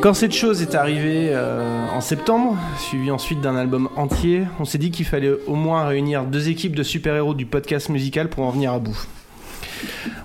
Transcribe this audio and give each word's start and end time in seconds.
Quand 0.00 0.14
cette 0.14 0.32
chose 0.32 0.62
est 0.62 0.76
arrivée 0.76 1.30
euh, 1.32 1.86
en 1.88 2.00
septembre, 2.00 2.56
suivi 2.78 3.10
ensuite 3.10 3.40
d'un 3.40 3.56
album 3.56 3.88
entier, 3.96 4.44
on 4.60 4.64
s'est 4.64 4.78
dit 4.78 4.92
qu'il 4.92 5.04
fallait 5.04 5.32
au 5.48 5.56
moins 5.56 5.86
réunir 5.86 6.24
deux 6.24 6.48
équipes 6.48 6.76
de 6.76 6.84
super-héros 6.84 7.34
du 7.34 7.46
podcast 7.46 7.88
musical 7.88 8.28
pour 8.28 8.44
en 8.44 8.50
venir 8.50 8.72
à 8.72 8.78
bout. 8.78 8.96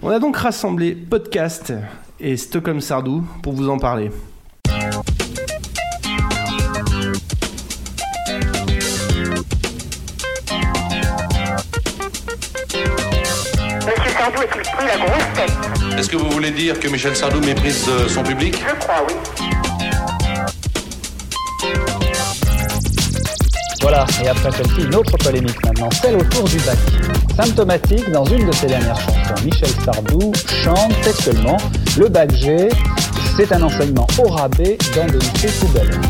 On 0.03 0.09
a 0.09 0.19
donc 0.19 0.37
rassemblé 0.37 0.93
Podcast 0.93 1.73
et 2.19 2.37
Stockholm 2.37 2.81
Sardou 2.81 3.23
pour 3.41 3.53
vous 3.53 3.67
en 3.67 3.79
parler. 3.79 4.11
Monsieur 13.85 14.11
Sardou 14.17 14.41
est-il 14.43 14.61
pris 14.61 14.85
la 14.85 14.97
grosse 14.97 15.33
tête? 15.35 15.99
Est-ce 15.99 16.09
que 16.09 16.17
vous 16.17 16.29
voulez 16.29 16.51
dire 16.51 16.79
que 16.79 16.87
Michel 16.87 17.15
Sardou 17.15 17.39
méprise 17.39 17.87
euh, 17.89 18.07
son 18.07 18.23
public? 18.23 18.55
Je 18.55 18.75
crois, 18.75 19.05
oui. 19.07 19.52
Et 24.23 24.27
après 24.27 24.49
celle-ci, 24.51 24.85
une 24.87 24.95
autre 24.95 25.15
polémique 25.17 25.63
maintenant, 25.63 25.89
celle 26.01 26.15
autour 26.15 26.45
du 26.45 26.57
bac. 26.57 26.77
Symptomatique, 27.35 28.09
dans 28.11 28.25
une 28.25 28.47
de 28.47 28.51
ses 28.51 28.65
dernières 28.65 28.99
chansons, 28.99 29.45
Michel 29.45 29.69
Sardou 29.85 30.31
chante 30.63 30.99
textuellement 31.03 31.57
Le 31.97 32.09
bac 32.09 32.33
G, 32.33 32.69
c'est 33.37 33.51
un 33.51 33.61
enseignement 33.61 34.07
au 34.17 34.29
rabais 34.29 34.79
dans 34.95 35.05
de 35.05 35.19
lycées 35.19 35.51
poubelles. 35.59 36.01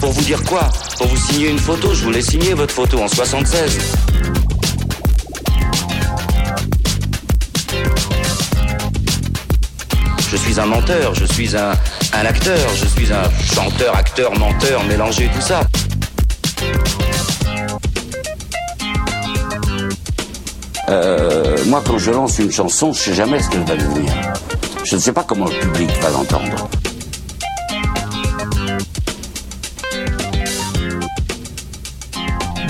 Pour 0.00 0.12
vous 0.12 0.22
dire 0.22 0.42
quoi? 0.44 0.70
Pour 0.96 1.06
vous 1.06 1.16
signer 1.16 1.50
une 1.50 1.58
photo, 1.58 1.92
je 1.92 2.04
voulais 2.04 2.22
signer 2.22 2.54
votre 2.54 2.72
photo 2.72 3.02
en 3.02 3.08
76. 3.08 3.78
Je 10.30 10.36
suis 10.36 10.58
un 10.58 10.66
menteur, 10.66 11.14
je 11.14 11.24
suis 11.24 11.56
un, 11.56 11.72
acteur, 12.12 12.58
je 12.74 12.86
suis 12.86 13.12
un 13.12 13.22
chanteur, 13.54 13.96
acteur, 13.96 14.36
menteur, 14.36 14.82
mélangé 14.84 15.30
tout 15.32 15.40
ça. 15.40 15.60
Euh, 20.88 21.56
moi, 21.66 21.82
quand 21.86 21.98
je 21.98 22.10
lance 22.10 22.38
une 22.40 22.50
chanson, 22.50 22.92
je 22.92 22.98
sais 22.98 23.14
jamais 23.14 23.40
ce 23.40 23.50
qu'elle 23.50 23.64
va 23.64 23.76
devenir. 23.76 24.12
Je 24.84 24.96
ne 24.96 25.00
sais 25.00 25.12
pas 25.12 25.22
comment 25.22 25.46
le 25.46 25.58
public 25.58 25.90
va 26.02 26.10
l'entendre. 26.10 26.68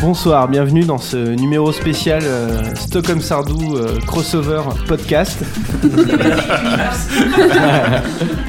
Bonsoir, 0.01 0.49
bienvenue 0.49 0.85
dans 0.85 0.99
ce 0.99 1.17
numéro 1.17 1.73
spécial 1.73 2.23
euh, 2.23 2.75
Stockholm 2.75 3.23
Sardou 3.23 3.77
euh, 3.77 3.99
crossover 4.07 4.61
podcast. 4.87 5.43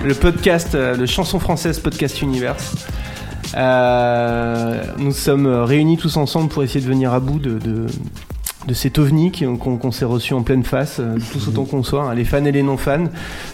le 0.04 0.14
podcast, 0.14 0.76
euh, 0.76 0.98
le 0.98 1.06
chanson 1.06 1.40
française 1.40 1.80
podcast 1.80 2.22
Universe. 2.22 2.88
Euh, 3.56 4.84
nous 4.98 5.14
sommes 5.14 5.48
réunis 5.48 5.98
tous 5.98 6.18
ensemble 6.18 6.50
pour 6.50 6.64
essayer 6.64 6.82
de 6.82 6.90
venir 6.90 7.14
à 7.14 7.22
bout 7.22 7.40
de, 7.40 7.58
de, 7.60 7.86
de 8.68 8.74
cet 8.74 9.00
ovni 9.00 9.32
qu'on 9.32 9.92
s'est 9.92 10.06
reçu 10.06 10.34
en 10.34 10.44
pleine 10.44 10.64
face, 10.64 10.98
euh, 11.00 11.18
tous 11.32 11.48
autant 11.48 11.66
qu'on 11.66 11.84
soit, 11.84 12.04
hein, 12.04 12.14
les 12.16 12.26
fans 12.26 12.44
et 12.44 12.52
les 12.52 12.64
non-fans. 12.64 13.06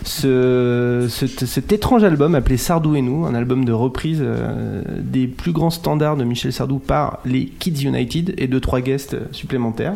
Ce, 0.04 1.08
cet, 1.10 1.46
cet 1.46 1.72
étrange 1.72 2.04
album 2.04 2.36
appelé 2.36 2.58
Sardou 2.58 2.96
et 2.96 3.02
nous, 3.02 3.26
un 3.26 3.36
album 3.36 3.64
de 3.64 3.72
reprise 3.72 4.22
euh, 4.22 4.82
des 5.00 5.28
plus 5.28 5.52
grands 5.52 5.70
standards 5.70 6.18
de 6.18 6.24
Michel 6.24 6.52
Sardou 6.52 6.80
par 6.80 7.20
les 7.26 7.46
Kids 7.46 7.86
United 7.86 8.34
et 8.38 8.48
deux 8.48 8.60
trois 8.60 8.82
guests 8.82 9.16
supplémentaires. 9.32 9.94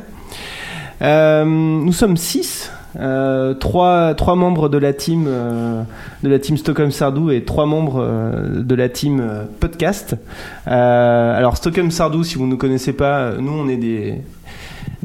Euh, 1.02 1.46
nous 1.46 1.94
sommes 1.94 2.18
six. 2.18 2.72
Euh, 3.00 3.54
trois, 3.54 4.16
trois 4.16 4.36
membres 4.36 4.70
de 4.70 4.78
la 4.80 4.92
team 4.92 5.26
euh, 5.28 5.84
de 6.24 6.30
la 6.30 6.40
team 6.40 6.58
Stockholm 6.58 6.90
Sardou 6.90 7.30
et 7.30 7.44
trois 7.44 7.68
membres 7.68 8.02
euh, 8.02 8.64
de 8.64 8.76
la 8.76 8.90
team 8.90 9.22
podcast. 9.60 10.16
Alors 10.66 11.58
Stockholm 11.58 11.92
Sardou, 11.92 12.24
si 12.24 12.36
vous 12.36 12.46
ne 12.46 12.52
nous 12.52 12.58
connaissez 12.58 12.94
pas, 12.94 13.34
nous 13.40 13.52
on 13.52 13.68
est 13.68 13.78
des 13.78 14.16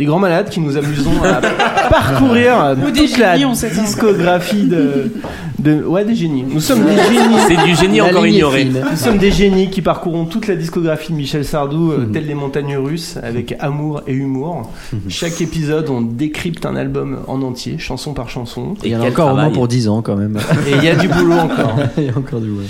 des 0.02 0.06
grands 0.06 0.18
malades 0.18 0.48
qui 0.50 0.58
nous 0.58 0.76
amusons 0.76 1.12
à 1.22 1.40
parcourir 1.90 2.74
Ou 2.84 2.90
des 2.90 3.06
toute 3.06 3.18
la 3.18 3.32
génies, 3.34 3.44
on 3.44 3.54
sait 3.54 3.68
pas. 3.70 3.80
discographie 3.82 4.64
de, 4.64 5.12
de 5.60 5.82
ouais 5.84 6.04
des 6.04 6.14
génies. 6.16 6.44
Nous 6.48 6.60
sommes 6.60 6.82
des 6.84 6.96
génies. 6.96 7.36
C'est 7.48 7.64
du 7.64 7.74
génie 7.76 7.98
La 7.98 8.06
encore 8.06 8.24
ligne 8.24 8.34
est 8.34 8.38
ignoré. 8.38 8.60
fine. 8.64 8.84
Nous 8.90 8.96
sommes 8.96 9.18
des 9.18 9.30
génies 9.30 9.70
qui 9.70 9.80
parcourons 9.80 10.24
toute 10.24 10.48
la 10.48 10.56
discographie 10.56 11.12
de 11.12 11.16
Michel 11.16 11.44
Sardou, 11.44 11.92
euh, 11.92 11.98
Mhm. 11.98 12.12
telles 12.12 12.26
les 12.26 12.34
montagnes 12.34 12.76
russes, 12.76 13.16
avec 13.22 13.54
amour 13.60 14.02
et 14.08 14.12
humour. 14.12 14.70
Chaque 15.08 15.40
épisode, 15.40 15.88
on 15.88 16.00
décrypte 16.00 16.66
un 16.66 16.74
album 16.74 17.19
en 17.28 17.40
entier, 17.42 17.78
chanson 17.78 18.12
par 18.12 18.28
chanson. 18.28 18.74
Et 18.82 18.88
Il 18.88 18.92
y 18.92 18.96
en 18.96 19.00
a 19.00 19.04
quel 19.04 19.12
encore 19.12 19.26
au 19.26 19.30
moins 19.30 19.36
travail. 19.42 19.54
pour 19.54 19.69
10 19.69 19.88
ans 19.88 20.02
quand 20.02 20.16
même. 20.16 20.38
Et 20.66 20.72
il 20.78 20.84
y 20.84 20.88
a 20.88 20.96
du 20.96 21.06
boulot 21.08 21.34
encore. 21.34 21.76
Il 21.96 22.04
y 22.04 22.08
a 22.08 22.19
encore 22.19 22.40
du 22.40 22.50
ouais. 22.50 22.64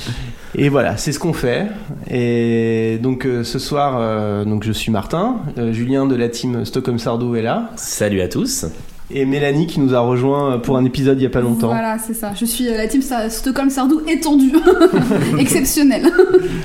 Et 0.54 0.68
voilà, 0.68 0.98
c'est 0.98 1.12
ce 1.12 1.18
qu'on 1.18 1.32
fait. 1.32 1.66
Et 2.10 2.98
donc 3.02 3.24
euh, 3.24 3.42
ce 3.42 3.58
soir, 3.58 3.94
euh, 3.98 4.44
donc 4.44 4.64
je 4.64 4.72
suis 4.72 4.92
Martin, 4.92 5.36
euh, 5.56 5.72
Julien 5.72 6.04
de 6.04 6.14
la 6.14 6.28
team 6.28 6.66
Stockholm 6.66 6.98
Sardou 6.98 7.21
est 7.36 7.42
là, 7.42 7.70
Salut 7.76 8.20
à 8.20 8.28
tous. 8.28 8.66
et 9.10 9.24
Mélanie 9.24 9.66
qui 9.66 9.78
nous 9.80 9.94
a 9.94 10.00
rejoint 10.00 10.58
pour 10.58 10.76
un 10.76 10.84
épisode 10.84 11.18
il 11.20 11.22
y 11.24 11.26
a 11.26 11.30
pas 11.30 11.40
longtemps. 11.40 11.68
Voilà, 11.68 11.96
c'est 12.04 12.14
ça. 12.14 12.32
Je 12.38 12.44
suis 12.44 12.68
euh, 12.68 12.76
la 12.76 12.86
team 12.88 13.02
Stockholm 13.28 13.70
Sardou 13.70 14.00
étendue. 14.08 14.52
Exceptionnelle. 15.38 16.10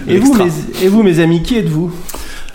Et 0.08 0.18
vous, 0.20 0.34
mes, 0.34 0.52
et 0.84 0.88
vous, 0.88 1.04
mes 1.04 1.20
amis, 1.20 1.42
qui 1.44 1.58
êtes-vous? 1.58 1.92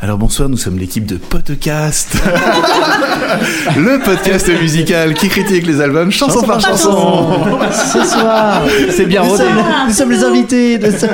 Alors 0.00 0.18
bonsoir, 0.18 0.48
nous 0.48 0.56
sommes 0.56 0.78
l'équipe 0.78 1.06
de 1.06 1.16
Podcast, 1.16 2.16
le 3.76 4.02
podcast 4.04 4.48
musical 4.60 5.14
qui 5.14 5.28
critique 5.28 5.64
les 5.64 5.80
albums 5.80 6.10
chanson 6.10 6.42
par 6.42 6.60
chanson. 6.60 7.38
Ce 7.70 8.02
soir, 8.04 8.62
C'est 8.90 9.06
bien 9.06 9.22
nous 9.22 9.30
rodé. 9.30 9.44
sommes, 9.44 9.62
nous 9.86 9.92
sommes 9.92 10.10
les 10.10 10.24
invités 10.24 10.78
de 10.78 10.90
ça. 10.90 11.06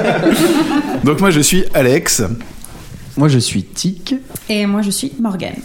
Donc 1.05 1.21
moi 1.21 1.31
je 1.31 1.41
suis 1.41 1.65
Alex. 1.75 2.23
Moi 3.19 3.29
je 3.29 3.39
suis 3.39 3.63
Tic. 3.63 4.15
Et 4.49 4.65
moi, 4.65 4.81
je 4.81 4.89
suis 4.91 5.13
Morgane. 5.21 5.57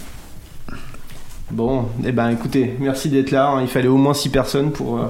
Bon, 1.53 1.85
eh 2.03 2.11
ben 2.11 2.29
écoutez, 2.31 2.75
merci 2.79 3.09
d'être 3.09 3.29
là. 3.29 3.47
hein. 3.49 3.61
Il 3.61 3.67
fallait 3.67 3.87
au 3.87 3.97
moins 3.97 4.15
6 4.15 4.29
personnes 4.29 4.71
pour, 4.71 4.97
euh, 4.97 5.05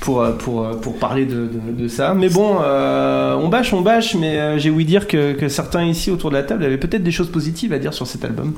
pour, 0.00 0.20
euh, 0.22 0.32
pour, 0.32 0.64
euh, 0.64 0.74
pour 0.74 0.96
parler 0.98 1.24
de, 1.24 1.48
de- 1.48 1.82
de 1.82 1.88
ça. 1.88 2.14
Mais 2.14 2.28
bon, 2.28 2.58
euh, 2.62 3.34
on 3.34 3.48
bâche, 3.48 3.72
on 3.72 3.80
bâche, 3.80 4.14
mais 4.14 4.38
euh, 4.38 4.58
j'ai 4.58 4.70
ouï 4.70 4.84
dire 4.84 5.06
que, 5.08 5.32
que 5.32 5.48
certains 5.48 5.84
ici 5.84 6.10
autour 6.10 6.30
de 6.30 6.36
la 6.36 6.42
table 6.42 6.64
avaient 6.64 6.76
peut-être 6.78 7.02
des 7.02 7.10
choses 7.10 7.28
positives 7.30 7.72
à 7.72 7.78
dire 7.78 7.92
sur 7.94 8.06
cet 8.06 8.24
album. 8.24 8.52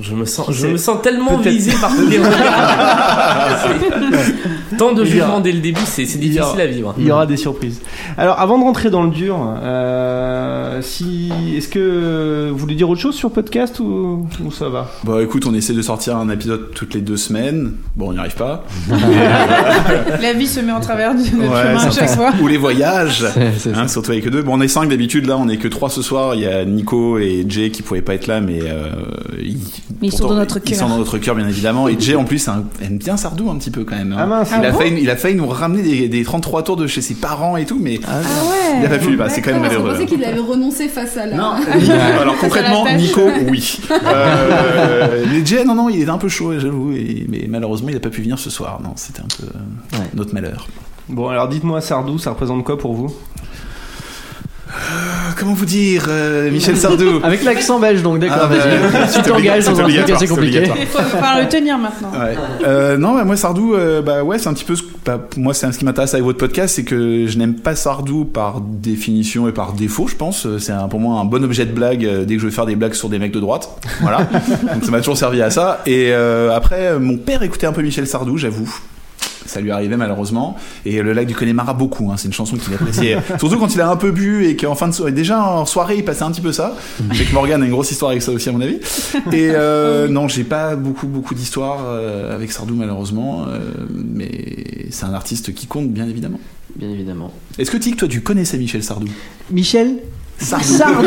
Je 0.00 0.14
me 0.14 0.24
sens, 0.24 0.50
je 0.52 0.66
me 0.68 0.76
sens 0.76 1.02
tellement 1.02 1.36
visé 1.38 1.72
par 1.80 1.90
tous 1.94 2.06
les 2.08 2.18
Tant 4.78 4.92
de 4.92 5.04
jugements 5.04 5.40
dès 5.40 5.52
le 5.52 5.60
début, 5.60 5.80
c'est 5.84 6.02
difficile 6.04 6.60
à 6.60 6.66
vivre. 6.66 6.94
Il 6.98 7.06
y 7.06 7.10
aura 7.12 7.26
des 7.26 7.36
surprises. 7.36 7.80
Alors, 8.16 8.38
avant 8.40 8.58
de 8.58 8.64
rentrer 8.64 8.90
dans 8.90 9.02
le 9.04 9.10
dur, 9.10 9.36
euh, 9.62 10.80
si, 10.82 11.32
est-ce 11.56 11.68
que 11.68 12.48
vous 12.50 12.56
voulez 12.58 12.74
dire 12.74 12.88
autre 12.90 13.00
chose 13.00 13.14
sur 13.14 13.30
podcast 13.30 13.80
ou, 13.80 14.26
ou 14.44 14.50
ça 14.50 14.68
va? 14.68 14.90
Bon 15.04 15.20
écoute, 15.20 15.46
on 15.46 15.54
essaie 15.54 15.72
de 15.74 15.82
sortir 15.82 16.16
un 16.16 16.28
épisode 16.28 16.70
toutes 16.74 16.94
les 16.94 17.00
deux 17.00 17.16
semaines. 17.16 17.72
Bon, 17.96 18.08
on 18.10 18.12
n'y 18.12 18.18
arrive 18.18 18.34
pas. 18.34 18.64
La 20.20 20.32
vie 20.32 20.46
se 20.46 20.60
met 20.60 20.72
en 20.74 20.80
travers 20.80 21.14
du 21.14 21.22
Ouais, 21.22 21.46
chemin 21.46 21.76
à 21.86 21.90
chaque 21.90 22.10
fois. 22.10 22.32
Ou 22.42 22.46
les 22.48 22.56
voyages. 22.58 23.24
C'est- 23.58 23.74
Hein, 23.74 23.88
surtout 23.88 24.12
avec 24.12 24.26
eux 24.26 24.30
deux. 24.30 24.42
Bon, 24.42 24.54
on 24.58 24.60
est 24.60 24.68
cinq 24.68 24.88
d'habitude. 24.88 25.26
Là, 25.26 25.36
on 25.38 25.48
est 25.48 25.56
que 25.56 25.68
trois 25.68 25.90
ce 25.90 26.02
soir. 26.02 26.34
Il 26.34 26.42
y 26.42 26.46
a 26.46 26.64
Nico 26.64 27.18
et 27.18 27.44
Jay 27.48 27.70
qui 27.70 27.82
pouvaient 27.82 28.02
pas 28.02 28.14
être 28.14 28.26
là, 28.26 28.40
mais 28.40 28.60
euh, 28.62 28.90
ils, 29.40 29.58
Mais 30.00 30.08
ils 30.08 30.12
sont 30.12 30.28
dans 30.28 30.34
notre 30.34 30.58
Ils 30.58 30.62
cœur. 30.62 30.78
sont 30.78 30.88
dans 30.88 30.98
notre 30.98 31.18
cœur, 31.18 31.34
bien 31.34 31.48
évidemment. 31.48 31.88
Et 31.88 31.96
Jay, 31.98 32.14
en 32.14 32.24
plus, 32.24 32.46
un- 32.48 32.64
aime 32.82 32.98
bien 32.98 33.16
Sardou 33.16 33.50
un 33.50 33.56
petit 33.58 33.70
peu 33.70 33.84
quand 33.84 33.96
même. 33.96 34.12
hein. 34.12 34.16
Ah 34.20 34.26
mince. 34.26 34.50
il, 34.56 34.64
a 34.64 34.70
bon 34.70 34.78
failli, 34.78 34.98
il 35.02 35.10
a 35.10 35.16
failli 35.16 35.34
nous 35.34 35.46
ramener 35.48 35.82
des, 35.82 36.08
des 36.08 36.22
33 36.24 36.62
tours 36.62 36.76
de 36.76 36.86
chez 36.86 37.00
ses 37.00 37.14
parents 37.14 37.56
et 37.56 37.64
tout, 37.64 37.78
mais 37.80 37.98
Ah, 38.06 38.20
Ah 38.22 38.44
ouais. 38.44 38.80
il 38.80 38.86
a 38.86 38.88
pas 38.88 38.98
pu. 38.98 39.16
Bah, 39.16 39.28
c'est 39.28 39.40
quand 39.42 39.52
même 39.52 39.62
malheureux. 39.62 39.90
Je 39.90 40.02
pensais 40.02 40.06
qu'il 40.06 40.24
avait 40.24 40.38
renoncé 40.40 40.88
face 40.88 41.16
à 41.16 41.26
la. 41.26 41.36
Non, 41.36 41.52
alors 42.20 42.36
concrètement. 42.38 42.84
Nico, 42.96 43.22
oui. 43.50 43.78
Euh, 43.90 45.24
mais 45.30 45.44
Jay, 45.44 45.64
non, 45.64 45.74
non, 45.74 45.88
il 45.88 46.00
est 46.02 46.08
un 46.08 46.18
peu 46.18 46.28
chaud, 46.28 46.58
j'avoue, 46.58 46.92
mais 47.28 47.46
malheureusement, 47.48 47.88
il 47.90 47.96
a 47.96 48.00
pas 48.00 48.10
pu 48.10 48.22
venir 48.22 48.38
ce 48.38 48.50
soir. 48.50 48.80
Non, 48.82 48.90
c'était 48.96 49.20
un 49.20 49.26
peu 49.38 49.98
Ouais. 49.98 50.06
notre 50.14 50.34
malheur. 50.34 50.63
Bon, 51.08 51.28
alors 51.28 51.48
dites-moi, 51.48 51.80
Sardou, 51.80 52.18
ça 52.18 52.30
représente 52.30 52.64
quoi 52.64 52.78
pour 52.78 52.94
vous? 52.94 53.14
Euh, 54.76 55.30
comment 55.38 55.52
vous 55.54 55.66
dire, 55.66 56.06
euh, 56.08 56.50
Michel 56.50 56.76
Sardou? 56.78 57.20
Avec 57.22 57.44
l'accent 57.44 57.78
belge 57.78 58.02
donc, 58.02 58.18
d'accord, 58.18 58.38
Ah, 58.42 58.46
bah, 58.48 59.06
Tu 59.14 59.22
t'engages 59.22 59.66
dans 59.66 59.78
un 59.80 59.84
truc 59.84 60.10
assez 60.10 60.26
compliqué. 60.26 60.64
Il 60.80 60.86
faut 60.86 60.98
le 60.98 61.48
tenir 61.48 61.78
maintenant. 61.78 62.10
Ouais. 62.10 62.34
Euh, 62.66 62.96
non, 62.96 63.14
bah, 63.14 63.22
moi 63.24 63.36
Sardou, 63.36 63.74
euh, 63.74 64.02
bah 64.02 64.24
ouais, 64.24 64.38
c'est 64.38 64.48
un 64.48 64.54
petit 64.54 64.64
peu. 64.64 64.74
ce- 64.74 64.82
bah, 65.04 65.20
moi, 65.36 65.54
c'est 65.54 65.66
un- 65.66 65.72
ce 65.72 65.78
qui 65.78 65.84
m'intéresse 65.84 66.14
avec 66.14 66.24
votre 66.24 66.38
podcast, 66.38 66.74
c'est 66.74 66.82
que 66.84 67.26
je 67.28 67.38
n'aime 67.38 67.54
pas 67.54 67.76
Sardou 67.76 68.24
par 68.24 68.60
définition 68.62 69.46
et 69.46 69.52
par 69.52 69.74
défaut, 69.74 70.08
je 70.08 70.16
pense. 70.16 70.46
C'est 70.58 70.72
pour 70.90 70.98
moi 71.00 71.20
un 71.20 71.24
bon 71.24 71.44
objet 71.44 71.66
de 71.66 71.72
blague 71.72 72.04
euh, 72.04 72.24
dès 72.24 72.34
que 72.34 72.40
je 72.40 72.46
veux 72.46 72.52
faire 72.52 72.66
des 72.66 72.74
blagues 72.76 72.94
sur 72.94 73.08
des 73.10 73.18
mecs 73.20 73.32
de 73.32 73.40
droite. 73.40 73.68
Voilà. 74.00 74.18
Donc 74.74 74.82
ça 74.84 74.90
m'a 74.90 74.98
toujours 74.98 75.18
servi 75.18 75.40
à 75.42 75.50
ça. 75.50 75.82
Et 75.86 76.08
euh, 76.12 76.50
après, 76.56 76.98
mon 76.98 77.18
père 77.18 77.42
écoutait 77.42 77.66
un 77.66 77.72
peu 77.72 77.82
Michel 77.82 78.06
Sardou, 78.08 78.38
j'avoue. 78.38 78.68
Ça 79.46 79.60
lui 79.60 79.70
arrivait 79.70 79.96
malheureusement. 79.96 80.56
Et 80.84 81.02
le 81.02 81.12
lac 81.12 81.26
du 81.26 81.34
Connemara 81.34 81.74
beaucoup. 81.74 82.10
Hein. 82.10 82.16
C'est 82.16 82.28
une 82.28 82.34
chanson 82.34 82.56
qu'il 82.56 82.72
appréciait. 82.74 83.18
Surtout 83.38 83.58
quand 83.58 83.74
il 83.74 83.80
a 83.80 83.88
un 83.88 83.96
peu 83.96 84.10
bu 84.10 84.46
et 84.46 84.56
qu'en 84.56 84.74
fin 84.74 84.88
de 84.88 84.92
soirée, 84.92 85.12
déjà 85.12 85.42
en 85.42 85.66
soirée, 85.66 85.96
il 85.98 86.04
passait 86.04 86.22
un 86.22 86.30
petit 86.30 86.40
peu 86.40 86.52
ça. 86.52 86.74
Je 87.10 87.18
sais 87.18 87.24
que 87.24 87.34
Morgan 87.34 87.62
a 87.62 87.64
une 87.64 87.72
grosse 87.72 87.90
histoire 87.90 88.10
avec 88.10 88.22
ça 88.22 88.32
aussi 88.32 88.48
à 88.48 88.52
mon 88.52 88.60
avis. 88.60 88.78
Et 89.32 89.50
euh, 89.50 90.08
non, 90.08 90.28
j'ai 90.28 90.44
pas 90.44 90.76
beaucoup 90.76 91.06
beaucoup 91.06 91.34
d'histoires 91.34 91.84
euh, 91.86 92.34
avec 92.34 92.52
Sardou 92.52 92.74
malheureusement. 92.74 93.46
euh, 93.48 93.58
mais 93.90 94.86
c'est 94.90 95.04
un 95.04 95.14
artiste 95.14 95.54
qui 95.54 95.66
compte, 95.66 95.90
bien 95.90 96.08
évidemment. 96.08 96.40
Bien 96.76 96.90
évidemment. 96.90 97.32
Est-ce 97.58 97.70
que 97.70 97.76
Tic, 97.76 97.96
toi, 97.96 98.08
tu 98.08 98.20
connaissais 98.20 98.58
Michel 98.58 98.82
Sardou? 98.82 99.08
Michel? 99.50 99.98
Sardou. 100.38 101.06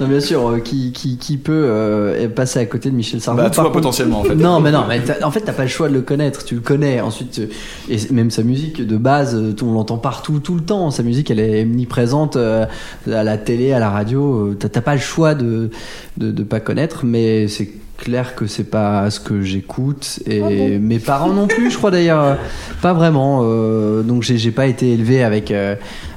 non, 0.00 0.06
bien 0.08 0.20
sûr, 0.20 0.46
euh, 0.48 0.58
qui, 0.58 0.92
qui, 0.92 1.16
qui 1.16 1.36
peut 1.36 1.52
euh, 1.66 2.28
passer 2.28 2.58
à 2.58 2.66
côté 2.66 2.90
de 2.90 2.94
Michel 2.96 3.20
Sardou 3.20 3.42
Bah, 3.42 3.50
toi, 3.50 3.64
contre- 3.64 3.74
potentiellement, 3.76 4.20
en 4.20 4.24
fait. 4.24 4.34
Non, 4.34 4.60
mais 4.60 4.70
non, 4.70 4.84
mais 4.88 5.00
t'as- 5.00 5.24
en 5.26 5.30
fait, 5.30 5.40
t'as 5.40 5.52
pas 5.52 5.62
le 5.62 5.68
choix 5.68 5.88
de 5.88 5.94
le 5.94 6.02
connaître. 6.02 6.44
Tu 6.44 6.54
le 6.56 6.60
connais. 6.60 7.00
Ensuite, 7.00 7.38
euh, 7.38 7.46
et 7.88 7.98
même 8.12 8.30
sa 8.30 8.42
musique 8.42 8.84
de 8.86 8.96
base, 8.96 9.34
euh, 9.36 9.54
on 9.62 9.72
l'entend 9.72 9.96
partout, 9.98 10.40
tout 10.40 10.54
le 10.54 10.60
temps. 10.62 10.90
Sa 10.90 11.02
musique, 11.02 11.30
elle 11.30 11.40
est 11.40 11.62
omniprésente 11.62 12.36
euh, 12.36 12.66
à 13.10 13.22
la 13.24 13.38
télé, 13.38 13.72
à 13.72 13.78
la 13.78 13.90
radio. 13.90 14.48
euh, 14.50 14.56
T'as 14.58 14.68
t'as 14.68 14.80
pas 14.82 14.94
le 14.94 15.00
choix 15.00 15.34
de, 15.34 15.70
de, 16.16 16.30
de 16.30 16.42
pas 16.42 16.60
connaître, 16.60 17.04
mais 17.04 17.48
c'est 17.48 17.70
clair 17.98 18.34
que 18.36 18.46
c'est 18.46 18.64
pas 18.70 19.10
ce 19.10 19.20
que 19.20 19.42
j'écoute 19.42 20.20
et 20.26 20.78
mes 20.78 20.98
parents 21.00 21.32
non 21.32 21.46
plus 21.48 21.70
je 21.70 21.76
crois 21.76 21.90
d'ailleurs 21.90 22.38
pas 22.80 22.92
vraiment 22.94 23.40
euh, 23.42 24.02
donc 24.02 24.22
j'ai 24.22 24.38
j'ai 24.38 24.52
pas 24.52 24.66
été 24.66 24.92
élevé 24.92 25.22
avec 25.24 25.50
euh, 25.50 25.74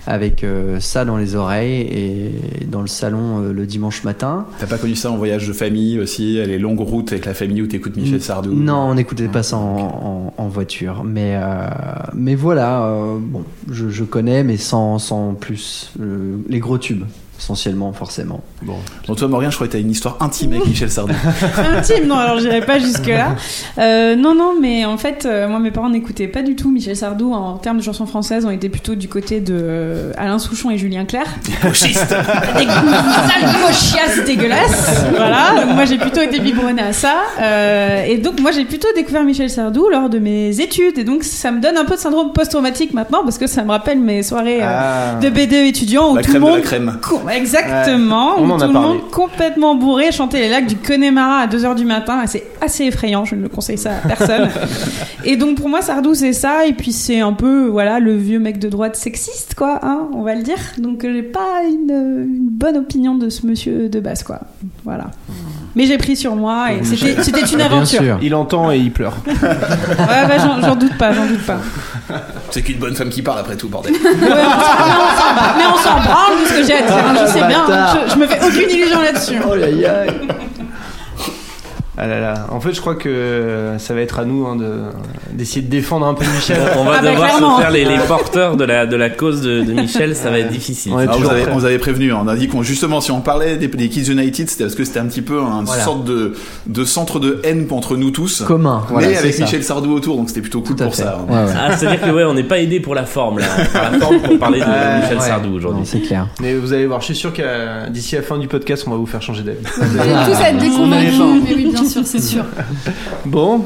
avec 0.07 0.43
euh, 0.43 0.79
ça 0.79 1.05
dans 1.05 1.17
les 1.17 1.35
oreilles 1.35 1.81
et 1.81 2.31
dans 2.67 2.81
le 2.81 2.87
salon 2.87 3.39
euh, 3.41 3.51
le 3.53 3.65
dimanche 3.65 4.03
matin 4.03 4.45
T'as 4.59 4.67
pas 4.67 4.77
connu 4.77 4.95
ça 4.95 5.11
en 5.11 5.17
voyage 5.17 5.47
de 5.47 5.53
famille 5.53 5.99
aussi, 5.99 6.35
les 6.45 6.59
longues 6.59 6.79
routes 6.79 7.11
avec 7.11 7.25
la 7.25 7.33
famille 7.33 7.61
où 7.63 7.67
t'écoutes 7.67 7.97
Michel 7.97 8.21
Sardou 8.21 8.53
Non, 8.53 8.89
on 8.89 8.95
n'écoutait 8.95 9.27
pas 9.27 9.43
ça 9.43 9.57
en, 9.57 10.33
en- 10.37 10.43
en 10.43 10.47
voiture. 10.47 11.03
Mais, 11.03 11.35
euh, 11.35 11.65
mais 12.13 12.35
voilà, 12.35 12.83
euh, 12.85 13.17
bon, 13.19 13.43
je, 13.71 13.89
je 13.89 14.03
connais, 14.03 14.43
mais 14.43 14.57
sans, 14.57 14.97
sans 14.99 15.33
plus. 15.33 15.91
euh, 15.99 16.37
les 16.49 16.59
gros 16.59 16.77
tubes, 16.77 17.03
essentiellement, 17.41 17.91
forcément. 17.91 18.41
Bon. 18.61 18.75
Bon, 19.07 19.15
toi, 19.15 19.27
Morgan, 19.27 19.49
je 19.49 19.55
crois 19.55 19.67
que 19.67 19.71
t'as 19.73 19.79
une 19.79 19.89
histoire 19.89 20.17
intime 20.19 20.53
avec 20.53 20.67
Michel 20.67 20.91
Sardou. 20.91 21.13
Intime, 21.75 22.05
non, 22.07 22.15
alors 22.17 22.39
j'irai 22.39 22.61
pas 22.61 22.77
jusque-là. 22.77 23.35
Euh, 23.79 24.15
non, 24.15 24.35
non, 24.35 24.53
mais 24.61 24.85
en 24.85 24.97
fait, 24.97 25.25
euh, 25.25 25.47
moi, 25.47 25.59
mes 25.59 25.71
parents 25.71 25.89
n'écoutaient 25.89 26.27
pas 26.27 26.43
du 26.43 26.55
tout 26.55 26.69
Michel 26.69 26.95
Sardou. 26.95 27.33
En 27.33 27.57
termes 27.57 27.77
de 27.77 27.83
chansons 27.83 28.05
françaises, 28.05 28.45
on 28.45 28.51
était 28.51 28.69
plutôt 28.69 28.93
du 28.93 29.07
côté 29.07 29.39
de 29.39 29.55
euh, 29.59 30.11
Alain 30.17 30.37
Souchon 30.37 30.69
et 30.69 30.77
Julien 30.77 31.05
Clerc. 31.05 31.25
Gauchiste 31.63 32.13
Des 32.57 32.65
sales 33.73 34.25
dégueulasses. 34.25 35.03
Voilà, 35.15 35.63
donc 35.65 35.75
moi 35.75 35.85
j'ai 35.85 35.97
plutôt 35.97 36.21
été 36.21 36.39
biberonnée 36.39 36.81
à 36.81 36.93
ça. 36.93 37.15
Euh, 37.41 38.03
et 38.05 38.17
donc 38.17 38.39
moi 38.39 38.51
j'ai 38.51 38.65
plutôt 38.65 38.87
découvert 38.95 39.23
Michel 39.23 39.49
Sardou 39.49 39.89
lors 39.89 40.09
de 40.09 40.19
mes 40.19 40.59
études. 40.59 40.97
Et 40.99 41.03
donc 41.03 41.23
ça 41.23 41.51
me 41.51 41.59
donne 41.59 41.77
un 41.77 41.85
peu 41.85 41.95
de 41.95 41.99
syndrome 41.99 42.33
post-traumatique 42.33 42.93
maintenant 42.93 43.23
parce 43.23 43.37
que 43.37 43.47
ça 43.47 43.63
me 43.63 43.71
rappelle 43.71 43.99
mes 43.99 44.21
soirées 44.23 44.59
euh, 44.61 44.67
Ah. 44.71 45.19
de 45.21 45.29
BDE 45.29 45.53
étudiants 45.67 46.11
où 46.11 46.15
La 46.15 46.21
tout 46.21 46.31
le 46.33 46.39
crème 46.39 46.43
de 46.43 46.47
monde 46.47 46.57
la 46.59 46.61
crème. 46.63 46.97
Exactement. 47.33 48.35
Ouais, 48.35 48.41
on 48.53 48.57
tout 48.57 48.67
le 48.67 48.73
monde 48.87 49.11
complètement 49.11 49.75
bourré 49.75 50.11
chantait 50.11 50.39
les 50.39 50.49
lacs 50.49 50.67
du 50.67 50.75
Connemara 50.77 51.39
à 51.39 51.47
2h 51.47 51.75
du 51.75 51.85
matin. 51.85 52.21
Et 52.23 52.27
C'est 52.27 52.43
assez 52.61 52.85
effrayant, 52.85 53.25
je 53.25 53.35
ne 53.35 53.41
le 53.43 53.49
conseille 53.49 53.77
ça 53.77 53.91
à 54.03 54.07
personne. 54.07 54.49
et 55.25 55.35
donc 55.37 55.55
pour 55.57 55.69
moi, 55.69 55.81
Sardou, 55.81 56.13
c'est 56.13 56.33
ça. 56.33 56.65
Et 56.65 56.73
puis 56.73 56.91
c'est 56.91 57.19
un 57.19 57.33
peu 57.33 57.67
voilà, 57.67 57.99
le 57.99 58.15
vieux 58.15 58.39
mec 58.39 58.59
de 58.59 58.69
droite 58.69 58.95
sexiste, 58.95 59.55
quoi, 59.55 59.79
hein, 59.83 60.07
on 60.13 60.21
va 60.23 60.35
le 60.35 60.43
dire. 60.43 60.57
Donc 60.77 61.03
euh, 61.03 61.11
j'ai 61.13 61.23
pas 61.23 61.61
une, 61.67 61.89
une 61.91 62.49
bonne 62.49 62.77
opinion 62.77 63.15
de 63.15 63.29
ce 63.29 63.45
monsieur 63.45 63.89
de 63.89 63.99
base, 63.99 64.23
quoi. 64.23 64.39
Voilà. 64.83 65.05
Mais 65.75 65.85
j'ai 65.85 65.97
pris 65.97 66.17
sur 66.17 66.35
moi 66.35 66.73
et 66.73 66.83
c'était 66.83 67.41
une 67.53 67.61
aventure. 67.61 68.17
Il 68.21 68.35
entend 68.35 68.71
et 68.71 68.77
il 68.77 68.91
pleure. 68.91 69.15
Ouais, 69.25 69.33
bah, 70.27 70.37
j'en 70.61 70.75
doute 70.75 70.97
pas, 70.97 71.13
j'en 71.13 71.25
doute 71.25 71.45
pas. 71.45 71.59
C'est 72.49 72.61
qu'une 72.61 72.77
bonne 72.77 72.93
femme 72.95 73.07
qui 73.09 73.21
parle 73.21 73.39
après 73.39 73.55
tout, 73.55 73.69
bordel. 73.69 73.93
Ouais, 73.93 73.99
mais 74.03 74.19
on 74.19 74.27
s'en- 74.27 75.57
mais 75.57 75.63
on 75.73 75.77
s'en 75.77 75.95
branle 76.01 76.41
de 76.43 76.45
ce 76.47 76.53
que 76.57 76.63
j'ai 76.67 76.73
à 76.73 76.81
dire. 76.81 77.20
Hein, 77.21 77.25
Je 77.27 77.39
sais 77.39 77.47
bien, 77.47 77.67
Bâtard. 77.67 77.97
je, 78.07 78.11
je 78.13 78.17
me 78.17 78.27
fais 78.27 78.39
aucune 78.45 78.69
illusion 78.69 79.01
là-dessus. 79.01 79.41
Oh 79.49 79.55
là 79.55 79.67
là. 79.69 80.03
Ah 81.97 82.07
là 82.07 82.21
là. 82.21 82.47
En 82.51 82.61
fait, 82.61 82.73
je 82.73 82.79
crois 82.79 82.95
que 82.95 83.73
ça 83.77 83.93
va 83.93 83.99
être 83.99 84.19
à 84.19 84.23
nous 84.25 84.47
hein, 84.47 84.55
de 84.55 84.71
d'essayer 85.33 85.61
de 85.61 85.69
défendre 85.69 86.05
un 86.07 86.13
peu 86.13 86.23
Michel. 86.35 86.57
On 86.79 86.85
va 86.85 86.93
Ah 86.99 87.01
bah, 87.01 87.11
devoir 87.11 87.27
clairement. 87.27 87.57
se 87.57 87.61
faire 87.61 87.71
les, 87.71 87.83
les 87.83 87.97
porteurs 88.07 88.55
de 88.55 88.63
la, 88.63 88.85
de 88.85 88.95
la 88.95 89.09
cause 89.09 89.41
de, 89.41 89.61
de 89.61 89.73
Michel, 89.73 90.15
ça 90.15 90.29
va 90.31 90.39
être 90.39 90.51
difficile. 90.51 90.93
Ouais, 90.93 91.05
Ah, 91.09 91.15
vous, 91.17 91.29
avez, 91.29 91.43
on 91.51 91.55
vous 91.57 91.65
avait 91.65 91.79
prévenu, 91.79 92.13
hein. 92.13 92.19
on 92.23 92.27
a 92.29 92.35
dit 92.37 92.47
qu'on 92.47 92.63
justement 92.63 93.01
si 93.01 93.11
on 93.11 93.19
parlait 93.19 93.57
des, 93.57 93.67
des 93.67 93.89
Kids 93.89 94.09
United, 94.11 94.49
c'était 94.49 94.63
parce 94.63 94.75
que 94.75 94.85
c'était 94.85 94.99
un 94.99 95.05
petit 95.07 95.21
peu 95.21 95.37
une 95.39 95.65
Voilà. 95.65 95.83
sorte 95.83 96.05
de, 96.05 96.33
de 96.67 96.85
centre 96.85 97.19
de 97.19 97.41
haine 97.43 97.67
entre 97.71 97.97
nous 97.97 98.11
tous. 98.11 98.41
Commun, 98.47 98.83
voilà, 98.89 99.07
mais 99.09 99.13
c'est 99.15 99.19
avec 99.19 99.33
ça. 99.33 99.43
Michel 99.43 99.63
Sardou 99.63 99.93
autour, 99.93 100.15
donc 100.15 100.29
c'était 100.29 100.41
plutôt 100.41 100.61
cool 100.61 100.77
pour 100.77 100.95
fait. 100.95 101.03
ça. 101.03 101.19
hein. 101.19 101.25
Ouais, 101.33 101.43
ouais. 101.45 101.53
Ah, 101.59 101.75
c'est-à-dire 101.77 102.01
que 102.01 102.09
ouais, 102.11 102.23
on 102.23 102.33
n'est 102.33 102.43
pas 102.43 102.59
aidé 102.59 102.79
pour 102.79 102.95
la 102.95 103.05
forme 103.05 103.39
là, 103.39 103.45
Par 103.73 103.91
la 103.91 103.99
forme 103.99 104.19
pour 104.21 104.39
parler 104.39 104.59
de 104.61 104.65
Michel 105.01 105.17
Ouais. 105.17 105.23
Sardou 105.27 105.53
aujourd'hui. 105.55 105.81
Non, 105.81 105.85
C'est 105.85 105.99
clair. 105.99 106.27
Mais 106.41 106.53
vous 106.55 106.71
allez 106.71 106.85
voir, 106.87 107.01
je 107.01 107.05
suis 107.07 107.15
sûr 107.15 107.33
qu'à 107.33 107.89
d'ici 107.89 108.15
la 108.15 108.21
fin 108.21 108.37
du 108.37 108.47
podcast, 108.47 108.85
on 108.87 108.91
va 108.91 108.97
vous 108.97 109.05
faire 109.05 109.21
changer 109.21 109.43
d'avis. 109.43 109.57
Vous 109.77 109.99
allez 109.99 110.13
tous 110.33 110.41
être 110.41 110.57
déconvaincus, 110.57 111.80
bien 111.81 111.89
sûr, 111.89 112.01
c'est 112.05 112.21
sûr. 112.21 112.43
Bon, 113.25 113.63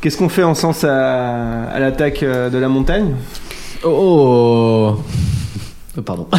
qu'est-ce 0.00 0.16
qu'on 0.16 0.28
fait 0.28 0.42
en 0.42 0.54
sens 0.54 0.84
à, 0.84 1.64
à 1.64 1.78
l'attaque 1.80 2.22
euh, 2.22 2.50
de 2.50 2.58
la 2.58 2.68
montagne? 2.68 3.14
Oh, 3.84 4.96
oh. 5.96 6.00
Pardon. 6.02 6.26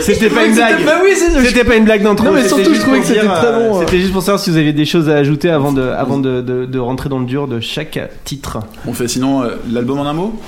C'était 0.00 0.30
pas 0.30 0.44
une 0.44 0.54
blague. 0.54 0.84
Bah 0.84 1.00
oui, 1.02 1.10
C'était 1.44 1.64
pas 1.64 1.76
une 1.76 1.84
blague 1.84 2.02
d'intro. 2.02 2.26
Non, 2.26 2.32
mais 2.32 2.46
surtout, 2.46 2.64
juste 2.64 2.76
je 2.76 2.80
trouvais 2.82 2.98
pour 2.98 3.06
que 3.06 3.12
c'était 3.14 3.22
dire, 3.26 3.34
très 3.34 3.46
euh, 3.48 3.70
bon, 3.70 3.80
C'était 3.80 3.98
juste 4.00 4.12
pour 4.12 4.22
savoir 4.22 4.38
si 4.40 4.50
vous 4.50 4.56
aviez 4.56 4.72
des 4.72 4.84
choses 4.84 5.08
à 5.08 5.16
ajouter 5.16 5.50
avant 5.50 5.72
de, 5.72 5.82
avant 5.82 6.18
de, 6.18 6.40
de, 6.40 6.64
de 6.64 6.78
rentrer 6.78 7.08
dans 7.08 7.18
le 7.18 7.26
dur 7.26 7.48
de 7.48 7.58
chaque 7.60 7.98
titre. 8.24 8.58
On 8.86 8.92
fait 8.92 9.08
sinon 9.08 9.42
euh, 9.42 9.56
l'album 9.70 9.98
en 9.98 10.06
un 10.06 10.12
mot? 10.12 10.38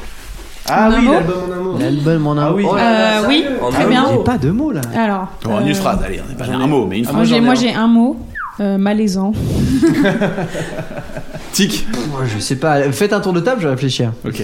Ah 0.70 0.90
oui, 0.96 1.04
mot 1.04 1.12
l'album 1.12 1.36
en 1.46 1.52
un 1.52 1.60
mot. 1.62 1.78
L'album 1.78 2.26
en 2.26 2.32
un 2.38 2.42
Ah 2.46 2.52
oui. 2.54 2.62
mot. 2.64 2.70
Oh 2.72 2.76
Euh, 2.78 3.22
oui, 3.28 3.44
En 3.62 3.70
très 3.70 3.86
bien. 3.86 4.02
mot. 4.02 4.08
J'ai 4.18 4.24
pas 4.24 4.38
de 4.38 4.50
mots 4.50 4.72
là. 4.72 4.80
Alors. 4.96 5.28
Bon, 5.44 5.56
euh, 5.56 5.60
une 5.66 5.74
phrase, 5.74 5.98
allez, 6.04 6.20
on 6.26 6.32
est 6.32 6.36
pas 6.36 6.46
un 6.52 6.66
mot, 6.66 6.86
mais 6.86 6.98
une 6.98 7.04
phrase. 7.04 7.30
moi 7.40 7.54
j'ai 7.54 7.72
un 7.72 7.86
mot. 7.86 8.16
euh, 8.60 8.76
malaisant. 8.78 9.32
Tic 11.52 11.86
Moi, 12.10 12.22
je 12.32 12.38
sais 12.40 12.56
pas. 12.56 12.90
Faites 12.92 13.12
un 13.12 13.20
tour 13.20 13.32
de 13.32 13.40
table, 13.40 13.60
je 13.60 13.66
vais 13.68 13.74
réfléchir. 13.74 14.12
Ok, 14.24 14.42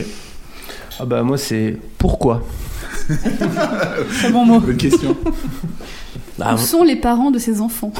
Ah 1.01 1.05
bah 1.05 1.23
moi 1.23 1.37
c'est 1.39 1.77
pourquoi? 1.99 2.43
Très 3.09 4.31
bon 4.31 4.45
mot. 4.47 4.61
bonne 4.61 4.77
question. 4.77 5.17
Ah, 6.41 6.55
Où 6.55 6.59
sont 6.59 6.83
les 6.83 6.97
parents 6.97 7.31
de 7.31 7.39
ces 7.39 7.61
enfants? 7.61 7.93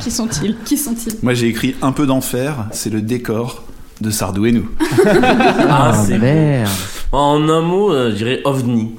Qui 0.00 0.12
sont-ils? 0.12 0.56
Qui 0.64 0.76
sont-ils? 0.78 1.16
Moi 1.24 1.34
j'ai 1.34 1.48
écrit 1.48 1.74
Un 1.82 1.90
peu 1.90 2.06
d'enfer, 2.06 2.66
c'est 2.70 2.88
le 2.88 3.02
décor 3.02 3.64
de 4.00 4.10
Sardou 4.10 4.46
et 4.46 4.52
nous. 4.52 4.68
ah, 5.70 5.92
c'est 6.06 6.18
merde. 6.18 6.68
En 7.12 7.48
un 7.48 7.60
mot, 7.62 7.92
euh, 7.92 8.10
je 8.10 8.16
dirais 8.16 8.40
ovni. 8.44 8.94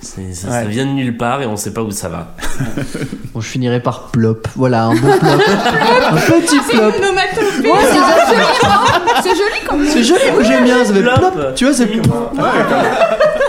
C'est- 0.00 0.32
Ça, 0.32 0.48
ça 0.48 0.60
Ouais. 0.60 0.68
vient 0.68 0.86
de 0.86 0.92
nulle 0.92 1.16
part 1.16 1.42
et 1.42 1.46
on 1.46 1.56
sait 1.56 1.72
pas 1.74 1.82
où 1.82 1.90
ça 1.90 2.08
va. 2.08 2.34
Bon, 3.34 3.40
je 3.40 3.48
finirai 3.48 3.80
par 3.80 4.08
plop. 4.10 4.46
Voilà, 4.56 4.84
un 4.84 4.94
bon 4.94 5.00
plop. 5.00 5.12
un 5.22 6.16
petit 6.40 6.58
plop. 6.70 6.94
Onomatopée. 6.96 7.68
Ouais, 7.68 7.78
c'est 7.82 7.94
joli, 7.94 9.22
C'est 9.22 9.30
joli 9.30 9.60
quand 9.68 9.76
même. 9.76 9.86
C'est 9.90 10.04
joli, 10.04 10.20
moi 10.32 10.42
j'aime 10.44 10.64
bien. 10.64 10.84
Ça 10.84 10.94
fait 10.94 11.02
Plop. 11.02 11.32
plop. 11.34 11.54
Tu 11.56 11.64
vois, 11.64 11.74
c'est. 11.74 11.88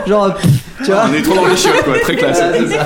Genre, 0.08 0.24
euh, 0.25 0.29
tu 0.84 0.91
vois. 0.91 1.06
On 1.10 1.13
est 1.13 1.22
trop 1.22 1.36
dans 1.36 1.46
les 1.48 1.56
chiottes, 1.56 1.84
quoi, 1.84 2.00
très 2.01 2.15
classe. 2.15 2.41
C'est. 2.41 2.79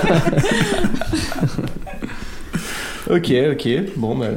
Ok, 3.10 3.32
ok. 3.53 3.67
Bon, 3.98 4.15
bah, 4.15 4.27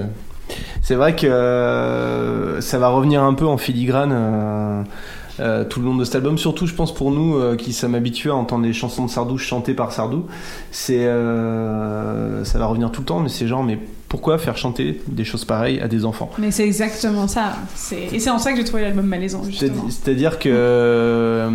c'est 0.87 0.95
vrai 0.95 1.16
que 1.16 1.26
euh, 1.26 2.61
ça 2.61 2.78
va 2.78 2.87
revenir 2.90 3.21
un 3.21 3.35
peu 3.35 3.45
en 3.45 3.57
filigrane 3.57 4.12
euh, 4.14 4.83
euh, 5.40 5.64
tout 5.64 5.81
le 5.81 5.87
long 5.87 5.97
de 5.97 6.05
cet 6.05 6.14
album. 6.14 6.38
Surtout, 6.38 6.69
je 6.69 6.75
pense 6.75 6.95
pour 6.95 7.11
nous 7.11 7.57
qui 7.57 7.73
sommes 7.73 7.97
habitués 7.97 8.31
à 8.31 8.37
entendre 8.37 8.62
des 8.62 8.73
chansons 8.73 9.07
de 9.07 9.11
Sardou 9.11 9.37
chantées 9.37 9.75
par 9.75 9.90
Sardou, 9.90 10.26
c'est 10.71 11.05
ça 11.07 12.59
va 12.61 12.66
revenir 12.66 12.93
tout 12.93 13.00
le 13.00 13.07
temps. 13.07 13.19
Mais 13.19 13.28
c'est 13.28 13.49
genre, 13.49 13.64
mais 13.64 13.81
pourquoi 14.08 14.38
faire 14.38 14.56
chanter 14.56 15.00
des 15.08 15.25
choses 15.25 15.44
pareilles 15.44 15.80
à 15.80 15.88
des 15.88 16.04
enfants 16.04 16.30
Mais 16.38 16.50
c'est 16.50 16.64
exactement 16.64 17.26
ça. 17.26 17.54
C'est... 17.75 18.08
Et 18.12 18.20
c'est 18.20 18.30
en 18.30 18.38
ça 18.38 18.52
que 18.52 18.58
j'ai 18.58 18.64
trouvé 18.64 18.82
l'album 18.82 19.04
malaisant. 19.06 19.42
C'est-à-dire 19.88 20.38
que 20.38 20.48
euh, 20.48 21.50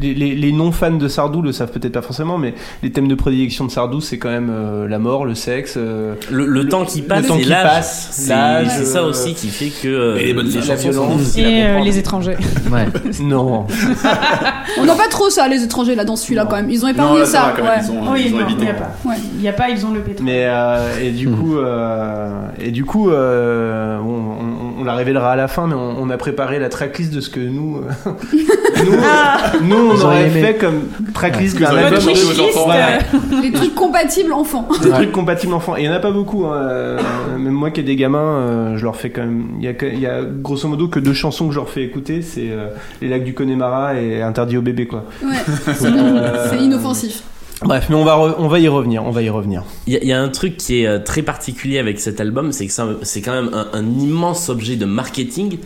les, 0.00 0.14
les- 0.14 0.34
les 0.34 0.52
non-fans 0.52 0.90
de 0.92 1.08
Sardou 1.08 1.42
le 1.42 1.52
savent 1.52 1.70
peut-être 1.70 1.92
pas 1.92 2.02
forcément, 2.02 2.38
mais 2.38 2.54
les 2.82 2.90
thèmes 2.90 3.08
de 3.08 3.14
prédilection 3.14 3.64
de 3.64 3.70
Sardou, 3.70 4.00
c'est 4.00 4.18
quand 4.18 4.30
même 4.30 4.50
euh, 4.50 4.88
la 4.88 4.98
mort, 4.98 5.24
le 5.24 5.34
sexe. 5.34 5.74
euh, 5.76 6.14
Le, 6.30 6.46
le 6.46 6.68
temps 6.68 6.84
qui 6.84 7.00
le 7.02 7.06
passe 7.06 7.26
temps 7.26 7.36
qui 7.38 7.48
passe, 7.48 8.08
C'est 8.12 8.28
l'âge, 8.30 8.66
c'est 8.76 8.84
ça 8.84 9.04
aussi 9.04 9.34
qui 9.34 9.48
fait 9.48 9.68
que 9.70 9.88
euh, 9.88 10.16
et 10.18 10.26
les 10.26 10.34
bonnes 10.34 10.50
sont 10.50 10.74
violence. 10.74 11.36
Et 11.36 11.44
euh, 11.64 11.80
les 11.80 11.98
étrangers. 11.98 12.36
Ouais. 12.72 12.86
non. 13.22 13.66
On 14.80 14.84
n'a 14.84 14.94
pas 14.94 15.08
trop 15.08 15.30
ça, 15.30 15.46
les 15.48 15.62
étrangers, 15.62 15.94
là, 15.94 16.04
dans 16.04 16.16
celui-là, 16.16 16.46
quand 16.48 16.56
même. 16.56 16.70
Ils 16.70 16.84
ont 16.84 16.88
épargné 16.88 17.12
Non, 17.14 17.18
là, 17.20 17.24
ça 17.26 17.32
ça. 17.32 17.42
va 17.46 17.52
quand 17.52 17.62
même, 17.64 17.78
ouais. 17.78 17.84
ils 17.84 17.90
ont, 18.08 18.12
Oui, 18.12 18.22
ils 18.26 18.34
ont 18.34 18.38
non, 18.40 18.46
il 18.50 18.56
n'y 18.64 18.68
a 18.70 18.74
pas. 18.74 18.90
Ouais. 19.04 19.14
Il 19.36 19.40
n'y 19.40 19.48
a 19.48 19.52
pas, 19.52 19.68
ils 19.70 19.86
ont 19.86 19.92
le 19.92 20.00
pétrole. 20.00 20.24
Mais 20.26 20.44
euh, 20.46 21.03
et 21.06 21.10
du 21.10 21.28
coup, 21.28 21.58
euh, 21.58 22.28
et 22.60 22.70
du 22.70 22.84
coup, 22.84 23.10
euh, 23.10 23.98
on, 23.98 24.80
on 24.80 24.84
la 24.84 24.94
révélera 24.94 25.32
à 25.32 25.36
la 25.36 25.48
fin, 25.48 25.66
mais 25.66 25.74
on, 25.74 25.96
on 26.02 26.10
a 26.10 26.16
préparé 26.16 26.58
la 26.58 26.68
tracklist 26.68 27.12
de 27.14 27.20
ce 27.20 27.30
que 27.30 27.40
nous, 27.40 27.78
euh, 27.78 28.10
nous, 28.84 29.68
nous, 29.68 29.76
on 29.90 29.94
Vous 29.94 30.04
aurait 30.04 30.28
aimé. 30.28 30.40
fait 30.42 30.54
comme 30.54 30.82
tracklist 31.14 31.54
Ce 31.54 31.60
que 31.60 31.64
d'un 31.64 31.76
album. 31.76 31.98
aux. 31.98 32.64
Voilà. 32.64 32.98
Les 33.42 33.52
trucs 33.52 33.74
compatibles 33.74 34.32
enfants. 34.32 34.68
Des 34.82 34.90
trucs 34.90 35.12
compatibles 35.12 35.52
enfants. 35.54 35.76
Et 35.76 35.82
il 35.82 35.86
y 35.86 35.88
en 35.88 35.92
a 35.92 35.98
pas 36.00 36.10
beaucoup. 36.12 36.44
hein. 36.46 36.54
Euh, 36.62 36.98
Même 37.38 37.52
moi 37.52 37.70
qui 37.70 37.80
ai 37.80 37.82
des 37.82 37.96
gamins, 37.96 38.18
euh, 38.18 38.76
je 38.76 38.84
leur 38.84 38.96
fais 38.96 39.10
quand 39.10 39.22
même. 39.22 39.46
Il 39.58 39.64
y, 39.64 39.68
a, 39.68 39.72
y 39.72 40.26
grosso 40.40 40.66
modo 40.68 40.88
que 40.88 40.98
deux 41.00 41.12
chansons 41.12 41.46
que 41.48 41.52
je 41.52 41.58
leur 41.58 41.68
fais 41.68 41.82
écouter, 41.82 42.22
c'est 42.22 42.50
euh, 42.50 42.68
Les 43.02 43.08
Lacs 43.08 43.24
du 43.24 43.34
Connemara 43.34 43.94
et 44.00 44.22
Interdit 44.22 44.56
au 44.56 44.62
bébé, 44.62 44.86
quoi. 44.86 45.04
Ouais, 45.22 45.36
c'est 45.74 45.86
Euh, 45.86 46.48
c'est 46.50 46.58
inoffensif. 46.58 47.22
Bref, 47.64 47.86
mais 47.88 47.96
on 47.96 48.04
va, 48.04 48.14
re- 48.16 48.34
on 48.38 48.48
va 48.48 48.58
y 48.60 48.68
revenir, 48.68 49.04
on 49.04 49.10
va 49.10 49.22
y 49.22 49.28
revenir. 49.30 49.64
Il 49.86 49.94
y, 49.94 49.96
a- 49.96 50.02
il 50.02 50.08
y 50.08 50.12
a 50.12 50.20
un 50.22 50.28
truc 50.28 50.56
qui 50.56 50.80
est 50.82 50.86
euh, 50.86 50.98
très 50.98 51.22
particulier 51.22 51.78
avec 51.78 51.98
cet 51.98 52.20
album, 52.20 52.52
c'est 52.52 52.66
que 52.66 52.72
c'est 53.02 53.20
quand 53.22 53.32
même 53.32 53.50
un, 53.54 53.68
un 53.72 53.84
immense 53.98 54.48
objet 54.48 54.76
de 54.76 54.84
marketing. 54.84 55.58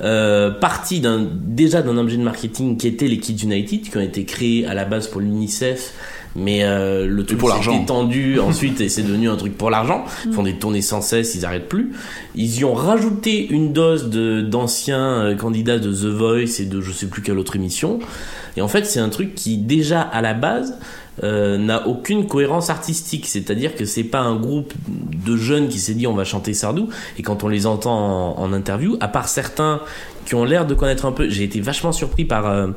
Euh, 0.00 0.50
parti 0.50 0.98
d'un 1.00 1.24
déjà 1.32 1.80
d'un 1.82 1.96
objet 1.96 2.16
de 2.16 2.22
marketing 2.24 2.76
qui 2.76 2.88
était 2.88 3.06
les 3.06 3.18
Kids 3.18 3.44
United 3.44 3.82
qui 3.82 3.96
ont 3.96 4.00
été 4.00 4.24
créés 4.24 4.66
à 4.66 4.74
la 4.74 4.84
base 4.84 5.06
pour 5.06 5.20
l'UNICEF 5.20 5.92
mais 6.34 6.64
euh, 6.64 7.06
le 7.06 7.24
truc 7.24 7.38
pour 7.38 7.50
s'est 7.50 7.54
étendu 7.84 8.40
ensuite 8.40 8.80
et 8.80 8.88
c'est 8.88 9.02
devenu 9.02 9.28
un 9.28 9.36
truc 9.36 9.56
pour 9.56 9.70
l'argent 9.70 10.04
ils 10.26 10.32
font 10.32 10.42
des 10.42 10.54
tournées 10.54 10.82
sans 10.82 11.02
cesse 11.02 11.36
ils 11.36 11.44
arrêtent 11.44 11.68
plus 11.68 11.92
ils 12.34 12.58
y 12.58 12.64
ont 12.64 12.74
rajouté 12.74 13.46
une 13.48 13.72
dose 13.72 14.08
de 14.10 14.40
d'anciens 14.40 14.98
euh, 15.26 15.34
candidats 15.36 15.78
de 15.78 15.92
The 15.92 16.06
Voice 16.16 16.58
et 16.60 16.64
de 16.64 16.80
je 16.80 16.90
sais 16.90 17.06
plus 17.06 17.22
quelle 17.22 17.38
autre 17.38 17.54
émission 17.54 18.00
et 18.56 18.60
en 18.62 18.68
fait 18.68 18.84
c'est 18.86 18.98
un 18.98 19.10
truc 19.10 19.36
qui 19.36 19.56
déjà 19.56 20.00
à 20.00 20.20
la 20.20 20.34
base 20.34 20.78
euh, 21.22 21.58
n'a 21.58 21.86
aucune 21.86 22.26
cohérence 22.26 22.70
artistique, 22.70 23.26
c'est-à-dire 23.26 23.74
que 23.74 23.84
c'est 23.84 24.04
pas 24.04 24.20
un 24.20 24.36
groupe 24.36 24.72
de 24.88 25.36
jeunes 25.36 25.68
qui 25.68 25.78
s'est 25.78 25.94
dit 25.94 26.06
on 26.06 26.14
va 26.14 26.24
chanter 26.24 26.54
Sardou 26.54 26.88
et 27.18 27.22
quand 27.22 27.44
on 27.44 27.48
les 27.48 27.66
entend 27.66 28.34
en, 28.38 28.40
en 28.42 28.52
interview, 28.52 28.96
à 29.00 29.08
part 29.08 29.28
certains 29.28 29.80
qui 30.24 30.36
ont 30.36 30.44
l'air 30.44 30.64
de 30.66 30.74
connaître 30.74 31.04
un 31.04 31.10
peu, 31.10 31.28
j'ai 31.28 31.42
été 31.42 31.60
vachement 31.60 31.90
surpris 31.90 32.24
par 32.24 32.46
euh, 32.48 32.68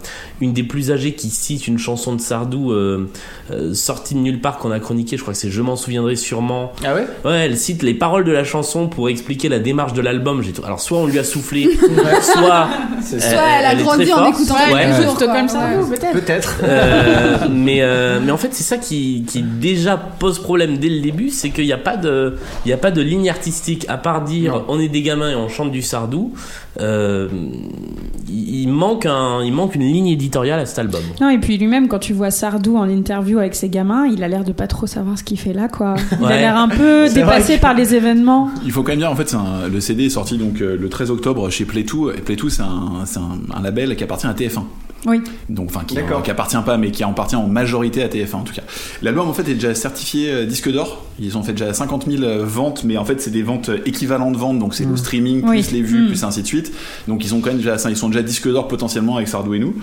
une 0.41 0.51
des 0.51 0.63
plus 0.63 0.91
âgées 0.91 1.13
qui 1.13 1.29
cite 1.29 1.67
une 1.67 1.77
chanson 1.77 2.15
de 2.15 2.19
Sardou 2.19 2.71
euh, 2.71 3.07
euh, 3.51 3.73
sortie 3.75 4.15
de 4.15 4.19
nulle 4.19 4.41
part 4.41 4.57
qu'on 4.57 4.71
a 4.71 4.79
chroniqué, 4.79 5.15
je 5.15 5.21
crois 5.21 5.33
que 5.35 5.39
c'est 5.39 5.51
Je 5.51 5.61
m'en 5.61 5.75
souviendrai 5.75 6.15
sûrement. 6.15 6.71
Ah 6.83 6.95
ouais? 6.95 7.05
Ouais, 7.23 7.45
elle 7.45 7.55
cite 7.55 7.83
les 7.83 7.93
paroles 7.93 8.23
de 8.23 8.31
la 8.31 8.43
chanson 8.43 8.87
pour 8.87 9.09
expliquer 9.09 9.47
la 9.47 9.59
démarche 9.59 9.93
de 9.93 10.01
l'album. 10.01 10.41
J'ai 10.41 10.53
Alors 10.65 10.79
soit 10.79 10.97
on 10.97 11.05
lui 11.05 11.19
a 11.19 11.23
soufflé, 11.23 11.69
soit 12.21 12.67
Soit 13.03 13.19
elle 13.59 13.65
a 13.65 13.75
grandi 13.75 14.11
en 14.11 14.25
écoutant 14.25 14.55
Ouais. 14.55 14.73
Ouais, 14.73 15.03
jours, 15.03 15.15
Stockholm. 15.15 15.47
Sardou, 15.47 15.83
Ouais. 15.91 15.97
peut-être. 15.97 16.13
Peut-être. 16.13 16.55
Euh, 16.63 17.37
mais 17.51 17.81
euh, 17.83 18.19
mais 18.25 18.31
en 18.31 18.37
fait 18.37 18.53
c'est 18.53 18.63
ça 18.63 18.77
qui, 18.77 19.23
qui 19.27 19.41
déjà 19.43 19.95
pose 19.97 20.39
problème 20.39 20.77
dès 20.77 20.89
le 20.89 20.99
début 21.01 21.29
c'est 21.29 21.49
qu'il 21.51 21.65
n'y 21.65 21.71
a 21.73 21.77
pas 21.77 21.97
de 21.97 22.35
il 22.65 22.69
y 22.69 22.73
a 22.73 22.77
pas 22.77 22.91
de 22.91 23.01
ligne 23.01 23.29
artistique 23.29 23.85
à 23.87 23.97
part 23.97 24.23
dire 24.23 24.63
on 24.67 24.79
est 24.79 24.89
des 24.89 25.01
gamins 25.01 25.31
et 25.31 25.35
on 25.35 25.47
chante 25.49 25.71
du 25.71 25.81
sardou 25.81 26.33
euh, 26.81 27.29
il, 28.27 28.67
manque 28.67 29.05
un 29.05 29.41
il 29.43 29.53
manque 29.53 29.75
une 29.75 29.83
ligne 29.83 30.07
éditoriale 30.07 30.59
à 30.59 30.65
cet 30.65 30.79
album 30.79 31.01
Non, 31.21 31.29
et 31.29 31.37
puis 31.37 31.57
lui-même, 31.57 31.87
quand 31.87 31.99
tu 31.99 32.13
vois 32.13 32.31
Sardou 32.31 32.75
en 32.77 32.89
interview 32.89 33.39
avec 33.39 33.55
ses 33.55 33.69
gamins, 33.69 34.05
il 34.07 34.23
a 34.23 34.27
l'air 34.27 34.43
de 34.43 34.51
pas 34.51 34.67
trop 34.67 34.87
savoir 34.87 35.17
ce 35.17 35.23
qu'il 35.23 35.39
fait 35.39 35.53
là, 35.53 35.67
quoi. 35.69 35.95
Il 36.19 36.25
a 36.25 36.37
l'air 36.37 36.57
un 36.57 36.67
peu 36.67 37.07
dépassé 37.13 37.55
que- 37.55 37.61
par 37.61 37.73
les 37.75 37.95
événements. 37.95 38.49
Il 38.65 38.71
faut 38.71 38.83
quand 38.83 38.91
même 38.91 38.99
dire, 38.99 39.11
en 39.11 39.15
fait, 39.15 39.33
un- 39.33 39.67
le 39.71 39.79
CD 39.79 40.05
est 40.05 40.09
sorti 40.09 40.37
donc 40.37 40.61
euh, 40.61 40.75
le 40.77 40.89
13 40.89 41.11
octobre 41.11 41.49
chez 41.49 41.63
Playtoo. 41.65 42.11
Et 42.11 42.17
Playtoo, 42.21 42.49
c'est 42.49 42.63
un, 42.63 43.05
c'est 43.05 43.19
un, 43.19 43.39
un 43.57 43.61
label 43.61 43.95
qui 43.95 44.03
appartient 44.03 44.27
à 44.27 44.33
TF1. 44.33 44.63
Oui. 45.05 45.21
Donc, 45.49 45.69
enfin, 45.69 45.85
qui, 45.85 45.95
qui 46.23 46.31
appartient 46.31 46.57
pas, 46.65 46.77
mais 46.77 46.91
qui 46.91 47.03
appartient 47.03 47.35
en 47.35 47.47
majorité 47.47 48.01
à 48.03 48.07
TF1 48.07 48.35
en 48.35 48.41
tout 48.43 48.53
cas. 48.53 48.63
L'album, 49.01 49.27
en 49.27 49.33
fait, 49.33 49.43
est 49.49 49.53
déjà 49.55 49.75
certifié 49.75 50.31
euh, 50.31 50.45
disque 50.45 50.71
d'or. 50.71 51.05
Ils 51.19 51.37
ont 51.37 51.43
fait 51.43 51.53
déjà 51.53 51.73
50 51.73 52.05
000 52.09 52.23
euh, 52.23 52.43
ventes, 52.43 52.83
mais 52.83 52.97
en 52.97 53.05
fait, 53.05 53.21
c'est 53.21 53.31
des 53.31 53.43
ventes 53.43 53.69
euh, 53.69 53.77
équivalentes 53.85 54.33
de 54.33 54.37
ventes. 54.37 54.59
Donc, 54.59 54.73
c'est 54.73 54.85
le 54.85 54.97
streaming, 54.97 55.41
Oui. 55.45 55.61
plus 55.61 55.71
les 55.71 55.81
vues, 55.81 56.03
Mm. 56.03 56.07
plus 56.07 56.23
ainsi 56.23 56.41
de 56.41 56.47
suite. 56.47 56.73
Donc, 57.07 57.23
ils 57.23 57.33
ont 57.33 57.39
quand 57.39 57.49
même 57.49 57.57
déjà, 57.57 57.77
ils 57.89 57.95
sont 57.97 58.09
déjà 58.09 58.23
disque 58.23 58.49
d'or 58.49 58.67
potentiellement 58.67 59.15
avec 59.15 59.27
Sardou 59.27 59.53
et 59.53 59.59
nous. 59.59 59.75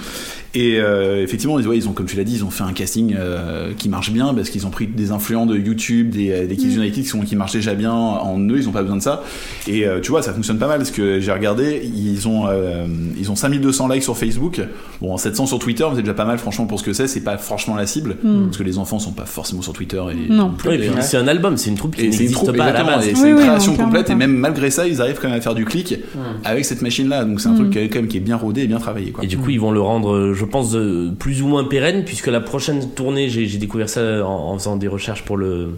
Et 0.55 0.79
euh, 0.81 1.23
effectivement, 1.23 1.59
ils, 1.59 1.67
ouais, 1.67 1.79
ils 1.79 1.89
ont, 1.89 1.93
comme 1.93 2.05
tu 2.07 2.17
l'as 2.17 2.25
dit, 2.25 2.35
ils 2.35 2.45
ont 2.45 2.51
fait 2.51 2.65
un 2.65 2.75
casting 2.75 3.15
euh, 3.19 3.73
qui 3.79 3.89
marche 3.89 4.11
bien 4.11 4.35
parce 4.35 4.51
qu'ils 4.51 4.67
ont 4.67 4.71
pris 4.71 4.87
des 4.87 5.11
influents 5.11 5.47
de 5.47 5.57
YouTube, 5.57 6.11
des, 6.11 6.47
des 6.47 6.57
Kids 6.57 6.75
United 6.75 7.03
qui, 7.05 7.09
sont, 7.09 7.21
qui 7.21 7.37
marchent 7.37 7.55
déjà 7.55 7.73
bien 7.75 7.93
en 7.95 8.39
eux, 8.39 8.59
ils 8.59 8.69
ont 8.69 8.73
pas 8.73 8.83
besoin 8.83 8.99
de 8.99 9.03
ça. 9.03 9.23
Et 9.67 9.87
euh, 9.87 10.01
tu 10.01 10.11
vois, 10.11 10.21
ça 10.21 10.35
fonctionne 10.35 10.59
pas 10.59 10.67
mal 10.69 10.77
parce 10.79 10.91
que 10.91 11.21
j'ai 11.21 11.33
regardé, 11.33 11.81
ils 11.97 12.29
ont, 12.29 12.47
euh, 12.49 12.85
ils 13.19 13.31
ont 13.31 13.37
5200 13.37 13.89
likes 13.89 14.03
sur 14.03 14.19
Facebook, 14.19 14.61
bon, 15.01 15.12
700 15.17 15.47
sur 15.47 15.59
Twitter, 15.59 15.87
c'est 15.95 16.03
déjà 16.03 16.15
pas 16.15 16.25
mal, 16.25 16.39
franchement, 16.39 16.67
pour 16.67 16.79
ce 16.79 16.85
que 16.85 16.93
c'est, 16.93 17.07
c'est 17.07 17.21
pas 17.23 17.39
franchement 17.39 17.75
la 17.77 17.87
cible 17.87 18.17
Mm. 18.23 18.45
parce 18.47 18.57
que 18.59 18.63
les 18.63 18.79
enfants 18.79 18.99
sont 18.99 19.13
pas 19.13 19.25
forcément 19.27 19.63
sur 19.63 19.73
Twitter 19.73 20.03
et 20.13 20.33
Non. 20.33 20.51
plus, 20.51 20.69
Ouais, 20.69 20.75
et 20.77 20.79
puis 20.79 20.89
d'ailleurs. 20.89 21.03
c'est 21.05 21.17
un 21.17 21.29
album 21.29 21.57
c'est 21.57 21.71
une 21.71 21.77
troupe 21.77 21.95
qui 21.97 22.03
Et 22.07 22.13
c'est 22.13 22.19
une 22.25 22.31
n'existe 22.31 22.53
pas 22.57 22.65
à 22.65 22.73
la 22.73 22.85
base 22.85 23.07
Oui, 23.07 23.13
c'est 23.15 23.29
une 23.31 23.37
oui, 23.37 23.43
création 23.43 23.77
complète, 23.77 24.11
et 24.11 24.15
même 24.15 24.33
malgré 24.37 24.71
ça, 24.71 24.87
ils 24.87 25.01
arrivent 25.01 25.19
quand 25.21 25.29
même 25.29 25.39
à 25.39 25.41
faire 25.41 25.55
du 25.55 25.65
clic 25.65 25.97
avec 26.45 26.65
cette 26.65 26.83
machine-là. 26.83 27.25
Donc 27.25 27.41
c'est 27.41 27.49
un 27.49 27.53
Mm. 27.53 27.57
truc 27.57 27.71
qui 27.71 27.79
est- 27.79 27.89
quand 27.89 27.99
même 28.01 28.09
qui 28.09 28.17
est 28.17 28.21
bien 28.21 28.37
rodé 28.37 28.63
et 28.63 28.67
bien 28.67 28.79
travaillé. 28.79 29.11
Quoi. 29.13 29.25
Et 29.25 29.27
du 29.27 29.39
coup, 29.39 29.51
ils 29.51 29.61
vont 29.61 29.71
le 29.73 29.81
rendre, 29.81 30.13
euh, 30.15 30.35
je 30.35 30.45
pense, 30.45 30.75
euh, 30.75 31.11
plus 31.19 31.43
ou 31.43 31.47
moins 31.49 31.65
pérenne, 31.65 32.05
puisque 32.05 32.27
la 32.29 32.41
prochaine 32.41 32.91
tournée, 32.91 33.29
j'ai 33.29 33.47
découvert 33.59 33.89
ça 33.89 34.27
en, 34.27 34.53
en 34.53 34.59
faisant 34.59 34.77
des 34.77 34.89
recherches 34.89 35.25
pour 35.25 35.37
le 35.37 35.77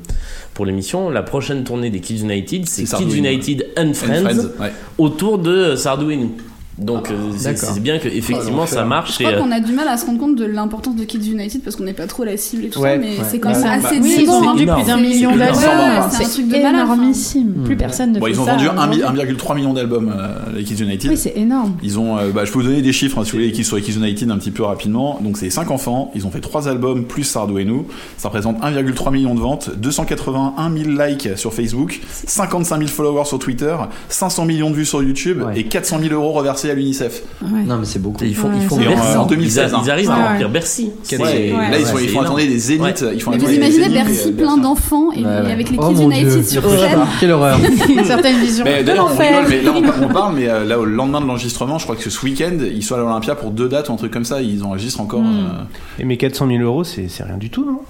pour 0.54 0.66
l'émission. 0.66 1.10
La 1.10 1.22
prochaine 1.22 1.64
tournée 1.64 1.90
des 1.90 1.98
Kids 2.00 2.20
United, 2.22 2.66
c'est 2.66 2.84
Kids 2.84 3.16
United 3.16 3.66
and 3.76 3.88
And 3.88 3.92
Friends, 3.94 4.48
autour 4.98 5.38
de 5.38 5.50
euh, 5.50 5.76
Sardou 5.76 6.10
et 6.10 6.16
nous. 6.16 6.32
Donc 6.78 7.10
euh, 7.10 7.14
c'est 7.38 7.80
bien 7.80 7.98
que 7.98 8.08
effectivement 8.08 8.66
ça 8.66 8.84
marche. 8.84 9.18
Je 9.18 9.22
et, 9.22 9.26
crois 9.26 9.38
euh, 9.38 9.42
qu'on 9.42 9.52
a 9.52 9.60
du 9.60 9.72
mal 9.72 9.86
à 9.88 9.96
se 9.96 10.06
rendre 10.06 10.18
compte 10.18 10.36
de 10.36 10.44
l'importance 10.44 10.96
de 10.96 11.04
Kids 11.04 11.30
United 11.30 11.62
parce 11.62 11.76
qu'on 11.76 11.84
n'est 11.84 11.92
pas 11.92 12.06
trop 12.06 12.24
la 12.24 12.36
cible 12.36 12.64
et 12.64 12.68
tout 12.68 12.80
Ouais, 12.80 12.94
ça, 12.94 12.98
mais 12.98 13.06
ouais. 13.18 13.24
c'est 13.30 13.38
quand 13.38 13.50
même 13.50 13.62
Ouais, 13.62 13.68
assez 13.86 13.98
oui, 14.00 14.16
ils 14.22 14.28
ont 14.28 14.40
vendu 14.42 14.66
plus 14.66 14.82
d'un 14.84 14.96
million 14.96 15.36
d'albums. 15.36 15.58
c'est 16.10 16.24
un 16.24 16.28
truc 16.28 16.48
de 16.48 16.52
malade, 16.56 16.74
énormissime. 16.74 17.54
Plus 17.64 17.76
personne 17.76 18.12
ne 18.12 18.18
Bon, 18.18 18.26
fait 18.26 18.32
ils 18.32 18.40
ont 18.40 18.44
ça 18.44 18.52
vendu 18.54 18.68
un 18.68 18.86
mi- 18.88 18.96
aujourd'hui. 19.02 19.22
1,3 19.22 19.54
million 19.54 19.72
d'albums, 19.72 20.12
euh, 20.18 20.34
les 20.56 20.64
Kids 20.64 20.82
United. 20.82 21.10
Oui, 21.10 21.16
c'est 21.16 21.36
énorme. 21.36 21.76
Ils 21.82 21.98
ont, 21.98 22.18
euh, 22.18 22.30
bah, 22.32 22.44
je 22.44 22.50
peux 22.52 22.58
vous 22.58 22.64
donner 22.66 22.82
des 22.82 22.92
chiffres 22.92 23.18
hein, 23.18 23.24
si 23.24 23.32
vous 23.32 23.38
voulez, 23.38 23.52
qui 23.52 23.64
sur 23.64 23.76
les 23.76 23.82
Kids 23.82 23.96
United 23.98 24.30
un 24.30 24.38
petit 24.38 24.50
peu 24.50 24.64
rapidement. 24.64 25.20
Donc 25.22 25.36
c'est 25.38 25.50
5 25.50 25.70
enfants, 25.70 26.10
ils 26.14 26.26
ont 26.26 26.30
fait 26.30 26.40
3 26.40 26.68
albums 26.68 27.04
plus 27.04 27.24
Sardou 27.24 27.58
et 27.58 27.64
nous. 27.64 27.86
Ça 28.18 28.28
représente 28.28 28.60
1,3 28.62 29.12
million 29.12 29.34
de 29.34 29.40
ventes, 29.40 29.70
281 29.76 30.70
000 30.76 30.90
likes 31.00 31.28
sur 31.36 31.52
Facebook, 31.54 32.00
55 32.26 32.78
000 32.78 32.88
followers 32.88 33.26
sur 33.26 33.38
Twitter, 33.38 33.76
500 34.08 34.44
millions 34.44 34.70
de 34.70 34.74
vues 34.76 34.84
sur 34.86 35.02
YouTube 35.02 35.42
et 35.54 35.64
400 35.64 36.00
000 36.00 36.14
euros 36.14 36.32
reversés 36.32 36.63
à 36.70 36.74
l'UNICEF. 36.74 37.22
Ouais. 37.42 37.62
Non, 37.64 37.76
mais 37.78 37.84
c'est 37.84 37.98
beaucoup. 38.00 38.24
ils 38.24 38.34
font, 38.34 38.48
Ouais, 38.48 38.54
ils 38.60 38.66
font 38.66 38.76
c'est 38.78 38.84
Bercy. 38.88 39.16
en- 39.16 39.22
en 39.22 39.26
Ils, 39.26 39.30
2016, 39.30 39.74
a- 39.74 39.80
ils 39.84 39.90
arrivent 39.90 40.10
hein. 40.10 40.14
à 40.18 40.28
remplir. 40.30 40.48
Bercy. 40.50 40.90
Là 41.12 41.16
ils, 41.78 41.86
sont, 41.86 41.98
ils 41.98 42.08
font 42.08 42.20
attendez 42.22 42.46
des 42.46 42.58
zéniths, 42.58 43.02
Ouais. 43.02 43.12
ils 43.14 43.20
font 43.22 43.30
Mais 43.32 43.38
vous 43.38 43.50
imaginez 43.52 43.88
Bercy 43.88 44.28
euh, 44.28 44.32
plein 44.32 44.56
d'enfants 44.56 45.12
et 45.12 45.18
Ouais, 45.20 45.24
ouais. 45.24 45.52
avec 45.52 45.70
les 45.70 45.78
Oh 45.80 45.88
Kids 45.92 46.02
United 46.02 46.28
Dieu. 46.28 46.42
sur 46.42 46.62
Oh, 46.66 46.70
scène. 46.70 46.98
Quelle 47.20 47.30
horreur. 47.32 47.58
Une 47.88 48.04
certaine 48.04 48.40
vision. 48.40 48.64
Mais 48.64 48.82
d'ailleurs, 48.84 49.10
on 49.10 49.48
mais 49.48 50.12
parle, 50.12 50.34
mais 50.36 50.48
euh, 50.48 50.64
là 50.64 50.78
au 50.78 50.84
lendemain 50.84 51.20
de 51.20 51.26
l'enregistrement, 51.26 51.78
je 51.78 51.84
crois 51.84 51.96
que 51.96 52.08
ce 52.10 52.24
week-end, 52.24 52.56
ils 52.60 52.82
sont 52.82 52.94
à 52.94 52.98
l'Olympia 52.98 53.34
pour 53.34 53.50
deux 53.50 53.68
dates 53.68 53.88
ou 53.88 53.92
un 53.92 53.96
truc 53.96 54.12
comme 54.12 54.24
ça, 54.24 54.40
ils 54.42 54.62
enregistrent 54.64 55.00
encore. 55.00 55.20
Hmm. 55.20 55.46
euh, 55.46 56.00
Et 56.00 56.04
mes 56.04 56.16
400 56.16 56.46
000 56.48 56.60
euros, 56.62 56.84
c'est 56.84 57.08
c'est 57.08 57.22
rien 57.24 57.36
du 57.36 57.50
tout, 57.50 57.64
non? 57.64 57.80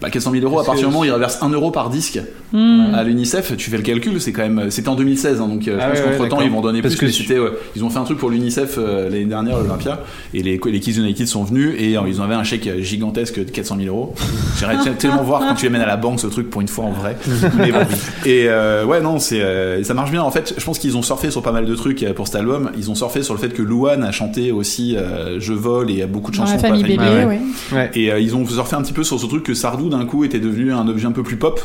Bah, 0.00 0.10
400 0.10 0.32
000 0.32 0.44
euros, 0.44 0.60
à 0.60 0.64
partir 0.64 0.82
du 0.86 0.86
moment 0.92 1.00
où 1.00 1.04
ils 1.04 1.12
reversent 1.12 1.38
1 1.42 1.48
euro 1.50 1.70
par 1.70 1.90
disque 1.90 2.20
Hmm. 2.52 2.94
à 2.94 3.02
l'UNICEF, 3.02 3.56
tu 3.56 3.68
fais 3.68 3.76
le 3.78 3.82
calcul, 3.82 4.20
c'est 4.20 4.30
quand 4.30 4.42
même. 4.48 4.70
C'était 4.70 4.88
en 4.88 4.94
2016, 4.94 5.40
hein, 5.40 5.48
donc 5.48 5.66
euh, 5.66 5.76
Ah 5.80 5.86
je 5.86 5.88
pense 5.88 5.98
ouais, 5.98 6.12
ouais, 6.12 6.18
qu'entre 6.18 6.28
temps 6.36 6.40
ils 6.40 6.50
vont 6.52 6.60
donner 6.60 6.82
Parce 6.82 6.94
plus. 6.94 7.26
que 7.26 7.34
ouais, 7.34 7.50
ils 7.74 7.82
ont 7.82 7.90
fait 7.90 7.98
un 7.98 8.04
truc 8.04 8.16
pour 8.18 8.30
l'UNICEF 8.30 8.76
euh, 8.78 9.10
l'année 9.10 9.24
dernière, 9.24 9.56
à 9.56 9.60
l'Olympia, 9.60 10.00
et 10.34 10.40
les, 10.44 10.60
les 10.64 10.78
Kids 10.80 10.98
United 11.00 11.26
sont 11.26 11.42
venus 11.42 11.74
et 11.76 11.96
euh, 11.96 12.02
ils 12.06 12.20
avaient 12.20 12.34
un 12.36 12.44
chèque 12.44 12.68
gigantesque 12.80 13.40
de 13.44 13.50
400 13.50 13.76
000 13.82 13.88
euros. 13.88 14.14
J'aimerais 14.60 14.76
tellement 14.98 15.24
voir 15.24 15.40
quand 15.40 15.54
tu 15.56 15.64
les 15.66 15.70
mènes 15.70 15.80
à 15.82 15.86
la 15.86 15.96
banque 15.96 16.20
ce 16.20 16.28
truc 16.28 16.48
pour 16.48 16.60
une 16.60 16.68
fois 16.68 16.84
en 16.84 16.92
vrai. 16.92 17.16
Mais 17.58 17.72
bon. 17.72 17.80
Et 18.24 18.44
euh, 18.48 18.84
ouais, 18.84 19.00
non, 19.00 19.18
c'est 19.18 19.40
euh, 19.40 19.82
ça 19.82 19.94
marche 19.94 20.12
bien. 20.12 20.22
En 20.22 20.30
fait, 20.30 20.54
je 20.56 20.64
pense 20.64 20.78
qu'ils 20.78 20.96
ont 20.96 21.02
surfé 21.02 21.32
sur 21.32 21.42
pas 21.42 21.50
mal 21.50 21.66
de 21.66 21.74
trucs 21.74 22.04
pour 22.14 22.28
cet 22.28 22.36
album. 22.36 22.70
Ils 22.76 22.88
ont 22.88 22.94
surfé 22.94 23.24
sur 23.24 23.34
le 23.34 23.40
fait 23.40 23.48
que 23.48 23.62
Louane 23.62 24.04
a 24.04 24.12
chanté 24.12 24.52
aussi 24.52 24.96
euh, 24.96 25.40
Je 25.40 25.52
vole 25.52 25.90
et 25.90 26.02
a 26.02 26.06
beaucoup 26.06 26.30
de 26.30 26.36
Dans 26.36 26.46
chansons 26.46 26.54
la 26.62 26.68
pour 26.68 26.68
famille 26.68 26.96
famille 26.96 27.20
Bébé. 27.26 27.40
Ouais. 27.72 27.90
Et 27.94 28.12
euh, 28.12 28.20
ils 28.20 28.36
ont 28.36 28.46
surfé 28.46 28.76
un 28.76 28.82
petit 28.82 28.92
peu 28.92 29.02
sur 29.02 29.18
ce 29.18 29.26
truc 29.26 29.42
que 29.42 29.54
Sardou 29.54 29.88
d'un 29.98 30.04
coup 30.06 30.24
était 30.24 30.40
devenu 30.40 30.72
un 30.72 30.86
objet 30.88 31.06
un 31.06 31.12
peu 31.12 31.22
plus 31.22 31.36
pop. 31.36 31.60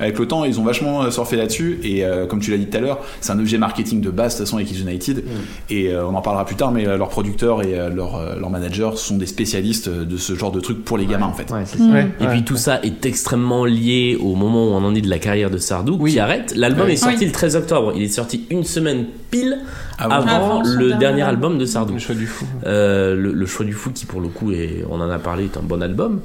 Avec 0.00 0.18
le 0.18 0.26
temps, 0.26 0.44
ils 0.44 0.58
ont 0.58 0.64
vachement 0.64 1.02
euh, 1.04 1.10
surfé 1.10 1.36
là-dessus. 1.36 1.78
Et 1.84 2.04
euh, 2.04 2.26
comme 2.26 2.40
tu 2.40 2.50
l'as 2.50 2.56
dit 2.56 2.66
tout 2.66 2.76
à 2.76 2.80
l'heure, 2.80 2.98
c'est 3.20 3.30
un 3.32 3.38
objet 3.38 3.58
marketing 3.58 4.00
de 4.00 4.10
base, 4.10 4.32
de 4.34 4.38
toute 4.38 4.46
façon, 4.46 4.56
avec 4.56 4.68
Kids 4.68 4.80
United. 4.80 5.22
Et 5.70 5.88
euh, 5.92 6.04
on 6.06 6.14
en 6.16 6.20
parlera 6.20 6.44
plus 6.44 6.56
tard, 6.56 6.72
mais 6.72 6.86
euh, 6.86 6.96
leurs 6.96 7.10
producteurs 7.10 7.62
et 7.62 7.78
euh, 7.78 7.90
leurs 7.90 8.16
euh, 8.16 8.34
leurs 8.38 8.50
managers 8.50 8.90
sont 8.96 9.16
des 9.16 9.26
spécialistes 9.26 9.88
de 9.88 10.16
ce 10.16 10.34
genre 10.34 10.50
de 10.50 10.58
truc 10.58 10.84
pour 10.84 10.98
les 10.98 11.06
gamins, 11.06 11.26
en 11.26 11.32
fait. 11.32 11.48
Ouais, 11.52 11.62
c'est 11.64 11.78
ça. 11.78 11.84
Ouais, 11.84 12.08
Et 12.20 12.26
puis 12.26 12.42
tout 12.42 12.56
ça 12.56 12.80
est 12.82 13.06
extrêmement 13.06 13.64
lié 13.64 14.18
au 14.20 14.34
moment 14.34 14.64
où 14.66 14.70
on 14.72 14.84
en 14.84 14.94
est 14.96 15.00
de 15.00 15.08
la 15.10 15.18
carrière 15.20 15.50
de 15.50 15.58
Sardou 15.58 15.96
qui 16.04 16.18
arrête. 16.18 16.54
L'album 16.56 16.88
est 16.88 16.96
sorti 16.96 17.18
Oui. 17.20 17.26
le 17.26 17.32
13 17.32 17.54
octobre. 17.56 17.92
Il 17.94 18.02
est 18.02 18.08
sorti 18.08 18.46
une 18.50 18.64
semaine 18.64 19.04
pile 19.30 19.58
Ah 19.98 20.08
bon 20.08 20.14
avant, 20.26 20.62
le 20.62 20.88
dernier 20.88 20.98
dernier 20.98 21.22
album. 21.22 21.52
album 21.52 21.58
de 21.58 21.66
Sardou. 21.66 21.92
Le 21.94 21.98
choix 22.00 22.14
du 22.16 22.26
fou. 22.26 22.46
Euh, 22.66 23.14
le, 23.14 23.32
le 23.32 23.46
choix 23.46 23.64
du 23.64 23.72
fou 23.74 23.90
qui 23.92 24.06
pour 24.06 24.20
le 24.20 24.28
coup 24.28 24.50
est, 24.50 24.84
on 24.90 25.00
en 25.00 25.08
a 25.10 25.18
parlé, 25.20 25.44
est 25.44 25.56
un 25.56 25.62
bon 25.62 25.80
album 25.82 26.20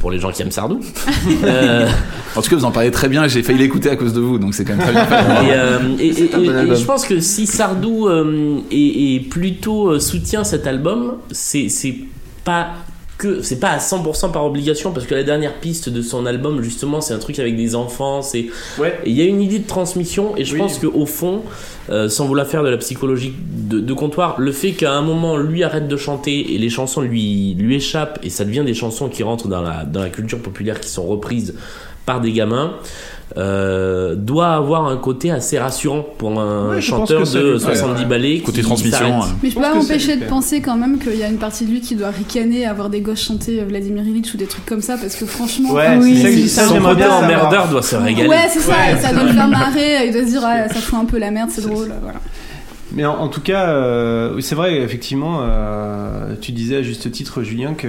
pour 0.00 0.10
les 0.10 0.18
gens 0.18 0.30
qui 0.30 0.42
aiment 0.42 0.50
Sardou. 0.50 0.80
Euh, 1.44 1.88
En 2.36 2.42
tout 2.42 2.50
cas, 2.50 2.56
vous 2.56 2.64
en 2.64 2.70
parlez 2.70 2.90
très 2.90 3.08
bien. 3.08 3.26
J'ai 3.28 3.42
failli 3.42 3.58
l'écouter 3.58 3.90
à 3.90 3.96
cause 3.96 4.12
de 4.12 4.20
vous, 4.20 4.38
donc 4.38 4.54
c'est 4.54 4.64
quand 4.64 4.76
même 4.76 4.82
très 4.86 4.92
bien 4.92 5.02
et, 5.42 5.52
euh, 5.52 5.78
et- 5.98 6.06
et- 6.08 6.34
un 6.34 6.38
bon 6.38 6.44
et- 6.44 6.46
et 6.46 6.50
album. 6.58 6.76
je 6.76 6.84
pense 6.84 7.04
que 7.06 7.20
si 7.20 7.46
Sardou 7.46 8.08
euh, 8.08 8.58
est, 8.70 9.14
est 9.16 9.20
plutôt 9.28 9.88
euh, 9.92 9.98
soutient 10.00 10.44
cet 10.44 10.66
album, 10.66 11.14
c'est 11.32 11.68
c'est 11.68 11.94
pas 12.44 12.68
que 13.20 13.42
c'est 13.42 13.60
pas 13.60 13.68
à 13.68 13.78
100% 13.78 14.32
par 14.32 14.44
obligation 14.46 14.92
parce 14.92 15.06
que 15.06 15.14
la 15.14 15.22
dernière 15.22 15.54
piste 15.60 15.88
de 15.90 16.00
son 16.02 16.24
album 16.26 16.62
justement 16.62 17.00
c'est 17.00 17.12
un 17.14 17.18
truc 17.18 17.38
avec 17.38 17.56
des 17.56 17.74
enfants 17.74 18.22
c'est 18.22 18.46
Ouais. 18.78 18.98
il 19.06 19.12
y 19.12 19.20
a 19.20 19.24
une 19.26 19.40
idée 19.42 19.58
de 19.58 19.66
transmission 19.68 20.34
et 20.36 20.44
je 20.44 20.54
Oui. 20.54 20.58
pense 20.60 20.78
que 20.78 20.86
au 20.86 21.04
fond 21.06 21.42
euh, 21.90 22.08
sans 22.08 22.26
vouloir 22.26 22.46
faire 22.46 22.62
de 22.62 22.68
la 22.70 22.78
psychologie 22.78 23.32
de, 23.38 23.78
de 23.80 23.92
comptoir 23.92 24.36
le 24.40 24.52
fait 24.52 24.72
qu'à 24.72 24.92
un 24.92 25.02
moment 25.02 25.36
lui 25.36 25.62
arrête 25.64 25.86
de 25.86 25.96
chanter 25.96 26.54
et 26.54 26.58
les 26.58 26.70
chansons 26.70 27.02
lui 27.02 27.54
lui 27.58 27.76
échappent 27.76 28.18
et 28.22 28.30
ça 28.30 28.44
devient 28.44 28.64
des 28.64 28.74
chansons 28.74 29.08
qui 29.08 29.22
rentrent 29.22 29.48
dans 29.48 29.60
la 29.62 29.84
dans 29.84 30.00
la 30.00 30.08
culture 30.08 30.38
populaire 30.40 30.80
qui 30.80 30.88
sont 30.88 31.06
reprises 31.06 31.54
par 32.10 32.20
des 32.20 32.32
gamins 32.32 32.72
euh, 33.36 34.16
doit 34.16 34.48
avoir 34.54 34.86
un 34.88 34.96
côté 34.96 35.30
assez 35.30 35.56
rassurant 35.56 36.04
pour 36.18 36.40
un 36.40 36.70
Ouais, 36.70 36.80
chanteur 36.80 37.22
de 37.22 37.52
lui- 37.52 37.60
70 37.60 38.00
ouais. 38.02 38.08
balais. 38.08 38.38
Côté 38.40 38.58
qui 38.60 38.66
transmission, 38.66 39.20
ouais. 39.20 39.26
Mais 39.40 39.50
je 39.50 39.54
peux 39.54 39.60
pense 39.60 39.70
pas 39.70 39.76
m'empêcher 39.78 40.16
de 40.16 40.24
penser 40.24 40.60
quand 40.60 40.76
même 40.76 40.98
qu'il 40.98 41.14
y 41.16 41.22
a 41.22 41.28
une 41.28 41.38
partie 41.38 41.64
de 41.64 41.70
lui 41.70 41.80
qui 41.80 41.94
doit 41.94 42.10
ricaner, 42.10 42.66
avoir 42.66 42.90
des 42.90 43.00
gosses 43.02 43.22
chanter 43.22 43.62
Vladimir 43.62 44.02
Ilitch 44.04 44.34
ou 44.34 44.36
des 44.36 44.46
trucs 44.46 44.66
comme 44.66 44.80
ça, 44.82 44.96
parce 44.96 45.14
que 45.14 45.26
franchement. 45.26 45.70
Ouais, 45.74 45.86
enfin, 45.96 46.00
c'est 46.02 46.48
ça 46.48 46.64
Son 46.66 46.78
côté 46.80 47.04
emmerdeur 47.04 47.68
doit 47.68 47.82
se 47.82 47.94
régaler. 47.94 48.28
Ouais, 48.28 48.48
c'est 48.52 48.58
ça, 48.58 48.72
Ouais, 48.72 49.00
ça 49.00 49.12
doit 49.12 49.22
le 49.22 49.32
faire 49.32 49.48
marrer, 49.60 50.06
il 50.08 50.12
doit 50.12 50.22
se 50.22 50.26
dire, 50.30 50.42
ouais, 50.42 50.66
ça 50.68 50.80
fout 50.80 50.98
un 50.98 51.04
peu 51.04 51.18
la 51.18 51.30
merde, 51.30 51.50
c'est 51.52 51.62
drôle, 51.64 51.92
voilà. 52.02 52.18
Mais 52.92 53.04
en, 53.06 53.14
en 53.16 53.28
tout 53.28 53.40
cas, 53.42 53.68
euh, 53.68 54.32
oui, 54.34 54.42
c'est 54.42 54.56
vrai, 54.56 54.78
effectivement, 54.78 55.42
euh, 55.42 56.34
tu 56.40 56.50
disais 56.50 56.78
à 56.78 56.82
juste 56.82 57.08
titre, 57.12 57.44
Julien, 57.44 57.74
que 57.74 57.86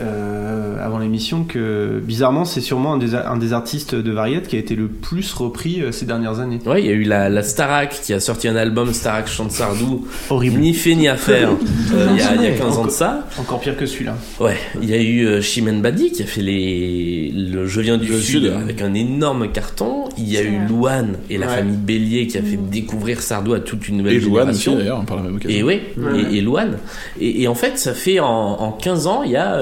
euh, 0.00 0.84
avant 0.84 0.98
l'émission, 0.98 1.44
que 1.44 2.00
bizarrement, 2.02 2.44
c'est 2.44 2.60
sûrement 2.60 2.94
un 2.94 2.98
des, 2.98 3.14
un 3.14 3.36
des 3.36 3.52
artistes 3.52 3.94
de 3.94 4.10
variété 4.12 4.46
qui 4.48 4.56
a 4.56 4.58
été 4.58 4.74
le 4.74 4.88
plus 4.88 5.32
repris 5.32 5.82
euh, 5.82 5.92
ces 5.92 6.06
dernières 6.06 6.40
années. 6.40 6.58
Ouais, 6.66 6.82
il 6.82 6.86
y 6.86 6.90
a 6.90 6.92
eu 6.92 7.04
la, 7.04 7.28
la 7.28 7.42
Starac 7.42 8.00
qui 8.02 8.12
a 8.12 8.20
sorti 8.20 8.48
un 8.48 8.56
album 8.56 8.92
Starac 8.92 9.26
chante 9.28 9.52
Sardou, 9.52 10.06
Horrible. 10.30 10.58
ni 10.60 10.74
fait 10.74 10.94
ni 10.94 11.08
à 11.08 11.16
faire, 11.16 11.50
euh, 11.50 12.06
il 12.12 12.16
y, 12.18 12.20
a- 12.22 12.34
il 12.34 12.42
y 12.42 12.46
a 12.46 12.50
15 12.52 12.78
ans 12.78 12.84
de 12.86 12.90
ça. 12.90 13.26
Encore 13.38 13.60
pire 13.60 13.76
que 13.76 13.86
celui-là. 13.86 14.16
Ouais, 14.40 14.56
il 14.82 14.88
y 14.90 14.94
a 14.94 15.00
eu 15.00 15.26
euh, 15.26 15.40
Chimène 15.40 15.80
Badi 15.82 16.12
qui 16.12 16.22
a 16.22 16.26
fait 16.26 16.42
les 16.42 17.30
le 17.34 17.66
Je 17.66 17.80
viens 17.80 17.96
du 17.98 18.08
Le 18.08 18.18
Sud, 18.18 18.42
Sud, 18.42 18.50
ouais. 18.52 18.60
avec 18.62 18.82
un 18.82 18.94
énorme 18.94 19.50
carton. 19.50 20.04
Il 20.18 20.28
y 20.30 20.36
a 20.36 20.42
eu. 20.42 20.56
Louane 20.68 21.18
et 21.30 21.38
la 21.38 21.46
Ouais. 21.46 21.56
famille 21.56 21.76
Bélier 21.76 22.26
qui 22.26 22.38
a 22.38 22.42
fait 22.42 22.56
découvrir 22.56 23.20
Sardou 23.20 23.54
à 23.54 23.60
toute 23.60 23.88
une 23.88 23.98
nouvelle 23.98 24.14
Et 24.14 24.20
Louane 24.20 24.50
aussi 24.50 24.62
génération. 24.64 24.76
d'ailleurs, 24.76 25.04
par 25.04 25.16
la 25.18 25.22
même 25.24 25.36
occasion. 25.36 25.56
Et 25.58 25.62
oui, 25.62 25.80
Ouais. 25.96 26.22
et, 26.32 26.38
et 26.38 26.40
Louane. 26.40 26.78
Et, 27.20 27.42
et 27.42 27.48
en 27.48 27.54
fait, 27.54 27.78
ça 27.78 27.94
fait 27.94 28.20
en, 28.20 28.26
en 28.26 28.72
15 28.72 29.06
ans, 29.06 29.22
il 29.22 29.30
y 29.32 29.36
a 29.36 29.60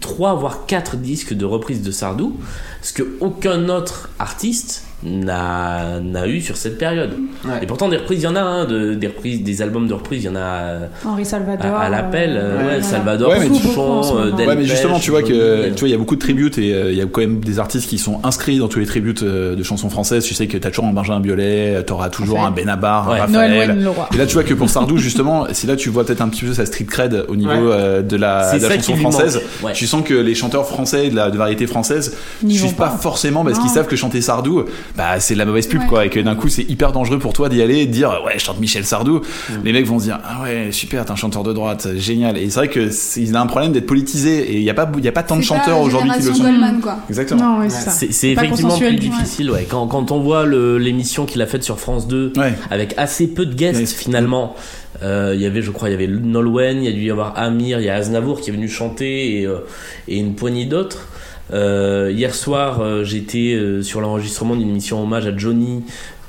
3 0.00 0.34
voire 0.34 0.66
4 0.66 0.96
disques 0.96 1.34
de 1.34 1.44
reprise 1.44 1.82
de 1.82 1.90
Sardou, 1.90 2.36
ce 2.82 2.92
que 2.92 3.16
aucun 3.20 3.68
autre 3.68 4.10
artiste 4.18 4.84
n'a 5.04 6.00
n'a 6.00 6.26
eu 6.26 6.40
sur 6.40 6.56
cette 6.56 6.78
période. 6.78 7.10
Ouais. 7.44 7.62
Et 7.62 7.66
pourtant, 7.66 7.88
des 7.88 7.96
reprises, 7.98 8.20
il 8.20 8.24
y 8.24 8.26
en 8.26 8.36
a, 8.36 8.40
hein, 8.40 8.64
de, 8.64 8.94
des 8.94 9.06
reprises, 9.06 9.42
des 9.42 9.62
albums 9.62 9.86
de 9.86 9.94
reprises, 9.94 10.22
il 10.24 10.26
y 10.26 10.30
en 10.30 10.36
a 10.36 10.40
euh, 10.40 10.86
Henri 11.04 11.24
Salvador. 11.24 11.74
à, 11.74 11.82
à 11.82 11.88
l'appel. 11.90 12.36
euh, 12.36 12.52
ouais, 12.52 12.56
ouais, 12.58 12.62
voilà. 12.64 12.82
Salvador, 12.82 13.30
Ouais, 13.30 13.38
mais 13.40 13.48
tu- 13.50 13.62
Souchon, 13.68 14.02
euh. 14.18 14.30
Del 14.32 14.48
Ouais, 14.48 14.56
mais 14.56 14.64
justement, 14.64 14.98
tu 14.98 15.10
vois 15.10 15.22
que 15.22 15.68
tu 15.70 15.80
vois, 15.80 15.88
il 15.88 15.92
y 15.92 15.94
a 15.94 15.98
beaucoup 15.98 16.14
de 16.16 16.20
tributes 16.20 16.58
et 16.58 16.72
euh, 16.74 16.90
il 16.92 16.96
y 16.98 17.02
a 17.02 17.06
quand 17.06 17.20
même 17.20 17.40
des 17.40 17.58
artistes 17.58 17.88
qui 17.88 17.98
sont 17.98 18.20
inscrits 18.24 18.58
dans 18.58 18.68
tous 18.68 18.78
les 18.78 18.86
tributes 18.86 19.22
euh, 19.22 19.54
de 19.54 19.62
chansons 19.62 19.90
françaises. 19.90 20.24
Tu 20.24 20.34
sais 20.34 20.46
que 20.46 20.56
t'as 20.58 20.70
toujours 20.70 20.86
un 20.86 20.92
Benjamin 20.92 21.20
Biolay, 21.20 21.82
t'auras 21.86 22.08
toujours 22.08 22.40
un 22.44 22.50
Benabar, 22.50 23.08
Ouais. 23.10 23.20
un 23.20 23.26
Noël 23.26 23.50
Raphaël. 23.60 23.82
Leroy. 23.82 24.08
Et 24.14 24.16
là, 24.16 24.26
tu 24.26 24.34
vois 24.34 24.44
que 24.44 24.54
pour 24.54 24.70
Sardou, 24.70 24.96
justement, 24.98 25.46
c'est 25.52 25.66
là 25.66 25.76
que 25.76 25.80
tu 25.80 25.90
vois 25.90 26.04
peut-être 26.04 26.22
un 26.22 26.28
petit 26.28 26.44
peu 26.44 26.54
sa 26.54 26.66
street 26.66 26.84
cred 26.86 27.24
au 27.28 27.36
niveau 27.36 27.50
Ouais. 27.50 27.58
euh, 27.72 28.02
de 28.02 28.16
la, 28.16 28.56
de 28.58 28.68
chanson 28.68 28.96
française. 28.96 29.40
Ouais. 29.62 29.72
Tu 29.72 29.86
sens 29.86 30.02
que 30.04 30.14
les 30.14 30.34
chanteurs 30.34 30.66
français 30.66 31.10
de 31.10 31.16
la 31.16 31.30
de 31.30 31.36
variété 31.36 31.66
française 31.66 32.16
N'y 32.42 32.56
suivent 32.56 32.74
pas, 32.74 32.88
forcément 32.90 33.44
parce 33.44 33.58
qu'ils 33.58 33.70
savent 33.70 33.86
que 33.86 33.96
chanter 33.96 34.20
Sardou, 34.20 34.64
bah 34.96 35.18
c'est 35.18 35.34
de 35.34 35.38
la 35.40 35.44
mauvaise 35.44 35.66
pub 35.66 35.80
Ouais. 35.80 35.86
quoi, 35.88 36.06
et 36.06 36.08
que 36.10 36.20
d'un 36.20 36.36
coup 36.36 36.48
c'est 36.48 36.62
hyper 36.62 36.92
dangereux 36.92 37.18
pour 37.18 37.32
toi 37.32 37.48
d'y 37.48 37.60
aller 37.62 37.78
et 37.80 37.86
de 37.86 37.92
dire 37.92 38.20
ouais 38.24 38.34
je 38.36 38.44
chante 38.44 38.60
Michel 38.60 38.84
Sardou. 38.84 39.22
Les 39.64 39.72
mecs 39.72 39.86
vont 39.86 39.98
se 39.98 40.04
dire 40.04 40.20
ah 40.24 40.42
ouais 40.42 40.68
super 40.70 41.04
t'es 41.04 41.10
un 41.10 41.16
chanteur 41.16 41.42
de 41.42 41.52
droite 41.52 41.88
génial. 41.96 42.36
Et 42.38 42.48
c'est 42.50 42.60
vrai 42.60 42.68
que 42.68 42.90
c'est- 42.90 43.20
il 43.22 43.34
a 43.34 43.40
un 43.40 43.46
problème 43.46 43.72
d'être 43.72 43.86
politisé 43.86 44.52
et 44.52 44.56
il 44.56 44.62
y 44.62 44.70
a 44.70 44.74
pas 44.74 44.90
il 44.96 45.04
y 45.04 45.08
a 45.08 45.12
pas 45.12 45.22
tant 45.24 45.36
de 45.36 45.42
chanteurs 45.42 45.80
aujourd'hui 45.80 46.10
qui 46.12 46.22
le 46.26 46.34
sont. 46.34 46.42
Goldman, 46.44 46.80
quoi. 46.80 46.98
Exactement. 47.08 47.54
Non, 47.54 47.60
ouais, 47.60 47.70
c'est 47.70 47.80
ça. 47.86 47.90
C'est 47.90 48.12
c'est 48.12 48.34
Pas 48.34 48.44
effectivement 48.44 48.78
plus 48.78 48.94
difficile, 48.96 49.50
ouais. 49.50 49.66
Quand, 49.68 49.86
quand 49.88 50.12
on 50.12 50.20
voit 50.20 50.44
le- 50.46 50.78
l'émission 50.78 51.26
qu'il 51.26 51.42
a 51.42 51.46
faite 51.46 51.64
sur 51.64 51.80
France 51.80 52.06
2, 52.06 52.32
Ouais. 52.36 52.52
avec 52.70 52.94
assez 52.96 53.26
peu 53.26 53.46
de 53.46 53.54
guests 53.54 53.80
Ouais. 53.80 53.86
finalement. 53.86 54.54
Euh, 55.02 55.32
Il 55.34 55.42
y 55.42 55.46
avait, 55.46 55.60
je 55.60 55.72
crois, 55.72 55.88
il 55.88 55.92
y 55.92 55.94
avait 55.96 56.06
Nolwenn, 56.06 56.78
il 56.78 56.84
y 56.84 56.88
a 56.88 56.92
dû 56.92 57.02
y 57.06 57.10
avoir 57.10 57.36
Amir, 57.36 57.80
il 57.80 57.84
y 57.84 57.88
a 57.90 57.94
Aznavour 57.96 58.40
qui 58.40 58.50
est 58.50 58.52
venu 58.52 58.68
chanter 58.68 59.40
et, 59.40 59.44
euh, 59.46 59.58
et 60.06 60.18
une 60.18 60.34
poignée 60.36 60.66
d'autres. 60.66 61.08
Euh, 61.52 62.10
hier 62.12 62.34
soir, 62.34 62.80
euh, 62.80 63.04
j'étais 63.04 63.54
euh, 63.54 63.82
sur 63.82 64.00
l'enregistrement 64.00 64.56
d'une 64.56 64.70
émission 64.70 65.02
hommage 65.02 65.26
à 65.26 65.36
Johnny 65.36 65.84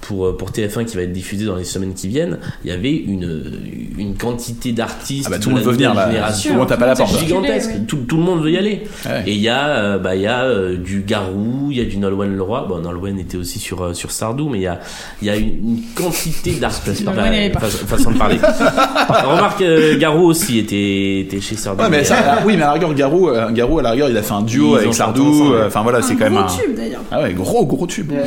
pour, 0.08 0.28
euh, 0.28 0.38
pour 0.38 0.52
TF1 0.52 0.86
qui 0.86 0.96
va 0.96 1.04
être 1.04 1.12
diffusée 1.12 1.46
dans 1.46 1.56
les 1.56 1.64
semaines 1.64 1.94
qui 1.94 2.08
viennent. 2.08 2.38
Il 2.64 2.70
y 2.70 2.74
avait 2.74 2.94
une, 2.94 3.52
une 3.98 4.16
quantité 4.16 4.72
d'artistes 4.72 5.26
Ah 5.28 5.32
bah, 5.32 5.38
de 5.38 5.44
tout 5.44 5.50
le 5.50 5.56
monde 5.56 5.64
veut 5.66 5.72
venir, 5.74 5.94
là. 5.94 6.08
génération. 6.10 6.50
Tout 6.50 6.54
le 6.54 6.60
monde 6.60 6.70
tape 6.70 6.82
à 6.82 6.86
la 6.88 6.96
porte. 6.96 7.12
C'est 7.14 7.26
gigantesque. 7.26 7.72
Oui. 7.74 7.86
Tout, 7.88 7.98
tout 8.08 8.18
le 8.18 8.24
monde 8.24 8.42
veut 8.44 8.52
y 8.52 8.58
aller. 8.58 8.84
Ouais. 9.06 9.24
Et 9.28 9.34
il 9.34 9.40
y 9.42 9.50
a, 9.50 9.68
euh, 9.70 9.98
bah, 10.00 10.16
il 10.16 10.22
y 10.22 10.28
a 10.28 10.44
euh, 10.44 10.78
du 10.78 11.02
Garou, 11.02 11.70
il 11.72 11.78
y 11.78 11.82
a 11.82 11.86
du 11.86 11.98
Nolwenn 11.98 12.36
Leroy. 12.36 12.66
Bon, 12.68 12.80
Nolwenn 12.80 13.18
était 13.20 13.38
aussi 13.38 13.60
sur, 13.60 13.82
euh, 13.84 13.94
sur 13.94 14.12
Sardou, 14.12 14.50
mais 14.50 14.60
il 14.60 14.64
y 14.64 14.68
a, 14.68 14.80
il 15.22 15.28
y 15.28 15.30
a 15.32 15.36
une, 15.36 15.48
une 15.48 15.82
quantité 15.96 16.52
d'artistes. 16.60 17.04
Fa- 17.06 17.60
façon 17.88 18.12
de 18.12 18.18
parler. 18.18 18.38
Remarque, 19.10 19.62
euh, 19.62 19.98
Garou 19.98 20.26
aussi 20.26 20.60
était, 20.60 21.20
était 21.22 21.42
chez 21.42 21.56
Sardou. 21.56 21.84
Ouais, 21.84 21.90
mais 21.90 21.98
mais, 21.98 22.04
ça, 22.04 22.16
euh, 22.18 22.36
oui, 22.46 22.56
mais 22.58 22.64
à 22.64 22.68
la 22.68 22.72
rigueur, 22.74 22.94
Garou, 22.94 23.30
euh, 23.30 23.50
Garou, 23.52 23.80
à 23.80 23.82
la 23.82 23.92
rigueur, 23.92 24.10
il 24.10 24.18
a 24.18 24.22
fait 24.22 24.34
un 24.34 24.42
duo 24.42 24.76
avec 24.76 24.94
Sardou. 24.94 25.54
euh, 25.54 25.68
Enfin 25.68 25.82
voilà, 25.84 26.02
c'est 26.02 26.14
Un 26.14 26.18
quand 26.18 26.24
même 26.26 26.34
gros 26.34 26.44
un. 26.44 26.48
tube 26.48 26.76
d'ailleurs. 26.76 27.02
Ah 27.12 27.22
ouais, 27.22 27.34
gros, 27.34 27.66
gros 27.66 27.88
tube. 27.88 28.12
Ouais, 28.12 28.24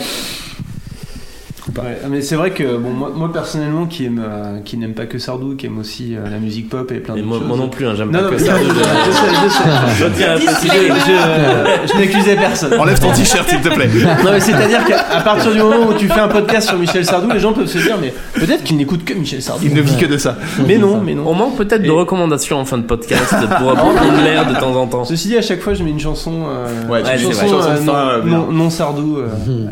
mais 2.10 2.20
c'est 2.22 2.34
vrai 2.36 2.50
que 2.50 2.76
bon, 2.76 2.90
moi, 2.90 3.12
moi, 3.14 3.32
personnellement 3.32 3.86
qui 3.86 4.06
aime 4.06 4.22
euh, 4.24 4.58
qui 4.64 4.76
n'aime 4.76 4.94
pas 4.94 5.06
que 5.06 5.18
Sardou, 5.18 5.54
qui 5.56 5.66
aime 5.66 5.78
aussi 5.78 6.14
euh, 6.16 6.28
la 6.30 6.38
musique 6.38 6.68
pop 6.68 6.90
et 6.92 6.96
plein 7.00 7.14
de 7.14 7.20
choses. 7.22 7.42
moi 7.46 7.56
non 7.56 7.68
plus, 7.68 7.86
hein, 7.86 7.94
j'aime 7.96 8.10
pas 8.10 8.22
non, 8.22 8.30
que 8.30 8.38
Sardou. 8.38 8.64
je 8.68 8.74
Je, 8.74 9.12
sais, 9.12 9.26
je 9.44 9.48
sais. 9.48 9.64
je 9.98 10.06
tiens 10.16 10.32
à 10.32 10.38
préciser. 10.38 10.88
Je, 10.88 11.92
je 11.92 11.98
n'accusais 11.98 12.36
personne. 12.36 12.80
Enlève 12.80 12.98
ton 13.00 13.12
t-shirt, 13.12 13.48
s'il 13.48 13.60
te 13.60 13.68
plaît. 13.68 13.88
Non 14.24 14.32
mais 14.32 14.40
c'est-à-dire 14.40 14.84
qu'à 14.84 15.20
partir 15.20 15.52
du 15.52 15.58
moment 15.58 15.86
où 15.88 15.94
tu 15.94 16.08
fais 16.08 16.20
un 16.20 16.28
podcast 16.28 16.68
sur 16.68 16.78
Michel 16.78 17.04
Sardou, 17.04 17.30
les 17.30 17.40
gens 17.40 17.52
peuvent 17.52 17.66
se 17.66 17.78
dire 17.78 17.96
mais 18.00 18.12
peut-être 18.34 18.64
qu'il 18.64 18.76
n'écoute 18.76 19.04
que 19.04 19.14
Michel 19.14 19.42
Sardou. 19.42 19.64
Il 19.64 19.74
ne 19.74 19.80
vit 19.80 19.96
que 19.96 20.06
de 20.06 20.16
ça. 20.16 20.36
Mais 20.66 20.78
non, 20.78 21.00
mais 21.00 21.14
non. 21.14 21.24
On 21.26 21.34
manque 21.34 21.56
peut-être 21.56 21.82
de 21.82 21.90
recommandations 21.90 22.58
en 22.58 22.64
fin 22.64 22.78
de 22.78 22.82
podcast 22.84 23.34
pour 23.58 23.72
prendre 23.74 24.22
l'air 24.24 24.46
de 24.46 24.54
temps 24.58 24.74
en 24.74 24.86
temps. 24.86 25.04
Ceci 25.04 25.28
dit, 25.28 25.36
à 25.36 25.42
chaque 25.42 25.60
fois, 25.60 25.74
je 25.74 25.82
mets 25.82 25.90
une 25.90 26.00
chanson, 26.00 26.44
euh, 26.48 26.88
Ouais, 26.88 27.00
une 27.00 28.28
une 28.28 28.56
non, 28.56 28.70
Sardou. 28.70 29.18
euh, 29.18 29.28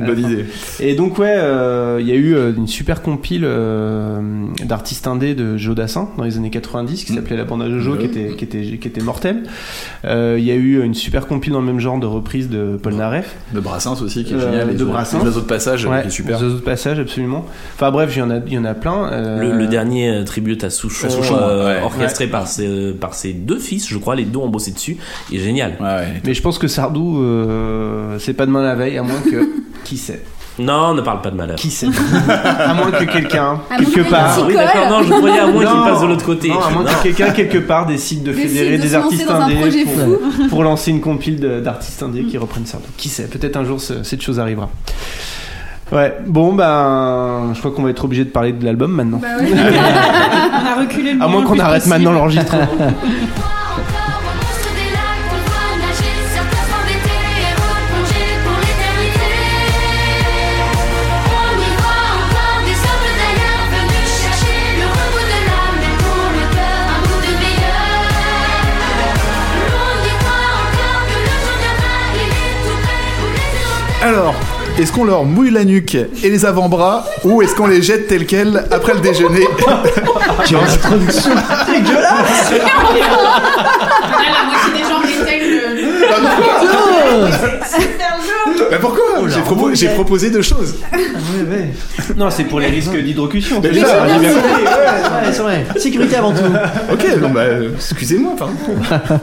Bonne 0.06 0.18
idée. 0.18 0.46
Et 0.80 0.94
donc 0.94 1.18
ouais, 1.18 1.34
euh, 1.36 1.95
il 2.00 2.06
y 2.06 2.12
a 2.12 2.14
eu 2.14 2.34
euh, 2.34 2.52
une 2.56 2.66
super 2.66 3.02
compile 3.02 3.42
euh, 3.44 4.46
d'artistes 4.64 5.06
indés 5.06 5.34
de 5.34 5.56
Joe 5.56 5.74
Dassin 5.74 6.08
dans 6.16 6.24
les 6.24 6.36
années 6.36 6.50
90 6.50 7.04
qui 7.04 7.12
Mm. 7.12 7.16
s'appelait 7.16 7.36
La 7.36 7.44
Bande 7.44 7.62
à 7.62 7.68
Jojo, 7.70 7.96
qui 7.96 8.06
était 8.06 8.34
qui 8.36 8.44
était 8.44 8.78
qui 8.78 8.88
était 8.88 9.00
mortelle. 9.02 9.44
Euh, 10.04 10.36
Il 10.38 10.44
y 10.44 10.50
a 10.50 10.54
eu 10.54 10.82
une 10.82 10.94
super 10.94 11.26
compile 11.26 11.52
dans 11.52 11.60
le 11.60 11.66
même 11.66 11.80
genre 11.80 11.98
de 11.98 12.06
reprise 12.06 12.48
de 12.48 12.78
Paul 12.82 12.94
Naref. 12.94 13.34
De 13.52 13.60
Brassens 13.60 14.00
aussi, 14.02 14.24
qui 14.24 14.32
est 14.34 14.36
Euh, 14.36 14.40
génial. 14.52 14.74
de 14.76 14.84
Les 14.84 14.90
Brassens. 14.90 15.18
Les 15.20 15.24
oiseaux 15.26 15.40
de 15.40 15.46
passage, 15.46 15.86
Ouais, 15.86 16.02
qui 16.02 16.08
est 16.08 16.10
super. 16.10 16.38
The 16.38 16.60
Passage, 16.62 16.98
absolument. 16.98 17.44
Enfin 17.74 17.90
bref, 17.90 18.12
il 18.16 18.18
y 18.18 18.22
en 18.22 18.30
a 18.30 18.38
il 18.46 18.52
y 18.52 18.58
en 18.58 18.64
a 18.64 18.74
plein. 18.74 19.10
euh, 19.12 19.40
Le, 19.40 19.56
le 19.58 19.66
dernier 19.66 20.10
euh, 20.10 20.24
tribute 20.24 20.64
à 20.64 20.70
Souchon, 20.70 21.06
À 21.06 21.10
Souchon, 21.10 21.36
euh, 21.40 21.76
ouais. 21.78 21.82
orchestré 21.82 22.26
par, 22.26 22.46
ses, 22.46 22.92
par 22.92 23.14
ses 23.14 23.32
deux 23.32 23.58
fils, 23.58 23.88
je 23.88 23.98
crois, 23.98 24.14
les 24.16 24.24
deux 24.24 24.38
ont 24.38 24.48
bossé 24.48 24.70
dessus, 24.72 24.96
est 25.32 25.38
génial. 25.38 25.72
Ouais, 25.80 25.86
ouais. 25.86 26.20
Mais 26.24 26.34
je 26.34 26.42
pense 26.42 26.58
que 26.58 26.68
Sardou, 26.68 27.22
euh, 27.22 28.18
c'est 28.18 28.34
pas 28.34 28.46
demain 28.46 28.62
la 28.62 28.74
veille, 28.74 28.98
à 28.98 29.02
moins 29.02 29.20
que. 29.20 29.48
qui 29.84 29.96
sait 29.98 30.22
Non, 30.58 30.94
ne 30.94 31.02
parle 31.02 31.20
pas 31.20 31.30
de 31.30 31.36
malheur. 31.36 31.56
Qui 31.56 31.70
sait 31.70 31.88
À 32.28 32.72
moins 32.72 32.90
que 32.90 33.04
quelqu'un, 33.04 33.60
quelque 33.76 33.90
que 33.90 34.10
part. 34.10 34.36
Ah 34.38 34.40
oui, 34.46 34.54
d'accord, 34.54 34.88
non, 34.90 35.02
je 35.02 35.12
croyais 35.12 35.38
à 35.40 35.46
moins 35.48 35.64
qu'il 35.64 35.82
passe 35.92 36.00
de 36.00 36.06
l'autre 36.06 36.24
côté. 36.24 36.48
Non, 36.48 36.60
à 36.60 36.70
moins 36.70 36.82
Non. 36.84 36.88
que 36.90 37.02
quelqu'un, 37.02 37.30
quelque 37.32 37.58
part, 37.58 37.84
décide 37.86 38.22
de 38.22 38.32
fédérer 38.32 38.78
de 38.78 38.82
des 38.82 38.94
artistes 38.94 39.30
indés 39.30 39.84
pour, 39.84 40.48
pour 40.48 40.62
lancer 40.62 40.90
une 40.92 41.00
compile 41.02 41.40
d'artistes 41.62 42.02
indés 42.02 42.24
qui 42.24 42.38
reprennent 42.38 42.64
Sardou. 42.66 42.86
Qui 42.96 43.08
sait 43.10 43.24
Peut-être 43.24 43.56
un 43.56 43.64
jour 43.64 43.80
ce- 43.80 44.02
cette 44.02 44.22
chose 44.22 44.40
arrivera. 44.40 44.70
Ouais, 45.92 46.16
bon, 46.26 46.52
ben, 46.54 47.52
je 47.54 47.58
crois 47.60 47.70
qu'on 47.70 47.82
va 47.82 47.90
être 47.90 48.04
obligé 48.04 48.24
de 48.24 48.30
parler 48.30 48.52
de 48.52 48.64
l'album 48.64 48.90
maintenant. 48.92 49.18
Bah 49.22 49.28
ouais. 49.38 49.48
On 49.52 50.66
a 50.66 50.80
reculé 50.80 51.12
le 51.12 51.22
À 51.22 51.28
moins 51.28 51.44
qu'on 51.44 51.58
arrête 51.60 51.82
possible. 51.84 51.94
maintenant 51.94 52.12
l'enregistrement. 52.12 52.66
Alors, 74.16 74.34
est-ce 74.78 74.92
qu'on 74.92 75.04
leur 75.04 75.24
mouille 75.24 75.50
la 75.50 75.64
nuque 75.64 75.94
et 75.94 76.30
les 76.30 76.46
avant-bras 76.46 77.04
ou 77.24 77.42
est-ce 77.42 77.54
qu'on 77.54 77.66
les 77.66 77.82
jette 77.82 78.06
tel 78.06 78.24
quel 78.24 78.64
après 78.70 78.94
le 78.94 79.00
déjeuner 79.00 79.46
Quelle 80.46 80.56
introduction 80.56 81.32
dégueulasse 81.66 82.50
la 82.50 84.48
moitié 84.48 84.72
des 84.72 84.84
gens 84.84 85.00
le. 88.56 88.70
Bah 88.70 88.76
pourquoi 88.80 89.02
J'ai 89.28 89.40
propo- 89.40 89.74
j'ai 89.74 89.88
proposé 89.88 90.30
deux 90.30 90.42
choses. 90.42 90.76
Non, 92.16 92.30
c'est 92.30 92.44
pour 92.44 92.60
les 92.60 92.68
risques 92.68 92.96
d'hydrocution. 92.96 93.60
Mais 93.62 93.70
c'est 93.74 93.80
ça, 93.80 93.86
ça, 93.86 94.08
j'ai 94.08 94.18
bien 94.18 94.32
compris. 94.32 94.62
Ouais, 94.62 95.32
c'est 95.32 95.42
vrai. 95.42 95.66
Sécurité 95.76 96.16
avant 96.16 96.32
tout. 96.32 96.42
Ok, 96.92 97.18
bon 97.20 97.28
bah, 97.30 97.42
excusez-moi, 97.74 98.32
pardon. 98.38 98.54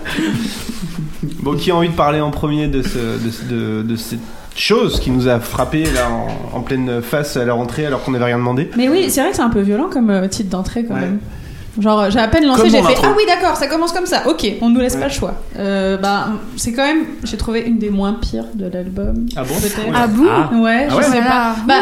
Bon, 1.40 1.56
qui 1.56 1.72
a 1.72 1.76
envie 1.76 1.90
de 1.90 1.94
parler 1.96 2.20
en 2.22 2.32
premier 2.32 2.68
de, 2.68 2.82
ce, 2.82 2.98
de, 2.98 3.32
ce- 3.32 3.44
de, 3.44 3.82
de 3.82 3.96
cette 3.98 4.20
chose 4.56 5.00
qui 5.00 5.10
nous 5.12 5.28
a 5.28 5.40
frappé 5.40 5.84
là 5.86 6.10
en, 6.54 6.58
en 6.58 6.62
pleine 6.62 7.02
face 7.02 7.38
à 7.38 7.46
la 7.46 7.54
rentrée 7.54 7.86
alors 7.86 8.04
qu'on 8.04 8.12
n'avait 8.12 8.26
rien 8.26 8.38
demandé 8.38 8.70
Mais 8.78 8.90
oui, 8.90 9.06
c'est 9.10 9.22
vrai 9.22 9.32
que 9.32 9.36
c'est 9.36 9.42
un 9.42 9.50
peu 9.50 9.62
violent 9.62 9.90
comme 9.92 10.10
euh, 10.10 10.28
titre 10.28 10.50
d'entrée 10.50 10.86
quand 10.86 10.94
Ouais. 10.96 11.02
même. 11.02 11.20
Genre, 11.82 12.12
j'ai 12.12 12.20
à 12.20 12.28
peine 12.28 12.46
lancé, 12.46 12.70
j'ai 12.70 12.84
fait. 12.84 12.94
Ah 13.04 13.16
oui, 13.18 13.24
d'accord, 13.26 13.56
ça 13.58 13.66
commence 13.66 13.92
comme 13.92 14.06
ça. 14.06 14.28
Ok, 14.28 14.46
on 14.62 14.70
nous 14.70 14.80
laisse 14.80 14.96
pas 14.96 15.08
le 15.08 15.12
choix. 15.12 15.34
Euh, 15.58 15.98
bah, 15.98 16.28
c'est 16.56 16.72
quand 16.72 16.86
même, 16.86 17.00
j'ai 17.24 17.36
trouvé 17.36 17.62
une 17.62 17.80
des 17.80 17.90
moins 17.90 18.14
pires 18.14 18.46
de 18.54 18.68
l'album. 18.72 19.26
Ah 19.36 19.42
bon 19.42 19.56
Peut-être. 19.56 19.80
Ah 19.92 20.06
bon 20.06 20.28
Ah. 20.30 20.52
Ouais, 20.56 20.86
je 20.92 20.96
ouais 20.98 21.02
sais 21.02 21.22
pas. 21.22 21.56
Bah, 21.68 21.74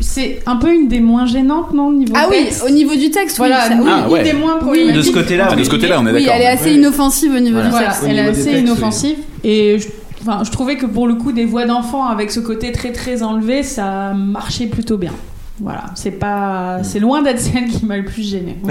c'est 0.00 0.40
un 0.44 0.56
peu 0.56 0.74
une 0.74 0.88
des 0.88 0.98
moins 0.98 1.24
gênantes, 1.24 1.72
non, 1.72 1.92
niveau 1.92 2.14
Ah 2.16 2.26
oui, 2.28 2.48
au 2.66 2.70
niveau 2.70 2.96
du 2.96 3.12
texte, 3.12 3.36
Voilà, 3.36 3.60
oui. 3.68 3.68
ça- 3.68 3.74
oui, 3.76 3.84
oui. 3.86 3.92
Ah, 3.94 4.06
une 4.08 4.12
ouais. 4.12 4.22
des 4.24 4.32
moins 4.32 4.54
De 4.56 4.60
problématiques. 4.60 5.04
ce 5.04 5.12
côté-là, 5.12 5.46
Ah, 5.50 5.54
de 5.54 5.60
oui. 5.60 5.64
ce 5.66 5.70
côté-là, 5.70 5.98
on 6.00 6.06
est 6.08 6.12
Oui, 6.14 6.24
d'accord. 6.24 6.34
elle 6.34 6.42
est 6.42 6.46
assez 6.48 6.64
Ouais. 6.64 6.74
inoffensive 6.74 7.32
au 7.36 7.38
niveau 7.40 7.60
du 7.60 7.70
texte. 7.70 8.02
Elle 8.08 8.18
est 8.18 8.28
assez 8.28 8.58
inoffensive. 8.58 9.18
Et 9.44 9.78
je, 9.78 9.86
enfin, 10.28 10.44
je 10.44 10.50
trouvais 10.50 10.76
que 10.76 10.86
pour 10.86 11.06
le 11.06 11.14
coup, 11.14 11.32
des 11.32 11.44
voix 11.44 11.64
d'enfants 11.64 12.06
avec 12.06 12.30
ce 12.30 12.40
côté 12.40 12.72
très 12.72 12.92
très 12.92 13.22
enlevé, 13.22 13.62
ça 13.62 14.12
marchait 14.14 14.66
plutôt 14.66 14.98
bien. 14.98 15.12
Voilà, 15.60 15.86
c'est 15.96 16.12
pas, 16.12 16.80
c'est 16.84 17.00
loin 17.00 17.22
d'être 17.22 17.40
celle 17.40 17.66
qui 17.68 17.84
m'a 17.86 17.96
le 17.96 18.04
plus 18.04 18.22
gênée. 18.22 18.56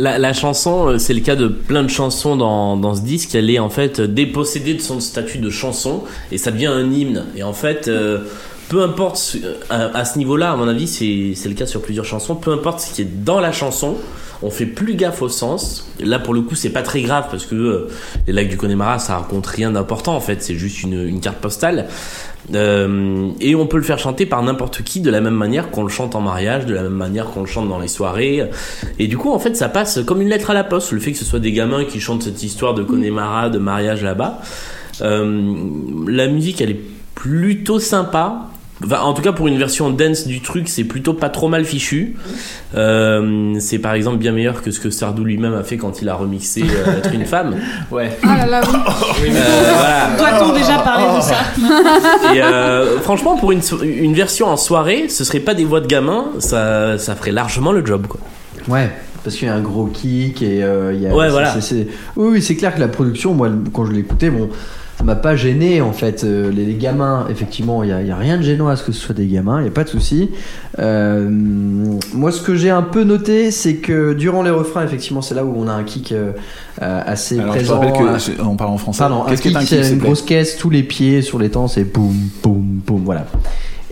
La, 0.00 0.16
la 0.16 0.32
chanson, 0.32 0.86
euh, 0.90 0.98
c'est 0.98 1.12
le 1.12 1.18
cas 1.20 1.34
de 1.34 1.48
plein 1.48 1.82
de 1.82 1.88
chansons 1.90 2.36
dans, 2.36 2.76
dans 2.76 2.94
ce 2.94 3.00
disque. 3.00 3.34
Elle 3.34 3.50
est 3.50 3.58
en 3.58 3.68
fait 3.68 4.00
dépossédée 4.00 4.74
de 4.74 4.80
son 4.80 5.00
statut 5.00 5.38
de 5.38 5.50
chanson 5.50 6.04
et 6.30 6.38
ça 6.38 6.52
devient 6.52 6.68
un 6.68 6.88
hymne. 6.92 7.24
Et 7.34 7.42
en 7.42 7.52
fait, 7.52 7.88
euh, 7.88 8.20
peu 8.68 8.80
importe 8.84 9.16
ce- 9.16 9.38
à, 9.70 9.86
à 9.98 10.04
ce 10.04 10.16
niveau-là, 10.18 10.52
à 10.52 10.56
mon 10.56 10.68
avis, 10.68 10.86
c'est 10.86 11.32
c'est 11.34 11.48
le 11.48 11.56
cas 11.56 11.66
sur 11.66 11.82
plusieurs 11.82 12.04
chansons. 12.04 12.36
Peu 12.36 12.52
importe 12.52 12.78
ce 12.78 12.94
qui 12.94 13.02
est 13.02 13.24
dans 13.24 13.40
la 13.40 13.50
chanson, 13.50 13.96
on 14.42 14.50
fait 14.50 14.66
plus 14.66 14.94
gaffe 14.94 15.22
au 15.22 15.28
sens. 15.28 15.88
Là, 16.00 16.18
pour 16.18 16.34
le 16.34 16.42
coup, 16.42 16.54
c'est 16.54 16.70
pas 16.70 16.82
très 16.82 17.02
grave 17.02 17.26
parce 17.30 17.44
que 17.44 17.54
euh, 17.54 17.88
les 18.26 18.32
lacs 18.32 18.48
du 18.48 18.56
Connemara, 18.56 18.98
ça 18.98 19.16
raconte 19.16 19.46
rien 19.46 19.72
d'important. 19.72 20.14
En 20.14 20.20
fait, 20.20 20.42
c'est 20.42 20.54
juste 20.54 20.82
une, 20.82 21.20
carte 21.20 21.38
postale. 21.38 21.86
Euh, 22.54 23.30
et 23.40 23.54
on 23.54 23.66
peut 23.66 23.76
le 23.76 23.82
faire 23.82 23.98
chanter 23.98 24.24
par 24.24 24.42
n'importe 24.42 24.82
qui 24.82 25.00
de 25.00 25.10
la 25.10 25.20
même 25.20 25.34
manière 25.34 25.70
qu'on 25.70 25.82
le 25.82 25.88
chante 25.88 26.14
en 26.14 26.20
mariage, 26.20 26.66
de 26.66 26.74
la 26.74 26.82
même 26.82 26.92
manière 26.92 27.26
qu'on 27.26 27.40
le 27.40 27.46
chante 27.46 27.68
dans 27.68 27.80
les 27.80 27.88
soirées. 27.88 28.48
Et 28.98 29.08
du 29.08 29.18
coup, 29.18 29.32
en 29.32 29.38
fait, 29.38 29.56
ça 29.56 29.68
passe 29.68 30.00
comme 30.04 30.22
une 30.22 30.28
lettre 30.28 30.50
à 30.50 30.54
la 30.54 30.64
poste. 30.64 30.92
Le 30.92 31.00
fait 31.00 31.12
que 31.12 31.18
ce 31.18 31.24
soit 31.24 31.40
des 31.40 31.52
gamins 31.52 31.84
qui 31.84 32.00
chantent 32.00 32.22
cette 32.22 32.42
histoire 32.42 32.74
de 32.74 32.82
Connemara, 32.82 33.50
de 33.50 33.58
mariage 33.58 34.02
là-bas. 34.02 34.40
Euh, 35.00 35.54
la 36.06 36.28
musique, 36.28 36.60
elle 36.60 36.70
est 36.70 36.80
plutôt 37.14 37.80
sympa. 37.80 38.50
Enfin, 38.84 39.00
en 39.00 39.12
tout 39.12 39.22
cas, 39.22 39.32
pour 39.32 39.48
une 39.48 39.58
version 39.58 39.90
dance 39.90 40.26
du 40.26 40.40
truc, 40.40 40.68
c'est 40.68 40.84
plutôt 40.84 41.12
pas 41.14 41.28
trop 41.28 41.48
mal 41.48 41.64
fichu. 41.64 42.16
Euh, 42.76 43.54
c'est 43.58 43.78
par 43.78 43.94
exemple 43.94 44.18
bien 44.18 44.32
meilleur 44.32 44.62
que 44.62 44.70
ce 44.70 44.78
que 44.78 44.90
Sardou 44.90 45.24
lui-même 45.24 45.54
a 45.54 45.64
fait 45.64 45.76
quand 45.76 46.00
il 46.00 46.08
a 46.08 46.14
remixé 46.14 46.62
euh, 46.62 46.96
Être 46.98 47.12
une 47.12 47.24
femme. 47.26 47.56
Ouais. 47.90 48.16
Ah 48.22 48.38
là 48.38 48.46
là, 48.46 48.60
oui. 49.22 49.28
Euh, 49.38 49.72
voilà. 49.74 50.38
Doit-on 50.38 50.52
déjà 50.52 50.78
parler 50.78 51.06
de 51.16 51.22
ça 51.22 51.36
Et 52.34 52.42
euh, 52.42 52.98
franchement, 53.00 53.36
pour 53.36 53.52
une, 53.52 53.60
une 53.82 54.14
version 54.14 54.48
en 54.48 54.56
soirée, 54.56 55.08
ce 55.08 55.24
serait 55.24 55.40
pas 55.40 55.54
des 55.54 55.64
voix 55.64 55.80
de 55.80 55.86
gamins, 55.86 56.26
ça, 56.38 56.98
ça 56.98 57.14
ferait 57.14 57.32
largement 57.32 57.72
le 57.72 57.84
job. 57.84 58.06
Quoi. 58.06 58.20
Ouais, 58.68 58.90
parce 59.24 59.36
qu'il 59.36 59.48
y 59.48 59.50
a 59.50 59.54
un 59.54 59.60
gros 59.60 59.86
kick 59.86 60.42
et 60.42 60.62
euh, 60.62 60.92
il 60.94 61.02
y 61.02 61.06
a. 61.06 61.14
Ouais, 61.14 61.28
voilà. 61.30 61.54
Oui, 62.16 62.28
oui, 62.32 62.42
c'est 62.42 62.56
clair 62.56 62.74
que 62.74 62.80
la 62.80 62.88
production, 62.88 63.34
moi, 63.34 63.48
quand 63.72 63.84
je 63.86 63.92
l'écoutais, 63.92 64.30
bon, 64.30 64.48
ça 64.98 65.04
m'a 65.04 65.14
pas 65.14 65.36
gêné 65.36 65.80
en 65.80 65.92
fait. 65.92 66.24
Euh, 66.24 66.50
les, 66.50 66.64
les 66.66 66.74
gamins, 66.74 67.26
effectivement, 67.30 67.82
il 67.84 67.90
y 67.90 67.92
a, 67.92 67.96
a 68.14 68.16
rien 68.18 68.36
de 68.36 68.42
gênant 68.42 68.66
à 68.68 68.74
ce 68.76 68.82
que 68.82 68.90
ce 68.92 69.00
soit 69.00 69.14
des 69.14 69.26
gamins, 69.26 69.60
il 69.60 69.64
y 69.64 69.68
a 69.68 69.70
pas 69.72 69.84
de 69.84 69.88
souci. 69.88 70.30
Euh, 70.80 71.28
moi, 72.14 72.32
ce 72.32 72.42
que 72.42 72.54
j'ai 72.56 72.70
un 72.70 72.82
peu 72.82 73.04
noté, 73.04 73.50
c'est 73.50 73.76
que 73.76 74.12
durant 74.12 74.42
les 74.42 74.50
refrains, 74.50 74.84
effectivement, 74.84 75.22
c'est 75.22 75.34
là 75.34 75.44
où 75.44 75.54
on 75.56 75.68
a 75.68 75.72
un 75.72 75.84
kick 75.84 76.12
euh, 76.12 76.32
euh, 76.82 77.02
assez 77.06 77.38
Alors, 77.38 77.54
je 77.54 77.58
te 77.60 77.64
présent. 77.64 77.80
rappelle 77.80 78.12
que 78.14 78.18
c'est- 78.18 78.40
on 78.40 78.56
parle 78.56 78.70
en 78.72 78.78
français. 78.78 78.98
Pardon, 78.98 79.22
Qu'est-ce 79.28 79.42
qui 79.42 79.48
kick, 79.48 79.56
un 79.56 79.60
c'est 79.60 79.76
kick, 79.76 79.84
s'il 79.84 79.94
une 79.94 80.00
grosse 80.00 80.22
caisse, 80.22 80.56
tous 80.56 80.70
les 80.70 80.82
pieds 80.82 81.22
sur 81.22 81.38
les 81.38 81.50
temps, 81.50 81.68
c'est 81.68 81.84
boum, 81.84 82.14
boum, 82.42 82.80
boum, 82.86 83.02
voilà. 83.04 83.24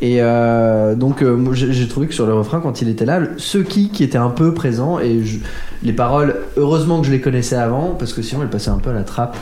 Et 0.03 0.17
euh, 0.21 0.95
donc 0.95 1.23
euh, 1.23 1.39
j'ai 1.55 1.89
trouvé 1.89 2.07
que 2.07 2.13
sur 2.13 2.27
le 2.27 2.35
refrain, 2.35 2.61
quand 2.61 2.83
il 2.83 2.89
était 2.91 3.07
là, 3.07 3.21
ce 3.39 3.57
kick 3.57 3.99
était 4.03 4.19
un 4.19 4.29
peu 4.29 4.53
présent 4.53 4.99
et 4.99 5.23
je- 5.25 5.39
les 5.83 5.95
paroles, 5.95 6.37
heureusement 6.59 7.01
que 7.01 7.07
je 7.07 7.13
les 7.13 7.21
connaissais 7.23 7.57
avant 7.57 7.97
parce 7.99 8.13
que 8.13 8.21
sinon 8.21 8.43
elles 8.43 8.51
passaient 8.51 8.69
un 8.71 8.77
peu 8.79 8.91
à 8.91 8.93
la 8.93 9.05
trappe. 9.05 9.37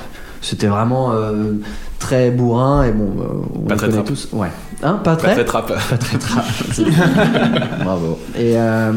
C'était 0.45 0.67
vraiment 0.67 1.13
euh, 1.13 1.53
très 1.99 2.31
bourrin 2.31 2.85
et 2.85 2.93
bon, 2.93 3.13
euh, 3.21 3.25
on 3.55 3.61
Pas 3.61 3.75
les 3.75 3.77
très 3.79 3.87
connaît 3.89 3.93
trappe. 4.03 4.07
tous. 4.07 4.29
Ouais, 4.33 4.49
hein, 4.83 5.01
pas 5.03 5.17
Pas 5.17 5.33
très, 5.35 5.45
trap. 5.45 5.73
pas 5.91 5.97
très 5.97 6.19
trappe. 6.19 6.45
Bravo. 7.85 8.19
Et 8.39 8.57
euh, 8.59 8.93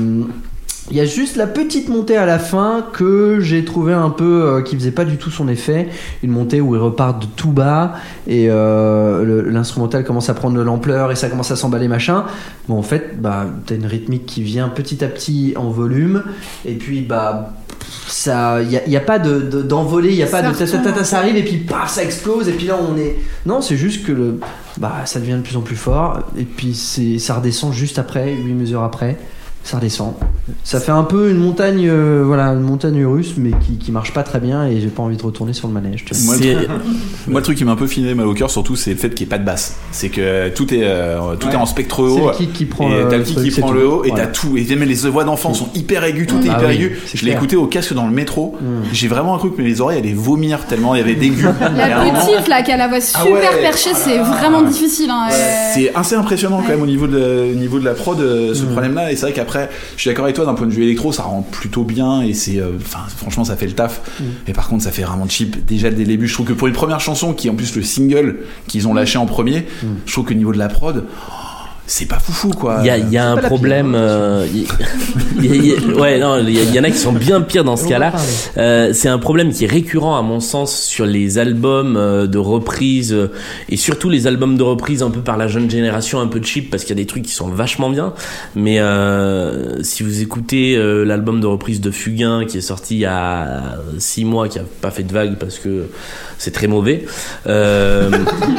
il 0.89 0.95
y 0.95 1.01
a 1.01 1.05
juste 1.05 1.36
la 1.36 1.47
petite 1.47 1.89
montée 1.89 2.15
à 2.15 2.25
la 2.25 2.39
fin 2.39 2.86
que 2.93 3.39
j'ai 3.41 3.65
trouvé 3.65 3.91
un 3.93 4.10
peu 4.10 4.43
euh, 4.45 4.62
qui 4.62 4.75
faisait 4.75 4.91
pas 4.91 5.03
du 5.03 5.17
tout 5.17 5.29
son 5.29 5.49
effet. 5.49 5.89
Une 6.23 6.31
montée 6.31 6.62
où 6.62 6.75
il 6.75 6.81
repart 6.81 7.21
de 7.21 7.27
tout 7.36 7.51
bas 7.51 7.95
et 8.25 8.47
euh, 8.49 9.43
l'instrumental 9.51 10.05
commence 10.05 10.29
à 10.29 10.33
prendre 10.33 10.55
de 10.57 10.62
l'ampleur 10.62 11.12
et 11.12 11.15
ça 11.15 11.27
commence 11.29 11.51
à 11.51 11.57
s'emballer 11.57 11.89
machin. 11.89 12.23
Bon 12.69 12.77
en 12.77 12.83
fait 12.83 13.21
bah 13.21 13.45
t'as 13.65 13.75
une 13.75 13.86
rythmique 13.86 14.25
qui 14.25 14.43
vient 14.43 14.69
petit 14.69 15.03
à 15.03 15.07
petit 15.10 15.53
en 15.57 15.69
volume 15.69 16.23
et 16.65 16.75
puis 16.75 17.01
bah 17.01 17.51
ça 18.08 18.62
il 18.62 18.71
y, 18.71 18.95
a- 18.97 19.00
pas 19.02 19.19
de 19.19 19.41
de- 19.41 19.62
d'envolée, 19.62 20.10
il 20.10 20.15
y 20.15 20.23
a 20.23 20.28
pas 20.28 20.41
Ça 20.41 20.50
de 20.52 20.54
ta, 20.58 20.65
ta, 20.65 20.71
ta, 20.71 20.78
ta, 20.84 20.89
retombe. 20.91 21.04
ça 21.06 21.17
arrive 21.19 21.36
et 21.36 21.43
puis 21.43 21.58
paf 21.58 21.89
ça 21.91 22.04
explose 22.04 22.47
et 22.47 22.54
puis 22.54 22.67
là 22.67 22.78
on 22.80 22.97
est 22.97 23.15
non 23.45 23.62
c'est 23.62 23.78
juste 23.78 24.06
que 24.06 24.12
le 24.12 24.39
bah 24.78 25.02
ça 25.06 25.19
devient 25.19 25.34
de 25.38 25.41
plus 25.41 25.58
en 25.58 25.62
plus 25.62 25.76
fort 25.76 26.19
et 26.38 26.43
puis 26.43 26.73
c'est 26.73 27.19
ça 27.19 27.36
redescend 27.36 27.73
juste 27.73 28.00
après 28.00 28.34
8 28.34 28.54
mesures 28.54 28.84
après 28.84 29.17
ça 29.67 29.77
redescend 29.77 30.13
ça 30.63 30.80
fait 30.80 30.91
un 30.93 31.03
peu 31.03 31.30
une 31.30 31.38
montagne 31.39 31.86
euh, 31.89 32.23
voilà 32.25 32.47
une 32.53 32.62
montagne 32.62 33.06
russe 33.06 33.34
mais 33.38 33.51
qui, 33.65 33.77
qui 33.77 33.91
marche 33.91 34.13
pas 34.13 34.23
très 34.23 34.39
bien 34.39 34.65
et 34.65 34.80
j'ai 34.80 34.88
pas 34.88 35.03
envie 35.03 35.17
de 35.17 35.23
retourner 35.23 35.51
sur 35.53 35.67
le 35.67 35.73
manège 35.73 36.06
tu 36.06 36.13
vois. 36.13 36.23
Moi, 36.25 36.36
C'est- 36.38 36.53
le, 36.53 36.67
moi, 37.27 37.39
le 37.39 37.43
truc 37.43 37.58
qui 37.58 37.65
m'a 37.65 37.73
un 37.73 37.75
peu 37.75 37.88
filé 37.88 38.13
mal 38.15 38.25
au 38.27 38.34
cœur, 38.34 38.49
surtout, 38.49 38.75
c'est 38.77 38.91
le 38.91 38.95
fait 38.97 39.10
qu'il 39.10 39.25
n'y 39.25 39.30
ait 39.30 39.36
pas 39.36 39.38
de 39.39 39.45
basse. 39.45 39.75
C'est 39.91 40.08
que 40.10 40.47
tout 40.49 40.73
est, 40.73 40.82
euh, 40.84 41.36
tout 41.36 41.47
Ouais. 41.47 41.53
est 41.53 41.58
en 41.58 41.65
spectre 41.65 41.97
c'est 41.97 42.21
haut. 42.21 42.27
le 42.32 42.34
kick 42.38 42.53
qui 42.53 42.65
prend 42.65 42.89
et 42.89 43.03
le, 43.03 43.08
t'as 43.10 43.12
le 43.12 43.17
le 43.17 43.23
kick 43.23 43.36
truc, 43.36 43.45
qui 43.47 43.51
c'est 43.53 43.62
prend 43.62 43.71
le 43.71 43.88
haut 43.88 44.03
et 44.06 44.10
Voilà. 44.10 44.25
t'as 44.27 44.32
tout. 44.32 44.56
Et 44.58 44.63
même 44.75 44.88
les 44.88 44.95
voix 45.10 45.23
d'enfants 45.25 45.53
sont 45.53 45.67
hyper 45.75 46.03
aigus, 46.06 46.27
tout 46.27 46.38
est 46.45 46.49
Ah 46.49 46.58
hyper 46.58 46.69
oui, 46.69 46.75
aigu. 46.75 46.99
c'est 47.06 47.17
Je 47.17 47.25
l'ai 47.25 47.32
écouté 47.34 47.56
au 47.58 47.65
casque 47.67 47.93
dans 47.93 48.06
le 48.08 48.13
métro. 48.13 48.56
Mm. 48.62 48.65
J'ai 48.93 49.08
vraiment 49.10 49.38
cru 49.38 49.51
que 49.51 49.62
mes 49.62 49.82
oreilles 49.82 49.99
allaient 49.99 50.13
vomir 50.13 50.65
tellement 50.65 50.95
il 50.95 50.99
y 50.99 51.01
avait 51.01 51.15
d'aigus. 51.15 51.45
Un 51.62 51.69
La 51.75 52.21
petite 52.21 52.47
là 52.47 52.62
qui 52.62 52.71
a 52.71 52.77
la 52.77 52.88
voix 52.88 52.99
Ah 53.13 53.21
super 53.23 53.34
ouais. 53.51 53.62
perchée, 53.62 53.89
c'est 53.95 54.17
vraiment 54.19 54.62
difficile. 54.62 55.10
Hein. 55.10 55.27
euh. 55.32 55.36
C'est 55.73 55.93
assez 55.93 56.15
impressionnant 56.15 56.62
quand 56.62 56.69
même 56.69 56.82
au 56.82 56.88
niveau 56.88 57.08
de, 57.08 57.51
au 57.51 57.56
niveau 57.56 57.80
de 57.80 57.86
la 57.86 57.93
prod, 57.93 58.19
euh, 58.21 58.53
ce 58.53 58.63
Mm. 58.63 58.67
problème-là. 58.71 59.12
Et 59.12 59.15
c'est 59.15 59.23
vrai 59.27 59.34
qu'après, 59.34 59.57
je 59.96 60.02
suis 60.02 60.10
d'accord 60.10 60.26
avec 60.26 60.36
toi, 60.36 60.46
d'un 60.46 60.54
point 60.54 60.67
de 60.67 60.72
vue 60.72 60.84
électro, 60.84 61.12
ça 61.12 61.24
rend 61.24 61.41
plutôt 61.41 61.84
bien 61.84 62.22
et 62.22 62.34
c'est, 62.34 62.60
euh, 62.60 62.78
franchement, 62.80 63.43
ça 63.43 63.56
fait 63.56 63.67
le 63.67 63.74
taf. 63.74 64.02
Mm. 64.20 64.24
Mais 64.48 64.54
par 64.54 64.67
contre, 64.67 64.84
ça 64.84 64.91
fait 64.91 65.04
vraiment 65.04 65.28
cheap. 65.28 65.65
Déjà 65.65 65.89
dès 65.89 66.04
le 66.04 66.08
début, 66.08 66.28
je 66.28 66.34
trouve 66.34 66.48
que 66.48 66.54
pour 66.54 66.67
une 66.67 66.74
première 66.74 67.00
chanson, 67.00 67.34
qui 67.34 67.48
est 67.48 67.50
en 67.50 67.56
plus 67.56 67.76
le 67.76 67.84
single 67.84 68.38
qu'ils 68.67 68.88
ont 68.88 68.93
lâché 68.93 69.17
en 69.17 69.26
premier, 69.26 69.65
Mm. 69.84 69.88
je 70.06 70.12
trouve 70.12 70.26
que 70.26 70.34
niveau 70.34 70.54
de 70.54 70.58
la 70.58 70.67
prod, 70.67 71.06
oh, 71.08 71.32
c'est 71.89 72.06
pas 72.06 72.19
foufou 72.19 72.50
quoi. 72.50 72.78
Il 72.82 72.86
y 72.88 72.89
a, 72.89 72.97
il 72.97 73.10
y 73.10 73.17
a 73.17 73.32
un 73.32 73.38
problème. 73.38 73.91
pire, 73.93 74.00
hein, 74.02 74.04
euh, 74.04 74.47
y 74.54 74.65
a- 74.65 75.56
il 75.56 75.65
y 75.65 75.73
a- 75.73 76.00
ouais, 76.00 76.19
non, 76.19 76.38
il 76.45 76.76
y, 76.76 76.80
en 76.80 76.84
a 76.84 76.91
qui 76.91 76.97
sont 76.97 77.13
bien 77.13 77.41
pires 77.41 77.63
dans 77.63 77.78
ce 77.78 77.88
cas-là. 77.88 78.12
Euh, 78.58 78.91
c'est 78.93 79.08
un 79.08 79.17
problème 79.17 79.52
qui 79.54 79.63
est 79.63 79.67
récurrent 79.71 80.17
à 80.17 80.21
mon 80.21 80.39
sens 80.41 80.78
sur 80.80 81.06
les 81.06 81.38
albums 81.38 81.95
euh, 81.97 82.28
de 82.28 82.38
reprise 82.38 83.13
euh, 83.13 83.32
et 83.69 83.78
surtout 83.78 84.10
les 84.10 84.28
albums 84.28 84.58
de 84.58 84.63
reprise 84.63 85.02
un 85.02 85.10
peu 85.10 85.21
par 85.21 85.38
la 85.38 85.47
jeune 85.47 85.69
génération 85.69 86.19
un 86.19 86.28
peu 86.28 86.41
cheap 86.43 86.69
parce 86.69 86.84
qu'il 86.84 86.95
y 86.95 87.00
a 87.00 87.02
des 87.02 87.08
trucs 87.08 87.23
qui 87.23 87.32
sont 87.32 87.47
vachement 87.47 87.89
bien. 87.89 88.13
Mais 88.56 88.80
euh, 88.80 89.82
si 89.84 90.04
vous 90.04 90.21
écoutez 90.21 90.76
euh, 90.76 91.04
l'album 91.06 91.39
de 91.39 91.47
reprise 91.47 91.80
de 91.82 91.89
Fugain 91.91 92.45
qui 92.45 92.58
est 92.58 92.62
sorti 92.62 92.95
il 92.95 93.00
y 93.00 93.06
a 93.06 93.76
six 93.97 94.26
mois, 94.26 94.50
qui 94.50 94.60
a 94.60 94.63
pas 94.82 94.91
fait 94.91 95.04
de 95.04 95.13
vague 95.13 95.36
parce 95.38 95.58
que 95.58 95.86
c'est 96.38 96.52
très 96.52 96.67
mauvais. 96.67 97.06
Euh, 97.47 98.12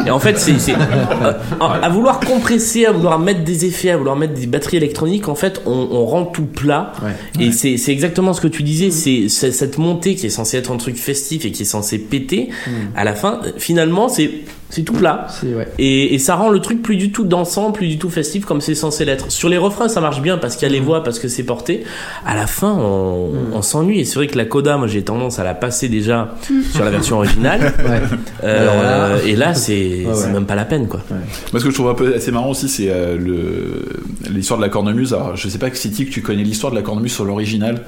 et 0.07 0.11
en 0.11 0.19
fait, 0.19 0.39
c'est 0.39 0.59
c'est- 0.59 0.75
euh, 0.75 1.33
à 1.61 1.89
vouloir 1.89 2.21
compresser, 2.21 2.87
à 2.87 2.93
vouloir 2.93 3.19
mettre 3.19 3.45
des 3.45 3.65
effets, 3.65 3.91
à 3.91 3.97
vouloir 3.97 4.17
mettre 4.17 4.35
des 4.35 4.47
batteries 4.47 4.79
électroniques, 4.79 5.29
en 5.29 5.35
fait, 5.35 5.61
on, 5.67 5.89
on 5.91 6.05
rend 6.07 6.25
tout 6.25 6.45
plat. 6.47 6.93
Ouais. 7.03 7.45
Et 7.45 7.53
c'est 7.53 7.77
c'est 7.77 7.93
exactement 7.93 8.33
ce 8.33 8.41
que 8.41 8.49
tu 8.49 8.63
disais, 8.63 8.91
c'est 8.91 9.29
c'est 9.29 9.53
cette 9.53 9.79
montée 9.79 10.15
qui 10.15 10.27
est 10.27 10.31
censée 10.31 10.57
être 10.59 10.71
un 10.73 10.77
truc 10.77 10.97
festif 10.97 11.45
et 11.45 11.53
qui 11.53 11.63
est 11.63 11.67
censé 11.67 11.99
péter. 11.99 12.49
À 12.97 13.05
la 13.05 13.15
fin, 13.15 13.41
finalement, 13.59 14.09
c'est 14.09 14.31
c'est 14.71 14.83
tout 14.83 14.93
plat. 14.93 15.27
C'est 15.31 15.55
ouais. 15.55 15.69
Et, 15.79 16.15
et 16.15 16.19
ça 16.19 16.35
rend 16.37 16.51
le 16.51 16.61
truc 16.61 16.83
plus 16.83 16.97
du 16.97 17.11
tout 17.11 17.25
dansant, 17.25 17.73
plus 17.73 17.89
du 17.89 17.99
tout 17.99 18.11
festif 18.11 18.45
comme 18.45 18.61
c'est 18.61 18.75
censé 18.75 19.05
l'être. 19.05 19.31
Sur 19.33 19.49
les 19.49 19.57
refrains, 19.59 19.89
ça 19.89 20.01
marche 20.01 20.21
bien 20.21 20.37
parce 20.39 20.57
qu'il 20.57 20.69
y 20.69 20.71
a 20.71 20.73
les 20.75 20.81
voix, 20.81 21.03
parce 21.03 21.19
que 21.19 21.29
c'est 21.29 21.43
porté. 21.43 21.85
À 22.27 22.37
la 22.37 22.47
fin, 22.47 22.73
on, 22.79 23.31
on 23.55 23.63
s'ennuie. 23.63 24.01
Et 24.01 24.05
c'est 24.05 24.17
vrai 24.17 24.27
que 24.27 24.37
la 24.37 24.45
coda, 24.45 24.77
moi 24.77 24.87
j'ai 24.87 25.03
tendance 25.03 25.39
à 25.39 25.45
la 25.45 25.55
passer 25.55 25.89
déjà 25.89 26.35
sur 26.73 26.85
la 26.85 26.91
version 26.91 27.17
originale. 27.17 27.73
Ouais. 27.79 28.01
Euh, 28.45 28.61
Alors 28.63 28.83
là- 28.83 29.23
et 29.27 29.37
là, 29.37 29.55
c'est 29.55 30.05
Ouais, 30.05 30.15
c'est 30.15 30.27
ouais. 30.27 30.33
même 30.33 30.47
pas 30.47 30.55
la 30.55 30.65
peine 30.65 30.87
quoi. 30.89 31.01
Moi, 31.11 31.61
ce 31.61 31.65
que 31.65 31.71
je 31.71 31.75
trouve 31.75 31.89
un 31.89 31.95
peu 31.95 32.15
assez 32.15 32.31
marrant 32.31 32.51
aussi, 32.51 32.69
c'est 32.69 32.89
euh, 32.91 33.17
le 33.17 33.83
l'histoire 34.31 34.59
de 34.59 34.65
la 34.65 34.69
cornemuse. 34.71 35.15
Alors, 35.15 35.37
je 35.37 35.49
sais 35.49 35.59
pas 35.59 35.69
si 35.73 35.91
Tic, 35.91 36.11
tu 36.11 36.21
connais 36.23 36.43
l'histoire 36.43 36.73
de 36.73 36.77
la 36.77 36.83
cornemuse 36.83 37.13
sur 37.13 37.25
l'original. 37.25 37.83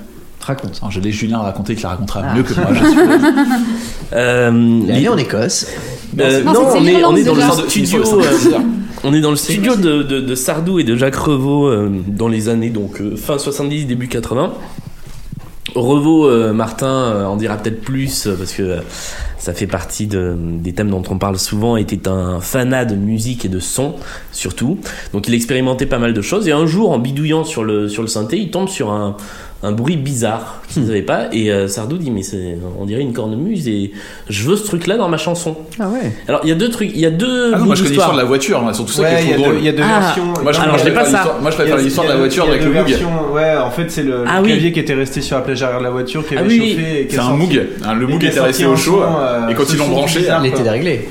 Raconte 0.44 0.78
Alors, 0.80 0.90
je 0.90 1.00
laisse 1.00 1.14
Julien 1.14 1.38
raconter, 1.38 1.74
qu'il 1.74 1.82
la 1.84 1.90
racontera 1.90 2.22
Ah. 2.24 2.34
mieux 2.34 2.42
que 2.42 2.54
moi. 2.54 2.66
Je 2.72 2.84
suis 2.84 2.96
Euh, 4.12 4.80
il 4.84 4.90
est 4.90 4.94
allé 4.96 5.08
en 5.08 5.16
Écosse 5.16 5.66
Euh, 6.18 6.42
Non, 6.42 6.66
on 6.74 6.84
est, 6.84 6.90
l'Irlande 6.90 7.12
on 7.14 7.16
est 7.16 7.24
dans 7.24 7.34
le 7.34 7.68
studio. 7.68 8.02
euh, 8.02 8.58
on 9.04 9.14
est 9.14 9.20
dans 9.20 9.30
le 9.30 9.36
studio 9.36 9.76
de, 9.76 10.02
de, 10.02 10.20
de 10.20 10.34
Sardou 10.34 10.78
et 10.80 10.84
de 10.84 10.96
Jacques 10.96 11.14
Revaux 11.16 11.68
euh, 11.68 11.90
dans 12.08 12.28
les 12.28 12.48
années 12.48 12.70
donc 12.70 13.00
euh, 13.00 13.16
fin 13.16 13.38
70 13.38 13.86
début 13.86 14.08
80. 14.08 14.52
Revaux, 15.76 16.26
euh, 16.26 16.52
Martin 16.52 16.88
euh, 16.88 17.24
en 17.26 17.36
dira 17.36 17.56
peut-être 17.56 17.80
plus 17.80 18.26
euh, 18.26 18.34
parce 18.36 18.52
que 18.52 18.62
euh, 18.62 18.80
ça 19.38 19.52
fait 19.54 19.68
partie 19.68 20.08
de, 20.08 20.34
des 20.36 20.72
thèmes 20.72 20.90
dont 20.90 21.02
on 21.08 21.16
parle 21.16 21.38
souvent, 21.38 21.76
était 21.76 22.08
un 22.08 22.40
fanat 22.40 22.84
de 22.86 22.96
musique 22.96 23.44
et 23.44 23.48
de 23.48 23.60
son, 23.60 23.94
surtout. 24.32 24.78
Donc 25.12 25.28
il 25.28 25.34
expérimentait 25.34 25.86
pas 25.86 25.98
mal 25.98 26.12
de 26.12 26.20
choses, 26.22 26.48
et 26.48 26.52
un 26.52 26.66
jour, 26.66 26.90
en 26.90 26.98
bidouillant 26.98 27.44
sur 27.44 27.62
le, 27.62 27.88
sur 27.88 28.02
le 28.02 28.08
synthé, 28.08 28.36
il 28.38 28.50
tombe 28.50 28.68
sur 28.68 28.90
un, 28.90 29.16
un 29.62 29.72
bruit 29.72 29.96
bizarre 29.96 30.62
qu'il 30.68 30.82
ne 30.82 30.86
savait 30.88 31.02
pas, 31.02 31.24
et 31.32 31.52
euh, 31.52 31.68
Sardou 31.68 31.98
dit, 31.98 32.10
mais 32.10 32.22
c'est, 32.22 32.56
on 32.78 32.86
dirait 32.86 33.02
une 33.02 33.12
cornemuse, 33.12 33.68
et 33.68 33.92
je 34.28 34.44
veux 34.48 34.56
ce 34.56 34.64
truc-là 34.66 34.96
dans 34.96 35.08
ma 35.08 35.18
chanson. 35.18 35.56
Ah 35.78 35.88
ouais. 35.88 36.12
Alors 36.28 36.40
il 36.44 36.48
y 36.48 36.52
a 36.52 36.54
deux 36.54 36.70
trucs, 36.70 36.90
il 36.94 37.00
y 37.00 37.04
a 37.06 37.10
deux 37.10 37.52
Ah 37.54 37.58
non, 37.58 37.66
moi 37.66 37.74
je 37.74 37.80
connais 37.82 37.90
l'histoire 37.94 38.12
de 38.14 38.18
la 38.18 38.24
voiture, 38.24 38.62
moi, 38.62 38.72
surtout 38.72 38.92
ça 38.92 39.02
Ouais, 39.02 39.16
qui 39.20 39.24
il 39.24 39.28
y 39.28 39.30
est 39.30 39.34
a 39.34 39.36
trop 39.36 39.44
deux- 39.44 39.50
drôle. 39.50 39.58
il 39.60 39.64
y 39.66 39.68
a 39.68 39.72
deux 39.72 39.82
Ah. 39.84 40.00
versions. 40.00 40.24
Moi, 40.42 40.52
je 40.52 40.60
Alors, 40.60 40.78
je 40.78 40.84
pas 40.84 40.90
préfère 40.90 41.06
ça. 41.06 41.10
l'histoire- 41.18 41.40
Moi 41.42 41.50
je 41.50 41.56
préfère 41.56 41.74
a- 41.76 41.78
l'histoire 41.82 42.06
de 42.06 42.12
la 42.12 42.18
voiture 42.18 42.44
il 42.44 42.46
y 42.46 42.50
a 42.50 42.54
avec 42.54 42.66
deux 42.66 42.72
le 42.72 43.06
Moog. 43.10 43.34
Ouais, 43.34 43.56
en 43.56 43.70
fait, 43.70 43.90
c'est 43.90 44.02
le, 44.02 44.24
Ah 44.26 44.36
le 44.36 44.42
oui. 44.42 44.48
clavier 44.48 44.72
qui 44.72 44.80
était 44.80 44.94
resté 44.94 45.20
sur 45.20 45.36
la 45.36 45.42
plage 45.42 45.62
arrière 45.62 45.78
de 45.80 45.84
la 45.84 45.90
voiture, 45.90 46.26
qui 46.26 46.34
Ah 46.36 46.40
avait 46.40 46.48
oui, 46.48 46.70
chauffé. 46.70 47.06
qui 47.08 47.14
C'est 47.14 47.20
a 47.20 47.24
un 47.26 47.34
Moog. 47.36 47.66
Hein, 47.84 47.94
Le 47.94 48.06
Moog 48.06 48.20
qui 48.20 48.26
était 48.26 48.40
resté 48.40 48.64
au 48.64 48.76
chaud. 48.76 49.02
son, 49.02 49.14
euh, 49.20 49.48
Et 49.48 49.54
quand 49.54 49.64
ils 49.70 49.76
l'ont 49.78 49.88
branché, 49.88 50.20
Il 50.42 50.46
était 50.48 50.62
déréglé. 50.62 51.08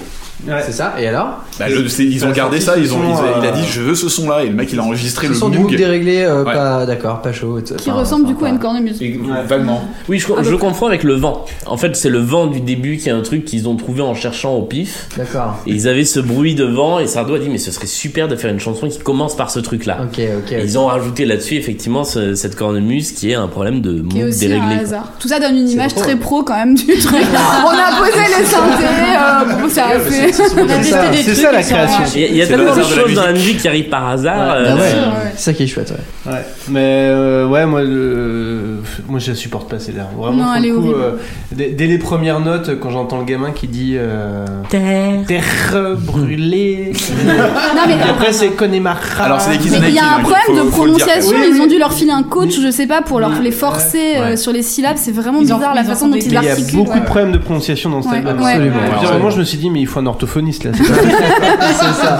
C'est 0.66 0.72
ça. 0.72 0.96
Et 1.00 1.08
alors? 1.08 1.44
Bah, 1.60 1.66
ils 1.70 2.26
ont 2.26 2.30
a 2.30 2.32
gardé 2.32 2.60
ça, 2.62 2.78
ils 2.78 2.94
ont, 2.94 2.98
son, 2.98 3.24
ils- 3.26 3.42
il 3.42 3.46
a 3.46 3.50
euh, 3.50 3.52
dit 3.52 3.68
je 3.70 3.82
veux 3.82 3.96
ce 3.96 4.08
son 4.10 4.30
là 4.30 4.44
et 4.44 4.48
le 4.48 4.56
mec 4.56 4.70
il 4.72 4.80
a 4.80 4.84
enregistré 4.84 5.28
Ce 5.28 5.32
le 5.34 5.38
sont 5.38 5.50
du 5.50 5.58
Moog. 5.60 5.70
Moog 5.72 5.78
déréglé, 5.78 6.22
euh, 6.24 6.44
Ouais. 6.44 6.54
pas 6.54 6.86
d'accord, 6.86 7.22
pas 7.22 7.34
chaud. 7.34 7.60
Qui 7.64 7.74
Enfin, 7.92 8.00
ressemble 8.00 8.26
du 8.26 8.34
coup 8.36 8.46
à 8.46 8.50
une 8.50 8.60
cornemuse. 8.60 9.00
Vaguement. 9.48 9.84
Oui, 10.08 10.20
je, 10.20 10.56
confonds 10.56 10.88
avec 10.88 11.04
le 11.04 11.16
vent. 11.16 11.46
En 11.66 11.78
fait, 11.78 11.96
c'est 11.96 12.10
le 12.10 12.20
vent 12.20 12.48
du 12.48 12.62
début 12.62 12.98
qui 12.98 13.10
est 13.10 13.12
un 13.12 13.22
truc 13.22 13.46
qu'ils 13.46 13.68
ont 13.68 13.76
trouvé 13.76 14.02
en 14.02 14.14
cherchant 14.16 14.54
au 14.56 14.62
pif. 14.64 15.08
D'accord. 15.18 15.58
Et 15.68 15.72
ils 15.72 15.88
avaient 15.88 16.06
ce 16.06 16.20
bruit 16.20 16.56
de 16.56 16.64
vent 16.66 17.00
et 17.00 17.08
Sardou 17.08 17.34
a 17.34 17.40
dit 17.40 17.50
mais 17.50 17.58
ce 17.58 17.72
serait 17.72 17.88
super 17.88 18.28
de 18.28 18.36
faire 18.36 18.52
une 18.52 18.60
chanson 18.60 18.88
qui 18.88 19.00
commence 19.00 19.36
par 19.36 19.50
ce 19.52 19.60
truc 19.60 19.86
là. 19.86 19.98
Ok, 20.04 20.20
ok. 20.38 20.56
Ils 20.64 20.78
ont 20.80 20.86
rajouté 20.86 21.26
là-dessus 21.26 21.56
effectivement 21.56 22.04
ce- 22.04 22.36
cette 22.36 22.56
cornemuse 22.56 23.12
qui 23.12 23.32
est 23.32 23.36
un 23.36 23.48
problème 23.48 23.82
de 23.82 24.02
Qui 24.02 24.18
est 24.18 24.22
mood 24.22 24.30
aussi 24.30 24.40
déréglé. 24.40 24.66
un 24.66 24.70
quoi. 24.76 24.78
hasard. 24.84 25.12
Tout 25.20 25.28
ça 25.28 25.40
donne 25.40 25.58
une 25.58 25.70
image 25.70 25.94
très 25.96 26.16
pro 26.16 26.44
quand 26.44 26.56
même 26.56 26.76
du 26.76 26.86
truc. 26.86 27.20
On 27.66 27.70
a 27.70 27.98
posé 28.00 28.20
les 28.40 28.46
synthés, 28.46 28.84
euh, 29.18 29.62
bon, 29.62 29.70
ça 29.70 29.86
a 29.88 30.00
fait. 30.00 30.32
Ça, 31.52 31.78
la 31.78 31.86
création. 31.86 32.04
Il 32.16 32.36
y 32.36 32.42
a, 32.42 32.48
tellement 32.48 32.76
de 32.76 32.82
choses 32.82 33.14
dans 33.14 33.24
la 33.26 33.34
musique. 33.34 33.58
qui 33.60 33.68
arrivent 33.68 33.90
par 33.90 34.08
hasard. 34.10 34.52
Euh, 34.54 34.76
ouais. 34.76 34.82
C'est 35.36 35.42
ça 35.46 35.54
qui 35.54 35.64
est 35.64 35.68
chouette, 35.68 35.92
ouais. 35.92 36.32
Ouais, 36.34 36.46
mais 36.70 36.80
euh, 37.10 37.48
ouais, 37.48 37.66
moi, 37.66 37.82
le- 37.82 38.82
moi 39.08 39.20
je 39.20 39.32
la 39.32 39.36
supporte 39.36 39.70
pas. 39.70 39.78
Vraiment, 39.78 40.32
Non, 40.32 40.54
elle 40.56 40.66
est 40.66 40.70
coup, 40.72 40.78
horrible. 40.80 40.96
euh, 40.98 41.12
dès, 41.52 41.70
dès 41.70 41.88
les 41.88 41.98
premières 41.98 42.40
notes, 42.40 42.80
quand 42.80 42.90
j'entends 42.92 43.18
le 43.20 43.24
gamin 43.26 43.52
qui 43.52 43.68
dit 43.68 43.96
euh, 43.98 44.46
Terre. 44.70 45.26
Terre 45.28 45.96
brûlée. 45.98 46.94
Non, 47.26 47.82
mais- 47.88 47.94
Et 47.94 48.10
après, 48.10 48.32
c'est 48.34 48.50
Connemara. 48.50 49.00
Alors, 49.20 49.42
c'est 49.42 49.56
il 49.56 49.94
y 49.94 50.00
a 50.00 50.16
un 50.18 50.20
problème 50.20 50.42
faut- 50.48 50.66
de 50.66 50.70
prononciation. 50.70 51.36
Ils 51.54 51.62
ont 51.62 51.68
dû 51.68 51.78
leur 51.78 51.94
filer 51.94 52.12
un 52.12 52.24
coach, 52.24 52.60
je 52.62 52.72
sais 52.72 52.88
pas, 52.88 53.02
pour 53.02 53.20
les 53.20 53.52
forcer 53.52 54.36
sur 54.38 54.52
les 54.52 54.62
syllabes. 54.64 54.98
C'est 54.98 55.12
vraiment 55.12 55.40
bizarre 55.40 55.74
la 55.76 55.84
façon 55.84 56.08
dont 56.08 56.16
ils 56.16 56.20
Mais 56.32 56.40
il 56.40 56.44
y 56.44 56.48
a 56.48 56.52
articulent. 56.52 56.84
beaucoup 56.84 57.00
de 57.00 57.06
problèmes 57.06 57.32
de 57.32 57.38
prononciation 57.38 57.90
dans 57.90 58.02
ce 58.02 58.10
Ouais, 58.10 58.18
album. 58.18 58.40
Absolument. 58.40 59.20
Moi, 59.20 59.30
je 59.32 59.38
me 59.40 59.44
suis 59.44 59.58
dit, 59.58 59.70
mais 59.70 59.80
il 59.82 59.88
faut 59.88 60.00
un 60.00 60.06
orthophoniste 60.06 60.66
là. 60.66 60.72
ça. 61.42 62.18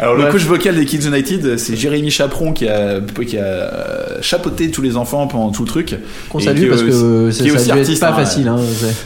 Alors 0.00 0.14
le 0.14 0.30
coach 0.30 0.42
vocal 0.44 0.74
des 0.74 0.84
Kids 0.84 1.06
United, 1.06 1.58
c'est 1.58 1.76
Jérémy 1.76 2.10
Chaperon 2.10 2.52
qui 2.52 2.68
a 2.68 3.00
qui 3.26 3.38
a 3.38 3.42
euh, 3.42 4.18
chapeauté 4.20 4.70
tous 4.70 4.82
les 4.82 4.96
enfants 4.96 5.26
pendant 5.26 5.50
tout 5.50 5.62
le 5.62 5.68
truc. 5.68 5.94
Qu'on 6.28 6.38
Et 6.38 6.44
salue 6.44 6.68
parce 6.68 6.82
que 6.82 7.30
c'est- 7.30 8.00
pas 8.00 8.08
hein, 8.08 8.12
facile. 8.14 8.48
Hein, 8.48 8.56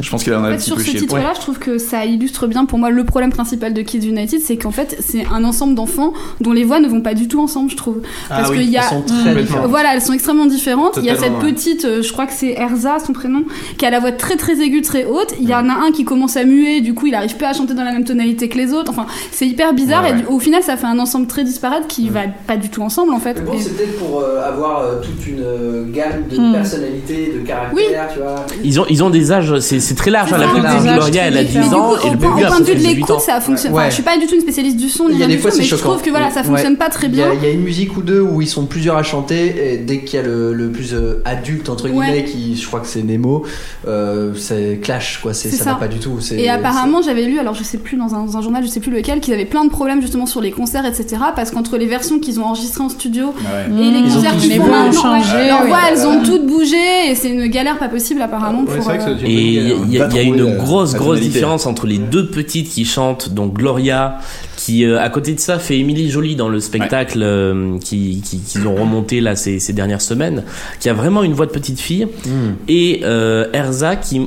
Je 0.01 0.11
pense 0.11 0.23
qu'il 0.25 0.33
en 0.35 0.39
a 0.39 0.41
En 0.41 0.45
un 0.45 0.51
fait, 0.53 0.57
petit 0.59 0.65
sur 0.67 0.77
peu 0.77 0.83
ce 0.83 0.91
titre-là, 0.91 1.33
je 1.35 1.41
trouve 1.41 1.59
que 1.59 1.79
ça 1.79 2.05
illustre 2.07 2.47
bien 2.47 2.65
pour 2.65 2.79
moi 2.79 2.91
le 2.91 3.05
problème 3.05 3.31
principal 3.31 3.75
de 3.75 3.83
Kids 3.83 4.07
United, 4.07 4.41
c'est 4.41 4.57
qu'en 4.57 4.71
fait, 4.71 4.97
c'est 5.01 5.27
un 5.33 5.45
ensemble 5.45 5.75
d'enfants 5.75 6.13
dont 6.41 6.53
les 6.53 6.65
voix 6.65 6.81
ne 6.81 6.89
vont 6.89 7.01
pas 7.01 7.15
du 7.15 7.29
tout 7.29 7.41
ensemble, 7.43 7.71
je 7.71 7.77
trouve. 7.77 8.01
Ah 8.31 8.39
Parce 8.39 8.51
oui, 8.51 8.59
qu'il 8.61 8.71
y 8.71 8.79
a. 8.79 8.83
Elles 8.83 8.89
sont 8.89 9.03
très 9.03 9.35
différentes. 9.35 9.69
Voilà, 9.69 9.95
elles 9.95 10.03
sont 10.03 10.13
extrêmement 10.13 10.47
différentes. 10.47 10.99
Il 10.99 11.05
y 11.05 11.11
a 11.11 11.17
cette 11.17 11.33
ouais. 11.43 11.53
petite, 11.53 11.85
euh, 11.85 12.03
je 12.03 12.13
crois 12.13 12.27
que 12.27 12.33
c'est 12.33 12.53
Erza, 12.53 12.99
son 13.05 13.13
prénom, 13.13 13.43
qui 13.77 13.85
a 13.85 13.91
la 13.91 14.01
voix 14.01 14.13
très 14.13 14.37
très 14.37 14.61
aiguë, 14.61 14.83
très 14.83 15.05
haute. 15.05 15.35
Il 15.41 15.49
y 15.49 15.55
en 15.55 15.69
a 15.69 15.73
un 15.73 15.93
qui 15.93 16.05
commence 16.05 16.37
à 16.37 16.45
muer, 16.45 16.81
du 16.81 16.95
coup 16.95 17.07
il 17.07 17.15
arrive 17.15 17.37
pas 17.37 17.49
à 17.49 17.53
chanter 17.53 17.75
dans 17.75 17.85
la 17.85 17.93
même 17.93 18.05
tonalité 18.05 18.49
que 18.49 18.56
les 18.57 18.73
autres. 18.73 18.91
Enfin, 18.91 19.07
c'est 19.33 19.47
hyper 19.47 19.73
bizarre 19.75 20.03
Ouais, 20.03 20.11
et 20.11 20.13
ouais. 20.13 20.19
du- 20.21 20.27
au 20.27 20.39
final 20.39 20.63
ça 20.63 20.77
fait 20.77 20.87
un 20.87 20.99
ensemble 20.99 21.27
très 21.27 21.45
disparate 21.45 21.87
qui 21.87 22.09
va 22.09 22.21
pas 22.47 22.57
du 22.57 22.69
tout 22.71 22.83
ensemble 22.83 23.13
en 23.13 23.21
fait. 23.21 23.35
Mais 23.35 23.41
bon, 23.43 23.53
Et- 23.53 23.61
c'est 23.61 23.77
peut-être 23.77 23.99
pour 23.99 24.21
euh, 24.21 24.47
avoir 24.47 24.81
euh, 24.81 25.01
toute 25.03 25.27
une 25.27 25.41
euh, 25.43 25.85
gamme 25.93 26.25
de 26.31 26.37
Hmm. 26.39 26.53
personnalités, 26.53 27.33
de 27.35 27.47
caractères, 27.47 27.75
Oui. 27.75 27.83
tu 28.13 28.19
vois. 28.21 28.47
Ils 28.65 28.81
ont, 28.81 28.87
ils 28.89 29.03
ont 29.05 29.11
des 29.11 29.33
âges, 29.33 29.59
c'est 29.61 29.81
c'est 29.81 29.95
très 29.95 30.11
large. 30.11 30.31
C'est 30.31 30.37
hein, 30.37 30.39
La 30.63 30.81
Des 30.81 30.89
âges 30.89 30.95
Gloria, 30.97 31.23
elle 31.27 31.37
a 31.37 31.45
différents. 31.45 31.65
10 31.65 31.71
Mais 31.71 31.77
du 31.77 31.81
ans 31.81 31.89
coup, 31.89 32.07
et 32.07 32.11
le 32.11 32.19
point- 32.19 32.35
bébé 32.37 32.45
au 32.45 32.49
point 32.49 32.61
de 32.61 32.65
vue 32.65 32.75
de 32.75 32.79
18 32.79 32.91
ans. 33.03 33.07
l'écoute, 33.15 33.21
ça 33.21 33.41
fonctionne. 33.41 33.73
Ouais. 33.73 33.79
Enfin, 33.81 33.89
je 33.91 33.95
suis 33.95 34.03
pas 34.03 34.17
du 34.19 34.27
tout 34.27 34.35
une 34.35 34.41
spécialiste 34.41 34.77
du 34.77 34.89
son, 34.89 35.09
ni 35.09 35.15
Il 35.15 35.19
y 35.21 35.23
a 35.23 35.27
rien 35.27 35.29
des 35.29 35.37
du 35.37 35.43
tout, 35.43 35.51
c'est 35.51 35.59
mais 35.59 35.65
je 35.65 35.77
trouve 35.77 36.03
que 36.03 36.11
voilà, 36.11 36.31
ça 36.31 36.43
fonctionne 36.43 36.77
pas 36.77 36.89
très 36.89 37.09
bien. 37.09 37.29
il 37.35 37.43
y 37.43 37.47
a 37.47 37.51
une 37.51 37.63
musique 37.63 37.97
ou 37.97 38.03
deux 38.03 38.21
où 38.21 38.41
ils 38.43 38.47
sont 38.49 38.67
plusieurs 38.67 38.97
à 38.97 39.03
chanter 39.03 39.73
et 39.75 39.77
dès 39.79 40.01
qu'il 40.01 40.19
y 40.19 40.23
a 40.23 40.27
le, 40.27 40.71
plus 40.73 40.95
euh, 40.95 41.23
adulte 41.25 41.69
entre 41.69 41.89
guillemets 41.89 42.25
qui 42.25 42.57
je 42.57 42.67
crois 42.67 42.81
que 42.81 42.87
c'est 42.87 43.03
Nemo 43.03 43.45
euh, 43.87 44.33
c'est 44.35 44.81
clash 44.83 45.21
quoi 45.23 45.33
c'est 45.35 45.49
C'est 45.49 45.57
ça, 45.57 45.65
ça. 45.65 45.71
va 45.73 45.77
pas 45.77 45.89
du 45.89 45.99
tout 45.99 46.21
c'est 46.21 46.37
Et 46.39 46.49
apparemment, 46.51 47.03
j'avais 47.03 47.23
lu, 47.25 47.39
alors 47.39 47.55
je 47.55 47.63
sais 47.63 47.79
plus 47.79 47.97
dans 47.97 48.15
un, 48.15 48.27
dans 48.37 48.41
un 48.41 48.43
journal, 48.43 48.63
je 48.65 48.69
sais 48.69 48.81
plus 48.81 48.93
lequel, 48.93 49.21
qu'ils 49.21 49.33
avaient 49.35 49.45
plein 49.47 49.65
de 49.65 49.71
problèmes 49.71 50.01
justement 50.03 50.27
sur 50.27 50.41
les 50.41 50.51
concerts, 50.51 50.85
etc. 50.85 51.17
Parce 51.35 51.51
qu'entre 51.51 51.77
les 51.79 51.87
versions 51.87 52.19
qu'ils 52.19 52.39
ont 52.39 52.45
enregistrées 52.45 52.85
en 52.85 52.89
studio 52.89 53.27
Ouais. 53.37 53.75
et 53.87 53.91
les 53.91 53.99
Ils 54.01 54.13
concerts 54.13 54.37
qu'ils 54.37 54.51
les 54.51 54.57
font 54.57 54.65
voix 54.67 54.79
ont 54.81 54.85
maintenant, 54.87 55.03
changé, 55.23 55.37
ouais, 55.37 55.67
voix, 55.69 55.79
elles 55.91 56.07
ont 56.07 56.23
toutes 56.23 56.47
bougé 56.47 56.77
et 57.11 57.15
c'est 57.15 57.31
une 57.31 57.47
galère 57.47 57.79
pas 57.79 57.89
possible 57.89 58.21
apparemment 58.23 58.61
Ouais, 58.61 58.65
pour. 58.67 58.75
c'est 58.75 58.81
vrai 58.81 58.99
que 58.99 59.11
euh, 59.11 59.27
Et 59.27 59.33
il 59.33 59.91
y, 59.93 60.01
a- 60.01 60.09
y 60.09 60.17
y 60.17 60.29
une 60.29 60.57
grosse, 60.57 60.95
grosse 60.95 61.21
différence 61.21 61.67
entre 61.67 61.87
les 61.87 61.99
deux 61.99 62.27
petites 62.29 62.69
qui 62.69 62.85
chantent, 62.85 63.31
donc 63.31 63.55
Gloria, 63.55 64.19
qui 64.57 64.85
euh, 64.85 65.01
à 65.01 65.09
côté 65.09 65.35
de 65.35 65.41
ça 65.41 65.59
fait 65.59 65.79
Émilie 65.79 66.11
Jolie 66.11 66.37
dans 66.37 66.49
le 66.49 66.61
spectacle 66.61 67.21
euh, 67.23 67.79
qui, 67.79 68.23
qui, 68.25 68.39
qu'ils 68.41 68.67
ont 68.67 68.75
remonté 68.75 69.21
là 69.21 69.37
ces, 69.37 69.59
ces 69.59 69.73
dernières 69.73 70.03
semaines, 70.03 70.45
qui 70.81 70.89
a 70.89 70.93
vraiment 70.95 71.23
une 71.23 71.33
voix 71.35 71.47
de 71.47 71.53
petite 71.53 71.81
fille, 71.81 72.07
Hmm. 72.27 72.55
et 72.69 73.01
euh, 73.05 73.47
Erza 73.53 73.97
qui... 73.97 74.21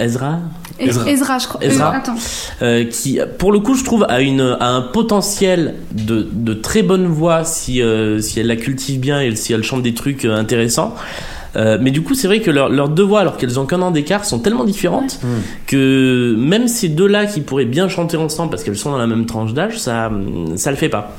Ezra 0.00 0.38
Ezra. 0.78 1.10
Ezra, 1.10 1.38
je 1.38 1.46
crois. 1.46 1.62
Ezra. 1.62 1.92
Euh, 1.92 1.98
attends. 1.98 2.14
euh, 2.62 2.84
qui, 2.84 3.18
pour 3.38 3.52
le 3.52 3.60
coup, 3.60 3.74
je 3.74 3.84
trouve, 3.84 4.06
a, 4.08 4.20
une, 4.22 4.56
a 4.58 4.68
un 4.70 4.80
potentiel 4.80 5.74
de, 5.92 6.26
de 6.32 6.54
très 6.54 6.82
bonne 6.82 7.06
voix 7.06 7.44
si, 7.44 7.82
euh, 7.82 8.20
si 8.20 8.40
elle 8.40 8.46
la 8.46 8.56
cultive 8.56 8.98
bien 8.98 9.20
et 9.20 9.36
si 9.36 9.52
elle 9.52 9.62
chante 9.62 9.82
des 9.82 9.92
trucs 9.94 10.24
euh, 10.24 10.34
intéressants. 10.38 10.94
Euh, 11.56 11.78
mais 11.80 11.90
du 11.90 12.02
coup, 12.02 12.14
c'est 12.14 12.28
vrai 12.28 12.40
que 12.40 12.50
leurs 12.50 12.68
leurs 12.68 12.88
deux 12.88 13.02
voix, 13.02 13.20
alors 13.20 13.36
qu'elles 13.36 13.58
ont 13.58 13.66
qu'un 13.66 13.82
an 13.82 13.90
d'écart, 13.90 14.24
sont 14.24 14.38
tellement 14.38 14.64
différentes 14.64 15.20
que 15.66 16.34
même 16.38 16.68
ces 16.68 16.88
deux-là 16.88 17.26
qui 17.26 17.40
pourraient 17.40 17.64
bien 17.64 17.88
chanter 17.88 18.16
ensemble 18.16 18.50
parce 18.50 18.62
qu'elles 18.62 18.78
sont 18.78 18.92
dans 18.92 18.98
la 18.98 19.08
même 19.08 19.26
tranche 19.26 19.52
d'âge, 19.52 19.78
ça, 19.78 20.10
ça 20.56 20.70
le 20.70 20.76
fait 20.76 20.88
pas. 20.88 21.12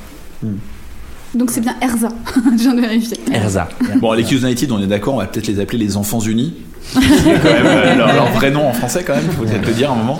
Donc 1.36 1.52
c'est 1.52 1.62
bien 1.62 1.76
Erza. 1.82 2.10
je 2.58 2.62
viens 2.62 2.74
de 2.74 2.82
vérifier. 2.82 3.17
Erza. 3.34 3.67
Bon, 4.00 4.13
les 4.13 4.24
Kids 4.24 4.38
United, 4.38 4.72
on 4.72 4.82
est 4.82 4.88
d'accord, 4.88 5.15
on 5.15 5.20
va 5.20 5.28
peut-être 5.28 5.48
les 5.48 5.60
appeler 5.60 5.78
les 5.78 5.98
Enfants 5.98 6.20
Unis. 6.22 6.54
Quand 6.94 7.00
même 7.02 7.65
euh, 7.65 7.96
leur, 7.96 8.13
leur 8.13 8.32
vrai 8.34 8.52
nom 8.52 8.67
en 8.67 8.74
français 8.74 9.04
quand 9.04 9.15
même, 9.15 9.24
faut 9.24 9.44
peut-être 9.44 9.65
le 9.65 9.74
dire 9.74 9.89
à 9.91 9.94
un 9.94 9.98
moment. 9.98 10.20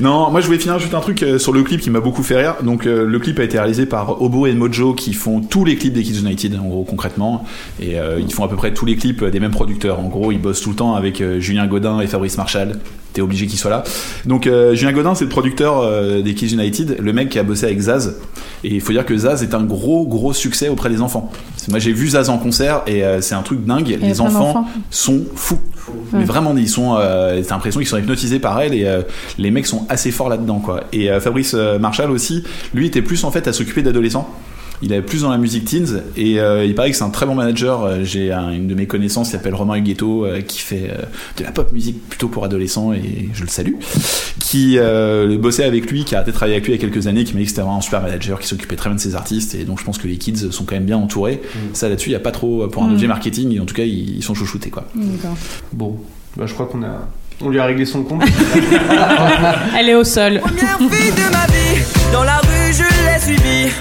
Non, 0.00 0.30
moi 0.30 0.40
je 0.40 0.46
voulais 0.46 0.58
finir 0.58 0.78
juste 0.78 0.94
un 0.94 1.00
truc 1.00 1.22
euh, 1.22 1.38
sur 1.38 1.52
le 1.52 1.62
clip 1.62 1.80
qui 1.80 1.90
m'a 1.90 2.00
beaucoup 2.00 2.22
fait 2.22 2.36
rire. 2.36 2.56
Donc 2.62 2.86
euh, 2.86 3.04
le 3.06 3.18
clip 3.18 3.38
a 3.38 3.44
été 3.44 3.58
réalisé 3.58 3.86
par 3.86 4.22
Obo 4.22 4.46
et 4.46 4.52
Mojo 4.52 4.94
qui 4.94 5.12
font 5.12 5.40
tous 5.40 5.64
les 5.64 5.76
clips 5.76 5.92
des 5.92 6.02
Kids 6.02 6.20
United 6.20 6.58
en 6.58 6.68
gros 6.68 6.84
concrètement 6.84 7.44
et 7.80 7.98
euh, 7.98 8.20
ils 8.20 8.32
font 8.32 8.44
à 8.44 8.48
peu 8.48 8.56
près 8.56 8.72
tous 8.72 8.86
les 8.86 8.96
clips 8.96 9.24
des 9.24 9.40
mêmes 9.40 9.50
producteurs. 9.50 10.00
En 10.00 10.08
gros, 10.08 10.32
ils 10.32 10.40
bossent 10.40 10.60
tout 10.60 10.70
le 10.70 10.76
temps 10.76 10.94
avec 10.94 11.22
Julien 11.38 11.66
Godin 11.66 12.00
et 12.00 12.06
Fabrice 12.06 12.36
Marshall. 12.36 12.78
T'es 13.14 13.22
obligé 13.22 13.46
qu'ils 13.46 13.60
soient 13.60 13.70
là. 13.70 13.84
Donc 14.26 14.46
euh, 14.48 14.74
Julien 14.74 14.92
Godin, 14.92 15.14
c'est 15.14 15.24
le 15.24 15.30
producteur 15.30 15.78
euh, 15.78 16.20
des 16.20 16.34
Kids 16.34 16.52
United, 16.52 16.98
le 17.00 17.12
mec 17.12 17.28
qui 17.28 17.38
a 17.38 17.44
bossé 17.44 17.64
avec 17.64 17.80
Zaz. 17.80 18.16
Et 18.64 18.74
il 18.74 18.80
faut 18.80 18.92
dire 18.92 19.06
que 19.06 19.16
Zaz 19.16 19.44
est 19.44 19.54
un 19.54 19.62
gros 19.62 20.04
gros 20.04 20.32
succès 20.32 20.68
auprès 20.68 20.90
des 20.90 21.00
enfants. 21.00 21.30
Moi 21.68 21.78
j'ai 21.78 21.92
vu 21.92 22.08
Zaz 22.08 22.28
en 22.28 22.38
concert 22.38 22.82
et 22.88 23.04
euh, 23.04 23.20
c'est 23.20 23.36
un 23.36 23.42
truc 23.42 23.64
dingue. 23.64 23.96
Les 24.00 24.20
enfants 24.20 24.66
sont 24.90 25.22
fous. 25.36 25.60
Mais 26.12 26.24
vraiment, 26.24 26.56
ils 26.56 26.68
sont. 26.68 26.94
T'as 26.96 27.36
l'impression 27.50 27.78
qu'ils 27.80 27.88
sont 27.88 27.98
hypnotisés 27.98 28.38
par 28.38 28.60
elle 28.60 28.72
et 28.72 28.86
les 29.38 29.50
mecs 29.50 29.66
sont 29.66 29.84
assez 29.90 30.10
forts 30.10 30.30
là-dedans, 30.30 30.58
quoi. 30.58 30.84
Et 30.92 31.08
Fabrice 31.20 31.52
Marshall 31.54 32.10
aussi, 32.10 32.42
lui 32.72 32.86
était 32.86 33.02
plus 33.02 33.22
en 33.24 33.30
fait 33.30 33.46
à 33.48 33.52
s'occuper 33.52 33.82
d'adolescents. 33.82 34.30
Il 34.86 34.92
est 34.92 35.00
plus 35.00 35.22
dans 35.22 35.30
la 35.30 35.38
musique 35.38 35.64
teens 35.64 36.02
et 36.14 36.38
euh, 36.38 36.62
il 36.66 36.74
paraît 36.74 36.90
que 36.90 36.96
c'est 36.98 37.04
un 37.04 37.08
très 37.10 37.24
bon 37.24 37.34
manager. 37.34 37.82
Euh, 37.84 37.98
J'ai 38.04 38.32
un- 38.32 38.50
une 38.52 38.66
de 38.68 38.74
mes 38.74 38.86
connaissances 38.86 39.28
qui 39.28 39.32
s'appelle 39.32 39.54
Romain 39.54 39.76
Huguetto 39.76 40.26
euh, 40.26 40.42
qui 40.42 40.58
fait 40.58 40.90
euh, 40.90 41.02
de 41.38 41.42
la 41.44 41.52
pop 41.52 41.72
musique 41.72 42.06
plutôt 42.08 42.28
pour 42.28 42.44
adolescents 42.44 42.92
et 42.92 43.30
je 43.32 43.42
le 43.42 43.48
salue. 43.48 43.72
Qui 44.40 44.76
euh, 44.78 45.38
bossait 45.38 45.64
avec 45.64 45.90
lui, 45.90 46.04
qui 46.04 46.14
a 46.14 46.18
arrêté 46.18 46.32
de 46.32 46.36
travailler 46.36 46.56
avec 46.56 46.66
lui 46.66 46.74
il 46.74 46.76
y 46.76 46.78
a 46.78 46.86
quelques 46.86 47.06
années, 47.06 47.24
qui 47.24 47.32
m'a 47.32 47.38
dit 47.38 47.44
que 47.44 47.50
c'était 47.50 47.62
vraiment 47.62 47.78
un 47.78 47.80
super 47.80 48.02
manager, 48.02 48.38
qui 48.38 48.46
s'occupait 48.46 48.76
très 48.76 48.90
bien 48.90 48.96
de 48.96 49.00
ses 49.00 49.14
artistes 49.14 49.54
et 49.54 49.64
donc 49.64 49.80
je 49.80 49.84
pense 49.84 49.96
que 49.96 50.06
les 50.06 50.18
kids 50.18 50.52
sont 50.52 50.64
quand 50.64 50.74
même 50.74 50.84
bien 50.84 50.98
entourés. 50.98 51.40
Ça 51.72 51.88
là-dessus, 51.88 52.10
il 52.10 52.12
y 52.12 52.16
a 52.16 52.20
pas 52.20 52.30
trop 52.32 52.66
pour 52.68 52.82
un 52.82 52.88
Mm. 52.88 52.92
objet 52.92 53.06
marketing. 53.06 53.60
En 53.60 53.64
tout 53.64 53.74
cas, 53.74 53.84
ils, 53.84 54.16
ils 54.18 54.22
sont 54.22 54.34
chouchoutés 54.34 54.68
quoi. 54.68 54.84
D'accord. 54.94 55.36
Bon, 55.72 55.96
bah, 56.36 56.44
je 56.46 56.52
crois 56.52 56.66
qu'on 56.66 56.82
a. 56.82 57.08
On 57.40 57.48
lui 57.48 57.58
a 57.58 57.64
réglé 57.64 57.84
son 57.86 58.02
compte. 58.04 58.22
Elle 59.78 59.88
est 59.88 59.94
au 59.94 60.04
sol. 60.04 60.40
Première 60.40 60.78
fille 60.78 61.10
de 61.10 61.32
ma 61.32 61.46
vie, 61.46 61.82
dans 62.12 62.22
la 62.22 62.36
rue 62.38 62.72
je 62.72 62.82
l'ai 62.82 63.20
suivie 63.34 63.72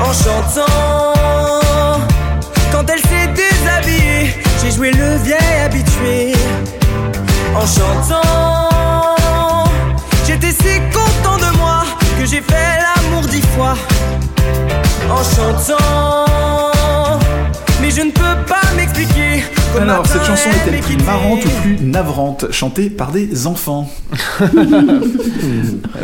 en 0.00 0.12
chantant. 0.12 1.12
Quand 2.72 2.84
elle 2.88 3.00
s'est 3.00 3.28
déshabillée, 3.34 4.34
j'ai 4.62 4.70
joué 4.70 4.90
le 4.92 5.16
vieil 5.18 5.60
habitué 5.64 6.32
en 7.54 7.66
chantant. 7.66 9.64
J'étais 10.26 10.52
si 10.52 10.80
content 10.92 11.38
de 11.38 11.56
moi 11.56 11.84
que 12.18 12.26
j'ai 12.26 12.40
fait 12.40 12.78
l'amour 12.82 13.22
dix 13.28 13.42
fois 13.56 13.74
en 15.10 15.22
chantant. 15.22 16.26
Mais 17.80 17.90
je 17.90 18.02
ne 18.02 18.10
peux 18.10 18.36
pas 18.46 18.62
m'expliquer 18.76 19.44
Alors, 19.80 20.06
cette 20.06 20.24
chanson 20.24 20.48
est-elle 20.50 20.80
plus 20.80 20.96
marrante 21.04 21.44
ou 21.44 21.48
plus 21.62 21.76
navrante 21.80 22.46
Chantée 22.50 22.90
par 22.90 23.12
des 23.12 23.46
enfants? 23.46 23.90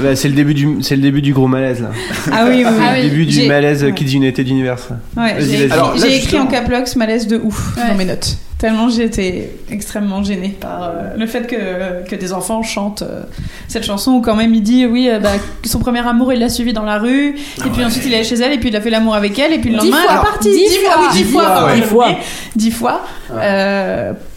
Bah, 0.03 0.17
c'est 0.17 0.29
le 0.29 0.35
début 0.35 0.55
du 0.55 0.83
c'est 0.83 0.97
le 0.97 1.03
début 1.03 1.23
du 1.23 1.33
gros 1.33 1.47
malaise 1.47 1.81
là. 1.81 1.91
Ah 2.33 2.45
oui, 2.49 2.65
oui, 2.65 2.65
oui. 2.67 2.83
Ah 2.85 2.97
Le 2.97 3.03
oui. 3.03 3.11
début 3.11 3.27
du 3.27 3.47
malaise 3.47 3.85
ouais. 3.85 3.93
Kids 3.95 4.15
United 4.17 4.47
Universe. 4.49 4.89
Ouais, 5.17 5.35
Vas-y, 5.35 5.49
j'ai 5.51 5.67
vas-y. 5.67 5.73
Alors, 5.73 5.95
là, 5.95 6.01
j'ai 6.07 6.17
écrit 6.17 6.39
en 6.39 6.47
caplox 6.47 6.97
malaise 6.97 7.27
de 7.27 7.37
ouf 7.39 7.77
Ouais. 7.77 7.89
dans 7.89 7.95
mes 7.95 8.05
notes. 8.05 8.37
Tellement 8.59 8.89
j'étais 8.89 9.51
extrêmement 9.71 10.23
gênée 10.23 10.55
par 10.59 10.85
euh, 10.85 10.89
le 11.19 11.27
fait 11.27 11.47
que, 11.47 12.09
que 12.09 12.15
des 12.15 12.33
enfants 12.33 12.63
chantent 12.63 13.03
euh, 13.03 13.23
cette 13.69 13.85
chanson 13.85 14.13
où 14.13 14.21
quand 14.21 14.37
même 14.37 14.55
il 14.55 14.63
dit 14.63 14.87
oui 14.87 15.09
euh, 15.11 15.19
bah, 15.19 15.33
son 15.65 15.81
premier 15.81 16.07
amour 16.07 16.33
il 16.33 16.39
l'a 16.39 16.49
suivi 16.49 16.73
dans 16.73 16.85
la 16.85 16.99
rue 16.99 17.35
et 17.35 17.69
puis 17.71 17.85
ensuite 17.85 18.05
il 18.07 18.13
est 18.13 18.17
allé 18.17 18.25
chez 18.25 18.37
elle 18.37 18.53
et 18.53 18.59
puis 18.59 18.69
il 18.69 18.77
a 18.77 18.81
fait 18.81 18.91
l'amour 18.91 19.17
avec 19.17 19.39
elle 19.39 19.53
et 19.53 19.59
puis 19.59 19.71
le 19.71 19.79
lendemain 19.79 19.99
elle 20.09 20.17
est 20.17 20.21
partie 20.21 20.51
Dix 20.51 20.77
fois, 20.79 20.93
fois. 20.93 21.03
oui, 21.03 21.13
dix 21.13 21.25
Dix 21.25 21.33
fois 21.33 21.43
fois, 21.45 21.67
ouais. 21.67 21.83
fois. 21.83 22.07
dix 22.55 22.71
fois 22.71 23.01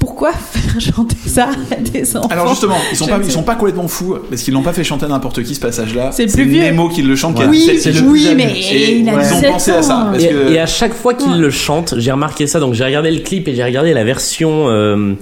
pourquoi 0.07 0.31
faire 0.31 0.81
chanter 0.81 1.15
ça 1.27 1.49
à 1.71 1.75
des 1.75 2.17
enfants 2.17 2.27
Alors 2.31 2.47
justement, 2.47 2.77
ils 2.91 2.97
sont 2.97 3.05
pas, 3.07 3.17
ne 3.19 3.23
ils 3.23 3.31
sont 3.31 3.43
pas 3.43 3.55
complètement 3.55 3.87
fous 3.87 4.17
parce 4.29 4.41
qu'ils 4.41 4.53
l'ont 4.53 4.63
pas 4.63 4.73
fait 4.73 4.83
chanter 4.83 5.05
n'importe 5.05 5.43
qui 5.43 5.53
ce 5.53 5.59
passage-là. 5.59 6.11
C'est 6.11 6.25
le 6.25 6.31
plus 6.31 6.45
vieux. 6.45 6.63
Nemo 6.63 6.89
qui 6.89 7.01
le 7.01 7.15
chante. 7.15 7.35
qui 7.35 7.43
a 7.43 7.47
oui, 7.47 7.67
17 7.69 7.93
piges. 7.93 8.01
oui 8.03 8.33
mais 8.35 8.53
Et 8.57 8.99
il 8.99 9.09
a 9.09 9.13
ils 9.13 9.33
ont 9.33 9.39
17 9.39 9.51
pensé 9.51 9.71
à 9.71 9.81
ça. 9.83 10.11
Et, 10.19 10.57
à 10.59 10.65
chaque 10.65 10.93
fois 10.93 11.13
qu'il 11.13 11.39
le 11.39 11.51
chante, 11.51 11.95
j'ai 11.97 12.11
remarqué 12.11 12.47
ça. 12.47 12.59
Donc 12.59 12.73
j'ai 12.73 12.83
regardé 12.85 13.11
le 13.11 13.19
clip 13.19 13.47
et 13.47 13.55
j'ai 13.55 13.63
regardé 13.63 13.93
la 13.93 14.03
version 14.03 14.16
euh, 14.21 15.13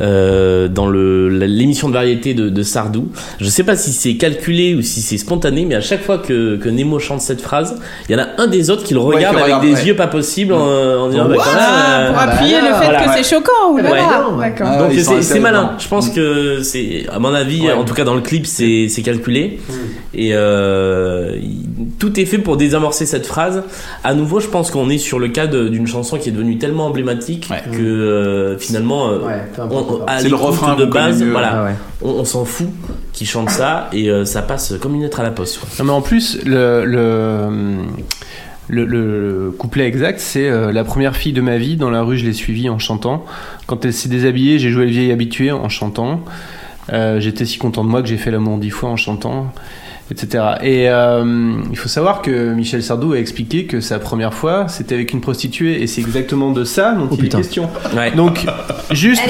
euh, 0.00 0.68
dans 0.68 0.86
le 0.86 1.28
l'émission 1.28 1.88
de 1.88 1.94
variété 1.94 2.34
de, 2.34 2.48
de 2.48 2.62
Sardou. 2.62 3.08
Je 3.40 3.46
sais 3.46 3.64
pas 3.64 3.76
si 3.76 3.92
c'est 3.92 4.14
calculé 4.16 4.74
ou 4.74 4.82
si 4.82 5.00
c'est 5.00 5.18
spontané, 5.18 5.64
mais 5.64 5.74
à 5.74 5.80
chaque 5.80 6.02
fois 6.02 6.18
que, 6.18 6.56
que 6.56 6.68
Nemo 6.68 6.98
chante 6.98 7.20
cette 7.20 7.40
phrase, 7.40 7.78
il 8.08 8.12
y 8.12 8.14
en 8.18 8.22
a 8.22 8.28
un 8.38 8.46
des 8.46 8.70
autres 8.70 8.84
qui 8.84 8.94
le 8.94 9.00
Ouais, 9.00 9.16
regarde 9.16 9.36
qui 9.36 9.42
avec 9.42 9.60
des 9.60 9.74
ouais. 9.80 9.86
yeux 9.88 9.96
pas 9.96 10.06
possibles 10.06 10.52
en, 10.52 10.60
en 10.60 11.08
disant 11.08 11.28
bah, 11.28 11.34
quand 11.36 11.44
même, 11.44 11.56
Ah, 11.58 12.00
euh, 12.00 12.08
pour 12.10 12.18
Ah 12.20 12.26
bah 12.26 12.32
appuyer 12.32 12.60
le 12.60 12.66
alors. 12.66 12.78
fait 12.78 12.84
Voilà, 12.84 13.04
que 13.04 13.08
ouais. 13.10 13.14
c'est 13.22 13.34
choquant 13.34 13.72
ou 13.72 13.78
là. 13.78 13.90
Ah, 14.64 14.78
Donc 14.78 14.92
c'est 15.22 15.40
malin. 15.40 15.72
Je 15.78 15.88
pense 15.88 16.08
que 16.10 16.62
c'est, 16.62 17.06
à 17.12 17.18
mon 17.18 17.34
avis, 17.34 17.62
Ouais. 17.62 17.72
en 17.72 17.84
tout 17.84 17.94
cas 17.94 18.04
dans 18.04 18.14
le 18.14 18.20
clip, 18.22 18.46
c'est 18.46 18.86
c'est 18.88 19.02
calculé 19.02 19.58
et 20.14 20.30
euh, 20.32 21.36
il- 21.42 21.66
tout 21.98 22.18
est 22.18 22.24
fait 22.24 22.38
pour 22.38 22.56
désamorcer 22.56 23.06
cette 23.06 23.26
phrase. 23.26 23.62
À 24.04 24.14
nouveau, 24.14 24.40
je 24.40 24.48
pense 24.48 24.70
qu'on 24.70 24.88
est 24.90 24.98
sur 24.98 25.18
le 25.18 25.28
cas 25.28 25.46
d'une 25.46 25.86
chanson 25.86 26.18
qui 26.18 26.28
est 26.28 26.32
devenue 26.32 26.58
tellement 26.58 26.86
emblématique 26.86 27.48
Ouais. 27.50 27.62
que 27.76 27.78
euh, 28.22 28.58
finalement, 28.58 29.08
euh, 29.10 29.18
Ouais, 29.26 29.42
on- 29.58 29.76
on- 29.76 30.04
à 30.06 30.18
C'est 30.20 30.28
le 30.28 30.36
refrain 30.36 30.74
de 30.76 30.84
base, 30.84 31.22
voilà, 31.22 31.50
Ah 31.54 31.64
ouais. 31.64 31.74
on, 32.02 32.10
on 32.10 32.24
s'en 32.24 32.44
fout 32.44 32.68
qui 33.12 33.26
chante 33.26 33.50
ça 33.50 33.88
et 33.92 34.08
euh, 34.10 34.24
ça 34.24 34.42
passe 34.42 34.74
comme 34.80 34.94
une 34.94 35.02
lettre 35.02 35.20
à 35.20 35.22
la 35.22 35.30
poste. 35.30 35.58
quoi. 35.58 35.68
Non, 35.78 35.84
mais 35.84 35.92
en 35.92 36.00
plus, 36.02 36.38
le, 36.44 36.84
le, 36.84 37.46
le, 38.68 38.84
le 38.86 39.50
couplet 39.56 39.86
exact, 39.86 40.20
c'est 40.20 40.48
euh, 40.48 40.72
la 40.72 40.84
première 40.84 41.16
fille 41.16 41.32
de 41.32 41.40
ma 41.40 41.58
vie, 41.58 41.76
dans 41.76 41.90
la 41.90 42.02
rue, 42.02 42.16
je 42.18 42.24
l'ai 42.24 42.32
suivie 42.32 42.68
en 42.68 42.78
chantant. 42.78 43.24
Quand 43.66 43.84
elle 43.84 43.92
s'est 43.92 44.08
déshabillée, 44.08 44.58
j'ai 44.58 44.70
joué 44.70 44.84
le 44.86 44.90
vieil 44.90 45.12
habitué 45.12 45.50
en 45.52 45.68
chantant. 45.68 46.20
Euh, 46.92 47.20
J'étais 47.20 47.44
si 47.44 47.58
content 47.58 47.84
de 47.84 47.88
moi 47.88 48.02
que 48.02 48.08
j'ai 48.08 48.16
fait 48.16 48.30
l'amour 48.30 48.58
dix 48.58 48.70
fois 48.70 48.88
en 48.90 48.96
chantant, 48.96 49.52
etc. 50.12 50.44
Et 50.62 50.88
euh, 50.88 51.54
il 51.70 51.76
faut 51.76 51.88
savoir 51.88 52.22
que 52.22 52.52
Michel 52.52 52.82
Sardou 52.82 53.12
a 53.14 53.18
expliqué 53.18 53.64
que 53.64 53.80
sa 53.80 53.98
première 53.98 54.34
fois, 54.34 54.66
c'était 54.68 54.94
avec 54.94 55.12
une 55.12 55.20
prostituée, 55.20 55.82
et 55.82 55.86
c'est 55.86 56.00
exactement 56.00 56.50
de 56.52 56.64
ça 56.64 56.92
dont 56.92 57.08
Oh, 57.10 57.14
il 57.14 57.18
est 57.18 57.22
putain. 57.22 57.38
question. 57.38 57.68
Ouais. 57.96 58.10
Donc, 58.12 58.44
juste, 58.90 59.22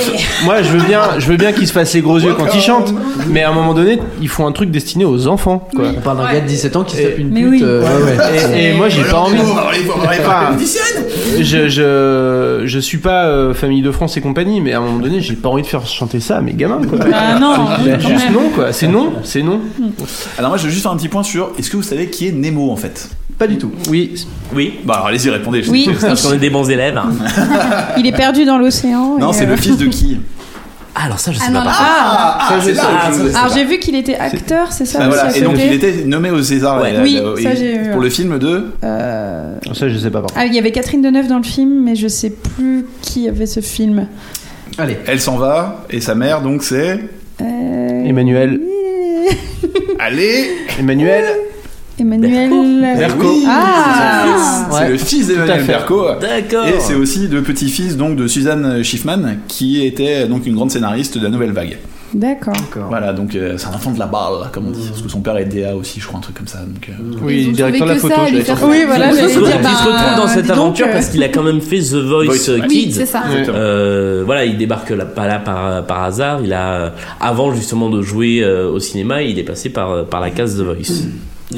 moi, 0.45 0.63
je 0.63 0.69
veux 0.71 0.83
bien, 0.87 1.03
je 1.19 1.27
veux 1.27 1.37
bien 1.37 1.53
qu'il 1.53 1.67
se 1.67 1.73
fasse 1.73 1.95
les 1.95 2.01
gros 2.03 2.19
yeux 2.19 2.35
quand 2.35 2.53
il 2.55 2.61
chante, 2.61 2.93
mais 3.29 3.43
à 3.43 3.51
un 3.51 3.55
moment 3.55 3.75
donné, 3.75 3.99
il 4.21 4.29
faut 4.29 4.45
un 4.45 4.53
truc 4.53 4.71
destiné 4.71 5.05
aux 5.05 5.27
enfants, 5.27 5.69
quoi. 5.75 5.87
On 5.97 6.01
parle 6.01 6.19
d'un 6.19 6.33
gars 6.33 6.41
de 6.41 6.47
17 6.47 6.77
ans 6.77 6.85
qui 6.85 6.97
se 6.97 7.03
tape 7.03 7.19
une 7.19 7.33
pute. 7.33 7.47
oui. 7.51 7.61
euh, 7.63 7.81
ouais, 7.83 8.17
ouais. 8.17 8.61
Et, 8.61 8.71
et 8.71 8.73
moi, 8.75 8.89
j'ai 8.89 9.03
pas 9.05 9.19
envie. 9.21 9.39
Musicienne. 11.25 11.69
Je, 11.69 11.69
je, 11.69 12.63
je 12.67 12.79
suis 12.79 12.99
pas 12.99 13.25
euh, 13.27 13.55
famille 13.55 13.83
de 13.83 13.91
France 13.91 14.17
et 14.17 14.21
compagnie, 14.21 14.61
mais 14.61 14.73
à 14.73 14.79
un 14.79 14.81
moment 14.81 14.99
donné, 14.99 15.21
j'ai 15.21 15.35
pas 15.35 15.49
envie 15.49 15.63
de 15.63 15.67
faire 15.67 15.87
chanter 15.87 16.21
ça 16.21 16.39
à 16.39 16.41
mes 16.41 16.53
gamins, 16.55 16.81
quoi. 16.89 16.99
Ah 17.13 17.39
non, 17.39 17.55
quand 17.77 18.09
juste 18.09 18.31
non, 18.33 18.49
quoi. 18.55 18.73
C'est 18.73 18.89
non, 18.89 19.13
c'est 19.25 19.43
non. 19.43 19.61
Alors 20.39 20.51
moi, 20.51 20.59
je 20.59 20.65
veux 20.65 20.71
juste 20.71 20.83
faire 20.83 20.93
un 20.93 20.97
petit 20.97 21.09
point 21.09 21.23
sur. 21.23 21.53
Est-ce 21.59 21.71
que 21.71 21.77
vous 21.77 21.83
savez 21.83 22.09
qui 22.09 22.29
est 22.29 22.33
Nemo 22.33 22.71
en 22.71 22.77
fait? 22.77 23.09
Pas 23.39 23.47
du 23.47 23.59
tout. 23.59 23.73
Oui. 23.89 24.15
Oui? 24.55 24.75
Bah 24.85 24.95
alors 24.95 25.07
allez-y, 25.09 25.31
répondez. 25.31 25.63
je 25.63 25.71
Oui. 25.71 25.89
Parce 26.01 26.23
qu'on 26.27 26.33
est 26.35 26.39
des 26.39 26.51
bons 26.51 26.69
élèves. 26.71 26.97
hein. 26.97 27.11
Il 27.99 28.07
est 28.07 28.13
perdu 28.13 28.45
dans 28.45 28.59
l'océan. 28.59 29.19
Non, 29.19 29.33
c'est 29.33 29.47
euh, 29.47 29.51
le 29.51 29.57
fils 29.57 29.77
de 29.79 29.87
qui? 29.87 30.19
Ah, 30.95 31.07
alors 31.07 31.19
ça, 31.19 31.33
je 31.33 31.39
sais 31.39 31.45
Ah 31.49 31.53
pas. 31.53 31.59
non. 31.59 31.71
Ah, 31.71 32.39
Ah, 32.51 32.59
c'est 32.63 32.75
ça. 32.75 32.83
Ah, 32.87 33.11
je- 33.11 33.17
ça, 33.17 33.31
je 33.33 33.37
alors 33.37 33.55
j'ai 33.55 33.65
vu 33.65 33.79
qu'il 33.79 33.95
était 33.95 34.15
acteur, 34.17 34.71
c'est 34.73 34.85
ça 34.85 34.99
Ah, 35.03 35.09
aussi, 35.09 35.19
à 35.19 35.37
Et 35.37 35.41
donc 35.41 35.57
il 35.59 35.73
était 35.73 36.05
nommé 36.05 36.31
au 36.31 36.43
César. 36.43 36.83
Ouais. 36.83 36.93
Oui, 37.03 37.19
euh, 37.19 37.35
ça, 37.37 37.53
il- 37.53 37.57
j'ai 37.57 37.79
vu, 37.79 37.91
Pour 37.93 38.01
le 38.03 38.11
film 38.11 38.39
de. 38.39 38.67
Euh, 38.85 39.55
Ça, 39.73 39.89
je 39.89 39.97
sais 39.99 40.11
pas. 40.11 40.23
Ah, 40.37 40.45
il 40.45 40.55
y 40.55 40.59
avait 40.59 40.71
Catherine 40.71 41.01
Deneuve 41.03 41.29
dans 41.29 41.39
le 41.39 41.45
film, 41.45 41.83
mais 41.83 41.95
je 41.95 42.09
sais 42.09 42.31
plus 42.31 42.85
qui 43.01 43.27
avait 43.29 43.47
ce 43.47 43.61
film. 43.61 44.07
Allez. 44.79 44.99
Elle 45.07 45.21
s'en 45.21 45.37
va 45.37 45.85
et 45.91 46.01
sa 46.01 46.15
mère 46.15 46.41
donc 46.43 46.63
c'est. 46.63 46.99
Euh... 47.41 48.05
Emmanuel. 48.05 48.61
Allez 49.99 50.51
Emmanuel. 50.79 51.25
Emmanuel. 51.99 52.51
Berco. 52.99 53.27
Oui, 53.29 53.45
Ah. 53.49 54.67
C'est 54.71 54.77
Ouais. 54.85 54.89
le 54.91 54.97
fils 54.99 55.29
d'Emmanuel. 55.29 55.65
Berco. 55.67 56.07
D'accord. 56.21 56.67
Et 56.67 56.81
c'est 56.81 56.95
aussi 56.95 57.29
le 57.29 57.43
petit-fils 57.43 57.97
donc 57.97 58.17
de 58.17 58.27
Suzanne 58.27 58.83
Schiffman 58.83 59.37
qui 59.49 59.85
était 59.85 60.27
donc 60.27 60.47
une 60.47 60.55
grande 60.55 60.71
scénariste 60.71 61.19
de 61.19 61.25
la 61.25 61.31
Nouvelle 61.31 61.53
Vague. 61.53 61.79
D'accord. 62.15 62.53
Voilà, 62.91 63.15
donc 63.15 63.35
euh, 63.35 63.55
c'est 63.57 63.69
un 63.69 63.75
enfant 63.75 63.91
de 63.91 63.99
la 63.99 64.05
balle, 64.05 64.51
comme 64.53 64.67
on 64.67 64.71
dit, 64.71 64.87
parce 64.87 65.01
que 65.01 65.09
son 65.09 65.21
père 65.23 65.35
est 65.39 65.47
DA 65.47 65.75
aussi, 65.75 65.99
je 65.99 66.07
crois, 66.07 66.19
un 66.19 66.21
truc 66.23 66.37
comme 66.37 66.47
ça. 66.47 66.59
Donc, 66.59 66.91
euh, 66.91 66.93
Oui, 67.23 67.53
directeur 67.53 67.87
de 67.87 67.93
la 67.95 67.99
photo. 67.99 68.15
ça, 68.15 68.27
faire. 68.57 68.69
Oui, 68.69 68.83
voilà, 68.87 69.09
Il 69.13 69.17
j'allais 69.17 69.29
se, 69.33 69.39
dire, 69.39 69.49
il 69.49 69.57
se 69.59 69.63
bah, 69.63 69.71
retrouve 69.71 70.17
dans 70.19 70.29
cette 70.29 70.51
aventure 70.51 70.89
euh, 70.89 70.93
parce 70.93 71.09
qu'il 71.09 71.23
a 71.23 71.29
quand 71.29 71.43
même 71.43 71.63
fait 71.63 71.79
The 71.79 71.95
Voice, 71.95 72.25
Voice. 72.27 72.51
Oui, 72.69 72.69
Kids. 72.69 72.93
c'est 72.93 73.07
ça. 73.07 73.23
Exactement. 73.31 73.57
Euh, 73.59 74.23
voilà, 74.27 74.45
il 74.45 74.59
débarque 74.59 74.91
là, 74.91 75.07
pas 75.07 75.27
là 75.27 75.39
par, 75.39 75.87
par 75.87 76.03
hasard. 76.05 76.41
Il 76.45 76.53
a, 76.53 76.93
avant 77.19 77.55
justement 77.55 77.89
de 77.89 78.03
jouer 78.03 78.41
euh, 78.43 78.69
au 78.71 78.79
cinéma, 78.79 79.23
il 79.23 79.39
est 79.39 79.43
passé 79.45 79.71
par, 79.71 80.05
par 80.05 80.21
la 80.21 80.29
case 80.29 80.59
The 80.59 80.65
Voice. 80.65 81.05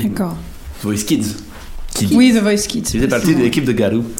D'accord. 0.02 0.36
Voice 0.82 1.04
Kids. 1.04 1.43
Oui, 2.12 2.32
The 2.36 2.42
Voice 2.42 2.66
Kids. 2.68 2.82
Il 2.94 3.00
faisait 3.00 3.08
partie 3.08 3.34
de 3.34 3.40
l'équipe 3.42 3.64
de 3.64 3.72
Garou. 3.72 4.04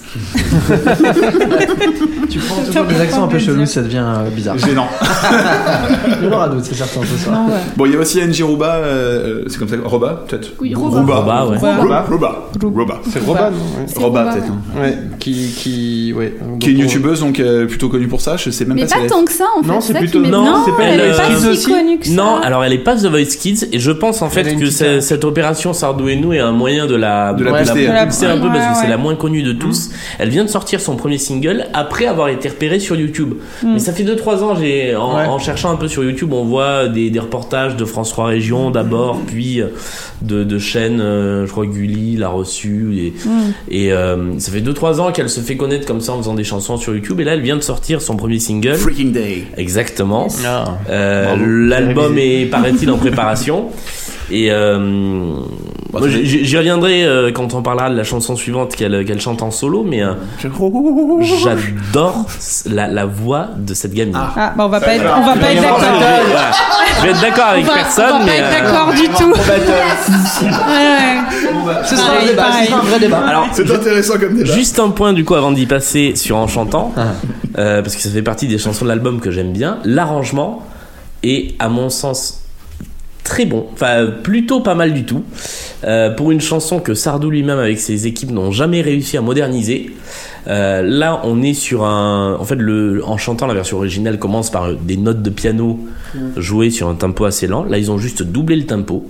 Tu 2.31 2.39
prends 2.41 2.63
toujours 2.65 2.85
des 2.85 3.01
accents 3.01 3.25
un 3.25 3.29
peu 3.29 3.39
chelous, 3.39 3.67
ça 3.67 3.83
devient 3.83 4.03
euh, 4.05 4.29
bizarre. 4.31 4.59
Gênant. 4.59 4.89
Il 6.21 6.27
y 6.27 6.29
en 6.29 6.33
aura 6.33 6.49
d'autres, 6.49 6.65
c'est 6.65 6.75
certain 6.75 7.01
ce 7.03 7.23
soir. 7.25 7.47
Ouais. 7.47 7.55
Bon, 7.77 7.87
il 7.87 7.93
y 7.93 7.97
a 7.97 7.99
aussi 8.01 8.21
NJ 8.21 8.43
Roba, 8.43 8.75
euh, 8.77 9.45
c'est 9.47 9.59
comme 9.59 9.69
ça, 9.69 9.77
Roba, 9.85 10.25
peut-être 10.27 10.53
Oui, 10.61 10.75
Roba. 10.75 11.01
Roba, 11.01 11.15
Roba, 11.17 11.47
ouais. 11.47 11.59
Roba, 11.81 12.07
Roba, 12.09 12.49
Roba. 12.63 13.01
C'est 13.11 13.23
Robin, 13.25 13.51
non 13.51 13.57
ouais. 13.57 13.87
Roba, 13.97 14.21
Roba, 14.23 14.33
peut-être. 14.33 14.47
ouais. 14.47 14.53
hein. 14.77 14.81
Ouais, 14.83 14.99
qui, 15.21 15.53
qui, 15.57 16.13
ouais. 16.17 16.35
Qui 16.61 16.71
est 16.71 16.73
une 16.73 16.79
youtubeuse, 16.81 17.21
donc 17.21 17.39
euh, 17.41 17.67
plutôt 17.67 17.89
connue 17.89 18.09
pour 18.09 18.21
ça, 18.21 18.37
je 18.37 18.51
sais 18.51 18.65
même 18.65 18.75
Mais 18.77 18.83
pas 18.83 18.89
si 18.89 18.95
pas 18.95 19.01
elle 19.01 19.07
est- 19.07 19.11
tant 19.11 19.25
que 19.25 19.33
ça 19.33 19.45
en 19.59 19.63
fait. 19.63 19.69
Non, 19.69 19.81
c'est 19.81 19.95
plutôt- 19.95 20.21
Non, 20.21 20.63
c'est 20.65 20.73
pas 20.73 20.83
elle 20.85 21.01
une 21.01 21.07
est 21.07 21.17
pas 21.17 21.27
Kids 21.29 21.41
si 21.41 21.49
aussi 21.49 21.67
connue 21.71 21.99
que 21.99 22.07
ça. 22.07 22.13
Non, 22.15 22.37
alors 22.43 22.65
elle 22.65 22.73
est 22.73 22.79
pas 22.79 22.97
The 22.97 23.07
Voice 23.07 23.37
Kids 23.39 23.67
et 23.73 23.79
je 23.79 23.91
pense 23.91 24.23
en 24.23 24.31
fait 24.31 24.57
que 24.57 24.71
cette 25.01 25.25
opération 25.25 25.73
Sardou 25.73 26.09
et 26.09 26.17
nous 26.17 26.33
est 26.33 26.41
un 26.41 26.53
moyen 26.53 26.87
de 26.87 26.95
la 26.97 27.33
De. 27.35 27.45
La 27.83 28.07
pousser 28.07 28.27
un 28.27 28.39
peu 28.39 28.49
parce 28.49 28.59
que 28.59 28.65
Ouais, 28.75 28.81
c'est 28.83 28.89
la 28.89 28.97
moins 28.97 29.15
connue 29.17 29.43
de 29.43 29.53
tous. 29.53 29.91
Elle 30.19 30.29
vient 30.31 30.45
de 30.45 30.49
sortir 30.49 30.81
son 30.81 30.97
premier 30.97 31.19
single 31.19 31.67
après 31.75 32.07
avoir 32.07 32.29
été 32.29 32.49
repérée 32.49 32.81
sur 32.81 32.97
YouTube. 32.97 33.35
Mais 33.65 33.79
ça 33.79 33.93
fait 33.93 34.05
2-3 34.05 34.43
ans, 34.43 34.55
j'ai 34.57 34.95
en, 34.97 35.17
Ouais. 35.17 35.27
en 35.27 35.39
cherchant 35.39 35.71
un 35.71 35.77
peu 35.77 35.89
sur 35.89 36.03
YouTube, 36.05 36.33
on 36.33 36.45
voit 36.45 36.89
des, 36.89 37.11
des 37.11 37.19
reportages 37.21 37.77
de 37.77 37.85
France 37.85 38.11
3 38.11 38.27
Région 38.27 38.71
d'abord, 38.71 39.21
puis 39.27 39.61
euh, 39.61 39.69
de, 40.23 40.45
de 40.45 40.59
chaînes, 40.59 41.01
euh, 41.01 41.47
je 41.47 41.51
crois 41.53 41.67
Gulli 41.67 42.17
l'a 42.17 42.29
reçu 42.29 42.95
et, 42.97 43.15
et 43.69 43.93
euh, 43.93 44.39
ça 44.39 44.53
fait 44.53 44.61
2-3 44.61 45.01
ans 45.01 45.13
qu'elle 45.13 45.29
se 45.29 45.41
fait 45.41 45.57
connaître 45.57 45.87
comme 45.87 46.01
ça 46.01 46.13
en 46.13 46.19
faisant 46.19 46.35
des 46.35 46.45
chansons 46.45 46.77
sur 46.77 46.95
YouTube 46.95 47.21
et 47.21 47.25
là 47.25 47.35
elle 47.35 47.43
vient 47.43 47.57
de 47.57 47.63
sortir 47.63 48.01
son 48.01 48.17
premier 48.17 48.39
single. 48.39 48.75
Freaking 48.75 49.13
Day. 49.13 49.45
Exactement. 49.57 50.29
Ah. 50.47 50.79
Euh. 50.91 51.37
L'album 51.69 52.17
est, 52.19 52.47
paraît-il, 52.47 52.91
en 52.91 52.97
préparation. 52.99 53.67
Et 54.31 54.51
euh, 54.51 54.79
moi, 55.93 56.01
j'y 56.09 56.57
reviendrai 56.57 57.05
euh, 57.05 57.31
quand 57.31 57.53
on 57.53 57.61
parlera 57.61 57.91
de 57.91 57.95
la 57.97 58.05
chanson 58.05 58.37
suivante 58.37 58.75
qu'elle 58.75 59.05
qu'elle 59.05 59.21
chante 59.21 59.43
en 59.43 59.51
solo, 59.51 59.85
mais 59.85 60.03
euh, 60.03 60.15
j'adore 61.21 62.25
la, 62.67 62.89
la 62.89 63.05
voix 63.05 63.49
de 63.57 63.75
cette 63.75 63.93
gamine. 63.93 64.17
Ah, 64.17 64.55
bah 64.57 64.65
on 64.65 64.69
va 64.69 64.81
pas 64.81 64.95
être, 64.95 65.05
on 65.17 65.27
va 65.27 65.37
pas 65.37 65.53
être 65.53 65.61
d'accord. 65.61 65.79
Voilà. 65.79 66.51
Je 66.99 67.03
vais 67.03 67.11
être 67.11 67.21
d'accord 67.21 67.45
avec 67.49 67.67
personne, 67.67 68.05
on 68.15 68.19
va 68.21 68.25
pas 68.25 68.35
être 68.35 68.45
euh, 68.45 68.63
d'accord 68.63 68.93
du 68.95 69.09
tout. 69.09 69.35
Ouais, 70.15 70.49
ouais. 70.49 71.75
Ce 71.85 71.97
sera 71.97 72.11
un 72.11 72.15
Pareil, 72.15 72.29
débat, 72.29 72.43
ce 72.45 72.49
pareil. 72.51 72.67
sera 72.69 72.79
un 72.81 72.83
vrai 72.85 73.01
débat. 73.01 73.19
alors 73.27 73.49
C'est 73.53 73.71
intéressant 73.71 74.19
comme 74.19 74.37
débat. 74.37 74.53
Juste 74.55 74.79
un 74.79 74.91
point 74.91 75.13
du 75.13 75.25
coup 75.25 75.35
avant 75.35 75.53
d'y 75.53 75.67
passer 75.67 76.13
sur 76.17 76.37
En 76.37 76.47
chantant, 76.47 76.93
Ah. 76.97 77.13
euh, 77.59 77.83
parce 77.83 77.97
que 77.97 78.03
ça 78.03 78.11
fait 78.11 78.23
partie 78.23 78.47
des 78.47 78.59
chansons 78.59 78.85
de 78.85 78.91
l'album 78.91 79.21
que 79.21 79.31
j'aime 79.31 79.53
bien. 79.53 79.79
L'arrangement 79.85 80.63
est 81.23 81.55
à 81.59 81.69
mon 81.69 81.89
sens 81.91 82.41
très 83.25 83.47
bon, 83.47 83.67
enfin 83.73 84.07
plutôt 84.23 84.61
pas 84.61 84.75
mal 84.75 84.93
du 84.93 85.05
tout. 85.05 85.23
Euh, 85.85 86.11
pour 86.11 86.31
une 86.31 86.41
chanson 86.41 86.79
que 86.81 86.95
Sardou 86.95 87.31
lui-même 87.31 87.59
avec 87.59 87.79
ses 87.81 88.07
équipes 88.07 88.31
n'ont 88.31 88.51
jamais 88.53 88.83
réussi 88.83 89.17
à 89.17 89.21
moderniser. 89.23 89.95
Euh, 90.47 90.83
là, 90.83 91.23
on 91.25 91.43
est 91.43 91.55
sur 91.55 91.85
un. 91.85 92.37
En 92.39 92.45
fait, 92.45 92.57
le, 92.57 93.03
en 93.05 93.17
chantant, 93.17 93.47
la 93.47 93.55
version 93.55 93.79
originale 93.79 94.19
commence 94.19 94.51
par 94.51 94.73
des 94.75 94.97
notes 94.97 95.23
de 95.23 95.31
piano 95.31 95.79
jouées 96.37 96.71
sur 96.71 96.89
un 96.89 96.95
tempo 96.95 97.25
assez 97.25 97.47
lent. 97.47 97.65
Là, 97.65 97.79
ils 97.79 97.91
ont 97.91 97.99
juste 97.99 98.23
doublé 98.23 98.57
le 98.57 98.67
tempo, 98.67 99.05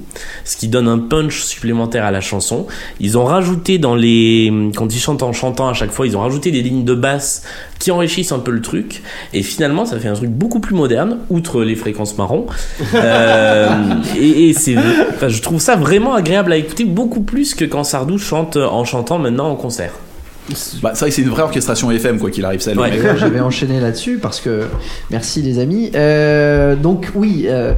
ce 0.45 0.57
qui 0.57 0.69
donne 0.69 0.89
un 0.89 0.99
punch 0.99 1.43
supplémentaire 1.43 2.05
à 2.05 2.11
la 2.11 2.21
chanson. 2.21 2.67
Ils 3.01 3.19
ont 3.19 3.25
rajouté 3.25 3.79
dans 3.79 3.95
les. 3.95 4.53
Quand 4.75 4.95
ils 4.95 5.01
chantent 5.01 5.23
en 5.23 5.33
chantant 5.33 5.69
à 5.69 5.75
chaque 5.75 5.91
fois, 5.91 6.07
ils 6.07 6.17
ont 6.17 6.21
rajouté 6.21 6.51
des 6.51 6.63
lignes 6.63 6.85
de 6.85 6.95
basse 6.95 7.43
qui 7.79 7.91
enrichissent 7.91 8.33
un 8.33 8.39
peu 8.39 8.51
le 8.51 8.63
truc. 8.63 9.03
Et 9.33 9.43
finalement, 9.43 9.85
ça 9.85 9.99
fait 9.99 10.09
un 10.09 10.15
truc 10.15 10.31
beaucoup 10.31 10.61
plus 10.61 10.75
moderne, 10.75 11.19
outre 11.31 11.63
les 11.63 11.77
fréquences 11.77 12.17
marron. 12.17 12.47
Euh, 12.95 13.69
et 14.17 14.49
et 14.49 14.53
c'est. 14.53 14.77
Enfin, 15.11 15.29
je 15.29 15.43
trouve 15.43 15.61
ça 15.61 15.77
vraiment 15.77 16.15
agréable 16.15 16.53
à 16.53 16.57
écouter, 16.57 16.85
beaucoup 16.85 17.23
plus 17.23 17.55
que 17.55 17.65
quand 17.65 17.83
Sardou 17.85 18.19
chante 18.19 18.57
en 18.57 18.85
chantant 18.85 19.19
maintenant 19.19 19.51
en 19.51 19.57
concert. 19.57 19.93
Bah, 20.83 20.91
c'est 20.93 21.01
vrai 21.01 21.09
que 21.09 21.17
c'est 21.17 21.23
une 21.23 21.31
vraie 21.31 21.43
orchestration 21.43 21.91
FM, 21.91 22.19
quoi 22.19 22.31
qu'il 22.31 22.45
arrive, 22.45 22.61
ça. 22.61 22.75
le 22.75 22.81
Ouais. 22.81 22.91
je 23.17 23.27
vais 23.27 23.41
enchaîner 23.41 23.81
là-dessus 23.81 24.19
parce 24.19 24.41
que 24.41 24.67
merci 25.11 25.41
les 25.41 25.59
amis. 25.59 25.91
Euh, 25.95 26.77
donc 26.77 27.11
oui, 27.15 27.47
euh, 27.49 27.73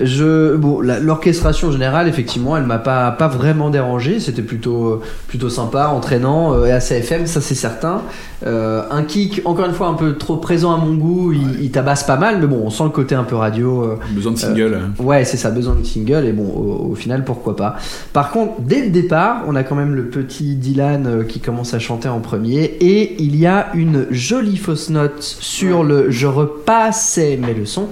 je 0.00 0.56
bon 0.56 0.80
l'orchestration 0.80 1.70
générale 1.72 2.08
effectivement, 2.08 2.56
elle 2.56 2.64
m'a 2.64 2.78
pas 2.78 3.10
pas 3.10 3.28
vraiment 3.28 3.70
dérangé. 3.70 4.20
C'était 4.20 4.42
plutôt 4.42 5.02
plutôt 5.26 5.48
sympa, 5.48 5.88
entraînant 5.88 6.54
euh, 6.54 6.66
et 6.66 6.72
assez 6.72 6.94
FM, 6.96 7.26
ça 7.26 7.40
c'est 7.40 7.54
certain. 7.54 8.02
Euh, 8.46 8.82
un 8.92 9.02
kick 9.02 9.42
encore 9.44 9.66
une 9.66 9.72
fois 9.72 9.88
un 9.88 9.94
peu 9.94 10.16
trop 10.16 10.36
présent 10.36 10.72
à 10.72 10.76
mon 10.76 10.94
goût, 10.94 11.32
il, 11.32 11.60
il 11.60 11.70
tabasse 11.72 12.04
pas 12.04 12.16
mal, 12.16 12.38
mais 12.40 12.46
bon, 12.46 12.60
on 12.64 12.70
sent 12.70 12.84
le 12.84 12.90
côté 12.90 13.16
un 13.16 13.24
peu 13.24 13.34
radio. 13.34 13.82
euh, 13.82 13.96
Besoin 14.14 14.30
de 14.32 14.38
single. 14.38 14.78
Ouais, 15.00 15.24
c'est 15.24 15.36
ça, 15.36 15.50
besoin 15.50 15.74
de 15.74 15.84
single, 15.84 16.24
et 16.24 16.32
bon, 16.32 16.44
au, 16.44 16.92
au 16.92 16.94
final, 16.94 17.24
pourquoi 17.24 17.56
pas. 17.56 17.74
Par 18.12 18.30
contre, 18.30 18.60
dès 18.60 18.82
le 18.82 18.90
départ, 18.90 19.42
on 19.48 19.56
a 19.56 19.64
quand 19.64 19.74
même 19.74 19.94
le 19.96 20.04
petit 20.04 20.54
Dylan 20.54 21.06
euh, 21.06 21.24
qui 21.24 21.40
commence 21.40 21.74
à 21.74 21.80
chanter 21.80 22.08
en 22.08 22.20
premier, 22.20 22.62
et 22.62 23.20
il 23.20 23.34
y 23.34 23.44
a 23.44 23.70
une 23.74 24.06
jolie 24.12 24.56
fausse 24.56 24.88
note 24.90 25.20
sur 25.22 25.82
le 25.82 26.08
je 26.10 26.28
repassais 26.28 27.36
mes 27.44 27.54
leçons. 27.54 27.88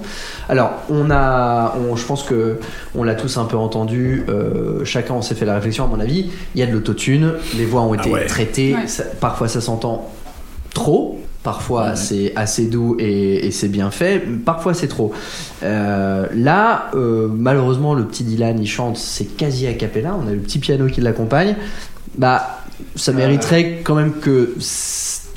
Alors, 0.49 0.71
on 0.89 1.11
a, 1.11 1.75
on, 1.91 1.96
je 1.97 2.05
pense 2.05 2.23
que 2.23 2.59
on 2.95 3.03
l'a 3.03 3.15
tous 3.15 3.37
un 3.37 3.45
peu 3.45 3.57
entendu, 3.57 4.23
euh, 4.29 4.85
chacun 4.85 5.15
on 5.15 5.21
s'est 5.21 5.35
fait 5.35 5.45
la 5.45 5.55
réflexion, 5.55 5.83
à 5.83 5.87
mon 5.87 5.99
avis, 5.99 6.27
il 6.55 6.59
y 6.59 6.63
a 6.63 6.67
de 6.67 6.71
l'autotune, 6.71 7.33
les 7.57 7.65
voix 7.65 7.81
ont 7.81 7.93
été 7.93 8.09
ouais. 8.09 8.25
traitées, 8.25 8.75
Ouais. 8.75 8.87
ça- 8.87 9.03
parfois 9.19 9.47
ça 9.47 9.59
s'entend 9.61 10.09
trop. 10.73 11.19
Parfois 11.43 11.95
c'est 11.95 12.33
assez 12.35 12.65
doux 12.65 12.97
et, 12.99 13.47
et 13.47 13.51
c'est 13.51 13.69
bien 13.69 13.89
fait, 13.89 14.19
parfois 14.43 14.73
c'est 14.73 14.89
trop. 14.89 15.13
Euh, 15.63 16.25
là, 16.35 16.91
euh, 16.93 17.29
malheureusement, 17.31 17.93
le 17.93 18.03
petit 18.03 18.25
Dylan 18.25 18.59
il 18.59 18.67
chante, 18.67 18.97
c'est 18.97 19.23
quasi 19.37 19.65
a 19.65 19.73
cappella, 19.73 20.17
on 20.21 20.27
a 20.27 20.31
le 20.31 20.39
petit 20.39 20.59
piano 20.59 20.87
qui 20.87 20.99
l'accompagne. 20.99 21.55
Bah, 22.17 22.59
ça 22.95 23.13
mériterait 23.13 23.79
quand 23.83 23.95
même 23.95 24.13
que 24.19 24.55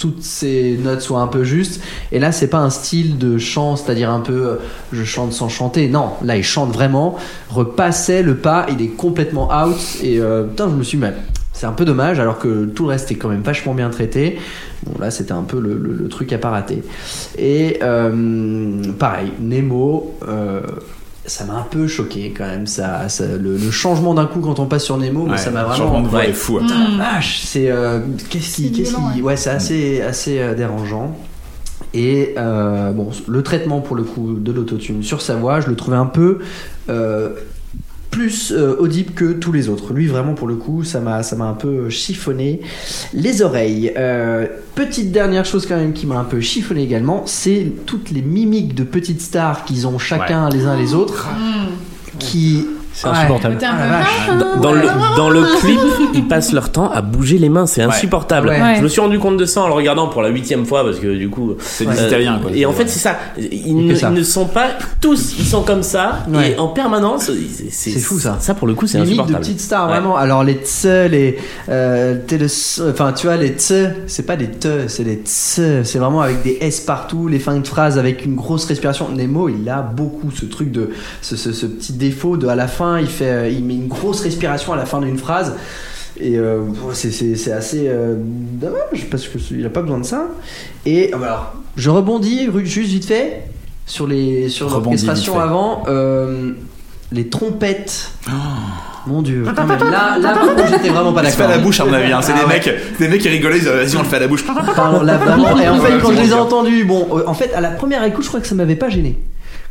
toutes 0.01 0.23
ces 0.23 0.79
notes 0.83 1.03
soient 1.03 1.21
un 1.21 1.27
peu 1.29 1.45
justes. 1.45 1.81
Et 2.11 2.19
là, 2.19 2.33
c'est 2.33 2.49
pas 2.49 2.59
un 2.59 2.71
style 2.71 3.19
de 3.19 3.39
chant, 3.39 3.77
c'est-à-dire 3.77 4.11
un 4.11 4.21
peu 4.21 4.33
euh, 4.33 4.57
je 4.93 5.05
chante 5.05 5.33
sans 5.33 5.49
chanter. 5.49 5.89
Non, 5.89 6.11
là 6.25 6.37
il 6.37 6.43
chante 6.43 6.73
vraiment, 6.73 7.17
repassait 7.51 8.23
le 8.23 8.37
pas, 8.37 8.67
il 8.71 8.83
est 8.83 8.89
complètement 8.97 9.51
out. 9.55 9.77
Et 10.03 10.19
euh, 10.19 10.45
putain, 10.45 10.69
je 10.71 10.75
me 10.75 10.83
suis 10.83 10.99
mais 10.99 11.13
c'est 11.53 11.67
un 11.67 11.73
peu 11.73 11.85
dommage, 11.85 12.19
alors 12.19 12.39
que 12.39 12.65
tout 12.65 12.85
le 12.85 12.91
reste 12.91 13.13
est 13.13 13.17
quand 13.17 13.29
même 13.29 13.43
vachement 13.43 13.75
bien 13.75 13.91
traité. 13.91 14.39
Bon, 14.87 14.99
là, 14.99 15.11
c'était 15.11 15.33
un 15.33 15.43
peu 15.43 15.61
le 15.61 16.09
truc 16.09 16.33
à 16.33 16.39
pas 16.39 16.49
rater. 16.49 16.83
Et 17.39 17.79
euh, 17.83 18.83
pareil, 18.99 19.33
Nemo. 19.39 20.17
Ça 21.27 21.45
m'a 21.45 21.55
un 21.55 21.63
peu 21.71 21.87
choqué 21.87 22.33
quand 22.37 22.47
même, 22.47 22.67
ça, 22.67 23.09
ça- 23.09 23.27
le, 23.27 23.57
le 23.57 23.71
changement 23.71 24.15
d'un 24.15 24.27
coup 24.27 24.41
quand 24.41 24.59
on 24.59 24.67
passe 24.67 24.85
sur 24.85 24.97
Nemo, 24.97 25.29
Ouais, 25.29 25.37
ça 25.39 25.51
m'a 25.51 25.61
le 25.63 25.67
vraiment. 25.69 25.85
changement 25.85 26.01
de 26.03 26.09
voix 26.09 26.21
Ouais. 26.21 26.31
est 26.31 26.33
fou. 26.33 26.59
hein. 26.59 26.63
Putain, 26.67 26.97
la 26.99 27.05
vache, 27.13 27.43
c'est 27.45 27.71
euh, 27.71 28.01
qu'est-ce 28.31 28.57
qui, 28.57 28.73
qu'est-ce 28.73 28.95
qui, 29.15 29.23
ouais, 29.23 29.37
c'est 29.37 29.51
assez, 29.51 30.01
assez 30.03 30.39
euh, 30.41 30.55
dérangeant. 30.55 31.17
Et 31.95 32.35
euh, 32.39 32.93
bon, 32.93 33.11
le 33.27 33.43
traitement 33.43 33.81
pour 33.81 33.97
le 33.97 34.03
coup 34.05 34.35
de 34.35 34.53
l'autotune 34.53 35.03
sur 35.03 35.21
sa 35.23 35.35
voix, 35.37 35.61
je 35.61 35.69
le 35.69 35.77
trouvais 35.77 35.97
un 35.97 36.07
peu 36.07 36.39
euh, 36.89 37.31
plus 38.11 38.53
euh, 38.53 38.77
audible 38.79 39.13
que 39.13 39.33
tous 39.33 39.53
les 39.53 39.69
autres. 39.69 39.93
Lui, 39.93 40.07
vraiment, 40.07 40.35
pour 40.35 40.49
le 40.49 40.57
coup, 40.57 40.85
ça 40.85 41.01
m'a, 41.01 41.23
ça 41.23 41.37
m'a 41.37 41.47
un 41.47 41.55
peu 41.55 41.89
chiffonné 41.91 42.61
les 43.15 43.43
oreilles. 43.43 43.93
Euh, 43.97 44.47
petite 44.75 45.13
dernière 45.13 45.45
chose 45.45 45.67
quand 45.67 45.77
même 45.77 45.93
qui 45.93 46.07
m'a 46.07 46.19
un 46.19 46.25
peu 46.25 46.41
chiffonné 46.41 46.83
également, 46.83 47.23
c'est 47.27 47.73
toutes 47.87 48.11
les 48.11 48.23
mimiques 48.23 48.75
de 48.75 48.85
petites 48.85 49.21
stars 49.21 49.65
qu'ils 49.65 49.87
ont 49.87 49.99
chacun 49.99 50.49
les 50.49 50.65
uns 50.65 50.77
les 50.77 50.95
autres, 50.95 51.29
qui 52.19 52.67
C'est 53.03 53.09
insupportable. 53.09 53.59
Ah, 53.63 53.87
vache. 53.89 54.39
Dans, 54.63 54.73
le, 54.73 54.83
dans 55.17 55.31
le 55.31 55.43
clip, 55.61 55.79
ils 56.15 56.27
passent 56.27 56.53
leur 56.53 56.71
temps 56.71 56.91
à 56.91 57.01
bouger 57.03 57.39
les 57.39 57.49
mains, 57.49 57.67
c'est 57.67 57.83
insupportable. 57.83 58.49
Ouais. 58.49 58.61
Ouais. 58.61 58.75
Je 58.77 58.83
me 58.83 58.89
suis 58.89 59.01
rendu 59.01 59.19
compte 59.19 59.37
de 59.37 59.45
ça 59.47 59.63
en 59.63 59.69
le 59.69 59.75
regardant 59.75 60.09
pour 60.09 60.23
la 60.23 60.29
huitième 60.29 60.67
fois 60.67 60.85
parce 60.85 60.99
que 60.99 61.15
du 61.17 61.29
coup. 61.31 61.55
C'est 61.61 61.87
des 61.87 61.95
Italiens, 62.07 62.39
quoi. 62.43 62.51
Et 62.55 62.67
en 62.67 62.73
fait, 62.73 62.89
c'est 62.89 62.99
ça. 62.99 63.17
Ils, 63.39 63.87
ne, 63.87 63.95
ça. 63.95 64.09
ils 64.11 64.15
ne 64.15 64.23
sont 64.23 64.47
pas 64.47 64.69
tous, 65.01 65.35
ils 65.39 65.47
sont 65.47 65.63
comme 65.63 65.83
ça 65.83 66.25
Ouais. 66.29 66.53
et 66.53 66.59
en 66.59 66.69
permanence. 66.69 67.31
C'est 67.71 67.91
fou, 68.01 68.19
ça. 68.19 68.37
Ça 68.41 68.55
pour 68.55 68.67
le 68.67 68.75
coup, 68.75 68.87
c'est 68.87 68.99
Limite 68.99 69.11
de 69.17 69.21
insupportable. 69.23 69.45
petites 69.45 69.61
stars 69.61 69.87
Ouais. 69.87 69.93
vraiment 69.93 70.17
alors 70.17 70.45
les 70.45 70.55
tse 70.55 70.85
les 71.11 71.39
euh, 71.69 72.17
enfin 72.91 73.13
tu 73.13 73.27
vois 73.27 73.37
les 73.37 73.51
tse 73.51 73.73
c'est 74.07 74.25
pas 74.25 74.37
des 74.37 74.49
te 74.49 74.89
c'est 74.89 75.05
des 75.05 75.17
tse 75.17 75.61
c'est 75.85 75.99
vraiment 75.99 76.21
avec 76.21 76.43
des 76.43 76.59
s 76.61 76.81
partout 76.81 77.29
les 77.29 77.39
fins 77.39 77.57
de 77.59 77.67
phrases 77.67 77.99
avec 77.99 78.25
une 78.25 78.35
grosse 78.35 78.65
respiration 78.67 79.09
Nemo 79.09 79.49
il 79.49 79.69
a 79.69 79.81
beaucoup 79.83 80.31
ce 80.31 80.45
truc 80.45 80.71
de 80.71 80.91
ce, 81.23 81.37
ce, 81.37 81.53
ce 81.53 81.67
petit 81.67 81.93
défaut 81.95 82.37
de 82.37 82.47
à 82.47 82.55
la 82.55 82.69
fin 82.69 82.90
il 82.99 83.07
fait 83.07 83.31
euh, 83.31 83.49
il 83.49 83.65
met 83.65 83.75
une 83.75 83.89
grosse 83.89 84.21
respiration 84.23 84.73
à 84.73 84.77
la 84.77 84.87
fin 84.87 85.01
d'une 85.01 85.19
phrase 85.19 85.55
et 86.19 86.37
euh, 86.37 86.61
c'est- 86.93 87.11
c'est 87.13 87.37
c'est 87.37 87.53
assez 87.53 87.85
euh, 87.89 88.15
dommage 88.17 89.07
parce 89.11 89.27
que 89.29 89.39
il 89.53 89.65
a 89.65 89.71
pas 89.71 89.83
besoin 89.83 89.99
de 89.99 90.05
ça 90.07 90.27
et 90.87 91.13
euh, 91.15 91.23
alors 91.23 91.55
je 91.77 91.91
rebondis 91.91 92.49
juste 92.65 92.91
vite 92.91 93.05
fait 93.07 93.45
sur 93.87 94.07
les 94.07 94.49
sur 94.49 94.69
l'orchestration 94.71 95.39
avant 95.41 95.83
euh, 95.89 96.53
les 97.13 97.29
trompettes 97.29 98.13
mon 99.07 99.23
dieu. 99.23 99.45
Là, 99.45 100.19
là 100.21 100.35
j'étais 100.71 100.91
vraiment 100.91 101.13
pas 101.15 101.25
C'est 101.25 101.31
d'accord. 101.39 101.47
pas 101.49 101.55
à 101.55 101.57
la 101.57 101.63
bouche, 101.63 101.81
à 101.81 101.87
mon 101.87 101.93
avis. 101.95 102.13
hein. 102.13 102.21
C'est 102.21 102.33
Ah 102.37 102.41
des 102.41 102.45
ouais. 102.45 102.49
mecs, 102.53 102.99
des 102.99 103.09
mecs 103.09 103.21
qui 103.23 103.29
rigolaient, 103.31 103.57
ils 103.57 103.61
disaient, 103.61 103.75
vas-y, 103.85 103.97
on 103.97 104.03
le 104.03 104.09
fait 104.09 104.17
à 104.17 104.21
la 104.21 104.29
bouche. 104.29 104.45
Pardon, 104.45 105.01
là 105.03 105.17
vraiment. 105.17 105.59
Et 105.59 105.67
en 105.69 105.77
fait, 105.81 105.99
quand 106.03 106.11
c'est 106.11 106.17
je 106.17 106.21
les 106.21 106.29
ai 106.31 106.35
entendus, 106.35 106.85
bon, 106.85 107.09
euh, 107.17 107.23
en 107.27 107.33
fait, 107.33 107.53
à 107.55 107.63
la 107.63 107.71
première 107.71 108.05
écoute, 108.05 108.25
je 108.25 108.29
crois 108.29 108.41
que 108.41 108.47
ça 108.47 108.55
m'avait 108.55 108.77
pas 108.77 108.91
gêné. 108.91 109.19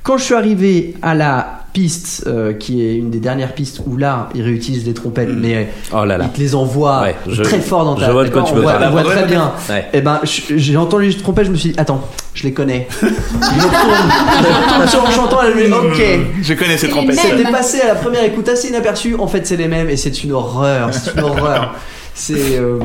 Quand 0.10 0.18
je 0.18 0.24
suis 0.24 0.34
arrivé 0.34 0.96
à 1.04 1.14
la 1.14 1.60
piste, 1.72 2.24
euh, 2.26 2.54
qui 2.54 2.84
est 2.84 2.96
une 2.96 3.12
des 3.12 3.20
dernières 3.20 3.54
pistes 3.54 3.80
où 3.86 3.96
là, 3.96 4.28
ils 4.34 4.42
réutilisent 4.42 4.88
les 4.88 4.96
trompettes, 4.96 5.30
mais 5.32 5.70
Oh 5.94 6.04
là 6.04 6.18
là. 6.18 6.26
ils 6.26 6.32
te 6.36 6.40
les 6.40 6.56
envoient 6.56 7.02
Ouais, 7.04 7.16
je- 7.28 7.44
très 7.44 7.60
fort 7.60 7.86
dans 7.86 7.94
ta 7.94 8.08
je 8.08 8.12
vois 8.12 8.24
de 8.24 8.30
quoi 8.32 8.42
tu 8.42 8.54
on 8.54 8.56
veux 8.56 8.62
voit, 8.64 8.80
on 8.92 9.04
très 9.04 9.28
bien. 9.28 9.52
Ouais. 9.70 9.86
Et 9.94 10.02
ben, 10.02 10.20
je- 10.24 10.58
j'ai 10.58 10.78
entendu 10.78 11.10
les 11.10 11.14
trompettes, 11.16 11.46
je 11.46 11.52
me 11.52 11.56
suis 11.58 11.70
dit, 11.74 11.80
attends, 11.80 12.02
je 12.34 12.42
les 12.42 12.54
connais. 12.54 12.88
Je 13.02 13.06
retourne, 13.06 13.12
je 14.42 14.64
retourne 14.64 14.88
sur 14.88 15.04
en 15.04 15.12
chantant, 15.12 15.44
me 15.44 15.68
dis, 15.68 15.72
ok. 15.72 16.42
Je 16.42 16.54
connais 16.56 16.78
ces 16.80 16.88
Et 16.88 16.90
trompettes. 16.90 17.20
C'était 17.20 17.52
passé 17.52 17.80
à 17.82 17.90
la 17.90 17.96
première 17.96 18.24
écoute 18.24 18.50
assez 18.50 18.70
inaperçu. 18.70 19.14
En 19.14 19.28
fait, 19.28 19.46
c'est 19.46 19.58
les 19.58 19.68
mêmes 19.68 19.92
et 19.92 19.96
c'est 19.96 20.24
une 20.24 20.32
horreur. 20.32 20.90
C'est 20.92 21.14
une 21.14 21.20
horreur. 21.24 21.76
C'est 22.22 22.60
euh, 22.60 22.78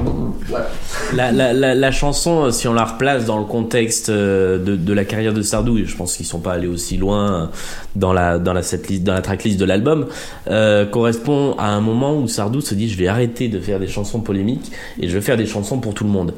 voilà. 0.49 0.69
La, 1.13 1.33
la, 1.33 1.53
la, 1.53 1.75
la 1.75 1.91
chanson, 1.91 2.45
euh, 2.45 2.51
si 2.53 2.69
on 2.69 2.73
la 2.73 2.85
replace 2.85 3.25
dans 3.25 3.37
le 3.39 3.45
contexte 3.45 4.09
euh, 4.09 4.59
de, 4.59 4.77
de 4.77 4.93
la 4.93 5.05
carrière 5.05 5.33
de 5.35 5.43
Sardou, 5.43 5.77
et 5.77 5.85
je 5.87 5.97
pense 5.97 6.17
qu'ils 6.17 6.25
sont 6.25 6.39
pas 6.39 6.53
allés 6.53 6.69
aussi 6.69 6.97
loin 6.97 7.51
dans 7.97 8.13
la 8.13 8.39
dans 8.39 8.53
la 8.53 8.63
setlist, 8.63 9.03
dans 9.03 9.13
la 9.13 9.23
tracklist 9.23 9.59
de 9.59 9.65
l'album, 9.65 10.07
euh, 10.49 10.87
correspond 10.87 11.57
à 11.59 11.67
un 11.71 11.81
moment 11.81 12.17
où 12.17 12.29
Sardou 12.29 12.61
se 12.61 12.77
dit 12.77 12.89
je 12.89 12.97
vais 12.97 13.09
arrêter 13.09 13.49
de 13.49 13.59
faire 13.59 13.81
des 13.81 13.89
chansons 13.89 14.21
polémiques 14.21 14.71
et 15.01 15.09
je 15.09 15.15
vais 15.15 15.21
faire 15.21 15.37
des 15.37 15.47
chansons 15.47 15.79
pour 15.81 15.95
tout 15.95 16.05
le 16.05 16.11
monde. 16.11 16.33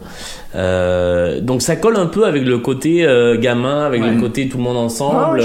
Euh, 0.55 1.41
donc 1.43 1.61
ça 1.61 1.77
colle 1.77 1.97
un 1.97 2.07
peu 2.07 2.25
avec 2.25 2.45
le 2.47 2.59
côté 2.59 3.05
euh, 3.05 3.39
gamin, 3.39 3.85
avec 3.85 4.03
Ouais. 4.03 4.11
le 4.15 4.21
côté 4.21 4.49
tout 4.49 4.57
le 4.57 4.63
monde 4.65 4.77
ensemble. 4.79 5.43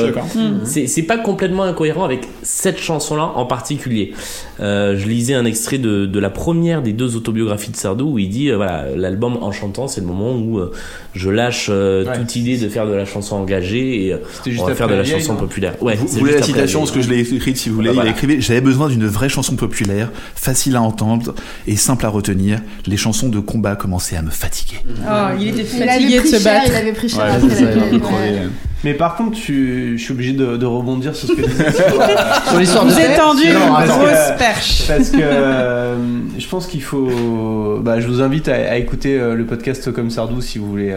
c'est 0.64 1.04
pas 1.04 1.18
complètement 1.18 1.64
incohérent 1.64 2.06
avec 2.06 2.22
cette 2.52 2.80
chanson-là 2.80 3.32
en 3.36 3.46
particulier. 3.46 4.14
Euh, 4.60 4.98
je 4.98 5.08
lisais 5.08 5.34
un 5.34 5.46
extrait 5.46 5.78
de, 5.78 6.06
de 6.06 6.20
la 6.20 6.30
première 6.30 6.82
des 6.82 6.92
deux 6.92 7.16
autobiographies 7.16 7.72
de 7.72 7.78
Sardou 7.78 8.12
où 8.12 8.20
il 8.20 8.28
dit 8.28 8.50
euh, 8.50 8.58
voilà 8.58 8.94
l'album 8.94 9.38
en 9.42 9.54
chantant 9.54 9.88
c'est 9.88 10.02
le 10.02 10.08
moment 10.08 10.34
où 10.34 10.60
euh, 10.60 10.74
je 11.14 11.30
lâche 11.30 11.68
euh, 11.70 12.06
Ouais. 12.06 12.18
toute 12.18 12.36
idée 12.36 12.58
de 12.58 12.70
faire 12.70 12.88
de 12.88 12.94
la 12.94 13.06
chanson 13.06 13.36
engagée 13.36 14.06
et 14.08 14.14
euh, 14.14 14.18
C'était 14.34 14.52
juste 14.52 14.64
on 14.64 14.68
va 14.68 14.76
faire 14.76 14.88
de 14.88 14.94
la 14.96 15.02
vieille, 15.04 15.20
chanson 15.20 15.34
non 15.34 15.40
populaire. 15.40 15.74
Ouais, 15.82 15.96
Vous 15.96 16.08
voulez 16.08 16.34
la 16.34 16.42
citation, 16.42 16.80
vieille. 16.80 16.88
ce 16.88 16.94
que 16.94 17.02
je 17.02 17.10
l'ai 17.10 17.20
écrite 17.36 17.58
si 17.58 17.70
vous 17.70 17.76
voulez. 17.76 17.90
Bah, 17.90 17.96
voilà. 17.96 18.10
Il 18.10 18.14
écrivait 18.14 18.40
J'avais 18.42 18.62
besoin 18.62 18.88
d'une 18.90 19.06
vraie 19.06 19.30
chanson 19.30 19.56
populaire, 19.56 20.10
facile 20.36 20.76
à 20.76 20.82
entendre 20.82 21.36
et 21.68 21.76
simple 21.76 22.06
à 22.06 22.10
retenir. 22.10 22.60
Les 22.88 22.98
chansons 22.98 23.30
de 23.30 23.40
combat 23.40 23.76
commençaient 23.76 24.16
à 24.18 24.22
me 24.22 24.30
fatiguer. 24.32 24.78
Oh, 24.88 25.12
il 25.40 25.50
était 25.50 25.64
Il 25.76 25.84
avait 25.84 25.92
fatigué 25.92 26.16
de 26.16 26.20
pris 26.22 26.30
se 26.30 26.40
cher, 26.40 26.54
battre. 26.54 26.68
il 26.72 26.76
avait 26.76 26.94
pris 26.94 27.10
cher 27.10 27.20
Ouais, 27.42 27.90
il 27.92 27.98
ouais. 27.98 28.48
Mais 28.84 28.96
par 28.96 29.16
contre, 29.16 29.38
tu- 29.40 29.96
je 29.96 30.02
suis 30.04 30.12
obligé 30.12 30.32
de, 30.34 30.58
de 30.58 30.66
rebondir 30.66 31.16
sur 31.16 31.28
ce 31.28 31.34
que 31.34 31.42
tu 31.44 31.50
disais 31.50 31.72
sur, 32.50 32.58
l'histoire 32.60 32.86
de 32.86 32.90
Vous 32.92 33.16
tendu, 33.16 33.48
attends. 33.50 33.98
grosse 34.00 34.38
perche. 34.40 34.88
Parce 34.88 35.10
que 35.12 35.18
euh, 35.22 35.96
je 36.40 36.48
pense 36.48 36.66
qu'il 36.66 36.82
faut. 36.82 37.80
Bah, 37.84 38.00
je 38.00 38.08
vous 38.08 38.22
invite 38.24 38.48
à, 38.48 38.56
à 38.56 38.78
écouter 38.78 39.20
le 39.20 39.46
podcast 39.46 39.92
comme 39.92 40.10
Sardou 40.10 40.42
si 40.42 40.58
vous 40.58 40.68
voulez 40.68 40.90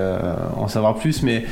en 0.57 0.69
savoir 0.69 0.95
plus. 0.97 1.23
Mais 1.23 1.45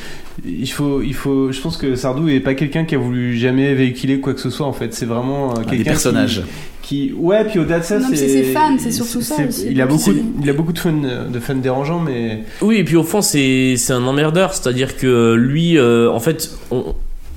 il 0.45 0.67
faut, 0.71 1.03
il 1.03 1.15
faut. 1.15 1.53
Je 1.53 1.61
pense 1.61 1.77
que 1.77 1.95
Sardou 1.95 2.29
est 2.29 2.41
pas 2.41 2.55
quelqu'un 2.55 2.85
qui 2.85 2.95
a 2.95 2.99
voulu 2.99 3.37
jamais 3.37 3.75
véhiculer 3.75 4.21
quoi 4.21 4.35
que 4.35 4.41
ce 4.41 4.51
soit 4.51 4.67
en 4.67 4.73
fait. 4.73 4.95
C'est 4.95 5.07
vraiment 5.07 5.51
euh, 5.51 5.55
Ah, 5.59 5.61
des 5.71 5.77
quelqu'un 5.77 5.91
personnages. 5.91 6.43
Qui, 6.83 7.09
qui- 7.09 7.13
ouais, 7.17 7.45
puis 7.45 7.59
au-delà 7.61 7.79
de 7.81 7.85
ça, 7.85 7.99
Non, 7.99 8.09
mais 8.11 8.17
c'est 8.17 8.29
ses 8.29 8.43
fans, 8.53 8.77
c'est 8.79 8.91
surtout 8.93 9.21
ça 9.23 9.37
aussi. 9.49 9.67
Il 9.71 9.81
a 9.81 9.87
beaucoup, 9.87 10.01
c'est- 10.13 10.23
il 10.43 10.51
a 10.51 10.53
beaucoup 10.53 10.73
de 10.73 10.79
fans, 10.79 10.93
de 10.93 11.39
fans 11.41 11.55
dérangeants, 11.55 12.01
mais 12.01 12.43
Oui, 12.61 12.77
et 12.79 12.85
puis 12.85 12.97
au 12.97 13.05
fond, 13.05 13.21
c'est 13.23 13.75
c'est 13.77 13.93
un 13.93 14.05
emmerdeur. 14.05 14.53
C'est-à-dire 14.55 14.97
que 14.97 15.35
lui, 15.35 15.79
euh, 15.79 16.11
en 16.11 16.21
fait, 16.21 16.51
on, 16.71 16.95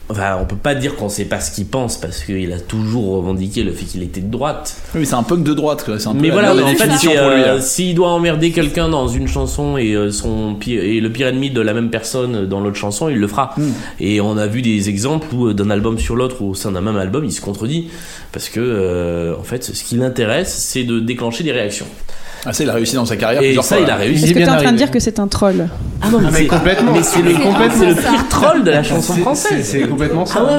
enfin, 0.09 0.37
on 0.41 0.45
peut 0.45 0.55
pas 0.55 0.75
dire 0.75 0.95
qu'on 0.95 1.09
sait 1.09 1.25
pas 1.25 1.39
ce 1.39 1.51
qu'il 1.51 1.65
pense 1.65 1.97
parce 1.97 2.23
qu'il 2.23 2.51
a 2.53 2.59
toujours 2.59 3.17
revendiqué 3.17 3.63
le 3.63 3.71
fait 3.71 3.85
qu'il 3.85 4.03
était 4.03 4.21
de 4.21 4.31
droite. 4.31 4.75
Oui, 4.93 5.05
c'est 5.05 5.15
un 5.15 5.23
punk 5.23 5.43
de 5.43 5.53
droite, 5.53 5.83
quoi. 5.83 5.95
Un 5.95 6.13
peu 6.13 6.19
Mais 6.19 6.29
voilà, 6.29 6.53
en 6.53 6.67
fait, 6.67 7.07
euh, 7.07 7.59
s'il 7.59 7.95
doit 7.95 8.09
emmerder 8.09 8.51
quelqu'un 8.51 8.89
dans 8.89 9.07
une 9.07 9.27
chanson 9.27 9.77
et 9.77 9.93
euh, 9.93 10.11
son 10.11 10.55
pire, 10.55 10.83
et 10.83 10.99
le 10.99 11.11
pire 11.11 11.27
ennemi 11.27 11.49
de 11.49 11.61
la 11.61 11.73
même 11.73 11.89
personne 11.89 12.45
dans 12.45 12.59
l'autre 12.59 12.77
chanson, 12.77 13.09
il 13.09 13.17
le 13.17 13.27
fera. 13.27 13.53
Hmm. 13.57 13.71
Et 13.99 14.21
on 14.21 14.37
a 14.37 14.47
vu 14.47 14.61
des 14.61 14.89
exemples 14.89 15.27
où 15.33 15.47
euh, 15.47 15.53
d'un 15.53 15.69
album 15.69 15.97
sur 15.99 16.15
l'autre 16.15 16.41
ou 16.41 16.51
au 16.51 16.55
sein 16.55 16.71
d'un 16.71 16.81
même 16.81 16.97
album, 16.97 17.25
il 17.25 17.31
se 17.31 17.41
contredit 17.41 17.89
parce 18.31 18.49
que 18.49 18.59
euh, 18.59 19.33
en 19.39 19.43
fait, 19.43 19.63
ce 19.63 19.83
qui 19.83 19.95
l'intéresse, 19.95 20.53
c'est 20.53 20.83
de 20.83 20.99
déclencher 20.99 21.43
des 21.43 21.53
réactions. 21.53 21.85
Ah, 22.45 22.53
ça, 22.53 22.63
il 22.63 22.69
a 22.69 22.73
réussi 22.73 22.95
dans 22.95 23.05
sa 23.05 23.17
carrière. 23.17 23.41
Et 23.41 23.55
ça, 23.55 23.61
fois, 23.63 23.77
il 23.79 23.89
a 23.89 23.95
réussi. 23.95 24.25
Est-ce 24.25 24.33
que 24.33 24.39
t'es 24.39 24.49
en 24.49 24.57
train 24.57 24.71
de 24.71 24.77
dire 24.77 24.91
que 24.91 24.99
c'est 24.99 25.19
un 25.19 25.27
troll 25.27 25.67
Ah 26.01 26.09
non, 26.11 26.19
mais, 26.31 26.45
complètement. 26.45 26.91
Mais 26.93 27.03
c'est 27.03 27.21
le, 27.21 27.33
complètement- 27.33 27.93
pire 27.95 28.27
troll 28.29 28.63
de 28.63 28.71
la 28.71 28.83
chanson 28.83 29.13
française. 29.15 29.65
c'est- 29.65 29.87
complètement 29.87 30.25
ça. 30.25 30.45
Ah 30.47 30.57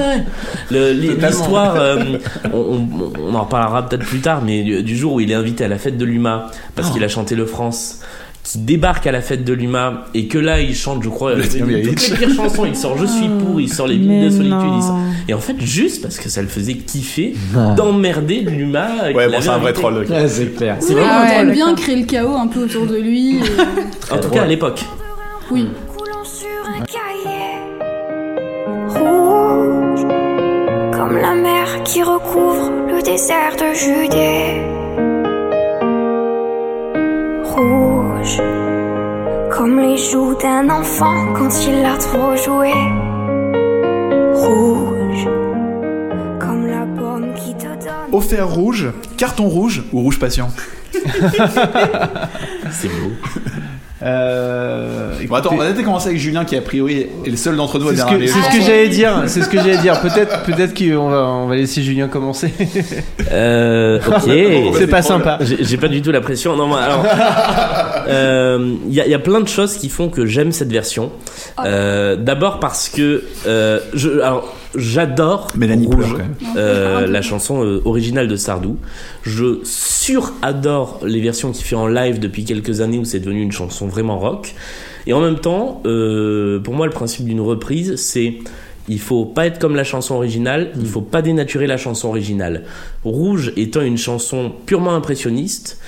ouais. 0.70 0.93
L'histoire, 0.95 1.76
euh, 1.76 2.18
on, 2.53 3.34
en 3.34 3.43
reparlera 3.45 3.89
peut-être 3.89 4.05
plus 4.05 4.20
tard, 4.20 4.43
mais 4.45 4.62
du, 4.62 4.82
du 4.82 4.97
jour 4.97 5.14
où 5.14 5.20
il 5.20 5.30
est 5.30 5.34
invité 5.34 5.64
à 5.64 5.68
la 5.68 5.78
fête 5.78 5.97
de 5.97 6.05
l'UMA 6.05 6.51
parce 6.74 6.91
qu'il 6.91 7.05
a 7.05 7.09
chanté 7.09 7.34
le 7.34 7.47
France. 7.47 8.01
Qui 8.49 8.59
débarque 8.59 9.09
à 9.09 9.12
la 9.12 9.22
fête 9.22 9.42
de 9.44 9.53
l'UMA 9.53 10.05
et 10.14 10.28
que 10.28 10.38
là 10.38 10.61
il 10.61 10.72
chante, 10.76 11.03
je 11.03 11.09
crois, 11.09 11.34
toutes 11.34 11.53
les 11.55 11.82
pires 11.82 12.30
chansons. 12.36 12.64
Il 12.64 12.76
sort 12.76 12.97
Je 12.97 13.05
suis 13.05 13.28
pour, 13.28 13.61
il 13.61 13.68
sort 13.72 13.88
Les 13.88 13.99
Mais 13.99 14.26
de 14.26 14.30
solitude. 14.30 14.51
non. 14.53 14.76
il 14.78 14.82
sort- 14.84 14.99
Et 15.28 15.34
en 15.34 15.40
fait, 15.40 15.61
juste 15.61 16.01
parce 16.03 16.16
que 16.18 16.28
ça 16.28 16.42
le 16.42 16.47
faisait 16.47 16.74
kiffer 16.74 17.34
Ah. 17.57 17.74
d'emmerder 17.76 18.42
l'UMA. 18.42 18.86
Ouais, 19.12 19.26
bon, 19.28 19.34
c'est 19.40 19.49
un 19.49 19.59
vrai 19.59 19.72
troll. 19.72 20.07
Ouais, 20.09 20.28
c'est 20.28 20.55
clair. 20.55 20.76
C'est 20.78 20.94
Oui, 20.94 21.01
vraiment 21.01 21.11
Ah 21.12 21.22
ouais, 21.24 21.34
troll. 21.34 21.49
aime 21.49 21.53
bien 21.55 21.74
créer 21.74 21.97
le 21.97 22.05
chaos 22.07 22.36
un 22.36 22.47
peu 22.47 22.61
autour 22.62 22.86
de 22.86 22.97
lui. 22.99 23.38
et- 23.40 24.12
En 24.14 24.18
tout 24.18 24.28
cas, 24.30 24.42
à 24.42 24.47
l'époque. 24.47 24.80
Oui. 25.51 25.66
coulant 25.97 26.24
sur 26.24 26.47
un 26.68 26.84
cahier 26.84 27.57
rouge, 28.88 30.07
comme 30.97 31.16
la 31.18 31.34
mer 31.34 31.82
qui 31.84 32.01
recouvre 32.05 32.70
le 32.88 33.03
désert 33.03 33.57
de 33.57 33.74
Judée. 33.74 34.76
Rouge, 37.57 38.37
comme 39.51 39.81
les 39.81 39.97
joues 39.97 40.37
d'un 40.39 40.69
enfant 40.69 41.33
quand 41.33 41.49
il 41.67 41.87
a 41.87 41.97
trop 41.97 42.37
joué. 42.37 42.71
Rouge, 44.35 45.25
comme 46.39 46.67
la 46.67 46.85
pomme 46.85 47.33
qui 47.35 47.55
te 47.55 47.65
donne. 47.65 48.13
Au 48.13 48.21
fer 48.21 48.47
rouge, 48.47 48.89
carton 49.17 49.49
rouge 49.49 49.85
ou 49.95 50.03
rouge 50.03 50.19
patient? 50.19 50.51
C'est 52.71 52.89
beau. 52.89 53.13
Euh, 54.03 55.12
Bon, 55.28 55.34
attends, 55.34 55.51
on 55.53 55.57
va 55.57 55.66
peut-être 55.66 55.84
commencer 55.84 56.09
avec 56.09 56.20
Julien 56.20 56.44
qui, 56.44 56.57
a 56.57 56.61
priori, 56.61 57.07
est 57.24 57.30
le 57.30 57.36
seul 57.36 57.57
d'entre 57.57 57.78
nous 57.78 57.88
à 57.88 57.94
c'est 57.97 58.03
ce 58.03 58.07
que, 58.07 58.26
ce 58.26 58.57
que 58.57 58.62
j'allais 58.62 58.88
dire. 58.88 59.22
C'est 59.26 59.42
ce 59.42 59.49
que 59.49 59.57
j'allais 59.57 59.78
dire. 59.78 60.01
Peut-être, 60.07 60.42
peut-être 60.42 60.74
qu'on 60.74 61.09
va, 61.09 61.24
on 61.24 61.47
va 61.47 61.57
laisser 61.57 61.82
Julien 61.82 62.07
commencer. 62.07 62.53
Euh, 63.32 63.99
ok. 64.07 64.74
c'est 64.78 64.86
pas 64.86 65.03
sympa. 65.03 65.38
J'ai 65.40 65.76
pas 65.78 65.88
du 65.88 66.01
tout 66.03 66.12
la 66.12 66.20
pression. 66.20 66.55
Non, 66.57 66.72
alors, 66.74 67.05
euh, 68.09 68.74
il 68.86 68.94
y, 68.94 69.01
a, 69.01 69.07
il 69.07 69.11
y 69.11 69.14
a 69.14 69.18
plein 69.18 69.40
de 69.40 69.49
choses 69.49 69.76
qui 69.76 69.88
font 69.88 70.09
que 70.09 70.26
j'aime 70.26 70.53
cette 70.53 70.70
version. 70.70 71.11
Euh, 71.64 72.16
D'abord 72.16 72.61
parce 72.61 72.88
que 72.88 73.24
euh, 73.47 73.80
je, 73.94 74.20
alors, 74.20 74.56
j'adore 74.77 75.49
Rouge, 75.59 76.16
euh, 76.57 77.07
la 77.07 77.22
chanson 77.22 77.64
euh, 77.64 77.83
originale 77.85 78.29
de 78.29 78.37
Sardou. 78.37 78.79
Je 79.22 79.61
sur-adore 79.64 81.01
les 81.05 81.20
versions 81.20 81.53
qu'il 81.53 81.64
fait 81.64 81.77
en 81.77 81.87
live 81.87 82.18
depuis 82.18 82.45
quelques 82.45 82.81
années 82.81 82.99
où 82.99 83.05
c'est 83.05 83.20
devenu 83.20 83.43
une 83.43 83.53
chanson 83.53 83.87
vraiment 83.87 84.18
rock. 84.18 84.55
Et 85.07 85.12
en 85.12 85.20
même 85.20 85.39
temps, 85.39 85.83
euh, 85.87 86.59
pour 86.61 86.74
moi, 86.74 86.87
le 86.87 86.93
principe 86.93 87.24
d'une 87.27 87.41
reprise, 87.41 87.97
c'est 87.97 88.35
il 88.89 89.01
faut 89.01 89.24
pas 89.24 89.47
être 89.47 89.59
comme 89.59 89.74
la 89.74 89.85
chanson 89.85 90.14
originale, 90.14 90.70
il 90.79 90.87
faut 90.87 91.01
pas 91.01 91.22
dénaturer 91.22 91.66
la 91.66 91.77
chanson 91.77 92.09
originale. 92.09 92.62
Rouge 93.05 93.53
étant 93.57 93.83
une 93.83 93.99
chanson 93.99 94.53
purement 94.64 94.95
impressionniste, 94.95 95.81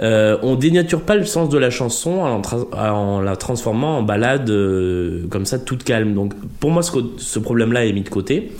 euh, 0.00 0.36
on 0.42 0.56
dénature 0.56 1.02
pas 1.02 1.14
le 1.14 1.24
sens 1.24 1.48
de 1.48 1.58
la 1.58 1.70
chanson 1.70 2.20
en, 2.20 3.20
la 3.20 3.36
transformant 3.36 3.98
en 3.98 4.02
balade 4.02 4.50
euh, 4.50 5.26
comme 5.30 5.46
ça 5.46 5.58
toute 5.58 5.84
calme. 5.84 6.14
Donc 6.14 6.34
pour 6.60 6.70
moi 6.70 6.82
ce, 6.82 6.92
ce 7.18 7.38
problème-là 7.38 7.84
est 7.84 7.92
mis 7.92 8.02
de 8.02 8.08
côté. 8.08 8.52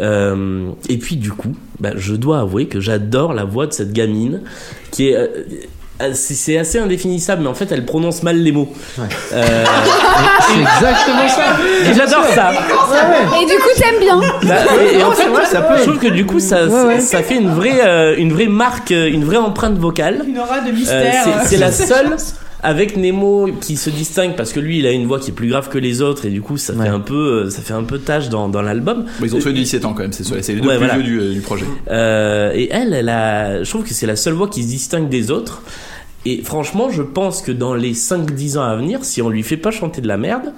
Euh, 0.00 0.70
et 0.88 0.96
puis 0.96 1.16
du 1.16 1.30
coup, 1.30 1.54
bah, 1.80 1.92
je 1.96 2.14
dois 2.14 2.40
avouer 2.40 2.66
que 2.66 2.80
j'adore 2.80 3.34
la 3.34 3.44
voix 3.44 3.66
de 3.66 3.72
cette 3.72 3.92
gamine 3.92 4.40
qui 4.90 5.08
est 5.08 5.16
euh, 5.16 5.44
c'est 6.14 6.34
c'est 6.34 6.58
assez 6.58 6.78
indéfinissable, 6.78 7.42
mais 7.42 7.48
en 7.48 7.54
fait, 7.54 7.70
elle 7.70 7.84
prononce 7.84 8.22
mal 8.22 8.36
les 8.36 8.50
mots. 8.52 8.72
Euh, 9.32 9.64
C'est 10.48 10.60
exactement 10.60 11.28
ça. 11.28 11.42
et 11.88 11.94
j'adore 11.94 12.24
ça. 12.34 12.50
Et 13.40 13.46
du 13.46 13.54
coup, 13.54 13.68
t'aimes 13.76 14.00
bien. 14.00 14.20
Bah, 14.42 14.54
et, 14.92 14.98
et 14.98 15.02
en 15.04 15.12
fait, 15.12 15.28
vrai, 15.28 15.44
ça 15.46 15.60
peut. 15.62 15.74
je 15.78 15.82
trouve 15.84 15.98
que 15.98 16.08
du 16.08 16.26
coup, 16.26 16.40
ça, 16.40 16.68
ça 17.00 17.22
fait 17.22 17.36
une 17.36 17.54
vraie, 17.54 17.80
euh, 17.84 18.16
une 18.18 18.32
vraie 18.32 18.46
marque, 18.46 18.90
euh, 18.92 19.08
une 19.08 19.24
vraie 19.24 19.36
empreinte 19.36 19.78
vocale. 19.78 20.22
Une 20.26 20.38
aura 20.38 20.60
de 20.60 20.70
Euh, 20.70 20.72
mystère. 20.72 21.24
c'est- 21.42 21.48
c'est 21.50 21.56
la 21.58 21.70
seule 21.72 22.16
avec 22.62 22.96
Nemo 22.96 23.48
qui 23.60 23.76
se 23.76 23.90
distingue 23.90 24.36
parce 24.36 24.52
que 24.52 24.60
lui, 24.60 24.78
il 24.78 24.86
a 24.86 24.92
une 24.92 25.06
voix 25.06 25.18
qui 25.18 25.30
est 25.30 25.34
plus 25.34 25.48
grave 25.48 25.68
que 25.68 25.78
les 25.78 26.00
autres 26.00 26.26
et 26.26 26.30
du 26.30 26.40
coup, 26.42 26.56
ça 26.56 26.74
fait 26.74 26.88
un 26.88 27.00
peu, 27.00 27.44
euh, 27.46 27.50
ça 27.50 27.60
fait 27.62 27.74
un 27.74 27.82
peu 27.82 27.98
tâche 27.98 28.28
dans, 28.28 28.48
dans 28.48 28.62
l'album. 28.62 29.04
Bon, 29.18 29.26
ils 29.26 29.34
ont 29.34 29.40
fait 29.40 29.52
17 29.52 29.84
ans 29.84 29.94
quand 29.94 30.02
même, 30.02 30.12
c'est 30.12 30.24
ça, 30.24 30.36
c'est 30.42 30.54
les 30.54 30.60
deux 30.60 30.68
Ouais, 30.68 30.76
plus 30.78 30.86
voilà. 30.86 30.98
vieux 31.02 31.24
du, 31.28 31.34
du 31.34 31.40
projet. 31.40 31.66
Euh, 31.90 32.52
et 32.54 32.68
elle, 32.70 32.92
elle 32.94 33.08
a, 33.08 33.64
je 33.64 33.68
trouve 33.68 33.82
que 33.84 33.92
c'est 33.94 34.06
la 34.06 34.16
seule 34.16 34.34
voix 34.34 34.48
qui 34.48 34.62
se 34.62 34.68
distingue 34.68 35.08
des 35.08 35.30
autres. 35.30 35.62
Et 36.24 36.42
franchement, 36.42 36.88
je 36.90 37.02
pense 37.02 37.42
que 37.42 37.50
dans 37.52 37.74
les 37.74 37.94
5-10 37.94 38.56
ans 38.58 38.62
à 38.62 38.76
venir, 38.76 39.04
si 39.04 39.20
on 39.22 39.28
lui 39.28 39.42
fait 39.42 39.56
pas 39.56 39.70
chanter 39.72 40.00
de 40.00 40.06
la 40.08 40.16
merde, 40.16 40.52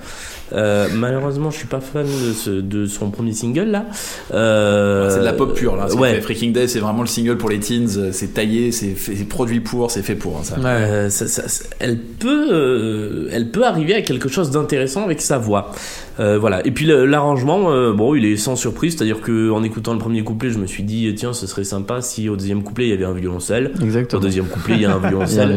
euh, 0.52 0.88
malheureusement, 0.94 1.50
je 1.50 1.56
suis 1.56 1.66
pas 1.66 1.80
fan 1.80 2.04
de, 2.04 2.32
ce- 2.34 2.50
de 2.60 2.84
son 2.86 3.10
premier 3.10 3.32
single 3.32 3.70
là. 3.70 3.86
Euh, 4.34 5.08
C'est 5.10 5.20
de 5.20 5.24
la 5.24 5.32
pop 5.32 5.54
pure 5.54 5.76
là. 5.76 5.86
Ouais. 5.94 6.20
Freaking 6.20 6.52
Day, 6.52 6.68
c'est 6.68 6.80
vraiment 6.80 7.00
le 7.00 7.06
single 7.08 7.38
pour 7.38 7.48
les 7.48 7.60
teens. 7.60 7.86
euh, 7.96 8.10
C'est 8.12 8.34
taillé, 8.34 8.72
c'est 8.72 8.94
produit 9.28 9.60
pour, 9.60 9.90
c'est 9.90 10.02
fait 10.02 10.14
pour. 10.16 10.36
hein, 10.36 10.42
ça. 10.44 10.56
Euh, 10.58 11.08
ça- 11.10 11.26
ça- 11.28 11.48
ça- 11.48 11.64
elle 11.80 11.98
peut, 11.98 12.48
euh, 12.52 13.28
elle 13.32 13.50
peut 13.50 13.64
arriver 13.64 13.94
à 13.94 14.02
quelque 14.02 14.28
chose 14.28 14.50
d'intéressant 14.50 15.02
avec 15.04 15.22
sa 15.22 15.38
voix. 15.38 15.72
Euh, 16.20 16.38
voilà. 16.38 16.64
Et 16.66 16.70
puis 16.70 16.86
l'arrangement, 16.86 17.72
euh, 17.72 17.92
bon, 17.92 18.14
il 18.14 18.24
est 18.24 18.36
sans 18.36 18.54
surprise, 18.54 18.94
c'est-à-dire 18.96 19.20
que 19.20 19.50
en 19.50 19.62
écoutant 19.64 19.92
le 19.94 19.98
premier 19.98 20.22
couplet, 20.22 20.50
je 20.50 20.58
me 20.58 20.66
suis 20.66 20.84
dit 20.84 21.12
tiens, 21.16 21.32
ce 21.32 21.46
serait 21.48 21.64
sympa 21.64 22.00
si 22.02 22.28
au 22.28 22.36
deuxième 22.36 22.62
couplet 22.62 22.84
il 22.86 22.90
y 22.90 22.92
avait 22.92 23.04
un 23.04 23.12
violoncelle. 23.14 23.72
Au 23.80 23.82
Exactement. 23.84 24.22
deuxième 24.22 24.46
couplet, 24.46 24.74
il 24.76 24.82
y 24.82 24.84
a 24.84 24.94
un 24.94 24.98
violoncelle. 25.08 25.48
a- 25.50 25.54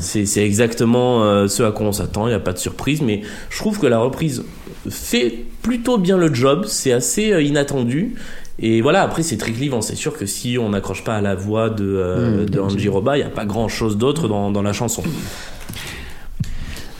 C'est 0.00 0.44
exactement 0.44 1.22
euh, 1.22 1.46
ce 1.46 1.62
à 1.62 1.70
quoi 1.70 1.86
on 1.86 1.92
s'attend, 1.92 2.26
il 2.26 2.30
n'y 2.30 2.34
a 2.34 2.40
pas 2.40 2.52
de 2.52 2.58
surprise, 2.58 3.02
mais 3.02 3.20
je 3.50 3.58
trouve 3.58 3.78
que 3.78 3.86
la 3.86 3.98
reprise 4.00 4.44
fait 4.90 5.32
plutôt 5.62 5.96
bien 5.98 6.18
le 6.18 6.34
job, 6.34 6.64
c'est 6.66 6.92
assez 6.92 7.28
inattendu. 7.44 8.14
Et 8.60 8.82
voilà, 8.82 9.02
après 9.02 9.22
c'est 9.22 9.36
très 9.36 9.50
clivant, 9.52 9.80
c'est 9.80 9.96
sûr 9.96 10.16
que 10.16 10.26
si 10.26 10.58
on 10.60 10.70
n'accroche 10.70 11.02
pas 11.04 11.14
à 11.16 11.20
la 11.20 11.34
voix 11.34 11.70
de, 11.70 11.84
euh, 11.84 12.42
Mmh, 12.42 12.50
de 12.50 12.60
Angie. 12.60 12.88
Roba, 12.88 13.16
il 13.16 13.20
n'y 13.20 13.26
a 13.26 13.30
pas 13.30 13.44
grand 13.44 13.68
chose 13.68 13.96
d'autre 13.96 14.28
dans, 14.28 14.50
dans 14.50 14.62
la 14.62 14.72
chanson. 14.72 15.02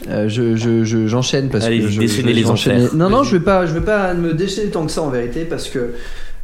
Euh, 0.08 0.28
je, 0.28 0.54
je, 0.56 0.84
je- 0.84 1.06
j'enchaîne 1.06 1.48
parce 1.48 1.64
Allez, 1.64 1.80
que 1.80 1.88
je, 1.88 2.00
je- 2.06 2.22
les 2.22 2.46
enchaîner. 2.46 2.86
Non, 2.94 3.08
non, 3.08 3.22
je 3.22 3.36
vais 3.36 3.44
pas, 3.44 3.64
je 3.66 3.72
vais 3.72 3.80
pas 3.80 4.12
me 4.14 4.34
déchaîner 4.34 4.68
tant 4.70 4.84
que 4.84 4.92
ça 4.92 5.02
en 5.02 5.08
vérité 5.10 5.44
parce 5.44 5.68
que 5.68 5.94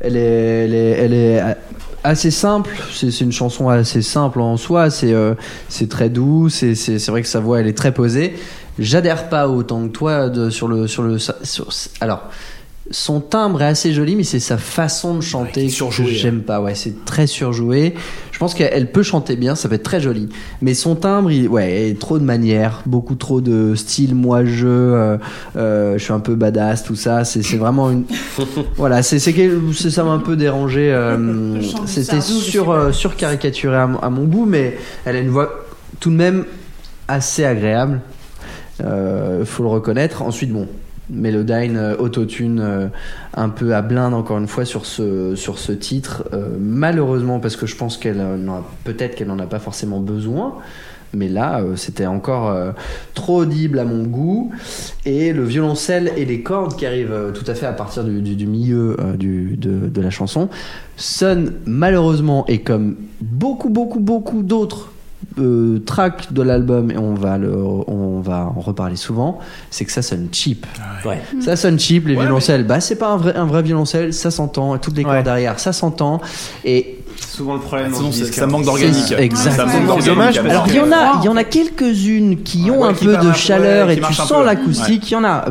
elle 0.00 0.16
est, 0.16 0.64
elle 0.64 0.74
est, 0.74 0.90
elle 0.90 1.12
est 1.14 1.42
assez 2.02 2.30
simple. 2.30 2.70
C'est, 2.92 3.10
c'est 3.10 3.24
une 3.24 3.32
chanson 3.32 3.68
assez 3.68 4.00
simple 4.02 4.40
en 4.40 4.56
soi. 4.56 4.88
C'est, 4.88 5.12
euh, 5.12 5.34
c'est 5.68 5.88
très 5.90 6.08
doux. 6.08 6.48
C'est, 6.48 6.74
c'est, 6.74 6.98
c'est 6.98 7.10
vrai 7.10 7.20
que 7.22 7.28
sa 7.28 7.40
voix, 7.40 7.60
elle 7.60 7.66
est 7.68 7.76
très 7.76 7.92
posée. 7.92 8.34
J'adhère 8.78 9.28
pas 9.28 9.46
autant 9.48 9.86
que 9.88 9.92
toi 9.92 10.30
de, 10.30 10.48
sur 10.48 10.66
le, 10.66 10.86
sur 10.86 11.02
le, 11.02 11.18
sur, 11.18 11.68
alors. 12.00 12.30
Son 12.92 13.20
timbre 13.20 13.62
est 13.62 13.66
assez 13.66 13.92
joli, 13.92 14.16
mais 14.16 14.24
c'est 14.24 14.40
sa 14.40 14.58
façon 14.58 15.14
de 15.14 15.20
chanter 15.20 15.66
que 15.66 15.72
surjoué, 15.72 16.12
j'aime 16.12 16.40
pas. 16.42 16.60
Ouais, 16.60 16.74
c'est 16.74 17.04
très 17.04 17.28
surjoué. 17.28 17.94
Je 18.32 18.38
pense 18.40 18.52
qu'elle 18.52 18.70
elle 18.72 18.90
peut 18.90 19.04
chanter 19.04 19.36
bien, 19.36 19.54
ça 19.54 19.68
va 19.68 19.76
être 19.76 19.84
très 19.84 20.00
joli. 20.00 20.28
Mais 20.60 20.74
son 20.74 20.96
timbre, 20.96 21.30
il, 21.30 21.46
ouais, 21.46 21.96
trop 22.00 22.18
de 22.18 22.24
manières, 22.24 22.82
beaucoup 22.86 23.14
trop 23.14 23.40
de 23.40 23.76
style. 23.76 24.16
Moi, 24.16 24.44
je, 24.44 24.66
euh, 24.66 25.18
euh, 25.56 25.98
je 25.98 26.02
suis 26.02 26.12
un 26.12 26.18
peu 26.18 26.34
badass, 26.34 26.82
tout 26.82 26.96
ça. 26.96 27.24
C'est 27.24 27.40
vraiment 27.56 27.90
une. 27.92 28.04
voilà, 28.76 29.02
c'est 29.04 29.20
ça 29.20 30.02
m'a 30.04 30.10
un 30.10 30.18
peu 30.18 30.34
dérangé. 30.34 30.92
euh, 30.92 31.60
C'était 31.86 32.20
sur 32.20 32.72
euh, 32.72 32.90
surcaricaturé 32.90 33.76
à, 33.76 33.86
mon- 33.86 33.98
à 34.00 34.10
mon 34.10 34.24
goût, 34.24 34.46
mais 34.46 34.76
elle 35.04 35.14
a 35.14 35.20
une 35.20 35.30
voix 35.30 35.64
tout 36.00 36.10
de 36.10 36.16
même 36.16 36.44
assez 37.06 37.44
agréable. 37.44 38.00
Euh, 38.82 39.44
faut 39.44 39.62
le 39.62 39.68
reconnaître. 39.68 40.22
Ensuite, 40.22 40.50
bon, 40.52 40.66
Melodyne, 41.10 41.76
euh, 41.76 41.96
autotune, 41.96 42.60
euh, 42.60 42.86
un 43.34 43.48
peu 43.48 43.74
à 43.74 43.82
blinde 43.82 44.14
encore 44.14 44.38
une 44.38 44.48
fois 44.48 44.64
sur 44.64 44.86
ce, 44.86 45.72
titre. 45.72 46.24
Euh, 46.32 46.48
malheureusement, 46.58 47.40
parce 47.40 47.56
que 47.56 47.66
je 47.66 47.76
pense 47.76 47.96
qu'elle 47.96 48.22
peut-être 48.84 49.14
qu'elle 49.14 49.28
n'en 49.28 49.38
a 49.38 49.46
pas 49.46 49.58
forcément 49.58 50.00
besoin. 50.00 50.54
Mais 51.12 51.28
là, 51.28 51.60
c'était 51.74 52.06
encore 52.06 52.54
trop 53.14 53.42
audible 53.42 53.80
à 53.80 53.84
mon 53.84 54.04
goût. 54.04 54.52
Et 55.04 55.32
le 55.32 55.42
violoncelle 55.42 56.12
et 56.16 56.24
les 56.24 56.42
cordes 56.42 56.76
qui 56.76 56.86
arrivent 56.86 57.32
tout 57.34 57.44
à 57.50 57.54
fait 57.56 57.66
à 57.66 57.72
partir 57.72 58.04
du, 58.04 58.46
milieu 58.46 58.96
de 59.18 60.00
la 60.00 60.10
chanson 60.10 60.48
sonnent 60.96 61.54
malheureusement, 61.66 62.44
et 62.46 62.60
comme 62.60 62.94
beaucoup, 63.20 63.70
beaucoup, 63.70 63.98
beaucoup 63.98 64.44
d'autres 64.44 64.92
euh, 65.38 65.78
tracks 65.84 66.32
de 66.32 66.42
l'album, 66.42 66.90
et 66.90 66.98
on 66.98 67.14
va, 67.14 67.38
le, 67.38 67.54
on 67.54 68.20
va 68.20 68.52
en 68.56 68.60
reparler 68.60 68.96
souvent, 68.96 69.38
c'est 69.70 69.84
que 69.84 69.92
ça 69.92 70.02
sonne 70.02 70.28
cheap. 70.32 70.66
Ouais. 71.04 71.20
Ça 71.40 71.56
sonne 71.56 71.78
cheap, 71.78 72.06
les 72.08 72.14
Ouais, 72.16 72.22
violoncelles. 72.22 72.64
Bah, 72.66 72.80
c'est 72.80 72.96
pas 72.96 73.08
un 73.12 73.16
vrai, 73.16 73.36
un 73.36 73.44
vrai 73.46 73.62
violoncelle, 73.62 74.12
ça 74.12 74.30
s'entend. 74.30 74.76
Toutes 74.78 74.96
les 74.96 75.04
cordes 75.04 75.22
derrière, 75.24 75.58
ça 75.60 75.72
s'entend. 75.72 76.20
Et 76.64 76.96
Souvent 77.16 77.54
le 77.54 77.60
problème. 77.60 77.90
dans 77.92 77.98
Sinon, 77.98 78.12
ce 78.12 78.18
ça- 78.18 78.24
disque, 78.24 78.34
ça 78.34 78.46
manque 78.46 78.64
d'organique. 78.64 79.12
Exactement. 79.16 79.56
Ça 79.68 79.78
manque 79.80 79.86
d'organique. 79.86 80.06
Dommage, 80.06 80.38
Alors, 80.38 80.64
il 80.68 80.74
y 80.74 80.80
en 80.80 80.90
a, 80.92 81.20
il 81.20 81.26
y 81.26 81.28
en 81.28 81.36
a 81.36 81.44
quelques-unes 81.44 82.42
qui 82.42 82.64
Ouais, 82.64 82.70
ont 82.70 82.80
ouais, 82.82 82.88
un 82.88 82.94
qui 82.94 83.04
peu 83.04 83.16
de 83.16 83.32
chaleur 83.32 83.86
ouais, 83.88 83.96
et 83.96 84.00
tu 84.00 84.14
sens 84.14 84.44
l'acoustique. 84.44 85.10
Il 85.10 85.14
y 85.14 85.16
en 85.16 85.24
a. 85.24 85.44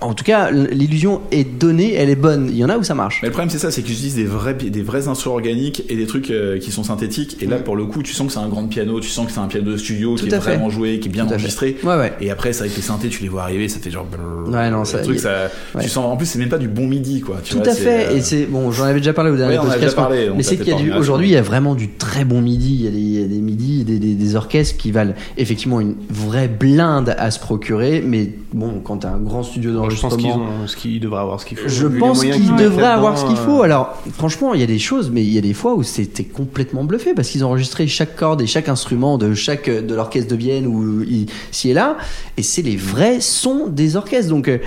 En 0.00 0.14
tout 0.14 0.24
cas, 0.24 0.50
l'illusion 0.50 1.20
est 1.32 1.44
donnée, 1.58 1.94
elle 1.94 2.10
est 2.10 2.16
bonne. 2.16 2.48
Il 2.50 2.56
y 2.56 2.64
en 2.64 2.68
a 2.68 2.76
où 2.76 2.82
ça 2.82 2.94
marche. 2.94 3.20
Mais 3.22 3.28
le 3.28 3.32
problème 3.32 3.50
c'est 3.50 3.58
ça, 3.58 3.70
c'est 3.70 3.82
qu'ils 3.82 3.94
utilisent 3.94 4.14
des 4.16 4.24
vrais, 4.24 4.54
des 4.54 4.82
vrais 4.82 5.08
instruments 5.08 5.34
organiques 5.36 5.82
et 5.88 5.96
des 5.96 6.06
trucs 6.06 6.30
euh, 6.30 6.58
qui 6.58 6.70
sont 6.70 6.84
synthétiques. 6.84 7.36
Et 7.40 7.46
là, 7.46 7.56
pour 7.56 7.76
le 7.76 7.84
coup, 7.86 8.02
tu 8.02 8.12
sens 8.12 8.26
que 8.28 8.32
c'est 8.32 8.38
un 8.38 8.48
grand 8.48 8.66
piano, 8.66 9.00
tu 9.00 9.08
sens 9.08 9.26
que 9.26 9.32
c'est 9.32 9.40
un 9.40 9.46
piano 9.48 9.72
de 9.72 9.76
studio 9.76 10.16
Tout 10.16 10.24
qui 10.24 10.28
est 10.28 10.32
fait. 10.32 10.38
vraiment 10.56 10.70
joué, 10.70 10.98
qui 11.00 11.08
est 11.08 11.10
bien 11.12 11.24
Tout 11.26 11.32
enregistré. 11.32 11.76
Ouais, 11.82 11.96
ouais. 11.96 12.12
Et 12.20 12.30
après, 12.30 12.52
c'est 12.52 12.62
avec 12.62 12.76
les 12.76 12.82
synthés, 12.82 13.08
tu 13.08 13.22
les 13.22 13.28
vois 13.28 13.42
arriver, 13.42 13.68
ça 13.68 13.78
fait 13.80 13.90
genre. 13.90 14.06
Ouais, 14.48 14.70
non, 14.70 14.84
ça- 14.84 14.98
truc, 14.98 15.18
ça, 15.18 15.50
tu 15.80 15.88
sens. 15.88 16.04
En 16.04 16.16
plus, 16.16 16.26
c'est 16.26 16.38
même 16.38 16.48
pas 16.48 16.58
du 16.58 16.68
bon 16.68 16.86
midi, 16.86 17.20
quoi. 17.20 17.38
Tu 17.42 17.52
Tout 17.54 17.58
vois, 17.62 17.68
à 17.68 17.74
fait. 17.74 18.06
euh, 18.08 18.16
Et 18.16 18.20
c'est 18.20 18.44
bon, 18.46 18.70
j'en 18.72 18.84
avais 18.84 19.00
déjà 19.00 19.12
parlé 19.12 19.30
au 19.30 19.36
dernier 19.36 19.56
podcast. 19.56 19.80
déjà 19.80 19.92
parlé, 19.94 20.28
on 20.30 20.36
mais 20.36 20.42
c'est 20.42 20.56
qu'il 20.56 20.68
y 20.68 20.72
a 20.72 20.76
du 20.76 20.92
aujourd'hui, 20.92 21.28
il 21.28 21.32
y 21.32 21.36
a 21.36 21.42
vraiment 21.42 21.74
du 21.74 21.88
très 21.90 22.24
bon 22.24 22.40
midi. 22.40 22.84
Il 22.84 22.98
y 23.18 23.22
a 23.24 23.26
des, 23.26 23.40
midis, 23.40 23.84
des 23.84 24.36
orchestres 24.36 24.76
qui 24.76 24.90
valent 24.92 25.14
effectivement 25.36 25.80
une 25.80 25.94
vraie 26.10 26.48
blinde 26.48 27.14
à 27.18 27.30
se 27.30 27.38
procurer. 27.40 28.02
Mais 28.06 28.30
bon, 28.56 28.80
quand 28.82 28.96
t'as 28.98 29.10
un 29.10 29.18
grand 29.18 29.42
studio 29.44 29.70
Je 29.90 30.00
pense 30.00 30.16
qu'ils 30.16 30.26
d'enregistrement. 30.30 30.62
ont 30.62 30.66
ce 30.66 30.76
qu'ils 30.76 30.98
devraient 31.00 31.20
avoir 31.20 31.40
ce 31.40 31.46
qu'il 31.46 31.56
faut. 31.58 31.68
Je 31.68 31.86
pense 31.86 32.22
qu'ils 32.24 32.56
devraient 32.56 32.82
avoir 32.86 33.16
ce 33.18 33.26
qu'il 33.26 33.36
faut. 33.36 33.60
euh, 33.60 33.64
Alors, 33.64 33.94
franchement, 34.14 34.54
il 34.54 34.60
y 34.60 34.64
a 34.64 34.66
des 34.66 34.78
choses, 34.78 35.10
mais 35.10 35.22
il 35.22 35.32
y 35.32 35.38
a 35.38 35.42
des 35.42 35.54
fois 35.54 35.74
où 35.74 35.82
c'était 35.82 36.24
complètement 36.24 36.82
bluffé 36.82 37.14
parce 37.14 37.28
qu'ils 37.28 37.44
ont 37.44 37.48
enregistré 37.48 37.86
chaque 37.86 38.16
corde 38.16 38.40
et 38.42 38.46
chaque 38.46 38.68
instrument 38.68 39.18
de 39.18 39.34
chaque 39.34 39.68
de 39.70 39.94
l'orchestre 39.94 40.30
de 40.30 40.36
Vienne 40.36 40.66
ou 40.66 41.02
ici 41.02 41.70
et 41.70 41.74
là, 41.74 41.96
et 42.36 42.42
c'est 42.42 42.62
les 42.62 42.76
vrais 42.76 43.20
sons 43.20 43.66
des 43.68 43.96
orchestres. 43.96 44.30
Donc 44.30 44.48
euh, 44.48 44.58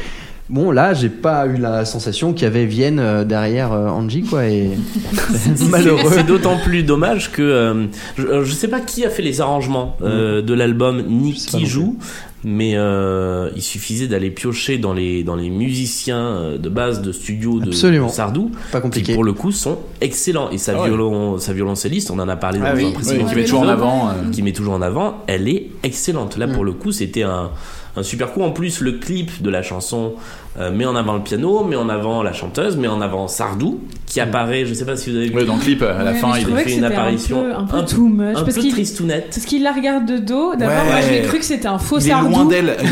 Bon, 0.49 0.71
là, 0.71 0.95
j'ai 0.95 1.09
pas 1.09 1.45
eu 1.45 1.57
la 1.57 1.85
sensation 1.85 2.33
qu'il 2.33 2.43
y 2.43 2.45
avait 2.47 2.65
Vienne 2.65 2.99
euh, 2.99 3.23
derrière 3.23 3.71
euh, 3.71 3.87
Angie, 3.89 4.23
quoi, 4.23 4.45
et 4.47 4.71
malheureux. 5.69 6.11
C'est 6.11 6.25
d'autant 6.25 6.57
plus 6.57 6.81
dommage 6.81 7.31
que 7.31 7.41
euh, 7.43 7.85
je, 8.17 8.43
je 8.43 8.51
sais 8.53 8.67
pas 8.67 8.79
qui 8.79 9.05
a 9.05 9.11
fait 9.11 9.21
les 9.21 9.41
arrangements 9.41 9.95
euh, 10.01 10.41
de 10.41 10.53
l'album 10.55 11.03
ni 11.07 11.33
qui 11.33 11.67
joue, 11.67 11.97
mais 12.43 12.71
euh, 12.75 13.49
il 13.55 13.61
suffisait 13.61 14.07
d'aller 14.07 14.31
piocher 14.31 14.79
dans 14.79 14.93
les 14.93 15.23
dans 15.23 15.35
les 15.35 15.51
musiciens 15.51 16.57
de 16.57 16.69
base 16.69 17.03
de 17.03 17.11
studio 17.11 17.59
de, 17.59 17.71
Sardou, 17.71 18.49
Pas 18.71 18.81
compliqué. 18.81 19.05
qui 19.07 19.13
pour 19.13 19.23
le 19.23 19.33
coup 19.33 19.51
sont 19.51 19.77
excellents. 20.01 20.49
Et 20.49 20.57
sa 20.57 20.71
Ah 20.75 20.81
ouais. 20.81 20.87
violon, 20.87 21.37
sa 21.37 21.53
violoncelliste, 21.53 22.09
on 22.09 22.17
en 22.17 22.27
a 22.27 22.35
parlé 22.37 22.59
Ah 22.63 22.71
dans 22.71 22.77
oui, 22.77 22.87
un 22.87 22.91
précédent 22.91 23.23
oui, 23.25 23.29
qui 23.29 23.35
met 23.35 23.43
toujours 23.43 23.61
en 23.61 23.67
avant, 23.67 24.09
euh. 24.09 24.13
qui 24.31 24.41
met 24.41 24.51
toujours 24.53 24.73
en 24.73 24.81
avant, 24.81 25.23
elle 25.27 25.47
est 25.47 25.67
excellente. 25.83 26.37
Là 26.37 26.47
pour 26.47 26.63
le 26.63 26.71
coup, 26.71 26.91
c'était 26.91 27.23
un 27.23 27.51
un 27.99 28.03
super 28.03 28.31
coup. 28.31 28.41
En 28.41 28.51
plus, 28.51 28.81
le 28.81 28.93
clip 28.93 29.41
de 29.41 29.49
la 29.49 29.61
chanson 29.61 30.13
euh, 30.59 30.71
met 30.71 30.85
en 30.85 30.95
avant 30.95 31.13
le 31.13 31.21
piano, 31.21 31.63
met 31.63 31.75
en 31.75 31.89
avant 31.89 32.23
la 32.23 32.33
chanteuse, 32.33 32.75
met 32.77 32.87
en 32.87 33.01
avant 33.01 33.27
Sardou, 33.27 33.79
qui 34.05 34.19
apparaît, 34.19 34.65
je 34.65 34.73
sais 34.73 34.85
pas 34.85 34.95
si 34.97 35.09
vous 35.11 35.17
avez 35.17 35.27
vu. 35.27 35.35
Ouais, 35.35 35.45
dans 35.45 35.55
le 35.55 35.61
clip, 35.61 35.81
à 35.83 36.03
la 36.03 36.11
Ouais, 36.11 36.17
fin, 36.17 36.31
il 36.37 36.45
fait 36.45 36.73
une 36.75 36.83
apparition 36.85 37.39
un 37.39 37.43
peu, 37.43 37.55
un 37.55 37.63
peu 37.65 37.77
un 37.77 37.83
too 37.83 38.07
much. 38.07 38.37
un 38.37 38.43
parce 38.43 38.55
peu 38.55 38.67
tristounette. 38.69 39.29
parce 39.33 39.45
qu'il 39.45 39.63
la 39.63 39.71
regarde 39.71 40.05
de 40.05 40.17
dos. 40.17 40.55
D'abord, 40.55 40.75
Ouais. 40.85 40.91
moi, 40.91 41.01
j'ai 41.07 41.21
cru 41.21 41.39
que 41.39 41.45
c'était 41.45 41.67
un 41.67 41.77
faux 41.77 41.99
Il 41.99 42.07
est 42.07 42.09
sardou. 42.09 42.29
loin 42.29 42.45
d'elle. 42.45 42.75
Il 42.81 42.89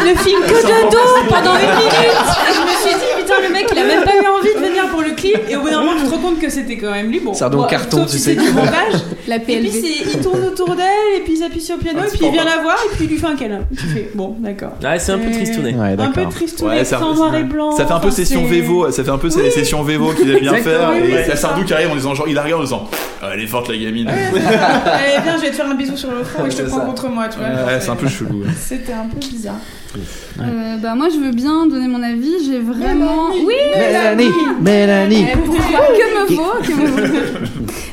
ne 0.00 0.14
filme 0.16 0.42
que 0.42 0.62
de 0.62 0.90
dos 0.90 1.28
pendant 1.28 1.54
une 1.56 1.76
minute. 1.78 1.92
Et 1.92 2.54
je 2.54 2.60
me 2.62 2.88
suis 2.88 2.94
dit, 2.98 3.19
putain, 3.36 3.48
le 3.48 3.52
mec, 3.52 3.66
il 3.72 3.78
a 3.78 3.84
même 3.84 4.04
pas 4.04 4.14
eu 4.16 4.26
envie 4.26 4.54
de 4.54 4.66
venir 4.68 4.88
pour 4.90 5.00
le 5.02 5.10
clip. 5.12 5.38
Et 5.48 5.56
au 5.56 5.60
bout 5.62 5.70
d'un 5.70 5.80
moment, 5.80 5.92
tu 5.98 6.04
te 6.04 6.10
rends 6.10 6.18
compte 6.18 6.38
que 6.40 6.48
c'était 6.48 6.76
quand 6.76 6.90
même 6.90 7.10
lui. 7.10 7.20
Bon, 7.20 7.32
Sardou 7.34 7.58
en 7.58 7.62
bon, 7.62 7.66
carton, 7.68 7.98
sauf 8.02 8.10
tu 8.10 8.18
sais. 8.18 8.34
du 8.34 8.50
montage. 8.50 8.94
La 9.28 9.36
Et 9.36 9.40
puis, 9.40 9.54
PLV. 9.56 9.86
il 10.14 10.20
tourne 10.20 10.42
autour 10.44 10.74
d'elle, 10.74 10.86
et 11.16 11.20
puis 11.20 11.34
il 11.34 11.36
s'appuie 11.36 11.60
sur 11.60 11.76
le 11.76 11.82
piano, 11.82 12.00
Un 12.00 12.04
et 12.04 12.08
puis 12.08 12.18
il 12.22 12.32
vient 12.32 12.44
la 12.44 12.62
voir, 12.62 12.76
et 12.84 12.94
puis 12.96 13.04
il 13.04 13.10
lui 13.10 13.18
fait 13.18 13.26
un 13.26 13.36
câlin. 13.36 13.60
Tu 13.76 13.86
fais, 13.86 14.10
bon, 14.14 14.36
d'accord. 14.40 14.72
Ouais, 14.82 14.98
c'est 14.98 15.12
un 15.12 15.18
peu 15.18 15.28
Et- 15.28 15.32
tristounet. 15.32 15.74
Ouais, 15.74 15.96
Un 15.98 16.10
peu 16.10 16.26
tristounet, 16.26 16.70
Ouais, 16.78 16.84
ça, 16.84 16.98
sans 16.98 17.14
noir 17.14 17.34
et 17.36 17.44
blanc. 17.44 17.70
ça 17.72 17.86
fait 17.86 17.92
un 17.92 18.00
peu 18.00 18.08
enfin, 18.08 18.16
session 18.16 18.42
c'est- 18.48 18.60
Vevo, 18.60 18.90
ça 18.90 19.04
fait 19.04 19.10
un 19.10 19.18
peu 19.18 19.30
ces 19.30 19.50
sessions 19.50 19.82
Vevo 19.82 20.12
qu'il 20.12 20.30
aime 20.30 20.40
bien 20.40 20.54
faire. 20.56 20.92
et 20.92 21.08
la 21.10 21.24
c'est 21.26 21.36
Sardou 21.36 21.60
ça. 21.60 21.66
qui 21.66 21.74
arrive 21.74 21.90
en 21.92 21.96
disant 21.96 22.14
genre, 22.14 22.26
il 22.28 22.38
regarde 22.38 22.60
en 22.60 22.64
disant 22.64 22.88
Ah, 23.22 23.30
Elle 23.34 23.40
est 23.40 23.46
forte 23.46 23.68
la 23.68 23.76
gamine. 23.76 24.08
Allez, 24.08 24.40
viens, 25.22 25.36
je 25.36 25.42
vais 25.42 25.50
te 25.50 25.56
faire 25.56 25.68
un 25.68 25.74
bisou 25.74 25.96
sur 25.96 26.10
le 26.10 26.24
front 26.24 26.46
et 26.46 26.50
je 26.50 26.56
te 26.56 26.62
prends 26.62 26.78
ça. 26.80 26.84
contre 26.86 27.08
moi, 27.08 27.28
tu 27.28 27.38
vois. 27.38 27.48
Ouais, 27.48 27.80
c'est 27.80 27.90
un 27.90 27.96
peu 27.96 28.08
chelou. 28.08 28.40
ouais. 28.42 28.48
C'était 28.58 28.92
un 28.94 29.06
peu 29.06 29.18
bizarre. 29.18 29.56
Euh, 30.40 30.76
bah 30.80 30.94
moi 30.94 31.08
je 31.12 31.18
veux 31.18 31.32
bien 31.32 31.66
donner 31.66 31.88
mon 31.88 32.00
avis. 32.02 32.32
J'ai 32.46 32.60
vraiment. 32.60 33.30
Oui. 33.44 33.54
Mélanie, 33.76 34.30
Mélanie. 34.60 35.26
Eh, 35.32 35.36
pourquoi 35.36 35.80
Que 35.88 36.32
me 36.32 36.36
vaut, 36.36 36.52
que 36.62 36.72
me 36.72 36.86
vaut. 36.86 37.18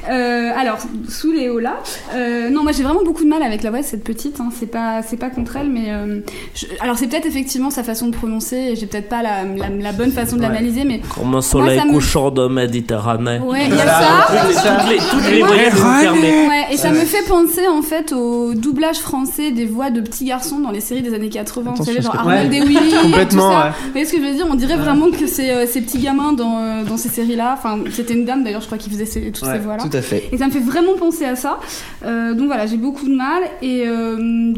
Euh, 0.10 0.52
alors 0.58 0.78
sous 1.10 1.34
Léo 1.34 1.60
là. 1.60 1.80
Euh, 2.16 2.50
non 2.50 2.64
moi 2.64 2.72
j'ai 2.72 2.82
vraiment 2.84 3.04
beaucoup 3.04 3.26
de 3.26 3.30
mal 3.30 3.44
avec 3.44 3.62
la 3.62 3.72
voix 3.72 3.80
de 3.82 3.86
cette 3.86 4.06
petite. 4.06 4.40
Hein. 4.40 4.48
C'est 4.58 4.72
pas 4.72 5.02
c'est 5.06 5.18
pas 5.18 5.30
contre 5.30 5.58
elle 5.58 5.70
mais 5.70 5.88
euh, 5.90 6.22
je- 6.56 6.66
alors 6.80 6.98
c'est 6.98 7.08
peut-être 7.08 7.26
effectivement 7.26 7.72
sa 7.72 7.84
façon 7.84 8.08
de 8.08 8.16
prononcer. 8.16 8.56
et 8.56 8.76
J'ai 8.78 8.86
peut-être 8.86 9.10
pas 9.10 9.22
la, 9.22 9.44
la, 9.44 9.68
la 9.68 9.92
bonne 9.92 10.14
façon 10.14 10.38
de 10.38 10.44
l'analyser 10.44 10.86
mais 10.86 11.02
Comme 11.14 11.36
un 11.36 11.42
soleil 11.42 11.78
ça 11.78 11.84
me- 11.84 11.92
couchant 11.92 12.32
de 12.32 12.48
Méditerranée? 12.48 13.40
ouais 13.40 13.66
il 13.68 13.76
y 13.76 13.82
a 13.82 13.86
ça. 13.86 14.78
Toutes 14.80 14.90
les, 14.92 14.98
toutes 15.18 15.30
les 15.58 15.72
fermées. 15.72 16.48
Ouais, 16.48 16.66
et 16.72 16.78
ça 16.78 16.92
me 16.92 17.00
fait 17.00 17.24
penser 17.28 17.68
en 17.68 17.82
fait 17.82 18.14
au 18.14 18.54
doublage 18.54 18.98
français 19.00 19.52
des 19.52 19.66
voix 19.66 19.90
de 19.92 20.02
petits 20.02 20.26
garçons 20.26 20.60
dans 20.60 20.72
les 20.72 20.82
séries 20.82 21.02
des 21.02 21.14
années 21.14 21.30
80, 21.30 21.74
vous 21.76 21.84
savez, 21.86 22.02
genre 22.02 22.16
Arnold 22.16 22.54
et 22.54 22.60
Willy. 22.62 22.92
Complètement. 23.02 23.50
Vous 23.86 23.92
voyez 23.92 24.06
ce 24.06 24.14
que 24.14 24.18
je 24.20 24.24
veux 24.26 24.34
dire? 24.34 24.48
On 24.50 24.56
dirait 24.56 24.78
vraiment 24.78 25.10
que 25.12 25.28
c'est 25.28 25.52
euh, 25.52 25.66
ces 25.68 25.82
petits 25.82 26.00
gamins 26.00 26.34
dans, 26.34 26.60
euh, 26.60 26.84
dans 26.84 26.98
ces 26.98 27.10
séries-là. 27.10 27.56
Enfin, 27.58 27.80
c'était 27.92 28.14
une 28.14 28.26
dame 28.26 28.44
d'ailleurs, 28.44 28.62
je 28.62 28.66
crois, 28.68 28.78
qui 28.78 28.90
faisait 28.90 29.06
ces- 29.06 29.32
toutes 29.32 29.46
ces 29.46 29.60
voix-là. 29.60 29.84
Tout 29.84 29.96
à 29.96 30.02
fait. 30.02 30.24
Et 30.32 30.38
ça 30.38 30.48
me 30.48 30.52
fait 30.52 30.60
vraiment 30.60 30.94
penser 30.98 31.26
à 31.26 31.36
ça. 31.36 31.60
Euh, 32.06 32.34
donc 32.34 32.48
voilà, 32.48 32.66
j'ai 32.66 32.78
beaucoup 32.78 33.06
de 33.08 33.16
mal. 33.16 33.44
Et 33.62 33.84
euh, 33.88 34.54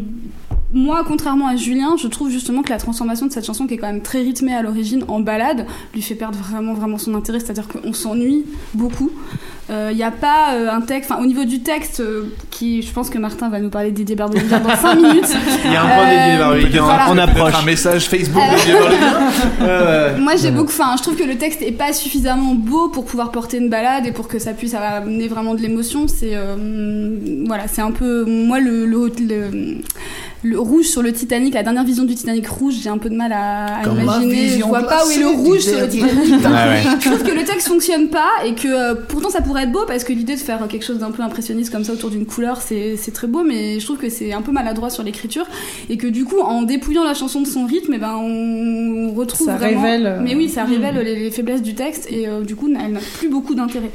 moi, 0.74 1.04
contrairement 1.08 1.48
à 1.48 1.56
Julien, 1.56 1.96
je 1.98 2.08
trouve 2.08 2.30
justement 2.30 2.62
que 2.62 2.70
la 2.70 2.78
transformation 2.78 3.26
de 3.26 3.32
cette 3.32 3.46
chanson, 3.46 3.66
qui 3.66 3.74
est 3.74 3.78
quand 3.78 3.88
même 3.88 4.02
très 4.02 4.20
rythmée 4.20 4.54
à 4.54 4.62
l'origine, 4.62 5.04
en 5.08 5.20
balade, 5.20 5.66
lui 5.96 6.02
fait 6.02 6.16
perdre 6.16 6.38
vraiment, 6.38 6.74
vraiment 6.74 6.98
son 6.98 7.16
intérêt. 7.16 7.40
C'est-à-dire 7.40 7.68
qu'on 7.68 7.94
s'ennuie 7.94 8.46
beaucoup. 8.74 9.10
Il 9.70 9.96
n'y 9.96 10.04
a 10.04 10.12
pas 10.12 10.54
euh, 10.56 10.70
un 10.72 10.82
texte, 10.82 11.12
enfin 11.12 11.22
au 11.22 11.26
niveau 11.26 11.46
du 11.46 11.62
texte, 11.62 12.00
euh, 12.00 12.24
qui, 12.50 12.82
je 12.82 12.92
pense 12.92 13.10
que 13.10 13.18
Martin 13.18 13.50
va 13.50 13.60
nous 13.60 13.70
parler 13.70 13.92
d'Didier 13.92 14.16
Barbelivien 14.16 14.60
dans 14.60 14.76
5 14.76 14.96
minutes. 14.96 15.36
Il 15.66 15.72
y 15.72 15.76
a 15.76 15.84
un 15.84 15.88
point 15.88 16.08
Euh, 16.08 16.26
dédié 16.26 16.38
Barbelivien 16.40 16.82
voilà. 16.84 17.06
Peut-être 17.06 17.30
approche. 17.30 17.54
un 17.62 17.66
message 17.66 18.10
Facebook 18.10 18.42
Euh. 19.62 20.18
Moi 20.18 20.34
j'ai 20.36 20.52
beaucoup, 20.52 20.70
enfin 20.72 20.96
je 20.98 21.04
trouve 21.04 21.16
que 21.16 21.24
le 21.24 21.36
texte 21.36 21.62
est 21.62 21.72
pas 21.72 21.94
suffisamment 21.94 22.56
beau 22.56 22.90
pour 22.90 23.06
pouvoir 23.06 23.32
porter 23.32 23.58
une 23.58 23.70
balade 23.70 24.06
et 24.06 24.12
pour 24.12 24.28
que 24.28 24.40
ça 24.40 24.54
puisse 24.54 24.74
amener 24.74 25.28
vraiment 25.28 25.54
de 25.54 25.62
l'émotion. 25.62 26.08
C'est 26.08 26.32
euh, 26.34 26.56
voilà, 27.46 27.68
c'est 27.68 27.82
un 27.82 27.92
peu 27.92 28.26
moi 28.26 28.60
le, 28.60 28.86
le, 28.86 29.12
le, 29.20 29.78
le 30.44 30.60
rouge 30.60 30.86
sur 30.86 31.02
le 31.02 31.12
Titanic, 31.12 31.54
la 31.54 31.64
dernière 31.64 31.84
vision 31.84 32.04
du 32.06 32.16
Titanic 32.16 32.48
rouge, 32.48 32.76
j'ai 32.82 32.90
un 32.90 32.98
peu 32.98 33.10
de 33.10 33.16
mal 33.16 33.34
à, 33.34 33.80
à 33.80 33.84
imaginer. 33.84 34.50
Je 34.60 34.64
vois 34.64 34.84
pas 34.84 35.06
où 35.06 35.12
est 35.12 35.20
le 35.20 35.28
rouge 35.28 35.60
sur 35.60 35.80
le. 35.80 35.88
Titanic. 35.88 36.14
ouais. 36.30 36.84
Je 37.00 37.10
trouve 37.10 37.24
que 37.24 37.32
le 37.32 37.44
texte 37.44 37.68
fonctionne 37.68 38.08
pas 38.08 38.30
et 38.46 38.54
que 38.54 38.68
euh, 38.68 38.96
pourtant 38.96 39.30
ça 39.30 39.42
pourrait 39.42 39.64
être 39.64 39.72
beau 39.72 39.86
parce 39.88 40.04
que 40.04 40.14
l'idée 40.14 40.36
de 40.36 40.40
faire 40.40 40.66
quelque 40.68 40.86
chose 40.86 41.00
d'un 41.00 41.12
peu 41.12 41.24
impressionniste 41.24 41.72
comme 41.72 41.84
ça 41.84 41.94
autour 41.94 42.10
d'une 42.10 42.26
couleur 42.26 42.62
c'est 42.62 42.96
c'est 42.98 43.12
très 43.12 43.28
beau 43.28 43.44
mais 43.44 43.80
je 43.80 43.86
trouve 43.86 43.98
que 43.98 44.10
c'est 44.10 44.34
un 44.34 44.42
peu 44.42 44.52
maladroit 44.52 44.90
sur 44.90 45.04
l'écriture 45.04 45.46
et 45.90 45.98
que 45.98 46.08
du 46.08 46.26
coup 46.26 46.40
en 46.40 46.64
dépouillant 46.64 47.04
la 47.04 47.14
chanson 47.14 47.42
de 47.42 47.48
son 47.48 47.66
rythme 47.66 47.94
eh 47.96 47.98
ben 47.98 48.16
on 48.16 49.14
retrouve 49.14 49.48
Ça 49.48 49.56
vraiment 49.56 49.82
révèle, 49.82 50.06
euh, 50.06 50.20
mais 50.22 50.36
oui 50.36 50.50
ça 50.50 50.64
hmm. 50.64 50.70
révèle 50.70 50.96
les, 51.04 51.16
les 51.16 51.32
faiblesses 51.32 51.62
du 51.62 51.76
texte 51.76 52.08
et 52.12 52.28
euh, 52.28 52.42
du 52.42 52.56
coup 52.56 52.68
elle 52.68 52.94
n'a 52.94 53.00
plus 53.18 53.30
beaucoup 53.30 53.56
d'intérêt 53.56 53.92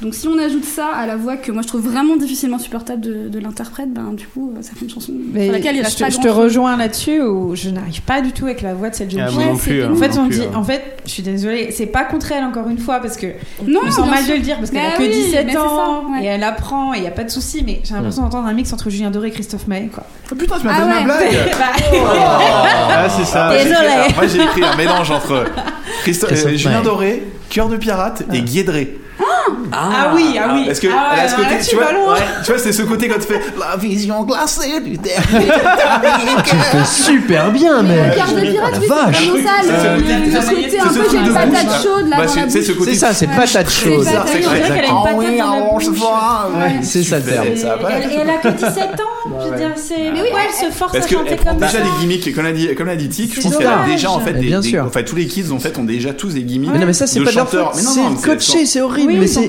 donc 0.00 0.14
si 0.14 0.28
on 0.28 0.38
ajoute 0.38 0.64
ça 0.64 0.86
à 0.86 1.06
la 1.06 1.16
voix 1.16 1.36
que 1.36 1.52
moi 1.52 1.62
je 1.62 1.68
trouve 1.68 1.82
vraiment 1.82 2.16
difficilement 2.16 2.58
supportable 2.58 3.02
de, 3.02 3.28
de 3.28 3.38
l'interprète 3.38 3.92
ben 3.92 4.12
du 4.12 4.26
coup 4.26 4.52
ça 4.60 4.72
fait 4.74 4.84
une 4.84 4.90
chanson 4.90 5.12
Mais 5.32 5.44
sur 5.44 5.52
laquelle 5.52 5.81
je, 5.88 5.96
te, 5.96 6.10
je 6.22 6.28
rejoins 6.28 6.76
là-dessus 6.76 7.20
où 7.22 7.54
je 7.54 7.70
n'arrive 7.70 8.02
pas 8.02 8.20
du 8.20 8.32
tout 8.32 8.44
avec 8.46 8.62
la 8.62 8.74
voix 8.74 8.90
de 8.90 8.94
cette 8.94 9.10
jeune 9.10 9.22
Ah, 9.26 9.28
fille. 9.28 9.38
Ouais, 9.38 9.82
hein, 9.84 9.90
En 9.92 9.96
fait, 9.96 10.08
moi 10.08 10.16
non 10.16 10.22
on 10.24 10.28
plus, 10.28 10.38
dit, 10.38 10.44
hein. 10.44 10.56
en 10.56 10.64
fait, 10.64 10.82
je 11.04 11.10
suis 11.10 11.22
désolée, 11.22 11.70
c'est 11.72 11.86
pas 11.86 12.04
contre 12.04 12.32
elle 12.32 12.44
encore 12.44 12.68
une 12.68 12.78
fois 12.78 13.00
parce 13.00 13.16
que 13.16 13.26
non 13.66 13.80
je 13.82 13.86
me 13.86 13.90
sens 13.90 14.02
bien 14.04 14.14
mal 14.14 14.24
sûr. 14.24 14.32
de 14.34 14.38
le 14.38 14.42
dire 14.44 14.56
parce 14.58 14.70
qu'elle 14.70 14.82
Bah 14.82 14.88
a 14.94 14.96
que 14.98 15.02
oui, 15.02 15.08
17 15.08 15.46
mais 15.46 15.52
c'est 15.52 15.58
ans 15.58 16.02
ça, 16.06 16.12
ouais. 16.12 16.22
et 16.24 16.26
elle 16.26 16.42
apprend 16.44 16.94
et 16.94 16.98
il 16.98 17.04
y 17.04 17.06
a 17.06 17.10
pas 17.10 17.24
de 17.24 17.30
souci, 17.30 17.62
mais 17.66 17.80
j'ai 17.84 17.94
l'impression 17.94 18.22
d'entendre 18.22 18.46
un 18.48 18.52
mix 18.52 18.72
entre 18.72 18.90
Julien 18.90 19.10
Doré 19.10 19.28
et 19.28 19.30
Christophe 19.32 19.66
Maé 19.66 19.88
quoi. 19.92 20.04
Oh, 20.30 20.34
putain, 20.34 20.58
tu 20.58 20.66
m'as 20.66 20.72
Ah 20.72 20.76
fait 20.76 20.82
ouais. 20.82 20.88
ma 20.94 21.04
blague 21.04 21.28
Ah, 21.94 23.08
c'est 23.08 23.24
ça. 23.24 23.46
Moi, 23.48 23.58
j'ai 23.58 23.64
Désolé. 23.64 23.86
écrit- 23.86 23.92
alors, 23.94 24.14
Moi 24.16 24.26
j'ai 24.26 24.42
écrit 24.42 24.64
un 24.64 24.76
mélange 24.76 25.10
entre 25.10 25.44
Christophe 26.02 26.32
euh, 26.46 26.56
Julien. 26.56 26.82
Doré, 26.82 27.22
Cœur 27.50 27.68
de 27.68 27.76
pirate 27.76 28.22
et 28.32 28.40
Guédré. 28.42 28.98
Ah, 29.72 30.12
oui, 30.14 30.38
ah 30.42 30.50
oui. 30.54 30.64
Parce 30.66 30.80
que 30.80 30.86
ah, 30.92 31.12
elle 31.14 31.20
a 31.20 31.28
ce 31.28 31.36
ouais, 31.36 31.42
côté, 31.42 31.54
là, 31.54 31.60
tu 31.64 31.76
vois, 31.76 31.86
tu 32.44 32.50
vois, 32.52 32.58
c'est 32.60 32.72
ce 32.72 32.82
côté 32.82 33.08
quand 33.08 33.18
tu 33.20 33.26
fais 33.32 33.40
la 33.58 33.76
vision 33.76 34.22
glacée 34.24 34.80
du 34.80 34.96
dernier. 34.98 35.48
Tu 36.44 36.56
fais 36.56 36.84
super 36.84 37.50
bien, 37.50 37.82
mais. 37.82 38.08
Le 38.08 38.14
quart 38.14 38.32
de 38.32 38.40
pirate, 38.40 38.72
la 38.72 38.78
oui, 38.78 38.86
vache. 38.88 39.16
c'est 39.18 39.24
vraiment 39.26 39.46
ça. 39.46 39.52
C'est 39.62 40.40
ce 40.42 40.50
Le, 40.50 40.62
côté- 40.62 40.80
un 40.80 40.88
peu, 40.88 41.10
j'ai 41.10 41.16
une 41.18 41.32
patate 41.34 41.82
chaude 41.82 42.08
là 42.08 42.16
c'est- 42.26 42.94
ça, 42.94 43.14
c'est 43.14 43.26
patate 43.28 43.70
chaude. 43.70 44.04
C'est 44.26 44.38
exact. 44.38 44.66
qu'elle 44.66 44.84
a 44.84 44.88
une 44.88 44.90
Ah 44.90 45.04
patate 45.04 45.62
on 45.72 45.80
se 45.80 45.90
voit. 45.90 46.50
Ouais. 46.54 46.80
C'est 46.82 47.02
ça 47.02 47.16
le 47.18 47.22
terme. 47.24 47.46
Et 47.46 47.60
elle, 48.20 48.30
a 48.30 48.38
que 48.38 48.48
17 48.48 49.00
ans, 49.00 49.31
veux 49.52 49.58
dire, 49.58 49.72
c'est. 49.76 49.96
Mais 49.96 50.10
oui, 50.12 50.18
pourquoi 50.30 50.40
elle- 50.48 50.66
se 50.72 50.76
force 50.76 50.92
Parce 50.92 51.06
à 51.06 51.08
chanter 51.08 51.36
comme 51.36 51.56
déjà 51.56 51.68
ça 51.70 51.78
des 51.80 51.90
gimmicks, 52.00 52.34
comme 52.34 52.44
l'a 52.44 52.52
dit, 52.52 52.74
comme 52.74 52.86
l'a 52.86 52.96
dit 52.96 53.08
Tic, 53.08 53.34
je 53.34 53.40
pense 53.40 53.56
qu'elle 53.56 53.66
a 53.66 53.84
déjà 53.86 54.10
en 54.10 54.20
fait 54.20 54.32
des, 54.34 54.62
sûr. 54.62 54.84
enfin 54.86 55.02
tous 55.02 55.16
les 55.16 55.26
kids 55.26 55.50
en 55.52 55.58
fait 55.58 55.78
ont 55.78 55.84
déjà 55.84 56.12
tous 56.12 56.34
des 56.34 56.42
gimmicks. 56.42 56.70
Mais 56.72 56.78
non, 56.78 56.86
mais 56.86 56.92
ça, 56.92 57.06
c'est 57.06 57.20
pas 57.20 57.30
non, 57.32 57.46
C'est 57.82 58.28
coaché, 58.28 58.66
c'est 58.66 58.80
horrible. 58.80 59.12
Mais 59.12 59.26
c'est 59.26 59.46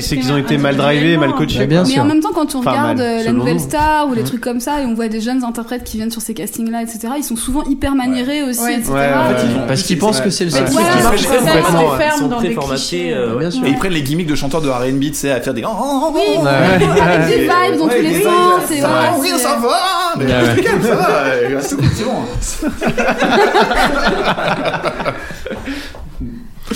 c'est 0.00 0.16
qu'ils 0.16 0.32
ont 0.32 0.36
été 0.38 0.58
mal 0.58 0.76
drivés, 0.76 1.16
mal 1.16 1.32
coachés. 1.32 1.66
Mais 1.66 1.98
en 1.98 2.04
même 2.04 2.20
temps, 2.20 2.32
quand 2.34 2.54
on 2.54 2.60
regarde 2.60 3.00
euh, 3.00 3.24
la 3.24 3.32
nouvelle 3.32 3.60
star 3.60 4.08
ou 4.08 4.14
les 4.14 4.24
trucs 4.24 4.40
comme 4.40 4.60
ça, 4.60 4.80
et 4.80 4.86
on 4.86 4.94
voit 4.94 5.08
des 5.08 5.20
jeunes 5.20 5.44
interprètes 5.44 5.84
qui 5.84 5.96
viennent 5.96 6.10
sur 6.10 6.22
ces 6.22 6.34
castings-là, 6.34 6.82
etc., 6.82 7.00
ils 7.16 7.24
sont 7.24 7.36
souvent 7.36 7.62
hyper 7.64 7.94
maniérés 7.94 8.42
aussi, 8.42 8.60
etc. 8.72 8.90
En 8.90 9.34
fait, 9.34 9.66
Parce 9.66 9.82
qu'ils 9.82 9.98
pensent 9.98 10.20
que 10.20 10.30
c'est 10.30 10.44
le 10.44 10.50
seul 10.50 10.64
truc 10.64 10.78
qui 10.78 10.84
c'est 10.84 11.02
marche. 11.02 11.26
Complètement. 11.26 12.40
Ils 12.42 12.54
sont 12.54 12.60
clichés. 12.60 13.12
euh, 13.12 13.50
sûr. 13.50 13.64
Et 13.64 13.70
ils 13.70 13.76
prennent 13.76 13.92
les 13.92 14.02
gimmicks 14.02 14.26
de 14.28 14.34
chanteurs 14.34 14.60
de 14.62 14.68
R&B, 14.68 15.00
tu 15.00 15.14
sais, 15.14 15.30
à 15.30 15.40
faire 15.40 15.54
des. 15.54 15.62
Oui, 15.64 16.22
avec 16.46 17.28
des 17.28 17.42
vibes 17.42 17.78
dans 17.78 17.88
tous 17.88 18.02
les 18.02 18.22
sens. 18.22 18.49
Oui, 18.58 19.28
c'est- 19.32 19.38
ça 19.38 19.56
va. 19.56 20.14
Mais 20.18 20.26
Ouais. 20.26 20.62
calme, 20.62 20.82
ça 20.82 20.94
va. 20.94 21.60
c'est 21.62 22.04
bon. 22.04 22.82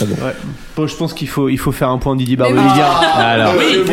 Ouais. 0.01 0.35
Bon, 0.77 0.89
je 0.89 0.97
pense 0.97 1.15
qu'il 1.15 1.29
faut, 1.29 1.49
il 1.49 1.57
faut 1.57 1.71
faire 1.71 1.89
un 1.89 1.99
point 1.99 2.17
Didier 2.17 2.37
Mais 2.37 2.53
Barbelivien. 2.53 2.75
voilà. 2.75 3.29
Alors. 3.29 3.53
Oui, 3.57 3.85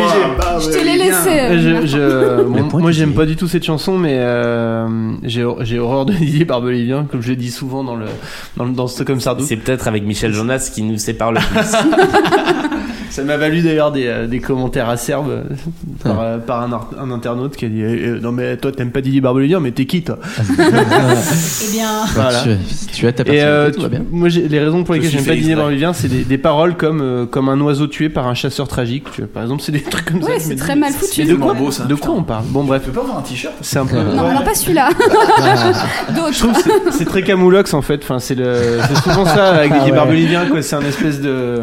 Je 0.59 0.69
te 0.71 0.83
l'ai 0.83 0.97
laissé. 0.97 1.29
euh, 1.29 1.59
Je, 1.61 1.69
Marc. 1.69 1.85
je- 1.85 2.41
bon, 2.43 2.67
point 2.69 2.81
moi 2.81 2.91
j'aime 2.91 3.11
dit. 3.11 3.15
pas 3.15 3.27
du 3.27 3.35
tout 3.35 3.47
cette 3.47 3.63
chanson 3.63 3.99
mais 3.99 4.15
euh, 4.17 4.87
j'ai 5.21 5.45
j'ai 5.59 5.77
horreur 5.77 6.07
de 6.07 6.13
Didier 6.13 6.43
Barbelivien 6.43 7.05
comme 7.09 7.21
je 7.21 7.29
le 7.29 7.35
dis 7.35 7.51
souvent 7.51 7.83
dans 7.83 7.95
le 7.95 8.07
dans, 8.57 8.65
le- 8.65 8.73
dans 8.73 8.87
Stockholm 8.87 9.19
Sardou 9.19 9.43
C'est 9.45 9.57
peut-être 9.57 9.87
avec 9.87 10.03
Michel 10.03 10.33
Jonas 10.33 10.71
qui 10.73 10.81
nous 10.81 10.97
sépare 10.97 11.33
le 11.33 11.39
plus. 11.39 11.59
ça 13.11 13.23
m'a 13.23 13.37
valu 13.37 13.61
d'ailleurs 13.61 13.91
des, 13.91 14.07
euh, 14.07 14.25
des 14.27 14.39
commentaires 14.39 14.89
acerbes 14.89 15.29
euh, 15.29 15.43
par, 16.03 16.19
euh, 16.21 16.37
par 16.39 16.61
un, 16.63 17.11
internaute 17.11 17.55
qui 17.55 17.65
a 17.65 17.69
dit 17.69 17.81
eh, 17.81 18.03
eh, 18.05 18.19
non 18.21 18.31
mais 18.31 18.57
toi 18.57 18.71
t'aimes 18.71 18.91
pas 18.91 19.01
Didier 19.01 19.21
Barbelivien 19.21 19.59
mais 19.59 19.71
t'es 19.71 19.85
qui 19.85 20.01
toi? 20.03 20.17
Eh 20.49 21.71
bien, 21.71 22.05
Voilà. 22.15 22.43
Tu, 22.43 22.57
tu 22.93 23.07
as 23.07 23.11
ta 23.13 23.23
Et 23.31 23.41
euh, 23.41 23.71
tout 23.71 23.81
va 23.81 23.89
bien. 23.89 24.01
moi, 24.11 24.29
les 24.29 24.59
raisons 24.59 24.83
pour 24.83 24.95
Je 24.95 24.99
lesquelles 25.01 25.09
suis 25.19 25.19
j'aime 25.19 25.27
pas 25.27 25.35
Didier. 25.39 25.55
Barbelivien, 25.55 25.93
c'est 25.93 26.07
des, 26.07 26.23
des 26.23 26.37
paroles 26.37 26.75
comme 26.75 27.01
euh, 27.01 27.25
comme 27.25 27.49
un 27.49 27.59
oiseau 27.61 27.87
tué 27.87 28.09
par 28.09 28.27
un 28.27 28.33
chasseur 28.33 28.67
tragique. 28.67 29.05
Tu 29.13 29.21
vois, 29.21 29.29
par 29.33 29.43
exemple, 29.43 29.61
c'est 29.63 29.71
des 29.71 29.81
trucs 29.81 30.05
comme 30.05 30.21
ça. 30.21 30.29
Ouais, 30.29 30.35
me 30.35 30.39
c'est 30.39 30.55
très 30.55 30.75
mal 30.75 30.91
foutu. 30.93 31.25
De 31.25 31.35
quoi, 31.35 31.53
beau, 31.53 31.71
ça, 31.71 31.83
de 31.85 31.95
quoi 31.95 32.13
on 32.13 32.23
parle? 32.23 32.45
Bon, 32.47 32.63
bref, 32.63 32.81
Tu 32.83 32.89
peux 32.91 32.95
pas 32.99 33.01
avoir 33.05 33.19
un 33.19 33.21
t-shirt 33.21 33.53
c'est 33.61 33.79
un 33.79 33.85
peu. 33.85 33.97
Non, 33.97 34.23
ouais. 34.23 34.29
alors 34.29 34.43
pas 34.43 34.53
celui-là. 34.55 34.89
Je 36.09 36.15
D'autres. 36.15 36.37
trouve 36.37 36.53
que 36.85 36.91
c'est- 36.91 37.05
très 37.05 37.23
camoulox 37.23 37.73
en 37.73 37.81
fait. 37.81 38.01
Enfin, 38.03 38.19
c'est 38.19 38.35
souvent 39.03 39.25
ça 39.25 39.49
avec 39.49 39.71
Didier 39.73 39.91
ouais. 39.91 39.97
Barbelivien 39.97 40.45
quoi. 40.47 40.61
C'est 40.61 40.75
un 40.75 40.81
espèce 40.85 41.19
de. 41.21 41.61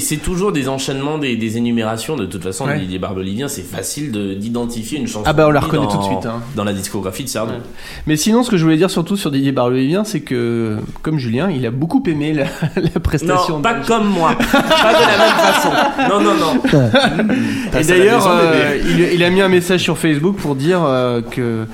C'est 0.00 0.16
toujours 0.22 0.52
des 0.52 0.68
enchaînements, 0.70 1.18
des, 1.18 1.36
des 1.36 1.56
énumérations. 1.58 2.16
De 2.16 2.24
toute 2.24 2.42
façon, 2.42 2.66
Ouais. 2.66 2.78
Didier 2.78 2.98
Barbelivien, 2.98 3.48
c'est 3.48 3.62
facile 3.62 4.10
de- 4.12 4.32
d'identifier 4.34 4.98
une 4.98 5.06
chanson. 5.06 5.24
Ah 5.26 5.32
bah, 5.34 5.46
on 5.48 5.50
la 5.50 5.60
reconnaît 5.60 5.84
dans- 5.86 5.90
tout 5.92 5.98
de 5.98 6.02
suite, 6.04 6.26
hein. 6.26 6.40
Dans 6.56 6.64
la 6.64 6.72
discographie 6.72 7.24
de 7.24 7.28
Sardou. 7.28 7.52
Ouais. 7.52 7.58
Mais 8.06 8.16
sinon, 8.16 8.42
ce 8.42 8.50
que 8.50 8.56
je 8.56 8.64
voulais 8.64 8.76
dire 8.78 8.90
surtout 8.90 9.16
sur 9.16 9.30
Didier 9.30 9.52
Barbelivien, 9.52 10.04
c'est 10.04 10.20
que, 10.20 10.76
comme 11.02 11.18
Julien, 11.18 11.50
il 11.50 11.66
a 11.66 11.70
beaucoup 11.70 12.02
aimé 12.06 12.32
la, 12.32 12.44
la 12.82 13.00
prestation. 13.00 13.56
Non, 13.56 13.62
pas 13.62 13.74
de- 13.74 13.86
comme 13.86 14.06
moi. 14.08 14.34
pas 14.36 14.92
de 14.92 15.00
la 15.00 15.18
même 15.18 15.36
façon. 15.52 15.70
Non, 16.08 16.20
non, 16.20 16.34
non. 16.34 17.78
Et 17.78 17.84
d'ailleurs, 17.84 18.26
euh, 18.30 18.78
il 19.14 19.22
a 19.22 19.30
mis 19.30 19.40
un 19.40 19.48
message 19.48 19.80
sur 19.80 19.98
Facebook 19.98 20.36
pour 20.36 20.54
dire 20.54 20.80
euh, 20.84 21.20
que 21.22 21.66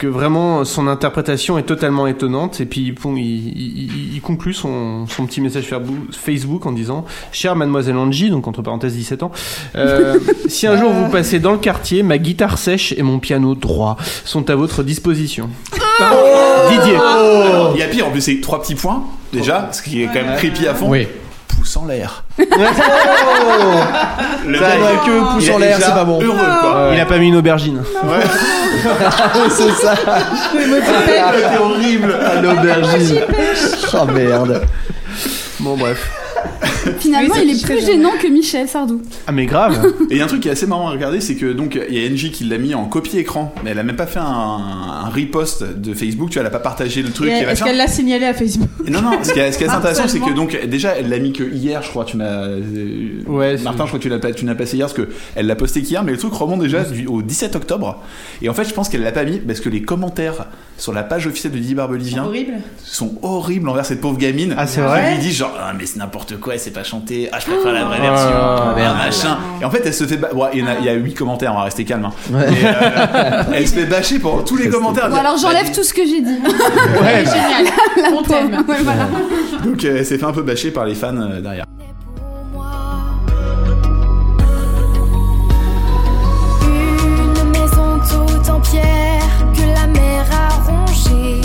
que 0.00 0.06
vraiment 0.06 0.64
son 0.64 0.88
interprétation 0.88 1.58
est 1.58 1.62
totalement 1.62 2.06
étonnante. 2.06 2.60
Et 2.60 2.64
puis 2.64 2.90
bon, 2.92 3.14
il, 3.16 3.22
il- 3.22 3.82
il- 3.84 4.14
il 4.16 4.20
conclut 4.22 4.54
son, 4.54 5.06
son 5.06 5.26
petit 5.26 5.40
message 5.42 5.66
Facebook 6.10 6.64
en 6.66 6.72
disant 6.72 7.04
chère 7.32 7.54
mademoiselle 7.54 7.96
Angie 7.96 8.30
donc 8.30 8.48
entre 8.48 8.62
parenthèses 8.62 8.94
17 8.94 9.22
ans 9.22 9.30
euh, 9.76 10.18
si 10.48 10.66
un 10.66 10.76
jour 10.78 10.90
vous 10.90 11.08
passez 11.10 11.38
dans 11.38 11.52
le 11.52 11.58
quartier 11.58 12.02
ma 12.02 12.16
guitare 12.18 12.56
sèche 12.58 12.92
et 12.96 13.02
mon 13.02 13.18
piano 13.18 13.54
droit 13.54 13.96
sont 14.24 14.48
à 14.50 14.54
votre 14.56 14.82
disposition. 14.82 15.50
Didier. 16.70 16.96
Il 17.74 17.78
y 17.78 17.82
a 17.82 17.86
pire, 17.88 18.06
en 18.06 18.10
plus, 18.10 18.22
c'est 18.22 18.40
trois 18.40 18.62
petits 18.62 18.74
points, 18.74 19.04
déjà, 19.32 19.68
ce 19.72 19.82
qui 19.82 20.02
est 20.02 20.06
quand 20.06 20.14
même 20.24 20.36
creepy 20.36 20.66
à 20.66 20.74
fond. 20.74 20.88
Oui. 20.88 21.06
Pouce 21.56 21.76
en 21.76 21.86
l'air. 21.86 22.24
Oh 22.42 22.46
Le 24.46 24.58
Ça 24.58 24.68
mec, 24.68 24.80
va 24.80 24.90
que 25.04 25.32
pouce 25.34 25.50
en 25.50 25.58
l'air, 25.58 25.78
c'est 25.80 25.92
pas 25.92 26.04
bon. 26.04 26.20
Heureux, 26.22 26.36
quoi. 26.60 26.90
il 26.94 27.00
a 27.00 27.04
pas 27.06 27.18
mis 27.18 27.28
une 27.28 27.36
aubergine 27.36 27.82
c'est 29.50 29.70
ça. 29.72 29.94
C'était 30.52 31.58
horrible. 31.58 32.14
À 32.14 32.40
l'aubergine. 32.40 33.20
Oh 33.94 34.04
merde. 34.06 34.62
bon 35.60 35.76
bref 35.76 36.19
Finalement, 36.98 37.34
Oui, 37.36 37.42
il 37.44 37.50
est 37.50 37.62
plus 37.64 37.84
gênant 37.84 38.12
que 38.20 38.26
Michel 38.28 38.68
Sardou. 38.68 39.00
ah 39.26 39.32
mais 39.32 39.46
grave 39.46 39.92
Et 40.10 40.14
il 40.14 40.16
y 40.16 40.20
a 40.20 40.24
un 40.24 40.28
truc 40.28 40.40
qui 40.40 40.48
est 40.48 40.52
assez 40.52 40.66
marrant 40.66 40.88
à 40.88 40.92
regarder, 40.92 41.20
c'est 41.20 41.34
que 41.34 41.52
donc 41.52 41.78
il 41.88 41.94
y 41.98 42.04
a 42.04 42.08
NJ 42.08 42.30
qui 42.30 42.44
l'a 42.44 42.58
mis 42.58 42.74
en 42.74 42.84
copie-écran, 42.86 43.54
mais 43.64 43.70
elle 43.70 43.78
a 43.78 43.82
même 43.82 43.96
pas 43.96 44.06
fait 44.06 44.18
un, 44.18 44.24
un 44.24 45.08
repost 45.08 45.62
de 45.64 45.94
Facebook, 45.94 46.30
tu 46.30 46.34
vois, 46.34 46.40
elle 46.42 46.46
a 46.46 46.50
pas 46.50 46.58
partagé 46.58 47.02
le 47.02 47.10
truc. 47.10 47.28
Et 47.28 47.32
et 47.32 47.42
Est-ce 47.42 47.64
qu'elle 47.64 47.76
l'a 47.76 47.86
signalé 47.86 48.24
à 48.26 48.34
Facebook 48.34 48.68
Non, 48.88 49.02
non, 49.02 49.12
ce 49.22 49.32
qui 49.32 49.38
est, 49.38 49.52
ce 49.52 49.58
qui 49.58 49.64
est 49.64 49.68
assez 49.68 49.76
intéressant, 49.78 50.08
c'est 50.08 50.20
que 50.20 50.30
donc 50.34 50.58
déjà 50.66 50.90
elle 50.96 51.08
l'a 51.08 51.18
mis 51.18 51.32
que 51.32 51.44
hier, 51.44 51.82
je 51.82 51.90
crois, 51.90 52.04
tu 52.04 52.16
m'as. 52.16 52.24
euh, 52.44 52.60
Ouais, 53.26 53.56
Martin, 53.58 53.84
je 53.84 53.88
crois 53.88 53.98
que 53.98 54.02
tu 54.04 54.08
l'as 54.08 54.18
pas, 54.18 54.32
tu 54.32 54.44
l'as 54.46 54.54
passé 54.54 54.76
hier 54.76 54.86
parce 54.86 54.96
que 54.98 55.08
elle 55.36 55.46
l'a 55.46 55.56
posté 55.56 55.82
qu'hier, 55.82 56.02
mais 56.04 56.12
le 56.12 56.18
truc 56.18 56.32
remonte 56.32 56.60
déjà 56.60 56.84
du- 56.84 57.06
au 57.06 57.22
17 57.22 57.56
octobre. 57.56 58.00
Et 58.42 58.48
en 58.48 58.54
fait, 58.54 58.64
je 58.64 58.72
pense 58.74 58.88
qu'elle 58.88 59.02
l'a 59.02 59.12
pas 59.12 59.24
mis 59.24 59.38
parce 59.38 59.60
que 59.60 59.68
les 59.68 59.82
commentaires 59.82 60.46
sur 60.78 60.92
la 60.92 61.02
page 61.02 61.26
officielle 61.26 61.52
de 61.52 61.58
Didier 61.58 61.74
Barbelivien 61.74 62.24
Horrible. 62.24 62.54
sont 62.82 63.16
horribles 63.22 63.68
envers 63.68 63.84
cette 63.84 64.00
pauvre 64.00 64.16
gamine. 64.18 64.54
Ah, 64.56 64.66
c'est 64.66 64.80
vrai 64.80 65.14
lui 65.14 65.18
dit 65.20 65.32
genre, 65.32 65.54
ah, 65.60 65.72
mais 65.78 65.84
c'est 65.86 65.98
n'importe 65.98 66.29
quoi, 66.36 66.54
elle 66.54 66.60
sait 66.60 66.70
pas 66.70 66.84
chanter, 66.84 67.28
ah, 67.32 67.38
je 67.40 67.46
préfère 67.46 67.72
la 67.72 67.84
vraie 67.84 67.98
Oh 68.00 68.02
version, 68.02 68.28
ah, 68.32 68.72
Merde. 68.76 68.96
machin. 68.96 69.38
Et 69.60 69.64
en 69.64 69.70
fait, 69.70 69.82
elle 69.84 69.94
se 69.94 70.04
fait. 70.04 70.16
ba- 70.16 70.30
bon, 70.32 70.46
il 70.52 70.60
y 70.60 70.62
en 70.62 70.66
a- 70.66 70.78
il 70.78 70.84
y 70.84 70.88
a 70.88 70.94
8 70.94 71.14
commentaires, 71.14 71.52
on 71.54 71.58
va 71.58 71.64
rester 71.64 71.84
calme. 71.84 72.04
hein. 72.06 72.12
Ouais. 72.32 72.44
Et, 72.52 72.64
euh, 72.66 73.42
elle 73.54 73.68
se 73.68 73.74
fait 73.74 73.86
bâcher 73.86 74.18
pour 74.18 74.44
tous 74.44 74.56
les 74.56 74.68
commentaires. 74.68 75.08
Bon, 75.10 75.16
alors 75.16 75.36
j'enlève 75.38 75.70
tout 75.74 75.82
ce 75.82 75.92
que 75.94 76.02
j'ai 76.04 76.20
dit. 76.20 76.38
ouais 77.02 77.24
Génial. 77.24 77.72
On 78.16 78.22
t'aime. 78.22 78.64
Ouais, 78.68 78.76
voilà. 78.82 79.06
Donc, 79.64 79.84
euh, 79.84 79.96
elle 79.98 80.06
s'est 80.06 80.18
fait 80.18 80.24
un 80.26 80.32
peu 80.32 80.42
bâcher 80.42 80.70
par 80.70 80.84
les 80.84 80.94
fans 80.94 81.16
euh, 81.16 81.40
derrière. 81.40 81.64
Une 86.62 87.50
maison 87.50 87.98
toute 88.08 88.48
en 88.48 88.60
pierre 88.60 89.22
que 89.54 89.62
la 89.74 89.86
mer 89.86 90.24
a 90.32 90.48
rongée. 90.70 91.40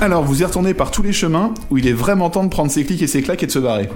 Alors, 0.00 0.24
vous 0.24 0.42
y 0.42 0.44
retournez 0.44 0.74
par 0.74 0.90
tous 0.90 1.02
les 1.02 1.12
chemins 1.12 1.54
où 1.70 1.78
il 1.78 1.86
est 1.86 1.92
vraiment 1.92 2.28
temps 2.28 2.42
de 2.44 2.48
prendre 2.48 2.70
ses 2.70 2.84
clics 2.84 3.02
et 3.02 3.06
ses 3.06 3.22
claques 3.22 3.42
et 3.42 3.46
de 3.46 3.52
se 3.52 3.58
barrer. 3.60 3.88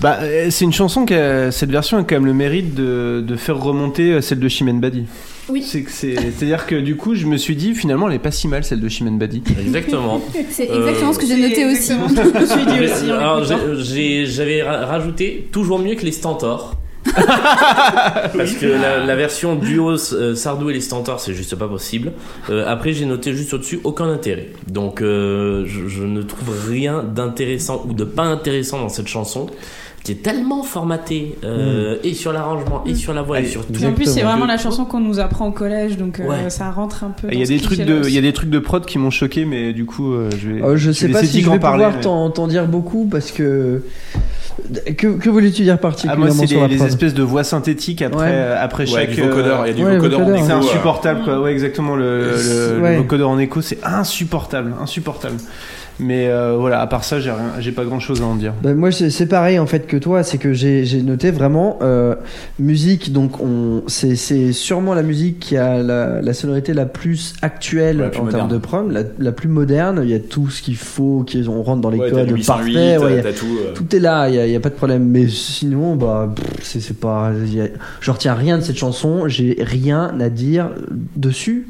Bah, 0.00 0.18
euh, 0.22 0.48
c'est 0.50 0.64
une 0.64 0.72
chanson 0.72 1.04
qui 1.06 1.14
a, 1.14 1.50
cette 1.50 1.70
version 1.70 1.96
a 1.98 2.02
quand 2.04 2.14
même 2.16 2.26
le 2.26 2.34
mérite 2.34 2.74
de, 2.74 3.24
de 3.26 3.36
faire 3.36 3.58
remonter 3.58 4.12
euh, 4.12 4.20
celle 4.20 4.38
de 4.38 4.48
Chimène 4.48 4.78
Badi. 4.78 5.06
Oui. 5.48 5.62
C'est 5.66 5.82
que 5.82 5.90
c'est, 5.90 6.14
c'est-à-dire 6.14 6.66
que 6.66 6.74
du 6.76 6.96
coup, 6.96 7.14
je 7.14 7.26
me 7.26 7.36
suis 7.36 7.56
dit 7.56 7.74
finalement, 7.74 8.08
elle 8.08 8.14
est 8.14 8.18
pas 8.20 8.30
si 8.30 8.46
mal 8.46 8.64
celle 8.64 8.80
de 8.80 8.88
Chimène 8.88 9.18
Badi. 9.18 9.42
Exactement. 9.58 10.20
C'est 10.50 10.70
Euh, 10.70 10.78
exactement 10.86 11.12
ce 11.14 11.18
que 11.18 11.26
j'ai 11.26 11.36
noté 11.40 11.64
aussi. 11.64 11.92
J'ai- 13.78 14.26
j'avais 14.26 14.62
ra- 14.62 14.84
rajouté 14.86 15.48
toujours 15.52 15.78
mieux 15.78 15.94
que 15.94 16.04
les 16.04 16.12
Stentors. 16.12 16.74
Parce 17.14 18.52
que 18.54 18.66
la, 18.66 19.04
la 19.04 19.16
version 19.16 19.54
duo 19.56 19.90
euh, 20.12 20.34
Sardou 20.34 20.70
et 20.70 20.74
les 20.74 20.80
Stentors, 20.80 21.20
c'est 21.20 21.34
juste 21.34 21.54
pas 21.56 21.68
possible. 21.68 22.12
Euh, 22.50 22.64
après, 22.66 22.92
j'ai 22.92 23.06
noté 23.06 23.32
juste 23.34 23.54
au-dessus 23.54 23.80
aucun 23.84 24.08
intérêt. 24.08 24.48
Donc, 24.70 25.00
euh, 25.02 25.64
je, 25.66 25.88
je 25.88 26.02
ne 26.04 26.22
trouve 26.22 26.48
rien 26.68 27.02
d'intéressant 27.02 27.84
ou 27.88 27.92
de 27.94 28.04
pas 28.04 28.24
intéressant 28.24 28.78
dans 28.80 28.88
cette 28.88 29.08
chanson 29.08 29.46
qui 30.02 30.12
est 30.12 30.16
tellement 30.22 30.62
formatée 30.62 31.34
euh, 31.44 31.96
et 32.04 32.12
sur 32.12 32.30
l'arrangement 32.34 32.84
et 32.84 32.94
sur 32.94 33.14
la 33.14 33.22
voix 33.22 33.40
et 33.40 33.46
sur 33.46 33.64
tout. 33.64 33.82
En 33.86 33.92
plus, 33.92 34.04
c'est 34.04 34.20
vraiment 34.22 34.44
la 34.44 34.58
chanson 34.58 34.84
qu'on 34.84 35.00
nous 35.00 35.18
apprend 35.18 35.46
au 35.48 35.52
collège, 35.52 35.96
donc 35.96 36.20
euh, 36.20 36.24
Ouais. 36.28 36.50
ça 36.50 36.70
rentre 36.70 37.04
un 37.04 37.10
peu. 37.10 37.28
Il 37.32 37.38
y 37.38 37.42
a 37.42 37.46
des 37.46 37.58
trucs 37.58 37.80
de, 37.80 38.02
il 38.04 38.12
y 38.12 38.18
a 38.18 38.20
des 38.20 38.34
trucs 38.34 38.50
de 38.50 38.58
prod 38.58 38.84
qui 38.84 38.98
m'ont 38.98 39.10
choqué, 39.10 39.46
mais 39.46 39.72
du 39.72 39.86
coup, 39.86 40.12
euh, 40.12 40.28
je 40.38 40.50
vais. 40.50 40.62
Euh, 40.62 40.76
je 40.76 40.88
vais 40.88 40.92
sais 40.94 41.08
pas 41.08 41.24
si 41.24 41.40
je 41.40 41.48
en 41.48 41.52
vais 41.54 41.58
parler, 41.58 41.84
pouvoir 41.84 42.26
mais- 42.26 42.32
t'en 42.34 42.46
dire 42.48 42.66
beaucoup 42.66 43.08
parce 43.10 43.30
que. 43.32 43.82
Que, 44.96 45.18
que 45.18 45.28
voulais-tu 45.28 45.62
dire 45.62 45.74
Ah, 45.74 45.78
particulièrement 45.78 46.24
moi, 46.26 46.34
c'est 46.34 46.46
sur 46.46 46.66
les, 46.66 46.76
la 46.78 46.84
les 46.84 46.84
espèces 46.88 47.12
de 47.12 47.22
voix 47.22 47.44
synthétiques 47.44 48.00
après, 48.00 48.24
Ouais. 48.24 48.30
euh, 48.32 48.56
après 48.64 48.84
Ouais, 48.90 49.00
chaque. 49.06 49.10
du 49.10 49.20
vocodeur, 49.22 49.66
il 49.66 49.68
y 49.68 49.72
a 49.72 49.74
du 49.76 49.84
ouais, 49.84 49.96
vocodeur 49.98 50.20
en 50.20 50.24
vocodeur. 50.24 50.38
écho. 50.42 50.46
C'est 50.46 50.52
insupportable, 50.54 51.20
quoi. 51.24 51.40
Ouais, 51.42 51.52
exactement. 51.52 51.96
Le, 51.96 52.30
le, 52.30 52.80
Ouais. 52.80 52.92
le 52.92 53.02
vocodeur 53.02 53.28
en 53.28 53.38
écho, 53.38 53.60
c'est 53.60 53.78
insupportable, 53.84 54.72
insupportable. 54.80 55.36
Mais 56.00 56.26
euh, 56.28 56.56
voilà, 56.58 56.80
à 56.80 56.86
part 56.88 57.04
ça, 57.04 57.20
j'ai 57.20 57.30
rien- 57.30 57.52
j'ai 57.60 57.70
pas 57.70 57.84
grand 57.84 58.00
chose 58.00 58.20
à 58.20 58.24
en 58.24 58.34
dire. 58.34 58.52
Bah, 58.62 58.74
moi 58.74 58.90
c'est 58.90 59.10
c'est 59.10 59.26
pareil 59.26 59.58
en 59.60 59.66
fait 59.66 59.86
que 59.86 59.96
toi, 59.96 60.22
c'est 60.24 60.38
que 60.38 60.52
j'ai 60.52 60.84
j'ai 60.84 61.02
noté 61.02 61.30
vraiment 61.30 61.78
euh, 61.82 62.16
musique, 62.58 63.12
donc 63.12 63.40
on 63.40 63.82
c'est 63.86 64.16
c'est 64.16 64.52
sûrement 64.52 64.94
la 64.94 65.02
musique 65.04 65.38
qui 65.38 65.56
a 65.56 65.82
la, 65.82 66.20
la 66.20 66.32
sonorité 66.34 66.74
la 66.74 66.86
plus 66.86 67.34
actuelle 67.42 67.98
Ouais, 67.98 68.02
la 68.04 68.08
plus 68.10 68.20
en 68.20 68.26
termes 68.26 68.48
de 68.50 68.58
prod, 68.58 68.90
la, 68.90 69.02
la 69.18 69.30
plus 69.32 69.48
moderne. 69.48 70.00
Il 70.02 70.10
y 70.10 70.14
a 70.14 70.18
tout 70.18 70.50
ce 70.50 70.62
qu'il 70.62 70.76
faut, 70.76 71.22
qui 71.24 71.44
on 71.48 71.62
rentre 71.62 71.80
dans 71.80 71.90
les 71.90 71.98
Ouais, 71.98 72.10
codes 72.10 72.26
du 72.26 72.34
808, 72.34 72.46
parfaits. 72.46 73.00
ouais, 73.00 73.32
tout, 73.32 73.46
euh. 73.64 73.72
tout 73.74 73.94
est 73.94 74.00
là, 74.00 74.28
il 74.28 74.34
y, 74.34 74.38
a- 74.38 74.46
il 74.46 74.52
y 74.52 74.56
a 74.56 74.60
pas 74.60 74.70
de 74.70 74.74
problème. 74.74 75.04
Mais 75.04 75.28
sinon, 75.28 75.94
bah 75.96 76.32
pff, 76.34 76.44
c'est 76.62 76.80
c'est 76.80 76.98
pas, 76.98 77.28
a- 77.28 77.32
je 78.00 78.10
retiens 78.10 78.34
rien 78.34 78.58
de 78.58 78.62
cette 78.62 78.78
chanson. 78.78 79.28
J'ai 79.28 79.58
rien 79.60 80.12
à 80.18 80.28
dire 80.28 80.70
dessus. 81.14 81.68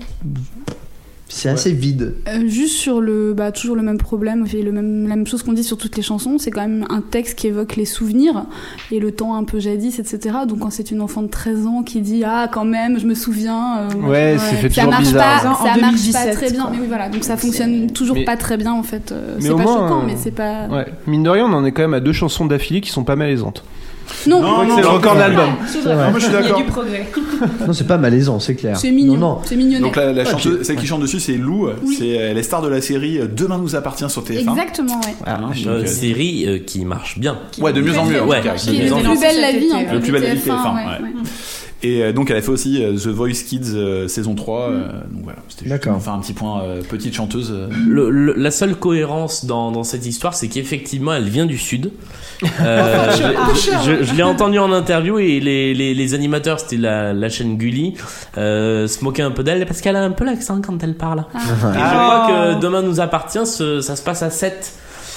C'est 1.37 1.49
assez 1.49 1.72
vide. 1.72 2.14
Euh, 2.28 2.47
juste 2.47 2.76
sur 2.76 3.01
le, 3.01 3.35
bah, 3.35 3.51
toujours 3.51 3.74
le 3.74 3.82
même 3.82 3.99
problème, 3.99 4.47
le 4.53 4.70
même, 4.70 5.09
la 5.09 5.16
même 5.16 5.26
chose 5.26 5.43
qu'on 5.43 5.53
dit 5.53 5.64
sur 5.64 5.76
toutes 5.76 5.97
les 5.97 6.03
chansons, 6.03 6.39
c'est 6.39 6.53
quand 6.53 6.61
même 6.61 6.87
un 6.91 7.01
texte 7.01 7.37
qui 7.37 7.49
évoque 7.49 7.74
les 7.74 7.87
souvenirs 7.87 8.45
et 8.93 9.01
le 9.01 9.11
temps 9.11 9.35
un 9.35 9.43
peu 9.43 9.59
jadis, 9.59 9.99
etc. 9.99 10.37
Donc 10.47 10.61
quand 10.61 10.70
c'est 10.70 10.93
une 10.93 11.01
enfant 11.01 11.22
de 11.22 11.26
13 11.28 11.66
ans 11.66 11.82
qui 11.82 12.01
dit 12.03 12.22
ah 12.24 12.49
quand 12.53 12.64
même 12.64 13.01
je 13.01 13.07
me 13.07 13.14
souviens, 13.14 13.78
euh, 13.78 14.09
Ouais, 14.09 14.37
c'est 14.39 14.57
fait 14.57 14.68
ça 14.70 14.82
toujours 14.82 14.91
marche 14.93 15.05
bizarre. 15.07 15.43
pas, 15.43 15.49
En 15.51 15.55
ça 15.57 15.64
marche 15.64 15.80
pas 15.80 15.87
2017, 15.89 16.32
très 16.35 16.51
bien. 16.53 16.62
quoi. 16.62 16.70
Mais 16.72 16.78
oui 16.80 16.87
voilà, 16.87 17.09
donc 17.09 17.24
ça 17.24 17.37
fonctionne 17.37 17.91
toujours 17.91 18.14
Mais- 18.16 18.24
pas 18.24 18.37
très 18.37 18.57
bien 18.57 18.72
en 18.72 18.85
fait. 18.85 19.11
Euh, 19.11 19.35
Mais 19.39 19.43
c'est 19.47 19.51
au 19.51 19.57
pas 19.57 19.62
moins, 19.64 19.74
choquant, 19.89 20.03
euh, 20.03 20.07
mais 20.07 20.14
c'est 20.16 20.30
pas. 20.30 20.68
Ouais. 20.68 20.87
Mine 21.09 21.24
de 21.24 21.30
rien, 21.30 21.47
on 21.47 21.53
en 21.53 21.64
est 21.64 21.72
quand 21.72 21.82
même 21.82 21.95
à 21.95 22.01
deux 22.01 22.12
chansons 22.12 22.47
d'affilée 22.47 22.80
qui 22.80 22.91
sont 22.91 23.03
pas 23.03 23.16
malaisantes. 23.16 23.64
Non, 24.26 24.40
Non, 24.42 24.74
c'est 24.76 24.82
le 24.82 24.88
record 24.88 25.14
de 25.14 25.20
l'album. 25.20 25.50
C'est 25.66 25.80
vrai. 25.80 25.94
Non, 25.96 26.11
moi, 26.11 26.18
je 26.18 26.24
suis 26.24 26.28
Il 26.28 26.34
y 26.34 26.36
a 26.36 26.42
d'accord. 26.42 26.57
du 26.59 26.64
progrès. 26.64 27.07
Non, 27.66 27.72
c'est 27.72 27.86
pas 27.86 27.96
malaisant, 27.98 28.38
c'est 28.40 28.55
clair. 28.55 28.76
c'est 28.76 28.90
mignon, 28.90 29.14
Non, 29.14 29.18
non. 29.34 29.38
c'est 29.44 29.57
mignonnet. 29.57 29.80
Donc 29.80 29.96
la, 29.96 30.12
la 30.12 30.22
Ouais, 30.24 30.30
chanteuse, 30.30 30.62
celle 30.66 30.76
qui 30.76 30.86
chante 30.86 31.00
dessus, 31.00 31.20
c'est 31.20 31.36
Lou. 31.36 31.68
Oui. 31.82 31.96
C'est 31.98 32.09
elle 32.09 32.38
est 32.38 32.42
star 32.42 32.62
de 32.62 32.68
la 32.68 32.80
série 32.80 33.20
Demain 33.34 33.59
nous 33.59 33.74
appartient 33.76 34.09
sur 34.09 34.22
TF1. 34.22 34.50
Exactement, 34.50 35.00
ouais. 35.00 35.14
Ah, 35.26 35.36
donc, 35.38 35.55
Euh, 35.66 35.82
euh, 35.82 35.86
série 35.86 36.44
euh, 36.46 36.59
qui 36.59 36.84
marche 36.84 37.18
bien. 37.18 37.38
Ouais, 37.61 37.72
de 37.72 37.80
mieux 37.80 37.98
en 37.98 38.05
mieux. 38.07 38.22
Ouais. 38.22 38.40
Qui 38.57 38.70
Qui 38.70 38.76
est 38.80 38.88
le 38.88 38.94
plus 39.02 39.20
belle 39.20 39.40
la 39.40 39.52
vie, 39.52 39.68
Le 39.92 40.00
plus 40.00 40.12
belle 40.12 40.22
la 40.22 40.34
vie, 40.34 40.40
TF1, 40.40 40.74
TF1, 41.85 41.89
ouais, 41.89 41.93
ouais. 41.93 41.99
ouais. 41.99 41.99
Et 41.99 42.03
euh, 42.03 42.12
donc 42.12 42.30
elle 42.30 42.37
a 42.37 42.43
fait 42.43 42.51
aussi 42.51 42.82
euh, 42.82 42.95
The 42.95 43.09
Voice 43.09 43.45
Kids 43.49 43.72
euh, 43.74 44.09
saison 44.09 44.35
3. 44.35 44.61
euh, 44.70 44.89
donc 45.11 45.24
voilà, 45.24 45.39
c'était 45.49 45.64
juste 45.64 45.70
D'accord. 45.70 45.95
pour 45.95 46.03
faire 46.03 46.12
un 46.14 46.20
petit 46.20 46.32
point 46.32 46.62
euh, 46.62 46.82
petite 46.82 47.14
chanteuse. 47.14 47.53
euh. 47.53 47.68
Le- 47.87 48.11
le- 48.11 48.35
la 48.37 48.51
seule 48.51 48.74
cohérence 48.76 49.45
dans, 49.45 49.70
dans 49.72 49.85
cette 49.85 50.07
histoire, 50.07 50.35
c'est 50.35 50.49
qu'effectivement, 50.49 51.12
elle 51.14 51.28
vient 51.28 51.47
du 51.47 51.59
sud. 51.59 51.93
Euh, 52.61 53.11
je 53.55 53.70
je- 53.99 54.05
je 54.05 54.14
l'ai 54.14 54.22
entendu 54.22 54.59
en 54.59 54.72
interview 54.72 55.18
et 55.18 55.41
les, 55.41 55.74
les, 55.74 55.95
les 55.95 56.14
animateurs, 56.14 56.61
c'était 56.61 56.76
la, 56.76 57.12
la 57.12 57.28
chaîne 57.28 57.57
Gulli, 57.57 57.95
euh, 58.39 58.87
se 58.87 59.03
moquaient 59.05 59.22
un 59.22 59.30
peu 59.30 59.43
d'elle 59.45 59.64
parce 59.66 59.80
qu'elle 59.80 59.97
a 59.97 60.03
un 60.03 60.11
peu 60.11 60.24
l'accent 60.24 60.61
quand 60.61 60.82
elle 60.82 60.95
parle. 60.95 61.24
Ah. 61.35 61.39
Et 61.39 61.78
je 61.78 61.95
crois 61.95 62.26
que 62.57 62.61
Demain 62.61 62.82
nous 62.82 63.01
appartient, 63.01 63.47
ce- 63.47 63.80
ça 63.80 63.97
se 63.97 64.03
passe 64.03 64.22
à 64.22 64.30
7. 64.30 64.72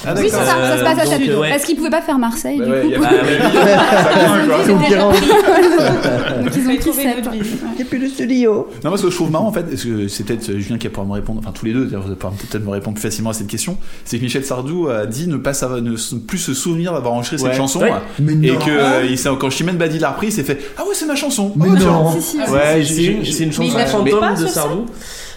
Ah, 0.05 0.13
Oui, 0.15 0.23
c'est 0.25 0.29
ça, 0.31 0.45
ça 0.45 0.77
se 0.77 0.83
passe 0.83 1.11
à 1.11 1.15
euh, 1.15 1.39
ouais. 1.39 1.49
Parce 1.49 1.63
qu'ils 1.63 1.75
pouvaient 1.75 1.89
pas 1.89 2.01
faire 2.01 2.17
Marseille, 2.19 2.59
Bah 2.59 2.65
du 2.65 2.71
ouais, 2.71 2.97
coup. 2.97 3.03
a- 3.03 3.09
Ah. 3.09 4.63
Ils 4.65 4.71
ont 4.71 4.77
pris. 4.77 4.93
Donc 4.93 6.53
ils 6.55 6.59
ont 6.59 6.63
Fallait 6.63 6.77
pris 6.77 6.77
trouver 6.79 7.03
sept. 7.03 7.13
une 7.13 7.19
autre 7.19 7.31
ville. 7.31 7.43
Et 7.79 7.83
puis 7.83 7.99
le 7.99 8.07
studio. 8.07 8.67
Non, 8.83 8.89
parce 8.91 9.01
que 9.01 9.09
je 9.09 9.15
trouve 9.15 9.31
marrant 9.31 9.47
en 9.47 9.51
fait, 9.51 9.63
parce 9.63 9.83
que 9.83 10.07
c'est 10.07 10.23
peut-être 10.23 10.49
euh, 10.49 10.59
Julien 10.59 10.77
qui 10.77 10.87
va 10.87 10.91
pouvoir 10.91 11.07
me 11.07 11.13
répondre, 11.13 11.39
enfin 11.43 11.51
tous 11.53 11.65
les 11.65 11.73
deux, 11.73 11.85
d'ailleurs, 11.85 12.01
vous 12.01 12.07
allez 12.07 12.15
pouvoir 12.15 12.33
peut-être 12.33 12.63
me 12.63 12.69
répondre 12.69 12.95
plus 12.95 13.03
facilement 13.03 13.31
à 13.31 13.33
cette 13.33 13.47
question. 13.47 13.77
C'est 14.05 14.17
que 14.17 14.23
Michel 14.23 14.45
Sardou 14.45 14.87
a 14.89 15.05
dit 15.05 15.27
ne 15.27 15.37
pas 15.37 15.53
savoir, 15.53 15.81
ne 15.81 15.95
plus 16.19 16.37
se 16.37 16.53
souvenir 16.53 16.93
d'avoir 16.93 17.13
enregistré 17.13 17.37
Ouais. 17.37 17.49
cette 17.49 17.57
chanson. 17.57 17.79
Ouais. 17.81 17.91
Mais 18.19 18.33
Et 18.33 18.51
non. 18.53 18.59
que 18.59 18.69
euh, 18.71 19.05
il 19.09 19.17
s'est- 19.17 19.29
quand 19.39 19.49
Chimène 19.49 19.77
Badi 19.77 19.99
l'a 19.99 20.11
repris, 20.11 20.27
il 20.27 20.31
s'est 20.31 20.43
fait 20.43 20.59
Ah 20.77 20.81
ouais, 20.83 20.89
c'est 20.93 21.05
ma 21.05 21.15
chanson. 21.15 21.51
Mais 21.55 21.65
Ah 21.75 21.79
non. 21.79 22.11
Si, 22.13 22.21
si, 22.21 22.31
si. 22.31 22.51
Ouais, 22.51 22.83
C'est 23.25 23.43
une, 23.43 23.51
chanson 23.51 23.63
il 23.79 23.87
fantôme 23.87 24.35
de 24.39 24.47
Sardou. 24.47 24.85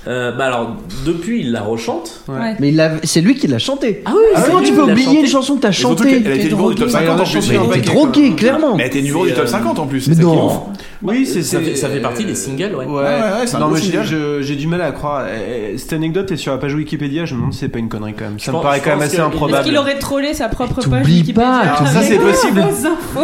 Euh, 0.09 0.32
bah 0.32 0.46
alors, 0.46 0.76
depuis, 1.05 1.40
il 1.40 1.53
la 1.53 1.61
rechante. 1.61 2.22
Ouais. 2.28 2.57
Mais 2.59 2.68
il 2.70 2.90
c'est 3.03 3.20
lui 3.20 3.34
qui 3.34 3.46
l'a 3.48 3.59
chanté. 3.59 4.03
Ah 4.07 4.12
oui, 4.16 4.22
Ah, 4.34 4.40
c'est 4.42 4.51
comment 4.51 4.62
tu 4.62 4.72
peux 4.72 4.82
oublier 4.82 5.05
chanté. 5.05 5.20
une 5.20 5.26
chanson 5.26 5.57
que 5.57 5.61
t'as 5.61 5.72
chantée 5.72 6.22
qu'elle 6.22 6.32
a 6.32 6.34
été 6.36 6.48
numéro 6.48 6.70
du 6.70 6.76
top 6.76 6.90
Bah, 6.90 7.01
il 7.03 7.07
50 7.07 7.20
en 7.20 7.24
plus. 7.24 7.32
chanté 7.32 7.48
Mais 7.51 7.57
un 7.59 7.62
t'es 7.62 7.68
paquet, 7.68 7.80
drogué, 7.94 8.34
clairement. 8.34 8.76
Mais 8.76 8.82
elle 8.84 8.88
était 8.88 9.03
numéro 9.03 9.26
du 9.26 9.32
top 9.34 9.44
euh, 9.44 9.46
50 9.46 9.78
en 9.78 9.86
plus. 9.86 10.09
Mais 10.09 10.14
non. 10.16 10.62
Oui, 11.03 11.24
c'est 11.26 11.42
Ça 11.42 11.59
ça 11.74 11.88
fait 11.88 12.01
partie 12.01 12.24
des 12.24 12.34
singles, 12.34 12.74
ouais. 12.74 12.84
Ouais, 12.86 12.92
ouais, 12.94 13.03
ouais, 13.03 13.46
c'est 13.46 13.59
non, 13.59 13.68
mais 13.68 13.80
j'ai- 13.80 13.90
single. 13.92 14.05
je- 14.07 14.42
j'ai 14.42 14.57
du 14.57 14.66
mal 14.66 14.80
à 14.82 14.92
croire. 14.92 15.24
Eh, 15.28 15.72
eh, 15.74 15.78
Cette 15.78 15.92
anecdote 15.94 16.30
est 16.32 16.36
sur 16.36 16.53
la 16.53 16.59
page 16.59 16.74
Wikipédia. 16.74 17.24
Je 17.26 17.34
me 17.34 17.38
demande 17.40 17.53
si 17.55 17.61
c'est 17.61 17.68
pas 17.68 17.78
une 17.78 17.88
connerie 17.88 18.14
quand 18.14 18.24
même. 18.24 18.38
Ça 18.38 18.46
Je 18.46 18.51
me 18.51 18.57
pense- 18.57 18.62
paraît 18.64 18.80
quand 18.80 18.90
même 18.90 19.01
assez 19.03 19.16
que- 19.16 19.22
Est-ce 19.22 19.26
improbable. 19.26 19.64
qu'il 19.64 19.76
aurait 19.78 19.98
trollé 19.98 20.34
sa 20.34 20.48
propre 20.48 20.74
page 20.74 20.84
T'oublies 20.84 21.16
Wikipédia 21.20 21.42
pas, 21.48 21.62
Ah, 21.78 21.86
ça 21.86 21.98
avec 21.98 22.09
c'est 22.12 22.18
possible. 22.18 22.64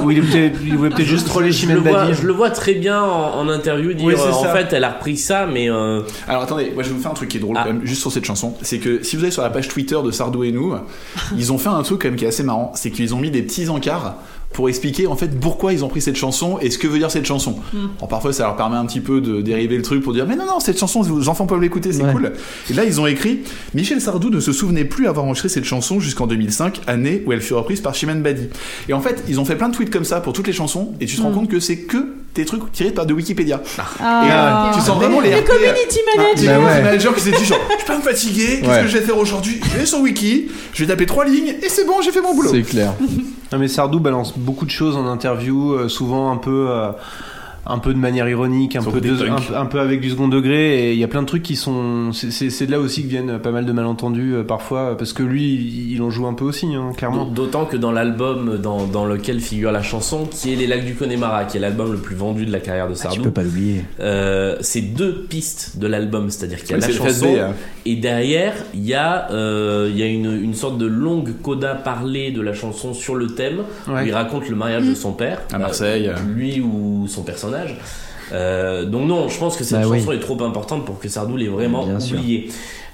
Ou 0.03 0.11
il, 0.11 0.21
voulait 0.23 0.51
peut-être 0.91 1.07
juste 1.09 1.27
troller 1.27 1.53
Chimène 1.53 1.83
je 2.13 2.27
le 2.27 2.33
vois 2.33 2.51
très 2.51 2.75
bien 2.75 3.03
en, 3.03 3.47
interview 3.49 3.93
dire 3.93 4.07
Oui, 4.07 4.15
c'est 4.17 4.23
euh, 4.29 4.33
en 4.33 4.43
ça. 4.43 4.49
fait 4.55 4.73
elle 4.73 4.85
a 4.85 4.91
repris 4.91 5.17
ça 5.17 5.47
mais 5.47 5.71
euh, 5.71 6.01
Alors 6.29 6.43
attendez, 6.43 6.66
moi 6.75 6.83
je 6.83 6.89
vais 6.91 6.95
vous 6.95 7.01
faire 7.03 7.11
un 7.11 7.15
truc 7.15 7.29
qui 7.29 7.37
est 7.37 7.41
drôle 7.41 7.57
Ah. 7.59 7.65
quand 7.67 7.73
même, 7.73 7.85
juste 7.87 8.01
sur 8.01 8.13
cette 8.13 8.25
chanson. 8.25 8.55
C'est 8.63 8.79
que 8.79 9.03
si 9.03 9.17
vous 9.17 9.23
allez 9.23 9.33
sur 9.33 9.43
la 9.43 9.51
page 9.51 9.69
Twitter 9.69 9.97
de 10.05 10.11
Sardou 10.11 10.45
et 10.45 10.53
nous, 10.53 10.75
ils 11.37 11.53
ont 11.53 11.59
fait 11.59 11.69
un 11.69 11.83
truc 11.83 12.03
quand 12.03 12.09
même 12.09 12.17
qui 12.17 12.25
est 12.25 12.29
assez 12.29 12.43
marrant. 12.43 12.73
C'est 12.75 12.91
qu'ils 12.91 13.15
ont 13.15 13.19
mis 13.21 13.31
des 13.31 13.43
petits 13.43 13.69
encarts 13.69 14.17
pour 14.53 14.69
expliquer 14.69 15.07
en 15.07 15.17
fait 15.17 15.39
pourquoi 15.39 15.73
ils 15.75 15.85
ont 15.85 15.89
pris 15.89 16.01
cette 16.01 16.17
chanson 16.17 16.59
et 16.63 16.71
ce 16.71 16.79
que 16.79 16.87
veut 16.87 16.99
dire 16.99 17.11
cette 17.11 17.27
chanson. 17.27 17.57
Alors 17.99 18.09
parfois 18.09 18.33
ça 18.33 18.45
leur 18.45 18.57
permet 18.57 18.77
un 18.77 18.87
petit 18.87 19.01
peu 19.01 19.21
de 19.21 19.43
dériver 19.43 19.77
le 19.77 19.83
truc 19.83 20.03
pour 20.03 20.15
dire 20.15 20.25
mais 20.27 20.37
non 20.37 20.47
non 20.47 20.61
cette 20.61 20.79
chanson 20.79 21.03
vos 21.03 21.29
enfants 21.29 21.47
peuvent 21.47 21.61
l'écouter 21.61 21.93
c'est 21.93 22.03
Ouais. 22.05 22.13
cool. 22.13 22.33
Et 22.71 22.73
là 22.73 22.85
ils 22.85 22.99
ont 23.01 23.07
écrit 23.07 23.41
Michel 23.75 24.01
Sardou 24.01 24.31
ne 24.31 24.41
se 24.41 24.53
souvenait 24.53 24.85
plus 24.87 25.09
avoir 25.09 25.27
enregistré 25.27 25.49
cette 25.51 25.65
chanson 25.65 26.01
jusqu'en 26.01 26.27
2005 26.27 26.81
année 26.87 27.23
où 27.27 27.33
elle 27.33 27.43
fut 27.43 27.53
reprise 27.55 27.81
par 27.83 27.95
Chimène 27.95 28.23
Badi. 28.23 28.49
Et 28.89 28.95
en 28.95 29.01
fait 29.01 29.25
ils 29.29 29.41
ont 29.41 29.45
fait 29.45 29.57
plein 29.57 29.69
de 29.69 29.75
tweets 29.75 29.91
comme 29.91 30.05
ça 30.05 30.21
pour 30.21 30.33
toutes 30.33 30.47
les 30.47 30.53
chansons 30.55 30.95
et 31.01 31.07
tu 31.07 31.17
te 31.17 31.23
rends 31.23 31.33
compte 31.33 31.51
que 31.51 31.61
c'est 31.61 31.79
que 31.79 32.07
des 32.37 32.47
trucs 32.47 32.71
tirés 32.73 32.91
par 32.91 33.07
de 33.07 33.13
Wikipédia. 33.15 33.57
Et 33.57 33.81
Ah. 34.01 34.71
euh, 34.71 34.75
tu 34.75 34.81
sens 34.81 34.97
vraiment 34.97 35.21
les 35.21 35.31
Les 35.31 35.37
RP, 35.41 35.47
community 35.47 35.99
les 36.17 36.23
managers. 36.23 36.47
Bah 36.47 36.59
ouais. 36.59 36.83
managers 36.83 37.09
qui 37.15 37.21
s'est 37.21 37.31
dit 37.33 37.45
genre, 37.45 37.59
je 37.71 37.77
suis 37.77 37.85
pas 37.87 37.97
me 37.99 38.03
fatiguer, 38.03 38.61
qu'est-ce 38.61 38.71
Ouais. 38.71 38.83
que 38.83 38.89
je 38.89 38.99
vais 38.99 39.05
faire 39.05 39.19
aujourd'hui? 39.19 39.61
Je 39.73 39.79
vais 39.79 39.87
sur 39.87 40.01
Wiki, 40.01 40.49
je 40.73 40.85
vais 40.85 40.89
taper 40.89 41.07
trois 41.07 41.25
lignes 41.25 41.55
et 41.63 41.69
c'est 41.69 41.85
bon, 41.87 42.01
j'ai 42.03 42.13
fait 42.13 42.21
mon 42.21 42.35
boulot. 42.35 42.51
C'est 42.53 42.63
clair. 42.63 42.93
Non 43.53 43.59
mais 43.59 43.69
Sardou 43.69 44.01
balance 44.01 44.33
beaucoup 44.37 44.65
de 44.67 44.71
choses 44.71 44.97
en 44.97 45.07
interview, 45.07 45.73
euh, 45.75 45.89
souvent 45.89 46.33
un 46.33 46.37
peu, 46.37 46.67
euh, 46.69 46.89
un 47.67 47.79
peu 47.79 47.93
de 47.93 47.99
manière 47.99 48.29
ironique, 48.29 48.77
un 48.77 48.83
peu, 48.83 49.01
des 49.01 49.11
de- 49.11 49.17
punks. 49.17 49.31
un, 49.31 49.41
peu- 49.41 49.57
un 49.57 49.67
peu 49.67 49.81
avec 49.81 50.01
du 50.01 50.11
second 50.11 50.29
degré. 50.29 50.91
Et 50.91 50.93
il 50.93 50.99
y 50.99 51.05
a 51.05 51.09
plein 51.09 51.23
de 51.23 51.27
trucs 51.27 51.43
qui 51.43 51.57
sont, 51.57 52.13
c'est- 52.13 52.31
c'est 52.31 52.51
c'est 52.51 52.67
de 52.67 52.71
là 52.73 52.81
aussi 52.81 53.03
que 53.03 53.09
viennent 53.09 53.39
pas 53.39 53.51
mal 53.51 53.67
de 53.67 53.73
malentendus 53.73 54.35
euh, 54.35 54.45
parfois, 54.45 54.97
parce 54.97 55.13
que 55.13 55.23
lui, 55.23 55.55
il 55.55 55.93
il 55.97 56.03
en 56.03 56.11
joue 56.11 56.27
un 56.27 56.35
peu 56.35 56.45
aussi, 56.45 56.67
hein, 56.75 56.93
clairement. 56.97 57.25
D'autant 57.25 57.65
que 57.65 57.77
dans 57.77 57.91
l'album 57.93 58.59
dans, 58.63 58.87
dans 58.87 59.05
lequel 59.07 59.41
figure 59.41 59.73
la 59.73 59.83
chanson, 59.83 60.27
qui 60.31 60.53
est 60.53 60.57
Les 60.57 60.67
Lacs 60.67 60.85
du 60.85 60.95
Connemara, 60.95 61.45
qui 61.45 61.57
est 61.57 61.61
l'album 61.61 61.91
le 61.93 61.99
plus 61.99 62.15
vendu 62.17 62.45
de 62.47 62.53
la 62.53 62.61
carrière 62.61 62.89
de 62.89 62.95
Tu 62.95 63.01
Sardou, 63.01 63.23
peux 63.23 63.31
pas 63.31 63.43
l'oublier. 63.43 63.83
euh, 64.01 64.57
c'est 64.61 64.81
deux 64.83 65.25
pistes 65.29 65.79
de 65.79 65.87
l'album, 65.87 66.31
c'est-à-dire 66.31 66.59
qu'il 66.63 66.71
y 66.71 66.75
a 66.75 66.79
la 66.87 66.89
chanson 66.93 67.35
hein. 67.41 67.53
et 67.85 67.97
derrière 67.97 68.55
il 68.75 68.85
y 68.85 68.95
a, 68.95 69.31
euh, 69.33 69.89
il 69.91 69.97
y 69.99 70.03
a 70.03 70.07
une, 70.07 70.41
une 70.43 70.55
sorte 70.55 70.79
de 70.79 70.87
longue 70.87 71.33
coda 71.43 71.75
parlée 71.75 72.31
de 72.31 72.41
la 72.43 72.53
chanson 72.53 72.93
sur 72.95 73.15
le 73.15 73.29
thème 73.29 73.61
où 73.89 73.93
Ouais. 73.93 74.07
il 74.07 74.13
raconte 74.13 74.49
le 74.49 74.57
mariage 74.57 74.87
de 74.87 74.95
son 74.95 75.13
père 75.13 75.41
À 75.53 75.59
Marseille. 75.59 76.09
euh, 76.09 76.15
lui 76.35 76.61
ou 76.61 77.07
son 77.09 77.23
personnage. 77.23 77.56
Euh, 78.33 78.85
donc 78.85 79.07
non, 79.09 79.29
je 79.29 79.39
pense 79.39 79.57
que 79.57 79.63
cette 79.65 79.81
Bah 79.81 79.87
oui. 79.89 79.99
chanson 80.01 80.13
est 80.13 80.19
trop 80.21 80.43
importante 80.43 80.85
pour 80.85 80.99
que 80.99 81.09
Sardou 81.09 81.37
l'ait 81.37 81.47
vraiment 81.47 81.87
Bien 81.87 82.01
sûr. 82.01 82.19
oubliée. 82.19 82.49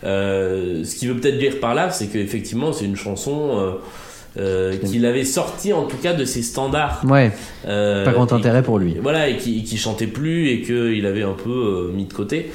Euh, 0.04 0.84
ce 0.84 0.96
qui 0.96 1.06
veut 1.06 1.14
peut-être 1.14 1.38
dire 1.38 1.58
par 1.60 1.74
là, 1.74 1.90
c'est 1.90 2.08
qu'effectivement 2.08 2.72
c'est 2.72 2.84
une 2.84 2.96
chanson 2.96 3.50
euh, 3.58 3.70
euh, 4.38 4.76
qu'il 4.78 5.06
avait 5.06 5.24
sortie 5.24 5.72
en 5.72 5.84
tout 5.84 5.96
cas 5.96 6.12
de 6.12 6.24
ses 6.24 6.42
standards. 6.42 7.02
Ouais, 7.08 7.30
pas 7.64 8.12
grand 8.12 8.32
intérêt 8.32 8.62
pour 8.62 8.78
lui. 8.78 8.96
voilà, 9.00 9.28
et 9.28 9.36
qui, 9.36 9.62
qui 9.64 9.76
chantait 9.78 10.06
plus 10.06 10.48
et 10.48 10.60
qu'il 10.62 11.06
avait 11.06 11.22
un 11.22 11.34
peu 11.34 11.90
mis 11.94 12.04
de 12.04 12.12
côté. 12.12 12.50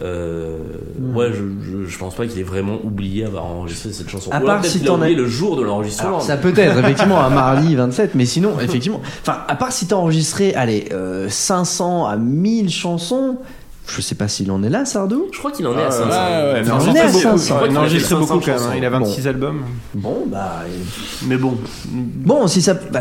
Euh, 0.00 0.56
Hmm. 0.98 1.16
Ouais, 1.16 1.30
je, 1.32 1.42
je, 1.84 1.84
je 1.90 1.98
pense 1.98 2.14
pas 2.14 2.26
qu'il 2.26 2.38
ait 2.40 2.44
vraiment 2.44 2.78
oublié 2.82 3.24
avoir 3.24 3.44
enregistré 3.44 3.92
cette 3.92 4.08
chanson. 4.08 4.30
À 4.30 4.40
part 4.40 4.64
si 4.64 4.80
t'en 4.80 4.96
oublié 4.98 5.14
as- 5.14 5.18
le 5.18 5.26
jour 5.26 5.56
de 5.56 5.62
l'enregistrement. 5.62 6.20
Ça 6.20 6.36
peut 6.36 6.52
être 6.56 6.78
effectivement 6.78 7.20
un 7.20 7.28
mardi 7.30 7.74
27, 7.74 8.14
mais 8.14 8.24
sinon, 8.24 8.52
effectivement, 8.60 9.00
enfin, 9.20 9.38
à 9.48 9.54
part 9.56 9.72
si 9.72 9.86
t'as 9.86 9.96
enregistré, 9.96 10.54
allez, 10.54 10.88
euh, 10.92 11.28
500 11.28 12.06
à 12.06 12.16
1000 12.16 12.70
chansons, 12.70 13.36
je 13.86 14.00
sais 14.00 14.14
pas 14.14 14.28
s'il 14.28 14.50
en 14.50 14.62
est 14.62 14.68
là, 14.70 14.84
Sardou. 14.84 15.26
Je 15.32 15.38
crois 15.38 15.50
qu'il 15.50 15.66
en 15.66 15.76
est 15.76 15.82
à 15.82 15.86
Ouais, 15.86 15.90
500. 15.90 16.04
ouais, 16.08 16.14
ouais, 16.52 16.60
Il 16.60 16.64
mais 16.64 16.70
a 16.70 16.74
en 16.74 16.76
on 16.76 16.80
enregistré 16.80 16.98
est 16.98 17.02
à 17.02 17.06
beaucoup, 17.12 17.38
500. 17.38 17.54
il 17.60 17.64
a 17.64 17.68
qu'il 17.68 17.76
a 17.76 17.80
enregistré 17.80 18.14
fait 18.14 18.20
beaucoup 18.20 18.40
500 18.40 18.40
quand 18.46 18.60
même. 18.60 18.70
hein. 18.70 18.74
Il 18.78 18.84
a 18.84 18.90
26 18.90 19.22
Bon. 19.22 19.28
albums. 19.28 19.62
Bon, 19.94 20.16
bah, 20.28 20.62
Mais 21.26 21.36
bon, 21.36 21.58
bon, 21.90 22.46
si 22.46 22.62
ça, 22.62 22.74
bah, 22.74 23.00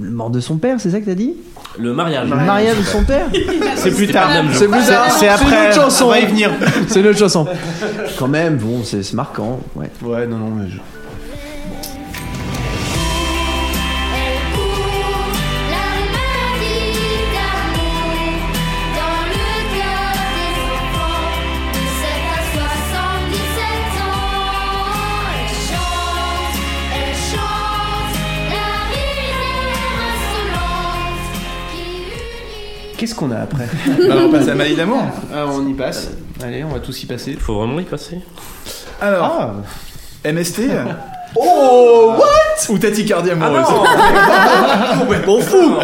mort 0.00 0.30
de 0.30 0.40
son 0.40 0.56
père, 0.56 0.80
c'est 0.80 0.90
ça 0.90 1.00
que 1.00 1.06
t'as 1.06 1.14
dit? 1.14 1.34
Le 1.78 1.92
mariage. 1.92 2.28
Le 2.28 2.36
mariage 2.36 2.76
de 2.78 2.82
son 2.82 3.02
père 3.04 3.26
c'est 3.76 3.94
plus 3.94 4.08
tard. 4.08 4.28
C'est 4.52 4.68
plus 4.68 4.84
tard. 4.84 5.10
C'est 5.10 5.28
après. 5.28 5.46
une 5.46 5.68
autre 5.70 5.74
chanson. 5.82 6.04
On 6.06 6.08
va 6.08 6.20
y 6.20 6.26
venir. 6.26 6.50
C'est 6.88 7.00
une 7.00 7.06
autre 7.06 7.18
chanson. 7.18 7.46
Quand 8.18 8.28
même, 8.28 8.56
bon, 8.56 8.82
c'est 8.84 9.02
c'est 9.02 9.14
marquant, 9.14 9.58
ouais. 9.74 9.90
Ouais, 10.02 10.26
non, 10.26 10.36
non, 10.36 10.50
mais 10.56 10.68
je- 10.68 10.78
Qu'est-ce 33.02 33.16
qu'on 33.16 33.32
a 33.32 33.38
après 33.40 33.64
Bah, 34.08 34.14
on 34.16 34.30
passe 34.30 34.46
à 34.46 34.54
Maladie 34.54 34.76
d'amour. 34.76 35.02
Ah, 35.34 35.44
On 35.48 35.66
y 35.66 35.74
passe. 35.74 36.10
Allez, 36.40 36.62
on 36.62 36.68
va 36.68 36.78
tous 36.78 37.02
y 37.02 37.06
passer. 37.06 37.32
Il 37.32 37.40
faut 37.40 37.56
vraiment 37.56 37.80
y 37.80 37.84
passer. 37.84 38.20
Alors, 39.00 39.24
Ah, 40.24 40.30
MST 40.30 40.60
Oh, 41.36 42.12
what? 42.16 42.72
Ou 42.72 42.78
tachycardie 42.78 43.30
amoureuse 43.30 43.66
Bon 45.26 45.40
fou 45.40 45.74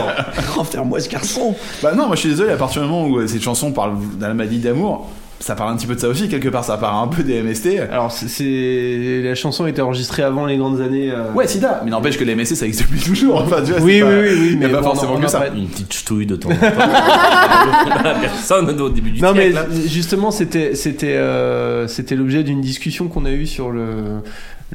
Enferme-moi 0.58 1.00
ce 1.00 1.08
garçon 1.08 1.56
Bah 1.82 1.90
non, 1.92 2.06
moi 2.06 2.14
je 2.14 2.20
suis 2.20 2.28
désolé, 2.28 2.52
à 2.52 2.56
partir 2.56 2.82
du 2.82 2.88
moment 2.88 3.08
où 3.08 3.18
euh, 3.18 3.26
cette 3.26 3.42
chanson 3.42 3.72
parle 3.72 3.96
de 4.16 4.22
la 4.24 4.32
maladie 4.32 4.60
d'amour, 4.60 5.08
ça 5.40 5.54
parle 5.54 5.72
un 5.72 5.76
petit 5.76 5.86
peu 5.86 5.94
de 5.94 6.00
ça 6.00 6.08
aussi, 6.08 6.28
quelque 6.28 6.48
part, 6.48 6.64
ça 6.64 6.76
parle 6.76 7.04
un 7.04 7.08
peu 7.08 7.22
des 7.22 7.40
MST. 7.42 7.78
Alors, 7.90 8.10
c'est- 8.10 9.22
la 9.22 9.34
chanson 9.34 9.64
a 9.64 9.70
été 9.70 9.80
enregistrée 9.80 10.22
avant 10.22 10.46
les 10.46 10.56
grandes 10.56 10.80
années. 10.80 11.10
euh, 11.10 11.32
Ouais, 11.32 11.46
sida, 11.46 11.80
mais 11.84 11.90
n'empêche 11.90 12.18
que 12.18 12.24
les 12.24 12.32
MST 12.34 12.54
ça 12.56 12.66
existe 12.66 12.90
depuis 12.90 13.00
toujours. 13.04 13.42
Enfin, 13.42 13.62
tu 13.64 13.72
vois, 13.72 13.80
Oui, 13.80 14.00
pas- 14.00 14.06
oui, 14.08 14.14
oui, 14.20 14.38
oui, 14.40 14.54
a 14.54 14.56
mais 14.58 14.68
pas 14.68 14.78
bon, 14.80 14.84
forcément 14.88 15.14
on 15.16 15.20
que 15.20 15.28
ça. 15.28 15.46
Une 15.54 15.68
petite 15.68 15.92
ch'touille 15.94 16.26
de 16.26 16.36
temps 16.36 16.50
en 16.50 16.54
temps. 16.54 16.58
Personne 18.20 18.80
au 18.80 18.88
début 18.88 19.10
du 19.10 19.20
Non 19.20 19.32
mais 19.34 19.54
hein. 19.56 19.66
justement 19.86 20.30
c'était 20.30 20.74
c'était 20.74 21.16
euh, 21.16 21.86
c'était 21.88 22.16
l'objet 22.16 22.42
d'une 22.42 22.60
discussion 22.60 23.08
qu'on 23.08 23.24
a 23.24 23.30
eue 23.32 23.46
sur 23.46 23.70
le 23.70 24.22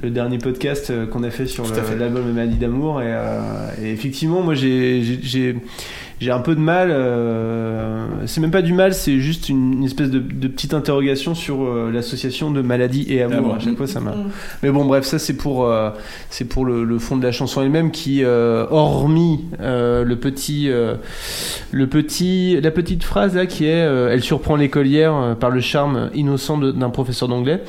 le 0.02 0.10
dernier 0.10 0.38
podcast 0.38 0.90
euh, 0.90 1.06
qu'on 1.06 1.24
a 1.24 1.30
fait 1.30 1.46
sur 1.48 1.66
l'album 2.00 2.32
Maladie 2.34 2.56
d'amour 2.58 3.02
et, 3.02 3.06
euh, 3.08 3.40
et 3.84 3.92
effectivement 3.92 4.42
moi 4.42 4.54
j'ai 4.56 5.56
j'ai- 6.24 6.32
un 6.32 6.40
peu 6.40 6.56
de 6.56 6.60
mal 6.60 6.90
euh, 6.92 8.06
c'est 8.26 8.42
même 8.42 8.52
pas 8.52 8.62
du 8.62 8.74
mal 8.74 8.94
c'est 8.94 9.20
juste 9.20 9.50
une, 9.50 9.74
une 9.74 9.84
espèce 9.84 10.10
de, 10.10 10.20
de 10.20 10.48
petite 10.48 10.74
interrogation 10.74 11.36
sur 11.36 11.64
euh, 11.64 11.92
l'association 11.94 12.52
de 12.52 12.62
maladie 12.62 13.06
et 13.10 13.22
amour 13.22 13.38
Amour. 13.38 13.56
à 13.56 13.60
chaque 13.60 13.78
fois 13.78 13.88
ça 13.88 14.00
m'a 14.00 14.14
mais 14.62 14.72
bon 14.72 14.86
bref 14.86 15.04
ça 15.06 15.20
c'est 15.20 15.36
pour 15.38 15.66
euh, 15.68 15.90
c'est 16.30 16.46
pour 16.46 16.66
le, 16.66 16.84
le 16.84 17.00
fond 17.00 17.18
de 17.18 17.24
la 17.24 17.32
chanson 17.32 17.62
elle-même 17.62 17.92
qui 17.92 18.24
euh, 18.24 18.66
hormis 18.72 19.42
euh, 19.62 20.04
le 20.04 20.16
petit 20.16 20.70
euh, 20.70 20.96
le 21.72 21.88
petit 21.88 22.60
la 22.62 22.72
petite 22.72 23.04
phrase 23.04 23.36
là 23.36 23.46
qui 23.46 23.66
est 23.66 23.84
euh, 23.84 24.10
elle 24.12 24.22
surprend 24.24 24.56
l'écolière 24.56 25.14
euh, 25.16 25.36
par 25.36 25.50
le 25.50 25.62
charme 25.62 26.10
innocent 26.14 26.58
de- 26.58 26.72
d'un 26.72 26.90
professeur 26.90 27.28
d'anglais 27.30 27.62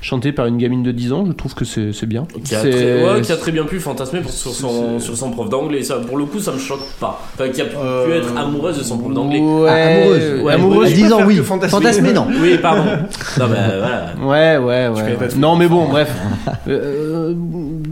chanté 0.00 0.32
par 0.32 0.46
une 0.46 0.58
gamine 0.58 0.82
de 0.82 0.92
10 0.92 1.12
ans 1.12 1.24
je 1.26 1.32
trouve 1.32 1.54
que 1.54 1.64
c'est 1.64 1.92
c'est 1.92 2.06
bien 2.06 2.26
Qui 2.44 2.54
a, 2.54 2.60
C'est- 2.62 2.70
très, 2.70 3.04
ouais, 3.14 3.20
qui 3.20 3.32
a 3.32 3.36
très 3.36 3.52
bien 3.52 3.64
pu 3.64 3.78
fantasmer 3.80 4.20
pour, 4.20 4.30
sur, 4.30 4.52
son, 4.52 4.98
sur 4.98 5.16
son 5.16 5.30
prof 5.30 5.48
d'anglais. 5.48 5.82
Ça, 5.82 5.96
pour 5.96 6.16
le 6.16 6.24
coup, 6.24 6.38
ça 6.40 6.52
me 6.52 6.58
choque 6.58 6.84
pas. 7.00 7.20
Enfin, 7.34 7.48
qui 7.48 7.60
a 7.60 7.64
pu 8.04 8.10
Euh, 8.12 8.18
être 8.20 8.36
amoureuse 8.36 8.78
de 8.78 8.82
son 8.82 8.98
prof 8.98 9.12
d'anglais. 9.12 9.38
Ouais, 9.40 9.68
Ah, 9.70 9.74
amoureuse. 9.98 10.42
Ouais, 10.42 10.52
amoureuse 10.54 10.78
ouais. 10.78 10.86
je 10.88 10.92
À 10.92 10.96
10 10.96 11.04
ans, 11.04 11.08
préfère 11.16 11.26
oui. 11.28 11.36
que 11.36 11.42
fantasmer. 11.42 11.70
Fantasmer, 11.78 12.12
non. 12.12 12.26
Oui, 12.42 12.58
pardon. 12.60 12.82
Non, 12.84 13.46
bah 13.46 13.46
voilà. 13.46 14.58
Ouais, 14.58 14.58
ouais, 14.58 14.88
ouais. 14.88 15.28
Non, 15.36 15.56
mais 15.56 15.68
bon, 15.68 15.86
bref. 15.88 16.10
Euh, 16.68 17.34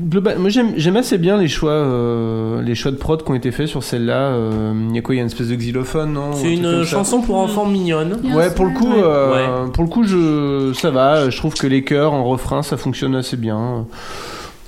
global- 0.08 0.38
moi, 0.38 0.48
j'aime, 0.48 0.72
j'aime 0.76 0.96
assez 0.96 1.18
bien 1.18 1.36
les 1.38 1.48
choix, 1.48 1.72
euh, 1.72 2.62
les 2.62 2.74
choix 2.76 2.92
de 2.92 2.96
prod 2.96 3.22
qui 3.24 3.30
ont 3.30 3.34
été 3.34 3.50
faits 3.50 3.66
sur 3.66 3.82
celle-là. 3.82 4.28
Euh, 4.30 4.72
Il 4.90 4.94
y 4.94 4.98
a 4.98 5.02
quoi 5.02 5.14
Il 5.14 5.18
y 5.18 5.20
a 5.20 5.22
une 5.22 5.26
espèce 5.28 5.48
de 5.48 5.56
xylophone, 5.56 6.12
non 6.12 6.32
C'est 6.34 6.52
une 6.52 6.84
chanson 6.84 7.20
pour 7.20 7.36
enfants 7.36 7.66
mignonne. 7.66 8.18
Ouais, 8.32 8.50
pour 8.54 8.66
le 8.66 8.72
coup, 8.72 8.92
ouais. 8.92 9.02
euh, 9.02 9.66
pour 9.72 9.82
le 9.84 9.90
coup, 9.90 10.04
je, 10.04 10.72
ça 10.74 10.90
va. 10.90 11.30
Je 11.30 11.36
trouve 11.36 11.54
que 11.54 11.66
les 11.66 11.82
chœurs 11.82 12.12
en 12.12 12.22
refrain, 12.24 12.62
ça 12.62 12.76
fonctionne 12.76 13.14
assez 13.16 13.36
bien. 13.36 13.86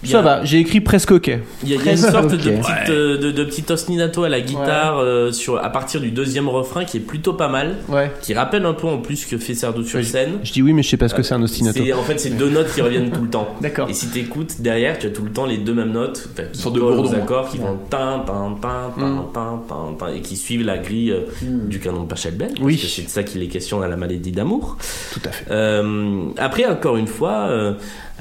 Ça 0.04 0.18
a- 0.18 0.22
va. 0.22 0.44
J'ai 0.44 0.58
écrit 0.58 0.80
presque 0.80 1.12
ok. 1.12 1.28
Il 1.62 1.68
y 1.68 1.74
a, 1.74 1.76
il 1.76 1.84
y 1.84 1.88
a 1.88 1.92
une 1.92 1.96
sorte 1.98 2.30
de, 2.30 2.36
Ok. 2.36 2.42
petite, 2.42 2.90
euh, 2.90 3.18
de, 3.18 3.30
de 3.30 3.44
petit 3.44 3.64
ostinato 3.70 4.24
à 4.24 4.28
la 4.28 4.40
guitare 4.40 4.98
euh, 4.98 5.30
sur, 5.32 5.56
à 5.62 5.70
partir 5.70 6.00
du 6.00 6.10
deuxième 6.10 6.48
refrain 6.48 6.84
qui 6.84 6.96
est 6.96 7.00
plutôt 7.00 7.34
pas 7.34 7.48
mal. 7.48 7.76
Ouais. 7.88 8.10
Qui 8.20 8.34
rappelle 8.34 8.66
un 8.66 8.74
peu 8.74 8.86
en 8.88 8.98
plus 8.98 9.24
que 9.26 9.38
fait 9.38 9.54
Sardou 9.54 9.84
sur 9.84 9.98
Ouais, 9.98 10.04
scène. 10.04 10.38
Je 10.42 10.52
dis 10.52 10.62
oui, 10.62 10.72
mais 10.72 10.82
je 10.82 10.88
sais 10.88 10.96
pas 10.96 11.08
ce 11.08 11.14
que 11.14 11.22
c'est 11.22 11.34
un 11.34 11.42
ostinato. 11.42 11.82
C'est- 11.84 11.92
En 11.92 12.02
fait, 12.02 12.18
c'est 12.18 12.30
deux 12.30 12.50
notes 12.50 12.72
qui 12.74 12.80
reviennent 12.82 13.10
tout 13.10 13.22
le 13.22 13.30
temps. 13.30 13.54
D'accord. 13.60 13.88
Et 13.88 13.92
si 13.94 14.08
t'écoutes 14.08 14.60
derrière, 14.60 14.98
tu 14.98 15.06
as 15.06 15.10
tout 15.10 15.22
le 15.22 15.30
temps 15.30 15.46
les 15.46 15.58
deux 15.58 15.74
mêmes 15.74 15.92
notes, 15.92 16.28
qui 16.52 16.58
sorte 16.60 16.74
de 16.74 16.80
aux 16.80 17.14
accords, 17.14 17.48
qui 17.50 17.58
vont 17.58 17.78
tin, 17.90 18.22
tin, 18.26 18.56
tin, 18.60 18.92
tin, 18.98 19.06
Mm. 19.06 19.24
tin, 19.32 19.62
tin, 19.68 19.94
tin, 19.98 20.14
et 20.14 20.20
qui 20.20 20.36
suivent 20.36 20.64
la 20.64 20.78
grille 20.78 21.12
euh, 21.12 21.20
du 21.42 21.78
canon 21.78 22.02
de 22.02 22.08
Pachelbel. 22.08 22.52
Oui. 22.60 22.74
Parce 22.76 22.86
que 22.86 22.90
c'est 22.96 23.02
de 23.02 23.08
ça 23.08 23.22
qu'il 23.22 23.42
est 23.42 23.46
question 23.48 23.78
dans 23.80 23.86
la 23.86 23.96
maladie 23.96 24.32
d'amour. 24.32 24.76
Tout 25.12 25.20
à 25.24 25.30
fait. 25.30 25.44
Euh, 25.50 26.24
après, 26.38 26.66
encore 26.66 26.96
une 26.96 27.06
fois, 27.06 27.46
euh, 27.50 27.72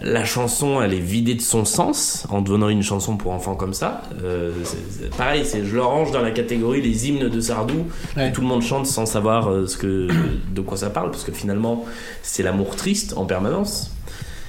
la 0.04 0.24
chanson, 0.26 0.82
elle 0.82 0.94
est 0.94 1.00
vidée 1.00 1.36
de 1.36 1.42
son 1.42 1.64
sens 1.66 2.26
en 2.30 2.42
devenant 2.42 2.70
une 2.70 2.82
chanson 2.82 3.18
pour 3.18 3.32
enfants 3.34 3.56
comme 3.56 3.74
ça. 3.74 4.02
Euh, 4.24 4.52
c'est- 4.64 4.78
c'est- 4.89 5.16
pareil, 5.16 5.44
c'est, 5.46 5.64
je 5.66 5.76
le 5.76 5.82
range 5.84 6.12
dans 6.12 6.22
la 6.22 6.32
catégorie 6.32 6.82
les 6.82 7.08
hymnes 7.08 7.30
de 7.30 7.39
Sardou. 7.39 7.86
Ouais. 8.18 8.30
que 8.32 8.36
Tout 8.36 8.42
le 8.42 8.48
monde 8.48 8.62
chante 8.64 8.88
sans 8.88 9.06
savoir 9.06 9.50
euh, 9.50 9.68
ce 9.68 9.78
que, 9.78 10.08
de 10.56 10.62
quoi 10.62 10.78
ça 10.78 10.89
parle, 10.89 11.12
parce 11.12 11.24
que 11.24 11.32
finalement, 11.32 11.86
c'est 12.24 12.42
l'amour 12.44 12.76
triste 12.76 13.14
en 13.16 13.26
permanence, 13.26 13.92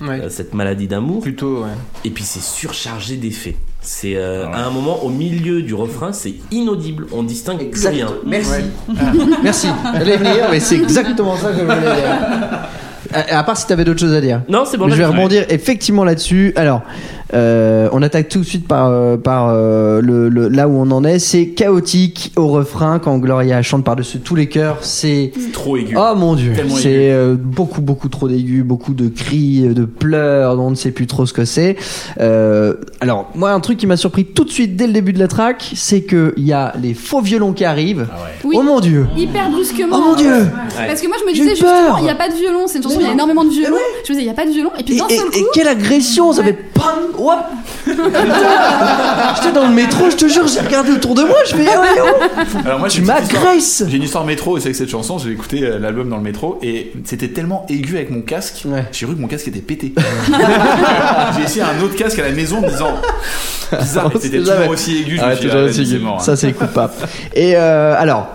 Ouais. 0.01 0.20
euh, 0.22 0.30
cette 0.30 0.55
maladie 0.55 0.88
d'amour. 0.88 1.20
Plutôt, 1.22 1.62
ouais. 1.62 1.70
Et 2.05 2.11
puis 2.11 2.24
c'est 2.24 2.43
surchargé 2.43 3.16
d'effets. 3.16 3.57
C'est 3.82 4.16
euh, 4.16 4.47
à 4.49 4.64
un 4.64 4.70
moment 4.70 5.05
au 5.05 5.09
milieu 5.11 5.61
du 5.61 5.74
refrain, 5.74 6.12
c'est 6.12 6.34
inaudible. 6.51 7.07
On 7.12 7.22
distingue 7.24 7.68
plus 7.70 7.86
rien. 7.86 8.09
Merci. 8.24 8.62
Merci. 9.43 9.66
J'allais 9.93 10.16
venir, 10.16 10.47
mais 10.51 10.61
c'est 10.61 10.76
exactement 10.76 11.36
ça 11.36 11.51
que 11.53 11.59
je 11.59 11.62
voulais 11.64 11.80
dire. 11.80 11.93
À, 13.12 13.38
à 13.38 13.42
part 13.42 13.56
si 13.56 13.66
t'avais 13.66 13.84
d'autres 13.84 14.00
choses 14.00 14.14
à 14.14 14.20
dire. 14.20 14.42
Non, 14.48 14.64
c'est 14.64 14.76
bon. 14.76 14.86
Mais 14.86 14.92
je 14.92 14.96
vais 14.96 15.04
rebondir 15.06 15.44
effectivement 15.48 16.04
là-dessus. 16.04 16.52
Alors, 16.56 16.82
euh, 17.35 17.89
on 17.93 18.03
attaque 18.03 18.28
tout 18.28 18.41
de 18.41 18.45
suite 18.45 18.66
par, 18.68 18.89
euh, 18.91 19.16
par 19.16 19.49
euh, 19.51 20.01
le, 20.01 20.28
le- 20.28 20.49
là 20.49 20.68
où 20.68 20.72
on 20.76 20.91
en 20.91 21.05
est. 21.05 21.18
C'est 21.18 21.49
chaotique 21.49 22.33
au 22.37 22.49
refrain 22.49 22.99
quand 22.99 23.18
Gloria 23.18 23.62
chante 23.62 23.85
par-dessus 23.85 24.18
tous 24.20 24.35
les 24.35 24.49
chœurs. 24.49 24.78
C'est 24.83 25.33
Trop 25.53 25.76
aigu. 25.76 25.97
oh 25.99 26.12
mon 26.16 26.35
dieu, 26.35 26.53
c'est 26.76 27.11
euh, 27.12 27.35
beaucoup 27.39 27.80
beaucoup 27.80 28.09
trop 28.09 28.28
d'aigus, 28.28 28.62
beaucoup 28.64 28.95
de 28.95 29.09
cris, 29.09 29.61
de 29.62 29.85
pleurs, 29.85 30.57
dont 30.57 30.66
on 30.66 30.70
ne 30.70 30.74
sait 30.76 30.91
plus 30.91 31.07
trop 31.07 31.26
ce 31.26 31.33
que 31.33 31.45
c'est. 31.45 31.76
Euh, 32.20 32.74
alors 33.01 33.30
moi, 33.35 33.53
un 33.53 33.61
truc 33.61 33.78
qui 33.78 33.87
m'a 33.87 33.97
surpris 33.97 34.24
tout 34.24 34.45
de 34.45 34.51
suite 34.51 34.76
dès 34.76 34.87
le 34.87 34.93
début 34.93 35.12
de 35.12 35.18
la 35.18 35.28
track, 35.28 35.72
c'est 35.74 36.03
que 36.03 36.35
il 36.37 36.45
y 36.45 36.53
a 36.53 36.72
les 36.80 36.95
faux 36.95 37.20
violons 37.20 37.53
qui 37.53 37.64
arrivent. 37.64 38.07
Oui. 38.45 38.57
Oh 38.59 38.62
mon 38.62 38.80
dieu. 38.80 39.07
Hyper 39.16 39.51
brusquement. 39.51 39.97
Oh 39.99 40.01
mon 40.11 40.14
dieu. 40.16 40.33
Ouais. 40.35 40.87
Parce 40.87 41.01
que 41.01 41.07
moi 41.09 41.16
je 41.20 41.26
me 41.26 41.33
disais 41.33 41.51
justement, 41.51 41.99
il 41.99 42.05
n'y 42.05 42.11
a 42.11 42.14
pas 42.14 42.28
de 42.28 42.35
violon, 42.35 42.66
c'est 42.66 42.78
une 42.78 42.85
chanson, 42.85 42.99
il 43.01 43.07
y 43.07 43.09
a 43.09 43.12
énormément 43.12 43.45
de 43.45 43.51
violon. 43.51 43.76
Je 44.07 44.12
me 44.12 44.16
disais, 44.18 44.20
il 44.22 44.24
n'y 44.24 44.30
a 44.30 44.35
pas 44.35 44.47
de 44.47 44.51
violon. 44.51 44.70
Et 44.78 44.83
puis 44.83 44.95
Et, 44.95 44.99
d'un 44.99 45.07
et- 45.09 45.16
seul 45.16 45.28
et 45.35 45.41
coup, 45.41 45.47
quelle 45.55 45.68
agression, 45.68 46.33
ça 46.33 46.43
fait 46.43 46.53
pam, 46.74 46.85
hop. 47.30 47.38
J'étais 47.86 49.52
dans 49.52 49.66
le 49.66 49.74
métro, 49.74 50.10
je 50.10 50.16
te 50.16 50.26
jure, 50.28 50.46
j'ai 50.46 50.60
regardé 50.60 50.92
autour 50.92 51.14
de 51.14 51.22
moi, 51.22 51.36
je 51.46 51.54
fais 51.56 51.66
oh, 51.76 51.80
oh. 52.04 52.58
Alors 52.64 52.78
moi, 52.78 52.88
Tu 52.88 52.96
j'ai 52.96 53.02
une 53.02 53.08
petite 53.08 53.24
histoire- 53.24 53.42
m'agresses. 53.44 53.84
J'ai 53.88 53.96
une 53.96 54.02
histoire 54.02 54.24
métro, 54.24 54.56
et 54.56 54.60
c'est 54.60 54.66
avec 54.68 54.76
cette 54.76 54.90
chanson, 54.90 55.18
j'ai 55.18 55.30
écouté 55.32 55.62
euh, 55.62 55.78
l'album 55.78 56.08
dans 56.08 56.16
le 56.16 56.22
métro, 56.22 56.58
et 56.62 56.92
c'était 57.04 57.28
tellement 57.28 57.66
aigu 57.68 57.96
avec 57.96 58.10
mon 58.10 58.20
casque, 58.22 58.62
Ouais. 58.66 58.84
j'ai 58.92 59.06
cru 59.06 59.14
que 59.16 59.20
mon 59.20 59.28
casque 59.28 59.48
était 59.48 59.60
pété. 59.60 59.92
j'ai 61.36 61.42
essayé 61.44 61.62
un 61.62 61.82
autre 61.82 61.96
casque 61.96 62.18
à 62.18 62.22
la 62.22 62.30
maison 62.32 62.58
en 62.58 62.62
me 62.62 62.68
disant, 62.68 62.92
bizarre, 63.78 64.10
mais 64.14 64.20
c'était 64.20 64.38
toujours 64.38 64.54
jamais. 64.54 64.68
aussi 64.68 64.98
aigu, 65.02 65.16
je 65.16 65.22
me 65.22 65.26
Ah, 65.30 65.36
suis 65.36 65.50
ah, 65.52 65.56
aussi 65.64 65.80
aigu. 65.82 65.98
mort. 65.98 66.16
hein. 66.20 66.24
Ça, 66.24 66.36
c'est 66.36 66.52
coupable. 66.52 66.92
Et 67.34 67.54
euh, 67.56 67.94
alors, 67.98 68.28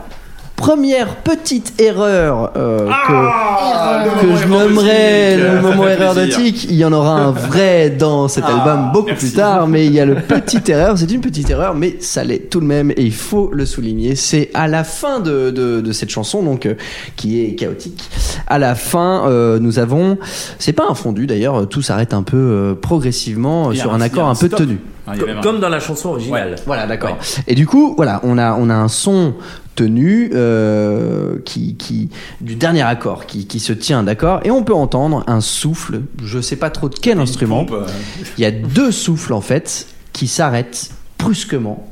première 0.57 1.15
petite 1.17 1.79
erreur 1.79 2.51
euh, 2.57 2.89
Ah, 2.91 4.03
que, 4.19 4.25
moment 4.25 4.37
je 4.37 4.47
nommerai 4.47 5.37
le 5.37 5.61
moment 5.61 5.87
erreur 5.87 6.15
de. 6.15 6.25
Tic. 6.25 6.65
Il 6.65 6.75
y 6.75 6.83
en 6.83 6.91
aura 6.91 7.13
un 7.13 7.31
vrai 7.31 7.89
dans 7.91 8.27
cet 8.27 8.43
Ah, 8.47 8.57
album 8.57 8.89
beaucoup 8.91 9.05
merci. 9.07 9.27
plus 9.27 9.35
tard, 9.35 9.67
mais 9.67 9.85
il 9.85 9.93
y 9.93 9.99
a 10.01 10.05
le 10.05 10.15
petite 10.15 10.67
erreur. 10.67 10.97
C'est 10.97 11.09
une 11.11 11.21
petite 11.21 11.49
erreur, 11.49 11.73
mais 11.75 11.97
ça 12.01 12.23
l'est 12.25 12.49
tout 12.49 12.59
de 12.59 12.65
même 12.65 12.91
et 12.91 13.03
il 13.03 13.13
faut 13.13 13.49
le 13.53 13.65
souligner. 13.65 14.15
C'est 14.15 14.49
à 14.53 14.67
la 14.67 14.83
fin 14.83 15.19
de, 15.21 15.51
de, 15.51 15.79
de 15.79 15.91
cette 15.93 16.09
chanson, 16.09 16.43
donc 16.43 16.65
euh, 16.65 16.73
qui 17.15 17.41
est 17.41 17.55
chaotique. 17.55 18.09
À 18.47 18.57
la 18.59 18.75
fin, 18.75 19.27
euh, 19.29 19.59
nous 19.59 19.79
avons, 19.79 20.17
c'est 20.59 20.73
pas 20.73 20.85
un 20.89 20.95
fondu 20.95 21.27
d'ailleurs, 21.27 21.69
tout 21.69 21.81
s'arrête 21.81 22.13
un 22.13 22.23
peu 22.23 22.35
euh, 22.37 22.73
progressivement 22.75 23.69
euh, 23.69 23.73
sur 23.73 23.93
un- 23.93 24.01
accord 24.01 24.27
un 24.27 24.31
un 24.31 24.35
peu 24.35 24.47
stop. 24.47 24.59
tenu. 24.59 24.79
Ah, 25.09 25.13
Comme 25.41 25.59
dans 25.61 25.69
la 25.69 25.79
chanson 25.79 26.09
originale. 26.09 26.55
Voilà, 26.65 26.85
d'accord. 26.85 27.17
Et 27.47 27.55
du 27.55 27.65
coup, 27.65 27.93
voilà, 27.95 28.19
on 28.23 28.37
a, 28.37 28.55
on 28.55 28.69
a 28.69 28.73
un 28.75 28.89
son 28.89 29.35
tenu 29.77 30.31
euh, 30.33 31.37
qui, 31.45 31.75
qui, 31.75 32.09
du 32.41 32.55
dernier 32.55 32.81
accord 32.81 33.27
qui, 33.27 33.45
qui 33.45 33.59
se 33.59 33.71
tient, 33.71 34.03
d'accord 34.03 34.41
Et 34.43 34.51
on 34.51 34.63
peut 34.63 34.73
entendre 34.73 35.23
un 35.27 35.39
souffle, 35.39 36.01
je 36.21 36.41
sais 36.41 36.55
pas 36.55 36.71
trop 36.71 36.89
de 36.89 36.95
quel 36.95 37.19
instrument. 37.19 37.63
pompe, 37.63 37.83
euh, 37.87 37.91
Il 38.37 38.41
y 38.41 38.45
a 38.45 38.51
deux 38.51 38.91
souffles 38.91 39.33
en 39.33 39.41
fait 39.41 39.87
qui 40.13 40.27
s'arrêtent 40.27 40.89
brusquement. 41.19 41.87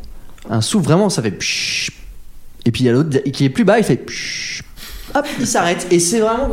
Un 0.49 0.61
souffle 0.61 0.86
vraiment, 0.86 1.09
ça 1.09 1.21
fait 1.21 1.31
pshh. 1.31 1.91
Et 2.65 2.71
puis 2.71 2.83
il 2.83 2.88
y 2.88 2.89
a 2.89 2.93
l'autre 2.93 3.19
qui 3.31 3.45
est 3.45 3.49
plus 3.49 3.63
bas, 3.63 3.77
il 3.77 3.83
fait 3.83 3.97
pshh. 3.97 4.63
Hop, 5.13 5.25
il 5.39 5.47
s'arrête. 5.47 5.88
Et 5.91 5.99
c'est 5.99 6.19
vraiment. 6.19 6.49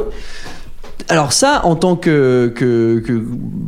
Alors 1.08 1.32
ça, 1.32 1.60
en 1.64 1.74
tant 1.76 1.96
que, 1.96 2.52
que, 2.54 3.00
que 3.04 3.22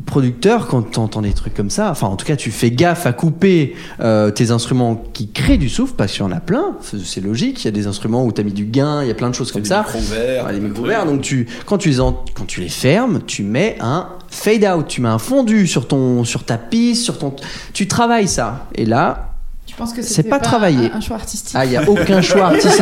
producteur, 0.06 0.66
quand 0.68 0.90
tu 0.92 0.98
entends 0.98 1.22
des 1.22 1.32
trucs 1.32 1.54
comme 1.54 1.70
ça, 1.70 1.90
enfin 1.90 2.06
en 2.06 2.16
tout 2.16 2.24
cas 2.26 2.36
tu 2.36 2.50
fais 2.50 2.70
gaffe 2.70 3.06
à 3.06 3.12
couper 3.12 3.74
euh, 4.00 4.30
tes 4.30 4.50
instruments 4.50 5.02
qui 5.12 5.30
créent 5.30 5.58
du 5.58 5.68
souffle, 5.68 5.94
parce 5.96 6.12
qu'il 6.12 6.20
y 6.22 6.24
en 6.24 6.32
a 6.32 6.40
plein, 6.40 6.76
c'est 6.82 7.20
logique, 7.20 7.62
il 7.62 7.66
y 7.66 7.68
a 7.68 7.72
des 7.72 7.86
instruments 7.86 8.24
où 8.24 8.32
tu 8.32 8.40
as 8.40 8.44
mis 8.44 8.52
du 8.52 8.64
gain, 8.64 9.02
il 9.02 9.08
y 9.08 9.10
a 9.10 9.14
plein 9.14 9.30
de 9.30 9.34
choses 9.34 9.52
comme 9.52 9.62
des 9.62 9.68
ça. 9.68 9.78
micros 9.86 10.00
verts, 10.00 10.46
Ouais, 10.46 10.58
des 10.58 10.68
verts, 10.82 11.06
donc 11.06 11.20
tu, 11.22 11.46
quand, 11.66 11.78
tu 11.78 11.88
les 11.90 12.00
en- 12.00 12.24
quand 12.34 12.46
tu 12.46 12.60
les 12.60 12.68
fermes, 12.68 13.20
tu 13.26 13.42
mets 13.42 13.76
un 13.80 14.08
fade 14.28 14.64
out, 14.64 14.86
tu 14.88 15.00
mets 15.00 15.08
un 15.08 15.18
fondu 15.18 15.66
sur, 15.66 15.86
ton, 15.88 16.24
sur 16.24 16.44
ta 16.44 16.56
piste, 16.58 17.02
sur 17.04 17.18
ton... 17.18 17.34
Tu 17.72 17.86
travailles 17.88 18.28
ça. 18.28 18.66
Et 18.74 18.84
là, 18.84 19.33
Je 19.74 19.78
pense 19.78 19.92
que 19.92 20.02
C'est 20.02 20.14
c'était 20.14 20.28
pas 20.28 20.38
travaillé. 20.38 20.90
Un, 20.92 20.98
un 20.98 21.00
choix 21.00 21.16
artistique. 21.16 21.56
ah, 21.58 21.64
il 21.64 21.70
n'y 21.72 21.76
a 21.76 21.82
aucun 21.88 22.22
choix 22.22 22.46
artistique. 22.46 22.80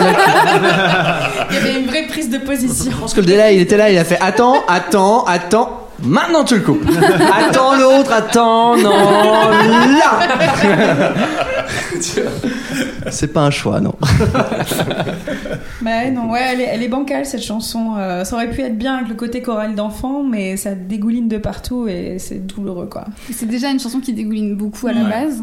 Il 1.51 1.55
y 1.55 1.59
avait 1.59 1.80
une 1.80 1.86
vraie 1.86 2.07
prise 2.07 2.28
de 2.28 2.36
position. 2.38 2.90
Je 2.93 2.97
pense 2.99 3.14
que 3.14 3.20
le 3.20 3.26
délai, 3.26 3.55
il 3.57 3.61
était 3.62 3.78
là, 3.78 3.90
il 3.90 3.97
a 3.97 4.05
fait 4.05 4.18
attends, 4.20 4.57
attends, 4.68 5.24
attends. 5.24 5.78
Maintenant 6.05 6.43
tu 6.45 6.57
le 6.57 6.61
coupes. 6.62 6.84
attends 7.49 7.76
l'autre, 7.76 8.12
attends, 8.12 8.76
non, 8.76 8.90
là. 8.90 10.32
C'est 13.11 13.32
pas 13.32 13.40
un 13.43 13.51
choix, 13.51 13.80
non. 13.80 13.95
Bah 15.80 16.11
non, 16.12 16.30
ouais, 16.30 16.40
elle 16.53 16.61
est, 16.61 16.68
elle 16.72 16.82
est 16.82 16.88
bancale 16.88 17.24
cette 17.26 17.43
chanson. 17.43 17.95
Euh, 17.99 18.24
ça 18.24 18.36
aurait 18.36 18.51
pu 18.51 18.61
être 18.62 18.76
bien 18.76 18.97
avec 18.97 19.09
le 19.09 19.14
côté 19.14 19.43
choral 19.43 19.74
d'enfant, 19.74 20.22
mais 20.22 20.57
ça 20.57 20.74
dégouline 20.74 21.28
de 21.28 21.38
partout 21.38 21.86
et 21.88 22.16
c'est 22.18 22.47
douloureux 22.47 22.86
quoi. 22.86 23.05
C'est 23.32 23.49
déjà 23.49 23.70
une 23.70 23.80
chanson 23.80 24.01
qui 24.01 24.12
dégouline 24.12 24.57
beaucoup 24.57 24.86
à 24.88 24.93
la 24.93 25.03
Ouais. 25.03 25.11
base. 25.11 25.43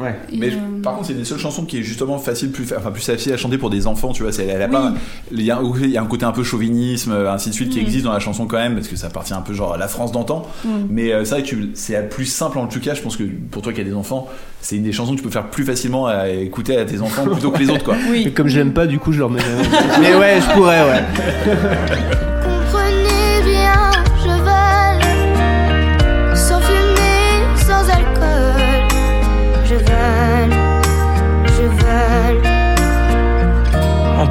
Ouais. 0.00 0.16
Et, 0.32 0.36
Mais 0.38 0.50
je- 0.50 0.56
euh, 0.56 0.82
par 0.82 0.94
contre, 0.94 1.06
c'est 1.06 1.12
une 1.12 1.18
des 1.20 1.24
seules 1.24 1.38
chansons 1.38 1.64
qui 1.64 1.78
est 1.78 1.82
justement 1.82 2.18
facile, 2.18 2.50
plus, 2.50 2.72
enfin, 2.76 2.90
plus 2.90 3.02
facile 3.04 3.32
à 3.32 3.36
chanter 3.36 3.58
pour 3.58 3.70
des 3.70 3.86
enfants, 3.86 4.12
tu 4.12 4.22
vois. 4.22 4.32
c'est- 4.32 4.46
Elle 4.46 4.62
a 4.62 4.66
Oui. 4.66 4.72
pas, 4.72 4.92
il 5.32 5.42
y 5.42 5.50
a, 5.50 5.60
il 5.82 5.90
y 5.90 5.96
a 5.98 6.02
un 6.02 6.06
côté 6.06 6.24
un 6.24 6.32
peu 6.32 6.42
chauvinisme, 6.42 7.12
ainsi 7.12 7.50
de 7.50 7.54
suite, 7.54 7.70
qui 7.70 7.78
Mm. 7.78 7.82
existe 7.82 8.04
dans 8.04 8.12
la 8.12 8.18
chanson 8.20 8.46
quand 8.46 8.56
même, 8.58 8.74
parce 8.74 8.88
que 8.88 8.96
ça 8.96 9.08
appartient 9.08 9.34
un 9.34 9.42
peu 9.42 9.52
genre 9.54 9.74
à 9.74 9.78
la 9.78 9.88
France 9.88 10.12
d'antan. 10.12 10.46
Mm. 10.64 10.68
Mais 10.90 11.12
euh, 11.12 11.24
c'est 11.24 11.34
vrai 11.34 11.42
que 11.42 11.56
c'est 11.74 11.92
la 11.94 12.02
plus 12.02 12.24
simple 12.26 12.58
en 12.58 12.66
tout 12.66 12.80
cas. 12.80 12.94
Je 12.94 13.02
pense 13.02 13.16
que 13.16 13.24
pour 13.50 13.62
toi 13.62 13.72
qui 13.72 13.80
as 13.80 13.84
des 13.84 13.94
enfants, 13.94 14.28
c'est 14.60 14.76
une 14.76 14.82
des 14.84 14.92
chansons 14.92 15.12
que 15.12 15.18
tu 15.18 15.22
peux 15.24 15.30
faire 15.30 15.48
plus 15.50 15.64
facilement 15.64 16.06
à 16.06 16.28
écouter 16.28 16.76
à 16.76 16.84
tes 16.84 17.00
enfants 17.00 17.24
plutôt 17.26 17.50
que 17.50 17.58
les 17.58 17.70
autres, 17.70 17.84
quoi. 17.84 17.96
Et 18.14 18.30
comme 18.32 18.48
je 18.48 18.56
l'aime 18.58 18.72
pas, 18.72 18.86
du 18.86 18.98
coup, 18.98 19.12
je 19.12 19.18
leur 19.18 19.30
mets. 19.30 19.40
Mais 20.00 20.14
ouais, 20.14 20.38
je 20.40 20.54
pourrais, 20.54 20.82
ouais. 20.82 21.02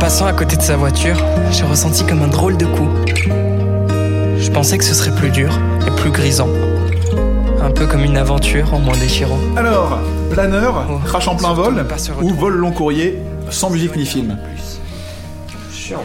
passant 0.09 0.25
à 0.25 0.33
côté 0.33 0.57
de 0.57 0.63
sa 0.63 0.75
voiture, 0.75 1.17
j'ai 1.51 1.63
ressenti 1.65 2.03
comme 2.03 2.23
un 2.23 2.27
drôle 2.27 2.57
de 2.57 2.65
coup. 2.65 2.89
Je 4.39 4.49
pensais 4.49 4.79
que 4.79 4.83
ce 4.83 4.95
serait 4.95 5.15
plus 5.15 5.29
dur 5.29 5.55
et 5.85 5.91
plus 5.91 6.09
grisant. 6.09 6.49
Un 7.61 7.69
peu 7.69 7.85
comme 7.85 8.03
une 8.03 8.17
aventure 8.17 8.73
en 8.73 8.79
moins 8.79 8.97
déchirant. 8.97 9.37
Alors, 9.55 9.99
planeur, 10.31 10.83
crash 11.05 11.27
en 11.27 11.35
plein 11.35 11.53
vol, 11.53 11.85
ou 12.23 12.33
vol 12.33 12.55
long 12.55 12.71
courrier, 12.71 13.19
sans 13.51 13.69
musique 13.69 13.95
ni 13.95 14.07
film. 14.07 14.35
Chiant. 15.71 16.01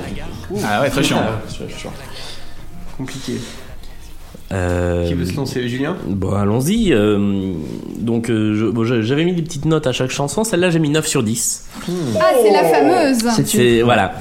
Ah 0.63 0.83
ouais, 0.83 0.91
très 0.91 1.03
chiant. 1.03 1.23
Compliqué. 2.99 3.41
Euh, 4.53 5.09
Qui 5.09 5.15
veut 5.15 5.25
se 5.25 5.35
lancer, 5.37 5.67
Julien? 5.69 5.97
Bon, 6.07 6.33
allons-y. 6.35 6.93
euh, 6.93 7.53
donc, 7.99 8.29
euh, 8.31 8.71
bon, 8.73 8.85
je- 8.85 9.01
j'avais 9.03 9.25
mis 9.25 9.33
des 9.33 9.43
petites 9.43 9.65
notes 9.65 9.87
à 9.87 9.93
chaque 9.93 10.11
chanson. 10.11 10.45
Celle-là, 10.45 10.71
j'ai 10.71 10.79
mis 10.79 10.91
9 10.91 11.07
sur 11.07 11.23
10. 11.23 11.65
Ah, 12.21 12.25
c'est 12.43 12.53
la 12.53 12.65
fameuse 12.65 13.25
C'est 13.47 13.83
voilà. 13.83 14.13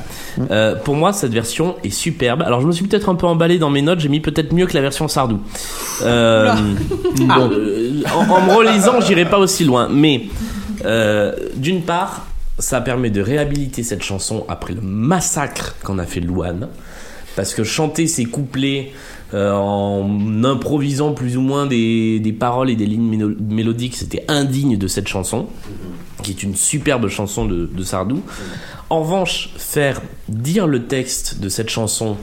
Euh, 0.49 0.75
pour 0.75 0.95
moi, 0.95 1.11
cette 1.13 1.33
version 1.33 1.75
est 1.83 1.89
superbe. 1.91 2.41
Alors, 2.41 2.61
je 2.61 2.67
me 2.67 2.71
suis 2.71 2.85
peut-être 2.85 3.09
un 3.09 3.15
peu 3.15 3.27
emballé 3.27 3.59
dans 3.59 3.69
mes 3.69 3.81
notes. 3.81 3.99
J'ai 3.99 4.09
mis 4.09 4.21
peut-être 4.21 4.53
mieux 4.53 4.65
que 4.65 4.73
la 4.73 4.81
version 4.81 5.07
Sardou. 5.07 5.39
Euh, 6.03 6.53
bon, 7.17 7.51
euh, 7.51 8.01
en, 8.15 8.29
en 8.29 8.41
me 8.47 8.53
relisant, 8.53 9.01
j'irai 9.01 9.25
pas 9.25 9.37
aussi 9.39 9.65
loin. 9.65 9.89
Mais 9.91 10.23
euh, 10.85 11.33
d'une 11.55 11.81
part, 11.81 12.25
ça 12.59 12.79
permet 12.81 13.09
de 13.09 13.21
réhabiliter 13.21 13.83
cette 13.83 14.03
chanson 14.03 14.45
après 14.47 14.73
le 14.73 14.81
massacre 14.81 15.75
qu'en 15.83 15.99
a 15.99 16.05
fait 16.05 16.21
Louane. 16.21 16.69
Parce 17.35 17.53
que 17.53 17.63
chanter 17.63 18.07
ces 18.07 18.25
couplets 18.25 18.91
euh, 19.33 19.51
en 19.53 20.43
improvisant 20.43 21.13
plus 21.13 21.37
ou 21.37 21.41
moins 21.41 21.65
des, 21.65 22.19
des 22.19 22.33
paroles 22.33 22.69
et 22.69 22.75
des 22.75 22.85
lignes 22.85 23.09
mélo- 23.09 23.35
mélodiques, 23.39 23.95
c'était 23.95 24.23
indigne 24.27 24.77
de 24.77 24.87
cette 24.87 25.07
chanson, 25.07 25.47
qui 26.21 26.31
est 26.31 26.43
une 26.43 26.55
superbe 26.55 27.07
chanson 27.09 27.45
de 27.45 27.83
Sardou. 27.83 28.21
En 28.89 29.01
revanche, 29.01 29.49
faire 29.57 30.01
dire 30.29 30.67
le 30.67 30.83
texte 30.83 31.39
de 31.39 31.49
cette 31.49 31.69
chanson, 31.69 32.15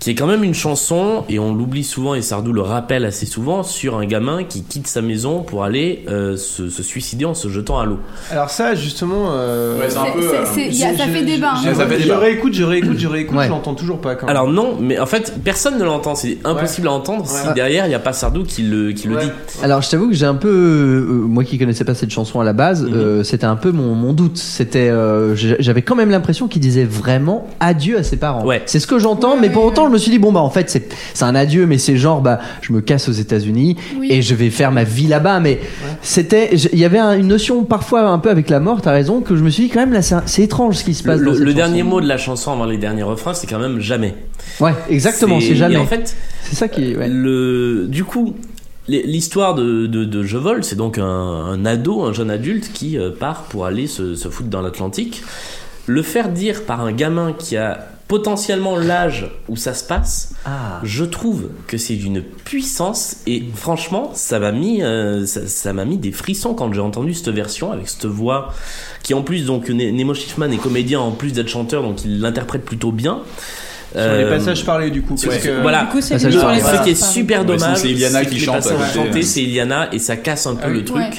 qui 0.00 0.10
est 0.10 0.14
quand 0.14 0.26
même 0.26 0.42
une 0.42 0.54
chanson, 0.54 1.24
et 1.28 1.38
on 1.38 1.54
l'oublie 1.54 1.84
souvent, 1.84 2.14
et 2.14 2.22
Sardou 2.22 2.52
le 2.52 2.62
rappelle 2.62 3.04
assez 3.04 3.26
souvent, 3.26 3.62
sur 3.62 3.98
un 3.98 4.06
gamin 4.06 4.44
qui 4.44 4.62
quitte 4.62 4.86
sa 4.86 5.02
maison 5.02 5.42
pour 5.42 5.62
aller 5.62 6.04
euh, 6.08 6.36
se, 6.38 6.70
se 6.70 6.82
suicider 6.82 7.26
en 7.26 7.34
se 7.34 7.48
jetant 7.48 7.78
à 7.78 7.84
l'eau. 7.84 7.98
Alors 8.32 8.48
ça, 8.50 8.74
justement... 8.74 9.28
euh, 9.32 9.78
Ouais, 9.78 9.86
c'est 9.90 9.98
un 9.98 10.04
peu, 10.06 10.20
euh, 10.26 10.44
c'est- 10.54 10.68
y 10.70 10.84
a- 10.84 10.96
ça 10.96 11.04
fait 11.06 11.22
débat, 11.22 11.52
Je, 11.62 11.68
hein. 11.68 12.18
Réécoute, 12.18 12.54
je 12.54 12.62
réécoute, 12.64 12.98
je 12.98 13.06
réécoute, 13.08 13.36
Ouais. 13.36 13.44
je 13.44 13.50
l'entends 13.50 13.74
toujours 13.74 14.00
pas 14.00 14.14
quand 14.14 14.26
même. 14.26 14.34
Alors 14.34 14.48
non, 14.50 14.76
mais 14.80 14.98
en 14.98 15.04
fait, 15.06 15.34
personne 15.44 15.78
ne 15.78 15.84
l'entend. 15.84 16.14
C'est 16.14 16.38
impossible 16.44 16.88
à 16.88 16.92
entendre 16.92 17.26
si 17.26 17.46
Ouais. 17.48 17.54
derrière 17.54 17.84
il 17.84 17.90
n'y 17.90 17.94
a 17.94 17.98
pas 18.00 18.12
Sardou 18.14 18.42
qui 18.44 18.62
le, 18.62 18.92
qui 18.92 19.06
le 19.06 19.16
dit. 19.18 19.28
Alors, 19.62 19.82
je 19.82 19.90
t'avoue 19.90 20.08
que 20.08 20.14
j'ai 20.14 20.24
un 20.26 20.34
peu, 20.34 20.48
euh, 20.48 21.12
moi 21.12 21.44
qui 21.44 21.58
connaissais 21.58 21.84
pas 21.84 21.94
cette 21.94 22.10
chanson 22.10 22.40
à 22.40 22.44
la 22.44 22.54
base, 22.54 22.84
Mhm. 22.84 22.94
euh, 22.94 23.22
c'était 23.22 23.44
un 23.44 23.56
peu 23.56 23.70
mon, 23.70 23.94
mon 23.94 24.14
doute. 24.14 24.38
C'était, 24.38 24.88
euh, 24.88 25.34
j'avais 25.36 25.82
quand 25.82 25.94
même 25.94 26.10
l'impression 26.10 26.48
qu'il 26.48 26.62
disait 26.62 26.84
vraiment 26.84 27.46
adieu 27.60 27.98
à 27.98 28.02
ses 28.02 28.16
parents. 28.16 28.46
Ouais. 28.46 28.62
C'est 28.64 28.80
ce 28.80 28.86
que 28.86 28.98
j'entends, 28.98 29.36
mais 29.38 29.50
pour 29.50 29.64
autant, 29.64 29.89
je 29.90 29.94
me 29.94 29.98
suis 29.98 30.10
dit 30.10 30.18
bon 30.18 30.32
bah 30.32 30.40
en 30.40 30.50
fait 30.50 30.70
c'est 30.70 30.92
c'est 31.14 31.24
un 31.24 31.34
adieu, 31.34 31.66
mais 31.66 31.78
c'est 31.78 31.96
genre 31.96 32.20
bah 32.20 32.40
je 32.62 32.72
me 32.72 32.80
casse 32.80 33.08
aux 33.08 33.12
États-Unis 33.12 33.76
Oui. 33.98 34.08
et 34.10 34.22
je 34.22 34.34
vais 34.34 34.50
faire 34.50 34.72
ma 34.72 34.84
vie 34.84 35.06
là-bas. 35.06 35.40
Mais 35.40 35.60
c'était, 36.02 36.50
il 36.54 36.78
y 36.78 36.84
avait 36.84 36.98
un- 36.98 37.18
une 37.18 37.28
notion 37.28 37.64
parfois 37.64 38.02
un 38.08 38.18
peu 38.18 38.30
avec 38.30 38.48
la 38.50 38.60
mort. 38.60 38.80
T'as 38.80 38.92
raison 38.92 39.20
que 39.20 39.36
je 39.36 39.42
me 39.42 39.50
suis 39.50 39.64
dit 39.64 39.68
quand 39.70 39.80
même 39.80 39.92
là 39.92 40.00
c'est 40.02 40.42
étrange 40.42 40.76
ce 40.76 40.84
qui 40.84 40.94
se 40.94 41.02
passe. 41.02 41.18
le- 41.20 41.26
dans 41.26 41.32
cette 41.32 41.40
le 41.42 41.46
chanson. 41.50 41.56
dernier 41.56 41.82
mot 41.82 42.00
de 42.00 42.06
la 42.08 42.16
chanson 42.18 42.52
avant 42.52 42.64
les 42.66 42.78
derniers 42.78 43.02
refrains, 43.02 43.34
c'est 43.34 43.46
quand 43.46 43.58
même 43.58 43.80
jamais. 43.80 44.14
Ouais, 44.60 44.72
exactement, 44.88 45.38
c'est 45.40 45.48
et 45.50 45.56
jamais. 45.56 45.76
en 45.76 45.86
fait, 45.86 46.16
c'est 46.44 46.56
ça 46.56 46.68
qui 46.68 46.92
est. 46.92 46.96
ouais. 46.96 47.08
le, 47.08 47.86
du 47.88 48.04
coup, 48.04 48.34
l'histoire 48.88 49.54
de, 49.54 49.86
de, 49.86 50.04
de 50.04 50.22
Je 50.22 50.36
vole, 50.36 50.64
c'est 50.64 50.76
donc 50.76 50.98
un, 50.98 51.04
un 51.04 51.64
ado, 51.66 52.02
un 52.02 52.12
jeune 52.12 52.30
adulte 52.30 52.70
qui 52.72 52.98
euh, 52.98 53.10
part 53.10 53.42
pour 53.44 53.66
aller 53.66 53.86
se, 53.86 54.14
se 54.14 54.28
foutre 54.28 54.48
dans 54.48 54.62
l'Atlantique. 54.62 55.22
Le 55.86 56.02
faire 56.02 56.28
dire 56.28 56.64
par 56.64 56.80
un 56.80 56.92
gamin 56.92 57.32
qui 57.38 57.56
a 57.56 57.86
potentiellement 58.10 58.76
l'âge 58.76 59.30
où 59.48 59.54
ça 59.54 59.72
se 59.72 59.84
passe, 59.84 60.32
Ah. 60.44 60.80
je 60.82 61.04
trouve 61.04 61.50
que 61.68 61.78
c'est 61.78 61.94
d'une 61.94 62.22
puissance 62.22 63.18
et 63.28 63.44
franchement 63.54 64.10
ça 64.14 64.40
m'a 64.40 64.50
mis 64.50 64.82
euh, 64.82 65.24
ça 65.26 65.72
m'a 65.72 65.84
mis 65.84 65.96
des 65.96 66.10
frissons 66.10 66.54
quand 66.54 66.72
j'ai 66.72 66.80
entendu 66.80 67.14
cette 67.14 67.28
version 67.28 67.70
avec 67.70 67.88
cette 67.88 68.06
voix 68.06 68.52
qui 69.04 69.14
en 69.14 69.22
plus 69.22 69.46
donc 69.46 69.68
Ne- 69.68 69.92
Nemo 69.92 70.12
Schiffman 70.14 70.50
est 70.50 70.56
comédien 70.56 70.98
en 70.98 71.12
plus 71.12 71.32
d'être 71.32 71.48
chanteur 71.48 71.84
donc 71.84 72.04
il 72.04 72.20
l'interprète 72.20 72.64
plutôt 72.64 72.90
bien 72.90 73.20
Sur 73.92 74.00
les 74.00 74.22
Euh, 74.24 74.36
passages 74.38 74.64
parlés, 74.64 74.90
du 74.90 75.02
coup. 75.02 75.16
parce 75.16 75.38
que- 75.38 75.62
voilà 75.62 75.80
Du 75.82 75.86
coup, 75.88 76.00
c'est 76.00 76.16
ce 76.18 76.28
voilà. 76.28 76.78
qui 76.84 76.90
est 76.90 76.94
super 76.94 77.44
dommage 77.44 77.76
c'est 77.78 77.88
Iliana 77.90 78.20
c'est 78.22 78.30
qui 78.30 78.38
chante 78.38 78.62
chantés, 78.94 79.22
c'est 79.22 79.42
Iliana 79.42 79.88
et 79.92 79.98
ça 79.98 80.16
casse 80.16 80.46
un 80.46 80.54
peu 80.54 80.62
Ah 80.66 80.68
le 80.68 80.84
truc 80.84 80.98
Ouais. 80.98 81.10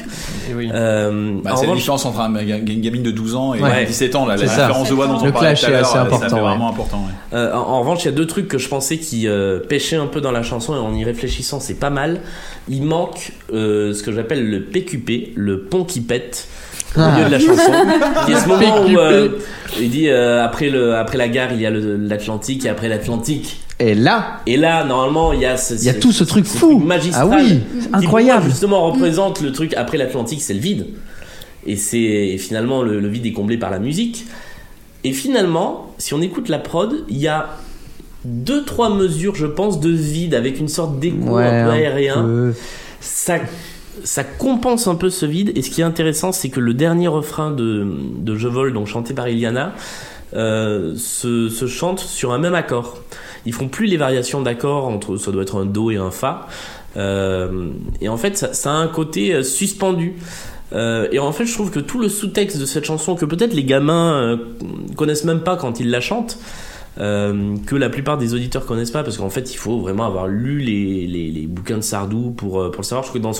Eh 0.49 0.53
oui. 0.53 0.69
Euh, 0.73 1.33
Bah, 1.43 1.51
en 1.53 1.55
c'est 1.57 1.61
la 1.63 1.67
revanche, 1.67 1.77
différence 1.79 2.05
entre 2.05 2.19
un- 2.21 2.33
une 2.35 2.81
gamine 2.81 3.03
de 3.03 3.11
12 3.11 3.35
ans 3.35 3.53
et 3.53 3.61
Ouais. 3.61 3.85
17 3.85 4.15
ans. 4.15 4.25
Là, 4.25 4.35
la 4.35 4.41
C'est 4.41 4.47
ça. 4.47 4.67
différence 4.67 4.89
de 4.89 4.93
voix 4.93 5.07
dont 5.07 5.15
on 5.15 5.31
parlait 5.31 5.53
tout 5.53 5.65
à 5.65 5.69
l'heure, 5.69 5.93
ouais. 6.11 6.29
vraiment 6.39 6.69
important. 6.69 7.05
Euh, 7.33 7.53
en, 7.53 7.57
en 7.57 7.79
revanche, 7.81 8.03
il 8.03 8.05
y 8.05 8.09
a 8.09 8.11
deux 8.13 8.27
trucs 8.27 8.47
que 8.47 8.57
je 8.57 8.67
pensais 8.69 8.97
qui 8.97 9.27
euh, 9.27 9.59
pêchaient 9.59 9.97
un 9.97 10.07
peu 10.07 10.21
dans 10.21 10.31
la 10.31 10.43
chanson 10.43 10.73
et 10.73 10.79
en 10.79 10.93
y 10.93 11.03
réfléchissant, 11.03 11.59
c'est 11.59 11.73
pas 11.79 11.89
mal. 11.89 12.21
Il 12.69 12.83
manque 12.83 13.33
ce 13.51 14.01
que 14.01 14.11
j'appelle 14.13 14.49
le 14.49 14.61
PQP, 14.61 15.33
le 15.35 15.59
pont 15.63 15.83
qui 15.83 15.99
pète. 16.01 16.47
Au 16.95 16.99
Ah. 16.99 17.11
milieu 17.11 17.25
de 17.27 17.31
la 17.31 17.39
chanson, 17.39 17.71
qui 18.25 18.31
est 18.33 18.35
ce 18.39 18.47
moment 18.47 18.81
où 18.85 18.97
euh, 18.99 19.29
il 19.79 19.89
dit 19.89 20.09
euh, 20.09 20.43
après 20.43 20.69
le 20.69 20.95
après 20.95 21.17
la 21.17 21.29
gare 21.29 21.53
il 21.53 21.61
y 21.61 21.65
a 21.65 21.69
le- 21.69 21.95
l'Atlantique 21.97 22.65
et 22.65 22.69
après 22.69 22.89
l'Atlantique 22.89 23.61
Et 23.79 23.95
là, 23.95 24.41
et 24.45 24.57
là 24.57 24.83
normalement 24.83 25.31
il 25.31 25.39
y 25.39 25.45
a 25.45 25.55
ce, 25.55 25.73
il 25.75 25.83
y 25.85 25.89
a 25.89 25.93
tout 25.93 26.11
ce 26.11 26.25
truc 26.25 26.45
fou. 26.45 26.79
magistral 26.79 27.29
Ah 27.31 27.37
oui, 27.41 27.61
qui, 27.81 27.87
pour 27.87 27.95
incroyable. 27.97 28.45
justement 28.49 28.81
représente 28.91 29.41
le 29.41 29.51
truc 29.53 29.73
après 29.75 29.97
l'Atlantique 29.97 30.41
c'est 30.41 30.53
le 30.53 30.59
vide 30.59 30.87
et 31.65 31.77
c'est 31.77 31.97
et 31.99 32.37
finalement 32.37 32.81
le, 32.83 32.99
le 32.99 33.07
vide 33.07 33.25
est 33.25 33.31
comblé 33.33 33.55
par 33.57 33.69
la 33.71 33.79
musique 33.79 34.25
et 35.05 35.13
finalement 35.13 35.93
si 35.97 36.13
on 36.13 36.21
écoute 36.21 36.49
la 36.49 36.59
prod 36.59 37.05
il 37.07 37.17
y 37.19 37.27
a 37.29 37.51
deux 38.25 38.65
trois 38.65 38.89
mesures 38.93 39.35
je 39.35 39.45
pense 39.47 39.79
de 39.79 39.89
vide 39.89 40.35
avec 40.35 40.59
une 40.59 40.67
sorte 40.67 40.99
d'écho 40.99 41.37
un 41.37 41.63
peu 41.65 41.71
aérien 41.71 42.21
peu. 42.21 42.53
ça 42.99 43.35
ça 44.03 44.23
compense 44.23 44.87
un 44.87 44.95
peu 44.95 45.09
ce 45.09 45.25
vide. 45.25 45.51
Et 45.55 45.61
ce 45.61 45.69
qui 45.69 45.81
est 45.81 45.85
intéressant 45.85 46.31
c'est 46.31 46.49
que 46.49 46.59
le 46.59 46.73
dernier 46.73 47.07
refrain 47.07 47.51
de, 47.51 47.87
Je 48.35 48.47
vole 48.47 48.73
donc 48.73 48.87
chanté 48.87 49.13
par 49.13 49.27
Iliana 49.27 49.73
euh, 50.33 50.95
se, 50.95 51.67
chante 51.67 51.99
sur 51.99 52.31
un 52.31 52.37
même 52.37 52.55
accord. 52.55 52.97
Ils 53.45 53.53
font 53.53 53.67
plus 53.67 53.87
les 53.87 53.97
variations 53.97 54.41
d'accords 54.41 54.87
entre 54.87 55.17
ça 55.17 55.31
doit 55.31 55.43
être 55.43 55.59
un 55.59 55.65
do 55.65 55.91
et 55.91 55.97
un 55.97 56.11
fa. 56.11 56.47
Euh, 56.97 57.69
et 58.01 58.09
en 58.09 58.17
fait 58.17 58.37
ça, 58.37 58.71
a 58.71 58.75
un 58.75 58.87
côté 58.87 59.33
euh, 59.33 59.43
suspendu. 59.43 60.15
Et 60.73 61.19
en 61.19 61.33
fait 61.33 61.45
je 61.45 61.53
trouve 61.53 61.69
que 61.69 61.81
tout 61.81 61.99
le 61.99 62.07
sous-texte 62.07 62.57
de 62.57 62.65
cette 62.65 62.85
chanson 62.85 63.15
que 63.15 63.25
peut-être 63.25 63.53
les 63.53 63.65
gamins 63.65 64.39
connaissent 64.95 65.25
même 65.25 65.41
pas 65.41 65.57
quand 65.57 65.81
ils 65.81 65.89
la 65.89 65.99
chantent 65.99 66.39
euh, 66.99 67.55
que 67.65 67.75
la 67.75 67.89
plupart 67.89 68.17
des 68.17 68.33
auditeurs 68.33 68.65
connaissent 68.65 68.91
pas 68.91 69.03
parce 69.03 69.17
qu'en 69.17 69.29
fait 69.29 69.53
il 69.53 69.57
faut 69.57 69.79
vraiment 69.79 70.05
avoir 70.05 70.27
lu 70.27 70.59
les, 70.59 71.07
les, 71.07 71.47
bouquins 71.47 71.77
de 71.77 71.81
Sardou 71.81 72.31
pour, 72.31 72.61
euh, 72.61 72.69
pour 72.69 72.81
le 72.81 72.85
savoir. 72.85 73.03
Je 73.03 73.09
trouve 73.09 73.21
que 73.21 73.25
dans 73.25 73.33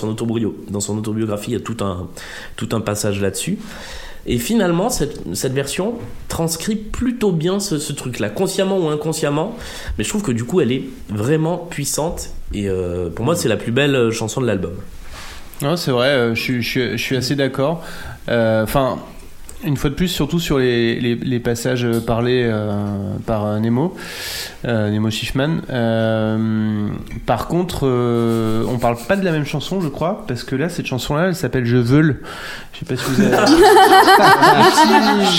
son, 0.80 0.96
autobiographie 0.96 1.50
il 1.50 1.54
y 1.54 1.56
a 1.56 1.60
tout 1.60 1.76
un, 1.84 2.08
tout 2.56 2.68
un 2.72 2.80
passage 2.80 3.20
là-dessus. 3.20 3.58
Et 4.24 4.38
finalement, 4.38 4.88
cette, 4.88 5.34
cette 5.34 5.52
version 5.52 5.94
transcrit 6.28 6.76
plutôt 6.76 7.32
bien 7.32 7.58
ce, 7.58 7.78
ce 7.78 7.92
truc-là, 7.92 8.30
consciemment 8.30 8.78
ou 8.78 8.88
inconsciemment. 8.88 9.56
Mais 9.98 10.04
je 10.04 10.08
trouve 10.08 10.22
que 10.22 10.30
du 10.30 10.44
coup, 10.44 10.60
elle 10.60 10.70
est 10.70 10.84
vraiment 11.08 11.58
puissante. 11.58 12.30
Et 12.54 12.68
euh, 12.68 13.10
pour 13.10 13.24
moi, 13.24 13.34
c'est 13.34 13.48
la 13.48 13.56
plus 13.56 13.72
belle 13.72 14.12
chanson 14.12 14.40
de 14.40 14.46
l'album. 14.46 14.74
Non, 15.60 15.76
c'est 15.76 15.90
vrai, 15.90 16.36
je, 16.36 16.60
je 16.60 16.92
je 16.92 16.96
suis 16.96 17.16
assez 17.16 17.34
d'accord. 17.34 17.82
Enfin, 18.28 18.98
une 19.64 19.76
fois 19.76 19.90
de 19.90 19.94
plus, 19.94 20.08
surtout 20.08 20.40
sur 20.40 20.58
les, 20.58 20.98
les, 21.00 21.14
les 21.14 21.38
passages 21.40 21.86
parlés 22.06 22.42
euh, 22.44 23.14
par 23.26 23.46
euh, 23.46 23.58
Nemo, 23.60 23.94
euh, 24.66 24.90
Nemo 24.90 25.10
Schiffman. 25.10 25.60
Euh, 25.70 26.88
par 27.26 27.46
contre, 27.48 27.80
euh, 27.84 28.64
on 28.68 28.78
parle 28.78 28.96
pas 29.08 29.16
de 29.16 29.24
la 29.24 29.32
même 29.32 29.44
chanson, 29.46 29.80
je 29.80 29.88
crois, 29.88 30.24
parce 30.26 30.44
que 30.44 30.56
là, 30.56 30.68
cette 30.68 30.86
chanson-là, 30.86 31.28
elle 31.28 31.34
s'appelle 31.34 31.64
Je 31.64 31.76
veux. 31.76 32.22
Je 32.72 32.78
sais 32.80 32.84
pas 32.84 32.96
si 32.96 33.04
vous 33.10 33.22
avez. 33.22 33.36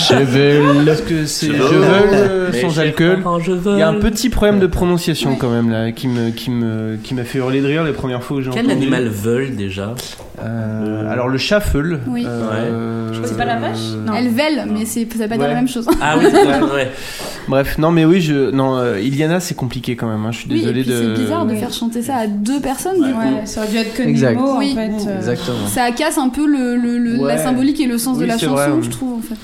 je 0.08 0.24
veux. 0.24 0.84
Parce 0.86 1.00
que 1.02 1.26
c'est 1.26 1.46
Je 1.48 1.52
veux 1.52 2.52
sans 2.60 2.78
alcool. 2.78 3.18
Il 3.66 3.78
y 3.78 3.82
a 3.82 3.88
un 3.88 3.94
petit 4.00 4.30
problème 4.30 4.60
de 4.60 4.66
prononciation 4.66 5.36
quand 5.36 5.50
même 5.50 5.70
là, 5.70 5.92
qui 5.92 6.08
me 6.08 6.30
qui 6.30 6.50
me 6.50 6.96
qui 7.02 7.14
m'a 7.14 7.24
fait 7.24 7.38
hurler 7.38 7.60
de 7.60 7.66
rire 7.66 7.84
les 7.84 7.92
premières 7.92 8.22
fois 8.22 8.38
que 8.38 8.42
j'ai 8.44 8.50
Quel 8.50 8.66
entendu. 8.66 8.82
animal 8.82 9.08
veulent 9.08 9.56
déjà? 9.56 9.94
Euh, 10.42 11.10
alors 11.10 11.28
le 11.28 11.38
chat 11.38 11.60
feule. 11.60 12.00
Oui. 12.06 12.24
Euh, 12.26 13.10
C'est 13.24 13.36
pas 13.36 13.44
la 13.44 13.56
vache? 13.58 13.78
Elle 14.16 14.28
vèle, 14.28 14.66
mais 14.72 14.84
c'est- 14.84 15.06
ça 15.12 15.24
veut 15.24 15.28
pas 15.28 15.36
dire 15.36 15.48
la 15.48 15.54
même 15.54 15.68
chose. 15.68 15.86
Ah 16.00 16.16
oui, 16.18 16.24
ouais. 16.26 16.90
Bref, 17.48 17.78
non 17.78 17.90
mais 17.90 18.04
oui, 18.04 18.20
je 18.20 18.50
non 18.50 18.76
euh, 18.78 19.00
Iliana 19.00 19.40
c'est 19.40 19.54
compliqué 19.54 19.96
quand 19.96 20.08
même. 20.08 20.24
hein, 20.24 20.32
Je 20.32 20.38
suis 20.38 20.48
Oui, 20.50 20.56
et 20.56 20.60
désolé 20.60 20.82
puis 20.82 20.90
de. 20.92 20.96
c'est 21.16 21.22
bizarre 21.22 21.46
de 21.46 21.54
faire 21.54 21.72
chanter 21.72 22.02
ça 22.02 22.16
à 22.16 22.26
deux 22.26 22.60
personnes 22.60 22.96
du 23.02 23.12
coup. 23.12 23.18
Ouais, 23.18 23.44
ça 23.46 23.60
aurait 23.60 23.70
dû 23.70 23.76
être 23.76 23.94
que 23.94 24.02
Exact. 24.02 24.34
Nemo, 24.36 24.48
en 24.48 24.58
Oui. 24.58 24.74
fait. 24.74 24.90
euh. 25.08 25.16
Exactement. 25.18 25.66
Ça 25.68 25.90
casse 25.92 26.18
un 26.18 26.28
peu 26.30 26.46
le, 26.46 26.76
le- 26.76 26.98
le- 26.98 27.18
Ouais. 27.20 27.28
la 27.36 27.38
symbolique 27.38 27.80
et 27.80 27.86
le 27.86 27.98
sens 27.98 28.16
de 28.16 28.22
Oui, 28.22 28.28
la 28.28 28.38
chanson, 28.38 28.52
vrai, 28.54 28.70
je 28.82 28.90
trouve 28.90 29.14
en 29.18 29.20
fait. 29.20 29.34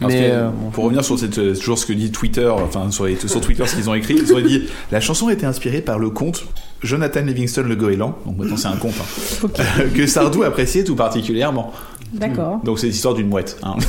Parce 0.00 0.12
Mais, 0.14 0.20
que, 0.20 0.24
euh, 0.32 0.48
pour 0.72 0.84
revenir 0.84 1.04
sur 1.04 1.18
cette, 1.18 1.38
euh, 1.38 1.56
toujours 1.56 1.76
ce 1.76 1.84
que 1.84 1.92
dit 1.92 2.12
Twitter, 2.12 2.46
enfin 2.48 2.88
sur, 2.92 3.06
les- 3.06 3.16
sur 3.16 3.40
Twitter 3.40 3.66
ce 3.66 3.74
qu'ils 3.74 3.90
ont 3.90 3.94
écrit, 3.94 4.14
ils 4.16 4.32
ont 4.32 4.40
dit 4.40 4.62
la 4.92 5.00
chanson 5.00 5.26
a 5.26 5.32
été 5.32 5.44
inspirée 5.44 5.80
par 5.80 5.98
le 5.98 6.10
conte 6.10 6.44
Jonathan 6.84 7.22
Livingston 7.22 7.64
le 7.66 7.74
goéland, 7.74 8.16
donc 8.24 8.38
maintenant 8.38 8.56
c'est 8.56 8.68
un 8.68 8.76
conte, 8.76 8.94
hein, 9.00 9.48
euh, 9.80 9.88
que 9.96 10.06
Sardou 10.06 10.44
appréciait 10.44 10.84
tout 10.84 10.94
particulièrement. 10.94 11.72
D'accord. 12.12 12.60
Donc 12.64 12.78
c'est 12.78 12.86
l'histoire 12.86 13.14
d'une 13.14 13.28
mouette. 13.28 13.58
Hein. 13.62 13.74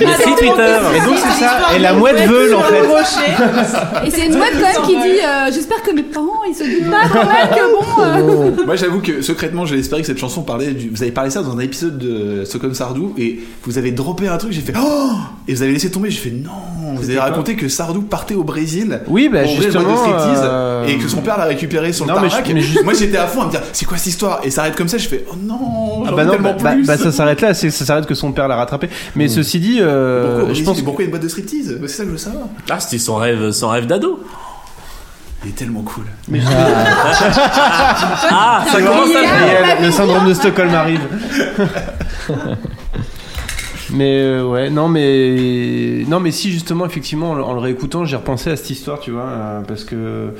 Merci 0.00 0.28
Twitter. 0.36 0.76
Et 0.96 1.00
donc 1.00 1.16
c'est 1.16 1.44
ça. 1.44 1.74
Et 1.74 1.78
la 1.78 1.94
mouette 1.94 2.28
veule 2.28 2.54
en 2.54 2.62
fait. 2.62 4.06
Et 4.06 4.10
c'est 4.10 4.26
une 4.26 4.36
mouette 4.36 4.52
quand 4.52 4.60
même 4.60 4.82
qui 4.86 4.96
dit 4.96 5.20
euh, 5.24 5.50
J'espère 5.52 5.82
que 5.82 5.92
mes 5.92 6.02
parents 6.02 6.44
ils 6.48 6.54
se 6.54 6.64
doutent 6.64 6.90
pas 6.90 7.08
quand 7.08 7.24
même 7.26 7.48
que 7.48 7.72
bon. 7.72 8.02
euh, 8.02 8.50
Moi 8.66 8.76
j'avoue 8.76 9.00
que 9.00 9.22
secrètement 9.22 9.64
j'ai 9.66 9.78
espéré 9.78 10.02
que 10.02 10.06
cette 10.06 10.18
chanson 10.18 10.42
parlait 10.42 10.72
du... 10.72 10.90
Vous 10.90 11.02
avez 11.02 11.12
parlé 11.12 11.30
ça 11.30 11.42
dans 11.42 11.56
un 11.56 11.60
épisode 11.60 11.98
de 11.98 12.44
Stockholm 12.44 12.74
Sardou 12.74 13.14
et 13.18 13.40
vous 13.64 13.78
avez 13.78 13.92
droppé 13.92 14.28
un 14.28 14.36
truc, 14.36 14.52
j'ai 14.52 14.60
fait 14.60 14.74
Oh 14.78 15.10
Et 15.48 15.54
vous 15.54 15.62
avez 15.62 15.72
laissé 15.72 15.90
tomber, 15.90 16.10
j'ai 16.10 16.20
fait 16.20 16.30
non 16.30 16.50
Vous 16.96 17.10
avez 17.10 17.18
raconté 17.18 17.56
que 17.56 17.68
Sardou 17.68 18.02
partait 18.02 18.34
au 18.34 18.44
Brésil 18.44 19.00
Oui, 19.08 19.28
bah, 19.32 19.42
pour 19.42 19.52
ouvrir 19.52 19.68
une 19.68 19.72
boîte 19.72 19.84
de 19.84 19.90
justement, 19.90 20.18
striptease 20.18 20.40
euh, 20.44 20.84
et 20.86 20.98
que 20.98 21.08
son 21.08 21.20
père 21.22 21.38
l'a 21.38 21.44
récupéré 21.44 21.92
sur 21.92 22.04
le 22.06 22.12
Non, 22.12 22.20
mais 22.20 22.28
tarmac. 22.28 22.48
je- 22.48 22.54
mais 22.54 22.60
juste- 22.60 22.84
Moi 22.84 22.94
j'étais 22.94 23.16
à 23.18 23.26
fond 23.26 23.42
à 23.42 23.46
me 23.46 23.50
dire 23.50 23.60
c'est 23.72 23.84
quoi 23.84 23.96
cette 23.96 24.06
histoire? 24.08 24.40
Et 24.44 24.50
ça 24.50 24.62
arrête 24.62 24.76
comme 24.76 24.88
ça, 24.88 24.98
je 24.98 25.08
fais 25.08 25.24
oh 25.30 25.34
non 25.40 26.04
Ah 26.06 26.12
bah 26.12 26.24
non, 26.24 26.32
tellement 26.32 26.52
bah, 26.52 26.58
bah- 26.62 26.72
plus. 26.72 26.86
bah, 26.86 26.96
ça 26.98 27.12
s'arrête 27.12 27.40
là, 27.40 27.54
ça 27.54 27.70
s'arrête 27.70 28.06
que 28.06 28.14
son 28.14 28.32
père 28.32 28.48
l'a 28.48 28.56
rattrapé. 28.56 28.88
Mais 29.16 29.28
ceci 29.28 29.60
dit, 29.60 29.78
euh, 29.80 30.38
Pourquoi, 30.38 30.54
je 30.54 30.62
pense 30.62 30.78
que 30.80 30.84
pourquoi 30.84 31.04
une 31.04 31.10
boîte 31.10 31.22
de 31.22 31.28
striptease? 31.28 31.78
C'est 31.82 31.88
ça 31.88 32.02
que 32.04 32.08
je 32.08 32.12
veux 32.12 32.18
savoir. 32.18 32.44
Ah, 32.70 32.80
c'était 32.80 32.98
son 32.98 33.16
rêve, 33.16 33.50
son 33.52 33.68
rêve 33.68 33.86
d'ado. 33.86 34.22
Il 35.44 35.50
est 35.50 35.54
tellement 35.54 35.82
cool. 35.82 36.04
Ah, 38.30 38.64
ça 38.70 38.80
commence 38.80 39.08
à 39.16 39.82
le 39.82 39.90
syndrome 39.90 40.28
de 40.28 40.34
Stockholm 40.34 40.72
arrive. 40.74 41.00
mais 43.94 44.18
euh, 44.20 44.44
ouais, 44.46 44.70
non 44.70 44.88
mais 44.88 46.04
non 46.08 46.20
mais 46.20 46.30
si 46.30 46.50
justement 46.50 46.86
effectivement 46.86 47.30
en, 47.32 47.34
le- 47.34 47.44
en 47.44 47.52
le 47.54 47.60
réécoutant, 47.60 48.04
j'ai 48.04 48.16
repensé 48.16 48.50
à 48.50 48.56
cette 48.56 48.70
histoire, 48.70 49.00
tu 49.00 49.10
vois, 49.10 49.26
euh, 49.26 49.60
parce 49.62 49.84
que 49.84 50.30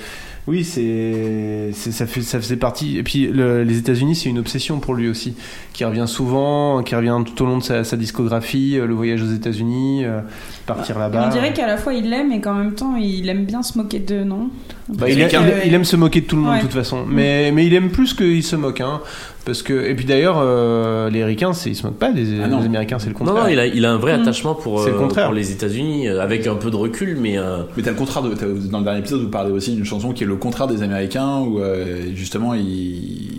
oui, 0.48 0.64
c'est 0.64 1.70
c'est- 1.72 1.92
ça 1.92 2.06
fait 2.06 2.22
ça 2.22 2.40
faisait 2.40 2.56
partie 2.56 2.98
et 2.98 3.02
puis 3.04 3.28
le- 3.28 3.62
les 3.62 3.78
États-Unis, 3.78 4.16
c'est 4.16 4.28
une 4.28 4.38
obsession 4.40 4.80
pour 4.80 4.94
lui 4.94 5.08
aussi, 5.08 5.34
qui 5.72 5.84
revient 5.84 6.06
souvent, 6.08 6.82
qui 6.82 6.94
revient 6.96 7.16
tout 7.24 7.42
au 7.44 7.46
long 7.46 7.58
de 7.58 7.62
sa, 7.62 7.84
sa 7.84 7.96
discographie, 7.96 8.76
euh, 8.78 8.86
le 8.86 8.94
voyage 8.94 9.22
aux 9.22 9.32
États-Unis, 9.32 10.04
euh, 10.04 10.20
partir 10.66 10.98
là-bas. 10.98 11.26
On 11.28 11.32
dirait 11.32 11.52
qu'à 11.52 11.66
la 11.68 11.76
fois 11.76 11.94
il 11.94 12.10
l'aime 12.10 12.32
et 12.32 12.40
qu'en 12.40 12.54
même 12.54 12.74
temps 12.74 12.96
il 12.96 13.28
aime 13.28 13.44
bien 13.44 13.62
se 13.62 13.78
moquer 13.78 14.00
d'eux, 14.00 14.24
non? 14.24 14.48
Bah, 14.88 15.08
il, 15.08 15.22
a- 15.22 15.28
aime 15.64 15.84
se 15.84 15.96
moquer 15.96 16.20
de 16.22 16.26
tout 16.26 16.36
le 16.36 16.42
monde 16.42 16.52
Ouais. 16.52 16.58
de 16.58 16.62
toute 16.64 16.72
façon, 16.74 17.04
mais, 17.08 17.50
mais 17.52 17.64
il 17.66 17.72
aime 17.74 17.90
plus 17.90 18.12
qu'il 18.12 18.42
se 18.42 18.56
moque, 18.56 18.80
hein, 18.80 19.00
parce 19.44 19.62
que 19.62 19.72
et 19.72 19.94
puis 19.94 20.04
d'ailleurs 20.04 20.36
euh, 20.40 21.10
les 21.10 21.24
Ricains, 21.24 21.52
c'est 21.52 21.70
ils 21.70 21.74
se 21.74 21.86
moquent 21.86 21.98
pas 21.98 22.12
des, 22.12 22.40
Ah 22.42 22.48
non. 22.48 22.58
Américains, 22.60 22.98
c'est 22.98 23.06
le 23.08 23.12
Non, 23.12 23.18
contraire. 23.18 23.44
non, 23.44 23.48
il 23.50 23.58
a, 23.58 23.66
il 23.66 23.84
a 23.84 23.92
un 23.92 23.96
vrai 23.98 24.16
Mm. 24.16 24.22
attachement 24.22 24.54
pour, 24.54 24.82
C'est 24.82 24.90
le 24.90 24.96
euh, 24.96 24.98
contraire. 24.98 25.26
pour 25.26 25.34
les 25.34 25.50
États-Unis, 25.52 26.08
euh, 26.08 26.20
avec 26.22 26.46
un 26.46 26.54
peu 26.56 26.70
de 26.70 26.76
recul, 26.76 27.16
mais 27.20 27.38
euh, 27.38 27.58
Mais 27.76 27.82
t'as 27.82 27.90
le 27.90 27.96
contraire 27.96 28.22
de. 28.22 28.34
Dans 28.70 28.78
le 28.78 28.84
dernier 28.84 29.00
épisode, 29.00 29.20
vous 29.22 29.28
parlez 29.28 29.50
aussi 29.52 29.74
d'une 29.74 29.84
chanson 29.84 30.12
qui 30.12 30.24
est 30.24 30.26
le 30.26 30.36
contraire 30.36 30.66
des 30.68 30.82
Américains, 30.82 31.40
où 31.40 31.58
euh, 31.60 32.06
justement, 32.14 32.54
ils. 32.54 33.30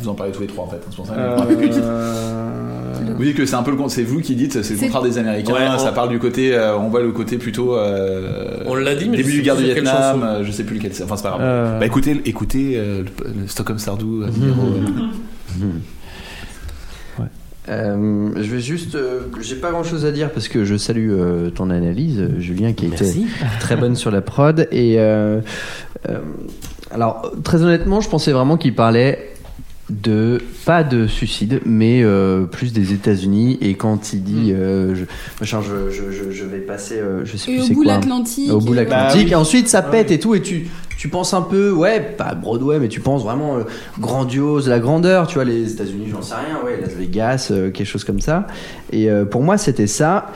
Vous 0.00 0.08
en 0.10 0.14
parlez 0.14 0.32
tous 0.32 0.42
les 0.42 0.46
trois 0.48 0.64
en 0.64 0.68
fait. 0.68 0.80
C'est 0.90 0.96
pour 0.96 1.06
ça 1.06 1.14
que 1.14 2.83
Euh, 3.02 3.14
Vous 3.16 3.24
dites 3.24 3.36
que 3.36 3.46
c'est 3.46 3.54
un 3.56 3.62
peu 3.62 3.70
le 3.70 3.76
con- 3.76 3.88
c'est 3.88 4.02
vous 4.02 4.20
qui 4.20 4.34
dites 4.34 4.62
c'est 4.62 4.74
le 4.74 4.80
contraire 4.80 5.02
des 5.02 5.18
Américains. 5.18 5.52
Ouais, 5.52 5.60
on- 5.74 5.78
ça 5.78 5.92
parle 5.92 6.08
du 6.10 6.18
côté, 6.18 6.54
euh, 6.54 6.76
on 6.76 6.88
voit 6.88 7.00
le 7.02 7.10
côté 7.12 7.36
plutôt. 7.38 7.76
euh, 7.76 8.62
On 8.66 8.74
l'a 8.74 8.94
dit, 8.94 9.08
mais 9.08 9.16
début 9.18 9.32
du 9.32 9.42
guerre 9.42 9.56
du 9.56 9.64
Vietnam. 9.64 10.22
euh, 10.22 10.44
je 10.44 10.50
sais 10.52 10.64
plus 10.64 10.76
lequel. 10.76 10.92
c'est. 10.94 11.02
Enfin 11.04 11.16
c'est 11.16 11.22
pas 11.24 11.30
grave. 11.30 11.40
Euh. 11.42 11.78
Bah 11.78 11.86
écoutez, 11.86 12.20
écoutez 12.24 12.72
euh, 12.76 13.02
le, 13.24 13.42
le 13.42 13.46
Stockholm 13.48 13.78
Sardou 13.78 14.22
euh, 14.22 14.26
euh, 15.62 15.64
Euh, 17.66 18.30
je 18.36 18.42
vais 18.54 18.60
juste, 18.60 18.94
euh, 18.94 19.20
j'ai 19.40 19.54
pas 19.56 19.70
grand 19.70 19.84
chose 19.84 20.04
à 20.04 20.12
dire 20.12 20.30
parce 20.30 20.48
que 20.48 20.64
je 20.66 20.76
salue 20.76 21.10
euh, 21.10 21.48
ton 21.48 21.70
analyse, 21.70 22.28
Julien, 22.38 22.74
qui 22.74 22.84
a 22.84 22.88
été 22.88 23.04
merci. 23.04 23.26
très 23.58 23.76
bonne 23.76 23.96
sur 23.96 24.10
la 24.10 24.20
prod. 24.20 24.68
Et 24.70 24.96
euh, 24.98 25.40
euh, 26.10 26.18
alors, 26.90 27.32
très 27.42 27.62
honnêtement, 27.62 28.02
je 28.02 28.10
pensais 28.10 28.32
vraiment 28.32 28.58
qu'il 28.58 28.74
parlait 28.74 29.30
de 29.90 30.40
pas 30.64 30.82
de 30.82 31.06
suicide, 31.06 31.60
mais 31.66 32.02
euh, 32.02 32.44
plus 32.46 32.72
des 32.72 32.92
États-Unis. 32.94 33.58
Et 33.60 33.74
quand 33.74 34.12
il 34.14 34.22
dit, 34.22 34.52
euh, 34.52 34.94
je, 34.94 35.04
machin, 35.40 35.60
je, 35.60 35.90
je, 35.90 36.10
je, 36.10 36.30
je 36.30 36.44
vais 36.44 36.60
passer, 36.60 36.98
euh, 36.98 37.24
je 37.24 37.36
sais 37.36 37.50
Et 37.50 37.54
plus 37.56 37.62
au 37.62 37.66
c'est 37.66 37.74
bout 37.74 37.82
de 37.84 37.88
quoi. 37.88 37.96
l'Atlantique. 37.96 38.50
Au 38.50 38.58
bout 38.60 38.68
de 38.74 38.80
et- 38.80 38.84
l'Atlantique. 38.84 39.26
Bah. 39.26 39.32
Et 39.32 39.34
ensuite, 39.34 39.68
ça 39.68 39.84
Ah 39.86 39.90
pète 39.90 40.10
et 40.10 40.18
tout. 40.18 40.34
Et 40.34 40.40
tu, 40.40 40.68
tu 40.96 41.08
penses 41.08 41.34
un 41.34 41.42
peu, 41.42 41.70
ouais, 41.70 42.00
pas 42.00 42.34
Broadway, 42.34 42.78
mais 42.78 42.88
tu 42.88 43.00
penses 43.00 43.22
vraiment 43.22 43.56
euh, 43.58 43.62
grandiose, 44.00 44.68
la 44.70 44.78
grandeur. 44.78 45.26
Tu 45.26 45.34
vois, 45.34 45.44
les 45.44 45.72
États-Unis, 45.72 46.06
j'en 46.10 46.22
sais 46.22 46.34
rien, 46.34 46.64
ouais, 46.64 46.80
Las 46.80 46.94
Vegas, 46.94 47.48
euh, 47.50 47.70
quelque 47.70 47.86
chose 47.86 48.04
comme 48.04 48.20
ça. 48.22 48.46
Et 48.90 49.10
euh, 49.10 49.26
pour 49.26 49.42
moi, 49.42 49.58
c'était 49.58 49.86
ça. 49.86 50.32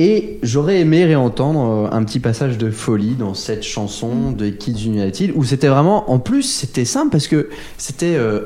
Et 0.00 0.38
j'aurais 0.44 0.78
aimé 0.78 1.04
réentendre 1.04 1.90
un 1.92 2.04
petit 2.04 2.20
passage 2.20 2.56
de 2.58 2.70
folie 2.70 3.16
dans 3.18 3.34
cette 3.34 3.64
chanson 3.64 4.30
de 4.30 4.48
Kids 4.48 4.84
United 4.86 5.32
où 5.34 5.42
c'était 5.42 5.66
vraiment, 5.66 6.08
en 6.12 6.20
plus, 6.20 6.44
c'était 6.44 6.84
simple 6.84 7.10
parce 7.10 7.26
que 7.26 7.48
c'était 7.78 8.14
euh, 8.14 8.42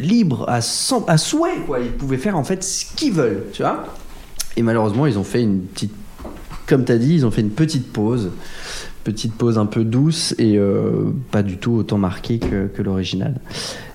libre 0.00 0.48
à, 0.48 0.60
souhait, 0.60 1.58
quoi. 1.66 1.80
Ils 1.80 1.92
pouvaient 1.92 2.16
faire 2.16 2.36
en 2.36 2.44
fait 2.44 2.62
ce 2.62 2.84
qu'ils 2.94 3.12
veulent, 3.12 3.44
tu 3.52 3.62
vois. 3.62 3.84
Et 4.56 4.62
malheureusement, 4.62 5.06
ils 5.06 5.18
ont 5.18 5.24
fait 5.24 5.42
une 5.42 5.60
petite, 5.60 5.92
comme 6.66 6.84
tu 6.84 6.92
as 6.92 6.98
dit, 6.98 7.14
ils 7.14 7.26
ont 7.26 7.30
fait 7.30 7.42
une 7.42 7.50
petite 7.50 7.92
pause. 7.92 8.30
Petite 9.04 9.34
pause 9.34 9.56
un 9.56 9.66
peu 9.66 9.84
douce 9.84 10.34
et 10.38 10.56
euh, 10.58 11.12
pas 11.30 11.44
du 11.44 11.58
tout 11.58 11.74
autant 11.74 11.98
marquée 11.98 12.38
que, 12.38 12.66
que 12.66 12.82
l'original. 12.82 13.34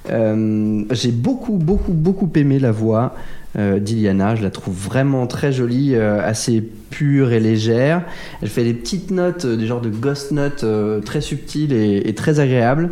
Euh, 0.10 0.84
J'ai 0.91 1.11
beaucoup, 1.11 1.57
beaucoup, 1.57 1.91
beaucoup 1.91 2.30
aimé 2.36 2.60
la 2.60 2.72
voix 2.72 3.14
euh, 3.57 3.80
d'Iliana. 3.80 4.36
Je 4.36 4.41
la 4.41 4.52
trouve 4.52 4.73
vraiment 4.73 5.28
très 5.28 5.52
jolie, 5.52 5.98
assez 5.98 6.61
pure 6.61 7.34
et 7.34 7.41
légère. 7.41 8.06
Elle 8.41 8.48
fait 8.48 8.64
des 8.64 8.73
petites 8.73 9.11
notes, 9.11 9.45
des 9.45 9.68
genres 9.68 9.82
de 9.82 9.90
ghost 9.90 10.32
notes 10.32 10.65
très 11.03 11.19
subtiles 11.19 11.73
et, 11.73 12.15
très 12.15 12.40
agréables. 12.40 12.91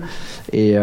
Et 0.51 0.75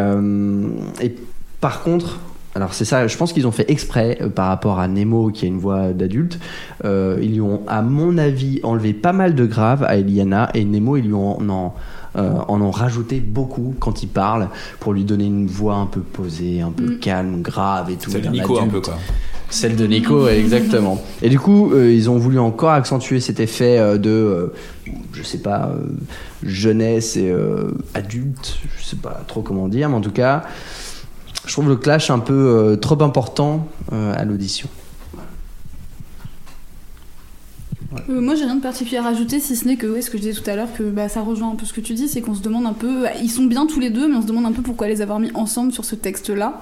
par 1.67 1.83
contre, 1.83 2.21
alors 2.55 2.75
c'est 2.75 2.85
ça, 2.85 3.09
je 3.09 3.17
pense 3.17 3.33
qu'ils 3.33 3.45
ont 3.49 3.51
fait 3.51 3.69
exprès 3.69 4.19
euh, 4.21 4.29
par 4.29 4.47
rapport 4.47 4.79
à 4.79 4.87
Nemo 4.87 5.31
qui 5.31 5.47
a 5.47 5.49
une 5.49 5.59
voix 5.59 5.93
d'adulte. 5.93 6.39
Euh, 6.85 7.19
ils 7.21 7.33
lui 7.33 7.41
ont, 7.41 7.63
à 7.67 7.83
mon 7.83 8.19
avis, 8.19 8.61
enlevé 8.63 8.93
pas 8.93 9.13
mal 9.13 9.35
de 9.35 9.47
graves 9.47 9.83
à 9.83 9.97
Eliana 9.97 10.49
et 10.55 10.65
Nemo, 10.65 10.97
ils 10.97 11.07
lui 11.07 11.15
ont 11.15 11.41
en, 11.51 11.75
euh, 12.15 12.35
en 12.47 12.61
ont 12.61 12.71
rajouté 12.71 13.19
beaucoup 13.19 13.75
quand 13.81 14.05
il 14.05 14.09
parle 14.09 14.49
pour 14.79 14.93
lui 14.93 15.03
donner 15.03 15.25
une 15.25 15.49
voix 15.49 15.75
un 15.75 15.87
peu 15.87 15.99
posée, 16.03 16.61
un 16.61 16.71
peu 16.71 16.85
Mm. 16.85 16.99
calme, 17.01 17.43
grave 17.43 17.91
et 17.91 17.97
tout. 17.97 18.13
Celle 18.13 18.23
de 18.23 18.29
Nico 18.29 18.61
un 18.61 18.69
peu 18.69 18.81
quoi. 18.81 18.95
Celle 19.51 19.75
de 19.75 19.87
Nico, 19.89 20.29
exactement. 20.29 21.01
Et 21.23 21.29
du 21.29 21.41
coup, 21.41 21.73
euh, 21.73 21.93
ils 21.93 22.09
ont 22.11 22.17
voulu 22.19 22.39
encore 22.39 22.71
accentuer 22.71 23.19
cet 23.19 23.39
effet 23.41 23.79
euh, 23.79 23.97
de, 23.99 24.11
euh, 24.11 24.53
je 25.13 25.23
sais 25.25 25.39
pas, 25.39 25.71
euh, 25.73 25.89
jeunesse 26.45 27.17
et 27.17 27.29
euh, 27.31 27.71
adulte, 27.95 28.59
je 28.79 28.85
sais 28.85 28.97
pas 28.97 29.23
trop 29.27 29.43
comment 29.43 29.69
dire, 29.69 29.89
mais 29.89 29.95
en 29.97 30.01
tout 30.01 30.11
cas, 30.13 30.43
je 31.47 31.52
trouve 31.52 31.68
le 31.68 31.77
clash 31.77 32.10
un 32.10 32.18
peu 32.18 32.35
euh, 32.35 32.77
trop 32.77 33.01
important 33.02 33.68
euh, 33.93 34.12
à 34.16 34.24
l'audition. 34.24 34.68
Euh, 38.10 38.20
moi, 38.20 38.35
j'ai 38.35 38.44
rien 38.44 38.56
de 38.56 38.60
particulier 38.60 38.98
à 38.98 39.02
rajouter, 39.02 39.40
si 39.40 39.56
ce 39.56 39.66
n'est 39.66 39.77
que, 39.77 40.01
ce 40.01 40.10
que 40.10 40.18
je 40.18 40.23
disais 40.24 40.40
tout 40.40 40.51
à 40.51 40.56
l'heure, 40.56 40.73
que 40.77 40.82
bah, 40.82 41.09
ça 41.09 41.23
rejoint 41.23 41.51
un 41.51 41.55
peu 41.55 41.64
ce 41.64 41.73
que 41.73 41.81
tu 41.81 41.94
dis, 41.94 42.09
c'est 42.09 42.20
qu'on 42.20 42.35
se 42.35 42.43
demande 42.43 42.66
un 42.66 42.73
peu. 42.73 43.06
Ils 43.23 43.31
sont 43.31 43.44
bien 43.44 43.66
tous 43.66 43.81
les 43.81 43.90
deux, 43.90 44.09
mais 44.09 44.16
on 44.16 44.23
se 44.23 44.27
demande 44.27 44.44
un 44.44 44.52
peu 44.52 44.62
pourquoi 44.62 44.89
les 44.89 45.02
avoir 45.02 45.18
mis 45.18 45.31
ensemble 45.35 45.73
sur 45.73 45.85
ce 45.85 45.94
texte-là. 45.94 46.60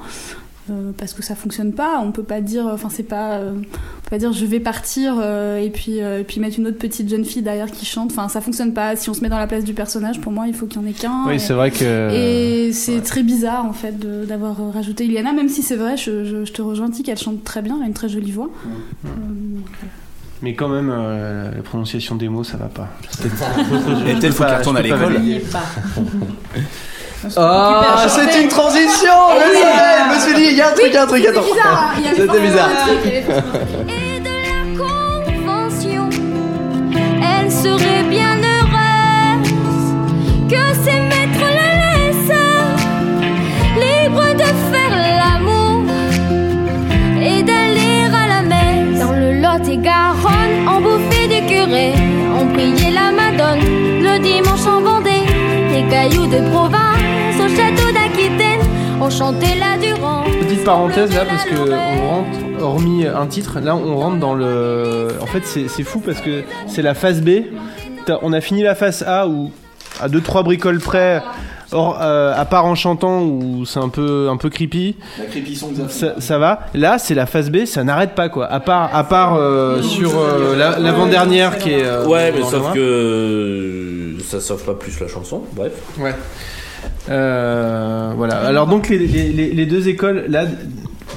Euh, 0.70 0.93
parce 0.97 1.12
que 1.12 1.23
ça 1.23 1.35
fonctionne 1.35 1.73
pas. 1.73 2.01
On 2.03 2.11
peut 2.12 2.23
pas 2.23 2.41
dire, 2.41 2.66
enfin 2.66 2.89
c'est 2.91 3.03
pas, 3.03 3.32
euh, 3.35 3.53
on 3.55 3.61
peut 3.61 4.11
pas 4.11 4.19
dire 4.19 4.32
je 4.32 4.45
vais 4.47 4.61
partir 4.61 5.16
euh, 5.20 5.59
et 5.59 5.70
puis 5.70 6.01
euh, 6.01 6.20
et 6.20 6.24
puis 6.24 6.41
mettre 6.41 6.59
une 6.59 6.66
autre 6.66 6.78
petite 6.78 7.09
jeune 7.09 7.24
fille 7.24 7.43
derrière 7.43 7.70
qui 7.70 7.85
chante. 7.85 8.11
Enfin 8.12 8.28
ça 8.28 8.41
fonctionne 8.41 8.73
pas. 8.73 8.97
Si 8.97 9.11
on 9.11 9.15
se 9.15 9.20
met 9.20 9.28
dans 9.28 9.39
la 9.39 9.47
place 9.47 9.65
du 9.65 9.74
personnage, 9.74 10.20
pour 10.20 10.32
moi 10.32 10.47
il 10.49 10.55
faut 10.55 10.66
qu'il 10.66 10.81
y 10.81 10.85
en 10.85 10.89
ait 10.89 10.93
qu'un. 10.93 11.24
Oui, 11.27 11.35
Et- 11.35 11.39
c'est 11.39 11.53
vrai 11.55 11.70
que- 11.70 12.11
Et 12.12 12.73
c'est 12.73 13.01
très 13.03 13.23
bizarre 13.23 13.66
en 13.66 13.73
fait 13.74 13.99
d'avoir 14.27 14.57
rajouté 14.73 15.05
Iliana, 15.05 15.32
même 15.32 15.49
si 15.49 15.62
c'est 15.62 15.77
vrai, 15.77 15.97
je, 15.97 16.24
je- 16.24 16.45
je 16.45 16.53
te 16.53 16.62
rejoins 16.62 16.91
qu'elle 16.91 17.19
chante 17.19 17.45
très 17.45 17.61
bien, 17.62 17.77
elle 17.78 17.85
a 17.85 17.86
une 17.86 17.93
très 17.95 18.09
jolie 18.09 18.31
voix. 18.32 18.49
Euh, 19.05 19.09
Mais 20.43 20.55
quand 20.55 20.69
même, 20.69 20.91
euh, 20.93 21.51
la 21.55 21.62
prononciation 21.62 22.16
des 22.16 22.28
mots, 22.28 22.45
ça 22.45 22.57
va 22.59 22.66
pas. 22.66 22.89
Et 24.07 24.15
peut-être 24.15 24.35
faut 24.35 24.45
qu'elle 24.45 24.57
retourne 24.59 24.77
à 24.77 24.82
l'école. 24.82 25.20
Ah, 27.37 28.07
c'est 28.09 28.41
une 28.43 28.49
transition 28.49 29.13
Je 29.35 29.59
savais, 29.59 29.99
je 30.11 30.15
me 30.15 30.21
suis 30.21 30.35
dit, 30.35 30.51
il 30.51 30.57
y 30.57 30.61
a 30.61 30.69
un 30.69 30.73
truc, 30.73 30.87
il 30.89 30.95
y 30.95 30.97
a 30.97 31.03
un 31.03 31.07
truc, 31.07 31.27
attends. 31.27 31.43
C'était 32.17 32.41
bizarre. 32.41 32.69
Et 33.89 34.21
de 34.21 34.35
la 34.47 34.63
convention, 34.79 36.09
elle 37.23 37.51
serait 37.51 38.03
bien 38.09 38.37
heureuse 38.37 39.49
que 40.49 40.75
ses 40.85 41.01
maîtres 41.01 41.49
la 41.61 41.71
laissent 41.83 42.41
libre 43.77 44.27
de 44.35 44.49
faire 44.73 44.95
l'amour 45.19 45.83
et 47.21 47.43
d'aller 47.43 48.05
à 48.13 48.27
la 48.29 48.43
messe. 48.43 48.99
Dans 49.01 49.13
le 49.13 49.41
Lot 49.41 49.67
et 49.69 49.79
Garonne, 49.79 50.69
on 50.69 50.81
bouffait 50.81 51.29
du 51.29 51.47
curé, 51.47 51.93
on 52.39 52.47
priait 52.53 52.91
la 52.93 53.11
Madone 53.13 53.61
le 54.03 54.19
dimanche 54.21 54.67
en 54.67 54.81
Vendée. 54.83 55.11
Des 55.73 55.85
cailloux 55.91 56.27
de 56.27 56.39
province 56.51 56.84
d'Aquitaine, 59.05 59.07
on 59.07 59.11
chantait 59.11 59.57
la 59.59 59.79
Durand. 59.79 60.25
Petite 60.41 60.65
parenthèse 60.65 61.15
là, 61.15 61.25
parce 61.29 61.45
que 61.45 61.55
on 61.71 62.09
rentre, 62.09 62.63
hormis 62.63 63.07
un 63.07 63.27
titre, 63.27 63.61
là 63.61 63.77
on 63.77 63.97
rentre 63.97 64.19
dans 64.19 64.35
le. 64.35 65.09
En 65.21 65.27
fait, 65.27 65.43
c'est 65.45 65.69
c'est 65.69 65.83
fou 65.85 66.01
parce 66.01 66.21
que 66.21 66.43
c'est 66.67 66.83
la 66.83 66.95
phase 66.95 67.21
B. 67.21 67.31
On 68.23 68.33
a 68.33 68.41
fini 68.41 68.63
la 68.63 68.75
phase 68.75 69.03
A 69.07 69.27
où, 69.27 69.51
à 70.01 70.09
2-3 70.09 70.43
bricoles 70.45 70.79
près, 70.79 71.23
or, 71.73 71.99
euh, 72.03 72.35
à 72.37 72.45
part 72.45 72.67
en 72.67 72.75
chantant 72.75 73.23
où 73.23 73.65
c'est 73.65 73.81
un 73.81 73.89
peu, 73.89 74.29
un 74.31 74.37
peu 74.37 74.51
creepy. 74.51 74.97
La 75.19 75.25
creepy 75.25 75.59
ça, 75.89 76.21
ça 76.21 76.39
va. 76.39 76.61
Là, 76.75 76.99
c'est 76.99 77.15
la 77.15 77.25
phase 77.25 77.51
B, 77.51 77.65
ça 77.65 77.83
n'arrête 77.83 78.15
pas 78.15 78.29
quoi. 78.29 78.47
À 78.47 78.61
part, 78.61 78.95
à 78.95 79.05
part 79.05 79.37
euh, 79.37 79.81
sur 79.81 80.11
euh, 80.19 80.55
la- 80.57 80.79
l'avant-dernière 80.79 81.57
qui 81.59 81.71
est. 81.71 81.83
euh, 81.85 82.07
ouais, 82.07 82.31
mais 82.37 82.43
sauf 82.43 82.73
que 82.75 84.17
ça 84.27 84.41
sauve 84.41 84.63
pas 84.65 84.75
plus 84.75 85.01
la 85.01 85.09
chanson. 85.09 85.43
Bref. 85.55 85.73
Ouais. 85.99 86.15
Euh, 87.11 88.13
voilà. 88.17 88.37
Alors 88.41 88.67
donc 88.67 88.89
les, 88.89 88.99
les- 88.99 89.33
les- 89.33 89.53
les 89.53 89.67
deux 89.67 89.89
écoles 89.89 90.25
là, 90.29 90.45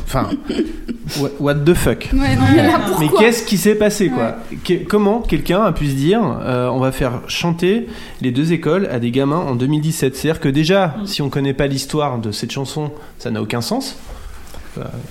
enfin, 0.06 0.30
what, 1.20 1.30
what 1.40 1.56
the 1.56 1.74
fuck. 1.74 2.10
Ouais, 2.14 2.36
non, 2.36 2.42
mais 2.56 2.64
là, 2.68 2.80
pourquoi 2.86 3.00
Mais 3.00 3.10
qu'est-ce 3.18 3.44
qui 3.46 3.58
s'est 3.58 3.76
passé 3.76 4.10
quoi 4.10 4.38
Que- 4.66 4.84
Comment 4.86 5.22
quelqu'un 5.22 5.62
a 5.64 5.72
pu 5.72 5.88
se 5.88 5.96
dire 5.96 6.22
euh, 6.42 6.68
on 6.70 6.80
va 6.80 6.92
faire 6.92 7.22
chanter 7.28 7.88
les 8.22 8.32
deux 8.32 8.52
écoles 8.54 8.88
à 8.92 9.00
des 9.00 9.12
gamins 9.12 9.38
en 9.38 9.56
2017 9.56 10.16
C'est-à-dire 10.16 10.42
que 10.42 10.50
déjà, 10.50 10.96
si 11.06 11.22
on 11.22 11.30
connaît 11.30 11.54
pas 11.54 11.68
l'histoire 11.68 12.18
de 12.20 12.32
cette 12.32 12.52
chanson, 12.52 12.92
ça 13.18 13.32
n'a 13.32 13.42
aucun 13.42 13.62
sens. 13.62 13.98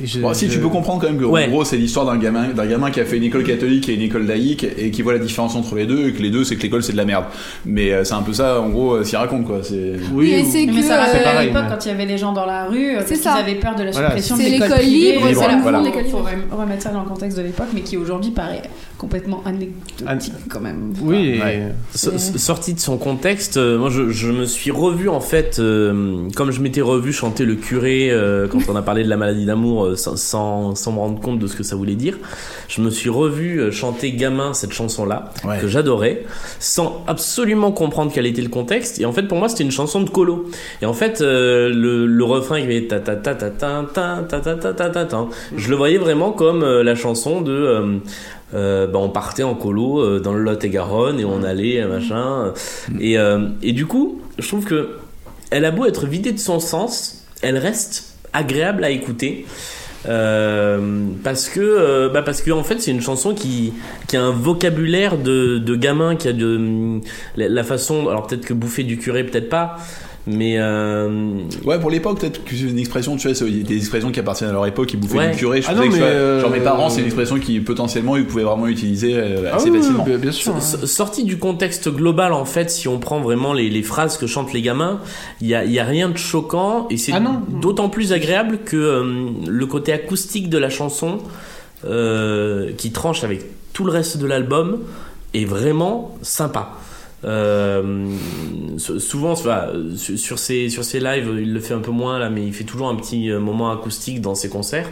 Je- 0.02 0.20
Bon, 0.20 0.32
si 0.34 0.46
je- 0.46 0.52
tu 0.52 0.58
peux 0.60 0.68
comprendre 0.68 1.00
quand 1.00 1.08
même 1.08 1.18
que 1.18 1.24
Ouais. 1.24 1.46
en 1.46 1.50
gros 1.50 1.64
c'est 1.64 1.76
l'histoire 1.76 2.06
d'un 2.06 2.16
gamin 2.16 2.48
d'un 2.48 2.66
gamin 2.66 2.90
qui 2.90 3.00
a 3.00 3.04
fait 3.04 3.16
une 3.16 3.24
école 3.24 3.44
catholique 3.44 3.88
et 3.88 3.94
une 3.94 4.02
école 4.02 4.26
laïque 4.26 4.64
et 4.76 4.90
qui 4.90 5.02
voit 5.02 5.12
la 5.12 5.18
différence 5.18 5.54
entre 5.56 5.74
les 5.76 5.86
deux 5.86 6.08
et 6.08 6.12
que 6.12 6.22
les 6.22 6.30
deux 6.30 6.44
c'est 6.44 6.56
que 6.56 6.62
l'école 6.62 6.82
c'est 6.82 6.92
de 6.92 6.96
la 6.96 7.04
merde 7.04 7.24
mais 7.64 7.92
euh, 7.92 8.04
c'est 8.04 8.14
un 8.14 8.22
peu 8.22 8.32
ça 8.32 8.60
en 8.60 8.68
gros 8.68 8.94
euh, 8.94 9.04
s'il 9.04 9.16
raconte 9.18 9.44
quoi 9.46 9.60
c'est 9.62 9.92
Oui, 10.12 10.30
mais 10.36 10.44
c'est 10.44 10.66
Mais 10.66 10.72
que, 10.80 10.82
ça 10.82 10.96
rappelle 11.04 11.22
euh, 11.26 11.38
à 11.38 11.44
l'époque 11.44 11.64
quand 11.68 11.84
il 11.84 11.88
y 11.88 11.90
avait 11.90 12.06
les 12.06 12.18
gens 12.18 12.32
dans 12.32 12.46
la 12.46 12.66
rue, 12.66 12.96
ça. 13.14 13.34
avaient 13.34 13.54
peur 13.56 13.74
de 13.74 13.82
la 13.84 13.90
Voilà, 13.90 14.08
suppression 14.08 14.36
c'est 14.36 14.44
de 14.44 14.50
l'école 14.50 14.68
l'école 14.68 14.78
privée. 14.82 15.12
libre, 15.12 15.26
c'est 15.28 15.32
Voilà, 15.34 15.48
le 15.52 15.56
mouvement 15.58 15.70
voilà. 15.70 15.78
de 15.80 15.84
l'école 15.86 16.04
Faut 16.10 16.16
libre. 16.18 16.28
rem- 16.50 16.58
remettre 16.60 16.82
ça 16.82 16.90
dans 16.90 17.02
le 17.02 17.08
contexte 17.08 17.36
de 17.38 17.42
l'époque, 17.42 17.68
mais 17.74 17.80
qui 17.80 17.96
aujourd'hui 17.96 18.30
paraît 18.30 18.62
complètement 18.98 19.42
anecdotique 19.44 20.32
quand 20.48 20.60
même. 20.60 20.92
Oui. 21.02 21.38
Ouais. 21.42 21.72
So- 21.94 22.12
Sorti 22.16 22.74
de 22.74 22.80
son 22.80 22.96
contexte, 22.96 23.56
euh, 23.56 23.78
moi 23.78 23.90
je, 23.90 24.08
je 24.10 24.30
me 24.30 24.44
suis 24.46 24.70
revu 24.70 25.08
en 25.08 25.20
fait, 25.20 25.58
euh, 25.58 26.28
comme 26.34 26.50
je 26.50 26.60
m'étais 26.60 26.80
revu 26.80 27.12
chanter 27.12 27.44
le 27.44 27.54
curé 27.56 28.10
euh, 28.10 28.46
quand 28.48 28.60
on 28.68 28.76
a 28.76 28.82
parlé 28.82 29.04
de 29.04 29.08
la 29.08 29.16
maladie 29.16 29.44
d'amour 29.46 29.84
euh, 29.84 29.96
sans, 29.96 30.16
sans, 30.16 30.74
sans 30.74 30.92
me 30.92 30.98
rendre 30.98 31.20
compte 31.20 31.38
de 31.38 31.46
ce 31.46 31.56
que 31.56 31.62
ça 31.62 31.76
voulait 31.76 31.94
dire, 31.94 32.18
je 32.68 32.80
me 32.80 32.90
suis 32.90 33.10
revu 33.10 33.58
euh, 33.60 33.70
chanter 33.70 34.12
gamin 34.12 34.54
cette 34.54 34.72
chanson-là, 34.72 35.32
que 35.60 35.68
j'adorais, 35.68 36.24
sans 36.58 37.04
absolument 37.06 37.72
comprendre 37.72 38.10
quel 38.14 38.26
était 38.26 38.42
le 38.42 38.48
contexte. 38.48 39.00
Et 39.00 39.04
en 39.04 39.12
fait 39.12 39.24
pour 39.24 39.38
moi 39.38 39.48
c'était 39.48 39.64
une 39.64 39.70
chanson 39.70 40.00
de 40.02 40.10
colo. 40.10 40.48
Et 40.82 40.86
en 40.86 40.94
fait 40.94 41.20
euh, 41.20 41.68
le, 41.68 42.06
le 42.06 42.24
refrain 42.24 42.58
qui 42.58 42.64
avait 42.64 42.86
ta 42.86 43.00
ta 43.00 43.14
ta 43.16 43.34
ta 43.34 43.50
ta 43.50 43.84
ta 43.92 44.22
ta 44.28 44.40
ta 44.40 44.54
ta 44.56 44.72
ta 44.72 44.90
ta 44.90 45.04
ta, 45.04 45.26
je 45.56 45.68
le 45.70 45.76
voyais 45.76 45.98
vraiment 45.98 46.32
comme 46.32 46.62
euh, 46.62 46.82
la 46.82 46.94
chanson 46.94 47.40
de... 47.42 48.00
euh, 48.54 48.86
bah, 48.86 48.98
on 49.00 49.08
partait 49.08 49.42
en 49.42 49.54
colo 49.54 50.00
euh, 50.00 50.20
dans 50.20 50.32
le 50.32 50.40
Lot-et-Garonne 50.40 51.18
et 51.18 51.24
on 51.24 51.42
allait 51.42 51.82
euh, 51.82 51.88
machin. 51.88 52.52
Et, 53.00 53.16
et 53.62 53.72
du 53.72 53.86
coup 53.86 54.20
je 54.38 54.46
trouve 54.46 54.64
que 54.64 54.98
elle 55.50 55.64
a 55.64 55.70
beau 55.70 55.86
être 55.86 56.06
vidée 56.06 56.32
de 56.32 56.38
son 56.38 56.60
sens 56.60 57.24
elle 57.42 57.58
reste 57.58 58.16
agréable 58.32 58.84
à 58.84 58.90
écouter. 58.90 59.46
Euh, 60.08 61.08
parce 61.24 61.48
que 61.48 61.58
euh, 61.58 62.08
bah 62.08 62.22
parce 62.22 62.40
que 62.40 62.52
en 62.52 62.62
fait 62.62 62.80
c'est 62.80 62.92
une 62.92 63.00
chanson 63.00 63.34
qui 63.34 63.72
qui 64.06 64.16
a 64.16 64.22
un 64.22 64.30
vocabulaire 64.30 65.18
de, 65.18 65.58
de 65.58 65.74
gamin 65.74 66.14
qui 66.14 66.28
a 66.28 66.32
de 66.32 67.00
la, 67.36 67.48
la 67.48 67.64
façon 67.64 68.06
alors 68.08 68.28
peut-être 68.28 68.44
que 68.44 68.54
bouffer 68.54 68.84
du 68.84 68.98
curé 68.98 69.24
peut-être 69.24 69.48
pas 69.48 69.78
mais 70.28 70.56
euh, 70.58 71.36
ouais 71.64 71.78
pour 71.78 71.88
l'époque 71.90 72.18
peut-être 72.20 72.42
que 72.44 72.50
c'est 72.56 72.62
une 72.64 72.78
expression 72.80 73.16
tu 73.16 73.28
vois 73.28 73.34
c'est 73.36 73.44
des 73.48 73.76
expressions 73.76 74.10
qui 74.10 74.18
appartiennent 74.18 74.50
à 74.50 74.52
leur 74.52 74.66
époque 74.66 74.92
ils 74.92 74.98
bouffaient 74.98 75.18
Ouais. 75.18 75.30
du 75.30 75.36
curé 75.36 75.62
je 75.62 75.68
Ah 75.70 75.74
non, 75.74 75.82
que, 75.82 75.94
mais, 75.94 76.02
euh, 76.02 76.40
genre 76.40 76.50
mes 76.50 76.58
parents 76.60 76.90
c'est 76.90 77.00
une 77.00 77.06
expression 77.06 77.38
qui 77.38 77.60
potentiellement 77.60 78.16
ils 78.16 78.26
pouvaient 78.26 78.42
vraiment 78.42 78.66
utiliser 78.66 79.14
euh, 79.16 79.50
Ah 79.52 79.56
assez 79.56 79.70
oui, 79.70 79.78
facilement 79.78 80.02
bien- 80.04 80.18
bien 80.18 80.32
sûr, 80.32 80.54
hein. 80.56 80.60
Sorti 80.60 81.22
du 81.24 81.38
contexte 81.38 81.88
global, 81.88 82.32
en 82.32 82.44
fait, 82.44 82.70
si 82.70 82.88
on 82.88 82.98
prend 82.98 83.20
vraiment 83.20 83.52
les, 83.52 83.70
les 83.70 83.82
phrases 83.82 84.18
que 84.18 84.26
chantent 84.26 84.52
les 84.52 84.62
gamins, 84.62 85.00
il 85.40 85.46
y 85.46 85.54
a, 85.54 85.64
il 85.64 85.70
y 85.72 85.78
a 85.78 85.84
rien 85.84 86.08
de 86.08 86.16
choquant 86.18 86.86
et 86.90 86.96
c'est 86.96 87.12
Ah 87.12 87.20
d'autant 87.48 87.88
plus 87.88 88.12
agréable 88.12 88.58
que 88.64 88.76
euh, 88.76 89.04
le 89.46 89.66
côté 89.66 89.92
acoustique 89.92 90.50
de 90.50 90.58
la 90.58 90.70
chanson, 90.70 91.18
euh, 91.84 92.72
qui 92.76 92.90
tranche 92.90 93.22
avec 93.24 93.44
tout 93.72 93.84
le 93.84 93.92
reste 93.92 94.16
de 94.18 94.26
l'album, 94.26 94.78
est 95.34 95.44
vraiment 95.44 96.16
sympa. 96.22 96.72
Euh, 97.26 98.06
sou- 98.78 99.00
souvent, 99.00 99.32
enfin, 99.32 99.66
sur, 99.96 100.38
ses, 100.38 100.68
sur 100.68 100.84
ses 100.84 101.00
lives, 101.00 101.28
il 101.40 101.52
le 101.52 101.60
fait 101.60 101.74
un 101.74 101.80
peu 101.80 101.90
moins 101.90 102.18
là, 102.18 102.30
mais 102.30 102.44
il 102.46 102.52
fait 102.52 102.64
toujours 102.64 102.88
un 102.88 102.94
petit 102.96 103.30
euh, 103.30 103.40
moment 103.40 103.70
acoustique 103.70 104.20
dans 104.20 104.34
ses 104.34 104.48
concerts. 104.48 104.88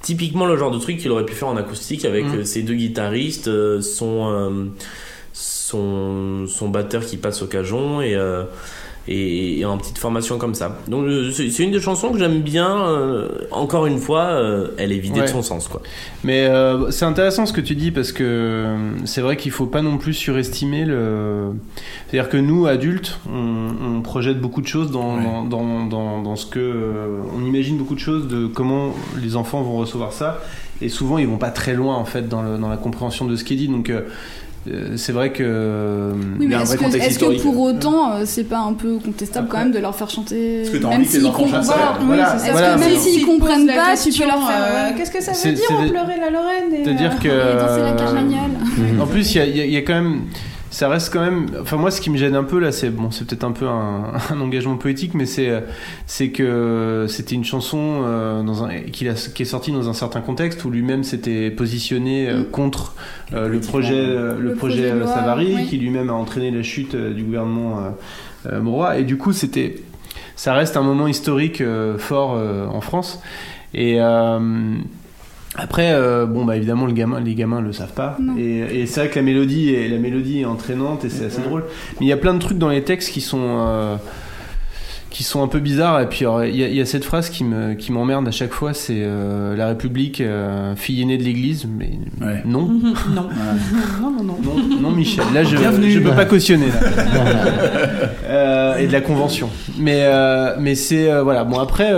Typiquement 0.00 0.46
le 0.46 0.56
genre 0.56 0.70
de 0.70 0.78
truc 0.78 0.98
qu'il 0.98 1.10
aurait 1.10 1.24
pu 1.26 1.34
faire 1.34 1.48
en 1.48 1.56
acoustique 1.56 2.04
avec 2.04 2.24
Mm. 2.26 2.34
euh, 2.38 2.44
ses 2.44 2.62
deux 2.62 2.74
guitaristes, 2.74 3.50
son, 3.80 4.70
son, 5.32 6.46
son 6.46 6.68
batteur 6.68 7.04
qui 7.04 7.16
passe 7.16 7.42
au 7.42 7.46
cajon 7.46 8.00
et, 8.02 8.14
euh, 8.14 8.44
et, 9.08 9.58
et 9.60 9.64
en 9.64 9.78
petite 9.78 9.98
formation 9.98 10.38
comme 10.38 10.54
ça. 10.54 10.78
Donc 10.88 11.04
euh, 11.06 11.30
c'est 11.32 11.62
une 11.64 11.70
des 11.72 11.80
chansons 11.80 12.10
que 12.12 12.18
j'aime 12.18 12.40
bien. 12.42 12.86
euh, 12.86 13.28
encore 13.50 13.86
une 13.86 13.98
fois, 13.98 14.24
euh, 14.26 14.68
elle 14.78 14.92
est 14.92 14.98
vidée 14.98 15.20
Ouais. 15.20 15.26
de 15.26 15.30
son 15.30 15.42
sens. 15.42 15.68
Quoi. 15.68 15.82
Mais 16.24 16.46
euh, 16.46 16.90
c'est 16.90 17.04
intéressant 17.04 17.44
ce 17.46 17.52
que 17.52 17.60
tu 17.60 17.74
dis 17.74 17.90
parce 17.90 18.12
que 18.12 18.66
c'est 19.04 19.20
vrai 19.20 19.36
qu'il 19.36 19.50
faut 19.50 19.66
pas 19.66 19.82
non 19.82 19.98
plus 19.98 20.14
surestimer 20.14 20.84
le. 20.84 21.48
C'est-à-dire 22.08 22.28
que 22.30 22.36
nous, 22.36 22.66
adultes, 22.66 23.18
on, 23.32 23.68
on 23.96 24.00
projette 24.02 24.40
beaucoup 24.40 24.62
de 24.62 24.66
choses 24.68 24.90
dans, 24.90 25.16
dans, 25.20 25.44
dans, 25.44 25.86
dans, 25.86 26.22
dans 26.22 26.36
ce 26.36 26.46
que. 26.46 27.20
on 27.36 27.44
imagine 27.44 27.76
beaucoup 27.78 27.94
de 27.94 28.00
choses 28.00 28.28
de 28.28 28.46
comment 28.46 28.94
les 29.20 29.36
enfants 29.36 29.62
vont 29.62 29.76
recevoir 29.78 30.12
ça. 30.12 30.40
Et 30.80 30.88
souvent, 30.88 31.18
ils 31.18 31.28
vont 31.28 31.38
pas 31.38 31.50
très 31.50 31.74
loin 31.74 31.94
en 31.96 32.04
fait 32.04 32.28
dans, 32.28 32.42
le- 32.42 32.58
dans 32.58 32.68
la 32.68 32.76
compréhension 32.76 33.24
de 33.26 33.34
ce 33.36 33.44
qui 33.44 33.54
est 33.54 33.56
dit. 33.56 33.68
Donc. 33.68 33.90
euh, 33.90 34.02
euh, 34.68 34.92
c'est 34.96 35.12
vrai 35.12 35.32
que. 35.32 35.42
Euh, 35.44 36.12
oui, 36.38 36.46
mais 36.46 36.54
est-ce 36.54 37.18
que, 37.18 37.42
pour 37.42 37.58
autant, 37.60 38.12
euh, 38.12 38.22
c'est 38.24 38.44
pas 38.44 38.60
un 38.60 38.74
peu 38.74 38.98
contestable 38.98 39.48
quand 39.48 39.58
même 39.58 39.72
de 39.72 39.78
leur 39.78 39.94
faire 39.94 40.08
chanter 40.08 40.62
que 40.72 40.78
Même 40.86 41.04
s'ils 41.04 41.22
si 41.22 41.32
comprennent 41.32 41.66
pas, 41.66 41.98
voilà. 42.00 42.36
oui, 42.36 42.50
voilà. 42.52 42.76
même 42.76 42.96
s'ils 42.96 43.26
comprennent 43.26 43.66
pas, 43.66 43.96
tu 43.96 44.10
peux 44.12 44.26
leur 44.26 44.46
faire. 44.46 44.94
Qu'est-ce 44.96 45.10
que 45.10 45.22
ça 45.22 45.32
veut 45.32 45.54
dire, 45.54 45.70
en 45.70 45.88
pleurer 45.88 46.20
la 46.20 46.30
Lorraine 46.30 46.72
et, 46.72 46.94
dire 46.94 47.18
que. 47.18 47.58
Danser 47.58 47.82
la 47.82 47.92
carmagnole. 47.92 49.00
En 49.00 49.06
plus, 49.06 49.34
il 49.34 49.70
y 49.70 49.76
a 49.76 49.82
quand 49.82 49.94
même. 49.94 50.20
Ça 50.72 50.88
reste 50.88 51.12
quand 51.12 51.20
même. 51.20 51.48
Enfin, 51.60 51.76
moi, 51.76 51.90
ce 51.90 52.00
qui 52.00 52.08
me 52.08 52.16
gêne 52.16 52.34
un 52.34 52.44
peu 52.44 52.58
là, 52.58 52.72
c'est 52.72 52.88
bon, 52.88 53.10
c'est 53.10 53.26
peut-être 53.26 53.44
un 53.44 53.52
peu 53.52 53.68
un, 53.68 54.14
un 54.30 54.40
engagement 54.40 54.78
poétique, 54.78 55.12
mais 55.12 55.26
c'est 55.26 55.62
c'est 56.06 56.30
que 56.30 57.04
c'était 57.10 57.34
une 57.34 57.44
chanson 57.44 58.00
euh, 58.04 58.42
dans 58.42 58.64
un, 58.64 58.70
a, 58.70 58.78
qui 58.80 59.06
est 59.06 59.44
sortie 59.44 59.70
dans 59.70 59.90
un 59.90 59.92
certain 59.92 60.22
contexte 60.22 60.64
où 60.64 60.70
lui-même 60.70 61.04
s'était 61.04 61.50
positionné 61.50 62.26
euh, 62.26 62.42
contre 62.42 62.94
euh, 63.34 63.48
le 63.48 63.60
projet 63.60 64.06
le, 64.06 64.40
Le 64.40 64.54
projet, 64.54 64.76
projet 64.76 64.92
de 64.92 64.98
loi, 65.00 65.08
Savary, 65.08 65.54
oui. 65.56 65.66
qui 65.66 65.76
lui-même 65.76 66.08
a 66.08 66.14
entraîné 66.14 66.50
la 66.50 66.62
chute 66.62 66.96
du 66.96 67.22
gouvernement 67.22 67.94
Mauroy. 68.50 68.98
Et 68.98 69.04
du 69.04 69.18
coup, 69.18 69.34
c'était 69.34 69.76
ça 70.36 70.54
reste 70.54 70.78
un 70.78 70.82
moment 70.82 71.06
historique 71.06 71.62
fort 71.98 72.30
en 72.30 72.80
France. 72.80 73.20
Et 73.74 73.98
après, 75.56 75.92
euh, 75.92 76.24
bon, 76.26 76.44
bah 76.44 76.56
évidemment, 76.56 76.86
le 76.86 76.92
gamin, 76.92 77.20
les 77.20 77.34
gamins 77.34 77.60
le 77.60 77.72
savent 77.72 77.92
pas. 77.92 78.16
Non. 78.20 78.34
Et, 78.38 78.80
et 78.80 78.86
c'est 78.86 79.00
vrai 79.00 79.08
que 79.10 79.16
la 79.16 79.22
mélodie, 79.22 79.74
est, 79.74 79.88
la 79.88 79.98
mélodie 79.98 80.40
est 80.40 80.44
entraînante 80.46 81.04
et 81.04 81.10
c'est 81.10 81.26
assez 81.26 81.42
drôle. 81.42 81.64
Mais 82.00 82.06
il 82.06 82.08
y 82.08 82.12
a 82.12 82.16
plein 82.16 82.32
de 82.34 82.38
trucs 82.38 82.58
dans 82.58 82.70
les 82.70 82.82
textes 82.82 83.10
qui 83.12 83.20
sont. 83.20 83.58
euh, 83.66 83.96
qui 85.10 85.24
sont 85.24 85.42
un 85.42 85.46
peu 85.48 85.58
bizarres. 85.58 86.00
Et 86.00 86.08
puis 86.08 86.20
il 86.48 86.56
y, 86.56 86.64
a- 86.64 86.68
il 86.68 86.74
y 86.74 86.80
a 86.80 86.86
cette 86.86 87.04
phrase 87.04 87.28
qui 87.28 87.44
me 87.44 87.74
qui 87.74 87.92
m'emmerde 87.92 88.26
à 88.26 88.30
chaque 88.30 88.52
fois, 88.54 88.72
c'est 88.72 88.96
euh, 89.02 89.54
la 89.54 89.66
République, 89.68 90.22
euh, 90.22 90.74
fille 90.74 91.02
aînée 91.02 91.18
de 91.18 91.22
l'Église. 91.22 91.66
Mais 91.68 91.90
non. 92.46 92.62
Non. 93.14 93.28
non, 94.00 94.10
non, 94.10 94.22
non. 94.22 94.38
Non, 94.42 94.80
non, 94.80 94.90
Michel, 94.90 95.24
là 95.34 95.44
je 95.44 95.54
Bienvenue. 95.58 95.90
je 95.90 95.98
peux 96.00 96.12
pas 96.14 96.24
cautionner. 96.24 96.68
Là. 96.68 96.72
Euh, 98.24 98.78
et 98.78 98.86
de 98.86 98.92
la 98.92 99.02
convention. 99.02 99.50
Mais 99.78 100.04
euh, 100.04 100.54
mais 100.58 100.74
c'est 100.74 101.10
euh, 101.12 101.22
voilà. 101.22 101.44
Bon 101.44 101.58
après. 101.58 101.90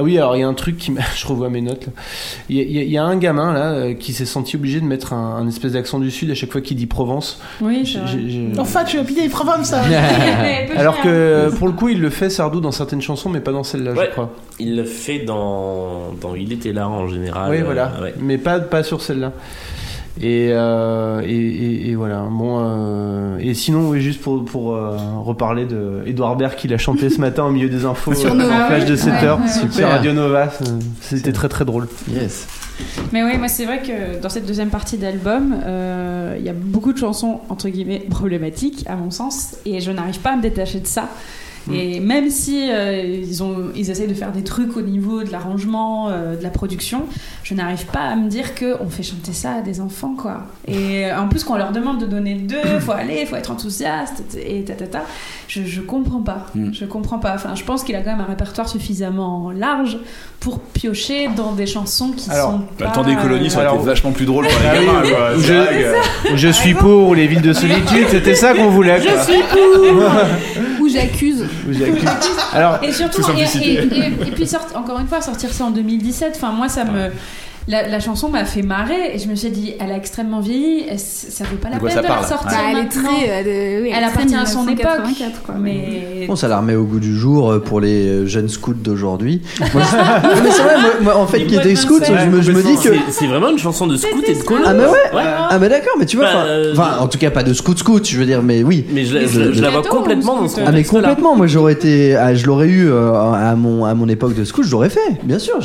Ah 0.00 0.02
oui, 0.04 0.16
alors 0.16 0.36
il 0.36 0.40
y 0.40 0.42
a 0.44 0.48
un 0.48 0.54
truc 0.54 0.76
qui 0.78 0.92
m'a. 0.92 1.00
Je 1.16 1.26
revois 1.26 1.50
mes 1.50 1.60
notes. 1.60 1.86
là. 1.86 1.92
Il 2.48 2.56
y, 2.56 2.78
a- 2.78 2.82
y 2.84 2.88
y 2.90 2.98
un 2.98 3.16
gamin 3.16 3.52
là 3.52 3.72
euh, 3.72 3.94
qui 3.94 4.12
s'est 4.12 4.26
senti 4.26 4.54
obligé 4.54 4.80
de 4.80 4.84
mettre 4.84 5.12
un, 5.12 5.36
un 5.36 5.48
espèce 5.48 5.72
d'accent 5.72 5.98
du 5.98 6.10
sud 6.12 6.30
à 6.30 6.34
chaque 6.34 6.52
fois 6.52 6.60
qu'il 6.60 6.76
dit 6.76 6.86
Provence. 6.86 7.40
Oui, 7.60 7.82
c'est 7.84 7.98
vrai. 7.98 8.52
Enfin, 8.58 8.84
tu 8.84 8.98
as 8.98 9.02
pillé 9.04 9.22
les 9.22 9.28
Provence, 9.28 9.66
ça. 9.70 9.82
Alors 10.76 11.00
que 11.00 11.08
euh, 11.08 11.50
pour 11.50 11.66
le 11.66 11.72
coup, 11.72 11.88
il 11.88 12.00
le 12.00 12.10
fait 12.10 12.30
Sardou 12.30 12.60
dans 12.60 12.70
certaines 12.72 13.02
chansons, 13.02 13.28
mais 13.28 13.40
pas 13.40 13.52
dans 13.52 13.64
celle-là, 13.64 13.92
Ouais. 13.94 14.06
je 14.06 14.10
crois. 14.12 14.30
Il 14.60 14.76
le 14.76 14.84
fait 14.84 15.20
dans, 15.20 16.12
dans 16.20 16.34
Il 16.36 16.52
était 16.52 16.72
là 16.72 16.88
en 16.88 17.08
général. 17.08 17.50
oui, 17.50 17.58
euh, 17.58 17.64
voilà. 17.64 17.92
ouais. 18.00 18.14
Mais 18.20 18.38
pas, 18.38 18.60
pas 18.60 18.82
sur 18.84 19.00
celle-là. 19.02 19.32
Et, 20.20 20.48
euh, 20.52 21.20
et, 21.24 21.30
et- 21.36 21.90
et 21.90 21.94
voilà. 21.94 22.26
Bon, 22.30 22.58
euh, 22.60 23.38
et 23.38 23.54
sinon, 23.54 23.88
oui, 23.88 24.00
juste 24.00 24.20
pour, 24.20 24.44
pour 24.44 24.74
euh, 24.74 24.96
reparler 25.24 25.64
de 25.64 26.02
Edouard 26.06 26.36
Baird 26.36 26.56
qui 26.56 26.66
l'a 26.68 26.78
chanté 26.78 27.08
ce 27.08 27.20
matin 27.20 27.44
au 27.44 27.50
milieu 27.50 27.68
des 27.68 27.84
infos 27.84 28.14
Sur 28.14 28.34
Nova, 28.34 28.64
en 28.64 28.66
flash 28.66 28.84
de 28.84 28.92
oui. 28.94 28.98
7 28.98 29.12
Ouais, 29.12 29.24
heures 29.24 29.40
ouais. 29.40 29.48
sur 29.48 29.72
Super. 29.72 29.88
Radio 29.90 30.12
Nova. 30.12 30.48
C'était 31.00 31.32
très 31.32 31.48
très 31.48 31.64
drôle. 31.64 31.88
Yes. 32.10 32.48
Mais 33.12 33.24
oui, 33.24 33.36
moi 33.38 33.48
c'est 33.48 33.64
vrai 33.64 33.80
que 33.82 34.20
dans 34.22 34.28
cette 34.28 34.46
deuxième 34.46 34.70
partie 34.70 34.98
d'album, 34.98 35.56
euh, 35.64 36.36
il 36.38 36.44
y 36.44 36.48
a 36.48 36.52
beaucoup 36.52 36.92
de 36.92 36.98
chansons 36.98 37.40
entre 37.48 37.68
guillemets 37.68 38.04
problématiques 38.10 38.84
à 38.88 38.94
mon 38.96 39.10
sens, 39.10 39.56
et 39.66 39.80
je 39.80 39.90
n'arrive 39.90 40.18
pas 40.20 40.32
à 40.32 40.36
me 40.36 40.42
détacher 40.42 40.78
de 40.80 40.86
ça. 40.86 41.08
Et 41.72 42.00
même 42.00 42.30
si 42.30 42.70
euh, 42.70 43.02
ils, 43.02 43.42
ont, 43.42 43.70
ils 43.74 43.90
essayent 43.90 44.08
de 44.08 44.14
faire 44.14 44.32
des 44.32 44.44
trucs 44.44 44.76
au 44.76 44.80
niveau 44.80 45.22
de 45.22 45.30
l'arrangement, 45.30 46.08
euh, 46.08 46.36
de 46.36 46.42
la 46.42 46.50
production, 46.50 47.06
je 47.42 47.54
n'arrive 47.54 47.86
pas 47.86 48.00
à 48.00 48.16
me 48.16 48.28
dire 48.28 48.54
que 48.54 48.76
on 48.80 48.88
fait 48.88 49.02
chanter 49.02 49.32
ça 49.32 49.54
à 49.54 49.62
des 49.62 49.80
enfants, 49.80 50.14
quoi. 50.14 50.46
Et 50.66 51.06
euh, 51.06 51.18
en 51.18 51.28
plus, 51.28 51.44
qu'on 51.44 51.56
leur 51.56 51.72
demande 51.72 52.00
de 52.00 52.06
donner 52.06 52.34
le 52.34 52.42
deux, 52.42 52.62
faut 52.80 52.92
aller, 52.92 53.26
faut 53.26 53.36
être 53.36 53.50
enthousiaste, 53.50 54.22
et 54.36 54.64
ta 54.64 54.74
ta 54.74 54.86
ta. 54.86 55.02
Je, 55.48 55.62
je 55.64 55.80
comprends 55.80 56.20
pas. 56.20 56.46
Mm. 56.54 56.72
Je 56.72 56.84
comprends 56.84 57.18
pas. 57.18 57.32
Enfin, 57.34 57.54
je 57.54 57.64
pense 57.64 57.82
qu'il 57.82 57.96
a 57.96 58.00
quand 58.02 58.10
même 58.10 58.20
un 58.20 58.24
répertoire 58.28 58.68
suffisamment 58.68 59.50
large 59.50 59.96
pour 60.40 60.60
piocher 60.60 61.28
dans 61.34 61.52
des 61.52 61.66
chansons 61.66 62.10
qui 62.12 62.30
Alors, 62.30 62.50
sont 62.52 62.60
Bah, 62.78 62.92
pas. 62.94 63.02
des 63.02 63.16
colonies, 63.16 63.48
ça 63.50 63.56
aurait 63.56 63.66
alors- 63.66 63.76
été 63.78 63.86
vachement 63.86 64.12
plus 64.12 64.26
drôle 64.26 64.46
pour 64.46 64.60
les 64.60 64.68
Ah 64.68 64.74
gamins. 64.74 65.00
quoi. 65.00 65.30
C'est 65.40 66.36
je, 66.36 66.48
suis 66.48 66.74
pour 66.74 67.08
ou 67.08 67.14
les 67.14 67.26
villes 67.26 67.40
de 67.42 67.52
solitude, 67.54 68.06
c'était 68.10 68.34
ça 68.34 68.52
qu'on 68.54 68.68
voulait. 68.68 69.00
quoi. 69.00 69.10
Je 69.26 69.32
suis 69.32 69.42
pour 69.42 70.80
Ou 70.82 70.88
j'accuse. 70.88 71.44
Ou 71.68 71.72
j'accuse. 71.72 72.04
Alors, 72.52 72.78
Et 72.82 72.92
surtout, 72.92 73.20
et, 73.22 73.24
simplicité. 73.24 73.72
et- 73.72 73.78
et- 73.78 74.28
et 74.28 74.30
puis 74.32 74.46
sort- 74.46 74.66
encore 74.74 74.98
une 75.00 75.06
fois, 75.08 75.20
sortir 75.22 75.50
ça 75.52 75.64
en 75.64 75.70
2017, 75.70 76.34
enfin 76.36 76.52
moi 76.52 76.68
ça 76.68 76.84
me. 76.84 77.10
La, 77.68 77.86
la 77.86 78.00
chanson 78.00 78.30
m'a 78.30 78.44
fait 78.46 78.62
marrer 78.62 79.14
et 79.14 79.18
je 79.18 79.28
me 79.28 79.34
suis 79.34 79.50
dit, 79.50 79.74
elle 79.78 79.92
a 79.92 79.96
extrêmement 79.96 80.40
vieilli, 80.40 80.86
ça 80.96 81.44
vaut 81.44 81.56
pas 81.56 81.68
la 81.68 81.78
peine 81.78 81.96
de 82.02 82.02
la 82.02 82.22
sortir. 82.22 82.48
Bah, 82.50 82.56
elle 82.70 82.78
est 82.78 82.88
très. 82.88 83.28
euh, 83.28 83.42
de- 83.78 83.82
oui, 83.84 83.92
Elle 83.94 84.04
appartient 84.04 84.34
à 84.34 84.46
son 84.46 84.62
époque. 84.66 84.86
1984, 85.04 85.42
quoi. 85.42 85.54
Mais. 85.60 86.24
Bon, 86.26 86.34
ça 86.34 86.48
la 86.48 86.58
remet 86.60 86.74
au 86.76 86.84
goût 86.84 86.98
du 86.98 87.14
jour 87.14 87.50
euh, 87.50 87.58
pour 87.60 87.80
les 87.80 88.06
euh, 88.08 88.26
jeunes 88.26 88.48
scouts 88.48 88.72
d'aujourd'hui. 88.72 89.42
Moi, 89.60 89.68
mais 90.42 90.50
c'est 90.50 90.62
vrai, 90.62 90.80
moi, 90.80 90.90
moi, 91.02 91.16
en 91.18 91.26
fait, 91.26 91.44
qui 91.46 91.56
était 91.56 91.76
scout, 91.76 92.02
je 92.06 92.26
me, 92.30 92.40
je 92.42 92.52
me 92.52 92.62
dis 92.62 92.74
que. 92.82 92.94
C'est- 93.10 93.26
vraiment 93.26 93.50
une 93.50 93.58
chanson 93.58 93.86
de 93.86 93.96
scout 93.96 94.24
et 94.26 94.34
de 94.34 94.42
colo. 94.42 94.62
Ah, 94.66 94.72
mais 94.72 94.84
ouais! 94.84 94.88
Ouais. 95.14 95.22
Ah, 95.50 95.58
mais 95.60 95.68
d'accord, 95.68 95.92
mais 95.98 96.06
tu 96.06 96.16
vois, 96.16 96.26
Bah, 96.32 96.44
enfin, 96.72 96.96
en 97.00 97.06
tout 97.08 97.18
cas, 97.18 97.30
pas 97.30 97.42
de 97.42 97.52
scout-scout, 97.52 98.06
je 98.08 98.18
veux 98.18 98.24
dire, 98.24 98.42
mais 98.42 98.62
oui. 98.62 98.86
Mais 98.90 99.04
je, 99.04 99.60
la- 99.60 99.68
vois 99.70 99.82
complètement 99.82 100.40
dans 100.40 100.48
ce 100.48 100.60
Ah 100.66 100.72
mais 100.72 100.84
complètement, 100.84 101.36
moi 101.36 101.46
j'aurais 101.46 101.74
été, 101.74 102.16
ah, 102.16 102.34
je 102.34 102.46
l'aurais 102.46 102.68
eu 102.68 102.90
à 102.90 103.54
mon 103.56 103.84
à 103.84 103.92
mon 103.94 104.08
époque 104.08 104.34
de 104.34 104.44
scout, 104.44 104.64
je 104.64 104.70
l'aurais 104.72 104.88
fait, 104.90 105.00
bien 105.22 105.38
sûr. 105.38 105.58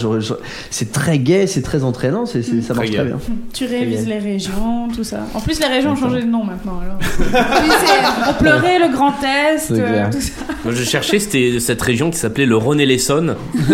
C'est 0.69 0.91
très 0.91 1.19
gai, 1.19 1.47
c'est 1.47 1.61
très 1.61 1.83
entraînant, 1.93 2.25
c'est 2.25 2.41
c'est- 2.41 2.61
ça 2.61 2.73
marche 2.73 2.91
Très 2.91 3.03
bien. 3.05 3.17
Tu 3.53 3.65
révises 3.65 4.07
les 4.07 4.19
régions, 4.19 4.87
tout 4.95 5.03
ça. 5.03 5.19
En 5.33 5.39
plus, 5.39 5.59
les 5.59 5.67
régions 5.67 5.91
ont 5.91 5.95
changé 5.95 6.21
de 6.21 6.27
nom 6.27 6.43
maintenant. 6.43 6.79
Alors. 6.81 6.97
Oui, 6.99 7.69
c'est- 7.85 8.29
On 8.29 8.33
pleurait 8.33 8.79
le 8.79 8.91
Grand 8.93 9.13
Est, 9.23 9.57
C'est 9.59 9.73
clair. 9.75 10.07
euh, 10.07 10.11
tout 10.11 10.21
ça. 10.21 10.31
Moi, 10.65 10.73
je 10.73 10.83
cherchais 10.83 11.19
c'était 11.19 11.59
cette 11.59 11.81
région 11.81 12.09
qui 12.11 12.17
s'appelait 12.17 12.45
le 12.45 12.57
Rhône-et-l'Essonne. 12.57 13.35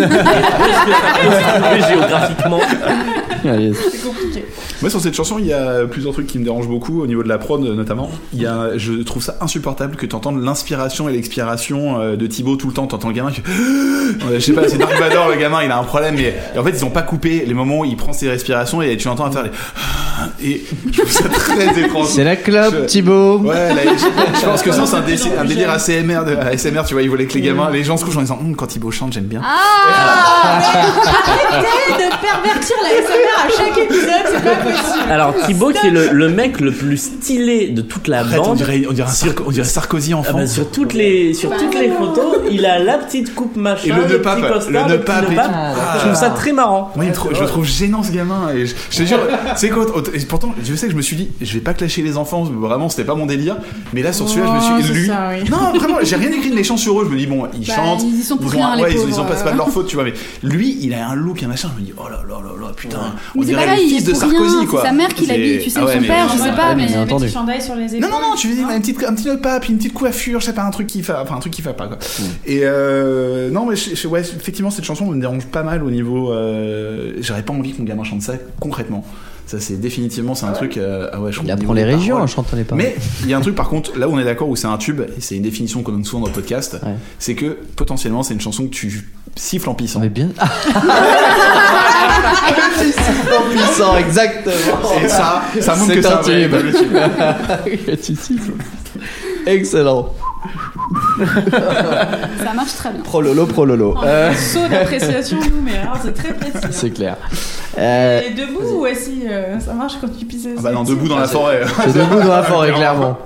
Géographiquement 1.88 2.60
Allez. 3.44 3.72
C'est 3.74 4.02
compliqué. 4.06 4.44
Moi, 4.82 4.90
sur 4.90 5.00
cette 5.00 5.14
chanson, 5.14 5.38
il 5.38 5.46
y 5.46 5.52
a 5.52 5.86
plusieurs 5.86 6.12
trucs 6.12 6.26
qui 6.26 6.38
me 6.38 6.44
dérangent 6.44 6.68
beaucoup 6.68 7.00
au 7.02 7.06
niveau 7.06 7.22
de 7.22 7.28
la 7.28 7.38
prod, 7.38 7.60
notamment. 7.62 8.10
Il 8.34 8.40
y 8.42 8.46
a, 8.46 8.76
je 8.76 8.92
trouve 9.02 9.22
ça 9.22 9.36
insupportable 9.40 9.96
que 9.96 10.04
tu 10.06 10.14
entendes 10.16 10.42
l'inspiration 10.42 11.08
et 11.08 11.12
l'expiration 11.12 11.98
euh, 12.00 12.16
de 12.16 12.26
Thibaut 12.26 12.56
tout 12.56 12.66
le 12.68 12.72
temps. 12.74 12.86
T'entends 12.86 13.08
le 13.08 13.14
gamin 13.14 13.30
qui 13.30 13.40
fait, 13.40 13.50
Euh, 13.50 14.34
je 14.34 14.38
sais 14.40 14.52
pas, 14.52 14.68
c'est 14.68 14.76
Dark 14.78 14.92
Vador, 14.98 15.28
le 15.28 15.36
gamin, 15.36 15.62
il 15.62 15.70
a 15.70 15.78
un 15.78 15.84
problème, 15.84 16.16
mais 16.16 16.34
et 16.54 16.58
en 16.58 16.64
fait, 16.64 16.70
ils 16.70 16.84
ont 16.84 16.90
pas 16.90 17.02
coupé 17.02 17.44
les 17.46 17.54
moments 17.54 17.80
où 17.80 17.84
il 17.84 17.96
prend 18.00 18.12
ses 18.12 18.28
respirations 18.28 18.82
et 18.82 18.96
tu 18.96 19.06
l'entends 19.08 19.26
à 19.26 19.30
faire 19.30 19.44
les, 19.44 19.50
et 20.50 20.64
je 20.92 20.98
trouve 21.00 21.10
ça 21.12 21.28
très 21.28 21.80
étrange. 21.80 22.08
C'est 22.08 22.24
la 22.24 22.36
clope, 22.36 22.74
Je- 22.80 22.84
Thibaut. 22.86 23.38
Ouais, 23.38 23.68
là, 23.74 23.82
je, 23.84 24.40
je 24.40 24.44
pense 24.46 24.62
que 24.62 24.72
ça, 24.72 24.84
c'est 24.86 24.96
un, 24.96 25.00
dé- 25.00 25.16
un 25.38 25.44
délire 25.44 25.70
ASMR, 25.70 26.24
de, 26.26 26.36
ASMR, 26.36 26.82
tu 26.86 26.94
vois, 26.94 27.02
ils 27.02 27.08
voulaient 27.10 27.26
que 27.26 27.34
les 27.34 27.40
gamins, 27.42 27.70
les 27.70 27.84
gens 27.84 27.96
se 27.96 28.04
couchent 28.04 28.16
en 28.16 28.22
disant, 28.22 28.38
Hum, 28.40 28.56
quand 28.56 28.66
Thibaut 28.66 28.90
chante, 28.90 29.12
j'aime 29.12 29.24
bien. 29.24 29.40
Ah 29.44 30.60
Arrêtez 31.52 32.04
de 32.04 32.10
pervertir 32.20 32.76
la 32.82 32.90
SMR 33.02 33.36
à 33.44 33.48
chaque 33.56 33.78
épisode, 33.78 34.10
c'est 34.26 34.42
pas 34.44 34.56
possible. 34.56 35.10
Alors 35.10 35.34
Thibaut 35.46 35.70
qui 35.72 35.86
est 35.86 35.90
le, 35.90 36.08
le 36.12 36.28
mec 36.28 36.60
le 36.60 36.72
plus 36.72 36.96
stylé 36.96 37.68
de 37.68 37.82
toute 37.82 38.08
la 38.08 38.20
Arrête, 38.20 38.38
on 38.40 38.44
bande. 38.48 38.56
dirait, 38.56 38.82
on 38.88 38.92
dirait, 38.92 39.08
un 39.08 39.12
Sarko- 39.12 39.42
on 39.46 39.50
dirait 39.50 39.66
Sarkozy 39.66 40.12
Ah 40.14 40.18
enfant. 40.18 40.38
bah, 40.38 40.46
sur 40.46 40.70
toutes 40.70 40.94
les 40.94 41.34
sur 41.34 41.50
toutes 41.56 41.74
les 41.74 41.90
photos, 41.90 42.38
il 42.50 42.64
a 42.66 42.78
la 42.78 42.98
petite 42.98 43.34
coupe 43.34 43.56
machin, 43.56 43.88
Et 43.88 43.92
le 43.92 44.02
nœud 44.06 44.18
petit 44.18 44.22
pape, 44.22 44.52
costard, 44.52 44.70
le 44.88 44.92
nœud 44.94 45.00
petit 45.00 45.34
pape. 45.34 45.50
Je 45.94 45.98
trouve 46.00 46.14
ça 46.14 46.30
très 46.30 46.52
marrant. 46.52 46.92
Trou- 47.14 47.30
je 47.34 47.40
le 47.40 47.46
trouve 47.46 47.66
gênant 47.90 48.02
ce 48.02 48.12
gamin. 48.12 48.50
Et 48.54 48.66
je, 48.66 48.74
je 48.90 48.98
te 48.98 49.02
jure, 49.04 49.18
c'est 49.56 49.68
quoi 49.70 49.84
autre- 49.96 50.12
et 50.14 50.20
Pourtant, 50.20 50.54
je 50.62 50.74
sais 50.74 50.86
que 50.86 50.92
je 50.92 50.96
me 50.96 51.02
suis 51.02 51.16
dit, 51.16 51.28
je 51.40 51.52
vais 51.54 51.60
pas 51.60 51.74
clasher 51.74 52.02
les 52.02 52.16
enfants. 52.16 52.44
Vraiment, 52.44 52.88
c'était 52.88 53.04
pas 53.04 53.14
mon 53.16 53.26
délire. 53.26 53.56
Mais 53.92 54.02
là, 54.02 54.12
sur 54.12 54.28
celui-là, 54.28 54.46
je 54.46 54.52
me 54.52 54.58
Oh, 54.58 54.82
suis 54.82 54.92
c'est 54.94 55.00
lui. 55.00 55.06
ça, 55.08 55.30
oui. 55.32 55.50
Non, 55.50 55.72
vraiment, 55.78 55.96
j'ai 56.02 56.16
rien 56.16 56.30
écrit 56.30 56.50
de 56.50 56.54
méchant 56.54 56.76
sur 56.76 57.00
eux. 57.00 57.04
Je 57.08 57.12
me 57.14 57.18
dis 57.18 57.26
bon, 57.26 57.46
ils 57.58 57.66
Bah, 57.66 57.74
chantent. 57.74 58.02
ils 58.04 58.20
y 58.20 58.22
sont 58.22 58.36
pour 58.36 58.46
ont, 58.46 58.50
rien, 58.50 58.76
les 58.76 58.82
ouais, 58.82 58.90
ils, 58.92 58.94
ils 58.94 59.00
pauvres, 59.08 59.20
ont 59.22 59.24
pas, 59.26 59.36
c'est 59.36 59.44
pas 59.44 59.52
de 59.52 59.56
leur 59.56 59.68
faute, 59.70 59.86
tu 59.88 59.96
vois. 59.96 60.04
Mais 60.04 60.12
lui, 60.42 60.78
il 60.80 60.94
a 60.94 61.08
un 61.08 61.14
look, 61.14 61.42
un 61.42 61.48
machin. 61.48 61.70
Je 61.76 61.80
me 61.80 61.86
dis 61.86 61.92
oh 61.96 62.04
là 62.08 62.22
là 62.28 62.34
là 62.40 62.66
là, 62.66 62.72
putain. 62.76 62.98
On 63.36 63.42
dirait 63.42 63.66
le 63.76 63.82
il 63.82 63.88
fils 63.88 64.08
est 64.08 64.12
de 64.12 64.14
Sarkozy, 64.14 64.56
rien. 64.58 64.66
quoi. 64.66 64.80
C'est 64.82 64.88
sa 64.88 64.92
mère 64.94 65.08
qui 65.14 65.26
l'habille, 65.26 65.58
tu 65.62 65.70
sais, 65.70 65.80
Ah 65.82 65.86
ouais, 65.86 65.94
son 65.96 66.02
père, 66.02 66.28
je 66.32 66.38
sais 66.42 66.52
pas, 66.52 66.74
mais. 66.74 66.88
sur 67.60 67.74
les 67.74 67.96
épaules. 67.96 68.08
Non, 68.08 68.08
non, 68.16 68.30
non, 68.30 68.34
tu 68.36 68.48
veux 68.48 68.54
dire, 68.54 68.68
un 68.68 68.80
petit, 68.80 68.94
un 69.06 69.14
petit 69.14 69.26
nœud 69.26 69.40
pape, 69.40 69.68
une 69.68 69.76
petite 69.78 69.92
coiffure, 69.94 70.40
je 70.40 70.46
sais 70.46 70.52
pas, 70.52 70.62
un 70.62 70.70
truc 70.70 70.86
qui 70.86 71.02
fait, 71.02 71.12
enfin, 71.14 71.36
un 71.36 71.40
truc 71.40 71.52
qui 71.52 71.62
fait 71.62 71.72
pas, 71.72 71.88
quoi. 71.88 71.98
Et, 72.46 72.60
euh, 72.62 73.50
non, 73.50 73.66
mais 73.66 73.74
ouais, 74.08 74.20
effectivement, 74.20 74.70
cette 74.70 74.84
chanson 74.84 75.06
me 75.06 75.20
dérange 75.20 75.46
pas 75.46 75.62
mal 75.62 75.82
au 75.82 75.90
niveau, 75.90 76.32
euh, 76.32 77.12
j'aurais 77.20 77.42
pas 77.42 77.52
envie 77.52 77.72
mon 77.80 77.84
gamin 77.86 78.04
chante 78.04 78.22
ça 78.22 78.34
concrètement. 78.60 79.04
Ça, 79.46 79.58
c'est 79.58 79.74
définitivement, 79.80 80.36
c'est 80.36 80.46
un 80.46 80.52
truc, 80.52 80.76
euh, 80.76 81.08
ah 81.12 81.20
ouais, 81.20 81.32
je 81.32 81.40
Il 81.42 81.50
apprend 81.50 81.72
les 81.72 81.82
régions 81.82 82.18
en 82.18 82.26
chantant 82.28 82.56
les 82.56 82.62
paroles. 82.62 82.84
Mais 82.84 82.94
il 83.22 83.28
y 83.30 83.34
a 83.34 83.36
un 83.36 83.40
truc 83.40 83.56
par 83.56 83.68
contre, 83.68 83.98
là 83.98 84.08
où 84.08 84.12
on 84.14 84.18
est 84.20 84.24
d'accord, 84.24 84.48
où 84.48 84.54
c'est 84.54 84.68
un 84.68 84.78
tube, 84.78 85.00
et 85.00 85.20
c'est 85.20 85.34
une 85.36 85.42
définition 85.42 85.82
qu'on 85.82 85.90
donne 85.90 86.04
souvent 86.04 86.20
dans 86.22 86.28
le 86.28 86.32
podcast, 86.34 86.76
Ouais. 86.84 86.94
c'est 87.18 87.34
que 87.34 87.58
potentiellement 87.74 88.22
c'est 88.22 88.34
une 88.34 88.40
chanson 88.40 88.64
que 88.66 88.70
tu 88.70 89.10
siffles 89.34 89.68
en 89.68 89.74
pissant. 89.74 89.98
Mais 89.98 90.08
bien. 90.08 90.28
C'est 92.76 92.92
super 92.92 93.42
puissant, 93.50 93.96
exactement. 93.96 95.00
Et 95.04 95.08
ça, 95.08 95.42
ça 95.60 95.74
montre 95.74 95.94
que 95.94 96.02
c'est 96.02 96.08
un 96.08 96.20
vrai 96.20 96.42
tube. 96.42 96.50
vrai 96.52 96.72
tube. 96.72 97.76
Que 97.86 97.94
tu 97.96 98.14
siffles. 98.14 98.52
Excellent. 99.46 100.14
Ça 102.44 102.52
marche 102.54 102.74
très 102.76 102.90
bien. 102.90 103.02
Prololo, 103.02 103.46
prololo. 103.46 103.94
En 103.96 104.02
Euh, 104.04 104.32
saut 104.34 104.66
d'appréciation, 104.68 105.38
nous, 105.38 105.62
mais 105.62 105.78
alors 105.78 105.98
c'est 106.02 106.12
très 106.14 106.32
précis. 106.34 106.56
hein. 106.62 106.68
c'est 106.70 106.90
clair. 106.90 107.16
Euh, 107.78 108.20
Et 108.26 108.30
debout 108.30 108.80
ou 108.80 108.84
assis, 108.84 109.24
euh, 109.28 109.58
ça 109.60 109.72
marche 109.74 109.94
quand 110.00 110.08
tu 110.18 110.24
pisses 110.24 110.48
Ah 110.58 110.60
bah 110.62 110.72
non, 110.72 110.82
debout 110.84 111.08
dans 111.08 111.18
la 111.18 111.26
forêt. 111.28 111.62
c'est 111.84 111.92
debout 111.94 112.20
dans 112.20 112.28
la 112.36 112.42
forêt, 112.42 112.72
clairement. 112.74 113.18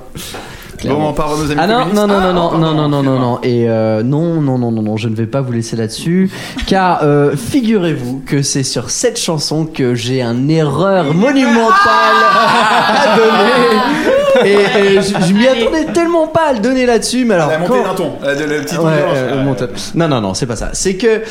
Bon, 0.88 1.08
on 1.08 1.12
part 1.12 1.32
à 1.32 1.36
nos 1.36 1.44
amis 1.50 1.54
Ah 1.58 1.66
non, 1.66 1.86
non, 1.94 2.06
non, 2.06 2.14
Ah, 2.18 2.32
non, 2.32 2.32
non, 2.32 2.58
non, 2.58 2.74
non, 2.74 2.88
non, 2.88 3.02
non, 3.02 3.18
non. 3.18 3.38
Et 3.42 3.68
euh, 3.68 4.02
non, 4.02 4.40
non, 4.40 4.58
non, 4.58 4.70
non, 4.72 4.82
non, 4.82 4.96
je 4.96 5.08
ne 5.08 5.14
vais 5.14 5.26
pas 5.26 5.40
vous 5.40 5.52
laisser 5.52 5.76
là-dessus. 5.76 6.30
car 6.66 7.00
euh, 7.02 7.36
figurez-vous 7.36 8.22
que 8.26 8.42
c'est 8.42 8.62
sur 8.62 8.90
cette 8.90 9.18
chanson 9.18 9.66
que 9.66 9.94
j'ai 9.94 10.22
une 10.22 10.50
erreur 10.50 11.14
monumentale 11.14 11.74
à 12.96 13.16
donner. 13.16 14.50
Et, 14.50 14.52
et 14.96 15.02
je, 15.02 15.26
je 15.28 15.32
m'y 15.32 15.46
attendais 15.46 15.84
tellement 15.92 16.26
pas 16.26 16.48
à 16.48 16.52
le 16.54 16.58
donner 16.60 16.86
là-dessus. 16.86 17.24
Mais 17.24 17.34
alors, 17.34 17.48
La 17.50 17.58
montée 17.58 17.72
quand- 17.72 17.84
d'un 17.84 17.94
ton, 17.94 18.12
la, 18.22 18.34
la, 18.34 18.46
la 18.46 18.62
petite 18.62 18.78
Ouais, 18.78 18.84
ambiance. 18.84 19.10
euh, 19.14 19.36
le 19.36 19.42
montage. 19.44 19.68
Non, 19.94 20.08
non, 20.08 20.20
non, 20.20 20.34
c'est 20.34 20.46
pas 20.46 20.56
ça. 20.56 20.70
C'est 20.72 20.96
que. 20.96 21.22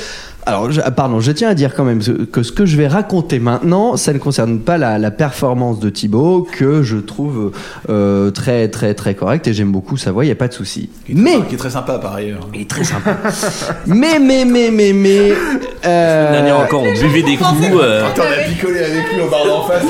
Alors, 0.45 0.71
je- 0.71 0.81
ah, 0.83 0.91
pardon, 0.91 1.19
je 1.21 1.31
tiens 1.31 1.49
à 1.49 1.53
dire 1.53 1.73
quand 1.73 1.85
même 1.85 2.01
que, 2.31 2.43
ce 2.43 2.51
que 2.51 2.65
je 2.65 2.75
vais 2.75 2.87
raconter 2.87 3.39
maintenant, 3.39 3.95
ça 3.97 4.11
ne 4.13 4.17
concerne 4.17 4.59
pas 4.59 4.77
la, 4.77 4.97
la 4.99 5.09
performance 5.11 5.79
de 5.79 5.89
Thibaut, 5.89 6.45
que 6.51 6.83
je 6.83 6.97
trouve 6.97 7.51
euh, 7.89 8.29
très, 8.31 8.67
très, 8.67 8.93
très 8.93 9.15
correcte 9.15 9.47
et 9.47 9.53
j'aime 9.53 9.71
beaucoup 9.71 9.95
sa 9.95 10.11
voix, 10.11 10.25
il 10.25 10.27
n'y 10.27 10.31
a 10.33 10.35
pas 10.35 10.49
de 10.49 10.53
souci. 10.53 10.89
Mais, 11.07 11.37
Qui 11.47 11.55
est 11.55 11.57
très 11.57 11.69
sympa 11.69 11.97
par 11.97 12.15
ailleurs. 12.15 12.47
il 12.53 12.61
est 12.61 12.69
très 12.69 12.83
sympa. 12.83 13.17
mais, 13.85 14.19
mais, 14.19 14.43
mais, 14.45 14.69
mais, 14.69 14.91
mais. 14.93 15.31
euh, 15.85 16.31
L'année 16.33 16.51
encore, 16.51 16.83
on 16.83 16.91
buvait 16.91 17.23
des 17.23 17.37
coups. 17.37 17.49
euh, 17.81 18.05
Attends, 18.07 18.23
on 18.27 18.41
a 18.41 18.43
picolé 18.43 18.79
avec 18.79 19.13
lui 19.13 19.21
au 19.21 19.29
bar 19.29 19.45
d'en 19.45 19.63
face. 19.63 19.83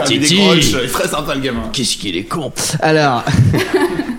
et 0.00 0.04
Titi. 0.20 0.40
Il 0.54 0.76
est 0.84 0.88
très 0.92 1.08
sympa 1.08 1.34
le 1.34 1.40
gamin. 1.40 1.64
Qu'est-ce 1.72 1.96
qu'il 1.98 2.16
est 2.16 2.24
con 2.24 2.50
Alors, 2.80 3.24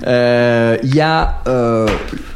Euh, 0.08 0.78
Il 0.84 0.96
y 0.96 1.00
a, 1.02 1.36
euh, 1.48 1.88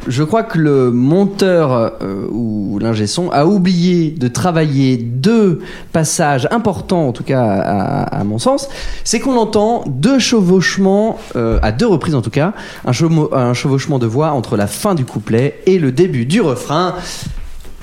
je 0.07 0.23
crois 0.23 0.43
que 0.43 0.57
le 0.57 0.91
monteur 0.91 1.93
euh, 2.01 2.27
ou 2.29 2.79
l'ingé 2.79 3.07
son 3.07 3.29
a 3.31 3.45
oublié 3.45 4.11
de 4.11 4.27
travailler 4.27 4.97
deux 4.97 5.59
passages 5.91 6.47
importants, 6.51 7.07
en 7.07 7.11
tout 7.11 7.23
cas 7.23 7.43
à, 7.43 8.23
mon 8.23 8.37
sens. 8.37 8.69
C'est 9.03 9.19
qu'on 9.19 9.37
entend 9.37 9.83
deux 9.87 10.19
chevauchements, 10.19 11.17
euh, 11.35 11.59
à 11.61 11.71
deux 11.71 11.87
reprises 11.87 12.15
en 12.15 12.21
tout 12.21 12.29
cas, 12.29 12.53
un, 12.85 12.91
un 13.31 13.53
chevauchement 13.53 13.99
de 13.99 14.07
voix 14.07 14.31
entre 14.31 14.57
la 14.57 14.67
fin 14.67 14.95
du 14.95 15.05
couplet 15.05 15.61
et 15.65 15.79
le 15.79 15.91
début 15.91 16.25
du 16.25 16.41
refrain. 16.41 16.95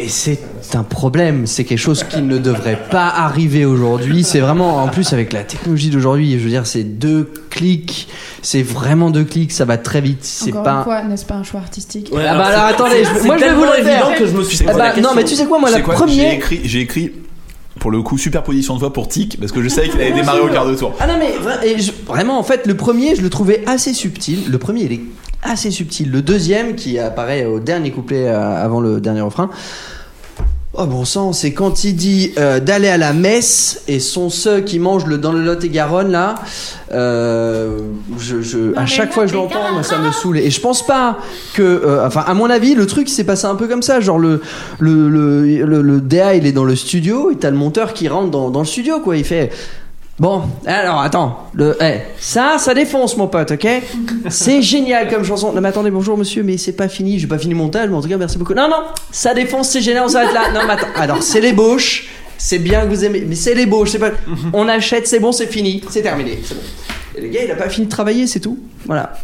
Et 0.03 0.09
c'est 0.09 0.39
un 0.74 0.83
problème, 0.83 1.47
c'est 1.47 1.62
quelque 1.62 1.79
chose 1.79 2.03
qui 2.03 2.23
ne 2.23 2.39
devrait 2.39 2.79
pas 2.91 3.07
arriver 3.07 3.65
aujourd'hui. 3.65 4.24
C'est 4.24 4.41
vraiment, 4.41 4.79
en 4.83 4.89
plus 4.89 5.12
avec 5.12 5.33
la 5.33 5.45
technologie 5.45 5.91
d'aujourd'hui, 5.91 6.33
je 6.39 6.43
veux 6.43 6.51
dire, 6.51 6.66
c'est 6.66 6.83
deux 6.83 7.31
clics, 7.51 8.09
c'est 8.43 8.62
vraiment 8.62 9.11
deux 9.11 9.23
clics, 9.23 9.53
ça 9.53 9.65
va 9.65 9.77
très 9.79 10.01
vite. 10.01 10.19
C'est 10.23 10.51
Encore 10.51 10.62
pas. 10.65 10.77
une 10.79 10.83
fois, 10.85 11.03
n'est-ce 11.05 11.24
pas 11.24 11.35
un 11.37 11.45
choix 11.45 11.61
artistique 11.61 12.11
Ouais, 12.12 12.24
Ah 12.29 12.37
bah 12.37 12.47
alors, 12.47 12.65
attendez, 12.65 13.05
moi 13.24 13.37
je 13.39 13.45
vais 13.45 13.53
vous 13.55 13.62
le 13.62 13.69
faire. 13.85 14.09
évident 14.09 14.19
que 14.19 14.27
je 14.27 14.33
me 14.33 14.43
suis 14.43 14.59
Ah 14.69 14.73
bah, 14.73 14.93
non 15.01 15.11
mais 15.15 15.23
tu 15.24 15.37
sais 15.37 15.47
quoi, 15.47 15.61
moi 15.61 15.69
Tu 15.70 15.77
la 15.77 15.83
quoi, 15.83 15.95
J'ai 15.95 16.01
première. 16.05 16.33
écrit, 16.35 16.61
j'ai 16.65 16.81
écrit 16.81 17.12
pour 17.83 17.91
le 17.91 18.01
coup 18.01 18.17
superposition 18.17 18.75
de 18.75 18.79
voix 18.79 18.93
pour 18.93 19.09
Tic 19.09 19.41
parce 19.41 19.51
que 19.51 19.61
je 19.61 19.69
savais 19.69 19.89
qu'il 19.89 20.01
allait 20.01 20.13
démarrer 20.21 20.41
au 20.41 20.47
quart 20.47 20.67
de 20.69 20.75
tour. 20.77 20.95
Ah 21.01 21.09
non 21.09 21.15
mais 21.19 21.33
vra- 21.45 21.65
et 21.67 21.81
je- 21.81 21.91
vraiment 22.07 22.39
en 22.39 22.45
fait 22.45 22.65
le 22.69 22.77
premier 22.77 23.17
je 23.17 23.23
le 23.23 23.29
trouvais 23.29 23.65
assez 23.67 23.93
subtil. 23.93 24.45
Le 24.49 24.57
premier 24.59 24.83
il 24.85 24.93
est 24.93 25.01
assez 25.43 25.73
subtil. 25.73 26.09
Le 26.13 26.23
deuxième 26.23 26.77
qui 26.77 27.01
apparaît 27.01 27.45
au 27.45 27.59
dernier 27.59 27.91
couplet 27.91 28.29
euh, 28.29 28.65
avant 28.65 28.81
le 28.81 29.01
dernier 29.01 29.21
refrain. 29.23 29.51
Oh 30.74 30.86
bon 30.86 31.05
sang, 31.05 31.35
c'est 31.35 31.53
quand 31.53 31.85
il 31.85 31.94
dit 31.94 32.32
euh, 32.39 32.59
d'aller 32.59 32.89
à 32.89 32.97
la 32.97 33.12
messe 33.12 33.82
et 33.89 34.01
son 34.01 34.31
ceux 34.31 34.61
qui 34.62 34.78
mange 34.78 35.05
le, 35.05 35.19
dans 35.19 35.31
le 35.32 35.43
Lot-et-Garonne 35.44 36.11
là. 36.11 36.36
euh, 36.93 37.81
je, 38.19 38.40
je- 38.40 38.74
à 38.74 38.86
chaque 38.86 39.12
fois 39.12 39.24
que 39.24 39.31
je 39.31 39.35
l'entends, 39.35 39.70
moi, 39.74 39.82
ça 39.82 39.99
me 39.99 40.11
saoule. 40.11 40.39
Et 40.39 40.51
je 40.51 40.61
pense 40.62 40.86
pas 40.86 41.19
que, 41.53 41.61
euh, 41.62 42.07
enfin 42.07 42.24
à 42.27 42.32
mon 42.32 42.49
avis, 42.49 42.74
le 42.74 42.86
truc 42.86 43.11
s'est 43.11 43.24
passé 43.24 43.44
un 43.44 43.55
peu 43.55 43.69
comme 43.69 43.82
ça. 43.82 44.01
Genre 44.01 44.19
le 44.19 44.40
le 44.78 45.11
le, 45.11 45.44
le, 45.66 45.82
le 45.82 46.01
DA 46.01 46.36
il 46.36 46.47
est 46.47 46.53
dans 46.53 46.65
le 46.65 46.74
studio 46.74 47.31
et 47.31 47.36
t'as 47.36 47.51
le 47.51 47.57
monteur 47.59 47.93
qui 47.93 48.09
rentre 48.09 48.31
dans, 48.31 48.49
dans 48.49 48.61
le 48.61 48.66
studio 48.66 49.01
quoi. 49.01 49.19
Il 49.19 49.24
fait 49.24 49.51
Bon, 50.18 50.43
alors 50.66 51.01
attends, 51.01 51.48
le, 51.55 51.76
eh, 51.80 52.01
ça, 52.20 52.56
ça 52.59 52.74
défonce 52.74 53.16
mon 53.16 53.28
pote, 53.28 53.52
ok? 53.52 53.66
C'est 54.28 54.60
génial 54.60 55.09
comme 55.09 55.24
chanson. 55.24 55.52
Non 55.52 55.60
mais 55.60 55.70
attendez, 55.70 55.90
bonjour 55.90 56.18
monsieur, 56.18 56.43
mais 56.43 56.59
c'est 56.59 56.74
pas 56.74 56.89
fini, 56.89 57.18
j'ai 57.18 57.26
pas 57.26 57.39
fini 57.39 57.55
le 57.55 57.59
montage, 57.59 57.89
mais 57.89 57.97
en 57.97 58.02
tout 58.02 58.09
cas 58.09 58.18
merci 58.18 58.36
beaucoup. 58.36 58.52
Non 58.55 58.68
non, 58.68 58.82
ça 59.10 59.32
défonce, 59.32 59.70
c'est 59.70 59.80
génial, 59.80 60.05
on 60.05 60.09
s'arrête 60.09 60.34
là. 60.34 60.52
Non 60.52 60.60
mais 60.66 60.74
attends, 60.74 60.86
alors 60.97 61.22
c'est 61.22 61.40
l'ébauche, 61.40 62.09
c'est 62.36 62.59
bien 62.59 62.82
que 62.82 62.89
vous 62.89 63.05
aimez, 63.05 63.24
mais 63.26 63.34
c'est 63.34 63.55
l'ébauche, 63.55 63.90
c'est 63.90 63.98
pas. 63.98 64.10
On 64.52 64.68
achète, 64.68 65.06
c'est 65.06 65.18
bon, 65.18 65.32
c'est 65.32 65.47
fini, 65.47 65.82
c'est 65.89 66.02
terminé, 66.02 66.39
c'est 66.44 66.55
bon. 66.55 67.28
Gars, 67.30 67.44
il 67.44 67.51
a 67.51 67.56
pas 67.56 67.70
fini 67.70 67.86
de 67.86 67.90
travailler, 67.90 68.26
c'est 68.26 68.40
tout. 68.40 68.59
Voilà, 68.84 69.14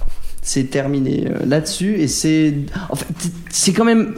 c'est 0.40 0.64
terminé 0.70 1.26
euh, 1.28 1.44
là-dessus 1.46 2.00
et 2.00 2.08
c'est, 2.08 2.54
en 2.88 2.96
fait, 2.96 3.06
c'est 3.50 3.72
quand 3.72 3.84
même. 3.84 4.14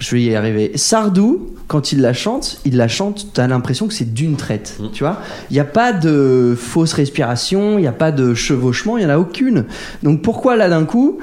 Je 0.00 0.10
vais 0.16 0.22
y 0.22 0.34
arriver. 0.34 0.72
Sardou, 0.74 1.50
quand 1.68 1.92
il 1.92 2.00
la 2.00 2.12
chante, 2.12 2.60
il 2.64 2.76
la 2.76 2.88
chante, 2.88 3.28
t'as 3.32 3.46
l'impression 3.46 3.86
que 3.86 3.94
c'est 3.94 4.12
d'une 4.12 4.36
traite, 4.36 4.76
tu 4.92 5.04
vois. 5.04 5.20
Il 5.50 5.54
n'y 5.54 5.60
a 5.60 5.64
pas 5.64 5.92
de 5.92 6.56
fausse 6.58 6.94
respiration, 6.94 7.78
il 7.78 7.82
n'y 7.82 7.86
a 7.86 7.92
pas 7.92 8.10
de 8.10 8.34
chevauchement, 8.34 8.98
il 8.98 9.04
n'y 9.04 9.06
en 9.06 9.14
a 9.14 9.18
aucune. 9.18 9.66
Donc 10.02 10.22
pourquoi 10.22 10.56
là 10.56 10.68
d'un 10.68 10.84
coup 10.84 11.18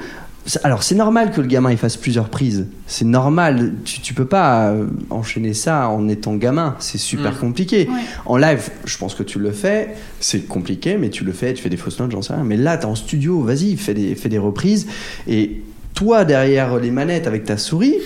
alors 0.64 0.82
c'est 0.82 0.94
normal 0.94 1.30
que 1.30 1.42
le 1.42 1.46
gamin 1.46 1.70
il 1.70 1.76
fasse 1.76 1.98
plusieurs 1.98 2.30
prises. 2.30 2.68
C'est 2.86 3.04
normal. 3.04 3.74
Tu, 3.84 4.00
tu 4.00 4.14
peux 4.14 4.24
pas 4.24 4.68
euh, 4.70 4.86
enchaîner 5.10 5.52
ça 5.52 5.90
en 5.90 6.08
étant 6.08 6.36
gamin. 6.36 6.74
C'est 6.78 6.96
super 6.96 7.32
Mm. 7.34 7.38
compliqué. 7.38 7.86
Ouais. 7.86 8.00
En 8.24 8.38
live, 8.38 8.70
je 8.86 8.96
pense 8.96 9.14
que 9.14 9.22
tu 9.22 9.38
le 9.38 9.50
fais. 9.50 9.94
C'est 10.20 10.46
compliqué, 10.48 10.96
mais 10.96 11.10
tu 11.10 11.22
le 11.24 11.32
fais. 11.32 11.52
Tu 11.52 11.62
fais 11.62 11.68
des 11.68 11.76
fausses 11.76 12.00
notes, 12.00 12.12
j'en 12.12 12.22
sais 12.22 12.32
rien. 12.32 12.44
Mais 12.44 12.56
là, 12.56 12.78
t'es 12.78 12.86
en 12.86 12.94
studio. 12.94 13.42
Vas-y, 13.42 13.76
fais 13.76 13.92
des, 13.92 14.14
fais 14.14 14.30
des 14.30 14.38
reprises. 14.38 14.86
Et 15.28 15.60
toi, 15.92 16.24
derrière 16.24 16.78
les 16.78 16.92
manettes 16.92 17.26
avec 17.26 17.44
ta 17.44 17.58
souris, 17.58 17.96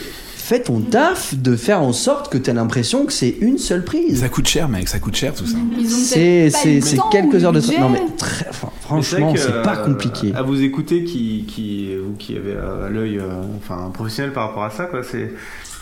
fais 0.42 0.60
ton 0.60 0.80
taf 0.80 1.34
de 1.34 1.56
faire 1.56 1.80
en 1.80 1.92
sorte 1.92 2.30
que 2.30 2.36
t'aies 2.36 2.52
l'impression 2.52 3.06
que 3.06 3.12
c'est 3.12 3.36
une 3.40 3.58
seule 3.58 3.84
prise. 3.84 4.20
Ça 4.20 4.28
coûte 4.28 4.48
cher, 4.48 4.68
mec, 4.68 4.88
ça 4.88 4.98
coûte 4.98 5.14
cher 5.16 5.32
tout 5.34 5.46
ça. 5.46 5.56
C'est 5.88 6.50
quelques 7.10 7.44
heures 7.44 7.52
de 7.52 7.60
budget. 7.60 7.76
tra- 7.76 7.80
Non 7.80 7.88
mais 7.88 8.02
très- 8.16 8.48
enfin, 8.48 8.68
franchement, 8.80 9.32
c'est 9.36 9.62
pas 9.62 9.76
euh, 9.78 9.84
compliqué. 9.84 10.32
À 10.34 10.42
vous 10.42 10.60
écouter, 10.62 11.04
qui, 11.04 11.44
qui, 11.46 11.94
vous 11.96 12.14
qui 12.18 12.36
avez 12.36 12.52
euh, 12.56 12.88
l'œil 12.88 13.18
euh, 13.18 13.42
enfin, 13.58 13.90
professionnel 13.94 14.32
par 14.32 14.48
rapport 14.48 14.64
à 14.64 14.70
ça, 14.70 14.84
quoi, 14.86 15.02
c'est. 15.02 15.32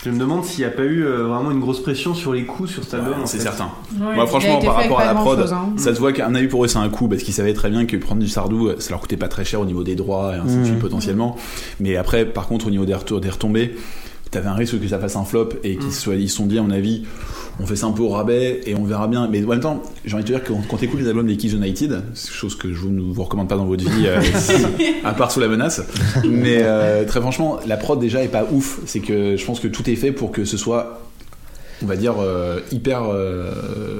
Je 0.02 0.08
me 0.08 0.18
demande 0.18 0.46
s'il 0.46 0.60
n'y 0.60 0.64
a 0.64 0.74
pas 0.74 0.84
eu 0.84 1.04
euh, 1.04 1.24
vraiment 1.26 1.50
une 1.50 1.60
grosse 1.60 1.82
pression 1.82 2.14
sur 2.14 2.32
les 2.32 2.46
coûts 2.46 2.66
sur 2.66 2.82
cet 2.84 2.94
album. 2.94 3.16
C'est 3.26 3.38
certain. 3.38 3.68
Ouais, 4.00 4.18
a 4.18 4.26
franchement, 4.26 4.58
par 4.58 4.76
rapport 4.76 4.98
à 5.00 5.04
la 5.04 5.14
prod, 5.14 5.38
hein. 5.40 5.74
ça 5.76 5.94
se 5.94 6.00
voit 6.00 6.12
qu'à 6.14 6.26
un 6.26 6.34
avis 6.34 6.48
pour 6.48 6.64
eux, 6.64 6.68
c'est 6.68 6.78
un 6.78 6.88
coût 6.88 7.06
parce 7.06 7.22
qu'ils 7.22 7.34
savaient 7.34 7.52
très 7.52 7.68
bien 7.68 7.84
que 7.84 7.98
prendre 7.98 8.22
du 8.22 8.28
Sardou, 8.28 8.70
ça 8.78 8.90
leur 8.90 9.00
coûtait 9.00 9.18
pas 9.18 9.28
très 9.28 9.44
cher 9.44 9.60
au 9.60 9.66
niveau 9.66 9.84
des 9.84 9.96
droits 9.96 10.34
et 10.34 10.38
ainsi 10.38 10.56
de 10.56 10.64
suite 10.64 10.78
potentiellement. 10.78 11.36
Mais 11.80 11.96
après, 11.96 12.24
par 12.24 12.46
contre, 12.48 12.68
au 12.68 12.70
niveau 12.70 12.86
des, 12.86 12.94
retours, 12.94 13.20
des 13.20 13.28
retombées, 13.28 13.74
t'avais 14.30 14.48
un 14.48 14.54
risque 14.54 14.80
que 14.80 14.88
ça 14.88 14.98
fasse 14.98 15.16
un 15.16 15.24
flop 15.24 15.50
et 15.64 15.76
qu'ils 15.76 15.92
se 15.92 16.02
soient, 16.02 16.14
ils 16.14 16.28
se 16.28 16.36
sont 16.36 16.46
dit, 16.46 16.58
à 16.58 16.62
mon 16.62 16.70
avis, 16.70 17.04
on 17.58 17.66
fait 17.66 17.76
ça 17.76 17.86
un 17.86 17.92
peu 17.92 18.02
au 18.02 18.08
rabais 18.08 18.60
et 18.66 18.74
on 18.74 18.84
verra 18.84 19.08
bien. 19.08 19.28
Mais 19.28 19.44
en 19.44 19.48
même 19.48 19.60
temps, 19.60 19.82
j'ai 20.04 20.14
envie 20.14 20.24
de 20.24 20.28
te 20.28 20.32
dire 20.32 20.44
que 20.44 20.52
quand, 20.68 20.76
t'écoutes 20.76 21.00
les 21.00 21.08
albums 21.08 21.26
des 21.26 21.36
Kids 21.36 21.54
United, 21.54 22.02
c'est 22.14 22.32
chose 22.32 22.56
que 22.56 22.72
je 22.72 22.80
vous, 22.80 22.90
ne 22.90 23.00
vous 23.00 23.22
recommande 23.22 23.48
pas 23.48 23.56
dans 23.56 23.66
votre 23.66 23.84
vie, 23.84 24.06
euh, 24.06 24.20
à 25.04 25.12
part 25.12 25.30
sous 25.32 25.40
la 25.40 25.48
menace. 25.48 25.82
Mais 26.24 26.60
euh, 26.62 27.04
très 27.04 27.20
franchement, 27.20 27.58
la 27.66 27.76
prod 27.76 27.98
déjà 27.98 28.22
est 28.22 28.28
pas 28.28 28.46
ouf. 28.50 28.80
C'est 28.86 29.00
que 29.00 29.36
je 29.36 29.44
pense 29.44 29.60
que 29.60 29.68
tout 29.68 29.88
est 29.90 29.96
fait 29.96 30.12
pour 30.12 30.30
que 30.30 30.44
ce 30.44 30.56
soit 30.56 31.09
on 31.82 31.86
va 31.86 31.96
dire 31.96 32.14
euh, 32.20 32.60
hyper 32.72 33.02
euh, 33.10 33.50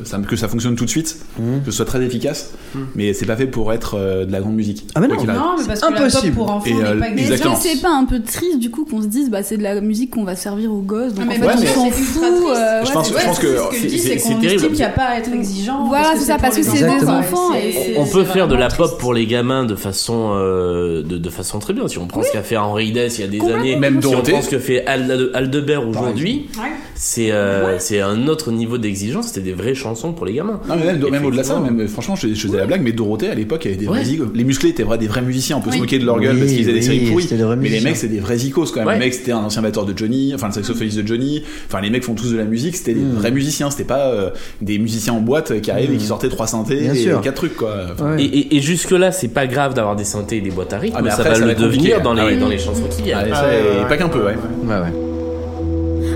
ça- 0.05 0.19
que 0.19 0.37
ça 0.37 0.49
fonctionne 0.49 0.77
tout 0.77 0.85
de 0.85 0.91
suite 0.91 1.17
que 1.65 1.71
ce 1.71 1.77
soit 1.77 1.85
très 1.87 2.03
efficace 2.05 2.53
mais 2.95 3.13
c'est 3.15 3.27
pas 3.27 3.37
fait 3.37 3.47
pour 3.47 3.73
être 3.73 3.95
euh, 3.97 4.25
de 4.27 4.33
la 4.33 4.41
grande 4.41 4.55
musique 4.55 4.87
Ah 4.95 5.01
mais 5.01 5.09
non. 5.09 5.15
Non, 5.25 5.55
mais 5.59 5.65
parce 5.67 5.81
que 5.81 5.87
la 5.87 5.93
pop 5.93 6.01
Impossible. 6.01 6.35
pour 6.37 6.51
enfants 6.51 6.67
n'est 6.71 6.85
euh, 6.85 6.99
pas 7.01 7.07
Mais 7.15 7.23
Exactement. 7.23 7.55
est-ce 7.55 7.63
que 7.65 7.69
c'est 7.77 7.83
pas 7.83 7.91
un 7.93 8.05
peu 8.05 8.21
triste 8.21 8.59
du 8.59 8.71
coup 8.71 8.85
qu'on 8.85 9.01
se 9.03 9.07
dise 9.07 9.31
bah 9.31 9.43
c'est 9.43 9.57
de 9.57 9.63
la 9.63 9.81
musique 9.81 10.11
qu'on 10.11 10.25
va 10.25 10.37
servir 10.37 10.73
aux 10.73 10.81
gosses 10.83 11.15
donc 11.15 11.27
Ah, 11.31 11.35
mais 11.39 11.47
en 11.47 11.51
fait 11.51 11.65
ouais, 11.67 11.71
on 11.77 11.85
s'en 11.85 11.91
fout 11.91 12.23
Je 12.23 12.89
ouais, 12.89 12.93
pense- 12.93 13.09
c'est- 13.09 13.19
je 13.19 13.25
pense 13.25 13.39
que 13.39 13.47
ce 13.47 13.71
que 13.83 13.89
je 13.89 13.97
c'est- 13.99 14.17
qu'on 14.19 14.29
terrible. 14.41 14.47
estime 14.47 14.69
qu'il 14.69 14.77
n'y 14.77 14.83
a 14.85 14.89
pas 14.91 15.05
à 15.05 15.19
être 15.19 15.33
exigeant. 15.33 15.87
Voilà, 15.89 16.13
c'est 16.17 16.25
ça, 16.25 16.37
parce 16.39 16.57
que 16.57 16.63
c'est 16.63 16.85
des 16.85 17.05
enfants 17.09 17.51
On 17.97 18.07
peut 18.07 18.25
faire 18.25 18.49
de 18.49 18.55
la 18.57 18.69
pop 18.69 18.99
pour 18.99 19.15
les 19.15 19.27
gamins 19.27 19.65
de 19.65 19.75
façon 19.75 20.35
de, 20.37 21.03
de 21.03 21.31
façon 21.31 21.59
très 21.59 21.73
bien. 21.73 21.87
Si 21.89 21.99
on 21.99 22.07
prend 22.07 22.23
ce 22.23 22.31
qu'a 22.33 22.43
fait 22.43 22.57
Henri 22.57 22.93
Dess 22.93 23.19
il 23.19 23.21
y 23.23 23.25
a 23.25 23.29
des 23.29 23.41
années, 23.53 23.77
Même 23.77 24.01
si 24.03 24.09
on 24.09 24.21
prend 24.23 24.43
ce 24.43 24.49
que 24.49 24.59
fait 24.59 24.85
Alde- 24.87 25.31
Aldebert 25.35 25.87
aujourd'hui, 25.89 26.49
Ouais. 26.59 26.71
c'est 26.95 27.31
c'est 27.79 28.01
un 28.01 28.27
autre 28.29 28.51
niveau 28.51 28.79
d'exigence. 28.79 29.29
C'était 29.29 29.41
des 29.43 29.53
vraies 29.53 29.75
chansons 29.75 30.13
pour 30.13 30.27
les 30.27 30.33
gamins. 30.35 30.61
non 30.69 30.77
mais 30.77 30.87
même, 30.93 31.11
même 31.11 31.25
au-delà 31.25 31.43
de 31.43 31.47
ça 31.47 31.61
même 31.61 31.87
franchement 31.89 32.17
je, 32.17 32.29
je 32.29 32.35
faisais 32.47 32.57
la 32.57 32.67
blague 32.67 32.83
mais 32.83 32.93
Dorothée 32.93 33.29
à 33.29 33.35
l'époque 33.35 33.67
avait 33.67 33.77
des 33.77 33.87
vrais 33.87 34.01
Ouais. 34.01 34.07
icônes 34.07 34.31
les 34.35 34.45
musclés 34.45 34.71
étaient 34.71 34.83
vrais, 34.83 34.99
des 34.99 35.07
vrais 35.09 35.23
musiciens 35.23 35.57
on 35.57 35.61
peut 35.61 35.71
se 35.73 35.79
moquer 35.79 35.99
de 35.99 36.05
leur 36.07 36.19
gueule 36.21 36.35
Oui, 36.35 36.41
parce 36.41 36.53
qu'ils 36.53 36.61
faisaient 36.65 36.73
des 36.73 36.79
oui, 36.79 36.85
séries 36.85 37.11
pourries 37.11 37.23
c'était 37.25 37.37
des 37.37 37.43
vrais 37.45 37.57
mais 37.57 37.65
les 37.65 37.69
musiciens. 37.71 37.91
mecs 37.91 37.97
c'est 37.99 38.09
des 38.09 38.21
vrais 38.21 38.39
icônes 38.39 38.67
quand 38.73 38.81
même 38.81 38.89
Ouais. 38.89 38.95
le 38.95 39.01
mec 39.01 39.15
c'était 39.15 39.33
un 39.33 39.39
ancien 39.39 39.63
batteur 39.63 39.85
de 39.87 39.97
Johnny 39.97 40.33
enfin 40.35 40.49
le 40.49 40.53
saxophoniste 40.53 40.99
de 40.99 41.07
Johnny 41.07 41.43
enfin 41.67 41.81
les 41.81 41.91
mecs 41.91 42.05
font 42.05 42.15
tous 42.15 42.33
de 42.33 42.37
la 42.39 42.45
musique 42.45 42.77
c'était 42.77 42.95
des 42.95 43.01
Mm. 43.01 43.13
vrais 43.15 43.31
musiciens 43.31 43.71
c'était 43.71 43.85
pas 43.85 44.09
euh, 44.09 44.31
des 44.61 44.79
musiciens 44.79 45.13
en 45.15 45.21
boîte 45.21 45.61
qui 45.61 45.71
arrivent 45.71 45.93
et 45.93 45.97
qui 45.97 46.07
sortaient 46.07 46.29
trois 46.29 46.47
synthés 46.47 46.77
Bien 46.81 46.93
et 46.95 46.97
sûr. 46.97 47.21
quatre 47.21 47.35
trucs 47.37 47.57
quoi 47.57 47.75
Enfin, 47.93 48.15
Ouais. 48.17 48.23
Et, 48.23 48.27
et- 48.39 48.57
et 48.57 48.61
jusque-là, 48.61 49.13
c'est 49.13 49.29
pas 49.29 49.47
grave 49.47 49.75
d'avoir 49.75 49.97
des 49.97 50.05
synthés 50.05 50.37
et 50.39 50.41
des 50.41 50.51
boîtes 50.51 50.73
à 50.73 50.79
rythme, 50.79 50.97
Ah, 50.99 51.03
mais 51.03 51.11
ça 51.11 51.17
après, 51.17 51.31
va 51.31 51.35
ça 51.37 51.47
le 51.47 51.55
devenir 51.55 52.01
dans 52.03 52.15
les, 52.15 52.23
Ah 52.23 52.49
les 52.49 52.59
chansons 52.59 52.83
qui 52.95 53.03
viennent. 53.03 53.19
Ah 53.33 53.87
pas 53.89 53.97
qu'un 53.97 54.09
peu 54.09 54.19
ouais 54.25 54.37
Ouais 54.65 54.69
ouais. 54.75 55.10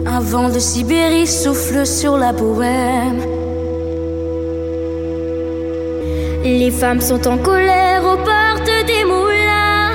Un 0.06 0.20
vent 0.20 0.50
de 0.50 0.58
Sibérie 0.58 1.26
souffle 1.26 1.86
sur 1.86 2.18
la 2.18 2.32
bohème. 2.32 3.22
Les 6.44 6.70
femmes 6.70 7.00
sont 7.00 7.26
en 7.26 7.38
colère 7.38 8.02
aux 8.02 8.16
portes 8.16 8.70
des 8.86 9.04
moulins. 9.04 9.92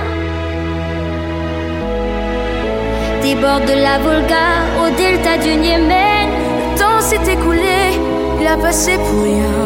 Des 3.22 3.36
bords 3.36 3.62
de 3.62 3.74
la 3.74 4.00
Volga 4.00 4.48
au 4.84 4.90
delta 4.98 5.38
du 5.38 5.56
Niémen. 5.56 6.30
Le 6.74 6.80
temps 6.80 7.02
s'est 7.02 7.32
écoulé, 7.32 8.00
il 8.42 8.48
a 8.48 8.58
passé 8.58 8.94
pour 8.98 9.24
rien. 9.24 9.60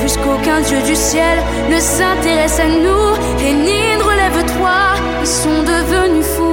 Puisqu'aucun 0.00 0.60
dieu 0.62 0.80
du 0.86 0.96
ciel 0.96 1.38
ne 1.70 1.78
s'intéresse 1.78 2.60
à 2.60 2.68
nous, 2.68 3.42
Lénine, 3.42 4.00
relève-toi, 4.02 4.78
ils 5.20 5.26
sont 5.26 5.62
devenus 5.62 6.24
fous. 6.24 6.43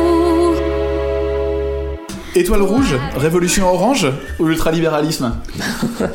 Étoile 2.35 2.61
rouge 2.61 2.95
révolution 3.15 3.67
orange 3.73 4.07
ou 4.39 4.47
ultralibéralisme 4.49 5.33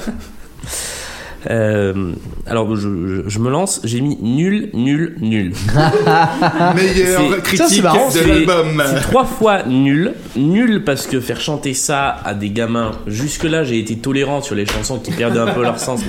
Euh, 1.48 2.12
alors, 2.47 2.74
je, 2.74 2.80
je- 2.88 3.28
je 3.28 3.38
me 3.38 3.51
lance, 3.51 3.80
j'ai 3.84 4.01
mis 4.01 4.16
nul, 4.20 4.68
nul, 4.74 5.14
nul. 5.20 5.52
meilleure 6.74 7.40
critique 7.43 7.82
de 7.82 8.28
l'album 8.28 8.82
C'est 8.84 9.02
trois 9.02 9.24
fois 9.24 9.62
nul. 9.62 10.14
Nul 10.34 10.82
parce 10.82 11.06
que 11.06 11.20
faire 11.20 11.40
chanter 11.40 11.72
ça 11.72 12.09
à 12.24 12.34
des 12.34 12.51
gamins, 12.51 12.90
jusque-là 13.06 13.62
j'ai 13.62 13.78
été 13.78 13.97
tolérant 13.97 14.40
sur 14.43 14.56
les 14.56 14.66
chansons 14.66 14.98
qui 14.98 15.12
perdaient 15.12 15.38
un 15.38 15.52
peu 15.52 15.62
leur 15.62 15.78
sens. 15.78 16.01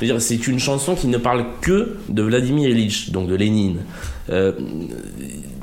Mais, 0.00 0.08
dire, 0.08 0.20
c'est 0.20 0.48
une 0.48 0.58
chanson 0.58 0.96
qui 0.96 1.06
ne 1.06 1.18
parle 1.18 1.44
que 1.60 1.94
de 2.08 2.22
Vladimir 2.22 2.68
Ilyich, 2.68 3.12
donc 3.12 3.28
de 3.28 3.36
Lénine. 3.36 3.76
Euh, 4.30 4.50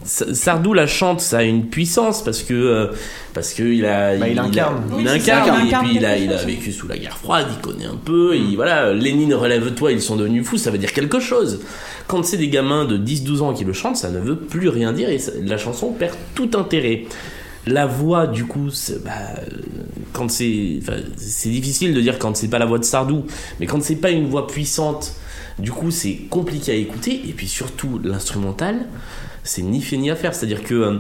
Sardou 0.10 0.74
la 0.74 0.88
chante, 0.88 1.22
ça 1.22 1.38
a 1.40 1.44
une 1.44 1.68
puissance 1.68 2.24
parce 2.24 2.42
que 2.42 2.54
euh, 2.54 2.88
parce 3.34 3.54
que 3.54 3.62
il 3.64 3.86
a 3.86 4.18
Bah, 4.18 4.28
il 4.28 4.40
incarne. 4.40 4.82
il, 4.92 4.96
Oui, 5.06 5.08
incarne 5.08 5.68
et 5.68 5.72
puis 5.72 5.96
il 5.98 6.06
a 6.06 6.18
il 6.18 6.34
a 6.34 6.44
vécu 6.44 6.72
sous 6.72 6.88
la 6.88 6.98
guerre 6.98 7.18
froide, 7.18 7.46
il 7.52 7.62
connaît 7.62 7.86
un 7.86 7.96
peu 7.96 8.36
et 8.36 8.56
voilà, 8.56 8.92
Lénine 8.94 9.34
relève-toi, 9.36 9.92
ils 9.92 10.02
sont 10.02 10.16
devenus 10.16 10.46
fous, 10.48 10.58
ça 10.58 10.72
veut 10.72 10.78
dire 10.80 10.94
quelque 10.94 11.20
chose. 11.20 11.60
Quand 12.08 12.26
c'est 12.26 12.38
des 12.38 12.50
gamins 12.50 12.86
de 12.86 12.98
10-12 12.98 13.42
ans 13.42 13.54
qui 13.54 13.64
le 13.66 13.74
chantent, 13.74 13.98
ça 13.98 14.10
ne 14.10 14.20
veut 14.20 14.36
plus 14.38 14.68
rien 14.70 14.94
dire 14.94 15.10
et 15.10 15.20
ça- 15.20 15.32
la 15.46 15.58
chanson 15.60 15.92
perd 15.92 16.16
tout 16.34 16.50
intérêt. 16.56 17.04
La 17.68 17.86
voix, 17.86 18.26
du 18.26 18.46
coup, 18.46 18.72
c'est- 18.72 19.04
bah, 19.04 19.12
quand 20.14 20.32
c'est, 20.32 20.80
c'est 21.18 21.50
difficile 21.50 21.94
de 21.94 22.02
dire 22.02 22.18
quand 22.18 22.36
c'est 22.36 22.48
pas 22.48 22.58
la 22.58 22.66
voix 22.66 22.80
de 22.80 22.84
Sardou, 22.84 23.26
mais 23.60 23.68
quand 23.68 23.84
c'est 23.84 23.98
pas 23.98 24.10
une 24.10 24.28
voix 24.28 24.48
puissante, 24.48 25.14
du 25.60 25.72
coup, 25.72 25.92
c'est 25.92 26.16
compliqué 26.30 26.72
à 26.72 26.76
écouter. 26.76 27.22
Et 27.28 27.34
puis 27.34 27.48
surtout, 27.48 28.00
l'instrumental, 28.04 28.88
c'est 29.44 29.62
ni 29.62 29.82
fait 29.82 29.98
ni 29.98 30.10
à 30.12 30.16
faire. 30.16 30.34
C'est-à-dire 30.34 30.64
que 30.64 30.74
euh, 30.76 30.94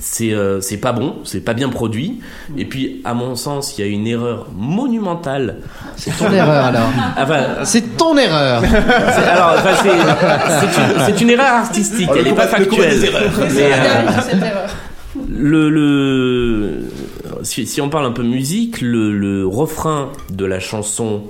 c'est 0.00 0.32
euh, 0.32 0.60
c'est 0.60 0.78
pas 0.78 0.92
bon, 0.92 1.16
c'est 1.24 1.40
pas 1.40 1.54
bien 1.54 1.68
produit. 1.68 2.20
Et 2.58 2.64
puis, 2.64 3.00
à 3.04 3.14
mon 3.14 3.36
sens, 3.36 3.78
il 3.78 3.82
y 3.84 3.84
a 3.84 3.90
une 3.90 4.06
erreur 4.06 4.46
monumentale. 4.56 5.58
C'est 5.96 6.16
ton 6.16 6.32
erreur 6.32 6.64
alors. 6.64 6.88
Enfin, 7.16 7.64
C'est 7.64 7.96
ton 7.96 8.16
erreur. 8.18 8.62
c'est- 8.70 8.76
alors, 9.28 9.54
enfin, 9.56 9.70
c'est- 9.82 11.20
une, 11.22 11.30
erreur 11.30 11.46
artistique, 11.54 12.08
Oh, 12.10 12.14
le 12.14 12.20
elle 12.20 12.24
n'est 12.26 12.32
pas 12.34 12.48
factuelle. 12.48 12.98
des 12.98 13.04
erreurs. 13.06 13.30
Mais, 13.54 13.62
euh, 13.62 14.66
le, 15.28 15.70
le 15.70 16.82
si, 17.42 17.66
si 17.66 17.80
on 17.80 17.88
parle 17.88 18.06
un 18.06 18.10
peu 18.12 18.22
musique, 18.22 18.80
le, 18.80 19.12
le 19.16 19.46
refrain 19.46 20.10
de 20.32 20.44
la 20.44 20.58
chanson 20.60 21.22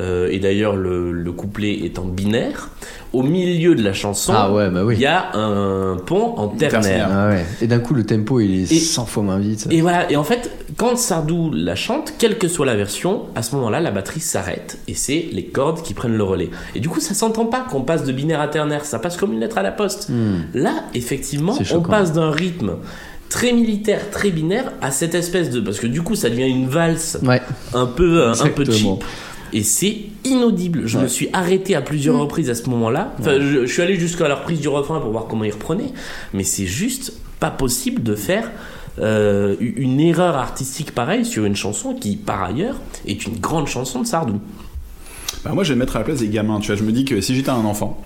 euh, 0.00 0.28
et 0.30 0.38
d'ailleurs 0.38 0.76
le, 0.76 1.12
le 1.12 1.32
couplet 1.32 1.74
étant 1.84 2.04
binaire, 2.04 2.70
au 3.12 3.22
milieu 3.22 3.74
de 3.74 3.82
la 3.82 3.92
chanson, 3.92 4.32
Ah 4.36 4.52
ouais, 4.52 4.68
bah 4.70 4.84
oui. 4.84 4.94
il 4.96 5.00
y 5.00 5.06
a 5.06 5.34
un 5.34 5.96
pont 5.96 6.34
en 6.36 6.48
ternaire. 6.48 7.08
Ah 7.10 7.28
ouais. 7.28 7.44
Et 7.62 7.66
d'un 7.66 7.78
coup, 7.78 7.94
le 7.94 8.04
tempo, 8.04 8.40
il 8.40 8.60
est 8.62 8.72
Et- 8.72 8.78
100 8.78 9.06
fois 9.06 9.22
moins 9.22 9.38
vite. 9.38 9.66
Et 9.70 9.80
voilà, 9.80 10.10
et 10.12 10.16
en 10.16 10.24
fait, 10.24 10.50
quand 10.76 10.96
Sardou 10.98 11.50
la 11.54 11.74
chante, 11.74 12.12
quelle 12.18 12.36
que 12.38 12.48
soit 12.48 12.66
la 12.66 12.76
version, 12.76 13.22
à 13.34 13.42
ce 13.42 13.54
moment-là, 13.56 13.80
la 13.80 13.90
batterie 13.90 14.20
s'arrête 14.20 14.78
et 14.88 14.94
c'est 14.94 15.26
les 15.32 15.44
cordes 15.44 15.82
qui 15.82 15.94
prennent 15.94 16.16
le 16.16 16.22
relais. 16.24 16.50
Et 16.74 16.80
du 16.80 16.88
coup, 16.88 17.00
ça 17.00 17.14
s'entend 17.14 17.46
pas 17.46 17.60
qu'on 17.60 17.80
passe 17.82 18.04
de 18.04 18.12
binaire 18.12 18.40
à 18.40 18.48
ternaire, 18.48 18.84
ça 18.84 18.98
passe 18.98 19.16
comme 19.16 19.32
une 19.32 19.40
lettre 19.40 19.58
à 19.58 19.62
la 19.62 19.72
poste. 19.72 20.08
Hmm. 20.10 20.42
Là, 20.54 20.74
effectivement, 20.94 21.56
on 21.74 21.80
passe 21.80 22.12
d'un 22.12 22.30
rythme 22.30 22.72
très 23.30 23.52
militaire, 23.52 24.10
très 24.10 24.30
binaire 24.30 24.72
à 24.80 24.90
cette 24.90 25.14
espèce 25.14 25.50
de 25.50 25.60
parce 25.60 25.80
que 25.80 25.86
du 25.86 26.00
coup, 26.02 26.14
ça 26.14 26.30
devient 26.30 26.48
une 26.48 26.66
valse 26.68 27.18
Ouais. 27.22 27.42
un 27.74 27.84
peu 27.86 28.26
un 28.28 28.48
peu 28.54 28.64
cheap. 28.64 29.04
Et 29.52 29.62
c'est 29.62 29.96
inaudible. 30.24 30.82
Je 30.86 30.96
Ouais. 30.96 31.04
me 31.04 31.08
suis 31.08 31.28
arrêté 31.32 31.74
à 31.74 31.80
plusieurs 31.82 32.18
reprises 32.18 32.50
à 32.50 32.54
ce 32.54 32.68
moment-là. 32.70 33.14
Enfin, 33.18 33.40
je, 33.40 33.66
je 33.66 33.72
suis 33.72 33.82
allé 33.82 33.96
jusqu'à 33.98 34.28
la 34.28 34.34
reprise 34.36 34.60
du 34.60 34.68
refrain 34.68 35.00
pour 35.00 35.10
voir 35.10 35.26
comment 35.28 35.44
il 35.44 35.52
reprenait. 35.52 35.92
Mais 36.34 36.44
c'est 36.44 36.66
juste 36.66 37.12
pas 37.40 37.50
possible 37.50 38.02
de 38.02 38.14
faire 38.14 38.50
euh, 39.00 39.54
une 39.60 40.00
erreur 40.00 40.36
artistique 40.36 40.92
pareille 40.92 41.24
sur 41.24 41.44
une 41.44 41.54
chanson 41.56 41.94
qui, 41.94 42.16
par 42.16 42.42
ailleurs, 42.42 42.76
est 43.06 43.26
une 43.26 43.38
grande 43.38 43.68
chanson 43.68 44.02
de 44.02 44.06
Sardou. 44.06 44.40
Bah, 45.44 45.52
moi, 45.54 45.62
je 45.62 45.68
vais 45.68 45.74
me 45.76 45.80
mettre 45.80 45.94
à 45.96 46.00
la 46.00 46.04
place 46.04 46.18
des 46.18 46.28
gamins. 46.28 46.58
Tu 46.60 46.66
vois, 46.68 46.76
je 46.76 46.82
me 46.82 46.90
dis 46.92 47.04
que 47.04 47.20
si 47.20 47.34
j'étais 47.36 47.50
un 47.50 47.64
enfant, 47.64 48.02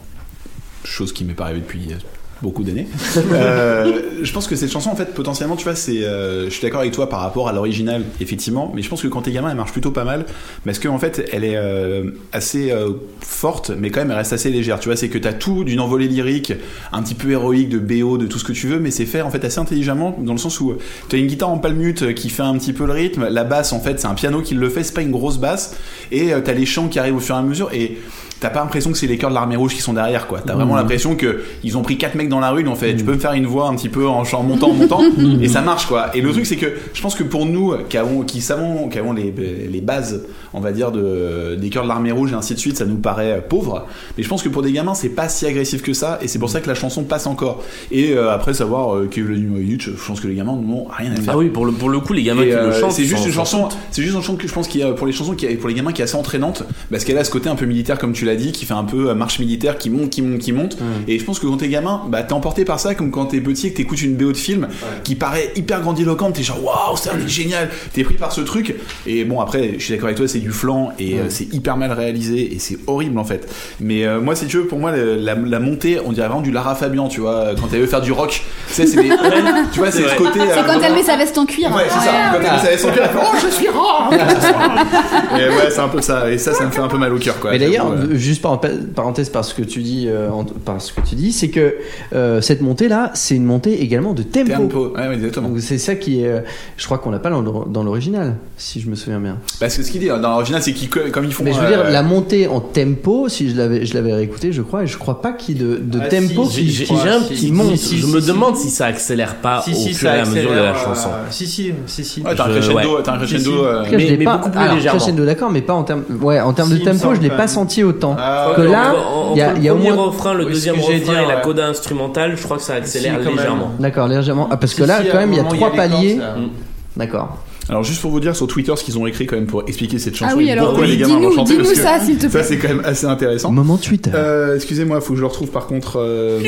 chose 0.84 1.12
qui 1.12 1.24
m'est 1.24 1.32
pas 1.34 1.44
arrivée 1.44 1.60
depuis 1.60 1.92
euh, 1.92 1.96
beaucoup 2.42 2.64
d'années, 2.64 2.86
euh, 3.32 4.02
je 4.22 4.32
pense 4.32 4.46
que 4.46 4.56
cette 4.56 4.70
chanson, 4.70 4.90
en 4.90 4.96
fait, 4.96 5.14
potentiellement, 5.14 5.56
tu 5.56 5.64
vois, 5.64 5.76
c'est. 5.76 6.02
euh, 6.04 6.46
je 6.46 6.50
suis 6.50 6.62
d'accord 6.62 6.80
avec 6.80 6.92
toi 6.92 7.08
par 7.08 7.20
rapport 7.20 7.48
à 7.48 7.52
l'original, 7.52 8.02
effectivement, 8.20 8.72
mais 8.74 8.82
je 8.82 8.88
pense 8.88 9.02
que 9.02 9.08
quand 9.08 9.22
t'es 9.22 9.32
gamin, 9.32 9.50
elle 9.50 9.56
marche 9.56 9.72
plutôt 9.72 9.90
pas 9.90 10.04
mal, 10.04 10.26
parce 10.64 10.78
qu'en 10.78 10.98
fait, 10.98 11.28
elle 11.32 11.44
est 11.44 11.56
euh, 11.56 12.10
assez 12.32 12.70
euh, 12.70 12.90
forte, 13.20 13.70
mais 13.70 13.90
quand 13.90 14.00
même, 14.00 14.10
elle 14.10 14.16
reste 14.16 14.32
assez 14.32 14.50
légère. 14.50 14.80
Tu 14.80 14.88
vois, 14.88 14.96
c'est 14.96 15.08
que 15.08 15.18
t'as 15.18 15.32
tout 15.32 15.64
d'une 15.64 15.80
envolée 15.80 16.08
lyrique, 16.08 16.52
un 16.92 17.02
petit 17.02 17.14
peu 17.14 17.30
héroïque, 17.30 17.68
de 17.68 17.78
BO, 17.78 18.18
de 18.18 18.26
tout 18.26 18.38
ce 18.38 18.44
que 18.44 18.52
tu 18.52 18.66
veux, 18.66 18.78
mais 18.78 18.90
c'est 18.90 19.06
fait 19.06 19.22
en 19.22 19.30
fait 19.30 19.44
assez 19.44 19.58
intelligemment, 19.58 20.16
dans 20.20 20.32
le 20.32 20.38
sens 20.38 20.60
où 20.60 20.74
t'as 21.08 21.16
une 21.16 21.26
guitare 21.26 21.50
en 21.50 21.58
palmute 21.58 22.14
qui 22.14 22.28
fait 22.28 22.42
un 22.42 22.56
petit 22.58 22.72
peu 22.72 22.86
le 22.86 22.92
rythme, 22.92 23.28
la 23.28 23.44
basse, 23.44 23.72
en 23.72 23.80
fait, 23.80 24.00
c'est 24.00 24.08
un 24.08 24.14
piano 24.14 24.42
qui 24.42 24.54
le 24.54 24.68
fait, 24.68 24.82
c'est 24.82 24.94
pas 24.94 25.02
une 25.02 25.12
grosse 25.12 25.38
basse, 25.38 25.76
et 26.10 26.32
t'as 26.44 26.52
les 26.52 26.66
chants 26.66 26.88
qui 26.88 26.98
arrivent 26.98 27.16
au 27.16 27.20
fur 27.20 27.34
et 27.34 27.38
à 27.38 27.42
mesure, 27.42 27.70
et 27.72 27.98
t'as 28.42 28.50
pas 28.50 28.60
l'impression 28.60 28.90
que 28.92 28.98
c'est 28.98 29.06
les 29.06 29.16
chœurs 29.16 29.30
de 29.30 29.34
l'armée 29.34 29.56
rouge 29.56 29.74
qui 29.74 29.80
sont 29.80 29.92
derrière 29.94 30.26
quoi. 30.26 30.40
T'as 30.44 30.54
vraiment 30.54 30.72
Mhm. 30.74 30.80
l'impression 30.80 31.16
que 31.16 31.42
ils 31.64 31.78
ont 31.78 31.82
pris 31.82 31.96
quatre 31.96 32.14
mecs 32.16 32.28
dans 32.28 32.40
la 32.40 32.50
rue 32.50 32.62
ils 32.62 32.68
ont 32.68 32.74
fait 32.74 32.94
tu 32.94 33.04
peux 33.04 33.14
me 33.14 33.18
faire 33.18 33.32
une 33.32 33.46
voix 33.46 33.68
un 33.68 33.74
petit 33.76 33.88
peu 33.88 34.06
en 34.06 34.24
chant 34.24 34.42
montant 34.42 34.72
montant 34.72 35.00
et 35.40 35.48
ça 35.48 35.60
marche 35.62 35.86
quoi. 35.86 36.14
Et 36.14 36.20
le 36.20 36.30
truc 36.32 36.44
c'est 36.46 36.56
que 36.56 36.66
je 36.92 37.00
pense 37.00 37.14
que 37.14 37.22
pour 37.22 37.46
nous 37.46 37.74
qui 37.88 37.96
avons 37.96 38.22
qui 38.22 38.40
savons 38.40 38.88
qui 38.88 38.98
avons 38.98 39.12
les, 39.12 39.32
les 39.70 39.80
bases 39.80 40.22
on 40.52 40.60
va 40.60 40.72
dire 40.72 40.92
de 40.92 41.56
des 41.58 41.70
chœurs 41.70 41.84
de 41.84 41.88
l'armée 41.88 42.12
rouge 42.12 42.32
et 42.32 42.34
ainsi 42.34 42.54
de 42.54 42.58
suite 42.58 42.76
ça 42.76 42.84
nous 42.84 42.96
paraît 42.96 43.32
euh, 43.32 43.40
pauvre. 43.40 43.86
Mais 44.16 44.22
je 44.22 44.28
pense 44.28 44.42
que 44.42 44.48
pour 44.48 44.62
des 44.62 44.72
gamins 44.72 44.94
c'est 44.94 45.08
pas 45.08 45.28
si 45.28 45.46
agressif 45.46 45.82
que 45.82 45.92
ça 45.92 46.18
et 46.20 46.28
c'est 46.28 46.38
pour 46.38 46.50
ça 46.50 46.60
que 46.60 46.68
la 46.68 46.74
chanson 46.74 47.04
passe 47.04 47.26
encore. 47.26 47.62
Et 47.90 48.12
euh, 48.12 48.30
après 48.32 48.54
savoir 48.54 48.96
euh, 48.96 49.08
Kevin 49.10 49.36
Ibrahimovic, 49.36 49.82
je 49.82 49.90
pense 50.06 50.20
que 50.20 50.28
les 50.28 50.34
gamins 50.34 50.56
n'ont 50.56 50.86
rien 50.90 51.12
à 51.12 51.16
faire. 51.16 51.34
Ah 51.34 51.38
oui, 51.38 51.48
pour 51.48 51.64
le, 51.66 51.72
pour 51.72 51.88
le 51.88 52.00
coup, 52.00 52.12
les 52.12 52.22
gamins 52.22 52.42
et, 52.42 52.48
qui 52.48 52.52
euh, 52.54 52.66
le 52.68 52.72
chantent. 52.72 52.92
c'est 52.92 53.04
juste 53.04 53.24
une 53.26 53.32
chanson, 53.32 53.68
c'est 53.90 54.02
juste 54.02 54.14
une 54.14 54.20
chanson 54.20 54.36
que 54.36 54.46
je 54.48 54.52
pense 54.52 54.68
qu'il 54.68 54.80
y 54.80 54.84
a 54.84 54.92
pour 54.92 55.06
les 55.06 55.12
chansons 55.12 55.34
qui 55.34 55.46
pour 55.56 55.68
les 55.68 55.74
gamins 55.74 55.92
qui 55.92 56.00
est 56.02 56.04
assez 56.04 56.16
entraînante 56.16 56.64
parce 56.90 57.04
qu'elle 57.04 57.18
a 57.18 57.24
ce 57.24 57.30
côté 57.30 57.48
un 57.48 57.54
peu 57.54 57.66
militaire 57.66 57.98
comme 57.98 58.12
tu 58.12 58.24
l'as 58.24 58.31
dit 58.36 58.52
qui 58.52 58.64
fait 58.66 58.74
un 58.74 58.84
peu 58.84 59.10
euh, 59.10 59.14
marche 59.14 59.38
militaire 59.38 59.78
qui 59.78 59.90
monte 59.90 60.10
qui 60.10 60.22
monte 60.22 60.38
qui 60.40 60.52
monte. 60.52 60.76
Et 61.08 61.18
je 61.18 61.24
pense 61.24 61.38
que 61.38 61.46
quand 61.46 61.56
t'es 61.58 61.68
gamin 61.68 62.02
bah 62.08 62.22
t'es 62.22 62.32
emporté 62.32 62.64
par 62.64 62.80
ça 62.80 62.94
comme 62.94 63.10
quand 63.10 63.26
t'es 63.26 63.40
petit 63.40 63.68
et 63.68 63.72
que 63.72 63.76
t'écoutes 63.76 64.02
une 64.02 64.14
BO 64.16 64.32
de 64.32 64.36
film 64.36 64.68
qui 65.04 65.14
paraît 65.14 65.52
hyper 65.56 65.80
grandiloquente. 65.80 66.34
T'es 66.34 66.42
genre 66.42 66.62
waouh 66.64 66.96
c'est 66.96 67.10
génial. 67.28 67.68
T'es 67.92 68.04
pris 68.04 68.14
par 68.14 68.32
ce 68.32 68.40
truc. 68.40 68.74
Et 69.06 69.24
bon 69.24 69.40
après 69.40 69.74
je 69.78 69.84
suis 69.84 69.92
d'accord 69.94 70.06
avec 70.06 70.16
toi 70.18 70.28
c'est 70.28 70.38
du 70.38 70.50
flan 70.50 70.92
et 70.98 71.14
euh, 71.18 71.24
c'est 71.28 71.52
hyper 71.52 71.76
mal 71.76 71.92
réalisé 71.92 72.54
et 72.54 72.58
c'est 72.58 72.78
horrible 72.86 73.18
en 73.18 73.24
fait. 73.24 73.48
Mais 73.80 74.04
euh, 74.04 74.20
moi 74.20 74.34
si 74.34 74.46
tu 74.46 74.56
veux 74.58 74.66
pour 74.66 74.78
moi 74.78 74.92
le- 74.92 75.16
la, 75.16 75.34
la 75.34 75.58
montée 75.60 75.98
on 76.04 76.12
dirait 76.12 76.26
vraiment 76.28 76.42
du 76.42 76.50
Lara 76.52 76.74
Fabian 76.74 77.08
tu 77.08 77.20
vois 77.20 77.54
quand 77.60 77.68
elle 77.72 77.80
veut 77.80 77.86
faire 77.86 78.00
du 78.02 78.12
rock. 78.12 78.42
Tu 78.68 78.74
sais 78.74 78.86
c'est 78.86 79.02
des- 79.02 79.08
tu 79.72 79.78
vois 79.80 79.90
c'est 79.90 80.02
ce 80.08 80.14
côté 80.16 80.40
C'est 80.52 80.58
euh, 80.58 80.62
quand 80.66 80.80
elle 80.82 80.94
met 80.94 81.02
sa 81.02 81.16
veste 81.16 81.36
en 81.38 81.46
cuir. 81.46 81.70
Ouais, 81.74 81.84
c'est 81.88 82.00
ça. 82.00 82.12
Quand 82.32 82.38
elle 82.54 82.60
savait 82.60 82.78
son 82.78 82.90
cœur, 82.90 83.04
elle 83.04 83.10
fait 83.10 83.18
Oh, 83.24 83.36
je 83.42 83.54
suis 83.54 83.68
rare. 83.68 84.10
Et 85.38 85.48
ouais, 85.48 85.70
c'est 85.70 85.80
un 85.80 85.88
peu 85.88 86.00
ça. 86.00 86.30
Et 86.30 86.38
ça, 86.38 86.52
ça 86.54 86.64
me 86.64 86.70
fait 86.70 86.80
un 86.80 86.88
peu 86.88 86.98
mal 86.98 87.12
au 87.12 87.18
cœur, 87.18 87.38
quoi. 87.38 87.50
Mais 87.52 87.58
d'ailleurs. 87.58 87.92
Juste 88.22 88.42
par 88.42 88.60
parenthèse 88.94 89.28
par 89.28 89.44
ce 89.44 89.54
que 89.54 89.62
tu 89.62 89.80
dis, 89.82 90.06
euh, 90.08 90.28
par 90.64 90.80
ce 90.80 90.92
que 90.92 91.00
tu 91.02 91.14
dis, 91.14 91.32
c'est 91.32 91.48
que 91.48 91.74
euh, 92.14 92.40
cette 92.40 92.60
montée 92.62 92.88
là, 92.88 93.10
c'est 93.14 93.36
une 93.36 93.44
montée 93.44 93.82
également 93.82 94.14
de 94.14 94.22
tempo. 94.22 94.50
Tempo, 94.52 94.92
ouais, 94.96 95.08
ouais, 95.08 95.14
exactement. 95.14 95.48
Donc 95.48 95.60
c'est 95.60 95.78
ça 95.78 95.94
qui 95.94 96.22
est, 96.22 96.28
euh, 96.28 96.40
je 96.76 96.84
crois 96.86 96.98
qu'on 96.98 97.10
l'a 97.10 97.18
pas 97.18 97.30
dans 97.30 97.82
l'original, 97.84 98.36
si 98.56 98.80
je 98.80 98.88
me 98.88 98.94
souviens 98.94 99.20
bien. 99.20 99.38
Parce 99.60 99.76
que 99.76 99.82
ce 99.82 99.90
qu'il 99.90 100.00
dit 100.00 100.08
dans 100.08 100.18
l'original, 100.18 100.62
c'est 100.62 100.72
qu'ils, 100.72 100.88
comme 100.88 101.24
ils 101.24 101.32
font. 101.32 101.44
Mais 101.44 101.52
je 101.52 101.60
veux 101.60 101.66
dire, 101.68 101.80
euh, 101.86 101.90
la 101.90 102.02
montée 102.02 102.46
en 102.48 102.60
tempo, 102.60 103.28
si 103.28 103.50
je 103.50 103.56
l'avais, 103.56 103.84
je 103.86 103.94
l'avais 103.94 104.12
réécouté, 104.14 104.52
je 104.52 104.62
crois, 104.62 104.84
et 104.84 104.86
je 104.86 104.96
crois 104.98 105.20
pas 105.20 105.32
qu'il 105.32 105.56
y 105.56 105.60
ait 105.60 105.64
de, 105.64 105.76
de 105.76 106.00
Ah, 106.02 106.08
tempo 106.08 106.44
si, 106.46 106.68
J'ai 106.70 106.84
qui, 106.84 106.94
j'ai- 107.02 107.08
un 107.08 107.20
qui 107.20 107.34
petit 107.34 107.52
monte. 107.52 107.68
doute. 107.70 107.76
si, 107.78 107.98
Je 107.98 108.06
si, 108.06 108.12
me 108.12 108.20
si. 108.20 108.26
demande 108.28 108.56
si 108.56 108.70
ça 108.70 108.86
accélère 108.86 109.36
pas 109.36 109.62
Si, 109.64 109.70
au 109.70 109.74
si, 109.74 109.94
fur 109.94 110.08
ça 110.08 110.16
et 110.16 110.20
à 110.20 110.24
mesure 110.24 110.50
de 110.50 110.56
la 110.56 110.70
accélère, 110.70 110.94
chanson. 110.94 111.08
euh, 111.08 111.26
si, 111.30 111.46
si, 111.46 111.72
si, 111.86 112.04
si. 112.04 112.20
Ouais, 112.22 112.34
t'as 112.34 112.46
un 112.46 112.50
crescendo, 112.50 112.76
ouais. 112.96 113.02
t'as 113.04 113.12
un 113.14 113.18
crescendo. 113.18 113.40
Si, 113.42 113.46
si. 113.50 113.52
euh, 113.52 113.82
mais- 113.90 113.96
l'ai 113.98 114.16
mais 114.16 114.24
pas, 114.24 114.36
beaucoup 114.38 114.50
plus 114.50 114.74
légèrement. 114.74 114.98
crescendo, 114.98 115.24
d'accord, 115.24 115.50
mais 115.50 115.62
pas 115.62 115.74
en 115.74 115.82
termes, 115.84 116.02
ouais, 116.20 116.40
en 116.40 116.52
termes 116.52 116.68
Si, 116.70 116.78
de 116.78 116.84
tempo, 116.84 117.14
je 117.14 117.20
l'ai 117.20 117.28
pas 117.30 117.48
senti 117.48 117.82
autant. 118.04 118.16
Ah, 118.18 118.52
que 118.56 118.62
là, 118.62 118.94
il 119.32 119.38
y 119.38 119.40
a, 119.42 119.52
le 119.52 119.58
il 119.58 119.64
y 119.64 119.68
a 119.68 119.72
au 119.74 119.76
premier 119.76 119.92
moins, 119.92 120.04
refrain, 120.06 120.34
le 120.34 120.44
Oui, 120.44 120.52
deuxième 120.52 120.76
refrain 120.76 120.98
dire, 120.98 121.12
et 121.20 121.26
la 121.26 121.36
ouais. 121.36 121.42
coda 121.42 121.66
instrumentale, 121.68 122.36
je 122.36 122.42
crois 122.42 122.56
que 122.56 122.62
ça 122.62 122.74
accélère 122.74 123.18
Si, 123.22 123.28
légèrement. 123.30 123.72
d'accord, 123.78 124.08
légèrement, 124.08 124.48
ah, 124.50 124.56
parce 124.56 124.74
que 124.74 124.82
là, 124.84 125.02
si, 125.02 125.08
quand 125.10 125.18
même, 125.18 125.32
il 125.32 125.36
y 125.36 125.40
a 125.40 125.44
trois 125.44 125.72
paliers. 125.72 126.16
Mm. 126.16 126.48
D'accord. 126.96 127.38
Alors, 127.68 127.84
juste 127.84 128.00
pour 128.02 128.10
vous 128.10 128.20
dire 128.20 128.34
sur 128.34 128.46
Twitter 128.48 128.72
ce 128.76 128.82
qu'ils 128.82 128.98
ont 128.98 129.06
écrit 129.06 129.24
quand 129.26 129.36
même 129.36 129.46
pour 129.46 129.62
expliquer 129.68 129.98
cette 129.98 130.16
chanson. 130.16 130.32
Ah 130.34 130.36
oui, 130.36 130.50
alors 130.50 130.66
pourquoi 130.70 130.84
oui, 130.84 130.90
les 130.90 130.96
gamins 130.98 131.20
l'ont 131.20 131.44
dis-nous, 131.44 131.64
ça, 131.64 132.00
s'il 132.00 132.16
te 132.18 132.26
plaît. 132.26 132.42
Ça, 132.42 132.48
c'est 132.48 132.58
quand 132.58 132.68
même 132.68 132.82
assez 132.84 133.06
intéressant. 133.06 133.52
Moment 133.52 133.76
Twitter. 133.76 134.10
Euh, 134.14 134.56
excusez-moi, 134.56 135.00
faut 135.00 135.10
que 135.10 135.16
je 135.16 135.20
le 135.20 135.28
retrouve 135.28 135.50
par 135.50 135.66
contre. 135.66 135.98
euh, 136.00 136.40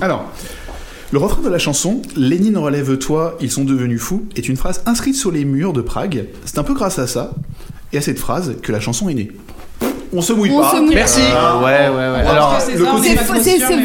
Alors, 0.00 0.24
le 1.12 1.18
refrain 1.18 1.40
de 1.40 1.48
la 1.48 1.58
chanson, 1.58 2.02
Lénine 2.16 2.58
relève-toi, 2.58 3.38
ils 3.40 3.50
sont 3.50 3.64
devenus 3.64 4.00
fous, 4.00 4.24
est 4.36 4.48
une 4.48 4.56
phrase 4.56 4.82
inscrite 4.86 5.14
sur 5.14 5.30
les 5.30 5.44
murs 5.44 5.72
de 5.72 5.80
Prague. 5.80 6.26
C'est 6.44 6.58
un 6.58 6.64
peu 6.64 6.74
grâce 6.74 6.98
à 6.98 7.06
ça 7.06 7.30
et 7.92 7.98
à 7.98 8.00
cette 8.02 8.18
phrase 8.18 8.56
que 8.60 8.72
la 8.72 8.80
chanson 8.80 9.08
est 9.08 9.14
née. 9.14 9.30
On 10.12 10.22
se 10.22 10.32
mouille 10.32 10.50
On 10.52 10.60
pas. 10.60 10.70
se 10.72 10.76
mouille 10.80 10.94
Merci. 10.94 11.20
Ah, 11.36 11.58
Ouais, 11.58 11.64
ouais, 11.88 11.94
ouais. 11.96 12.26
Alors, 12.28 12.56
c'est 12.60 12.76
pas 12.78 12.84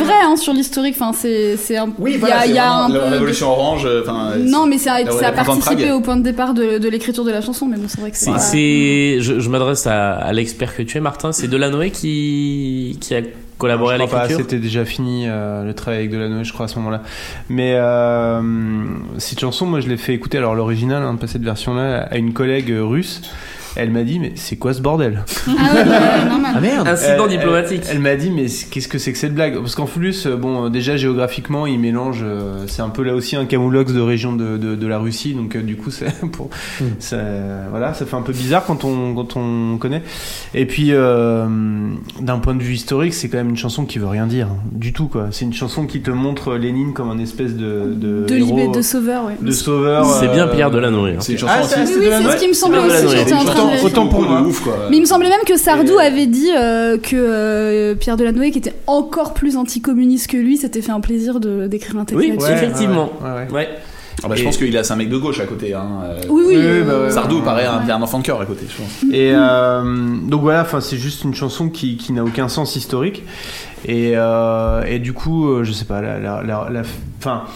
vrai 0.04 0.14
hein, 0.24 0.36
sur 0.38 0.54
l'historique. 0.54 0.96
Enfin, 1.00 1.12
c'est 1.14 1.58
c'est 1.58 1.78
un. 1.78 1.90
Oui, 2.00 2.12
il 2.12 2.16
y 2.16 2.20
voilà, 2.20 2.40
a, 2.40 2.46
il 2.46 2.54
y 2.54 2.58
a 2.58 2.72
un 2.72 2.90
la 2.90 3.00
peu 3.00 3.06
de- 3.08 3.12
révolution 3.14 3.50
orange. 3.52 3.86
euh, 3.86 4.04
Non, 4.40 4.66
mais 4.66 4.78
ça 4.78 4.94
a, 4.96 5.12
ça 5.12 5.32
participé 5.32 5.92
au 5.92 6.02
point 6.02 6.16
de 6.18 6.24
départ 6.24 6.54
de, 6.54 6.78
de 6.78 6.90
l'écriture 6.90 7.24
de 7.26 7.32
la 7.32 7.42
chanson, 7.42 7.66
mais 7.68 7.78
bon, 7.78 7.86
c'est 7.88 8.00
vrai 8.02 8.12
que 8.12 8.18
c'est. 8.18 8.32
C'est, 8.40 9.16
pas- 9.18 9.22
je, 9.24 9.40
je 9.40 9.50
m'adresse 9.50 9.86
à, 9.88 10.14
à 10.14 10.32
l'expert 10.34 10.76
que 10.76 10.84
tu 10.84 10.98
es, 10.98 11.02
Martin. 11.02 11.32
C'est 11.32 11.48
Delanoë 11.48 11.90
qui, 11.92 12.98
qui 13.02 13.16
a 13.16 13.22
collaboré 13.58 13.96
à 13.96 13.98
je 14.00 14.04
crois 14.06 14.20
pas, 14.20 14.24
l'écriture? 14.28 14.46
c'était 14.50 14.62
déjà 14.62 14.84
fini 14.86 15.26
euh, 15.28 15.64
le 15.64 15.74
travail 15.74 16.00
avec 16.00 16.12
Delanoë, 16.12 16.44
je 16.44 16.54
crois, 16.54 16.66
à 16.66 16.70
ce 16.70 16.76
moment-là. 16.80 17.02
Mais 17.50 17.74
euh, 17.76 18.42
cette 19.20 19.40
chanson, 19.40 19.66
moi, 19.66 19.80
je 19.80 19.88
l'ai 19.88 19.98
fait 19.98 20.14
écouter, 20.14 20.38
alors 20.38 20.56
l'original, 20.56 21.04
hein, 21.04 21.16
pas 21.16 21.28
cette 21.28 21.44
version-là, 21.44 22.08
à 22.10 22.18
une 22.18 22.34
collègue 22.34 22.74
russe 22.78 23.22
Elle 23.76 23.90
m'a 23.92 24.04
dit, 24.04 24.20
mais 24.20 24.34
c'est 24.36 24.56
quoi 24.56 24.74
ce 24.74 24.82
bordel? 24.82 25.24
Ah 25.48 25.52
ouais, 25.74 26.30
normal. 26.30 26.52
Ah 26.56 26.60
merde. 26.62 26.88
Incident 26.88 27.26
Elle- 27.26 27.38
diplomatique. 27.38 27.82
Elle, 27.90 27.96
elle 27.96 28.02
m'a 28.02 28.16
dit, 28.16 28.30
mais 28.32 28.46
qu'est-ce 28.46 28.88
que 28.88 28.98
c'est 28.98 29.12
que 29.12 29.18
cette 29.18 29.34
blague? 29.34 29.56
Parce 29.60 29.76
qu'en 29.76 29.86
plus, 29.86 30.28
euh, 30.28 30.36
bon, 30.36 30.66
euh, 30.66 30.70
déjà 30.70 30.96
géographiquement, 30.98 31.66
il 31.66 31.80
mélange. 31.80 32.20
euh, 32.24 32.66
c'est 32.68 32.82
un 32.82 32.90
peu 32.90 33.04
là 33.04 33.16
aussi 33.16 33.36
un 33.36 33.46
camoulox 33.46 33.92
de 33.94 34.00
région 34.02 34.34
de, 34.34 34.58
de, 34.58 34.76
de 34.76 34.88
la 34.88 35.00
Russie, 35.00 35.34
donc 35.34 35.56
euh, 35.56 35.62
du 35.64 35.76
coup, 35.76 35.90
c'est 35.92 36.14
pour, 36.32 36.50
ça, 37.00 37.18
voilà, 37.72 37.94
ça 37.94 38.06
fait 38.06 38.16
un 38.16 38.22
peu 38.22 38.34
bizarre 38.34 38.64
quand 38.66 38.84
on 38.86 39.14
quand 39.16 39.38
on 39.38 39.78
connaît. 39.78 40.04
Et 40.54 40.66
puis, 40.66 40.90
euh, 40.92 41.46
d'un 42.22 42.38
point 42.40 42.54
de 42.56 42.62
vue 42.64 42.74
historique, 42.74 43.14
c'est 43.14 43.28
quand 43.30 43.38
même 43.38 43.50
une 43.50 43.58
chanson 43.58 43.86
qui 43.86 43.98
veut 44.00 44.08
rien 44.08 44.28
dire 44.28 44.48
hein, 44.52 44.58
du 44.72 44.94
tout, 44.94 45.08
quoi. 45.08 45.28
C'est 45.32 45.46
une 45.46 45.54
chanson 45.54 45.86
qui 45.86 46.02
te 46.02 46.12
montre 46.12 46.56
Lénine 46.56 46.94
comme 46.94 47.10
un 47.10 47.18
espèce 47.20 47.56
de 47.56 47.94
de, 47.96 48.26
De 48.28 48.36
héros, 48.36 48.72
de 48.72 48.82
sauveur, 48.82 49.26
ouais. 49.26 49.34
de 49.42 49.52
sauveur. 49.52 50.06
C'est 50.06 50.28
bien 50.30 50.48
Pierre 50.48 50.70
Delanoë. 50.72 51.12
hein. 51.14 51.18
C'est 51.20 51.34
une 51.34 51.38
chanson 51.40 51.54
Ah, 51.58 51.62
aussi. 51.64 51.74
c'est 51.74 51.80
Oui, 51.82 51.88
c'est 51.88 52.00
oui, 52.00 52.06
de 52.06 52.10
la 52.10 52.18
c'est 52.18 52.24
noix 52.24 52.32
ce 52.38 52.42
qui 52.42 52.48
me 52.48 52.54
semblait 52.54 52.80
aussi. 52.80 53.18
J'étais 53.18 53.34
en 53.34 53.44
train 53.46 53.63
de... 53.63 53.63
autant 53.84 54.08
pour 54.08 54.22
moi. 54.22 54.42
de 54.42 54.46
ouf 54.48 54.62
quoi. 54.62 54.78
Mais 54.90 54.98
il 54.98 55.02
me 55.02 55.06
semblait 55.06 55.30
même 55.30 55.44
que 55.46 55.58
Sardou 55.58 55.98
avait 56.00 56.26
dit 56.28 56.50
euh, 56.56 56.98
que 56.98 57.16
euh, 57.16 57.96
Pierre 57.96 58.18
Delanoë, 58.18 58.52
qui 58.52 58.58
était 58.60 58.74
encore 58.88 59.34
plus 59.34 59.58
anticommuniste 59.58 60.28
que 60.28 60.38
lui, 60.38 60.58
s'était 60.58 60.82
fait 60.82 60.92
un 60.92 61.00
plaisir 61.02 61.40
de 61.40 61.68
d'écrire 61.68 61.98
un 61.98 62.06
texte 62.06 62.20
Oui, 62.24 62.30
là-dessus. 62.30 62.46
ouais, 62.52 62.54
effectivement. 62.58 63.12
ouais, 63.22 63.30
ouais, 63.30 63.36
ouais. 63.48 63.52
Ouais. 63.54 63.70
Ah 64.24 64.28
bah, 64.30 64.36
je 64.36 64.44
pense 64.44 64.58
qu'il 64.58 64.78
a 64.78 64.84
c'est 64.84 64.94
un 64.94 64.96
mec 64.96 65.10
de 65.10 65.18
gauche 65.18 65.40
à 65.42 65.46
côté. 65.46 65.74
Hein. 65.74 65.86
euh, 66.06 66.20
Oui, 66.30 66.44
oui. 66.48 66.56
Oui, 66.56 66.82
bah 66.88 67.02
ouais, 67.02 67.10
Sardou 67.12 67.42
paraît 67.42 67.66
un, 67.66 67.84
ouais. 67.86 67.92
un 67.92 68.02
enfant 68.02 68.20
de 68.20 68.24
cœur 68.24 68.40
à 68.40 68.46
côté, 68.46 68.66
je 68.70 68.78
pense. 68.82 69.12
Et 69.14 69.32
euh, 69.34 69.84
donc 70.24 70.42
voilà, 70.42 70.62
enfin 70.62 70.80
c'est 70.82 70.98
juste 70.98 71.24
une 71.24 71.34
chanson 71.34 71.68
qui, 71.70 71.98
qui 71.98 72.14
n'a 72.14 72.24
aucun 72.24 72.48
sens 72.48 72.76
historique. 72.76 73.24
Et, 73.86 74.14
euh, 74.16 74.84
et 74.86 75.00
du 75.00 75.12
coup, 75.14 75.62
je 75.64 75.72
sais 75.74 75.84
pas, 75.86 76.02
la, 76.02 76.20
la, 76.20 76.42
la, 76.44 76.68
la- 76.72 76.82
enfin, 77.20 77.44
euh, 77.46 77.50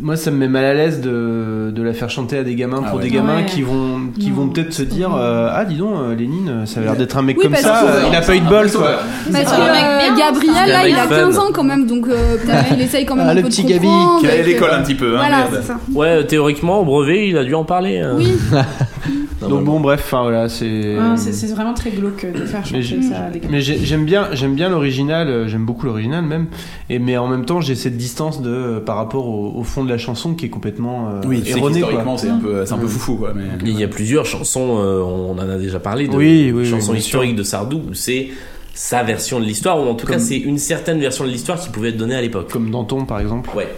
moi 0.00 0.16
ça 0.16 0.30
me 0.30 0.36
met 0.38 0.48
mal 0.48 0.64
à 0.64 0.74
l'aise 0.74 1.00
de, 1.00 1.70
de 1.74 1.82
la 1.82 1.92
faire 1.92 2.08
chanter 2.10 2.38
à 2.38 2.42
des 2.42 2.54
gamins 2.54 2.80
Ah 2.84 2.88
pour 2.88 2.98
ouais. 2.98 3.04
des 3.04 3.10
gamins 3.10 3.36
Ouais. 3.38 3.46
qui 3.46 3.62
vont 3.62 4.00
qui 4.18 4.30
Non, 4.30 4.36
vont 4.36 4.48
peut-être 4.48 4.72
se 4.72 4.82
dire 4.82 5.14
euh, 5.14 5.50
ah 5.52 5.64
dis 5.64 5.76
donc 5.76 5.92
euh, 5.94 6.14
Lénine, 6.16 6.66
ça 6.66 6.80
a 6.80 6.84
l'air 6.84 6.96
d'être 6.96 7.16
un 7.16 7.22
mec 7.22 7.36
Oui, 7.36 7.44
comme 7.44 7.54
ça, 7.54 7.84
euh, 7.84 8.02
il 8.10 8.16
a 8.16 8.20
pas 8.22 8.34
eu 8.34 8.40
de 8.40 8.48
bol 8.48 8.70
quoi. 8.72 8.92
Parce 9.30 9.44
que 9.44 9.60
euh, 9.60 10.16
Gabriel, 10.18 10.68
là, 10.68 10.88
il 10.88 10.94
a 10.94 11.06
fun. 11.06 11.16
15 11.26 11.38
ans 11.38 11.50
quand 11.52 11.64
même, 11.64 11.86
donc 11.86 12.08
euh, 12.08 12.36
peut-être 12.44 12.68
qu'il 12.68 12.80
essaye 12.80 13.04
quand 13.04 13.14
même 13.14 13.26
Ah, 13.28 13.32
un 13.32 13.34
le 13.34 13.42
peu 13.42 13.48
petit 13.48 13.62
de 13.64 13.68
Gabi 13.68 13.86
comprendre. 13.86 14.20
Qui 14.20 14.26
à 14.28 14.42
l'école 14.42 14.70
un 14.72 14.82
petit 14.82 14.94
peu. 14.94 15.14
Hein, 15.16 15.18
Voilà, 15.18 15.36
merde. 15.38 15.58
c'est 15.60 15.66
ça. 15.68 15.78
Ouais, 15.94 16.24
théoriquement, 16.24 16.80
au 16.80 16.84
brevet, 16.84 17.28
il 17.28 17.36
a 17.36 17.44
dû 17.44 17.54
en 17.54 17.64
parler. 17.64 17.98
hein. 18.00 18.16
Donc 19.40 19.64
bon 19.64 19.78
bref, 19.78 20.02
enfin 20.04 20.22
voilà, 20.22 20.48
c'est 20.48 20.96
Ah, 20.98 21.16
c'est 21.16 21.46
vraiment 21.54 21.74
très 21.74 21.90
glauque 21.90 22.26
de 22.32 22.44
faire 22.44 22.62
Mais 22.72 22.82
chanter 22.82 23.02
ça 23.02 23.24
à 23.26 23.30
des 23.30 23.38
gamins. 23.38 23.52
Mais 23.52 23.60
j'ai- 23.60 23.78
j'aime 23.84 24.04
bien, 24.04 24.28
j'aime 24.32 24.54
bien 24.54 24.68
l'original, 24.68 25.28
euh, 25.28 25.46
j'aime 25.48 25.64
beaucoup 25.64 25.86
l'original 25.86 26.24
même. 26.24 26.46
Et 26.90 26.98
mais 26.98 27.16
en 27.16 27.28
même 27.28 27.44
temps, 27.44 27.60
j'ai 27.60 27.74
cette 27.76 27.96
distance 27.96 28.42
de 28.42 28.50
euh, 28.50 28.80
par 28.80 28.96
rapport 28.96 29.28
au, 29.28 29.52
au 29.56 29.62
fond 29.62 29.84
de 29.84 29.88
la 29.90 29.98
chanson 29.98 30.34
qui 30.34 30.46
est 30.46 30.50
complètement 30.50 31.08
euh, 31.10 31.20
Oui, 31.26 31.42
erronée. 31.46 31.82
c'est 32.18 32.28
un 32.30 32.38
peu, 32.38 32.66
c'est 32.66 32.72
un 32.72 32.78
peu 32.78 32.88
foufou 32.88 33.14
quoi. 33.16 33.32
Mais... 33.34 33.42
Il 33.64 33.78
y 33.78 33.84
a 33.84 33.88
plusieurs 33.88 34.26
chansons, 34.26 34.78
euh, 34.80 35.00
on 35.02 35.32
en 35.38 35.48
a 35.48 35.56
déjà 35.58 35.78
parlé, 35.78 36.08
de 36.08 36.16
Oui, 36.16 36.50
oui, 36.52 36.64
chansons 36.66 36.94
historiques 36.94 37.36
de 37.36 37.42
Sardou, 37.44 37.80
où 37.90 37.94
c'est 37.94 38.28
sa 38.74 39.02
version 39.02 39.40
de 39.40 39.44
l'histoire, 39.44 39.80
ou 39.80 39.88
en 39.88 39.94
tout 39.94 40.06
cas 40.06 40.18
c'est 40.18 40.38
une 40.38 40.58
certaine 40.58 41.00
version 41.00 41.24
de 41.24 41.30
l'histoire 41.30 41.58
qui 41.60 41.68
pouvait 41.68 41.88
être 41.90 41.96
donnée 41.96 42.14
à 42.14 42.20
l'époque. 42.20 42.50
Comme 42.50 42.70
Danton 42.70 43.04
par 43.04 43.20
exemple. 43.20 43.50
Ouais. 43.56 43.68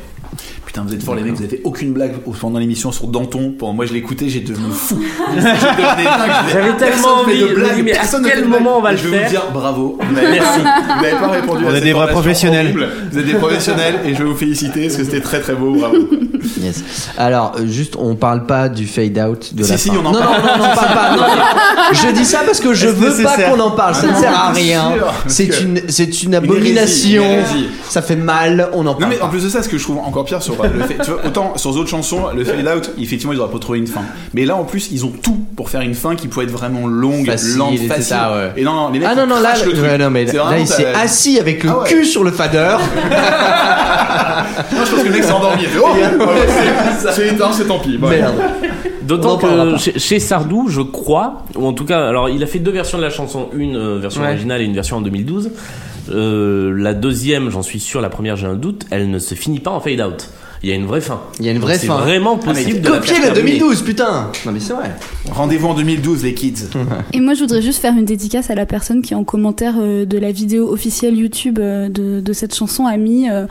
Putain, 0.71 0.85
vous 0.87 0.95
êtes 0.95 1.03
forts 1.03 1.17
les 1.17 1.23
mecs, 1.23 1.33
vous 1.33 1.43
avez 1.43 1.57
fait 1.57 1.63
aucune 1.65 1.93
blague 1.93 2.13
pendant 2.41 2.61
l'émission 2.61 2.93
sur 2.93 3.09
Danton. 3.09 3.53
Pendant 3.59 3.73
moi, 3.73 3.87
je 3.87 3.93
l'écoutais, 3.93 4.29
j'ai 4.29 4.39
devenu 4.39 4.71
fou. 4.71 5.03
J'avais 5.37 6.75
personne 6.75 6.79
tellement 6.79 7.25
fait 7.25 7.39
de 7.39 7.43
envie, 7.45 7.51
me 7.51 7.55
blague, 7.57 7.83
mais 7.85 7.91
à 7.91 7.95
personne 7.97 8.23
ne 8.23 8.29
quel 8.29 8.43
de 8.43 8.47
moment 8.47 8.79
on 8.79 8.81
va 8.81 8.93
le 8.93 8.99
Je 8.99 9.09
vais 9.09 9.19
faire 9.19 9.25
vous 9.25 9.31
dire 9.31 9.43
bravo. 9.53 9.99
Vous 10.09 10.15
Merci. 10.15 10.61
vous 10.61 11.03
n'avez 11.03 11.17
pas 11.17 11.27
répondu 11.27 11.65
est 11.65 11.73
cette 11.73 11.83
des 11.83 11.93
vrais 11.93 12.11
professionnels. 12.13 12.89
Vous 13.11 13.19
êtes 13.19 13.27
des 13.27 13.35
professionnels 13.35 13.97
et 14.05 14.15
je 14.15 14.19
vais 14.23 14.29
vous 14.31 14.37
féliciter 14.37 14.83
parce 14.83 14.97
que 14.97 15.03
c'était 15.03 15.21
très 15.21 15.41
très 15.41 15.55
beau. 15.57 15.75
Bravo. 15.75 15.97
Yes. 16.61 16.85
Alors, 17.19 17.57
euh, 17.59 17.67
juste, 17.67 17.97
on 17.99 18.15
parle 18.15 18.47
pas 18.47 18.69
du 18.69 18.87
fade 18.87 19.19
out 19.19 19.53
de 19.55 19.63
Si, 19.65 19.71
la 19.73 19.77
si, 19.79 19.89
fin. 19.89 19.97
on 19.97 20.07
en 20.07 20.13
non, 20.13 20.21
parle. 20.21 20.41
non, 20.41 20.47
non, 20.47 20.59
non, 20.59 20.65
on 20.73 20.77
parle 20.77 20.95
pas. 20.95 21.17
non, 21.17 21.23
non. 21.23 21.43
Je 21.93 22.13
dis 22.13 22.25
ça 22.25 22.43
parce 22.47 22.61
que 22.61 22.73
je 22.75 22.87
Est-ce 22.87 22.95
veux 22.97 23.23
pas 23.25 23.37
qu'on 23.37 23.59
en 23.61 23.73
parle. 23.73 23.95
Ça 23.97 24.07
ne 24.07 24.15
sert 24.15 24.33
à 24.35 24.53
rien. 24.53 24.93
C'est 25.27 25.61
une, 25.61 25.81
c'est 25.89 26.23
une 26.23 26.35
hérésie, 26.35 26.53
abomination. 26.53 27.25
une 27.25 27.31
hérésie. 27.31 27.67
Ça 27.89 28.03
fait 28.03 28.17
mal. 28.17 28.71
On 28.73 28.81
en 28.81 28.85
Non 28.85 28.93
parle 28.95 29.11
mais 29.11 29.21
en 29.21 29.29
plus 29.29 29.43
de 29.45 29.49
ça, 29.49 29.63
ce 29.63 29.69
que 29.69 29.77
je 29.77 29.83
trouve 29.83 29.99
encore 29.99 30.25
pire 30.25 30.41
sur 30.43 30.57
le 30.69 30.81
fait, 30.85 30.99
tu 31.03 31.11
vois, 31.11 31.25
autant 31.27 31.57
sur 31.57 31.73
d'autres 31.75 31.89
chansons, 31.89 32.27
le 32.37 32.45
fade 32.45 32.67
out, 32.67 32.91
effectivement, 32.99 33.33
ils 33.33 33.41
auraient 33.41 33.53
pas 33.53 33.59
trouvé 33.59 33.79
une 33.79 33.87
fin. 33.87 34.03
Mais 34.35 34.45
là, 34.45 34.57
en 34.57 34.65
plus, 34.65 34.89
ils 34.93 35.05
ont 35.05 35.11
tout 35.23 35.39
pour 35.57 35.69
faire 35.71 35.81
une 35.81 35.95
fin 35.95 36.15
qui 36.17 36.29
peut 36.29 36.43
être 36.43 36.51
vraiment 36.51 36.87
longue, 36.87 37.27
Facile, 37.27 37.57
lente, 37.59 37.79
facile. 37.89 38.05
ça, 38.05 38.33
ouais. 38.35 38.53
Et 38.57 38.65
non, 38.65 38.73
non, 38.75 38.91
les 38.91 38.99
mecs, 38.99 39.09
Ah 39.11 39.15
non, 39.15 39.27
non, 39.27 39.41
là, 39.41 39.51
crachent 39.51 39.65
le 39.67 39.73
truc. 39.73 39.83
ouais, 39.85 39.99
non, 39.99 40.11
mais 40.11 40.27
C'est 40.27 40.37
là, 40.37 40.43
vraiment, 40.45 40.61
il 40.63 40.67
s'est 40.69 40.87
assis 40.87 41.39
avec 41.39 41.65
le 41.65 41.71
Ah 41.71 41.79
ouais. 41.81 41.89
cul 41.89 42.05
sur 42.05 42.25
le 42.25 42.31
fader. 42.31 42.77
Moi, 44.73 44.85
je 44.85 44.91
pense 44.91 45.01
que 45.03 45.07
le 45.09 45.13
mec 45.13 45.25
s'est 45.25 45.33
endormi. 45.33 45.65
Oh, 45.81 45.87
ouais, 46.19 47.13
c'est- 47.13 47.29
éteint, 47.29 47.53
c'est 47.53 47.67
tant 47.67 47.79
pis. 47.79 47.97
Bon. 47.99 48.09
Merde. 48.09 48.35
D'autant 49.03 49.39
que 49.39 49.77
chez, 49.79 49.99
chez 49.99 50.21
Sardou, 50.21 50.67
je 50.69 50.83
crois, 50.83 51.43
ou 51.57 51.67
en 51.67 51.73
tout 51.73 51.85
cas, 51.85 52.07
alors 52.07 52.29
il 52.29 52.43
a 52.43 52.47
fait 52.47 52.61
deux 52.61 52.71
versions 52.71 52.97
de 52.99 53.03
la 53.03 53.11
chanson, 53.11 53.49
une 53.57 53.75
euh, 53.77 53.99
version 53.99 54.23
Ouais. 54.23 54.29
originale 54.29 54.61
et 54.63 54.65
une 54.65 54.75
version 54.75 54.99
en 54.99 55.01
2012. 55.01 55.51
Euh, 56.13 56.73
la 56.77 56.95
deuxième, 56.95 57.51
j'en 57.51 57.63
suis 57.63 57.81
sûr, 57.81 58.01
la 58.01 58.09
première 58.09 58.37
j'ai 58.37 58.47
un 58.47 58.55
doute, 58.55 58.85
elle 58.91 59.11
ne 59.11 59.19
se 59.19 59.35
finit 59.35 59.59
pas 59.61 59.71
en 59.73 59.81
fade 59.81 60.01
out. 60.01 60.29
Il 60.63 60.69
y 60.69 60.73
a 60.73 60.75
une 60.75 60.85
vraie 60.85 61.01
fin. 61.01 61.21
Il 61.39 61.47
y 61.47 61.49
a 61.49 61.53
une 61.53 61.59
Donc 61.59 61.67
vraie 61.67 61.79
c'est 61.79 61.87
fin. 61.87 61.97
vraiment 61.99 62.37
mais 62.37 62.53
possible 62.53 62.81
de 62.83 62.89
la 62.91 62.97
Copier 62.99 63.15
la 63.21 63.31
terminer. 63.31 63.59
2012, 63.59 63.83
putain. 63.83 64.31
Non, 64.45 64.53
mais 64.53 64.61
c'est 64.61 64.75
vrai. 64.75 64.91
Rendez-vous 65.31 65.69
en 65.69 65.75
2012, 65.75 66.23
les 66.25 66.35
kids. 66.35 66.69
Et 67.15 67.21
moi, 67.21 67.33
je 67.33 67.41
voudrais 67.41 67.63
juste 67.63 67.81
faire 67.81 67.95
une 67.97 68.05
dédicace 68.05 68.51
à 68.51 68.55
la 68.55 68.67
personne 68.67 69.01
qui, 69.01 69.15
en 69.15 69.25
commentaire 69.25 69.77
euh, 69.81 70.05
de 70.05 70.19
la 70.19 70.33
vidéo 70.33 70.71
officielle 70.71 71.17
YouTube 71.17 71.59
euh, 71.59 71.89
de, 71.89 72.21
de 72.21 72.33
cette 72.35 72.55
chanson, 72.55 72.85
a 72.87 72.99
mis 72.99 73.29
euh, 73.31 73.47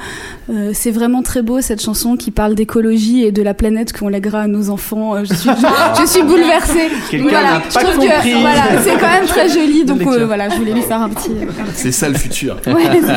C'est 0.73 0.91
vraiment 0.91 1.23
très 1.23 1.41
beau 1.41 1.61
cette 1.61 1.81
chanson 1.81 2.15
qui 2.15 2.30
parle 2.30 2.53
d'écologie 2.53 3.23
et 3.23 3.31
de 3.31 3.41
la 3.41 3.56
planète 3.56 3.91
qu'on 3.98 4.07
lèguera 4.07 4.41
à 4.41 4.48
nos 4.48 4.69
enfants. 4.69 5.23
Je, 5.26 5.34
suis, 5.34 5.49
je, 5.49 6.02
je 6.02 6.07
suis 6.07 6.22
bouleversée. 6.22 6.90
Voilà, 7.22 7.61
je 7.69 7.73
pas 7.73 7.84
trouve 7.86 7.95
compris. 7.95 8.34
que 8.34 8.40
voilà, 8.41 8.64
c'est 8.84 8.98
quand 8.99 9.11
même 9.11 9.26
très 9.26 9.49
joli. 9.49 9.84
Donc 9.84 10.02
euh, 10.03 10.26
voilà, 10.27 10.49
je 10.49 10.57
voulais 10.57 10.73
lui 10.73 10.84
faire 10.84 11.02
un 11.02 11.10
petit. 11.10 11.31
C'est 11.73 11.91
ça 11.91 12.07
le 12.07 12.15
futur. 12.15 12.57
Ouais, 12.68 12.84
c'est 12.94 13.02
ça. 13.07 13.15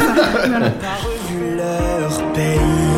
Voilà. 0.49 0.67
revu 0.69 1.57
leur 1.59 2.33
pays. 2.33 2.92